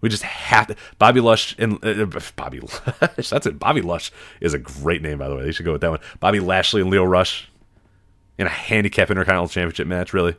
We 0.02 0.10
just 0.10 0.24
have 0.24 0.68
to. 0.68 0.76
Bobby 1.00 1.22
Lush 1.22 1.56
and 1.58 1.84
uh, 1.84 2.03
uh 2.03 2.19
Bobby 2.36 2.60
Lush. 2.60 3.30
That's 3.30 3.45
it. 3.45 3.60
Bobby 3.60 3.82
Lush 3.82 4.11
is 4.42 4.53
a 4.53 4.60
great 4.60 5.02
name, 5.02 5.18
by 5.18 5.27
the 5.27 5.36
way. 5.36 5.44
They 5.44 5.52
should 5.52 5.66
go 5.66 5.72
with 5.72 5.82
that 5.82 5.90
one. 5.90 6.00
Bobby 6.19 6.40
Lashley 6.40 6.82
and 6.82 6.90
Lio 6.90 7.03
Rush 7.03 7.50
in 8.38 8.45
a 8.45 8.50
handicap 8.50 9.10
intercontinental 9.10 9.48
championship 9.48 9.88
match. 9.88 10.14
Really? 10.14 10.36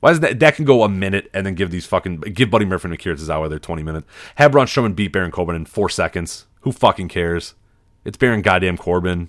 Why 0.00 0.12
is 0.12 0.20
that? 0.20 0.38
That 0.38 0.54
can 0.54 0.64
go 0.64 0.84
a 0.84 0.88
minute 0.88 1.28
and 1.34 1.44
then 1.44 1.54
give 1.54 1.70
these 1.70 1.86
fucking 1.86 2.20
give 2.20 2.50
Buddy 2.50 2.64
Murphy 2.64 2.86
and 2.86 2.94
Akira 2.94 3.16
Tozawa 3.16 3.50
their 3.50 3.58
twenty 3.58 3.82
minutes. 3.82 4.06
Have 4.36 4.52
Braun 4.52 4.66
Strowman 4.66 4.94
beat 4.94 5.12
Baron 5.12 5.32
Corbin 5.32 5.56
in 5.56 5.64
four 5.64 5.88
seconds. 5.88 6.46
Who 6.60 6.70
fucking 6.70 7.08
cares? 7.08 7.54
It's 8.08 8.16
Baron 8.16 8.40
goddamn 8.40 8.78
Corbin. 8.78 9.28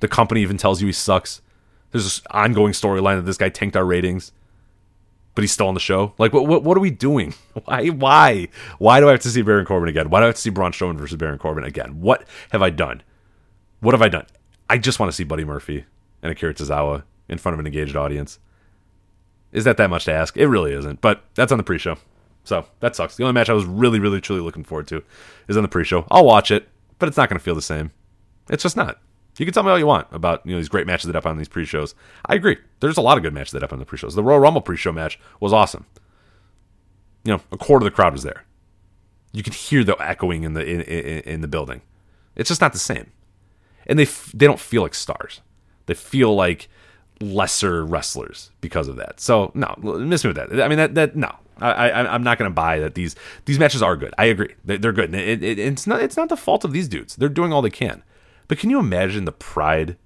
The 0.00 0.08
company 0.08 0.42
even 0.42 0.56
tells 0.56 0.80
you 0.80 0.88
he 0.88 0.92
sucks. 0.92 1.40
There's 1.92 2.02
this 2.02 2.20
ongoing 2.32 2.72
storyline 2.72 3.14
that 3.14 3.26
this 3.26 3.36
guy 3.36 3.48
tanked 3.48 3.76
our 3.76 3.84
ratings, 3.84 4.32
but 5.36 5.42
he's 5.42 5.52
still 5.52 5.68
on 5.68 5.74
the 5.74 5.80
show. 5.80 6.14
Like, 6.18 6.32
what, 6.32 6.48
what, 6.48 6.64
what 6.64 6.76
are 6.76 6.80
we 6.80 6.90
doing? 6.90 7.34
Why, 7.66 7.86
why, 7.90 8.48
why 8.78 8.98
do 8.98 9.06
I 9.08 9.12
have 9.12 9.20
to 9.20 9.28
see 9.28 9.42
Baron 9.42 9.66
Corbin 9.66 9.88
again? 9.88 10.10
Why 10.10 10.18
do 10.18 10.24
I 10.24 10.26
have 10.26 10.34
to 10.34 10.40
see 10.40 10.50
Braun 10.50 10.72
Strowman 10.72 10.96
versus 10.96 11.16
Baron 11.16 11.38
Corbin 11.38 11.62
again? 11.62 12.00
What 12.00 12.24
have 12.50 12.60
I 12.60 12.70
done? 12.70 13.04
What 13.78 13.94
have 13.94 14.02
I 14.02 14.08
done? 14.08 14.26
I 14.68 14.78
just 14.78 14.98
want 14.98 15.12
to 15.12 15.16
see 15.16 15.22
Buddy 15.22 15.44
Murphy 15.44 15.84
and 16.20 16.32
Akira 16.32 16.54
Tozawa 16.54 17.04
in 17.28 17.38
front 17.38 17.54
of 17.54 17.60
an 17.60 17.66
engaged 17.66 17.94
audience. 17.94 18.40
Is 19.52 19.62
that 19.62 19.76
that 19.76 19.90
much 19.90 20.06
to 20.06 20.12
ask? 20.12 20.36
It 20.36 20.48
really 20.48 20.72
isn't, 20.72 21.00
but 21.00 21.22
that's 21.36 21.52
on 21.52 21.58
the 21.58 21.64
pre-show. 21.64 21.98
So 22.42 22.66
that 22.80 22.96
sucks. 22.96 23.16
The 23.16 23.22
only 23.22 23.34
match 23.34 23.48
I 23.48 23.52
was 23.52 23.64
really, 23.64 24.00
really, 24.00 24.20
truly 24.20 24.42
looking 24.42 24.64
forward 24.64 24.88
to 24.88 25.04
is 25.46 25.56
on 25.56 25.62
the 25.62 25.68
pre-show. 25.68 26.04
I'll 26.10 26.24
watch 26.24 26.50
it, 26.50 26.68
but 26.98 27.08
it's 27.08 27.16
not 27.16 27.28
going 27.28 27.38
to 27.38 27.44
feel 27.44 27.54
the 27.54 27.62
same. 27.62 27.92
It's 28.48 28.62
just 28.62 28.76
not. 28.76 29.00
You 29.38 29.46
can 29.46 29.54
tell 29.54 29.62
me 29.62 29.70
all 29.70 29.78
you 29.78 29.86
want 29.86 30.08
about 30.10 30.44
you 30.44 30.52
know 30.52 30.58
these 30.58 30.68
great 30.68 30.86
matches 30.86 31.06
that 31.06 31.14
happen 31.14 31.30
on 31.30 31.38
these 31.38 31.48
pre-shows. 31.48 31.94
I 32.26 32.34
agree. 32.34 32.56
There's 32.80 32.96
a 32.96 33.00
lot 33.02 33.16
of 33.16 33.22
good 33.22 33.32
matches 33.32 33.52
that 33.52 33.62
happen 33.62 33.76
on 33.76 33.80
the 33.80 33.86
pre-shows. 33.86 34.16
The 34.16 34.22
Royal 34.22 34.40
Rumble 34.40 34.60
pre-show 34.60 34.92
match 34.92 35.18
was 35.38 35.52
awesome. 35.52 35.86
You 37.24 37.34
know, 37.34 37.40
a 37.52 37.56
quarter 37.56 37.86
of 37.86 37.92
the 37.92 37.94
crowd 37.94 38.12
was 38.12 38.24
there. 38.24 38.44
You 39.32 39.42
could 39.44 39.54
hear 39.54 39.84
the 39.84 39.96
echoing 40.00 40.42
in 40.42 40.54
the 40.54 40.66
in, 40.66 40.80
in, 40.82 41.20
in 41.20 41.40
the 41.40 41.48
building. 41.48 41.82
It's 42.34 42.48
just 42.48 42.60
not 42.60 42.72
the 42.72 42.78
same, 42.80 43.12
and 43.86 43.98
they 43.98 44.04
f- 44.04 44.32
they 44.34 44.46
don't 44.46 44.60
feel 44.60 44.82
like 44.82 44.94
stars. 44.94 45.40
They 45.86 45.94
feel 45.94 46.34
like 46.34 46.68
lesser 47.20 47.84
wrestlers 47.84 48.50
because 48.60 48.88
of 48.88 48.96
that. 48.96 49.20
So 49.20 49.52
no, 49.54 49.74
miss 49.78 50.24
me 50.24 50.28
with 50.28 50.36
that. 50.36 50.60
I 50.60 50.66
mean 50.68 50.78
that 50.78 50.94
that 50.96 51.14
no, 51.14 51.32
I, 51.60 51.90
I 51.90 52.14
am 52.14 52.22
not 52.22 52.38
going 52.38 52.50
to 52.50 52.54
buy 52.54 52.78
that 52.80 52.94
these 52.94 53.14
these 53.44 53.58
matches 53.58 53.82
are 53.82 53.96
good. 53.96 54.14
I 54.18 54.26
agree, 54.26 54.54
they're, 54.64 54.78
they're 54.78 54.92
good. 54.92 55.14
It, 55.14 55.42
it, 55.42 55.58
it's 55.58 55.86
not 55.86 56.00
it's 56.02 56.16
not 56.16 56.28
the 56.28 56.36
fault 56.36 56.64
of 56.64 56.72
these 56.72 56.88
dudes. 56.88 57.16
They're 57.16 57.28
doing 57.28 57.52
all 57.52 57.62
they 57.62 57.70
can. 57.70 58.02
But 58.48 58.58
can 58.58 58.70
you 58.70 58.78
imagine 58.78 59.26
the 59.26 59.32
pride? 59.32 59.96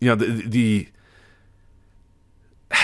You 0.00 0.08
know 0.08 0.14
the 0.16 0.26
the. 0.26 0.88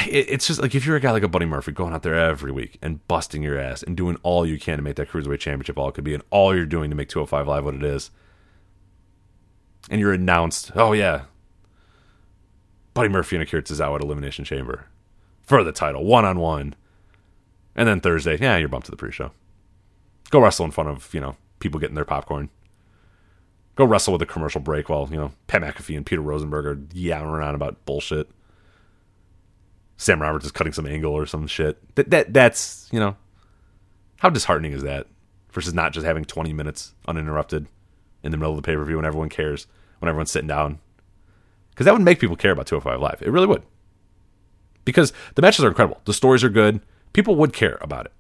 It, 0.07 0.27
it's 0.31 0.47
just 0.47 0.61
like 0.61 0.75
if 0.75 0.87
you're 0.87 0.97
a 0.97 1.01
guy 1.01 1.11
like 1.11 1.23
a 1.23 1.29
Buddy 1.29 1.47
Murphy 1.47 1.73
going 1.73 1.93
out 1.93 2.03
there 2.03 2.15
every 2.15 2.51
week 2.51 2.79
and 2.83 3.07
busting 3.09 3.43
your 3.43 3.59
ass 3.59 3.83
and 3.83 3.97
doing 3.97 4.17
all 4.23 4.47
you 4.47 4.59
can 4.59 4.79
to 4.79 4.83
make 4.83 4.97
that 4.97 5.09
cruiserweight 5.11 5.41
championship 5.41 5.79
all 5.79 5.89
it 5.89 5.95
could 5.95 6.05
be, 6.05 6.15
and 6.15 6.23
all 6.31 6.55
you're 6.55 6.67
doing 6.67 6.91
to 6.91 6.97
make 6.97 7.09
205 7.09 7.47
Live 7.47 7.65
what 7.65 7.75
it 7.75 7.85
is, 7.85 8.11
and 9.91 10.01
you're 10.01 10.13
announced, 10.13 10.73
oh 10.75 10.93
yeah, 10.93 11.23
Buddy 12.95 13.09
Murphy 13.09 13.37
and 13.37 13.43
Akira 13.43 13.63
Tozawa 13.63 13.97
at 13.97 14.03
Elimination 14.03 14.45
Chamber 14.45 14.87
for 15.43 15.65
the 15.65 15.73
title, 15.73 16.05
one 16.05 16.25
on 16.25 16.39
one. 16.39 16.75
And 17.75 17.89
then 17.89 18.01
Thursday, 18.01 18.39
yeah, 18.39 18.57
you're 18.57 18.69
bumped 18.69 18.87
to 18.87 18.91
the 18.91 18.97
pre-show. 18.97 19.33
Go 20.31 20.41
wrestle 20.41 20.65
in 20.65 20.71
front 20.71 20.91
of 20.91 21.13
you 21.13 21.21
know 21.21 21.37
people 21.59 21.81
getting 21.81 21.97
their 21.97 22.05
popcorn. 22.05 22.51
Go 23.83 23.87
wrestle 23.87 24.13
with 24.13 24.23
a 24.23 24.27
commercial 24.27 24.61
break 24.61 24.89
while 24.89 25.09
you 25.11 25.17
know 25.17 25.33
Pat 25.49 25.61
McAfee 25.61 25.97
and 25.97 26.07
Peter 26.07 26.23
Rosenberg 26.23 26.67
are 26.67 26.79
yammering 26.95 27.45
on 27.45 27.57
about 27.57 27.85
bullshit. 27.85 28.31
Sam 29.97 30.23
Roberts 30.23 30.45
is 30.45 30.53
cutting 30.53 30.73
some 30.73 30.87
angle 30.87 31.13
or 31.13 31.27
some 31.27 31.49
shit. 31.49 31.83
That 31.97 32.11
that 32.11 32.33
that's 32.33 32.89
you 32.93 33.01
know 33.01 33.17
how 34.19 34.31
disheartening 34.31 34.71
is 34.71 34.85
that 34.85 35.09
versus 35.51 35.75
not 35.75 35.93
just 35.93 36.07
having 36.07 36.25
20 36.25 36.53
minutes 36.53 36.95
uninterrupted 37.09 37.67
in 38.23 38.31
the 38.31 38.37
middle 38.37 38.53
of 38.53 38.57
the 38.57 38.63
pay 38.63 38.77
per 38.77 38.85
view 38.85 38.95
when 38.95 39.05
everyone 39.05 39.29
cares 39.29 39.67
when 39.99 40.09
everyone's 40.09 40.31
sitting 40.31 40.47
down 40.47 40.79
because 41.71 41.87
that 41.87 41.93
would 41.93 42.03
make 42.03 42.21
people 42.21 42.37
care 42.37 42.53
about 42.53 42.69
205 42.69 43.01
Live. 43.01 43.21
It 43.21 43.33
really 43.33 43.49
would. 43.49 43.65
Because 44.85 45.13
the 45.35 45.43
matches 45.43 45.65
are 45.65 45.69
incredible, 45.69 46.01
the 46.05 46.15
stories 46.15 46.45
are 46.45 46.51
good, 46.51 46.83
people 47.15 47.35
would 47.35 47.53
care 47.53 47.79
about 47.81 48.07
it, 48.07 48.13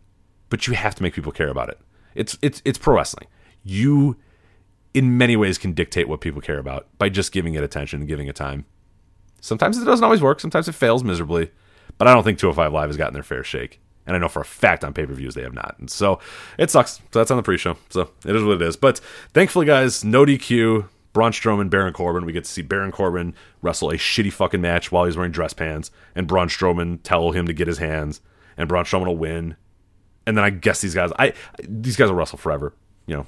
but 0.48 0.66
you 0.66 0.74
have 0.74 0.96
to 0.96 1.04
make 1.04 1.14
people 1.14 1.30
care 1.30 1.50
about 1.50 1.68
it. 1.68 1.78
It's 2.16 2.36
it's 2.42 2.60
it's 2.64 2.78
pro 2.78 2.96
wrestling. 2.96 3.28
You, 3.62 4.16
in 4.94 5.16
many 5.16 5.36
ways, 5.36 5.58
can 5.58 5.72
dictate 5.72 6.08
what 6.08 6.20
people 6.20 6.40
care 6.40 6.58
about 6.58 6.86
by 6.98 7.08
just 7.08 7.32
giving 7.32 7.54
it 7.54 7.64
attention 7.64 8.00
and 8.00 8.08
giving 8.08 8.28
it 8.28 8.36
time. 8.36 8.64
Sometimes 9.40 9.78
it 9.78 9.84
doesn't 9.84 10.04
always 10.04 10.22
work. 10.22 10.40
Sometimes 10.40 10.68
it 10.68 10.74
fails 10.74 11.02
miserably, 11.02 11.50
but 11.98 12.06
I 12.06 12.14
don't 12.14 12.22
think 12.22 12.38
205 12.38 12.72
Live 12.72 12.88
has 12.88 12.96
gotten 12.96 13.14
their 13.14 13.22
fair 13.22 13.42
shake. 13.42 13.80
And 14.06 14.16
I 14.16 14.18
know 14.18 14.28
for 14.28 14.42
a 14.42 14.44
fact 14.44 14.84
on 14.84 14.92
pay 14.92 15.06
per 15.06 15.14
views 15.14 15.34
they 15.34 15.42
have 15.42 15.54
not. 15.54 15.76
And 15.78 15.88
so 15.88 16.18
it 16.58 16.70
sucks. 16.70 16.96
So 17.12 17.18
that's 17.18 17.30
on 17.30 17.36
the 17.36 17.42
pre 17.42 17.56
show. 17.56 17.76
So 17.90 18.10
it 18.26 18.34
is 18.34 18.42
what 18.42 18.60
it 18.60 18.62
is. 18.62 18.76
But 18.76 18.98
thankfully, 19.32 19.66
guys, 19.66 20.04
no 20.04 20.24
DQ. 20.24 20.88
Braun 21.12 21.32
Strowman, 21.32 21.68
Baron 21.68 21.92
Corbin. 21.92 22.24
We 22.24 22.32
get 22.32 22.44
to 22.44 22.50
see 22.50 22.62
Baron 22.62 22.90
Corbin 22.90 23.34
wrestle 23.60 23.90
a 23.90 23.96
shitty 23.96 24.32
fucking 24.32 24.60
match 24.60 24.90
while 24.90 25.04
he's 25.04 25.16
wearing 25.16 25.32
dress 25.32 25.52
pants, 25.52 25.90
and 26.14 26.26
Braun 26.26 26.48
Strowman 26.48 27.00
tell 27.02 27.32
him 27.32 27.46
to 27.46 27.52
get 27.52 27.66
his 27.66 27.78
hands, 27.78 28.20
and 28.56 28.68
Braun 28.68 28.84
Strowman 28.84 29.06
will 29.06 29.16
win. 29.16 29.56
And 30.26 30.36
then 30.36 30.44
I 30.44 30.50
guess 30.50 30.80
these 30.80 30.94
guys, 30.94 31.12
I 31.18 31.34
these 31.62 31.96
guys 31.96 32.08
will 32.08 32.16
wrestle 32.16 32.38
forever. 32.38 32.74
You 33.06 33.16
know, 33.16 33.26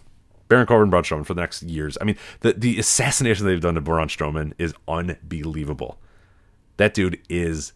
Baron 0.54 0.66
Corbin, 0.68 0.88
Braun 0.88 1.02
Strowman 1.02 1.26
for 1.26 1.34
the 1.34 1.40
next 1.40 1.64
years. 1.64 1.98
I 2.00 2.04
mean, 2.04 2.16
the 2.40 2.52
the 2.52 2.78
assassination 2.78 3.44
they've 3.44 3.60
done 3.60 3.74
to 3.74 3.80
Braun 3.80 4.06
Strowman 4.06 4.52
is 4.56 4.72
unbelievable. 4.86 5.98
That 6.76 6.94
dude 6.94 7.20
is 7.28 7.72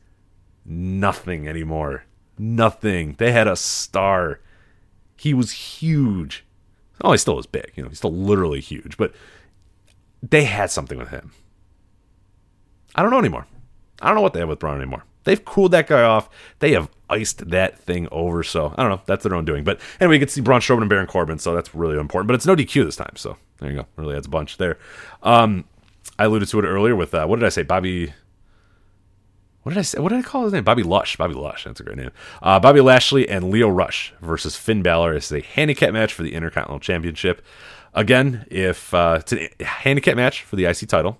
nothing 0.65 1.49
anymore. 1.49 2.05
Nothing. 2.39 3.17
They 3.19 3.33
had 3.33 3.49
a 3.49 3.57
star. 3.57 4.39
He 5.17 5.35
was 5.35 5.51
huge. 5.51 6.45
Oh, 7.03 7.11
he 7.11 7.19
still 7.19 7.35
was 7.35 7.47
big. 7.47 7.73
You 7.75 7.83
know, 7.83 7.89
he's 7.89 7.99
still 7.99 8.15
literally 8.15 8.61
huge, 8.61 8.97
but 8.97 9.13
they 10.23 10.45
had 10.45 10.71
something 10.71 10.99
with 10.99 11.09
him. 11.09 11.33
I 12.95 13.03
don't 13.03 13.11
know 13.11 13.19
anymore. 13.19 13.49
I 14.01 14.07
don't 14.07 14.15
know 14.15 14.23
what 14.23 14.35
they 14.35 14.41
have 14.41 14.49
with 14.49 14.61
Braun 14.61 14.77
anymore. 14.77 15.03
They've 15.25 15.45
cooled 15.45 15.73
that 15.73 15.89
guy 15.89 16.03
off. 16.03 16.31
They 16.61 16.73
have 16.75 16.89
iced 17.11 17.51
that 17.51 17.79
thing 17.79 18.09
over. 18.11 18.43
So 18.43 18.75
I 18.77 18.83
don't 18.83 18.91
know. 18.91 19.01
That's 19.07 19.25
their 19.25 19.35
own 19.35 19.45
doing. 19.45 19.65
But 19.65 19.81
anyway, 20.01 20.19
you 20.19 20.27
to 20.27 20.33
see 20.33 20.41
Braun 20.41 20.61
Strowman 20.61 20.83
and 20.83 20.91
Baron 20.91 21.07
Corbin. 21.07 21.39
So 21.39 21.55
that's 21.55 21.75
really 21.75 21.99
important. 21.99 22.29
But 22.29 22.35
it's 22.35 22.47
no 22.47 22.57
DQ 22.57 22.85
this 22.85 22.97
time. 22.97 23.17
So 23.17 23.37
there 23.59 23.71
you 23.71 23.77
go. 23.79 23.87
Really 23.97 24.17
adds 24.17 24.27
a 24.27 24.31
bunch 24.31 24.57
there. 24.57 24.79
Um, 25.23 25.65
I 26.19 26.25
alluded 26.25 26.49
to 26.49 26.59
it 26.59 26.65
earlier 26.65 26.97
with 26.97 27.15
uh, 27.15 27.27
what 27.27 27.39
did 27.39 27.47
I 27.47 27.51
say? 27.51 27.63
Bobby. 27.63 28.13
What 29.63 29.75
did 29.75 29.79
I 29.79 29.83
say? 29.83 29.99
What 30.01 30.11
did 30.11 30.19
I 30.19 30.23
call 30.23 30.45
his 30.45 30.53
name? 30.53 30.65
Bobby 30.65 30.83
Lush. 30.83 31.17
Bobby 31.17 31.35
Lush. 31.35 31.65
That's 31.65 31.81
a 31.81 31.83
great 31.83 31.99
name. 31.99 32.11
Uh, 32.43 32.59
Bobby 32.59 32.81
Lashley 32.81 33.29
and 33.29 33.51
Lio 33.51 33.69
Rush 33.69 34.15
versus 34.21 34.57
Finn 34.57 34.83
Balor. 34.83 35.15
is 35.15 35.33
a 35.33 35.41
handicap 35.41 35.93
match 35.93 36.13
for 36.13 36.23
the 36.23 36.35
Intercontinental 36.35 36.81
Championship. 36.81 37.45
Again, 37.95 38.47
if 38.51 38.93
uh, 38.95 39.19
it's 39.21 39.33
a 39.33 39.65
handicap 39.65 40.17
match 40.17 40.43
for 40.43 40.57
the 40.57 40.65
IC 40.65 40.89
title. 40.89 41.19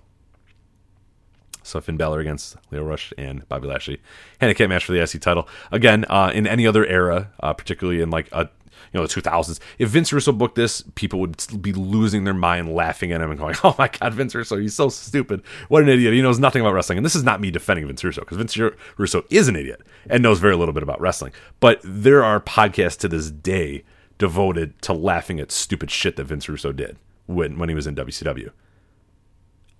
So 1.69 1.81
Finn 1.81 1.97
Balor 1.97 2.19
against 2.19 2.57
Lio 2.71 2.83
Rush 2.83 3.13
and 3.17 3.47
Bobby 3.47 3.67
Lashley, 3.67 4.01
handicap 4.39 4.69
match 4.69 4.85
for 4.85 4.93
the 4.93 5.01
IC 5.01 5.21
title. 5.21 5.47
Again, 5.71 6.05
uh, 6.09 6.31
in 6.33 6.47
any 6.47 6.65
other 6.67 6.85
era, 6.85 7.31
uh, 7.39 7.53
particularly 7.53 8.01
in 8.01 8.09
like 8.09 8.29
a 8.31 8.49
you 8.93 8.99
know 8.99 9.05
the 9.05 9.21
2000s, 9.21 9.59
if 9.77 9.89
Vince 9.89 10.11
Russo 10.11 10.31
booked 10.31 10.55
this, 10.55 10.83
people 10.95 11.19
would 11.19 11.61
be 11.61 11.73
losing 11.73 12.23
their 12.23 12.33
mind, 12.33 12.73
laughing 12.73 13.11
at 13.11 13.21
him 13.21 13.29
and 13.29 13.39
going, 13.39 13.55
"Oh 13.63 13.75
my 13.77 13.87
God, 13.87 14.13
Vince 14.13 14.33
Russo, 14.33 14.57
he's 14.57 14.73
so 14.73 14.89
stupid! 14.89 15.43
What 15.67 15.83
an 15.83 15.89
idiot! 15.89 16.13
He 16.13 16.21
knows 16.21 16.39
nothing 16.39 16.61
about 16.61 16.73
wrestling." 16.73 16.97
And 16.97 17.05
this 17.05 17.15
is 17.15 17.23
not 17.23 17.41
me 17.41 17.51
defending 17.51 17.85
Vince 17.87 18.03
Russo 18.03 18.21
because 18.21 18.37
Vince 18.37 18.57
Russo 18.97 19.25
is 19.29 19.47
an 19.47 19.55
idiot 19.55 19.81
and 20.09 20.23
knows 20.23 20.39
very 20.39 20.55
little 20.55 20.73
bit 20.73 20.83
about 20.83 20.99
wrestling. 21.01 21.33
But 21.59 21.81
there 21.83 22.23
are 22.23 22.39
podcasts 22.39 22.97
to 22.99 23.07
this 23.07 23.29
day 23.29 23.83
devoted 24.17 24.81
to 24.81 24.93
laughing 24.93 25.39
at 25.39 25.51
stupid 25.51 25.91
shit 25.91 26.15
that 26.17 26.25
Vince 26.25 26.49
Russo 26.49 26.71
did 26.71 26.97
when 27.27 27.57
when 27.59 27.69
he 27.69 27.75
was 27.75 27.87
in 27.87 27.95
WCW. 27.95 28.51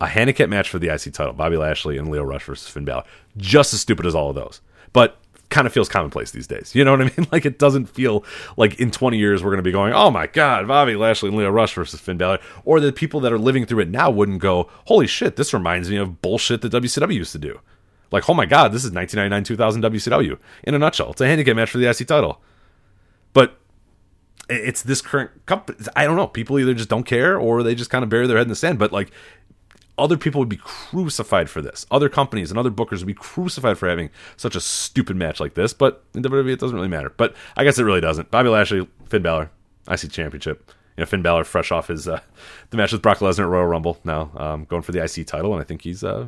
A 0.01 0.07
handicap 0.07 0.49
match 0.49 0.69
for 0.69 0.79
the 0.79 0.93
IC 0.93 1.13
title, 1.13 1.33
Bobby 1.33 1.57
Lashley 1.57 1.97
and 1.97 2.09
Lio 2.09 2.23
Rush 2.23 2.45
versus 2.45 2.69
Finn 2.69 2.85
Balor. 2.85 3.03
Just 3.37 3.73
as 3.73 3.81
stupid 3.81 4.05
as 4.05 4.15
all 4.15 4.29
of 4.29 4.35
those. 4.35 4.61
But 4.93 5.17
kind 5.49 5.65
of 5.65 5.73
feels 5.73 5.89
commonplace 5.89 6.31
these 6.31 6.47
days. 6.47 6.73
You 6.73 6.85
know 6.85 6.91
what 6.91 7.01
I 7.01 7.05
mean? 7.05 7.27
Like 7.31 7.45
it 7.45 7.59
doesn't 7.59 7.87
feel 7.87 8.23
like 8.57 8.79
in 8.79 8.91
20 8.91 9.17
years 9.17 9.43
we're 9.43 9.49
going 9.49 9.57
to 9.57 9.63
be 9.63 9.71
going, 9.71 9.93
"Oh 9.93 10.09
my 10.09 10.27
god, 10.27 10.67
Bobby 10.67 10.95
Lashley 10.95 11.29
and 11.29 11.37
Lio 11.37 11.49
Rush 11.49 11.73
versus 11.73 11.99
Finn 11.99 12.17
Balor," 12.17 12.39
or 12.65 12.79
the 12.79 12.91
people 12.91 13.19
that 13.19 13.33
are 13.33 13.39
living 13.39 13.65
through 13.65 13.81
it 13.81 13.89
now 13.89 14.09
wouldn't 14.09 14.39
go, 14.39 14.69
"Holy 14.85 15.07
shit, 15.07 15.35
this 15.35 15.53
reminds 15.53 15.89
me 15.89 15.97
of 15.97 16.21
bullshit 16.21 16.61
that 16.61 16.71
WCW 16.71 17.13
used 17.13 17.31
to 17.33 17.37
do." 17.37 17.59
Like, 18.11 18.29
"Oh 18.29 18.33
my 18.33 18.45
god, 18.45 18.71
this 18.71 18.83
is 18.85 18.91
1999-2000 18.91 19.81
WCW." 19.81 20.37
In 20.63 20.73
a 20.73 20.79
nutshell, 20.79 21.11
it's 21.11 21.21
a 21.21 21.27
handicap 21.27 21.55
match 21.55 21.71
for 21.71 21.77
the 21.77 21.89
IC 21.89 22.07
title. 22.07 22.41
But 23.33 23.59
it's 24.49 24.81
this 24.81 25.01
current 25.01 25.45
company. 25.45 25.77
I 25.95 26.05
don't 26.05 26.15
know. 26.15 26.27
People 26.27 26.57
either 26.57 26.73
just 26.73 26.89
don't 26.89 27.03
care 27.03 27.37
or 27.37 27.61
they 27.61 27.75
just 27.75 27.91
kind 27.91 28.03
of 28.03 28.09
bury 28.09 28.25
their 28.25 28.37
head 28.37 28.47
in 28.47 28.49
the 28.49 28.55
sand. 28.55 28.79
But 28.79 28.91
like, 28.91 29.11
other 29.99 30.17
people 30.17 30.39
would 30.39 30.49
be 30.49 30.57
crucified 30.57 31.49
for 31.49 31.61
this. 31.61 31.85
Other 31.91 32.09
companies 32.09 32.49
and 32.49 32.57
other 32.57 32.71
bookers 32.71 32.99
would 32.99 33.07
be 33.07 33.13
crucified 33.13 33.77
for 33.77 33.87
having 33.87 34.09
such 34.37 34.55
a 34.55 34.59
stupid 34.59 35.15
match 35.15 35.39
like 35.39 35.53
this. 35.53 35.73
But 35.73 36.03
in 36.13 36.23
WWE, 36.23 36.53
it 36.53 36.59
doesn't 36.59 36.75
really 36.75 36.87
matter. 36.87 37.11
But 37.15 37.35
I 37.55 37.63
guess 37.63 37.77
it 37.79 37.83
really 37.83 38.01
doesn't. 38.01 38.31
Bobby 38.31 38.49
Lashley, 38.49 38.87
Finn 39.07 39.21
Balor, 39.21 39.49
IC 39.89 40.11
Championship. 40.11 40.71
You 40.97 41.01
know, 41.01 41.05
Finn 41.05 41.21
Balor 41.21 41.45
fresh 41.45 41.71
off 41.71 41.87
his 41.87 42.07
uh, 42.07 42.19
the 42.71 42.77
match 42.77 42.91
with 42.91 43.01
Brock 43.01 43.19
Lesnar 43.19 43.43
at 43.43 43.47
Royal 43.47 43.65
Rumble. 43.65 43.99
Now 44.03 44.31
um, 44.35 44.65
going 44.65 44.81
for 44.81 44.91
the 44.91 45.03
IC 45.03 45.27
title, 45.27 45.53
and 45.53 45.61
I 45.61 45.63
think 45.63 45.83
he's 45.83 46.03
uh, 46.03 46.27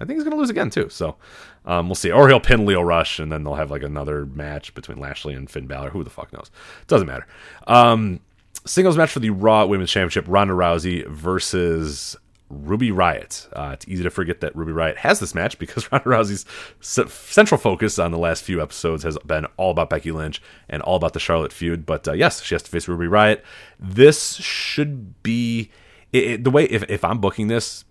I 0.00 0.04
think 0.04 0.16
he's 0.16 0.24
going 0.24 0.32
to 0.32 0.38
lose 0.38 0.50
again 0.50 0.70
too. 0.70 0.88
So 0.88 1.16
um, 1.64 1.88
we'll 1.88 1.94
see. 1.94 2.10
Or 2.10 2.28
he'll 2.28 2.40
pin 2.40 2.66
Lio 2.66 2.82
Rush, 2.82 3.18
and 3.18 3.30
then 3.32 3.44
they'll 3.44 3.54
have 3.54 3.70
like 3.70 3.82
another 3.82 4.26
match 4.26 4.74
between 4.74 4.98
Lashley 4.98 5.34
and 5.34 5.48
Finn 5.48 5.66
Balor. 5.66 5.90
Who 5.90 6.04
the 6.04 6.10
fuck 6.10 6.32
knows? 6.32 6.50
It 6.82 6.88
doesn't 6.88 7.06
matter. 7.06 7.26
Um, 7.66 8.20
singles 8.64 8.96
match 8.96 9.10
for 9.10 9.20
the 9.20 9.30
Raw 9.30 9.66
Women's 9.66 9.90
Championship: 9.90 10.24
Ronda 10.28 10.54
Rousey 10.54 11.06
versus 11.06 12.16
Ruby 12.50 12.90
Riot. 12.90 13.46
Uh, 13.52 13.70
it's 13.74 13.86
easy 13.86 14.02
to 14.02 14.10
forget 14.10 14.40
that 14.40 14.56
Ruby 14.56 14.72
Riot 14.72 14.98
has 14.98 15.20
this 15.20 15.34
match 15.34 15.58
because 15.58 15.90
Ronda 15.92 16.08
Rousey's 16.08 16.44
central 16.80 17.58
focus 17.58 17.98
on 17.98 18.10
the 18.10 18.18
last 18.18 18.42
few 18.42 18.62
episodes 18.62 19.02
has 19.02 19.18
been 19.26 19.46
all 19.56 19.70
about 19.70 19.90
Becky 19.90 20.12
Lynch 20.12 20.40
and 20.68 20.82
all 20.82 20.96
about 20.96 21.12
the 21.12 21.20
Charlotte 21.20 21.52
feud. 21.52 21.84
But 21.84 22.08
uh, 22.08 22.12
yes, 22.12 22.42
she 22.42 22.54
has 22.54 22.62
to 22.62 22.70
face 22.70 22.88
Ruby 22.88 23.06
Riot. 23.06 23.44
This 23.78 24.36
should 24.36 25.22
be 25.22 25.70
it, 26.12 26.24
it, 26.24 26.44
the 26.44 26.50
way 26.50 26.64
if 26.64 26.84
if 26.88 27.04
I'm 27.04 27.20
booking 27.20 27.48
this, 27.48 27.84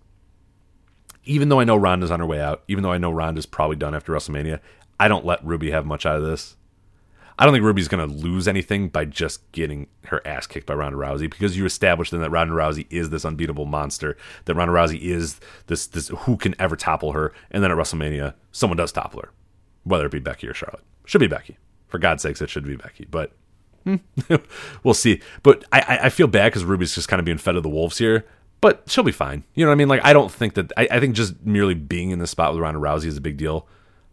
even 1.24 1.48
though 1.48 1.60
I 1.60 1.64
know 1.64 1.76
Ronda's 1.76 2.10
on 2.10 2.20
her 2.20 2.26
way 2.26 2.40
out, 2.40 2.64
even 2.68 2.82
though 2.82 2.92
I 2.92 2.98
know 2.98 3.10
Ronda's 3.10 3.46
probably 3.46 3.76
done 3.76 3.94
after 3.94 4.12
WrestleMania, 4.12 4.60
I 4.98 5.08
don't 5.08 5.24
let 5.24 5.44
Ruby 5.44 5.70
have 5.70 5.86
much 5.86 6.04
out 6.04 6.16
of 6.16 6.24
this. 6.24 6.56
I 7.38 7.44
don't 7.44 7.54
think 7.54 7.64
Ruby's 7.64 7.88
going 7.88 8.06
to 8.06 8.14
lose 8.14 8.48
anything 8.48 8.88
by 8.88 9.04
just 9.04 9.50
getting 9.52 9.86
her 10.06 10.20
ass 10.26 10.46
kicked 10.46 10.66
by 10.66 10.74
Ronda 10.74 10.98
Rousey 10.98 11.30
because 11.30 11.56
you 11.56 11.64
established 11.64 12.10
then 12.10 12.20
that 12.20 12.30
Ronda 12.30 12.52
Rousey 12.52 12.86
is 12.90 13.10
this 13.10 13.24
unbeatable 13.24 13.66
monster, 13.66 14.16
that 14.46 14.54
Ronda 14.54 14.74
Rousey 14.74 15.00
is 15.00 15.38
this 15.66 15.86
this 15.86 16.08
who 16.08 16.36
can 16.36 16.54
ever 16.58 16.74
topple 16.74 17.12
her, 17.12 17.32
and 17.50 17.62
then 17.62 17.70
at 17.70 17.76
WrestleMania 17.76 18.34
someone 18.50 18.76
does 18.76 18.90
topple 18.90 19.20
her, 19.20 19.30
whether 19.84 20.06
it 20.06 20.12
be 20.12 20.18
Becky 20.18 20.48
or 20.48 20.54
Charlotte. 20.54 20.84
Should 21.04 21.20
be 21.20 21.28
Becky. 21.28 21.58
For 21.86 21.98
God's 21.98 22.22
sakes, 22.22 22.42
it 22.42 22.50
should 22.50 22.66
be 22.66 22.76
Becky. 22.76 23.06
But 23.08 23.32
we'll 24.82 24.94
see. 24.94 25.22
But 25.42 25.64
I, 25.72 26.00
I 26.04 26.08
feel 26.10 26.26
bad 26.26 26.52
because 26.52 26.64
Ruby's 26.64 26.94
just 26.94 27.08
kind 27.08 27.20
of 27.20 27.24
being 27.24 27.38
fed 27.38 27.52
to 27.52 27.60
the 27.60 27.68
wolves 27.68 27.98
here. 27.98 28.26
But 28.60 28.82
she'll 28.86 29.04
be 29.04 29.12
fine. 29.12 29.44
You 29.54 29.64
know 29.64 29.70
what 29.70 29.76
I 29.76 29.78
mean? 29.78 29.88
Like 29.88 30.04
I 30.04 30.12
don't 30.12 30.32
think 30.32 30.54
that 30.54 30.72
I, 30.76 30.88
I 30.90 31.00
think 31.00 31.14
just 31.14 31.40
merely 31.44 31.74
being 31.74 32.10
in 32.10 32.18
the 32.18 32.26
spot 32.26 32.52
with 32.52 32.60
Ronda 32.60 32.80
Rousey 32.80 33.06
is 33.06 33.16
a 33.16 33.20
big 33.20 33.36
deal. 33.36 33.68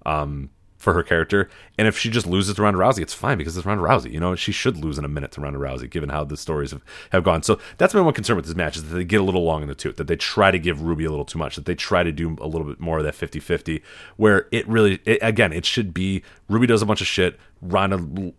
Um, 0.06 0.52
for 0.86 0.94
her 0.94 1.04
character. 1.04 1.50
And 1.80 1.88
if 1.88 1.98
she 1.98 2.12
just 2.12 2.28
loses 2.28 2.56
to 2.56 2.62
Ronda 2.62 2.80
Rousey, 2.80 3.02
it's 3.02 3.14
fine 3.14 3.40
because 3.40 3.58
it's 3.58 3.66
Ronda 3.66 3.84
Rousey. 3.84 4.12
You 4.12 4.20
know, 4.20 4.36
she 4.36 4.52
should 4.52 4.78
lose 4.78 5.00
in 5.00 5.04
a 5.04 5.08
minute 5.08 5.32
to 5.32 5.42
Ronda 5.42 5.58
Rousey, 5.58 5.90
given 5.90 6.10
how 6.10 6.24
the 6.24 6.38
stories 6.38 6.70
have, 6.70 6.84
have 7.12 7.24
gone. 7.24 7.42
So 7.42 7.60
that's 7.80 7.96
my 7.96 8.02
one 8.02 8.14
concern 8.14 8.36
with 8.36 8.46
this 8.46 8.56
match 8.56 8.78
is 8.78 8.84
that 8.84 8.96
they 8.96 9.04
get 9.04 9.20
a 9.20 9.24
little 9.24 9.44
long 9.44 9.64
in 9.64 9.68
the 9.68 9.74
tooth, 9.74 9.96
that 9.98 10.06
they 10.06 10.16
try 10.16 10.52
to 10.52 10.60
give 10.60 10.84
Ruby 10.84 11.04
a 11.04 11.10
little 11.10 11.26
too 11.26 11.40
much, 11.40 11.56
that 11.56 11.66
they 11.66 11.74
try 11.74 12.04
to 12.04 12.12
do 12.12 12.38
a 12.40 12.48
little 12.48 12.68
bit 12.68 12.80
more 12.80 13.00
of 13.00 13.04
that 13.04 13.16
50 13.16 13.40
50, 13.40 13.82
where 14.16 14.48
it 14.52 14.68
really, 14.68 15.00
it, 15.06 15.18
again, 15.24 15.52
it 15.52 15.66
should 15.66 15.92
be 15.92 16.22
Ruby 16.48 16.68
does 16.68 16.84
a 16.84 16.86
bunch 16.86 17.02
of 17.02 17.08
shit, 17.08 17.40
Ronda 17.64 18.32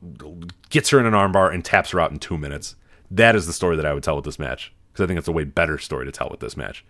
gets 0.70 0.90
her 0.90 1.00
in 1.00 1.06
an 1.06 1.14
armbar 1.14 1.52
and 1.52 1.64
taps 1.64 1.90
her 1.90 2.00
out 2.00 2.12
in 2.12 2.20
two 2.20 2.38
minutes. 2.38 2.76
That 3.10 3.34
is 3.34 3.48
the 3.48 3.52
story 3.52 3.74
that 3.74 3.86
I 3.86 3.92
would 3.92 4.04
tell 4.04 4.14
with 4.14 4.24
this 4.24 4.38
match 4.38 4.72
because 4.92 5.02
I 5.02 5.08
think 5.08 5.18
it's 5.18 5.28
a 5.28 5.32
way 5.32 5.42
better 5.42 5.78
story 5.78 6.06
to 6.06 6.12
tell 6.12 6.28
with 6.30 6.38
this 6.40 6.56
match 6.56 6.84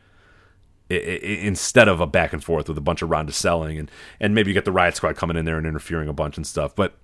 instead 0.88 1.88
of 1.88 2.00
a 2.00 2.06
back 2.06 2.32
and 2.32 2.44
forth 2.44 2.68
with 2.68 2.78
a 2.78 2.82
bunch 2.82 3.02
of 3.02 3.10
Ronda 3.10 3.32
selling 3.32 3.78
and 3.78 3.90
and 4.20 4.34
maybe 4.34 4.50
you 4.50 4.54
get 4.54 4.64
the 4.64 4.72
Riot 4.72 4.96
Squad 4.96 5.16
coming 5.16 5.36
in 5.36 5.44
there 5.44 5.58
and 5.58 5.66
interfering 5.66 6.08
a 6.08 6.12
bunch 6.12 6.36
and 6.36 6.46
stuff. 6.46 6.74
But 6.74 6.96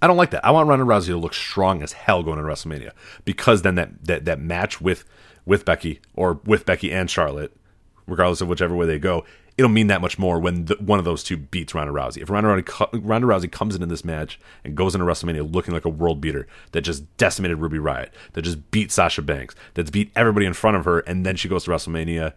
I 0.00 0.06
don't 0.06 0.16
like 0.16 0.30
that. 0.30 0.44
I 0.44 0.50
want 0.50 0.68
Ronda 0.68 0.84
Rousey 0.84 1.06
to 1.06 1.16
look 1.16 1.34
strong 1.34 1.82
as 1.82 1.92
hell 1.92 2.22
going 2.22 2.38
into 2.38 2.50
WrestleMania 2.50 2.92
because 3.24 3.62
then 3.62 3.76
that 3.76 4.04
that, 4.04 4.24
that 4.24 4.40
match 4.40 4.80
with 4.80 5.04
with 5.46 5.64
Becky 5.64 6.00
or 6.14 6.40
with 6.44 6.66
Becky 6.66 6.92
and 6.92 7.10
Charlotte, 7.10 7.56
regardless 8.06 8.40
of 8.40 8.48
whichever 8.48 8.74
way 8.74 8.86
they 8.86 8.98
go, 8.98 9.24
it'll 9.56 9.70
mean 9.70 9.88
that 9.88 10.00
much 10.00 10.18
more 10.18 10.38
when 10.38 10.66
the, 10.66 10.76
one 10.76 10.98
of 10.98 11.04
those 11.04 11.24
two 11.24 11.36
beats 11.36 11.74
Ronda 11.74 11.92
Rousey. 11.92 12.22
If 12.22 12.30
Ronda 12.30 12.48
Rousey, 12.62 13.00
Ronda 13.02 13.26
Rousey 13.26 13.50
comes 13.50 13.74
into 13.74 13.86
this 13.86 14.04
match 14.04 14.38
and 14.64 14.76
goes 14.76 14.94
into 14.94 15.06
WrestleMania 15.06 15.52
looking 15.52 15.74
like 15.74 15.84
a 15.84 15.90
world 15.90 16.20
beater 16.20 16.46
that 16.72 16.82
just 16.82 17.16
decimated 17.16 17.58
Ruby 17.58 17.78
Riot, 17.78 18.14
that 18.32 18.42
just 18.42 18.70
beat 18.70 18.92
Sasha 18.92 19.20
Banks, 19.20 19.56
that's 19.74 19.90
beat 19.90 20.12
everybody 20.14 20.46
in 20.46 20.54
front 20.54 20.76
of 20.76 20.84
her, 20.84 21.00
and 21.00 21.26
then 21.26 21.34
she 21.34 21.48
goes 21.48 21.64
to 21.64 21.70
WrestleMania 21.70 22.34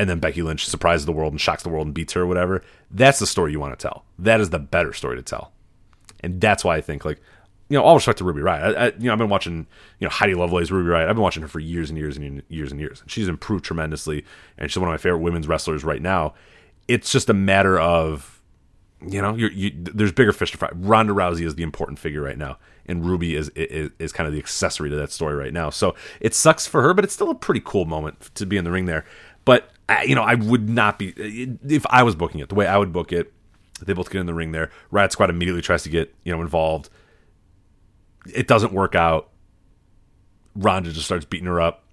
and 0.00 0.08
then 0.08 0.18
Becky 0.18 0.40
Lynch 0.40 0.66
surprises 0.66 1.04
the 1.04 1.12
world 1.12 1.34
and 1.34 1.38
shocks 1.38 1.62
the 1.62 1.68
world 1.68 1.86
and 1.86 1.94
beats 1.94 2.14
her 2.14 2.22
or 2.22 2.26
whatever. 2.26 2.64
That's 2.90 3.18
the 3.18 3.26
story 3.26 3.52
you 3.52 3.60
want 3.60 3.78
to 3.78 3.82
tell. 3.88 4.06
That 4.18 4.40
is 4.40 4.48
the 4.48 4.58
better 4.58 4.94
story 4.94 5.16
to 5.16 5.22
tell. 5.22 5.52
And 6.20 6.40
that's 6.40 6.64
why 6.64 6.76
I 6.76 6.80
think 6.80 7.04
like 7.04 7.20
you 7.68 7.76
know, 7.76 7.84
all 7.84 7.96
respect 7.96 8.16
to 8.18 8.24
Ruby 8.24 8.40
Riot. 8.40 8.76
I, 8.76 8.86
I, 8.86 8.86
you 8.98 9.04
know, 9.04 9.12
I've 9.12 9.18
been 9.18 9.28
watching, 9.28 9.66
you 9.98 10.06
know, 10.06 10.08
Heidi 10.08 10.34
Lovelace, 10.34 10.70
Ruby 10.70 10.88
Riot. 10.88 11.08
I've 11.08 11.16
been 11.16 11.22
watching 11.22 11.42
her 11.42 11.48
for 11.48 11.60
years 11.60 11.90
and 11.90 11.98
years 11.98 12.16
and 12.16 12.42
years 12.48 12.72
and 12.72 12.80
years. 12.80 13.02
and 13.02 13.10
She's 13.10 13.28
improved 13.28 13.62
tremendously, 13.62 14.24
and 14.56 14.70
she's 14.70 14.78
one 14.78 14.88
of 14.88 14.92
my 14.92 14.96
favorite 14.96 15.20
women's 15.20 15.46
wrestlers 15.46 15.84
right 15.84 16.02
now. 16.02 16.32
It's 16.88 17.12
just 17.12 17.28
a 17.28 17.34
matter 17.34 17.78
of, 17.78 18.42
you 19.06 19.22
know, 19.22 19.36
you, 19.36 19.70
there's 19.76 20.10
bigger 20.10 20.32
fish 20.32 20.50
to 20.50 20.58
fry. 20.58 20.70
Ronda 20.74 21.12
Rousey 21.12 21.46
is 21.46 21.54
the 21.54 21.62
important 21.62 22.00
figure 22.00 22.22
right 22.22 22.38
now, 22.38 22.58
and 22.86 23.04
Ruby 23.04 23.36
is, 23.36 23.50
is 23.50 23.90
is 24.00 24.12
kind 24.12 24.26
of 24.26 24.32
the 24.32 24.40
accessory 24.40 24.90
to 24.90 24.96
that 24.96 25.12
story 25.12 25.36
right 25.36 25.52
now. 25.52 25.70
So 25.70 25.94
it 26.20 26.34
sucks 26.34 26.66
for 26.66 26.82
her, 26.82 26.92
but 26.92 27.04
it's 27.04 27.14
still 27.14 27.30
a 27.30 27.36
pretty 27.36 27.62
cool 27.64 27.84
moment 27.84 28.30
to 28.34 28.46
be 28.46 28.56
in 28.56 28.64
the 28.64 28.72
ring 28.72 28.86
there. 28.86 29.04
But 29.44 29.70
You 30.06 30.14
know, 30.14 30.22
I 30.22 30.34
would 30.34 30.68
not 30.68 30.98
be 30.98 31.08
uh, 31.10 31.56
if 31.68 31.84
I 31.90 32.02
was 32.02 32.14
booking 32.14 32.40
it 32.40 32.48
the 32.48 32.54
way 32.54 32.66
I 32.66 32.76
would 32.76 32.92
book 32.92 33.12
it. 33.12 33.32
They 33.82 33.94
both 33.94 34.10
get 34.10 34.20
in 34.20 34.26
the 34.26 34.34
ring 34.34 34.52
there. 34.52 34.70
Riot 34.90 35.12
Squad 35.12 35.30
immediately 35.30 35.62
tries 35.62 35.82
to 35.84 35.88
get 35.88 36.14
you 36.24 36.32
know 36.32 36.42
involved. 36.42 36.90
It 38.32 38.46
doesn't 38.46 38.72
work 38.72 38.94
out. 38.94 39.30
Ronda 40.54 40.92
just 40.92 41.06
starts 41.06 41.24
beating 41.24 41.46
her 41.46 41.60
up, 41.60 41.84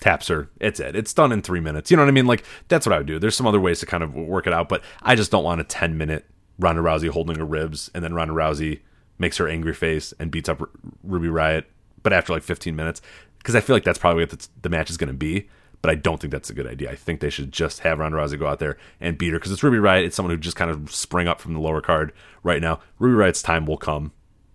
taps 0.00 0.28
her. 0.28 0.48
It's 0.60 0.80
it. 0.80 0.96
It's 0.96 1.12
done 1.12 1.32
in 1.32 1.42
three 1.42 1.60
minutes. 1.60 1.90
You 1.90 1.96
know 1.96 2.02
what 2.02 2.08
I 2.08 2.12
mean? 2.12 2.26
Like 2.26 2.44
that's 2.68 2.86
what 2.86 2.94
I 2.94 2.98
would 2.98 3.06
do. 3.06 3.18
There's 3.18 3.36
some 3.36 3.46
other 3.46 3.60
ways 3.60 3.80
to 3.80 3.86
kind 3.86 4.02
of 4.02 4.14
work 4.14 4.46
it 4.46 4.52
out, 4.52 4.68
but 4.68 4.82
I 5.02 5.14
just 5.14 5.30
don't 5.30 5.44
want 5.44 5.60
a 5.60 5.64
ten 5.64 5.98
minute 5.98 6.24
Ronda 6.58 6.82
Rousey 6.82 7.08
holding 7.08 7.36
her 7.38 7.44
ribs 7.44 7.90
and 7.94 8.02
then 8.02 8.14
Ronda 8.14 8.34
Rousey 8.34 8.80
makes 9.18 9.36
her 9.36 9.48
angry 9.48 9.74
face 9.74 10.12
and 10.18 10.30
beats 10.30 10.48
up 10.48 10.62
Ruby 11.02 11.28
Riot. 11.28 11.66
But 12.02 12.12
after 12.12 12.32
like 12.32 12.42
15 12.42 12.74
minutes, 12.76 13.02
because 13.38 13.54
I 13.54 13.60
feel 13.60 13.74
like 13.74 13.84
that's 13.84 13.98
probably 13.98 14.24
what 14.24 14.48
the 14.62 14.68
match 14.68 14.90
is 14.90 14.96
going 14.96 15.08
to 15.08 15.14
be 15.14 15.48
but 15.80 15.90
I 15.90 15.94
don't 15.94 16.20
think 16.20 16.32
that's 16.32 16.50
a 16.50 16.54
good 16.54 16.66
idea. 16.66 16.90
I 16.90 16.96
think 16.96 17.20
they 17.20 17.30
should 17.30 17.52
just 17.52 17.80
have 17.80 17.98
Ronda 17.98 18.18
Rousey 18.18 18.38
go 18.38 18.48
out 18.48 18.58
there 18.58 18.76
and 19.00 19.16
beat 19.16 19.32
her 19.32 19.38
because 19.38 19.52
it's 19.52 19.62
Ruby 19.62 19.78
Riot. 19.78 20.06
It's 20.06 20.16
someone 20.16 20.34
who 20.34 20.38
just 20.38 20.56
kind 20.56 20.70
of 20.70 20.92
sprang 20.92 21.28
up 21.28 21.40
from 21.40 21.54
the 21.54 21.60
lower 21.60 21.80
card 21.80 22.12
right 22.42 22.60
now. 22.60 22.80
Ruby 22.98 23.14
Riot's 23.14 23.42
time 23.42 23.64
will 23.64 23.76
come, 23.76 24.12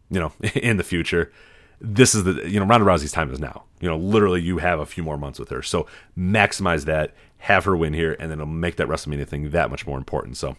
you 0.09 0.19
know, 0.19 0.33
in 0.55 0.77
the 0.77 0.83
future. 0.83 1.31
This 1.79 2.13
is 2.13 2.23
the, 2.23 2.49
you 2.49 2.59
know, 2.59 2.65
Ronda 2.65 2.85
Rousey's 2.85 3.11
time 3.11 3.31
is 3.31 3.39
now. 3.39 3.63
You 3.79 3.89
know, 3.89 3.97
literally, 3.97 4.41
you 4.41 4.57
have 4.59 4.79
a 4.79 4.85
few 4.85 5.03
more 5.03 5.17
months 5.17 5.39
with 5.39 5.49
her. 5.49 5.61
So 5.61 5.87
maximize 6.17 6.85
that, 6.85 7.13
have 7.39 7.65
her 7.65 7.75
win 7.75 7.93
here, 7.93 8.15
and 8.19 8.29
then 8.29 8.39
it'll 8.39 8.47
make 8.47 8.77
that 8.77 8.87
WrestleMania 8.87 9.27
thing 9.27 9.49
that 9.49 9.69
much 9.69 9.87
more 9.87 9.97
important. 9.97 10.37
So 10.37 10.55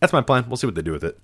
that's 0.00 0.12
my 0.12 0.22
plan. 0.22 0.46
We'll 0.48 0.56
see 0.56 0.66
what 0.66 0.74
they 0.74 0.82
do 0.82 0.92
with 0.92 1.04
it. 1.04 1.18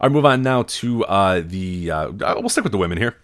All 0.00 0.08
right, 0.08 0.12
move 0.12 0.26
on 0.26 0.42
now 0.42 0.62
to 0.62 1.04
uh, 1.06 1.42
the. 1.44 1.90
Uh, 1.90 2.10
we'll 2.38 2.48
stick 2.48 2.64
with 2.64 2.72
the 2.72 2.78
women 2.78 2.98
here 2.98 3.16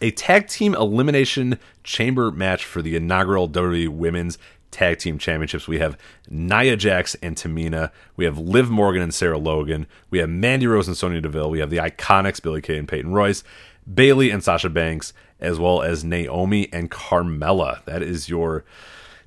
a 0.00 0.10
tag 0.10 0.48
team 0.48 0.74
elimination 0.74 1.58
chamber 1.82 2.30
match 2.30 2.64
for 2.64 2.82
the 2.82 2.96
inaugural 2.96 3.48
WWE 3.48 3.88
Women's 3.88 4.38
Tag 4.70 4.98
Team 4.98 5.18
Championships. 5.18 5.68
We 5.68 5.78
have 5.78 5.96
Nia 6.28 6.76
Jax 6.76 7.14
and 7.22 7.36
Tamina. 7.36 7.92
We 8.16 8.24
have 8.24 8.38
Liv 8.38 8.70
Morgan 8.70 9.02
and 9.02 9.14
Sarah 9.14 9.38
Logan. 9.38 9.86
We 10.10 10.18
have 10.18 10.28
Mandy 10.28 10.66
Rose 10.66 10.88
and 10.88 10.96
Sonya 10.96 11.20
Deville. 11.20 11.48
We 11.48 11.60
have 11.60 11.70
the 11.70 11.76
Iconics, 11.76 12.42
Billie 12.42 12.60
Kay 12.60 12.76
and 12.76 12.88
Peyton 12.88 13.12
Royce, 13.12 13.44
Bayley 13.92 14.30
and 14.30 14.42
Sasha 14.42 14.68
Banks, 14.68 15.12
as 15.38 15.60
well 15.60 15.82
as 15.82 16.02
Naomi 16.04 16.68
and 16.72 16.90
Carmella. 16.90 17.84
That 17.84 18.02
is 18.02 18.28
your 18.28 18.64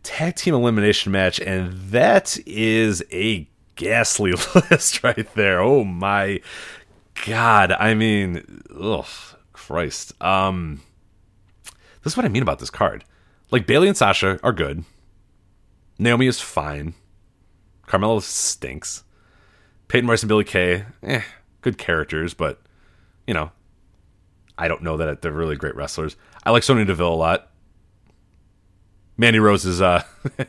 tag 0.04 0.36
team 0.36 0.54
elimination 0.54 1.14
match, 1.14 1.40
and 1.40 1.72
that 1.92 2.38
is 2.46 3.02
a 3.12 3.48
ghastly 3.76 4.32
list 4.70 5.02
right 5.02 5.34
there. 5.36 5.62
Oh 5.62 5.86
my 5.86 6.42
god! 7.26 7.72
I 7.72 7.94
mean, 7.94 8.64
ugh. 8.78 9.08
Christ. 9.68 10.14
Um, 10.24 10.82
this 12.04 12.14
is 12.14 12.18
what 12.18 12.26
I 12.26 12.30
mean 12.30 12.42
about 12.42 12.60
this 12.60 12.70
card. 12.70 13.04
Like 13.52 13.68
Bayley 13.68 13.90
and 13.90 13.98
Sasha 13.98 14.40
are 14.42 14.54
good. 14.54 14.86
Naomi 16.00 16.28
is 16.28 16.40
fine. 16.40 16.94
Carmella 17.86 18.22
stinks. 18.22 19.04
Peyton 19.90 20.10
Royce 20.10 20.24
and 20.24 20.30
Billie 20.30 20.46
Kay, 20.46 20.86
eh, 21.04 21.22
good 21.62 21.78
characters, 21.78 22.34
but 22.34 22.62
you 23.26 23.34
know, 23.34 23.52
I 24.58 24.68
don't 24.70 24.84
know 24.84 24.96
that 24.98 25.22
they're 25.22 25.32
really 25.32 25.56
great 25.58 25.76
wrestlers. 25.76 26.16
I 26.44 26.52
like 26.52 26.64
Sonya 26.64 26.86
Deville 26.86 27.14
a 27.14 27.16
lot. 27.16 27.50
Mandy 29.18 29.40
Rose 29.40 29.66
is 29.66 29.82
uh 29.82 30.04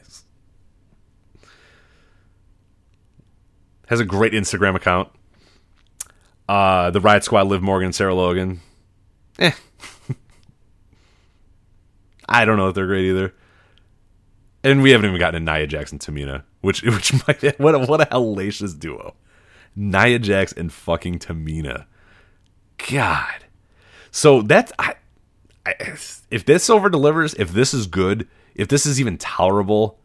has 3.89 3.99
a 3.99 4.05
great 4.05 4.33
Instagram 4.33 4.77
account. 4.77 5.09
Uh, 6.49 6.91
the 6.91 7.01
Riot 7.01 7.25
Squad, 7.25 7.47
Liv 7.49 7.61
Morgan, 7.63 7.93
Sarah 7.93 8.15
Logan, 8.15 8.61
eh. 9.39 9.53
I 12.29 12.45
don't 12.45 12.59
know 12.59 12.69
if 12.69 12.75
they're 12.75 12.87
great 12.87 13.07
either. 13.07 13.35
And 14.63 14.83
we 14.83 14.91
haven't 14.91 15.07
even 15.07 15.19
gotten 15.19 15.47
to 15.47 15.53
Nia 15.53 15.67
Jax 15.67 15.93
and 15.93 16.01
Tamina, 16.01 16.43
which 16.61 16.83
which 16.85 17.13
might 17.27 17.59
what 17.59 17.75
a, 17.75 17.79
what 17.79 18.01
a 18.01 18.07
hellacious 18.07 18.79
duo. 18.79 19.15
Nia 19.75 20.19
Jax 20.19 20.53
and 20.53 20.73
fucking 20.73 21.21
Tamina. 21.21 21.87
God. 22.91 23.45
So 24.11 24.43
that's 24.43 24.73
I, 24.79 24.97
I 25.65 25.75
if 26.31 26.45
this 26.45 26.69
over 26.69 26.91
delivers, 26.91 27.35
if 27.35 27.53
this 27.53 27.73
is 27.73 27.87
good, 27.87 28.29
if 28.55 28.69
this 28.69 28.85
is 28.85 29.01
even 29.01 29.17
tolerable, 29.17 29.99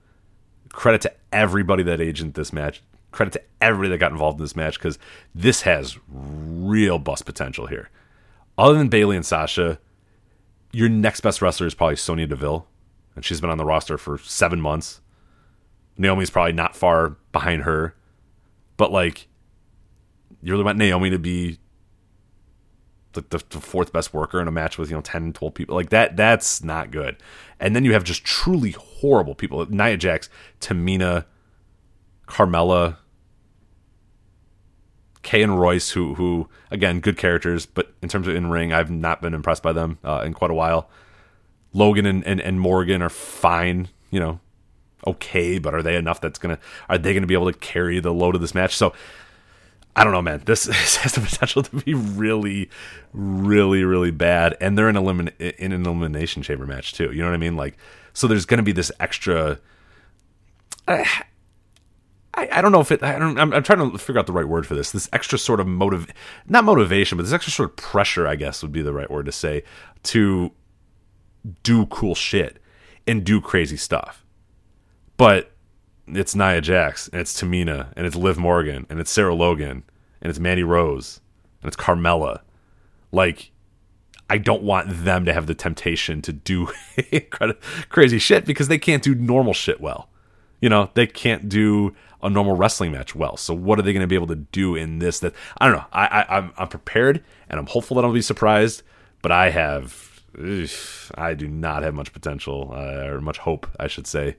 credit 0.70 1.02
to 1.02 1.14
everybody 1.32 1.84
that 1.84 2.00
agent 2.00 2.36
this 2.36 2.54
match. 2.54 2.82
Credit 3.12 3.34
to 3.34 3.42
everybody 3.62 3.90
that 3.90 4.00
got 4.00 4.12
involved 4.12 4.40
in 4.40 4.44
this 4.44 4.56
match 4.56 4.80
because 4.80 4.98
this 5.36 5.62
has 5.62 5.98
real 6.10 6.98
bust 6.98 7.26
potential 7.26 7.68
here 7.68 7.90
other 8.58 8.78
than 8.78 8.90
Bayley 8.90 9.16
and 9.16 9.26
Sasha, 9.26 9.80
your 10.72 10.90
next 10.90 11.22
best 11.22 11.42
wrestler 11.42 11.68
is 11.68 11.74
probably 11.74 11.96
Sonya 11.96 12.28
Deville, 12.28 12.68
and 13.16 13.24
she's 13.24 13.42
been 13.42 13.50
on 13.50 13.58
the 13.58 13.66
roster 13.66 13.98
for 13.98 14.18
seven 14.18 14.60
months. 14.60 15.02
Naomi's 15.98 16.30
probably 16.30 16.54
not 16.54 16.76
far 16.76 17.18
behind 17.32 17.64
her, 17.64 17.96
but 18.78 18.92
like, 18.92 19.28
you 20.42 20.52
really 20.52 20.64
want 20.64 20.78
Naomi 20.78 21.10
to 21.12 21.20
be 21.20 21.60
the, 23.14 23.22
the, 23.30 23.44
the, 23.50 23.60
fourth 23.60 23.94
best 23.94 24.14
worker 24.14 24.42
in 24.42 24.48
a 24.48 24.52
match 24.52 24.78
with 24.78 24.90
you 24.90 24.96
know 24.96 25.02
10 25.02 25.34
12 25.34 25.54
people. 25.54 25.76
Like 25.76 25.90
that 25.92 26.18
that's 26.18 26.64
not 26.64 26.92
good. 26.92 27.18
And 27.60 27.76
then 27.76 27.86
you 27.86 27.94
have 27.94 28.04
just 28.04 28.24
truly 28.24 28.72
horrible 28.72 29.36
people. 29.36 29.66
Nia 29.70 29.98
jax 29.98 30.30
tamina 30.60 31.26
carmella 32.28 32.98
Kay 35.24 35.42
and 35.42 35.60
Royce, 35.60 35.92
who 35.92 36.16
who 36.16 36.48
again 36.70 37.00
good 37.00 37.18
characters, 37.18 37.66
but 37.66 37.94
in 38.02 38.10
terms 38.10 38.28
of 38.28 38.36
in 38.36 38.50
ring, 38.50 38.72
I've 38.72 38.92
not 38.92 39.22
been 39.22 39.34
impressed 39.34 39.64
by 39.64 39.74
them 39.74 39.98
uh, 40.04 40.22
in 40.26 40.34
quite 40.34 40.52
a 40.52 40.56
while. 40.56 40.90
Logan 41.74 42.06
and, 42.06 42.24
and, 42.28 42.40
and 42.40 42.60
Morgan 42.60 43.02
are 43.02 43.10
fine, 43.10 43.88
you 44.12 44.20
know, 44.20 44.40
okay, 45.08 45.58
but 45.58 45.74
are 45.74 45.82
they 45.82 45.96
enough 45.96 46.22
that's 46.22 46.38
gonna 46.38 46.60
are 46.88 46.98
they 46.98 47.14
gonna 47.14 47.26
be 47.26 47.34
able 47.34 47.52
to 47.52 47.58
carry 47.58 48.00
the 48.00 48.14
load 48.14 48.36
of 48.36 48.42
this 48.42 48.54
match? 48.54 48.76
So 48.76 48.94
I 49.96 50.04
don't 50.04 50.14
know, 50.14 50.22
man. 50.22 50.42
This, 50.46 50.64
this 50.64 50.98
has 50.98 51.14
the 51.14 51.22
potential 51.22 51.64
to 51.64 51.76
be 51.78 51.94
really, 51.94 52.70
really, 53.14 53.84
really 53.84 54.12
bad, 54.12 54.58
and 54.60 54.78
they're 54.78 54.90
in 54.90 54.96
elimin- 54.96 55.40
in 55.58 55.72
an 55.72 55.86
elimination 55.86 56.44
chamber 56.44 56.66
match 56.66 56.94
too. 56.94 57.12
You 57.12 57.22
know 57.22 57.28
what 57.28 57.36
I 57.36 57.38
mean? 57.38 57.56
Like, 57.56 57.78
so 58.14 58.28
there's 58.28 58.46
going 58.46 58.58
to 58.58 58.64
be 58.64 58.72
this 58.72 58.92
extra. 59.00 59.60
I, 60.88 61.24
I, 62.36 62.50
I 62.52 62.62
don't 62.62 62.72
know 62.72 62.82
if 62.82 62.92
it. 62.92 63.04
I 63.04 63.14
I'm 63.14 63.64
trying 63.64 63.92
to 63.92 63.98
figure 63.98 64.20
out 64.20 64.28
the 64.28 64.34
right 64.34 64.48
word 64.48 64.66
for 64.66 64.76
this. 64.76 64.92
This 64.92 65.10
extra 65.14 65.38
sort 65.38 65.60
of 65.60 65.68
motive, 65.68 66.12
not 66.48 66.64
motivation, 66.64 67.18
but 67.18 67.24
this 67.24 67.34
extra 67.34 67.52
sort 67.52 67.70
of 67.70 67.76
pressure, 67.76 68.28
I 68.28 68.36
guess, 68.36 68.62
would 68.64 68.72
be 68.72 68.82
the 68.82 68.94
right 68.94 69.10
word 69.10 69.26
to 69.28 69.32
say, 69.32 69.64
to 70.04 70.52
do 71.62 71.86
cool 71.88 72.16
shit 72.16 72.60
and 73.06 73.24
do 73.24 73.40
crazy 73.40 73.78
stuff. 73.78 74.26
But 75.18 75.52
it's 76.08 76.36
Nia 76.36 76.62
Jax, 76.62 77.08
and 77.10 77.22
it's 77.22 77.40
Tamina, 77.40 77.94
and 77.96 78.06
it's 78.06 78.16
Liv 78.16 78.38
Morgan, 78.38 78.86
and 78.90 79.00
it's 79.00 79.12
Sarah 79.12 79.36
Logan, 79.36 79.84
and 80.22 80.30
it's 80.30 80.40
Mandy 80.40 80.64
Rose, 80.64 81.22
and 81.62 81.68
it's 81.68 81.78
Carmella. 81.78 82.42
Like, 83.12 83.52
I 84.30 84.38
don't 84.38 84.64
want 84.64 84.90
them 84.90 85.26
to 85.26 85.34
have 85.34 85.48
the 85.48 85.54
temptation 85.54 86.22
to 86.24 86.34
do 86.34 86.70
crazy 87.90 88.20
shit 88.20 88.46
because 88.46 88.68
they 88.68 88.80
can't 88.80 89.04
do 89.04 89.14
normal 89.14 89.54
shit 89.54 89.80
well. 89.80 90.10
You 90.62 90.70
know, 90.70 90.90
they 90.94 91.08
can't 91.08 91.50
do 91.50 91.94
a 92.24 92.30
normal 92.30 92.56
wrestling 92.56 92.92
match 92.92 93.16
well. 93.16 93.38
So 93.38 93.54
what 93.54 93.78
are 93.78 93.82
they 93.82 93.94
going 93.94 94.02
to 94.02 94.08
be 94.08 94.16
able 94.16 94.28
to 94.28 94.36
do 94.36 94.76
in 94.76 95.00
this? 95.00 95.20
That 95.20 95.34
I 95.58 95.68
don't 95.68 95.78
know. 95.78 95.86
I, 95.92 96.08
I 96.08 96.38
I'm 96.38 96.54
I'm 96.58 96.68
prepared 96.68 97.24
and 97.50 97.60
I'm 97.60 97.68
hopeful 97.68 97.96
that 97.96 98.06
I'll 98.06 98.14
be 98.14 98.22
surprised, 98.22 98.82
but 99.22 99.32
I 99.32 99.50
have 99.50 100.14
I 101.16 101.36
do 101.36 101.48
not 101.48 101.84
have 101.84 101.94
much 101.94 102.12
potential 102.14 102.72
uh, 102.74 103.08
or 103.08 103.22
much 103.22 103.38
hope, 103.38 103.68
I 103.80 103.88
should 103.88 104.08
say, 104.08 104.38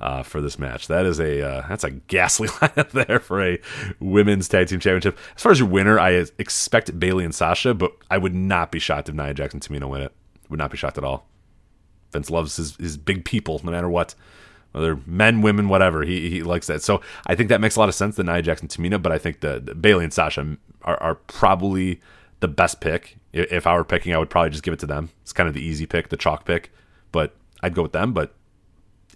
uh, 0.00 0.22
for 0.22 0.40
this 0.40 0.58
match. 0.58 0.86
That 0.86 1.04
is 1.04 1.20
a 1.20 1.42
uh, 1.42 1.66
that's 1.68 1.84
a 1.84 1.90
ghastly 1.90 2.48
lineup 2.60 2.90
there 2.90 3.18
for 3.18 3.42
a 3.42 3.60
women's 4.00 4.48
tag 4.48 4.68
team 4.68 4.80
championship. 4.80 5.18
As 5.36 5.42
far 5.42 5.52
as 5.52 5.58
your 5.58 5.68
winner, 5.68 5.98
I 5.98 6.24
expect 6.38 6.98
Bayley 6.98 7.24
and 7.24 7.34
Sasha, 7.34 7.74
but 7.74 7.92
I 8.10 8.18
would 8.18 8.34
not 8.34 8.72
be 8.72 8.78
shocked 8.78 9.08
if 9.08 9.14
Nia 9.14 9.34
Jax 9.34 9.52
and 9.52 9.62
Tamina 9.62 9.88
win 9.88 10.02
it. 10.02 10.12
Would 10.48 10.58
not 10.58 10.70
be 10.70 10.76
shocked 10.76 10.98
at 10.98 11.04
all. 11.04 11.26
Vince 12.12 12.30
loves 12.30 12.56
his, 12.56 12.76
his 12.76 12.96
big 12.96 13.24
people, 13.24 13.60
no 13.64 13.72
matter 13.72 13.88
what. 13.88 14.14
Whether 14.74 14.98
men, 15.06 15.40
women, 15.40 15.68
whatever, 15.68 16.02
he 16.02 16.28
he 16.28 16.42
likes 16.42 16.66
that. 16.66 16.82
So 16.82 17.00
I 17.26 17.36
think 17.36 17.48
that 17.48 17.60
makes 17.60 17.76
a 17.76 17.80
lot 17.80 17.88
of 17.88 17.94
sense. 17.94 18.16
The 18.16 18.24
Nia 18.24 18.42
Jax 18.42 18.60
and 18.60 18.68
Tamina, 18.68 19.00
but 19.00 19.12
I 19.12 19.18
think 19.18 19.38
the, 19.38 19.60
the 19.60 19.74
Bayley 19.74 20.02
and 20.02 20.12
Sasha 20.12 20.56
are, 20.82 21.00
are 21.00 21.14
probably 21.14 22.00
the 22.40 22.48
best 22.48 22.80
pick. 22.80 23.16
If 23.32 23.68
I 23.68 23.76
were 23.76 23.84
picking, 23.84 24.12
I 24.12 24.18
would 24.18 24.30
probably 24.30 24.50
just 24.50 24.64
give 24.64 24.74
it 24.74 24.80
to 24.80 24.86
them. 24.86 25.10
It's 25.22 25.32
kind 25.32 25.48
of 25.48 25.54
the 25.54 25.62
easy 25.62 25.86
pick, 25.86 26.08
the 26.08 26.16
chalk 26.16 26.44
pick. 26.44 26.72
But 27.12 27.36
I'd 27.62 27.74
go 27.74 27.82
with 27.82 27.92
them. 27.92 28.12
But 28.12 28.34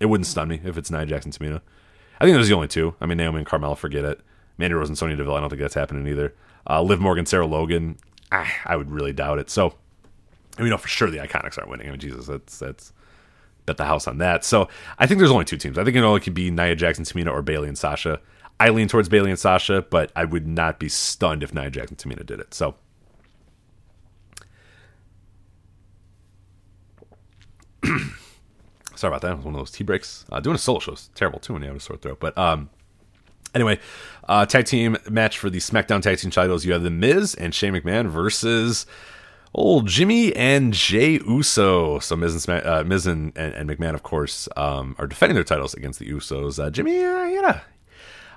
it 0.00 0.06
wouldn't 0.06 0.28
stun 0.28 0.48
me 0.48 0.60
if 0.64 0.78
it's 0.78 0.90
Nia 0.90 1.06
Jax 1.06 1.24
and 1.24 1.34
Tamina. 1.34 1.60
I 2.20 2.24
think 2.24 2.36
those 2.36 2.46
are 2.46 2.50
the 2.50 2.54
only 2.54 2.68
two. 2.68 2.94
I 3.00 3.06
mean, 3.06 3.18
Naomi 3.18 3.38
and 3.38 3.46
Carmella, 3.46 3.76
forget 3.76 4.04
it. 4.04 4.20
Mandy 4.58 4.74
Rose 4.74 4.88
and 4.88 4.98
Sonya 4.98 5.16
Deville, 5.16 5.34
I 5.34 5.40
don't 5.40 5.48
think 5.48 5.62
that's 5.62 5.74
happening 5.74 6.06
either. 6.06 6.34
Uh, 6.68 6.82
Liv 6.82 7.00
Morgan, 7.00 7.26
Sarah 7.26 7.46
Logan, 7.46 7.96
ah, 8.32 8.52
I 8.64 8.76
would 8.76 8.90
really 8.90 9.12
doubt 9.12 9.38
it. 9.38 9.50
So, 9.50 9.74
I 10.58 10.62
mean, 10.62 10.76
for 10.76 10.88
sure 10.88 11.10
the 11.10 11.18
Iconics 11.18 11.58
aren't 11.58 11.70
winning. 11.70 11.88
I 11.88 11.90
mean, 11.90 12.00
Jesus, 12.00 12.26
that's 12.26 12.58
that's 12.58 12.92
bet 13.68 13.76
the 13.76 13.84
house 13.84 14.06
on 14.08 14.18
that. 14.18 14.44
So, 14.44 14.68
I 14.98 15.06
think 15.06 15.18
there's 15.18 15.30
only 15.30 15.44
two 15.44 15.56
teams. 15.56 15.78
I 15.78 15.84
think 15.84 15.96
it 15.96 16.00
only 16.00 16.20
could 16.20 16.34
be 16.34 16.50
Nia 16.50 16.74
Jax 16.74 16.98
and, 16.98 17.06
Tamina, 17.06 17.32
or 17.32 17.42
Bayley 17.42 17.68
and 17.68 17.78
Sasha. 17.78 18.20
I 18.60 18.70
lean 18.70 18.88
towards 18.88 19.08
Bayley 19.08 19.30
and 19.30 19.38
Sasha, 19.38 19.82
but 19.82 20.10
I 20.16 20.24
would 20.24 20.46
not 20.46 20.80
be 20.80 20.88
stunned 20.88 21.42
if 21.42 21.54
Nia 21.54 21.70
Jax 21.70 21.90
and, 21.90 21.98
Tamina 21.98 22.26
did 22.26 22.40
it. 22.40 22.52
So. 22.54 22.74
Sorry 28.96 29.12
about 29.12 29.20
that. 29.22 29.30
It 29.30 29.36
was 29.36 29.44
one 29.44 29.54
of 29.54 29.60
those 29.60 29.70
tea 29.70 29.84
breaks. 29.84 30.24
Uh, 30.32 30.40
doing 30.40 30.56
a 30.56 30.58
solo 30.58 30.80
show 30.80 30.92
is 30.92 31.08
terrible 31.14 31.38
too 31.38 31.52
when 31.52 31.62
you 31.62 31.68
have 31.68 31.76
a 31.76 31.80
sore 31.80 31.96
throat. 31.96 32.18
But 32.18 32.36
um, 32.36 32.68
anyway, 33.54 33.78
uh, 34.28 34.44
tag 34.44 34.64
team 34.64 34.96
match 35.08 35.38
for 35.38 35.50
the 35.50 35.58
SmackDown 35.58 36.02
tag 36.02 36.18
team 36.18 36.32
titles. 36.32 36.64
You 36.64 36.72
have 36.72 36.82
the 36.82 36.90
Miz 36.90 37.34
and 37.36 37.54
Shane 37.54 37.74
McMahon 37.74 38.08
versus 38.08 38.86
old 39.58 39.86
Jimmy 39.88 40.34
and 40.36 40.72
Jay 40.72 41.18
Uso. 41.26 41.98
So 41.98 42.16
Miz 42.16 42.46
and, 42.46 42.64
uh, 42.64 42.84
Miz 42.84 43.06
and, 43.06 43.36
and, 43.36 43.54
and, 43.54 43.68
McMahon, 43.68 43.94
of 43.94 44.04
course, 44.04 44.48
um, 44.56 44.94
are 44.98 45.06
defending 45.06 45.34
their 45.34 45.44
titles 45.44 45.74
against 45.74 45.98
the 45.98 46.08
Usos. 46.08 46.62
Uh, 46.62 46.70
Jimmy, 46.70 47.04
uh, 47.04 47.58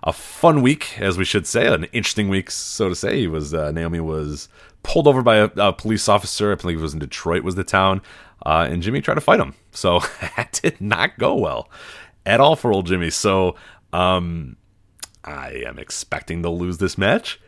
a 0.03 0.13
fun 0.13 0.63
week, 0.63 0.99
as 0.99 1.19
we 1.19 1.25
should 1.25 1.45
say, 1.45 1.67
an 1.67 1.83
interesting 1.85 2.27
week, 2.27 2.49
so 2.49 2.89
to 2.89 2.95
say. 2.95 3.19
He 3.19 3.27
was 3.27 3.53
uh, 3.53 3.71
Naomi 3.71 3.99
was 3.99 4.49
pulled 4.81 5.07
over 5.07 5.21
by 5.21 5.37
a, 5.37 5.49
a, 5.57 5.73
police 5.73 6.09
officer. 6.09 6.51
I 6.51 6.55
believe 6.55 6.79
it 6.79 6.81
was 6.81 6.93
in 6.93 6.99
Detroit, 6.99 7.43
was 7.43 7.55
the 7.55 7.63
town. 7.63 8.01
Uh, 8.43 8.67
and 8.67 8.81
Jimmy 8.81 9.01
tried 9.01 9.15
to 9.15 9.21
fight 9.21 9.39
him. 9.39 9.53
So 9.71 9.99
that 10.35 10.59
did 10.63 10.81
not 10.81 11.19
go 11.19 11.35
well 11.35 11.69
at 12.25 12.39
all 12.39 12.55
for 12.55 12.73
old 12.73 12.87
Jimmy. 12.87 13.11
So 13.11 13.55
um, 13.93 14.57
I 15.23 15.63
am 15.67 15.77
expecting 15.77 16.41
they'll 16.41 16.57
lose 16.57 16.79
this 16.79 16.97
match. 16.97 17.39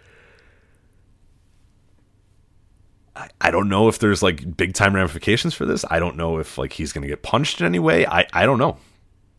I, 3.16 3.30
I 3.42 3.52
don't 3.52 3.70
know 3.70 3.88
if 3.88 4.00
there's 4.00 4.24
like 4.24 4.58
big 4.58 4.74
time 4.74 4.96
ramifications 4.96 5.54
for 5.54 5.66
this. 5.66 5.86
I 5.90 6.00
don't 6.00 6.18
know 6.18 6.40
if 6.40 6.58
like 6.58 6.74
he's 6.74 6.92
going 6.94 7.04
to 7.04 7.08
get 7.08 7.22
punched 7.22 7.62
in 7.62 7.68
any 7.68 7.80
way. 7.80 8.06
I, 8.06 8.26
I 8.34 8.46
don't 8.46 8.58
know. 8.58 8.78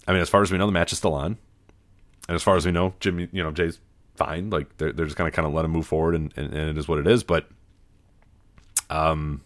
I 0.06 0.12
mean, 0.12 0.20
as 0.20 0.28
far 0.28 0.42
as 0.42 0.52
we 0.52 0.58
know, 0.58 0.66
the 0.66 0.72
match 0.72 0.92
is 0.92 0.98
still 0.98 1.14
on. 1.14 1.38
And 2.28 2.34
as 2.34 2.42
far 2.42 2.56
as 2.56 2.64
we 2.64 2.72
know, 2.72 2.94
Jimmy, 3.00 3.28
you 3.32 3.42
know, 3.42 3.50
Jay's 3.50 3.80
fine. 4.16 4.50
Like 4.50 4.76
they're, 4.76 4.92
they're 4.92 5.06
just 5.06 5.16
going 5.16 5.30
to 5.30 5.34
kind 5.34 5.46
of 5.46 5.54
let 5.54 5.64
him 5.64 5.72
move 5.72 5.86
forward 5.86 6.14
and, 6.14 6.32
and, 6.36 6.54
and 6.54 6.70
it 6.70 6.78
is 6.78 6.88
what 6.88 6.98
it 6.98 7.06
is. 7.06 7.24
But, 7.24 7.48
um, 8.90 9.42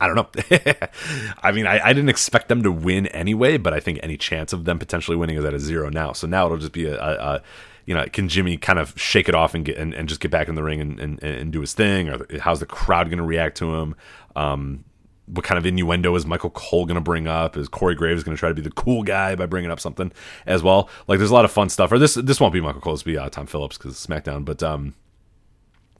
I 0.00 0.06
don't 0.06 0.16
know. 0.16 0.28
I 1.42 1.52
mean, 1.52 1.66
I, 1.66 1.80
I, 1.84 1.92
didn't 1.92 2.08
expect 2.08 2.48
them 2.48 2.62
to 2.62 2.72
win 2.72 3.06
anyway, 3.08 3.58
but 3.58 3.72
I 3.72 3.80
think 3.80 4.00
any 4.02 4.16
chance 4.16 4.52
of 4.52 4.64
them 4.64 4.78
potentially 4.78 5.16
winning 5.16 5.36
is 5.36 5.44
at 5.44 5.54
a 5.54 5.60
zero 5.60 5.88
now. 5.88 6.12
So 6.12 6.26
now 6.26 6.46
it'll 6.46 6.58
just 6.58 6.72
be 6.72 6.86
a, 6.86 7.00
a, 7.00 7.12
a 7.14 7.42
you 7.86 7.94
know, 7.94 8.06
can 8.06 8.28
Jimmy 8.28 8.56
kind 8.56 8.78
of 8.78 8.98
shake 8.98 9.28
it 9.28 9.34
off 9.34 9.54
and 9.54 9.64
get 9.64 9.76
and, 9.76 9.94
and 9.94 10.08
just 10.08 10.20
get 10.20 10.30
back 10.30 10.48
in 10.48 10.54
the 10.54 10.62
ring 10.62 10.80
and, 10.80 11.00
and, 11.00 11.22
and 11.22 11.52
do 11.52 11.60
his 11.60 11.74
thing, 11.74 12.08
or 12.08 12.26
how's 12.40 12.60
the 12.60 12.66
crowd 12.66 13.08
going 13.08 13.18
to 13.18 13.24
react 13.24 13.56
to 13.58 13.74
him? 13.74 13.94
Um, 14.36 14.84
what 15.26 15.44
kind 15.44 15.58
of 15.58 15.64
innuendo 15.64 16.14
is 16.16 16.26
Michael 16.26 16.50
Cole 16.50 16.84
going 16.84 16.96
to 16.96 17.00
bring 17.00 17.26
up? 17.26 17.56
Is 17.56 17.68
Corey 17.68 17.94
Graves 17.94 18.22
going 18.22 18.36
to 18.36 18.38
try 18.38 18.50
to 18.50 18.54
be 18.54 18.60
the 18.60 18.70
cool 18.70 19.02
guy 19.02 19.34
by 19.34 19.46
bringing 19.46 19.70
up 19.70 19.80
something 19.80 20.12
as 20.46 20.62
well? 20.62 20.90
Like, 21.08 21.18
there's 21.18 21.30
a 21.30 21.34
lot 21.34 21.46
of 21.46 21.52
fun 21.52 21.70
stuff. 21.70 21.92
Or 21.92 21.98
this 21.98 22.14
this 22.14 22.40
won't 22.40 22.52
be 22.52 22.60
Michael 22.60 22.80
Cole, 22.80 22.94
it's 22.94 23.02
be 23.02 23.16
uh, 23.16 23.28
Tom 23.30 23.46
Phillips 23.46 23.78
because 23.78 23.94
SmackDown. 23.94 24.44
But 24.44 24.62
um, 24.62 24.94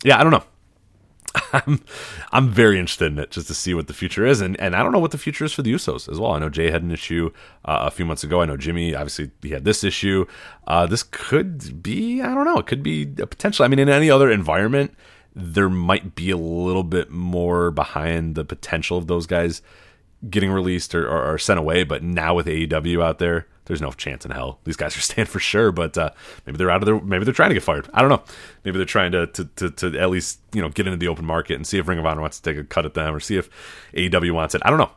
yeah, 0.03 0.19
I 0.19 0.23
don't 0.23 0.33
know. 0.33 0.45
I'm 1.53 1.83
I'm 2.33 2.49
very 2.49 2.79
interested 2.79 3.13
in 3.13 3.19
it 3.19 3.31
just 3.31 3.49
to 3.49 3.55
see 3.55 3.75
what 3.75 3.87
the 3.87 3.95
future 3.95 4.25
is, 4.27 4.41
and 4.41 4.59
and 4.61 4.75
I 4.75 4.83
don't 4.83 4.93
know 4.93 4.99
what 4.99 5.11
the 5.11 5.19
future 5.19 5.45
is 5.45 5.53
for 5.53 5.63
the 5.63 5.73
Usos 5.73 6.09
as 6.09 6.19
well. 6.21 6.33
I 6.33 6.39
know 6.39 6.49
Jay 6.49 6.71
had 6.71 6.83
an 6.83 6.91
issue 6.91 7.31
uh, 7.65 7.85
a 7.87 7.91
few 7.91 8.05
months 8.05 8.25
ago. 8.25 8.41
I 8.41 8.47
know 8.47 8.57
Jimmy 8.57 8.95
obviously 8.95 9.31
he 9.43 9.51
had 9.51 9.65
this 9.65 9.85
issue. 9.85 10.27
Uh, 10.67 10.87
this 10.87 11.03
could 11.03 11.83
be 11.83 12.23
I 12.23 12.35
don't 12.35 12.45
know. 12.45 12.59
It 12.59 12.67
could 12.67 12.83
be 12.83 13.03
a 13.21 13.27
potential. 13.27 13.65
I 13.65 13.69
mean, 13.69 13.79
in 13.79 13.89
any 13.89 14.11
other 14.11 14.31
environment, 14.31 14.95
there 15.35 15.69
might 15.69 16.15
be 16.15 16.31
a 16.31 16.37
little 16.37 16.85
bit 16.85 17.11
more 17.11 17.71
behind 17.71 18.35
the 18.35 18.45
potential 18.45 18.97
of 18.97 19.07
those 19.07 19.27
guys 19.27 19.63
getting 20.31 20.51
released 20.51 20.95
or, 20.95 21.07
or, 21.07 21.35
or 21.35 21.39
sent 21.39 21.59
away. 21.59 21.85
But 21.85 22.03
now 22.03 22.35
with 22.35 22.47
AEW 22.47 23.03
out 23.03 23.19
there, 23.19 23.47
there's 23.67 23.81
no 23.81 23.93
chance 23.93 24.25
in 24.25 24.31
hell 24.31 24.59
these 24.65 24.77
guys 24.77 24.97
are 24.97 25.01
staying 25.03 25.27
for 25.27 25.41
sure. 25.41 25.73
But 25.73 25.97
uh, 25.97 26.11
maybe 26.47 26.59
they're 26.59 26.71
out 26.71 26.83
of 26.83 26.87
their 26.87 27.01
maybe 27.01 27.25
they're 27.25 27.35
trying 27.35 27.51
to 27.51 27.55
get 27.55 27.63
fired. 27.63 27.89
I 27.93 28.01
don't 28.01 28.11
know. 28.11 28.23
Maybe 28.65 28.79
they're 28.79 28.87
trying 28.87 29.13
to, 29.13 29.27
to 29.29 29.45
to, 29.45 29.71
to 29.71 29.99
at 29.99 30.11
least 30.11 30.41
you 30.53 30.63
know 30.63 30.69
get 30.69 30.87
into 30.87 30.99
the 30.99 31.09
open 31.09 31.25
market 31.25 31.55
and 31.57 31.67
see 31.67 31.79
if 31.79 31.89
Ring 31.89 31.99
of 31.99 32.07
Honor 32.07 32.21
wants 32.21 32.41
to 32.41 32.51
take 32.51 32.61
a 32.61 32.65
cut 32.65 32.87
at 32.87 32.95
them 32.95 33.15
or 33.15 33.21
see 33.21 33.37
if 33.37 33.49
AEW 33.95 34.33
wants 34.33 34.55
it. 34.55 34.63
I 34.65 34.71
don't 34.71 34.79
know. 34.79 34.91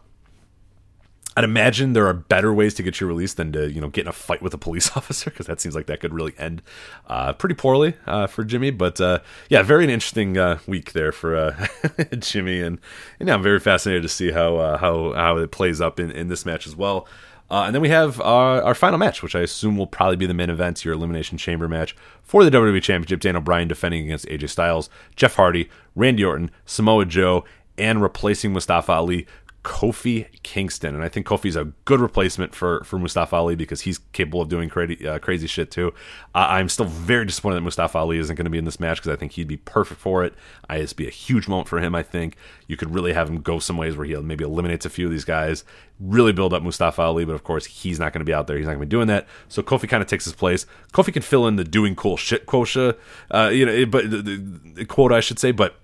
I'd 1.38 1.44
imagine 1.44 1.94
there 1.94 2.08
are 2.08 2.16
better 2.16 2.52
ways 2.52 2.74
to 2.74 2.84
get 2.84 3.00
you 3.00 3.06
released 3.06 3.38
than 3.38 3.52
to 3.52 3.72
you 3.72 3.80
know 3.80 3.90
get 3.90 4.02
in 4.02 4.08
a 4.08 4.12
fight 4.12 4.42
with 4.42 4.56
a 4.56 4.58
police 4.58 4.90
officer 4.98 5.30
because 5.30 5.46
that 5.46 5.62
seems 5.62 5.76
like 5.76 5.86
that 5.86 6.00
could 6.00 6.12
really 6.12 6.34
end 6.40 6.64
uh, 7.06 7.34
pretty 7.34 7.54
poorly 7.54 7.94
uh, 8.08 8.26
for 8.26 8.44
Jimmy. 8.44 8.72
But 8.72 9.00
uh, 9.00 9.20
yeah, 9.48 9.62
very 9.62 9.84
interesting 9.84 10.36
uh, 10.36 10.58
week 10.66 10.94
there 10.94 11.12
for 11.12 11.36
uh, 11.36 11.68
Jimmy, 12.18 12.60
and, 12.62 12.80
and 13.20 13.30
yeah, 13.30 13.36
I'm 13.36 13.44
very 13.44 13.60
fascinated 13.60 14.02
to 14.02 14.10
see 14.10 14.32
how 14.32 14.58
uh, 14.58 14.78
how 14.80 15.14
how 15.14 15.38
it 15.38 15.52
plays 15.52 15.80
up 15.80 16.00
in, 16.00 16.10
in 16.10 16.28
this 16.28 16.44
match 16.44 16.66
as 16.66 16.76
well. 16.76 17.08
Uh, 17.50 17.64
and 17.64 17.74
then 17.74 17.82
we 17.82 17.90
have 17.90 18.20
uh, 18.20 18.62
our 18.64 18.76
final 18.76 18.98
match, 18.98 19.24
which 19.24 19.36
I 19.36 19.40
assume 19.40 19.78
will 19.78 19.88
probably 19.88 20.18
be 20.18 20.26
the 20.26 20.34
main 20.34 20.50
event, 20.50 20.84
your 20.84 20.94
Elimination 20.94 21.38
Chamber 21.38 21.68
match 21.68 21.96
for 22.22 22.44
the 22.44 22.52
WWE 22.52 22.82
Championship. 22.82 23.22
Daniel 23.22 23.42
Bryan 23.42 23.68
defending 23.68 24.04
against 24.04 24.26
AJ 24.28 24.50
Styles, 24.50 24.90
Jeff 25.16 25.36
Hardy, 25.36 25.70
Randy 25.96 26.26
Orton, 26.26 26.52
Samoa 26.66 27.06
Joe, 27.06 27.46
and 27.78 28.02
replacing 28.02 28.52
Mustafa 28.52 28.92
Ali, 28.92 29.28
Kofi 29.64 30.28
Kingston, 30.44 30.96
and 30.96 31.04
I 31.04 31.10
think 31.10 31.28
Kofi's 31.28 31.58
a 31.58 31.66
good 31.84 32.00
replacement 32.00 32.56
for 32.56 32.84
for 32.86 32.98
Mustafa 32.98 33.36
Ali 33.36 33.56
because 33.56 33.82
he's 33.82 33.98
capable 34.14 34.42
of 34.42 34.48
doing 34.48 34.70
crazy 34.70 35.06
uh, 35.06 35.20
crazy 35.20 35.46
shit 35.46 35.72
too. 35.72 35.94
I'm 36.34 36.70
still 36.70 36.86
very 36.86 37.26
disappointed 37.26 37.56
that 37.58 37.62
Mustafa 37.62 37.98
Ali 37.98 38.18
isn't 38.18 38.36
going 38.36 38.46
to 38.46 38.50
be 38.50 38.58
in 38.58 38.66
this 38.66 38.80
match 38.80 38.98
because 38.98 39.12
I 39.12 39.18
think 39.18 39.34
he'd 39.34 39.48
be 39.48 39.58
perfect 39.58 40.00
for 40.00 40.24
it. 40.24 40.36
IS 40.70 40.94
be 40.94 41.06
a 41.06 41.12
huge 41.12 41.50
moment 41.50 41.68
for 41.68 41.80
him. 41.80 41.96
I 41.96 42.04
think 42.04 42.38
you 42.68 42.78
could 42.78 42.94
really 42.94 43.12
have 43.12 43.28
him 43.28 43.42
go 43.42 43.60
some 43.60 43.76
ways 43.76 43.98
where 43.98 44.06
he 44.06 44.16
maybe 44.16 44.46
eliminates 44.46 44.86
a 44.86 44.90
few 44.90 45.08
of 45.08 45.12
these 45.12 45.26
guys, 45.26 45.66
really 46.00 46.32
build 46.32 46.54
up 46.54 46.64
Mustafa 46.64 47.02
Ali, 47.02 47.26
but 47.26 47.34
of 47.34 47.44
course 47.44 47.66
he's 47.66 48.00
not 48.00 48.14
going 48.14 48.22
to 48.22 48.26
be 48.26 48.34
out 48.34 48.48
there. 48.48 48.58
He's 48.58 48.68
not 48.68 48.74
going 48.74 48.82
to 48.82 48.86
be 48.86 48.90
doing 48.90 49.08
that. 49.08 49.28
So 49.50 49.62
Kofi 49.62 49.90
kind 49.90 50.02
of 50.02 50.08
takes 50.08 50.24
his 50.24 50.34
place. 50.34 50.66
Kofi 50.94 51.12
can 51.12 51.24
fill 51.24 51.46
in 51.48 51.58
the 51.58 51.66
doing 51.66 51.96
cool 51.96 52.16
shit 52.16 52.46
quota, 52.46 52.96
uh, 53.32 53.50
you 53.52 53.66
know, 53.66 53.86
but 53.86 54.10
the, 54.10 54.22
the, 54.22 54.38
the 54.76 54.86
quota 54.86 55.16
I 55.16 55.20
should 55.20 55.40
say, 55.40 55.52
but 55.52 55.76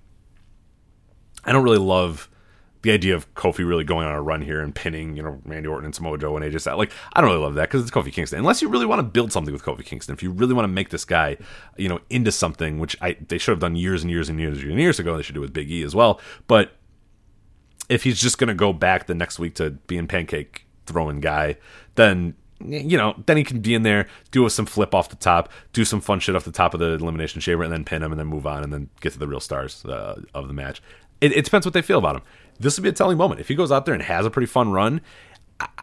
I 1.44 1.52
don't 1.52 1.64
really 1.64 1.78
love 1.78 2.30
the 2.84 2.92
idea 2.92 3.16
of 3.16 3.34
Kofi 3.34 3.68
really 3.68 3.86
going 3.86 4.06
on 4.06 4.14
a 4.14 4.22
run 4.22 4.42
here 4.42 4.62
and 4.62 4.76
pinning, 4.76 5.16
you 5.16 5.24
know, 5.24 5.40
Randy 5.46 5.70
Orton 5.70 5.86
and 5.86 5.96
Samoa 5.96 6.18
Joe 6.18 6.36
and 6.36 6.46
AJ 6.46 6.62
Styles. 6.62 6.78
Like, 6.78 6.92
I 7.14 7.22
don't 7.22 7.30
really 7.30 7.42
love 7.42 7.56
that 7.56 7.70
because 7.70 7.82
it's 7.82 7.90
Kofi 7.90 8.12
Kingston. 8.12 8.40
Unless 8.40 8.62
you 8.62 8.68
really 8.68 8.86
want 8.86 9.00
to 9.00 9.04
build 9.04 9.32
something 9.32 9.54
with 9.54 9.64
Kofi 9.64 9.86
Kingston, 9.86 10.14
if 10.14 10.22
you 10.22 10.32
really 10.32 10.54
want 10.54 10.66
to 10.66 10.72
make 10.72 10.90
this 10.90 11.06
guy, 11.06 11.38
you 11.78 11.88
know, 11.88 12.02
into 12.10 12.32
something, 12.32 12.80
which 12.80 12.98
I 13.02 13.16
they 13.26 13.38
should 13.38 13.54
have 13.54 13.62
done 13.62 13.78
years 13.78 14.04
and 14.04 14.12
years 14.12 14.28
and 14.28 14.38
years 14.38 14.62
and 14.62 14.80
years 14.80 15.00
ago. 15.00 15.16
They 15.16 15.24
should 15.24 15.36
do 15.36 15.42
with 15.42 15.54
Big 15.54 15.72
E 15.72 15.82
as 15.82 15.96
well. 15.96 16.20
But 16.48 16.74
if 17.88 18.04
he's 18.04 18.20
just 18.20 18.38
going 18.38 18.50
to 18.50 18.54
go 18.54 18.74
back 18.74 19.08
the 19.08 19.16
next 19.16 19.40
week 19.40 19.56
to 19.56 19.72
being 19.72 20.06
pancake 20.06 20.66
throwing 20.86 21.22
guy, 21.22 21.58
then 21.96 22.36
you 22.66 22.98
know, 22.98 23.16
then 23.26 23.38
he 23.38 23.44
can 23.44 23.60
be 23.60 23.76
in 23.76 23.84
there, 23.84 24.08
do 24.32 24.48
some 24.48 24.66
flip 24.66 24.94
off 24.94 25.10
the 25.10 25.16
top, 25.18 25.50
do 25.72 25.84
some 25.84 26.00
fun 26.00 26.20
shit 26.20 26.36
off 26.36 26.46
the 26.46 26.52
top 26.52 26.74
of 26.74 26.80
the 26.80 26.94
elimination 26.94 27.40
chamber, 27.40 27.64
and 27.64 27.74
then 27.74 27.84
pin 27.84 28.04
him, 28.04 28.12
and 28.12 28.20
then 28.20 28.28
move 28.28 28.48
on, 28.48 28.64
and 28.64 28.72
then 28.72 28.90
get 29.02 29.14
to 29.14 29.20
the 29.20 29.28
real 29.28 29.42
stars 29.42 29.84
uh, 29.86 30.22
of 30.34 30.48
the 30.48 30.54
match. 30.54 30.82
It, 31.20 31.32
it 31.34 31.46
depends 31.46 31.66
what 31.66 31.74
they 31.74 31.82
feel 31.82 32.00
about 32.00 32.18
him 32.18 32.22
this 32.60 32.78
would 32.78 32.84
be 32.84 32.90
a 32.90 32.94
telling 32.94 33.18
moment. 33.18 33.42
If 33.42 33.48
he 33.48 33.56
goes 33.56 33.72
out 33.72 33.86
there 33.86 33.94
and 33.94 34.04
has 34.04 34.26
a 34.26 34.30
pretty 34.30 34.48
fun 34.48 34.72
run, 34.72 35.02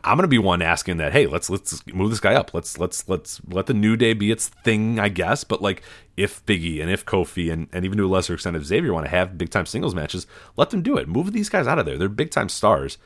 I'm 0.03 0.17
gonna 0.17 0.29
be 0.29 0.39
one 0.39 0.63
asking 0.63 0.97
that. 0.97 1.13
Hey, 1.13 1.27
let's 1.27 1.51
let's 1.51 1.87
move 1.87 2.11
this 2.11 2.21
guy 2.21 2.35
up. 2.35 2.55
Let's 2.55 2.79
let's 2.79 3.09
let's 3.09 3.41
let 3.47 3.67
the 3.67 3.75
new 3.75 3.97
day 3.97 4.13
be 4.13 4.31
its 4.31 4.49
thing, 4.49 4.99
I 4.99 5.09
guess. 5.09 5.45
But 5.45 5.63
like, 5.63 5.83
if 6.17 6.45
Biggie 6.47 6.81
and 6.81 6.91
if 6.91 7.05
Kofi 7.05 7.53
and, 7.53 7.69
and 7.73 7.85
even 7.85 7.99
to 7.99 8.07
a 8.07 8.09
lesser 8.09 8.35
extent 8.35 8.57
if 8.57 8.65
Xavier 8.65 8.93
want 8.93 9.07
to 9.07 9.11
have 9.11 9.39
big 9.39 9.51
time 9.51 9.67
singles 9.67 9.95
matches, 9.95 10.27
let 10.57 10.71
them 10.71 10.83
do 10.83 10.97
it. 10.97 11.09
Move 11.09 11.33
these 11.33 11.49
guys 11.49 11.67
out 11.67 11.79
of 11.79 11.87
there. 11.87 11.99
They're 11.99 12.09
big 12.09 12.31
time 12.31 12.49
stars, 12.49 12.99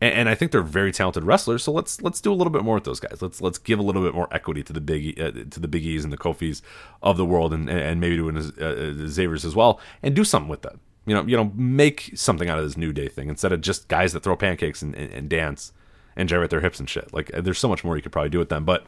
and, 0.00 0.14
and, 0.14 0.28
I 0.28 0.34
think 0.34 0.52
they're 0.52 0.62
very 0.62 0.92
talented 0.92 1.24
wrestlers. 1.24 1.64
So 1.64 1.72
let's 1.72 2.00
let's 2.00 2.20
do 2.20 2.32
a 2.32 2.34
little 2.34 2.52
bit 2.52 2.62
more 2.62 2.76
with 2.76 2.84
those 2.84 3.00
guys. 3.00 3.20
Let's 3.20 3.40
let's 3.40 3.58
give 3.58 3.78
a 3.78 3.82
little 3.82 4.02
bit 4.02 4.14
more 4.14 4.28
equity 4.32 4.62
to 4.62 4.72
the 4.72 4.80
big 4.80 5.20
uh, 5.20 5.32
to 5.50 5.60
the 5.60 5.68
Big 5.68 5.84
Es 5.84 6.04
and 6.04 6.12
the 6.12 6.18
Kofis 6.18 6.62
of 7.02 7.16
the 7.16 7.26
world, 7.26 7.52
and 7.52 7.68
and 7.68 8.00
maybe 8.00 8.16
to 8.16 8.28
uh, 8.28 8.64
uh, 8.64 9.08
Xavier's 9.08 9.44
as 9.44 9.54
well, 9.54 9.80
and 10.02 10.14
do 10.14 10.24
something 10.24 10.48
with 10.48 10.62
them 10.62 10.80
you 11.06 11.14
know, 11.14 11.24
you 11.24 11.36
know, 11.36 11.52
make 11.54 12.12
something 12.14 12.50
out 12.50 12.58
of 12.58 12.64
this 12.64 12.76
new 12.76 12.92
day 12.92 13.08
thing 13.08 13.28
instead 13.28 13.52
of 13.52 13.60
just 13.60 13.88
guys 13.88 14.12
that 14.12 14.22
throw 14.22 14.36
pancakes 14.36 14.82
and, 14.82 14.94
and, 14.94 15.12
and 15.12 15.28
dance 15.28 15.72
and 16.16 16.28
gyrate 16.28 16.50
their 16.50 16.60
hips 16.60 16.80
and 16.80 16.90
shit. 16.90 17.12
Like, 17.14 17.30
there's 17.32 17.58
so 17.58 17.68
much 17.68 17.84
more 17.84 17.96
you 17.96 18.02
could 18.02 18.12
probably 18.12 18.30
do 18.30 18.38
with 18.38 18.48
them. 18.48 18.64
But 18.64 18.86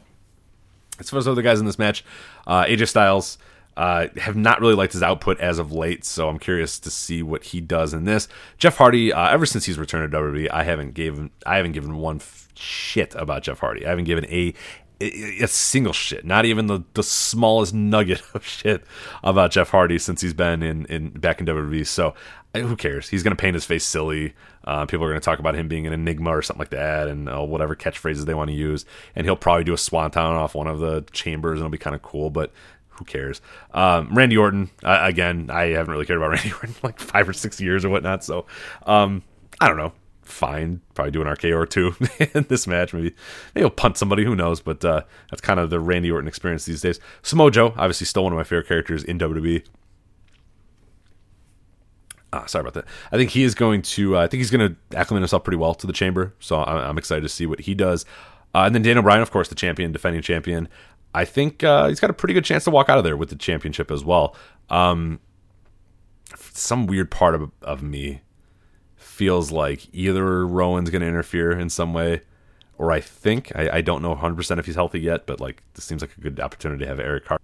as 0.98 1.10
far 1.10 1.18
as 1.18 1.28
other 1.28 1.42
guys 1.42 1.60
in 1.60 1.66
this 1.66 1.78
match, 1.78 2.04
uh, 2.46 2.64
AJ 2.64 2.88
Styles 2.88 3.38
uh, 3.76 4.08
have 4.16 4.34
not 4.34 4.60
really 4.60 4.74
liked 4.74 4.92
his 4.92 5.02
output 5.04 5.38
as 5.38 5.60
of 5.60 5.70
late, 5.70 6.04
so 6.04 6.28
I'm 6.28 6.38
curious 6.38 6.80
to 6.80 6.90
see 6.90 7.22
what 7.22 7.44
he 7.44 7.60
does 7.60 7.94
in 7.94 8.04
this. 8.04 8.26
Jeff 8.58 8.76
Hardy, 8.76 9.12
uh, 9.12 9.30
ever 9.30 9.46
since 9.46 9.66
he's 9.66 9.78
returned 9.78 10.10
to 10.10 10.18
WWE, 10.18 10.50
I 10.50 10.64
haven't 10.64 10.94
given 10.94 11.30
I 11.46 11.56
haven't 11.56 11.72
given 11.72 11.96
one 11.96 12.16
f- 12.16 12.48
shit 12.56 13.14
about 13.14 13.44
Jeff 13.44 13.60
Hardy. 13.60 13.86
I 13.86 13.90
haven't 13.90 14.06
given 14.06 14.24
a 14.26 14.52
a 15.00 15.46
single 15.46 15.92
shit, 15.92 16.24
not 16.24 16.44
even 16.44 16.66
the, 16.66 16.82
the 16.94 17.02
smallest 17.02 17.72
nugget 17.72 18.22
of 18.34 18.44
shit 18.44 18.84
about 19.22 19.50
Jeff 19.52 19.70
Hardy 19.70 19.98
since 19.98 20.20
he's 20.20 20.34
been 20.34 20.62
in, 20.62 20.86
in 20.86 21.10
back 21.10 21.40
in 21.40 21.46
WWE. 21.46 21.86
So 21.86 22.14
who 22.54 22.76
cares? 22.76 23.08
He's 23.08 23.22
going 23.22 23.36
to 23.36 23.40
paint 23.40 23.54
his 23.54 23.64
face 23.64 23.84
silly. 23.84 24.34
Uh, 24.64 24.86
people 24.86 25.04
are 25.04 25.08
going 25.08 25.20
to 25.20 25.24
talk 25.24 25.38
about 25.38 25.54
him 25.54 25.68
being 25.68 25.86
an 25.86 25.92
enigma 25.92 26.30
or 26.30 26.42
something 26.42 26.58
like 26.58 26.70
that, 26.70 27.08
and 27.08 27.28
uh, 27.28 27.42
whatever 27.42 27.76
catchphrases 27.76 28.24
they 28.24 28.34
want 28.34 28.50
to 28.50 28.56
use. 28.56 28.84
And 29.14 29.24
he'll 29.24 29.36
probably 29.36 29.64
do 29.64 29.72
a 29.72 29.78
swanton 29.78 30.22
off 30.22 30.54
one 30.54 30.66
of 30.66 30.80
the 30.80 31.04
chambers, 31.12 31.58
and 31.58 31.60
it'll 31.60 31.70
be 31.70 31.78
kind 31.78 31.96
of 31.96 32.02
cool. 32.02 32.30
But 32.30 32.52
who 32.88 33.04
cares? 33.04 33.40
Um, 33.72 34.12
Randy 34.14 34.36
Orton, 34.36 34.70
uh, 34.82 34.98
again, 35.02 35.50
I 35.52 35.66
haven't 35.68 35.92
really 35.92 36.06
cared 36.06 36.18
about 36.18 36.30
Randy 36.32 36.52
Orton 36.52 36.74
like 36.82 36.98
five 36.98 37.28
or 37.28 37.32
six 37.32 37.60
years 37.60 37.84
or 37.84 37.90
whatnot. 37.90 38.24
So 38.24 38.46
um, 38.84 39.22
I 39.60 39.68
don't 39.68 39.76
know 39.76 39.92
fine. 40.28 40.80
Probably 40.94 41.10
do 41.10 41.22
an 41.22 41.28
RKO 41.28 41.56
or 41.56 41.66
two 41.66 41.94
in 42.34 42.46
this 42.48 42.66
match. 42.66 42.92
Maybe 42.92 43.14
maybe 43.54 43.62
he'll 43.62 43.70
punt 43.70 43.96
somebody. 43.96 44.24
Who 44.24 44.36
knows? 44.36 44.60
But 44.60 44.84
uh, 44.84 45.02
that's 45.30 45.40
kind 45.40 45.58
of 45.58 45.70
the 45.70 45.80
Randy 45.80 46.10
Orton 46.10 46.28
experience 46.28 46.64
these 46.64 46.82
days. 46.82 47.00
Samoa 47.22 47.50
Joe, 47.50 47.68
obviously, 47.76 48.06
still 48.06 48.24
one 48.24 48.32
of 48.32 48.36
my 48.36 48.44
favorite 48.44 48.68
characters 48.68 49.04
in 49.04 49.18
WWE. 49.18 49.64
Ah, 52.32 52.44
sorry 52.46 52.60
about 52.60 52.74
that. 52.74 52.84
I 53.10 53.16
think 53.16 53.30
he 53.30 53.42
is 53.42 53.54
going 53.54 53.82
to. 53.82 54.16
Uh, 54.16 54.20
I 54.20 54.26
think 54.26 54.38
he's 54.38 54.50
going 54.50 54.70
to 54.70 54.96
acclimate 54.96 55.22
himself 55.22 55.44
pretty 55.44 55.56
well 55.56 55.74
to 55.74 55.86
the 55.86 55.92
chamber. 55.92 56.34
So 56.40 56.62
I'm, 56.62 56.76
I'm 56.76 56.98
excited 56.98 57.22
to 57.22 57.28
see 57.28 57.46
what 57.46 57.60
he 57.60 57.74
does. 57.74 58.04
Uh, 58.54 58.64
and 58.64 58.74
then 58.74 58.82
Daniel 58.82 59.02
Bryan, 59.02 59.22
of 59.22 59.30
course, 59.30 59.48
the 59.48 59.54
champion, 59.54 59.92
defending 59.92 60.22
champion. 60.22 60.68
I 61.14 61.24
think 61.24 61.64
uh, 61.64 61.88
he's 61.88 62.00
got 62.00 62.10
a 62.10 62.14
pretty 62.14 62.34
good 62.34 62.44
chance 62.44 62.64
to 62.64 62.70
walk 62.70 62.88
out 62.88 62.98
of 62.98 63.04
there 63.04 63.16
with 63.16 63.30
the 63.30 63.36
championship 63.36 63.90
as 63.90 64.04
well. 64.04 64.36
Um, 64.68 65.20
some 66.36 66.86
weird 66.86 67.10
part 67.10 67.34
of, 67.34 67.50
of 67.62 67.82
me 67.82 68.20
feels 69.18 69.50
like 69.50 69.88
either 69.92 70.46
Rowan's 70.46 70.90
going 70.90 71.02
to 71.02 71.08
interfere 71.08 71.50
in 71.50 71.68
some 71.70 71.92
way, 71.92 72.22
or 72.78 72.92
I 72.92 73.00
think 73.00 73.50
I, 73.56 73.78
I, 73.78 73.80
don't 73.80 74.00
know 74.00 74.10
100 74.10 74.36
percent 74.36 74.60
if 74.60 74.66
he's 74.66 74.76
healthy 74.76 75.00
yet, 75.00 75.26
but 75.26 75.40
like 75.40 75.60
this 75.74 75.84
seems 75.84 76.02
like 76.02 76.16
a 76.16 76.20
good 76.20 76.38
opportunity 76.38 76.84
to 76.84 76.88
have 76.88 77.00
Eric 77.00 77.26
Harper. 77.26 77.42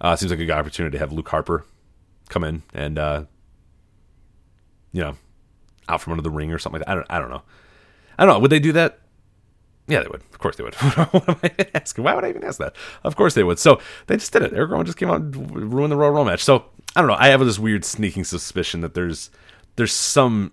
Uh, 0.00 0.16
seems 0.16 0.32
like 0.32 0.40
a 0.40 0.44
good 0.44 0.58
opportunity 0.58 0.94
to 0.94 0.98
have 0.98 1.12
Luke 1.12 1.28
Harper 1.28 1.64
come 2.28 2.42
in 2.42 2.64
and 2.74 2.98
uh, 2.98 3.24
you 4.90 5.00
know 5.00 5.16
out 5.88 6.00
from 6.00 6.14
under 6.14 6.22
the 6.22 6.30
ring 6.30 6.52
or 6.52 6.58
something 6.58 6.80
like 6.80 6.86
that. 6.86 6.92
I 6.92 6.94
don't 6.96 7.06
I 7.08 7.18
don't 7.20 7.30
know. 7.30 7.42
I 8.18 8.26
don't 8.26 8.34
know. 8.34 8.40
Would 8.40 8.50
they 8.50 8.58
do 8.58 8.72
that? 8.72 8.98
Yeah, 9.86 10.02
they 10.02 10.08
would. 10.08 10.22
Of 10.22 10.40
course 10.40 10.56
they 10.56 10.64
would. 10.64 10.74
what 10.74 11.28
am 11.28 11.36
I 11.44 11.66
asking? 11.76 12.02
Why 12.02 12.16
would 12.16 12.24
I 12.24 12.30
even 12.30 12.42
ask 12.42 12.58
that? 12.58 12.74
Of 13.04 13.14
course 13.14 13.34
they 13.34 13.44
would. 13.44 13.60
So 13.60 13.80
they 14.08 14.16
just 14.16 14.32
did 14.32 14.42
it. 14.42 14.52
Eric 14.52 14.72
Rowan 14.72 14.86
just 14.86 14.98
came 14.98 15.08
out 15.08 15.20
and 15.20 15.72
ruined 15.72 15.92
the 15.92 15.96
Royal 15.96 16.10
Rumble 16.10 16.32
match. 16.32 16.42
So 16.42 16.64
I 16.96 17.00
don't 17.00 17.08
know. 17.08 17.16
I 17.16 17.28
have 17.28 17.40
this 17.40 17.60
weird 17.60 17.84
sneaking 17.84 18.24
suspicion 18.24 18.80
that 18.80 18.94
there's 18.94 19.30
there's 19.76 19.92
some 19.92 20.52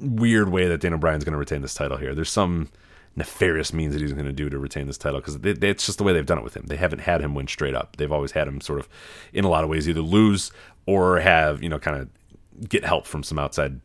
weird 0.00 0.48
way 0.50 0.68
that 0.68 0.80
Daniel 0.80 0.98
Bryan's 0.98 1.24
going 1.24 1.32
to 1.32 1.38
retain 1.38 1.62
this 1.62 1.74
title 1.74 1.96
here. 1.96 2.14
There's 2.14 2.30
some 2.30 2.68
nefarious 3.16 3.72
means 3.72 3.92
that 3.92 4.00
he's 4.00 4.12
going 4.12 4.26
to 4.26 4.32
do 4.32 4.48
to 4.48 4.58
retain 4.58 4.86
this 4.86 4.98
title 4.98 5.20
because 5.20 5.36
it's 5.42 5.86
just 5.86 5.98
the 5.98 6.04
way 6.04 6.12
they've 6.12 6.26
done 6.26 6.38
it 6.38 6.44
with 6.44 6.56
him. 6.56 6.66
They 6.66 6.76
haven't 6.76 7.00
had 7.00 7.20
him 7.20 7.34
win 7.34 7.48
straight 7.48 7.74
up. 7.74 7.96
They've 7.96 8.12
always 8.12 8.32
had 8.32 8.46
him 8.46 8.60
sort 8.60 8.78
of, 8.78 8.88
in 9.32 9.44
a 9.44 9.48
lot 9.48 9.64
of 9.64 9.70
ways, 9.70 9.88
either 9.88 10.00
lose 10.00 10.52
or 10.86 11.20
have 11.20 11.62
you 11.62 11.68
know 11.68 11.78
kind 11.78 11.96
of 12.00 12.68
get 12.68 12.84
help 12.84 13.06
from 13.06 13.22
some 13.22 13.38
outside 13.38 13.80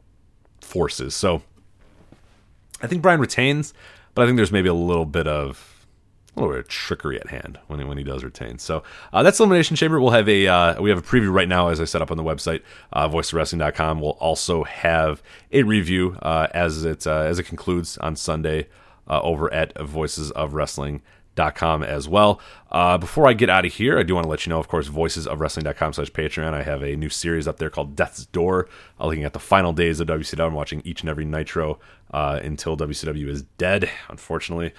forces. 0.61 1.15
So 1.15 1.41
I 2.81 2.87
think 2.87 3.01
Bryan 3.01 3.19
retains, 3.19 3.73
but 4.13 4.23
I 4.23 4.25
think 4.25 4.37
there's 4.37 4.51
maybe 4.51 4.69
a 4.69 4.73
little 4.73 5.05
bit 5.05 5.27
of 5.27 5.72
a 6.35 6.39
little 6.39 6.53
bit 6.53 6.61
of 6.61 6.67
trickery 6.67 7.19
at 7.19 7.29
hand 7.29 7.59
when 7.67 7.79
he, 7.79 7.85
when 7.85 7.97
he 7.97 8.03
does 8.03 8.23
retain. 8.23 8.57
So 8.57 8.83
uh, 9.11 9.23
that's 9.23 9.39
Elimination 9.39 9.75
Chamber. 9.75 9.99
We'll 9.99 10.11
have 10.11 10.27
a 10.27 10.47
uh, 10.47 10.81
we 10.81 10.89
have 10.89 10.99
a 10.99 11.03
preview 11.03 11.31
right 11.31 11.47
now, 11.47 11.67
as 11.67 11.79
I 11.79 11.85
set 11.85 12.01
up 12.01 12.11
on 12.11 12.17
the 12.17 12.23
website, 12.23 12.61
uh, 12.91 13.07
voiceofwrestling.com. 13.07 13.99
We'll 13.99 14.11
also 14.11 14.63
have 14.63 15.21
a 15.51 15.63
review 15.63 16.17
uh, 16.21 16.47
as 16.53 16.83
it 16.83 17.05
uh, 17.05 17.21
as 17.21 17.39
it 17.39 17.43
concludes 17.43 17.97
on 17.99 18.15
Sunday 18.15 18.67
uh, 19.07 19.21
over 19.21 19.53
at 19.53 19.77
Voices 19.79 20.31
of 20.31 20.53
Wrestling 20.53 21.01
com 21.55 21.83
as 21.83 22.07
well. 22.07 22.39
Uh, 22.71 22.97
before 22.97 23.27
I 23.27 23.33
get 23.33 23.49
out 23.49 23.65
of 23.65 23.73
here, 23.73 23.99
I 23.99 24.03
do 24.03 24.15
want 24.15 24.25
to 24.25 24.29
let 24.29 24.45
you 24.45 24.49
know, 24.49 24.59
of 24.59 24.67
course, 24.67 24.87
voicesofwrestling.com 24.87 25.93
slash 25.93 26.11
Patreon. 26.11 26.53
I 26.53 26.63
have 26.63 26.83
a 26.83 26.95
new 26.95 27.09
series 27.09 27.47
up 27.47 27.57
there 27.57 27.69
called 27.69 27.95
Death's 27.95 28.25
Door, 28.27 28.67
looking 28.99 29.23
at 29.23 29.33
the 29.33 29.39
final 29.39 29.73
days 29.73 29.99
of 29.99 30.07
WCW. 30.07 30.45
I'm 30.45 30.53
watching 30.53 30.81
each 30.85 31.01
and 31.01 31.09
every 31.09 31.25
Nitro 31.25 31.79
uh, 32.13 32.39
until 32.43 32.77
WCW 32.77 33.27
is 33.27 33.43
dead, 33.57 33.89
unfortunately. 34.09 34.73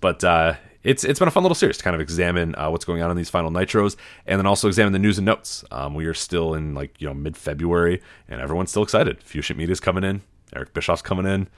But 0.00 0.24
uh, 0.24 0.54
it's 0.84 1.04
it's 1.04 1.18
been 1.18 1.28
a 1.28 1.32
fun 1.32 1.42
little 1.42 1.54
series 1.54 1.78
to 1.78 1.84
kind 1.84 1.94
of 1.94 2.00
examine 2.00 2.54
uh, 2.56 2.70
what's 2.70 2.84
going 2.84 3.02
on 3.02 3.10
in 3.10 3.16
these 3.16 3.30
final 3.30 3.50
nitros, 3.50 3.96
and 4.26 4.38
then 4.38 4.46
also 4.46 4.68
examine 4.68 4.92
the 4.92 4.98
news 4.98 5.18
and 5.18 5.26
notes. 5.26 5.64
Um, 5.70 5.94
we 5.94 6.06
are 6.06 6.14
still 6.14 6.54
in 6.54 6.74
like 6.74 7.00
you 7.00 7.06
know 7.06 7.14
mid 7.14 7.36
February, 7.36 8.02
and 8.28 8.40
everyone's 8.40 8.70
still 8.70 8.82
excited. 8.82 9.22
Fusient 9.22 9.58
Media's 9.58 9.80
coming 9.80 10.04
in, 10.04 10.22
Eric 10.54 10.74
Bischoff's 10.74 11.02
coming 11.02 11.26
in, 11.26 11.48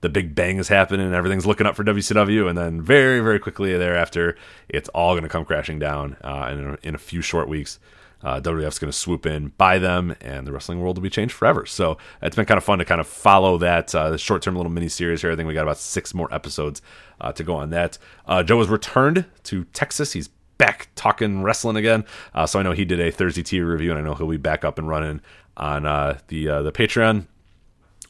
the 0.00 0.08
big 0.08 0.34
bang 0.34 0.58
is 0.58 0.68
happening, 0.68 1.06
and 1.06 1.14
everything's 1.14 1.46
looking 1.46 1.66
up 1.66 1.76
for 1.76 1.84
WCW, 1.84 2.48
and 2.48 2.56
then 2.56 2.80
very 2.80 3.20
very 3.20 3.38
quickly 3.38 3.76
thereafter, 3.76 4.36
it's 4.68 4.88
all 4.90 5.12
going 5.14 5.22
to 5.22 5.28
come 5.28 5.44
crashing 5.44 5.78
down 5.78 6.16
uh, 6.22 6.48
in, 6.52 6.64
a, 6.64 6.78
in 6.82 6.94
a 6.94 6.98
few 6.98 7.22
short 7.22 7.48
weeks 7.48 7.78
uh, 8.22 8.40
WWF's 8.40 8.78
going 8.78 8.90
to 8.90 8.96
swoop 8.96 9.26
in, 9.26 9.48
buy 9.58 9.78
them, 9.78 10.14
and 10.20 10.46
the 10.46 10.52
wrestling 10.52 10.80
world 10.80 10.96
will 10.96 11.02
be 11.02 11.10
changed 11.10 11.34
forever. 11.34 11.66
So 11.66 11.98
it's 12.20 12.36
been 12.36 12.46
kind 12.46 12.58
of 12.58 12.64
fun 12.64 12.78
to 12.78 12.84
kind 12.84 13.00
of 13.00 13.06
follow 13.06 13.58
that 13.58 13.94
uh, 13.94 14.16
short 14.16 14.42
term 14.42 14.56
little 14.56 14.70
mini 14.70 14.88
series 14.88 15.22
here. 15.22 15.32
I 15.32 15.36
think 15.36 15.48
we 15.48 15.54
got 15.54 15.62
about 15.64 15.78
six 15.78 16.14
more 16.14 16.32
episodes 16.32 16.82
uh, 17.20 17.32
to 17.32 17.44
go 17.44 17.54
on 17.54 17.70
that. 17.70 17.98
Uh, 18.26 18.42
Joe 18.42 18.58
has 18.58 18.68
returned 18.68 19.26
to 19.44 19.64
Texas. 19.72 20.12
He's 20.12 20.28
back 20.58 20.88
talking 20.94 21.42
wrestling 21.42 21.76
again. 21.76 22.04
Uh, 22.34 22.46
so 22.46 22.60
I 22.60 22.62
know 22.62 22.72
he 22.72 22.84
did 22.84 23.00
a 23.00 23.10
Thursday 23.10 23.42
TV 23.42 23.68
review, 23.68 23.90
and 23.90 23.98
I 23.98 24.02
know 24.02 24.14
he'll 24.14 24.28
be 24.28 24.36
back 24.36 24.64
up 24.64 24.78
and 24.78 24.88
running 24.88 25.20
on 25.56 25.84
uh, 25.86 26.18
the 26.28 26.46
the 26.46 26.72
Patreon 26.72 27.26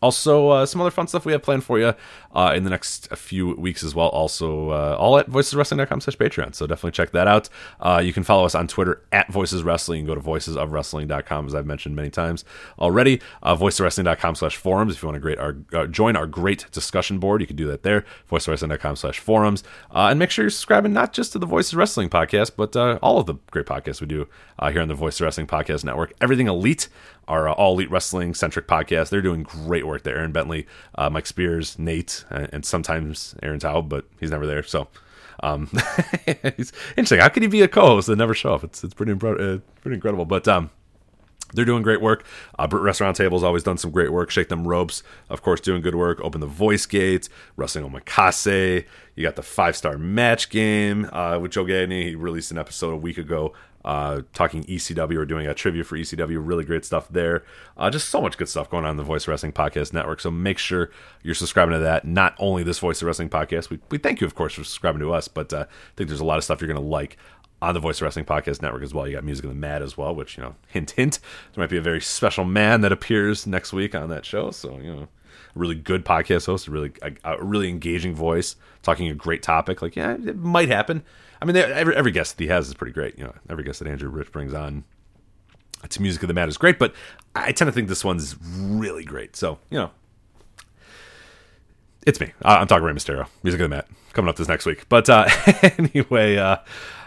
Also, 0.01 0.49
uh, 0.49 0.67
some 0.67 0.81
other 0.81 0.91
fun 0.91 1.07
stuff 1.07 1.25
we 1.25 1.33
have 1.33 1.43
planned 1.43 1.65
for 1.65 1.79
you 1.79 1.95
uh, 2.35 2.53
in 2.55 2.65
the 2.65 2.71
next 2.71 3.09
few 3.17 3.55
weeks 3.55 3.83
as 3.83 3.95
well. 3.95 4.09
Also, 4.09 4.71
uh, 4.71 4.97
all 4.99 5.19
at 5.19 5.29
voiceswrestling.com 5.29 6.01
slash 6.01 6.17
Patreon. 6.17 6.55
So 6.55 6.67
definitely 6.67 6.93
check 6.93 7.13
that 7.13 7.27
out. 7.27 7.49
Uh, 7.81 8.01
you 8.05 8.13
can 8.13 8.23
follow 8.23 8.45
us 8.45 8.55
on 8.55 8.69
Twitter 8.69 9.03
at 9.13 9.31
Voices 9.31 9.63
Wrestling. 9.63 10.01
Can 10.01 10.07
go 10.07 10.15
to 10.15 10.21
voicesofwrestling.com, 10.21 11.47
as 11.47 11.55
I've 11.55 11.67
mentioned 11.67 11.97
many 11.97 12.11
times 12.11 12.45
already. 12.79 13.21
Uh, 13.43 13.57
voiceswrestling.com 13.57 14.35
slash 14.35 14.57
forums. 14.57 14.95
If 14.95 15.03
you 15.03 15.09
want 15.09 15.17
to 15.17 15.21
great 15.21 15.39
our, 15.39 15.57
uh, 15.73 15.87
join 15.87 16.17
our 16.17 16.27
great 16.27 16.67
discussion 16.73 17.19
board, 17.19 17.41
you 17.41 17.47
can 17.47 17.57
do 17.57 17.67
that 17.67 17.83
there. 17.83 18.05
Voiceswrestling.com 18.31 18.97
slash 18.97 19.19
forums. 19.19 19.63
Uh, 19.91 20.09
and 20.11 20.19
make 20.19 20.31
sure 20.31 20.45
you're 20.45 20.51
subscribing 20.51 20.93
not 20.93 21.13
just 21.13 21.33
to 21.33 21.39
the 21.39 21.47
Voices 21.47 21.75
Wrestling 21.75 22.09
podcast, 22.09 22.53
but 22.57 22.75
uh, 22.77 22.99
all 23.03 23.19
of 23.19 23.27
the 23.27 23.35
great 23.51 23.67
podcasts 23.67 24.01
we 24.01 24.07
do 24.07 24.29
here 24.71 24.81
on 24.81 24.89
the 24.89 24.95
Voice 24.95 25.21
Wrestling 25.21 25.47
Podcast 25.47 25.85
Network. 25.85 26.13
Everything 26.21 26.47
Elite, 26.47 26.89
our 27.27 27.49
all 27.49 27.75
elite 27.75 27.91
wrestling 27.91 28.33
centric 28.33 28.69
podcast. 28.69 29.11
They're 29.11 29.21
doing 29.21 29.43
great 29.43 29.87
work 29.87 30.03
there. 30.05 30.17
Aaron 30.17 30.33
Bentley, 30.33 30.67
Mike 30.97 31.27
Spears, 31.27 31.79
Nate, 31.79 32.22
uh, 32.31 32.47
and 32.53 32.65
sometimes 32.65 33.35
Aaron 33.43 33.61
Taub, 33.61 33.89
but 33.89 34.05
he's 34.21 34.31
never 34.31 34.47
there. 34.47 34.63
So 34.63 34.89
um, 35.43 35.69
it's 36.27 36.73
interesting. 36.97 37.21
How 37.21 37.29
could 37.29 37.43
he 37.43 37.49
be 37.49 37.63
a 37.63 37.69
co-host 37.69 38.09
and 38.09 38.19
never 38.19 38.35
show 38.35 38.55
up? 38.55 38.65
It's 38.65 38.85
it's 38.85 38.95
pretty 38.95 39.13
uh, 39.13 39.17
pretty 39.17 39.95
incredible. 39.95 40.25
But 40.25 40.47
um, 40.49 40.71
they're 41.53 41.65
doing 41.65 41.83
great 41.83 42.01
work. 42.01 42.25
Uh, 42.59 42.67
Restaurant 42.71 43.17
Table's 43.17 43.43
always 43.43 43.63
done 43.63 43.79
some 43.79 43.91
great 43.91 44.13
work. 44.13 44.31
Shake 44.31 44.49
Them 44.49 44.67
Ropes, 44.67 45.03
of 45.29 45.43
course, 45.43 45.61
doing 45.61 45.83
good 45.83 45.95
work. 45.95 46.21
Open 46.23 46.41
the 46.41 46.47
Voice 46.47 46.87
Gates, 46.87 47.29
Wrestling 47.57 47.89
Omakase. 47.89 48.85
You 49.15 49.23
got 49.23 49.37
the 49.37 49.43
five 49.43 49.77
star 49.77 49.99
match 49.99 50.49
game 50.49 51.09
uh, 51.13 51.39
with 51.41 51.53
Joe 51.53 51.65
Gagney. 51.65 52.09
He 52.09 52.15
released 52.15 52.51
an 52.51 52.59
episode 52.59 52.93
a 52.93 52.97
week 52.97 53.19
ago 53.19 53.53
uh, 53.85 54.23
talking 54.33 54.65
ECW 54.65 55.17
or 55.17 55.25
doing 55.25 55.47
a 55.47 55.55
trivia 55.55 55.85
for 55.85 55.97
ECW. 55.97 56.39
Really 56.41 56.65
great 56.65 56.85
stuff 56.85 57.09
there. 57.09 57.45
Uh, 57.77 57.91
just 57.91 58.09
so 58.09 58.21
much 58.21 58.37
good 58.37 58.49
stuff 58.49 58.71
going 58.71 58.85
on 58.85 58.93
in 58.93 58.97
the 58.97 59.03
Voice 59.03 59.27
Wrestling 59.27 59.53
Podcast 59.53 59.93
Network. 59.93 60.21
So 60.21 60.31
make 60.31 60.59
sure 60.59 60.91
you're 61.23 61.35
subscribing 61.35 61.75
to 61.75 61.81
that. 61.81 62.05
Not 62.05 62.35
only 62.39 62.63
this 62.63 62.79
Voice 62.79 63.03
of 63.03 63.07
Wrestling 63.07 63.29
podcast, 63.29 63.71
we, 63.71 63.81
we 63.91 63.99
thank 63.99 64.21
you, 64.21 64.27
of 64.27 64.35
course, 64.35 64.55
for 64.55 64.65
subscribing 64.65 65.01
to 65.01 65.13
us, 65.13 65.29
but 65.29 65.53
uh, 65.53 65.67
I 65.69 65.95
think 65.97 66.09
there's 66.09 66.21
a 66.21 66.25
lot 66.25 66.39
of 66.39 66.45
stuff 66.45 66.61
you're 66.61 66.69
going 66.69 66.83
to 66.83 66.87
like 66.87 67.17
on 67.61 67.75
the 67.75 67.81
Voice 67.81 67.99
of 67.99 68.03
Wrestling 68.03 68.25
Podcast 68.25 68.61
Network 68.61 68.83
as 68.83 68.93
well. 68.93 69.07
You 69.07 69.15
got 69.15 69.25
Music 69.25 69.45
of 69.45 69.51
the 69.51 69.57
Mat 69.57 69.83
as 69.83 69.97
well, 69.97 70.15
which, 70.15 70.37
you 70.37 70.43
know, 70.43 70.57
hint, 70.67 70.91
hint, 70.93 71.21
there 71.55 71.63
might 71.63 71.71
be 71.71 71.77
a 71.77 71.83
very 71.83 72.01
special 72.01 72.45
man 72.45 72.81
that 72.81 72.91
appears 72.91 73.47
next 73.47 73.73
week 73.73 73.95
on 73.95 74.09
that 74.09 74.27
show. 74.27 74.51
So, 74.51 74.79
you 74.79 74.93
know, 74.93 75.09
really 75.55 75.77
good 75.77 76.05
podcast 76.05 76.47
host, 76.47 76.67
really, 76.67 76.93
a, 77.03 77.13
a 77.25 77.43
really 77.43 77.69
engaging 77.69 78.17
voice, 78.17 78.57
talking 78.83 79.09
a 79.09 79.15
great 79.15 79.45
topic. 79.45 79.81
Like, 79.81 79.95
yeah, 79.95 80.15
it 80.15 80.37
might 80.37 80.69
happen. 80.69 81.05
I 81.43 81.45
mean, 81.45 81.57
every, 81.57 81.97
every 81.97 82.13
guest 82.13 82.37
that 82.39 82.45
he 82.45 82.49
has 82.51 82.69
is 82.69 82.75
pretty 82.75 82.93
great. 82.93 83.19
You 83.19 83.25
know, 83.25 83.35
every 83.51 83.65
guest 83.65 83.81
that 83.81 83.89
Andrew 83.89 84.09
Rich 84.09 84.31
brings 84.31 84.55
on 84.55 84.85
to 85.89 86.01
Music 86.01 86.23
of 86.23 86.29
the 86.29 86.35
Mat 86.35 86.49
is 86.49 86.57
great, 86.57 86.79
but 86.79 86.95
I 87.35 87.51
tend 87.51 87.67
to 87.67 87.73
think 87.73 87.89
this 87.89 88.05
one's 88.05 88.37
really 88.41 89.05
great. 89.05 89.35
So, 89.35 89.59
you 89.69 89.79
know, 89.79 89.91
it's 92.07 92.21
me. 92.21 92.33
I'm 92.43 92.69
talking 92.69 92.85
Rey 92.85 92.93
Mysterio, 92.93 93.27
Music 93.43 93.61
of 93.61 93.71
the 93.71 93.77
Mat, 93.77 93.89
coming 94.13 94.29
up 94.29 94.37
this 94.37 94.47
next 94.47 94.67
week. 94.67 94.89
But 94.89 95.11
uh, 95.11 95.29
anyway, 95.79 96.37
uh, 96.37 96.59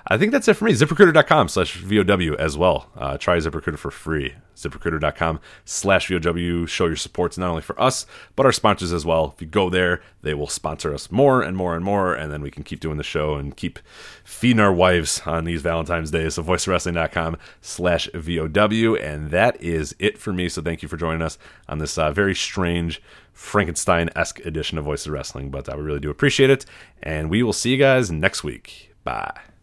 I 0.08 0.18
think 0.18 0.32
that's 0.32 0.48
it 0.48 0.54
for 0.54 0.66
me. 0.66 0.74
ZipRecruiter.com 0.74 1.48
slash 1.48 1.78
VOW 1.78 2.36
as 2.36 2.56
well. 2.56 2.92
Uh, 2.96 3.18
try 3.18 3.38
ZipRecruiter 3.38 3.78
for 3.78 3.90
free. 3.90 4.36
ZipRecruiter.com 4.56 5.40
slash 5.66 6.10
VOW. 6.10 6.68
Show 6.68 6.86
your 6.86 6.96
supports 6.96 7.40
not 7.40 7.50
only 7.50 7.64
for 7.64 7.80
us, 7.82 8.06
but 8.36 8.46
our 8.46 8.52
sponsors 8.52 8.94
as 8.94 9.04
well. 9.04 9.34
If 9.34 9.42
you 9.42 9.48
go 9.48 9.70
there, 9.72 10.04
they 10.22 10.36
will 10.36 10.48
sponsor 10.48 10.94
us 10.94 11.12
more 11.12 11.42
and 11.42 11.58
more 11.58 11.76
and 11.76 11.84
more, 11.84 12.14
and 12.14 12.32
then 12.32 12.44
we 12.44 12.52
can 12.52 12.64
keep 12.64 12.80
doing 12.80 12.98
the 12.98 13.04
show 13.04 13.36
and 13.36 13.58
keep 13.58 13.80
feeding 14.24 14.60
our 14.60 14.72
wives 14.72 15.24
on 15.26 15.44
these 15.44 15.64
Valentine's 15.64 16.12
days. 16.12 16.36
So 16.36 16.44
voicewrestling.com 16.44 17.38
slash 17.62 18.08
VOW. 18.14 18.96
And 18.96 19.32
that 19.32 19.60
is 19.60 19.96
it 19.98 20.20
for 20.20 20.32
me. 20.32 20.50
So 20.50 20.62
thank 20.62 20.84
you 20.84 20.88
for 20.88 20.98
joining 20.98 21.24
us 21.24 21.40
on 21.68 21.80
this 21.80 21.98
uh, 21.98 22.12
very 22.12 22.36
strange 22.36 23.02
Frankenstein 23.34 24.10
esque 24.16 24.40
edition 24.46 24.78
of 24.78 24.86
Voices 24.86 25.08
of 25.08 25.14
Wrestling. 25.14 25.50
But 25.50 25.68
I 25.68 25.74
uh, 25.74 25.78
really 25.78 26.00
do 26.00 26.12
appreciate 26.12 26.52
it. 26.52 26.66
And 27.02 27.32
we 27.32 27.42
will 27.42 27.54
see 27.54 27.72
you 27.72 27.78
guys 27.78 28.12
next 28.12 28.44
week. 28.44 28.94
Bye. 29.04 29.55